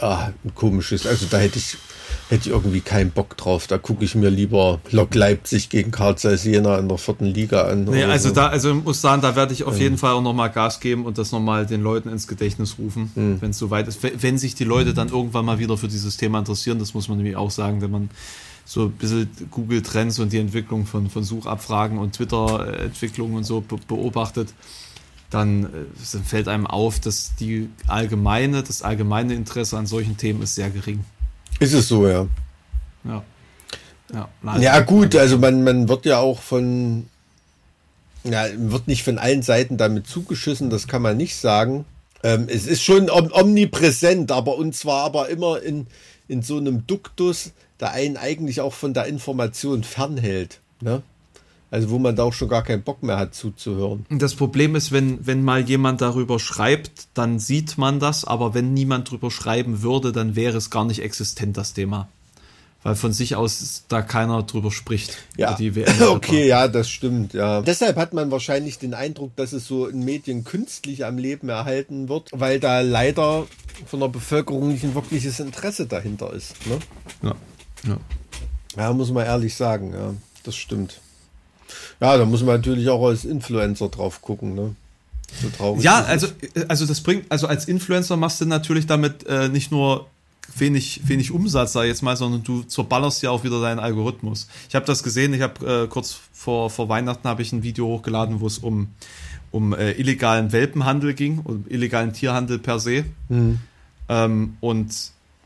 Ah, 0.00 0.32
ein 0.44 0.54
komisches. 0.54 1.06
Also 1.06 1.26
da 1.30 1.38
hätte 1.38 1.58
ich, 1.58 1.76
hätte 2.28 2.48
ich 2.48 2.54
irgendwie 2.54 2.80
keinen 2.80 3.10
Bock 3.10 3.36
drauf. 3.36 3.66
Da 3.66 3.78
gucke 3.78 4.04
ich 4.04 4.14
mir 4.14 4.30
lieber 4.30 4.80
Lok 4.90 5.14
Leipzig 5.14 5.68
gegen 5.68 5.90
Karl 5.90 6.16
Zeiss 6.16 6.44
Jena 6.44 6.78
in 6.78 6.88
der 6.88 6.98
vierten 6.98 7.26
Liga 7.26 7.62
an. 7.62 7.84
Nee, 7.84 8.04
also 8.04 8.28
so. 8.28 8.34
da, 8.34 8.48
also 8.48 8.70
ich 8.70 8.84
muss 8.84 9.00
sagen, 9.00 9.22
da 9.22 9.36
werde 9.36 9.52
ich 9.52 9.64
auf 9.64 9.78
jeden 9.78 9.98
Fall 9.98 10.12
auch 10.12 10.22
nochmal 10.22 10.50
Gas 10.50 10.80
geben 10.80 11.04
und 11.04 11.18
das 11.18 11.32
nochmal 11.32 11.66
den 11.66 11.82
Leuten 11.82 12.08
ins 12.08 12.26
Gedächtnis 12.26 12.76
rufen, 12.78 13.10
mhm. 13.14 13.40
wenn 13.40 13.50
es 13.50 13.58
soweit 13.58 13.88
ist. 13.88 14.00
Wenn 14.02 14.38
sich 14.38 14.54
die 14.54 14.64
Leute 14.64 14.94
dann 14.94 15.08
irgendwann 15.08 15.44
mal 15.44 15.58
wieder 15.58 15.76
für 15.76 15.88
dieses 15.88 16.16
Thema 16.16 16.38
interessieren, 16.38 16.78
das 16.78 16.94
muss 16.94 17.08
man 17.08 17.18
nämlich 17.18 17.36
auch 17.36 17.50
sagen, 17.50 17.80
wenn 17.80 17.90
man 17.90 18.10
so 18.66 18.86
ein 18.86 18.92
bisschen 18.92 19.30
Google 19.50 19.80
Trends 19.80 20.18
und 20.18 20.32
die 20.32 20.38
Entwicklung 20.38 20.86
von, 20.86 21.08
von 21.08 21.22
Suchabfragen 21.22 21.98
und 21.98 22.16
Twitter-Entwicklungen 22.16 23.36
und 23.36 23.44
so 23.44 23.62
beobachtet, 23.86 24.52
dann 25.30 25.64
äh, 25.64 26.18
fällt 26.24 26.48
einem 26.48 26.66
auf, 26.66 27.00
dass 27.00 27.34
die 27.36 27.68
allgemeine, 27.86 28.62
das 28.62 28.82
allgemeine 28.82 29.34
Interesse 29.34 29.76
an 29.76 29.86
solchen 29.86 30.16
Themen 30.16 30.42
ist 30.42 30.54
sehr 30.54 30.70
gering. 30.70 31.04
Ist 31.58 31.72
es 31.72 31.88
so, 31.88 32.06
ja. 32.06 32.26
Ja. 33.04 33.22
Ja, 34.12 34.28
ja 34.58 34.80
gut, 34.80 35.16
also 35.16 35.36
man, 35.38 35.64
man 35.64 35.88
wird 35.88 36.06
ja 36.06 36.18
auch 36.18 36.40
von, 36.40 37.08
ja, 38.22 38.46
wird 38.56 38.86
nicht 38.86 39.02
von 39.02 39.18
allen 39.18 39.42
Seiten 39.42 39.76
damit 39.76 40.06
zugeschissen, 40.06 40.70
das 40.70 40.86
kann 40.86 41.02
man 41.02 41.16
nicht 41.16 41.36
sagen. 41.36 41.84
Ähm, 42.22 42.46
es 42.48 42.66
ist 42.66 42.82
schon 42.82 43.10
omnipräsent, 43.10 44.30
aber 44.30 44.56
und 44.56 44.74
zwar 44.76 45.04
aber 45.04 45.28
immer 45.28 45.60
in, 45.60 45.88
in 46.28 46.42
so 46.42 46.56
einem 46.56 46.86
Duktus, 46.86 47.50
der 47.80 47.92
einen 47.92 48.16
eigentlich 48.16 48.60
auch 48.60 48.72
von 48.72 48.94
der 48.94 49.06
Information 49.06 49.82
fernhält. 49.82 50.60
Ne? 50.80 51.02
Also 51.76 51.90
wo 51.90 51.98
man 51.98 52.16
da 52.16 52.22
auch 52.22 52.32
schon 52.32 52.48
gar 52.48 52.62
keinen 52.62 52.82
Bock 52.82 53.02
mehr 53.02 53.18
hat 53.18 53.34
zuzuhören. 53.34 54.06
Das 54.08 54.34
Problem 54.34 54.76
ist, 54.76 54.92
wenn, 54.92 55.26
wenn 55.26 55.42
mal 55.42 55.60
jemand 55.60 56.00
darüber 56.00 56.38
schreibt, 56.38 57.08
dann 57.12 57.38
sieht 57.38 57.76
man 57.76 58.00
das, 58.00 58.24
aber 58.24 58.54
wenn 58.54 58.72
niemand 58.72 59.10
drüber 59.10 59.30
schreiben 59.30 59.82
würde, 59.82 60.10
dann 60.10 60.36
wäre 60.36 60.56
es 60.56 60.70
gar 60.70 60.86
nicht 60.86 61.02
existent, 61.02 61.58
das 61.58 61.74
Thema. 61.74 62.08
Weil 62.82 62.94
von 62.94 63.12
sich 63.12 63.36
aus 63.36 63.84
da 63.88 64.00
keiner 64.00 64.42
drüber 64.44 64.70
spricht. 64.70 65.18
Ja, 65.36 65.54
okay, 66.08 66.48
ja, 66.48 66.66
das 66.66 66.88
stimmt, 66.88 67.34
ja. 67.34 67.60
Deshalb 67.60 67.98
hat 67.98 68.14
man 68.14 68.30
wahrscheinlich 68.30 68.78
den 68.78 68.94
Eindruck, 68.94 69.36
dass 69.36 69.52
es 69.52 69.66
so 69.66 69.86
in 69.86 70.02
Medien 70.02 70.44
künstlich 70.44 71.04
am 71.04 71.18
Leben 71.18 71.50
erhalten 71.50 72.08
wird, 72.08 72.30
weil 72.32 72.58
da 72.58 72.80
leider 72.80 73.46
von 73.86 74.00
der 74.00 74.08
Bevölkerung 74.08 74.68
nicht 74.68 74.82
ein 74.82 74.94
wirkliches 74.94 75.40
Interesse 75.40 75.84
dahinter 75.84 76.32
ist. 76.32 76.54
Ne? 76.66 76.78
Ja. 77.22 77.34
ja. 77.86 77.98
Ja, 78.78 78.92
muss 78.94 79.10
man 79.10 79.26
ehrlich 79.26 79.54
sagen, 79.54 79.92
ja, 79.92 80.14
das 80.42 80.56
stimmt. 80.56 81.02
Ja, 82.00 82.16
da 82.16 82.24
muss 82.24 82.42
man 82.42 82.56
natürlich 82.56 82.88
auch 82.88 83.06
als 83.06 83.24
Influencer 83.24 83.88
drauf 83.88 84.22
gucken, 84.22 84.54
ne? 84.54 84.74
So 85.42 85.48
traurig. 85.50 85.82
Ja, 85.82 86.04
also, 86.04 86.28
also 86.68 86.86
das 86.86 87.00
bringt, 87.00 87.30
also 87.30 87.46
als 87.46 87.66
Influencer 87.66 88.16
machst 88.16 88.40
du 88.40 88.46
natürlich 88.46 88.86
damit 88.86 89.26
äh, 89.26 89.48
nicht 89.48 89.70
nur 89.70 90.06
wenig, 90.54 91.00
wenig 91.04 91.30
Umsatz, 91.30 91.72
sag 91.72 91.82
ich 91.82 91.88
jetzt 91.88 92.02
mal, 92.02 92.16
sondern 92.16 92.42
du 92.42 92.62
zerballerst 92.62 93.22
ja 93.22 93.30
auch 93.30 93.44
wieder 93.44 93.60
deinen 93.60 93.78
Algorithmus. 93.78 94.48
Ich 94.68 94.74
habe 94.74 94.86
das 94.86 95.02
gesehen, 95.02 95.34
ich 95.34 95.42
habe 95.42 95.84
äh, 95.84 95.88
kurz 95.88 96.16
vor, 96.32 96.70
vor 96.70 96.88
Weihnachten 96.88 97.28
habe 97.28 97.42
ich 97.42 97.52
ein 97.52 97.62
Video 97.62 97.86
hochgeladen, 97.86 98.40
wo 98.40 98.46
es 98.46 98.58
um, 98.58 98.88
um 99.50 99.74
äh, 99.74 99.92
illegalen 99.92 100.52
Welpenhandel 100.52 101.14
ging, 101.14 101.40
um 101.40 101.64
illegalen 101.68 102.12
Tierhandel 102.12 102.58
per 102.58 102.78
se. 102.78 103.04
Mhm. 103.28 103.58
Ähm, 104.08 104.56
und 104.60 104.94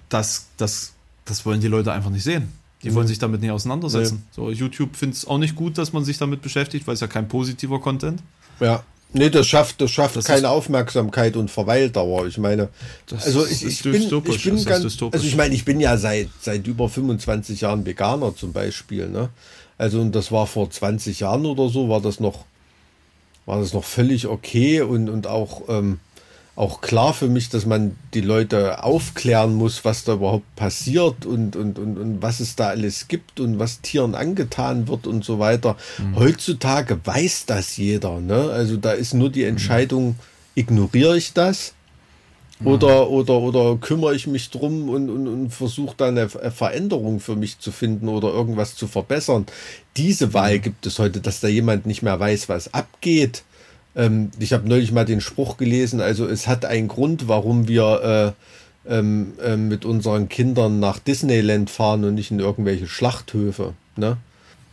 das, 0.08 0.48
das, 0.56 0.92
das 1.24 1.46
wollen 1.46 1.60
die 1.60 1.68
Leute 1.68 1.92
einfach 1.92 2.10
nicht 2.10 2.24
sehen. 2.24 2.52
Die 2.82 2.94
wollen 2.94 3.06
sich 3.06 3.18
damit 3.18 3.42
nicht 3.42 3.50
auseinandersetzen. 3.50 4.22
Nee. 4.26 4.32
So, 4.34 4.50
YouTube 4.50 4.96
findet 4.96 5.18
es 5.18 5.26
auch 5.26 5.38
nicht 5.38 5.54
gut, 5.54 5.76
dass 5.76 5.92
man 5.92 6.04
sich 6.04 6.16
damit 6.18 6.40
beschäftigt, 6.40 6.86
weil 6.86 6.94
es 6.94 7.00
ja 7.00 7.06
kein 7.06 7.28
positiver 7.28 7.78
Content. 7.80 8.22
Ja. 8.58 8.82
Nee, 9.12 9.28
das 9.28 9.48
schafft, 9.48 9.80
das 9.80 9.90
schafft 9.90 10.16
das 10.16 10.24
keine 10.24 10.48
Aufmerksamkeit 10.48 11.36
und 11.36 11.50
Verweildauer. 11.50 12.26
Ich 12.26 12.38
meine, 12.38 12.68
also 13.10 13.44
ich, 13.44 13.64
ich 13.64 13.82
bin, 13.82 13.94
ich 14.02 14.44
bin 14.44 14.64
ganz, 14.64 15.02
also 15.02 15.26
ich 15.26 15.36
meine, 15.36 15.54
ich 15.54 15.64
bin 15.64 15.80
ja 15.80 15.96
seit, 15.96 16.28
seit 16.40 16.66
über 16.66 16.88
25 16.88 17.62
Jahren 17.62 17.84
Veganer 17.84 18.36
zum 18.36 18.52
Beispiel, 18.52 19.08
ne? 19.08 19.30
Also, 19.78 20.00
und 20.00 20.14
das 20.14 20.30
war 20.30 20.46
vor 20.46 20.70
20 20.70 21.20
Jahren 21.20 21.46
oder 21.46 21.68
so, 21.70 21.88
war 21.88 22.00
das 22.00 22.20
noch, 22.20 22.44
war 23.46 23.58
das 23.58 23.72
noch 23.72 23.84
völlig 23.84 24.28
okay 24.28 24.82
und, 24.82 25.08
und 25.08 25.26
auch, 25.26 25.62
ähm, 25.68 25.98
auch 26.60 26.82
klar 26.82 27.14
für 27.14 27.28
mich, 27.28 27.48
dass 27.48 27.64
man 27.64 27.96
die 28.12 28.20
Leute 28.20 28.84
aufklären 28.84 29.54
muss, 29.54 29.82
was 29.86 30.04
da 30.04 30.12
überhaupt 30.12 30.54
passiert 30.56 31.24
und, 31.24 31.56
und, 31.56 31.78
und, 31.78 31.96
und 31.96 32.20
was 32.20 32.40
es 32.40 32.54
da 32.54 32.68
alles 32.68 33.08
gibt 33.08 33.40
und 33.40 33.58
was 33.58 33.80
Tieren 33.80 34.14
angetan 34.14 34.86
wird 34.86 35.06
und 35.06 35.24
so 35.24 35.38
weiter. 35.38 35.76
Mhm. 35.96 36.16
Heutzutage 36.16 37.00
weiß 37.02 37.46
das 37.46 37.78
jeder. 37.78 38.20
Ne? 38.20 38.50
Also 38.50 38.76
da 38.76 38.92
ist 38.92 39.14
nur 39.14 39.30
die 39.30 39.44
Entscheidung, 39.44 40.16
ignoriere 40.54 41.16
ich 41.16 41.32
das 41.32 41.72
oder, 42.62 43.08
oder, 43.08 43.38
oder 43.38 43.76
kümmere 43.76 44.14
ich 44.14 44.26
mich 44.26 44.50
drum 44.50 44.90
und, 44.90 45.08
und, 45.08 45.28
und 45.28 45.50
versuche 45.50 45.94
da 45.96 46.08
eine 46.08 46.28
Veränderung 46.28 47.20
für 47.20 47.36
mich 47.36 47.58
zu 47.58 47.72
finden 47.72 48.08
oder 48.08 48.28
irgendwas 48.28 48.76
zu 48.76 48.86
verbessern. 48.86 49.46
Diese 49.96 50.34
Wahl 50.34 50.58
mhm. 50.58 50.62
gibt 50.62 50.84
es 50.84 50.98
heute, 50.98 51.22
dass 51.22 51.40
da 51.40 51.48
jemand 51.48 51.86
nicht 51.86 52.02
mehr 52.02 52.20
weiß, 52.20 52.50
was 52.50 52.74
abgeht 52.74 53.44
ähm, 53.96 54.30
ich 54.38 54.52
habe 54.52 54.68
neulich 54.68 54.92
mal 54.92 55.04
den 55.04 55.20
Spruch 55.20 55.56
gelesen, 55.56 56.00
also 56.00 56.26
es 56.26 56.46
hat 56.46 56.64
einen 56.64 56.88
Grund, 56.88 57.28
warum 57.28 57.68
wir 57.68 58.34
äh, 58.86 58.90
ähm, 58.90 59.32
äh, 59.42 59.56
mit 59.56 59.84
unseren 59.84 60.28
Kindern 60.28 60.80
nach 60.80 60.98
Disneyland 60.98 61.70
fahren 61.70 62.04
und 62.04 62.14
nicht 62.14 62.30
in 62.30 62.40
irgendwelche 62.40 62.86
Schlachthöfe. 62.86 63.74
Ne? 63.96 64.16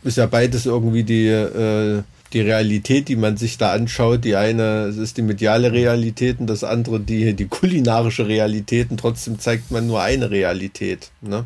Ist 0.02 0.16
ja 0.16 0.26
beides 0.26 0.66
irgendwie 0.66 1.04
die, 1.04 1.26
äh, 1.28 2.02
die 2.32 2.40
Realität, 2.40 3.08
die 3.08 3.16
man 3.16 3.36
sich 3.36 3.58
da 3.58 3.72
anschaut. 3.72 4.24
Die 4.24 4.36
eine 4.36 4.86
ist 4.86 5.16
die 5.16 5.22
mediale 5.22 5.72
Realität 5.72 6.40
und 6.40 6.46
das 6.46 6.64
andere 6.64 7.00
die, 7.00 7.34
die 7.34 7.46
kulinarische 7.46 8.28
Realität. 8.28 8.90
Und 8.90 9.00
trotzdem 9.00 9.38
zeigt 9.38 9.70
man 9.70 9.86
nur 9.86 10.00
eine 10.02 10.30
Realität. 10.30 11.10
Ne? 11.20 11.44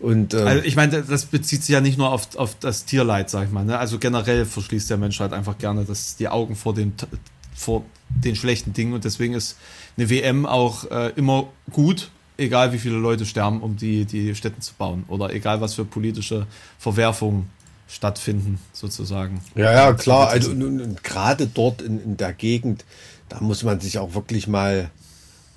Und, 0.00 0.34
ähm, 0.34 0.46
also 0.46 0.64
ich 0.64 0.76
meine, 0.76 1.02
das 1.02 1.26
bezieht 1.26 1.64
sich 1.64 1.72
ja 1.72 1.80
nicht 1.80 1.98
nur 1.98 2.12
auf, 2.12 2.36
auf 2.36 2.54
das 2.60 2.84
Tierleid, 2.84 3.30
sag 3.30 3.46
ich 3.46 3.50
mal. 3.50 3.64
Ne? 3.64 3.78
Also 3.78 3.98
generell 3.98 4.44
verschließt 4.44 4.90
der 4.90 4.96
Mensch 4.96 5.18
halt 5.20 5.32
einfach 5.32 5.58
gerne 5.58 5.84
das, 5.84 6.16
die 6.16 6.28
Augen 6.28 6.54
vor 6.54 6.74
den, 6.74 6.92
vor 7.54 7.84
den 8.08 8.36
schlechten 8.36 8.72
Dingen 8.72 8.92
und 8.92 9.04
deswegen 9.04 9.34
ist 9.34 9.56
eine 9.96 10.08
WM 10.08 10.46
auch 10.46 10.90
äh, 10.90 11.12
immer 11.16 11.48
gut, 11.72 12.10
egal 12.36 12.72
wie 12.72 12.78
viele 12.78 12.96
Leute 12.96 13.26
sterben, 13.26 13.60
um 13.60 13.76
die, 13.76 14.04
die 14.04 14.34
Städte 14.34 14.60
zu 14.60 14.74
bauen 14.74 15.04
oder 15.08 15.32
egal 15.34 15.60
was 15.60 15.74
für 15.74 15.84
politische 15.84 16.46
Verwerfungen 16.78 17.50
stattfinden, 17.88 18.60
sozusagen. 18.72 19.40
Ja, 19.54 19.72
ja, 19.72 19.92
klar. 19.94 20.28
Also 20.28 20.54
gerade 21.02 21.46
dort 21.46 21.82
in, 21.82 22.02
in 22.02 22.16
der 22.16 22.32
Gegend, 22.32 22.84
da 23.28 23.40
muss 23.40 23.62
man 23.64 23.80
sich 23.80 23.98
auch 23.98 24.14
wirklich 24.14 24.46
mal 24.46 24.90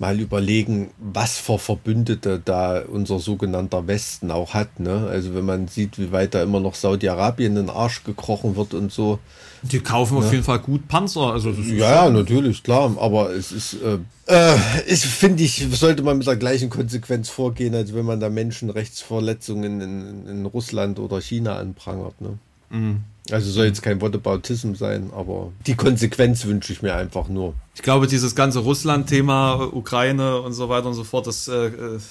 mal 0.02 0.18
überlegen, 0.18 0.90
was 0.98 1.38
für 1.38 1.60
Verbündete 1.60 2.42
da 2.44 2.82
unser 2.82 3.20
sogenannter 3.20 3.86
Westen 3.86 4.32
auch 4.32 4.52
hat. 4.52 4.80
Ne? 4.80 5.06
Also 5.08 5.32
wenn 5.36 5.44
man 5.44 5.68
sieht, 5.68 5.96
wie 5.96 6.10
weit 6.10 6.34
da 6.34 6.42
immer 6.42 6.58
noch 6.58 6.74
Saudi-Arabien 6.74 7.56
in 7.56 7.66
den 7.66 7.70
Arsch 7.70 8.02
gekrochen 8.02 8.56
wird 8.56 8.74
und 8.74 8.90
so. 8.90 9.20
Die 9.62 9.78
kaufen 9.78 10.18
ne? 10.18 10.24
auf 10.24 10.32
jeden 10.32 10.42
Fall 10.42 10.58
gut 10.58 10.88
Panzer. 10.88 11.32
Also 11.32 11.50
ja, 11.50 12.06
ja, 12.06 12.10
natürlich, 12.10 12.64
klar. 12.64 12.96
Aber 12.98 13.30
es 13.30 13.52
ist, 13.52 13.74
äh, 13.74 13.98
äh, 14.26 14.96
finde 14.96 15.44
ich, 15.44 15.68
sollte 15.70 16.02
man 16.02 16.18
mit 16.18 16.26
der 16.26 16.34
gleichen 16.34 16.68
Konsequenz 16.68 17.28
vorgehen, 17.28 17.72
als 17.76 17.94
wenn 17.94 18.04
man 18.04 18.18
da 18.18 18.28
Menschenrechtsverletzungen 18.28 19.80
in, 19.80 20.26
in 20.26 20.46
Russland 20.46 20.98
oder 20.98 21.20
China 21.20 21.58
anprangert. 21.58 22.20
Ne? 22.20 22.38
Mhm. 22.70 23.04
Also 23.30 23.50
soll 23.50 23.66
jetzt 23.66 23.82
kein 23.82 24.00
Whataboutism 24.00 24.74
sein, 24.74 25.10
aber 25.14 25.52
die 25.66 25.76
Konsequenz 25.76 26.44
wünsche 26.44 26.72
ich 26.72 26.82
mir 26.82 26.94
einfach 26.96 27.28
nur. 27.28 27.54
Ich 27.74 27.82
glaube, 27.82 28.08
dieses 28.08 28.34
ganze 28.34 28.58
Russland-Thema, 28.60 29.72
Ukraine 29.72 30.40
und 30.40 30.54
so 30.54 30.68
weiter 30.68 30.88
und 30.88 30.94
so 30.94 31.04
fort, 31.04 31.28
das 31.28 31.46
äh, 31.46 31.70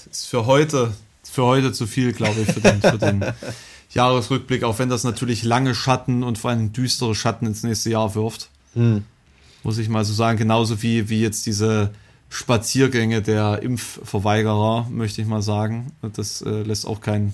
ist 0.10 0.28
für 0.28 0.46
heute, 0.46 0.94
für 1.24 1.44
heute 1.44 1.74
zu 1.74 1.86
viel, 1.86 2.14
glaube 2.14 2.42
ich, 2.42 2.52
für 2.52 2.62
den, 2.62 2.82
für 2.82 2.98
den 2.98 3.26
Jahresrückblick, 3.94 4.64
auch 4.64 4.80
wenn 4.80 4.88
das 4.88 5.04
natürlich 5.04 5.44
lange 5.44 5.76
Schatten 5.76 6.24
und 6.24 6.38
vor 6.38 6.52
allem 6.52 6.72
düstere 6.72 7.14
Schatten 7.14 7.46
ins 7.46 7.64
nächste 7.64 7.90
Jahr 7.90 8.16
wirft. 8.16 8.50
Hm. 8.74 9.04
Muss 9.64 9.78
ich 9.80 9.90
mal 9.90 10.06
so 10.06 10.14
sagen, 10.14 10.38
genauso 10.38 10.82
wie, 10.82 11.10
wie 11.10 11.22
jetzt 11.22 11.46
diese 11.46 11.92
Spaziergänge 12.30 13.22
der 13.22 13.62
Impfverweigerer, 13.62 14.88
möchte 14.90 15.22
ich 15.22 15.28
mal 15.28 15.42
sagen. 15.42 15.92
Das 16.16 16.42
äh, 16.42 16.64
lässt 16.64 16.88
auch 16.88 17.02
kein, 17.02 17.34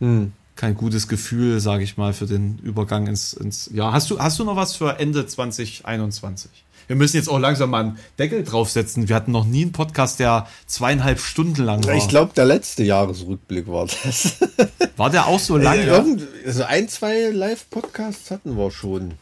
hm 0.00 0.32
kein 0.58 0.74
gutes 0.74 1.06
Gefühl, 1.06 1.60
sage 1.60 1.84
ich 1.84 1.96
mal, 1.96 2.12
für 2.12 2.26
den 2.26 2.58
Übergang 2.58 3.06
ins, 3.06 3.32
ins 3.32 3.70
Jahr. 3.72 3.92
Hast 3.92 4.10
du, 4.10 4.18
hast 4.18 4.40
du 4.40 4.44
noch 4.44 4.56
was 4.56 4.74
für 4.74 4.98
Ende 4.98 5.24
2021? 5.24 6.50
Wir 6.88 6.96
müssen 6.96 7.16
jetzt 7.16 7.28
auch 7.28 7.38
langsam 7.38 7.70
mal 7.70 7.84
einen 7.84 7.98
Deckel 8.18 8.42
draufsetzen. 8.42 9.08
Wir 9.08 9.14
hatten 9.14 9.30
noch 9.30 9.44
nie 9.44 9.62
einen 9.62 9.72
Podcast, 9.72 10.18
der 10.18 10.48
zweieinhalb 10.66 11.20
Stunden 11.20 11.62
lang 11.62 11.86
war. 11.86 11.94
Ich 11.94 12.08
glaube, 12.08 12.32
der 12.34 12.44
letzte 12.44 12.82
Jahresrückblick 12.82 13.68
war 13.68 13.86
das. 13.86 14.38
War 14.96 15.10
der 15.10 15.28
auch 15.28 15.38
so 15.38 15.56
lang? 15.56 15.86
Ja? 15.86 16.04
Also 16.44 16.64
ein, 16.64 16.88
zwei 16.88 17.30
Live-Podcasts 17.30 18.32
hatten 18.32 18.56
wir 18.56 18.72
schon. 18.72 19.12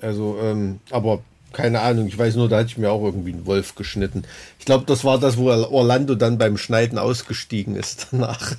Also, 0.00 0.38
ähm, 0.40 0.78
aber 0.92 1.20
keine 1.56 1.80
Ahnung, 1.80 2.06
ich 2.06 2.18
weiß 2.18 2.36
nur, 2.36 2.50
da 2.50 2.58
hatte 2.58 2.66
ich 2.66 2.76
mir 2.76 2.90
auch 2.90 3.02
irgendwie 3.02 3.32
einen 3.32 3.46
Wolf 3.46 3.76
geschnitten. 3.76 4.24
Ich 4.58 4.66
glaube, 4.66 4.84
das 4.84 5.04
war 5.04 5.18
das, 5.18 5.38
wo 5.38 5.48
Orlando 5.48 6.14
dann 6.14 6.36
beim 6.36 6.58
Schneiden 6.58 6.98
ausgestiegen 6.98 7.76
ist 7.76 8.08
danach. 8.10 8.52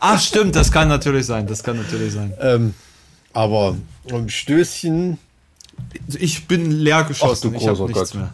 Ach, 0.00 0.20
stimmt, 0.20 0.56
das 0.56 0.72
kann 0.72 0.88
natürlich 0.88 1.26
sein. 1.26 1.46
Das 1.46 1.62
kann 1.62 1.76
natürlich 1.76 2.12
sein. 2.12 2.34
Ähm, 2.40 2.74
aber 3.32 3.76
um 4.10 4.28
Stößchen. 4.28 5.16
Ich 6.18 6.48
bin 6.48 6.72
leer 6.72 7.04
geschossen. 7.04 7.52
Ach, 7.54 7.60
du 7.60 7.66
großer 7.66 7.86
ich 7.86 7.94
Gott. 7.94 8.14
mehr. 8.16 8.32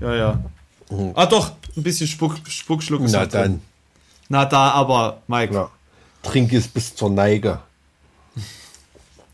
Ja, 0.00 0.14
ja. 0.14 0.44
Mhm. 0.90 1.12
Ah, 1.14 1.26
doch. 1.26 1.52
ein 1.76 1.82
bisschen 1.82 2.06
Spuck, 2.06 2.36
Spuckschluck 2.48 3.02
ist 3.02 3.12
Na 3.12 3.26
dann. 3.26 3.60
Na 4.30 4.46
da, 4.46 4.70
aber, 4.70 5.20
Mike. 5.26 5.52
Ja. 5.52 5.70
Trink 6.22 6.54
es 6.54 6.68
bis 6.68 6.94
zur 6.94 7.10
Neige. 7.10 7.58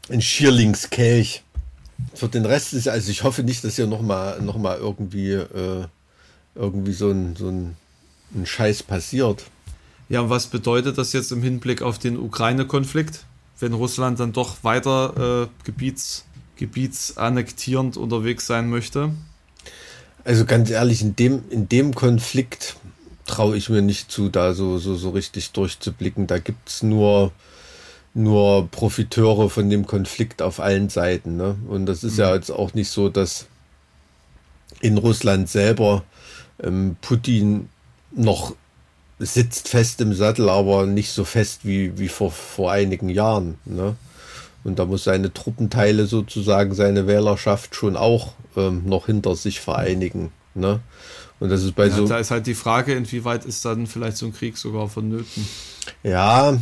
Ein 0.08 0.20
Schierlingskelch. 0.20 1.44
Für 2.14 2.28
den 2.28 2.44
Rest 2.44 2.72
ist, 2.72 2.88
also 2.88 3.10
ich 3.10 3.24
hoffe 3.24 3.42
nicht, 3.42 3.64
dass 3.64 3.76
hier 3.76 3.86
nochmal 3.86 4.40
noch 4.40 4.58
mal 4.58 4.78
irgendwie, 4.78 5.32
äh, 5.32 5.86
irgendwie 6.54 6.92
so 6.92 7.10
ein, 7.10 7.36
so 7.36 7.48
ein, 7.48 7.76
ein 8.34 8.46
Scheiß 8.46 8.82
passiert. 8.82 9.44
Ja, 10.08 10.20
und 10.22 10.30
was 10.30 10.48
bedeutet 10.48 10.98
das 10.98 11.12
jetzt 11.12 11.30
im 11.30 11.42
Hinblick 11.42 11.82
auf 11.82 11.98
den 11.98 12.18
Ukraine-Konflikt, 12.18 13.24
wenn 13.60 13.72
Russland 13.72 14.18
dann 14.18 14.32
doch 14.32 14.64
weiter 14.64 15.44
äh, 15.44 15.64
Gebiets, 15.64 16.24
gebietsannektierend 16.56 17.96
unterwegs 17.96 18.46
sein 18.46 18.68
möchte? 18.68 19.12
Also 20.24 20.44
ganz 20.44 20.68
ehrlich, 20.70 21.02
in 21.02 21.16
dem, 21.16 21.42
in 21.50 21.68
dem 21.68 21.94
Konflikt 21.94 22.76
traue 23.24 23.56
ich 23.56 23.70
mir 23.70 23.82
nicht 23.82 24.10
zu, 24.10 24.28
da 24.28 24.52
so, 24.52 24.78
so, 24.78 24.96
so 24.96 25.10
richtig 25.10 25.52
durchzublicken. 25.52 26.26
Da 26.26 26.38
gibt 26.38 26.68
es 26.68 26.82
nur, 26.82 27.32
nur 28.14 28.68
Profiteure 28.68 29.50
von 29.50 29.70
dem 29.70 29.86
Konflikt 29.86 30.42
auf 30.42 30.60
allen 30.60 30.88
Seiten. 30.88 31.36
Ne? 31.36 31.56
Und 31.68 31.86
das 31.86 32.04
ist 32.04 32.14
mhm. 32.14 32.20
ja 32.20 32.34
jetzt 32.34 32.50
auch 32.50 32.74
nicht 32.74 32.90
so, 32.90 33.08
dass 33.08 33.46
in 34.80 34.98
Russland 34.98 35.48
selber 35.48 36.04
ähm, 36.62 36.96
Putin 37.00 37.68
noch 38.12 38.54
sitzt 39.18 39.68
fest 39.68 40.00
im 40.00 40.14
Sattel, 40.14 40.48
aber 40.48 40.86
nicht 40.86 41.10
so 41.10 41.24
fest 41.24 41.60
wie, 41.64 41.98
wie 41.98 42.08
vor, 42.08 42.32
vor 42.32 42.72
einigen 42.72 43.10
Jahren. 43.10 43.58
Ne? 43.64 43.96
Und 44.64 44.78
da 44.78 44.86
muss 44.86 45.04
seine 45.04 45.32
Truppenteile 45.32 46.06
sozusagen 46.06 46.74
seine 46.74 47.06
Wählerschaft 47.06 47.74
schon 47.74 47.96
auch 47.96 48.32
ähm, 48.56 48.82
noch 48.86 49.06
hinter 49.06 49.36
sich 49.36 49.60
vereinigen. 49.60 50.32
Ne? 50.54 50.80
Und 51.38 51.50
das 51.50 51.62
ist 51.62 51.74
bei 51.74 51.86
ja, 51.86 51.96
so. 51.96 52.06
Da 52.06 52.18
ist 52.18 52.30
halt 52.30 52.46
die 52.46 52.54
Frage, 52.54 52.94
inwieweit 52.94 53.44
ist 53.44 53.64
dann 53.64 53.86
vielleicht 53.86 54.16
so 54.16 54.26
ein 54.26 54.34
Krieg 54.34 54.56
sogar 54.56 54.88
vonnöten. 54.88 55.46
Ja, 56.02 56.58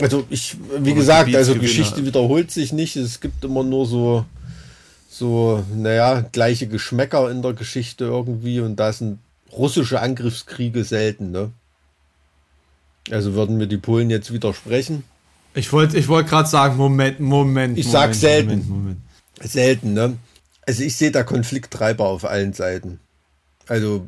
also 0.00 0.26
ich, 0.30 0.56
wie 0.78 0.90
Oder 0.90 1.00
gesagt, 1.00 1.34
also 1.34 1.54
Geschichte 1.54 2.04
wiederholt 2.04 2.50
sich 2.50 2.72
nicht. 2.72 2.96
Es 2.96 3.20
gibt 3.20 3.44
immer 3.44 3.62
nur 3.62 3.86
so, 3.86 4.24
so, 5.08 5.64
naja, 5.74 6.20
gleiche 6.32 6.66
Geschmäcker 6.66 7.30
in 7.30 7.42
der 7.42 7.54
Geschichte 7.54 8.04
irgendwie 8.04 8.60
und 8.60 8.76
da 8.76 8.92
sind 8.92 9.18
russische 9.52 10.00
Angriffskriege 10.00 10.84
selten, 10.84 11.30
ne? 11.30 11.50
Also 13.10 13.34
würden 13.34 13.56
mir 13.56 13.68
die 13.68 13.76
Polen 13.76 14.10
jetzt 14.10 14.32
widersprechen. 14.32 15.04
Ich 15.54 15.72
wollte 15.72 15.96
ich 15.96 16.08
wollt 16.08 16.28
gerade 16.28 16.48
sagen, 16.48 16.76
Moment, 16.76 17.20
Moment. 17.20 17.78
Ich 17.78 17.86
Moment, 17.86 18.02
sag 18.02 18.14
selten. 18.14 18.48
Moment, 18.48 18.68
Moment. 18.68 18.98
Selten, 19.40 19.94
ne? 19.94 20.18
Also 20.66 20.82
ich 20.82 20.96
sehe 20.96 21.12
da 21.12 21.22
Konflikttreiber 21.22 22.04
auf 22.06 22.24
allen 22.24 22.52
Seiten. 22.52 22.98
Also 23.68 24.06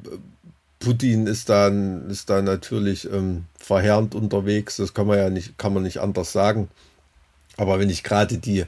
Putin 0.80 1.26
ist 1.26 1.48
dann 1.48 2.09
ist 2.09 2.30
da 2.30 2.40
natürlich 2.40 3.10
ähm, 3.12 3.44
verheerend 3.59 4.14
unterwegs. 4.14 4.76
Das 4.76 4.94
kann 4.94 5.06
man 5.06 5.18
ja 5.18 5.30
nicht, 5.30 5.59
kann 5.59 5.74
man 5.74 5.82
nicht 5.82 5.98
anders 5.98 6.32
sagen. 6.32 6.68
Aber 7.59 7.80
wenn 7.80 7.90
ich 7.90 8.05
gerade 8.05 8.38
die 8.38 8.64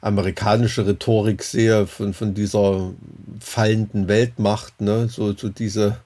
amerikanische 0.00 0.84
Rhetorik 0.84 1.44
sehe 1.44 1.86
von, 1.86 2.12
von 2.12 2.34
dieser 2.34 2.90
fallenden 3.38 4.08
Weltmacht, 4.08 4.80
ne, 4.80 5.08
so, 5.08 5.32
so 5.32 5.48
diese, 5.48 5.98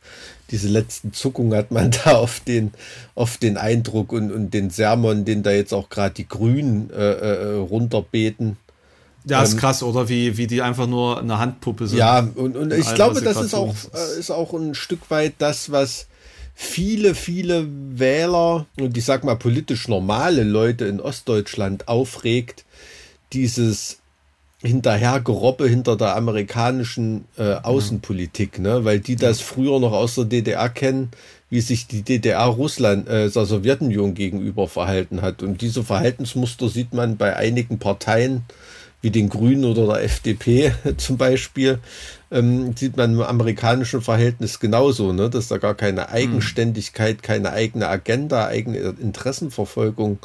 diese 0.50 0.68
letzten 0.68 1.14
Zuckungen 1.14 1.56
hat 1.56 1.70
man 1.70 1.90
da 2.04 2.16
auf 2.16 2.40
den, 2.40 2.72
auf 3.14 3.38
den 3.38 3.56
Eindruck 3.56 4.12
und, 4.12 4.30
und 4.30 4.52
den 4.52 4.68
Sermon, 4.68 5.24
den 5.24 5.42
da 5.42 5.50
jetzt 5.50 5.72
auch 5.72 5.88
gerade 5.88 6.14
die 6.14 6.28
Grünen 6.28 6.90
äh, 6.90 7.12
äh, 7.12 7.54
runterbeten, 7.56 8.58
ja, 9.26 9.42
ist 9.42 9.54
ähm, 9.54 9.58
krass, 9.58 9.82
oder? 9.82 10.08
Wie, 10.08 10.36
wie 10.36 10.46
die 10.46 10.62
einfach 10.62 10.86
nur 10.86 11.18
eine 11.18 11.38
Handpuppe 11.38 11.88
sind. 11.88 11.98
Ja, 11.98 12.26
und, 12.34 12.56
und 12.56 12.72
ich 12.72 12.94
glaube, 12.94 13.20
das 13.20 13.40
ist 13.40 13.54
auch, 13.54 13.74
äh, 13.92 14.18
ist 14.18 14.30
auch 14.30 14.52
ein 14.52 14.74
Stück 14.74 15.10
weit 15.10 15.34
das, 15.38 15.72
was 15.72 16.06
viele, 16.54 17.14
viele 17.14 17.66
Wähler 17.68 18.66
und 18.80 18.96
ich 18.96 19.04
sag 19.04 19.24
mal 19.24 19.36
politisch 19.36 19.88
normale 19.88 20.42
Leute 20.42 20.86
in 20.86 21.00
Ostdeutschland 21.00 21.86
aufregt, 21.88 22.64
dieses 23.32 23.98
Hinterhergeroppe 24.62 25.68
hinter 25.68 25.96
der 25.96 26.16
amerikanischen 26.16 27.26
äh, 27.36 27.54
Außenpolitik, 27.54 28.58
ne? 28.58 28.84
weil 28.84 29.00
die 29.00 29.16
das 29.16 29.40
früher 29.40 29.78
noch 29.80 29.92
aus 29.92 30.14
der 30.14 30.24
DDR 30.24 30.70
kennen, 30.70 31.10
wie 31.50 31.60
sich 31.60 31.86
die 31.88 32.02
DDR 32.02 32.44
Russland, 32.44 33.06
äh, 33.06 33.28
der 33.28 33.44
Sowjetunion 33.44 34.14
gegenüber 34.14 34.66
verhalten 34.66 35.20
hat. 35.20 35.42
Und 35.42 35.60
diese 35.60 35.84
Verhaltensmuster 35.84 36.68
sieht 36.70 36.94
man 36.94 37.18
bei 37.18 37.36
einigen 37.36 37.78
Parteien 37.78 38.44
wie 39.06 39.10
den 39.12 39.28
Grünen 39.28 39.64
oder 39.64 39.86
der 39.86 40.02
FDP 40.02 40.72
zum 40.96 41.16
Beispiel, 41.16 41.78
ähm, 42.32 42.74
sieht 42.76 42.96
man 42.96 43.12
im 43.12 43.20
amerikanischen 43.20 44.02
Verhältnis 44.02 44.58
genauso, 44.58 45.12
ne? 45.12 45.30
dass 45.30 45.46
da 45.46 45.58
gar 45.58 45.76
keine 45.76 46.08
hm. 46.08 46.12
Eigenständigkeit, 46.12 47.22
keine 47.22 47.52
eigene 47.52 47.86
Agenda, 47.86 48.48
eigene 48.48 48.78
Interessenverfolgung 48.78 50.18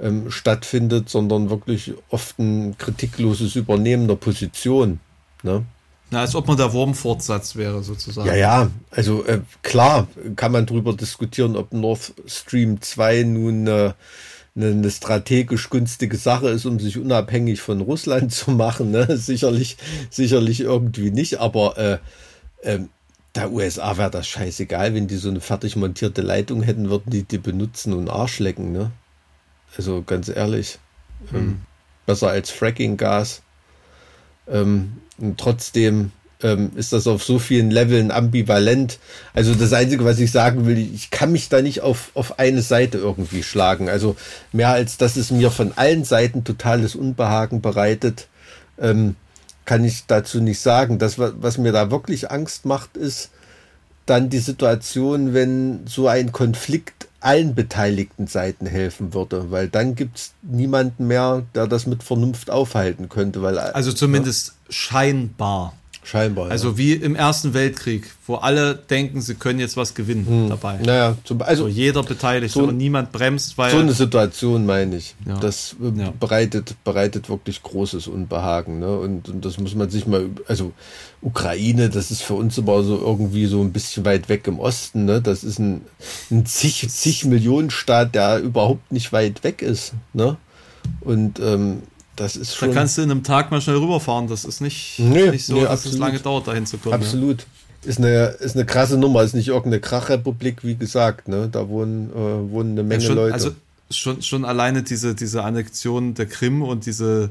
ähm, 0.00 0.32
stattfindet, 0.32 1.08
sondern 1.08 1.50
wirklich 1.50 1.94
oft 2.08 2.40
ein 2.40 2.76
kritikloses 2.78 3.54
Übernehmen 3.54 4.08
der 4.08 4.16
Position. 4.16 4.98
Ne? 5.44 5.64
Na, 6.10 6.22
als 6.22 6.34
ob 6.34 6.48
man 6.48 6.56
der 6.56 6.72
Wurmfortsatz 6.72 7.54
wäre, 7.54 7.84
sozusagen. 7.84 8.26
Ja, 8.26 8.34
ja, 8.34 8.70
also 8.90 9.24
äh, 9.24 9.38
klar 9.62 10.08
kann 10.34 10.50
man 10.50 10.66
darüber 10.66 10.94
diskutieren, 10.94 11.54
ob 11.54 11.72
Nord 11.72 12.12
Stream 12.26 12.82
2 12.82 13.22
nun 13.22 13.68
äh, 13.68 13.92
eine, 14.56 14.90
strategisch 14.90 15.70
günstige 15.70 16.16
Sache 16.16 16.48
ist, 16.48 16.64
um 16.64 16.80
sich 16.80 16.98
unabhängig 16.98 17.60
von 17.60 17.80
Russland 17.80 18.32
zu 18.32 18.50
machen. 18.50 18.90
Ne? 18.90 19.16
Sicherlich, 19.16 19.76
sicherlich 20.10 20.60
irgendwie 20.60 21.10
nicht, 21.10 21.38
aber 21.40 21.76
äh, 21.78 21.98
äh, 22.62 22.80
der 23.34 23.52
USA 23.52 23.98
wäre 23.98 24.10
das 24.10 24.26
scheißegal, 24.26 24.94
wenn 24.94 25.08
die 25.08 25.16
so 25.16 25.28
eine 25.28 25.40
fertig 25.40 25.76
montierte 25.76 26.22
Leitung 26.22 26.62
hätten, 26.62 26.88
würden 26.88 27.10
die 27.10 27.22
die 27.22 27.38
benutzen 27.38 27.92
und 27.92 28.08
Arsch 28.08 28.38
lecken. 28.38 28.72
Ne? 28.72 28.90
Also 29.76 30.02
ganz 30.02 30.28
ehrlich, 30.28 30.78
ähm, 31.32 31.32
hm. 31.32 31.38
ähm, 31.38 31.60
besser 32.06 32.28
als 32.28 32.50
Fracking-Gas. 32.50 33.42
Ähm, 34.48 34.98
und 35.18 35.38
trotzdem 35.38 36.12
ähm, 36.42 36.72
ist 36.76 36.92
das 36.92 37.06
auf 37.06 37.24
so 37.24 37.38
vielen 37.38 37.70
Leveln 37.70 38.10
ambivalent. 38.10 38.98
Also 39.34 39.54
das 39.54 39.72
Einzige, 39.72 40.04
was 40.04 40.18
ich 40.18 40.30
sagen 40.30 40.66
will, 40.66 40.78
ich 40.78 41.10
kann 41.10 41.32
mich 41.32 41.48
da 41.48 41.62
nicht 41.62 41.80
auf, 41.80 42.10
auf 42.14 42.38
eine 42.38 42.62
Seite 42.62 42.98
irgendwie 42.98 43.42
schlagen. 43.42 43.88
Also 43.88 44.16
mehr 44.52 44.70
als 44.70 44.96
dass 44.96 45.16
es 45.16 45.30
mir 45.30 45.50
von 45.50 45.72
allen 45.76 46.04
Seiten 46.04 46.44
totales 46.44 46.94
Unbehagen 46.94 47.60
bereitet, 47.60 48.28
ähm, 48.78 49.16
kann 49.64 49.84
ich 49.84 50.04
dazu 50.06 50.40
nicht 50.40 50.60
sagen. 50.60 50.98
Das, 50.98 51.18
was 51.18 51.58
mir 51.58 51.72
da 51.72 51.90
wirklich 51.90 52.30
Angst 52.30 52.66
macht, 52.66 52.96
ist 52.96 53.30
dann 54.04 54.30
die 54.30 54.38
Situation, 54.38 55.34
wenn 55.34 55.86
so 55.86 56.06
ein 56.06 56.32
Konflikt 56.32 57.08
allen 57.20 57.56
beteiligten 57.56 58.28
Seiten 58.28 58.66
helfen 58.66 59.12
würde, 59.12 59.50
weil 59.50 59.68
dann 59.68 59.96
gibt 59.96 60.18
es 60.18 60.32
niemanden 60.42 61.08
mehr, 61.08 61.42
der 61.56 61.66
das 61.66 61.86
mit 61.86 62.04
Vernunft 62.04 62.50
aufhalten 62.50 63.08
könnte. 63.08 63.42
Weil, 63.42 63.58
also 63.58 63.92
zumindest 63.92 64.48
ja. 64.48 64.72
scheinbar. 64.72 65.74
Scheinbar. 66.06 66.52
Also 66.52 66.68
ja. 66.68 66.78
wie 66.78 66.92
im 66.92 67.16
Ersten 67.16 67.52
Weltkrieg, 67.52 68.08
wo 68.28 68.36
alle 68.36 68.76
denken, 68.76 69.20
sie 69.20 69.34
können 69.34 69.58
jetzt 69.58 69.76
was 69.76 69.92
gewinnen 69.92 70.24
hm. 70.24 70.48
dabei. 70.50 70.78
Naja, 70.78 71.16
zum, 71.24 71.42
also 71.42 71.64
so 71.64 71.68
jeder 71.68 72.04
beteiligt 72.04 72.54
so, 72.54 72.62
und 72.62 72.76
niemand 72.76 73.10
bremst, 73.10 73.58
weil. 73.58 73.72
So 73.72 73.78
eine 73.78 73.92
Situation 73.92 74.66
meine 74.66 74.98
ich. 74.98 75.16
Ja. 75.26 75.40
Das 75.40 75.74
äh, 75.82 76.00
ja. 76.00 76.12
bereitet, 76.20 76.76
bereitet 76.84 77.28
wirklich 77.28 77.60
großes 77.60 78.06
Unbehagen. 78.06 78.78
Ne? 78.78 78.96
Und, 78.96 79.28
und 79.28 79.44
das 79.44 79.58
muss 79.58 79.74
man 79.74 79.90
sich 79.90 80.06
mal, 80.06 80.30
also 80.46 80.70
Ukraine, 81.22 81.90
das 81.90 82.12
ist 82.12 82.22
für 82.22 82.34
uns 82.34 82.56
aber 82.56 82.84
so 82.84 82.96
irgendwie 83.00 83.46
so 83.46 83.60
ein 83.60 83.72
bisschen 83.72 84.04
weit 84.04 84.28
weg 84.28 84.46
im 84.46 84.60
Osten. 84.60 85.06
Ne? 85.06 85.20
Das 85.20 85.42
ist 85.42 85.58
ein, 85.58 85.80
ein 86.30 86.46
zig, 86.46 86.88
zig 86.88 87.24
Millionen 87.24 87.70
Staat, 87.70 88.14
der 88.14 88.38
überhaupt 88.38 88.92
nicht 88.92 89.12
weit 89.12 89.42
weg 89.42 89.60
ist. 89.60 89.92
Ne? 90.12 90.36
Und 91.00 91.40
ähm, 91.40 91.82
das 92.16 92.36
ist 92.36 92.56
schon. 92.56 92.70
Da 92.70 92.74
kannst 92.74 92.98
du 92.98 93.02
in 93.02 93.10
einem 93.10 93.22
Tag 93.22 93.50
mal 93.50 93.60
schnell 93.60 93.76
rüberfahren. 93.76 94.26
Das 94.26 94.44
ist 94.44 94.60
nicht, 94.60 94.98
nee, 94.98 95.30
nicht 95.30 95.46
so, 95.46 95.54
nee, 95.54 95.60
dass 95.62 95.70
absolut. 95.70 95.94
es 95.94 96.00
lange 96.00 96.20
dauert, 96.20 96.48
dahin 96.48 96.66
zu 96.66 96.78
kommen. 96.78 96.94
Absolut. 96.94 97.42
Ja. 97.42 97.90
Ist 97.90 97.98
eine, 97.98 98.26
ist 98.40 98.56
eine 98.56 98.66
krasse 98.66 98.96
Nummer, 98.96 99.22
ist 99.22 99.34
nicht 99.34 99.48
irgendeine 99.48 99.80
Krachrepublik, 99.80 100.64
wie 100.64 100.74
gesagt, 100.74 101.28
ne? 101.28 101.48
Da 101.50 101.68
wohnen, 101.68 102.10
äh, 102.10 102.50
wohnen 102.50 102.72
eine 102.72 102.82
Menge 102.82 103.02
ja, 103.02 103.06
schon, 103.06 103.16
Leute. 103.16 103.34
Also 103.34 103.50
schon, 103.90 104.22
schon 104.22 104.44
alleine 104.44 104.82
diese, 104.82 105.14
diese 105.14 105.44
Annexion 105.44 106.14
der 106.14 106.26
Krim 106.26 106.62
und 106.62 106.86
diese 106.86 107.30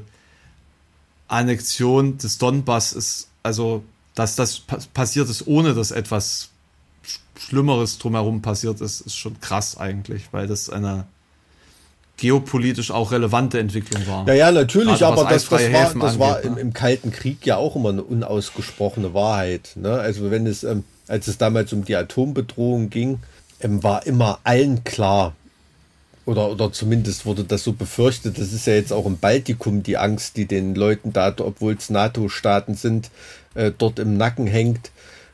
Annexion 1.28 2.16
des 2.18 2.38
Donbass 2.38 2.92
ist, 2.92 3.28
also, 3.42 3.82
dass 4.14 4.36
das 4.36 4.62
passiert 4.94 5.28
ist, 5.28 5.46
ohne 5.46 5.74
dass 5.74 5.90
etwas 5.90 6.50
Schlimmeres 7.36 7.98
drumherum 7.98 8.40
passiert 8.40 8.80
ist, 8.80 9.02
ist 9.02 9.16
schon 9.16 9.38
krass 9.40 9.76
eigentlich, 9.76 10.28
weil 10.32 10.46
das 10.46 10.70
eine 10.70 11.06
geopolitisch 12.16 12.90
auch 12.90 13.12
relevante 13.12 13.58
Entwicklung 13.58 14.06
war. 14.06 14.26
Ja, 14.26 14.34
ja, 14.34 14.52
natürlich, 14.52 14.98
Gerade 14.98 15.20
aber 15.20 15.30
das, 15.30 15.48
das 15.48 15.72
war, 15.72 15.94
das 15.94 16.18
war 16.18 16.40
im, 16.42 16.54
ne? 16.54 16.60
im, 16.60 16.72
Kalten 16.72 17.10
Krieg 17.10 17.44
ja 17.44 17.56
auch 17.56 17.76
immer 17.76 17.90
eine 17.90 18.02
unausgesprochene 18.02 19.12
Wahrheit. 19.12 19.72
Ne? 19.74 19.92
Also 19.92 20.30
wenn 20.30 20.46
es, 20.46 20.64
ähm, 20.64 20.84
als 21.08 21.28
es 21.28 21.38
damals 21.38 21.72
um 21.72 21.84
die 21.84 21.94
Atombedrohung 21.94 22.90
ging, 22.90 23.18
ähm, 23.60 23.82
war 23.82 24.06
immer 24.06 24.38
allen 24.44 24.84
klar, 24.84 25.34
oder, 26.26 26.50
oder 26.50 26.72
zumindest 26.72 27.24
wurde 27.24 27.44
das 27.44 27.62
so 27.62 27.72
befürchtet, 27.72 28.38
das 28.38 28.52
ist 28.52 28.66
ja 28.66 28.74
jetzt 28.74 28.92
auch 28.92 29.06
im 29.06 29.18
Baltikum 29.18 29.82
die 29.82 29.96
Angst, 29.96 30.36
die 30.36 30.46
den 30.46 30.74
Leuten 30.74 31.12
da, 31.12 31.32
obwohl 31.38 31.74
es 31.74 31.88
NATO-Staaten 31.88 32.74
sind, 32.74 33.10
äh, 33.54 33.70
dort 33.76 33.98
im 34.00 34.16
Nacken 34.16 34.46
hängt. 34.46 34.90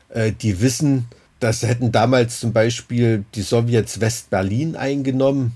Äh, 0.09 0.31
die 0.31 0.61
wissen, 0.61 1.07
das 1.39 1.63
hätten 1.63 1.91
damals 1.91 2.39
zum 2.39 2.53
Beispiel 2.53 3.25
die 3.33 3.41
Sowjets 3.41 3.99
West-Berlin 3.99 4.75
eingenommen, 4.75 5.53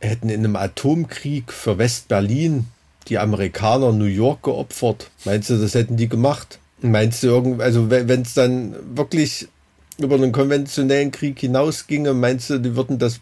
hätten 0.00 0.28
in 0.28 0.40
einem 0.40 0.56
Atomkrieg 0.56 1.52
für 1.52 1.78
West-Berlin 1.78 2.66
die 3.08 3.18
Amerikaner 3.18 3.92
New 3.92 4.04
York 4.04 4.42
geopfert. 4.42 5.10
Meinst 5.24 5.50
du, 5.50 5.58
das 5.58 5.74
hätten 5.74 5.96
die 5.96 6.08
gemacht? 6.08 6.58
Meinst 6.82 7.22
du 7.22 7.28
irgend, 7.28 7.60
also 7.62 7.90
wenn 7.90 8.22
es 8.22 8.34
dann 8.34 8.74
wirklich 8.94 9.48
über 9.98 10.16
einen 10.16 10.32
konventionellen 10.32 11.10
Krieg 11.10 11.38
hinausginge, 11.40 12.12
meinst 12.12 12.50
du, 12.50 12.58
die 12.58 12.76
würden 12.76 12.98
das 12.98 13.20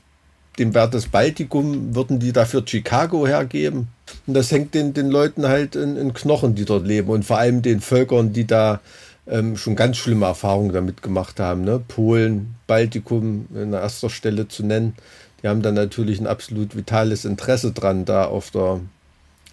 dem 0.58 0.74
Wert 0.74 0.94
des 0.94 1.08
Baltikum, 1.08 1.94
würden 1.94 2.18
die 2.18 2.32
dafür 2.32 2.62
Chicago 2.64 3.26
hergeben? 3.26 3.88
Und 4.26 4.34
das 4.34 4.52
hängt 4.52 4.74
den, 4.74 4.94
den 4.94 5.10
Leuten 5.10 5.48
halt 5.48 5.76
in, 5.76 5.96
in 5.96 6.14
Knochen, 6.14 6.54
die 6.54 6.64
dort 6.64 6.86
leben 6.86 7.08
und 7.10 7.24
vor 7.24 7.38
allem 7.38 7.62
den 7.62 7.80
Völkern, 7.80 8.32
die 8.32 8.46
da 8.46 8.80
ähm, 9.26 9.56
schon 9.56 9.76
ganz 9.76 9.96
schlimme 9.96 10.26
Erfahrungen 10.26 10.72
damit 10.72 11.02
gemacht 11.02 11.40
haben. 11.40 11.64
Ne? 11.64 11.80
Polen, 11.86 12.54
Baltikum 12.66 13.46
an 13.54 13.72
erster 13.72 14.10
Stelle 14.10 14.48
zu 14.48 14.64
nennen. 14.64 14.94
Die 15.44 15.48
haben 15.48 15.60
dann 15.60 15.74
natürlich 15.74 16.20
ein 16.20 16.26
absolut 16.26 16.74
vitales 16.74 17.26
Interesse 17.26 17.72
dran, 17.72 18.06
da 18.06 18.24
auf 18.24 18.50
der, 18.50 18.80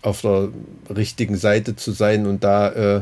auf 0.01 0.21
der 0.21 0.47
richtigen 0.89 1.35
Seite 1.35 1.75
zu 1.75 1.91
sein 1.91 2.27
und 2.27 2.45
da, 2.45 2.69
äh, 2.69 3.01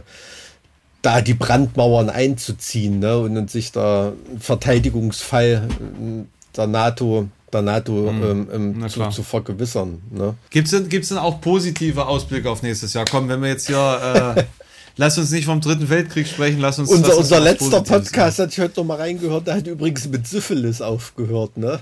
da 1.04 1.22
die 1.22 1.36
Brandmauern 1.36 2.10
einzuziehen 2.10 2.98
ne? 2.98 3.20
und, 3.20 3.38
und 3.38 3.52
sich 3.52 3.72
der 3.72 4.14
Verteidigungsfall 4.40 5.68
äh, 5.70 6.24
der 6.58 6.66
NATO 6.66 7.30
der 7.54 7.62
NATO 7.62 8.12
mhm. 8.12 8.24
ähm, 8.24 8.76
ähm 8.82 8.90
zu, 8.90 9.08
zu, 9.10 9.24
vergewissern. 9.24 10.02
Ne? 10.12 10.36
Gibt 10.50 10.68
es 10.68 10.72
denn, 10.72 10.90
gibt's 10.90 11.10
denn 11.10 11.18
auch 11.18 11.42
positive 11.42 12.06
Ausblicke 12.06 12.50
auf 12.50 12.62
nächstes 12.62 12.94
Jahr? 12.94 13.06
Komm, 13.10 13.28
wenn 13.28 13.42
wir 13.42 13.50
jetzt 13.50 13.68
hier 13.68 14.36
äh, 14.38 14.44
Lass 15.00 15.18
uns 15.18 15.32
nicht 15.32 15.46
vom 15.46 15.62
Dritten 15.62 15.88
Weltkrieg 15.88 16.28
sprechen, 16.28 16.60
lass 16.60 16.78
uns. 16.78 16.90
Unser, 16.90 17.08
lass 17.08 17.18
unser 17.20 17.40
letzter 17.40 17.82
Podcast 17.84 18.36
sein. 18.36 18.48
hatte 18.48 18.54
ich 18.54 18.60
heute 18.60 18.82
noch 18.82 18.86
mal 18.86 18.98
reingehört, 18.98 19.48
der 19.48 19.56
hat 19.56 19.66
übrigens 19.66 20.06
mit 20.10 20.28
Syphilis 20.28 20.82
aufgehört, 20.82 21.56
ne? 21.56 21.80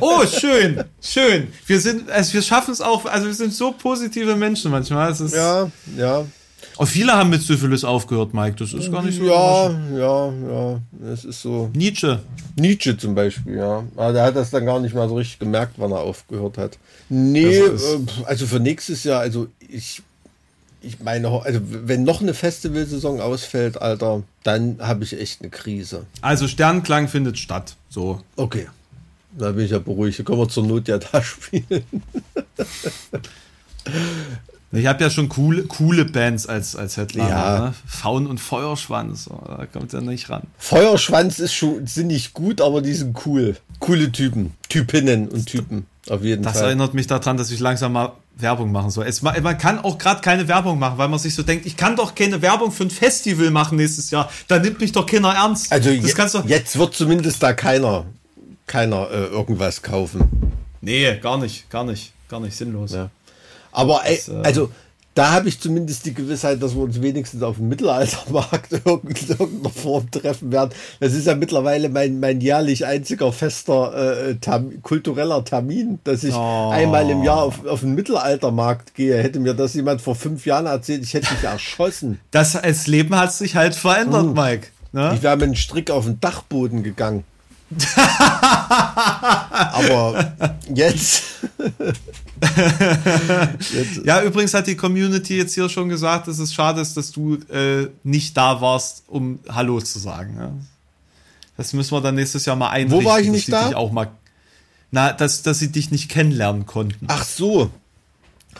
Oh, 0.00 0.24
schön, 0.24 0.82
schön. 1.02 1.48
Wir 1.66 1.78
sind, 1.80 2.10
also 2.10 2.32
wir 2.32 2.40
schaffen 2.40 2.72
es 2.72 2.80
auch, 2.80 3.04
also 3.04 3.26
wir 3.26 3.34
sind 3.34 3.52
so 3.52 3.72
positive 3.72 4.36
Menschen 4.36 4.70
manchmal. 4.70 5.12
Es 5.12 5.20
ist, 5.20 5.34
ja, 5.34 5.70
ja. 5.98 6.24
Und 6.78 6.86
viele 6.86 7.12
haben 7.12 7.28
mit 7.28 7.42
Syphilis 7.42 7.84
aufgehört, 7.84 8.32
Mike. 8.32 8.56
Das 8.58 8.72
ist 8.72 8.90
gar 8.90 9.02
nicht 9.02 9.18
so. 9.18 9.24
Ja, 9.24 9.70
ja, 9.94 10.32
ja. 10.32 10.80
Es 11.12 11.26
ist 11.26 11.42
so. 11.42 11.68
Nietzsche. 11.74 12.20
Nietzsche 12.58 12.96
zum 12.96 13.14
Beispiel, 13.14 13.56
ja. 13.56 13.84
Aber 13.96 14.14
der 14.14 14.22
hat 14.22 14.36
das 14.36 14.48
dann 14.48 14.64
gar 14.64 14.80
nicht 14.80 14.94
mal 14.94 15.10
so 15.10 15.16
richtig 15.16 15.40
gemerkt, 15.40 15.74
wann 15.76 15.92
er 15.92 16.00
aufgehört 16.00 16.56
hat. 16.56 16.78
Nee, 17.10 17.58
äh, 17.58 17.78
also 18.24 18.46
für 18.46 18.60
nächstes 18.60 19.04
Jahr, 19.04 19.20
also 19.20 19.48
ich 19.60 20.02
ich 20.80 21.00
meine, 21.00 21.28
also 21.28 21.60
wenn 21.62 22.04
noch 22.04 22.20
eine 22.20 22.34
Festivalsaison 22.34 23.20
ausfällt, 23.20 23.80
Alter, 23.80 24.22
dann 24.42 24.78
habe 24.80 25.04
ich 25.04 25.18
echt 25.18 25.40
eine 25.40 25.50
Krise. 25.50 26.06
Also 26.20 26.48
Sternklang 26.48 27.08
findet 27.08 27.38
statt. 27.38 27.76
So. 27.88 28.20
Okay. 28.36 28.68
Da 29.38 29.52
bin 29.52 29.64
ich 29.64 29.70
ja 29.72 29.78
beruhigt. 29.78 30.18
Da 30.18 30.22
können 30.22 30.38
wir 30.38 30.48
zur 30.48 30.66
Not 30.66 30.88
ja 30.88 30.98
da 30.98 31.22
spielen. 31.24 31.84
Ich 34.72 34.86
habe 34.86 35.02
ja 35.02 35.10
schon 35.10 35.28
coole, 35.28 35.64
coole 35.64 36.04
Bands 36.04 36.46
als, 36.46 36.76
als 36.76 36.96
Headliner. 36.96 37.28
Ja. 37.28 37.58
Ne? 37.58 37.74
Faun 37.86 38.26
und 38.26 38.38
Feuerschwanz, 38.38 39.28
oh, 39.30 39.40
da 39.46 39.66
kommt 39.66 39.92
ja 39.92 40.00
nicht 40.00 40.28
ran. 40.28 40.42
Feuerschwanz 40.58 41.38
ist 41.38 41.54
schon, 41.54 41.86
sind 41.86 42.08
nicht 42.08 42.34
gut, 42.34 42.60
aber 42.60 42.82
die 42.82 42.92
sind 42.92 43.16
cool. 43.26 43.56
Coole 43.78 44.10
Typen. 44.10 44.54
Typinnen 44.68 45.28
und 45.28 45.46
Typen. 45.46 45.86
Auf 46.08 46.22
jeden 46.22 46.42
das 46.42 46.54
Fall. 46.54 46.62
Das 46.62 46.68
erinnert 46.68 46.94
mich 46.94 47.06
daran, 47.06 47.36
dass 47.36 47.50
ich 47.50 47.60
langsam 47.60 47.92
mal 47.92 48.12
Werbung 48.36 48.70
machen 48.70 48.90
soll. 48.90 49.06
Es, 49.06 49.22
man 49.22 49.58
kann 49.58 49.78
auch 49.78 49.96
gerade 49.96 50.20
keine 50.20 50.46
Werbung 50.46 50.78
machen, 50.78 50.98
weil 50.98 51.08
man 51.08 51.18
sich 51.18 51.34
so 51.34 51.42
denkt, 51.42 51.64
ich 51.64 51.76
kann 51.76 51.96
doch 51.96 52.14
keine 52.14 52.42
Werbung 52.42 52.70
für 52.70 52.84
ein 52.84 52.90
Festival 52.90 53.50
machen 53.50 53.76
nächstes 53.78 54.10
Jahr. 54.10 54.30
Da 54.46 54.58
nimmt 54.58 54.80
mich 54.80 54.92
doch 54.92 55.06
keiner 55.06 55.34
ernst. 55.34 55.72
Also 55.72 55.90
je, 55.90 56.12
jetzt 56.46 56.78
wird 56.78 56.94
zumindest 56.94 57.42
da 57.42 57.54
keiner, 57.54 58.04
keiner 58.66 59.10
äh, 59.10 59.24
irgendwas 59.26 59.82
kaufen. 59.82 60.52
Nee, 60.82 61.16
gar 61.18 61.38
nicht, 61.38 61.70
gar 61.70 61.84
nicht, 61.84 62.12
gar 62.28 62.40
nicht 62.40 62.56
sinnlos. 62.56 62.92
Ja. 62.92 63.10
Aber 63.72 64.02
das, 64.06 64.28
äh, 64.28 64.42
also 64.44 64.70
da 65.16 65.32
habe 65.32 65.48
ich 65.48 65.58
zumindest 65.58 66.04
die 66.04 66.12
Gewissheit, 66.12 66.62
dass 66.62 66.74
wir 66.74 66.82
uns 66.82 67.00
wenigstens 67.00 67.42
auf 67.42 67.56
dem 67.56 67.68
Mittelaltermarkt 67.68 68.72
in 68.72 68.80
irgendeiner 68.84 69.70
Form 69.70 70.10
treffen 70.10 70.52
werden. 70.52 70.70
Das 71.00 71.14
ist 71.14 71.26
ja 71.26 71.34
mittlerweile 71.34 71.88
mein, 71.88 72.20
mein 72.20 72.42
jährlich 72.42 72.84
einziger 72.84 73.32
fester 73.32 74.28
äh, 74.28 74.34
tam, 74.36 74.82
kultureller 74.82 75.42
Termin, 75.42 76.00
dass 76.04 76.22
ich 76.22 76.34
oh. 76.34 76.68
einmal 76.70 77.08
im 77.08 77.24
Jahr 77.24 77.44
auf, 77.44 77.64
auf 77.64 77.80
den 77.80 77.94
Mittelaltermarkt 77.94 78.94
gehe. 78.94 79.16
Hätte 79.16 79.40
mir 79.40 79.54
das 79.54 79.72
jemand 79.72 80.02
vor 80.02 80.14
fünf 80.14 80.44
Jahren 80.44 80.66
erzählt, 80.66 81.02
ich 81.02 81.14
hätte 81.14 81.32
mich 81.32 81.44
erschossen. 81.50 82.20
Das, 82.30 82.52
das 82.52 82.86
Leben 82.86 83.16
hat 83.16 83.32
sich 83.32 83.56
halt 83.56 83.74
verändert, 83.74 84.24
hm. 84.24 84.34
Mike. 84.34 84.66
Ne? 84.92 85.12
Ich 85.14 85.22
wäre 85.22 85.36
mit 85.36 85.44
einem 85.44 85.54
Strick 85.54 85.90
auf 85.90 86.04
den 86.04 86.20
Dachboden 86.20 86.82
gegangen. 86.82 87.24
Aber 89.72 90.34
jetzt. 90.72 91.24
jetzt. 93.72 94.04
Ja, 94.04 94.22
übrigens 94.22 94.54
hat 94.54 94.66
die 94.68 94.76
Community 94.76 95.36
jetzt 95.36 95.54
hier 95.54 95.68
schon 95.68 95.88
gesagt, 95.88 96.28
dass 96.28 96.38
es 96.38 96.54
schade 96.54 96.80
ist, 96.80 96.96
dass 96.96 97.10
du 97.10 97.34
äh, 97.50 97.88
nicht 98.04 98.36
da 98.36 98.60
warst, 98.60 99.02
um 99.08 99.40
Hallo 99.48 99.80
zu 99.80 99.98
sagen. 99.98 100.36
Ja? 100.38 100.52
Das 101.56 101.72
müssen 101.72 101.92
wir 101.92 102.00
dann 102.00 102.14
nächstes 102.14 102.44
Jahr 102.44 102.54
mal 102.56 102.70
einrichten. 102.70 103.04
Wo 103.04 103.08
war 103.08 103.18
ich 103.18 103.28
nicht 103.28 103.52
da? 103.52 103.74
auch 103.74 103.90
mal, 103.90 104.08
na, 104.90 105.12
dass, 105.12 105.42
dass 105.42 105.58
sie 105.58 105.72
dich 105.72 105.90
nicht 105.90 106.08
kennenlernen 106.08 106.66
konnten. 106.66 107.06
Ach 107.08 107.24
so. 107.24 107.70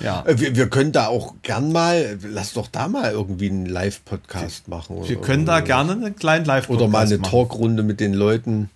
Ja. 0.01 0.25
Äh, 0.27 0.39
wir, 0.41 0.57
wir 0.57 0.69
können 0.69 0.93
da 0.93 1.07
auch 1.07 1.35
gern 1.43 1.71
mal, 1.73 2.19
lass 2.23 2.55
doch 2.55 2.67
da 2.69 2.89
mal 2.89 3.13
irgendwie 3.13 3.51
einen 3.51 3.67
Live-Podcast 3.67 4.69
machen. 4.69 5.09
Wir 5.09 5.21
können 5.21 5.47
da 5.47 5.61
gerne 5.61 5.93
einen 5.93 6.17
kleinen 6.17 6.45
Live-Podcast 6.45 6.81
machen. 6.81 6.83
Oder 6.83 6.89
mal 6.89 7.07
eine 7.07 7.23
Talkrunde 7.23 7.83
mit 7.83 8.01
den 8.01 8.15
Leuten. 8.15 8.71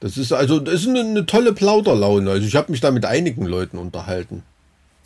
Das 0.00 0.16
ist 0.16 0.32
also 0.32 0.58
das 0.58 0.82
ist 0.82 0.88
eine, 0.88 1.00
eine 1.00 1.26
tolle 1.26 1.52
Plauderlaune. 1.52 2.30
Also 2.30 2.46
ich 2.46 2.56
habe 2.56 2.72
mich 2.72 2.80
da 2.80 2.90
mit 2.90 3.04
einigen 3.04 3.44
Leuten 3.44 3.78
unterhalten. 3.78 4.42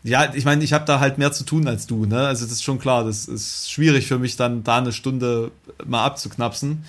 Ja, 0.05 0.33
ich 0.35 0.45
meine, 0.45 0.63
ich 0.63 0.73
habe 0.73 0.85
da 0.85 1.01
halt 1.01 1.17
mehr 1.19 1.33
zu 1.33 1.45
tun 1.45 1.67
als 1.67 1.87
du, 1.87 2.05
ne? 2.05 2.27
Also 2.27 2.45
das 2.45 2.53
ist 2.53 2.63
schon 2.63 2.79
klar, 2.79 3.05
das 3.05 3.25
ist 3.25 3.71
schwierig 3.71 4.07
für 4.07 4.19
mich 4.19 4.37
dann 4.37 4.63
da 4.63 4.79
eine 4.79 4.93
Stunde 4.93 5.51
mal 5.85 6.05
abzuknapsen. 6.05 6.85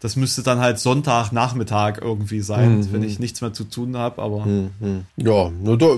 Das 0.00 0.16
müsste 0.16 0.42
dann 0.42 0.58
halt 0.58 0.78
Sonntagnachmittag 0.78 1.98
irgendwie 2.02 2.40
sein, 2.40 2.80
mhm. 2.80 2.92
wenn 2.92 3.02
ich 3.02 3.18
nichts 3.18 3.40
mehr 3.40 3.52
zu 3.52 3.64
tun 3.64 3.96
habe, 3.96 4.20
aber 4.20 4.44
mhm. 4.44 5.06
ja, 5.16 5.50
nur 5.50 5.78
da, 5.78 5.96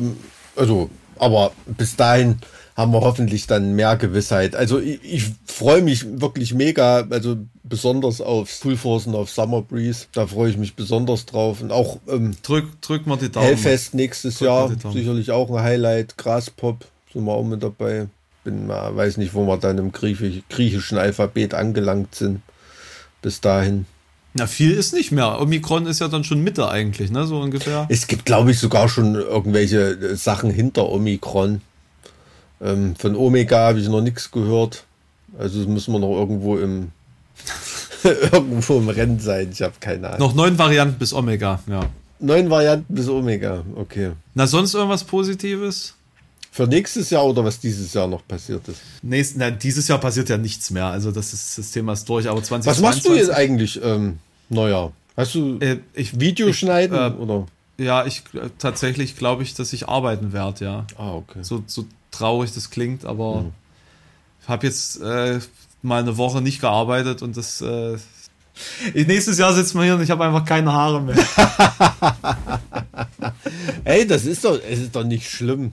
also 0.57 0.91
aber 1.19 1.53
bis 1.67 1.97
dahin 1.97 2.37
haben 2.79 2.93
wir 2.93 3.01
hoffentlich 3.01 3.49
dann 3.49 3.75
mehr 3.75 3.97
Gewissheit. 3.97 4.55
Also 4.55 4.79
ich, 4.79 5.01
ich 5.03 5.25
freue 5.47 5.83
mich 5.83 6.21
wirklich 6.21 6.55
mega, 6.55 7.05
also 7.11 7.37
besonders 7.65 8.21
auf 8.21 8.49
Full 8.49 8.77
Force 8.77 9.09
und 9.09 9.17
auf 9.17 9.31
Summer 9.31 9.63
Breeze. 9.63 10.07
Da 10.13 10.29
freue 10.29 10.51
ich 10.51 10.57
mich 10.57 10.77
besonders 10.77 11.27
drauf. 11.27 11.61
Und 11.61 11.73
auch 11.73 11.99
ähm, 12.09 12.37
drück, 12.45 12.81
drück 12.81 13.05
mal 13.09 13.17
die 13.17 13.31
Daumen. 13.31 13.47
Hellfest 13.47 13.95
nächstes 13.95 14.39
drück 14.39 14.47
Jahr, 14.47 14.73
sicherlich 14.93 15.33
auch 15.33 15.51
ein 15.51 15.61
Highlight. 15.61 16.17
Graspop 16.17 16.85
sind 17.13 17.25
wir 17.25 17.33
auch 17.33 17.43
mit 17.43 17.65
dabei. 17.65 18.07
Bin 18.45 18.69
mal, 18.69 18.95
weiß 18.95 19.17
nicht, 19.17 19.35
wo 19.35 19.45
wir 19.45 19.57
dann 19.57 19.77
im 19.79 19.91
Griechisch, 19.91 20.45
griechischen 20.49 20.99
Alphabet 20.99 21.55
angelangt 21.55 22.15
sind. 22.15 22.43
Bis 23.23 23.41
dahin. 23.41 23.87
Na, 24.35 24.47
viel 24.47 24.71
ist 24.71 24.95
nicht 24.95 25.11
mehr. 25.11 25.41
Omikron 25.41 25.87
ist 25.87 25.99
ja 25.99 26.07
dann 26.07 26.23
schon 26.23 26.45
Mitte 26.45 26.69
eigentlich, 26.69 27.11
ne? 27.11 27.27
So 27.27 27.41
ungefähr. 27.41 27.87
Es 27.89 28.07
gibt, 28.07 28.25
glaube 28.25 28.53
ich, 28.53 28.61
sogar 28.61 28.89
schon 28.89 29.17
irgendwelche 29.17 30.15
Sachen 30.15 30.53
hinter 30.53 30.89
Omikron. 30.89 31.61
Ähm, 32.61 32.97
von 32.97 33.17
Omega 33.17 33.69
habe 33.69 33.81
ich 33.81 33.89
noch 33.89 34.01
nichts 34.01 34.31
gehört. 34.31 34.85
Also 35.39 35.61
müssen 35.69 35.93
wir 35.93 35.99
noch 35.99 36.17
irgendwo 36.19 36.57
im 36.57 36.91
irgendwo 38.03 38.79
im 38.79 38.89
Rennen 38.89 39.21
sein. 39.21 39.51
Ich 39.53 39.63
habe 39.63 39.75
keine 39.81 40.09
Ahnung. 40.09 40.21
Noch 40.21 40.35
neun 40.35 40.59
Varianten 40.59 40.99
bis 40.99 41.13
Omega, 41.13 41.61
ja. 41.67 41.89
Neun 42.21 42.51
Varianten 42.51 42.93
bis 42.93 43.09
Omega, 43.09 43.65
okay. 43.77 44.13
Na, 44.35 44.47
sonst 44.47 44.75
irgendwas 44.75 45.05
Positives? 45.05 45.95
Für 46.51 46.67
nächstes 46.67 47.11
Jahr 47.11 47.25
oder 47.25 47.45
was 47.45 47.61
dieses 47.61 47.93
Jahr 47.95 48.09
noch 48.09 48.27
passiert 48.27 48.67
ist? 48.67 48.81
Nächst, 49.03 49.37
na, 49.37 49.51
dieses 49.51 49.87
Jahr 49.87 49.99
passiert 49.99 50.29
ja 50.29 50.39
nichts 50.39 50.71
mehr. 50.71 50.87
Also 50.87 51.13
das, 51.13 51.33
ist, 51.33 51.59
das 51.59 51.71
Thema 51.71 51.93
ist 51.93 52.09
durch. 52.09 52.29
Aber 52.29 52.43
20, 52.43 52.69
Was 52.69 52.81
machst 52.81 53.07
du 53.07 53.15
jetzt 53.15 53.31
eigentlich 53.31 53.81
ähm, 53.83 54.19
Neujahr? 54.49 54.93
Hast 55.17 55.35
du 55.35 55.59
äh, 55.61 55.79
ich, 55.95 56.19
Video 56.19 56.49
ich, 56.49 56.59
schneiden 56.59 56.97
äh, 56.97 57.23
oder? 57.23 57.47
Ja, 57.77 58.07
ich 58.07 58.23
äh, 58.35 58.49
tatsächlich 58.59 59.17
glaube 59.17 59.45
ich, 59.45 59.55
dass 59.55 59.73
ich 59.73 59.89
arbeiten 59.89 60.33
werde, 60.33 60.65
ja. 60.65 60.87
Ah, 60.97 61.13
okay. 61.13 61.39
So, 61.43 61.63
so 61.67 61.85
traurig 62.11 62.53
das 62.53 62.71
klingt, 62.71 63.05
aber 63.05 63.43
mhm. 63.43 63.53
ich 64.43 64.49
habe 64.49 64.67
jetzt 64.67 65.01
äh, 65.01 65.41
mal 65.83 66.03
eine 66.03 66.17
Woche 66.17 66.41
nicht 66.41 66.61
gearbeitet 66.61 67.23
und 67.23 67.37
das 67.37 67.61
äh, 67.61 67.97
nächstes 68.95 69.39
Jahr 69.39 69.53
sitzt 69.55 69.75
man 69.75 69.85
hier 69.85 69.95
und 69.95 70.03
ich 70.03 70.11
habe 70.11 70.25
einfach 70.25 70.45
keine 70.45 70.73
Haare 70.73 71.01
mehr. 71.03 71.17
Ey, 73.85 74.07
das 74.07 74.25
ist 74.25 74.45
doch, 74.45 74.59
es 74.69 74.81
ist 74.81 74.97
doch 74.97 75.05
nicht 75.05 75.31
schlimm. 75.31 75.73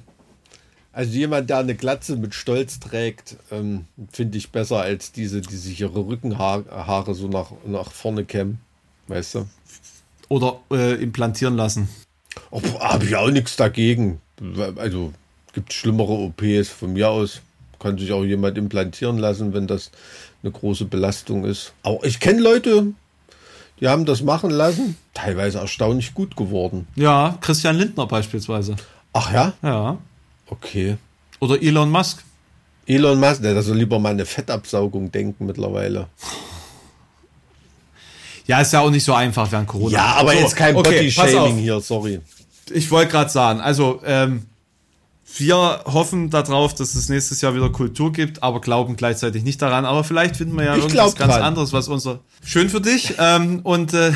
Also 0.91 1.11
jemand, 1.11 1.49
der 1.49 1.57
eine 1.57 1.75
Glatze 1.75 2.15
mit 2.15 2.33
Stolz 2.33 2.79
trägt, 2.79 3.35
ähm, 3.51 3.85
finde 4.13 4.37
ich 4.37 4.51
besser 4.51 4.79
als 4.79 5.11
diese, 5.11 5.41
die 5.41 5.57
sich 5.57 5.81
ihre 5.81 6.07
Rückenhaare 6.07 7.13
so 7.13 7.27
nach, 7.27 7.51
nach 7.65 7.91
vorne 7.91 8.23
kämmen. 8.23 8.59
Weißt 9.07 9.35
du? 9.35 9.45
Oder 10.29 10.59
äh, 10.71 10.93
implantieren 10.93 11.57
lassen. 11.57 11.89
Habe 12.79 13.05
ich 13.05 13.15
auch 13.15 13.29
nichts 13.29 13.57
dagegen. 13.57 14.21
Also 14.77 15.11
gibt 15.55 15.73
schlimmere 15.73 16.11
OPs 16.11 16.69
von 16.69 16.93
mir 16.93 17.09
aus. 17.09 17.41
Kann 17.79 17.97
sich 17.97 18.11
auch 18.11 18.23
jemand 18.23 18.57
implantieren 18.57 19.17
lassen, 19.17 19.53
wenn 19.53 19.65
das 19.65 19.89
eine 20.43 20.51
große 20.51 20.85
Belastung 20.85 21.43
ist. 21.45 21.73
Aber 21.81 22.03
ich 22.05 22.19
kenne 22.19 22.41
Leute, 22.41 22.93
Die 23.81 23.87
haben 23.89 24.05
das 24.05 24.21
machen 24.21 24.51
lassen. 24.51 24.95
Teilweise 25.13 25.57
erstaunlich 25.59 26.13
gut 26.13 26.37
geworden. 26.37 26.87
Ja, 26.95 27.37
Christian 27.41 27.75
Lindner 27.77 28.05
beispielsweise. 28.07 28.75
Ach 29.11 29.33
ja? 29.33 29.53
Ja. 29.61 29.97
Okay. 30.47 30.97
Oder 31.41 31.61
Elon 31.61 31.89
Musk. 31.89 32.23
Elon 32.87 33.19
Musk, 33.19 33.41
der 33.41 33.61
soll 33.61 33.77
lieber 33.77 33.99
mal 33.99 34.11
eine 34.11 34.25
Fettabsaugung 34.25 35.11
denken 35.11 35.45
mittlerweile. 35.45 36.07
Ja, 38.47 38.61
ist 38.61 38.71
ja 38.73 38.79
auch 38.81 38.91
nicht 38.91 39.03
so 39.03 39.13
einfach 39.13 39.51
während 39.51 39.67
Corona. 39.67 39.91
Ja, 39.93 40.05
aber 40.15 40.33
So, 40.33 40.39
jetzt 40.39 40.55
kein 40.55 40.75
okay. 40.75 40.97
Body-Shaming 40.97 41.57
hier, 41.57 41.81
sorry. 41.81 42.21
Ich 42.71 42.89
wollte 42.91 43.11
gerade 43.11 43.29
sagen, 43.29 43.59
also 43.59 44.01
ähm, 44.05 44.43
wir 45.37 45.81
hoffen 45.85 46.29
darauf, 46.29 46.75
dass 46.75 46.93
es 46.95 47.09
nächstes 47.09 47.41
Jahr 47.41 47.55
wieder 47.55 47.69
Kultur 47.71 48.13
gibt, 48.13 48.43
aber 48.43 48.61
glauben 48.61 48.95
gleichzeitig 48.95 49.43
nicht 49.43 49.61
daran. 49.61 49.83
Aber 49.83 50.03
vielleicht 50.03 50.37
finden 50.37 50.55
wir 50.55 50.65
ja 50.65 50.75
Ich 50.75 50.83
irgendwas 50.83 51.15
ganz 51.15 51.33
dran. 51.33 51.41
anderes, 51.41 51.73
was 51.73 51.87
unser 51.87 52.19
schön 52.43 52.69
für 52.69 52.79
dich. 52.79 53.15
ähm, 53.17 53.59
und 53.63 53.93
äh, 53.93 54.13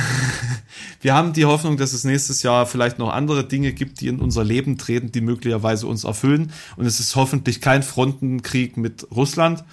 wir 1.01 1.15
haben 1.15 1.33
die 1.33 1.45
Hoffnung, 1.45 1.77
dass 1.77 1.93
es 1.93 2.03
nächstes 2.03 2.43
Jahr 2.43 2.67
vielleicht 2.67 2.99
noch 2.99 3.09
andere 3.11 3.43
Dinge 3.43 3.73
gibt, 3.73 4.01
die 4.01 4.07
in 4.07 4.19
unser 4.19 4.43
Leben 4.43 4.77
treten, 4.77 5.11
die 5.11 5.21
möglicherweise 5.21 5.88
uns 5.88 6.03
erfüllen. 6.03 6.51
Und 6.77 6.85
es 6.85 6.99
ist 6.99 7.15
hoffentlich 7.15 7.59
kein 7.59 7.81
Frontenkrieg 7.83 8.77
mit 8.77 9.07
Russland. 9.11 9.63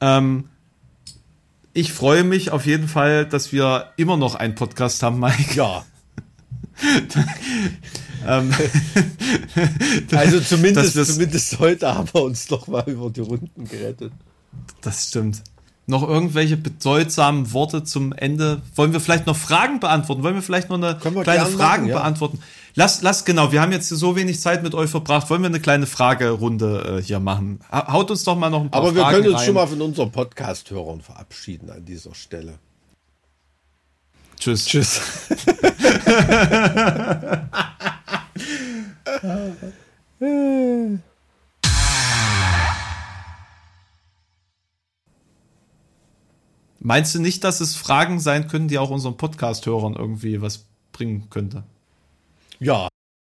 Ähm, 0.00 0.48
ich 1.72 1.92
freue 1.92 2.24
mich 2.24 2.50
auf 2.50 2.66
jeden 2.66 2.88
Fall, 2.88 3.26
dass 3.26 3.52
wir 3.52 3.92
immer 3.96 4.16
noch 4.16 4.34
einen 4.34 4.54
Podcast 4.54 5.02
haben, 5.02 5.20
Mike. 5.20 5.54
Ja. 5.54 5.84
Ähm, 8.26 8.52
Also 10.16 10.40
zumindest, 10.40 10.96
wir's- 10.96 11.14
zumindest 11.14 11.58
heute 11.58 11.94
haben 11.94 12.08
wir 12.12 12.22
uns 12.22 12.46
doch 12.46 12.66
mal 12.66 12.84
über 12.86 13.10
die 13.10 13.20
Runden 13.20 13.64
gerettet. 13.64 14.12
Das 14.80 15.08
stimmt. 15.08 15.42
Noch 15.86 16.06
irgendwelche 16.06 16.56
bedeutsamen 16.56 17.52
Worte 17.52 17.82
zum 17.82 18.12
Ende? 18.12 18.62
Wollen 18.76 18.92
wir 18.92 19.00
vielleicht 19.00 19.26
noch 19.26 19.36
Fragen 19.36 19.80
beantworten? 19.80 20.22
Wollen 20.22 20.36
wir 20.36 20.42
vielleicht 20.42 20.68
noch 20.68 20.76
eine 20.76 20.94
kleine 20.96 21.24
gern 21.24 21.46
Fragen 21.48 21.82
machen, 21.82 21.86
ja. 21.88 21.98
beantworten? 21.98 22.38
Lass, 22.76 23.02
lass, 23.02 23.24
genau, 23.24 23.50
wir 23.50 23.60
haben 23.60 23.72
jetzt 23.72 23.88
so 23.88 24.14
wenig 24.14 24.40
Zeit 24.40 24.62
mit 24.62 24.74
euch 24.76 24.88
verbracht. 24.90 25.28
Wollen 25.30 25.42
wir 25.42 25.48
eine 25.48 25.58
kleine 25.58 25.86
Fragerunde 25.86 26.98
äh, 26.98 27.02
hier 27.02 27.18
machen? 27.18 27.58
Ha- 27.72 27.92
Haut 27.92 28.10
uns 28.12 28.22
doch 28.22 28.36
mal 28.36 28.50
noch 28.50 28.60
ein 28.60 28.70
paar 28.70 28.82
Aber 28.82 28.94
wir 28.94 29.02
Fragen 29.02 29.16
können 29.16 29.28
uns 29.30 29.38
rein. 29.40 29.46
schon 29.46 29.54
mal 29.56 29.66
von 29.66 29.82
unseren 29.82 30.12
Podcast-Hörern 30.12 31.00
verabschieden 31.00 31.70
an 31.70 31.84
dieser 31.84 32.14
Stelle. 32.14 32.58
Tschüss. 34.40 34.64
Tschüss. 34.64 35.00
Meinst 46.80 47.14
du 47.14 47.20
nicht, 47.20 47.44
dass 47.44 47.60
es 47.60 47.76
Fragen 47.76 48.18
sein 48.18 48.48
können, 48.48 48.66
die 48.68 48.78
auch 48.78 48.88
unseren 48.88 49.18
Podcast-Hörern 49.18 49.94
irgendwie 49.94 50.40
was 50.40 50.64
bringen 50.92 51.28
könnte? 51.28 51.64
Ja. 52.58 52.88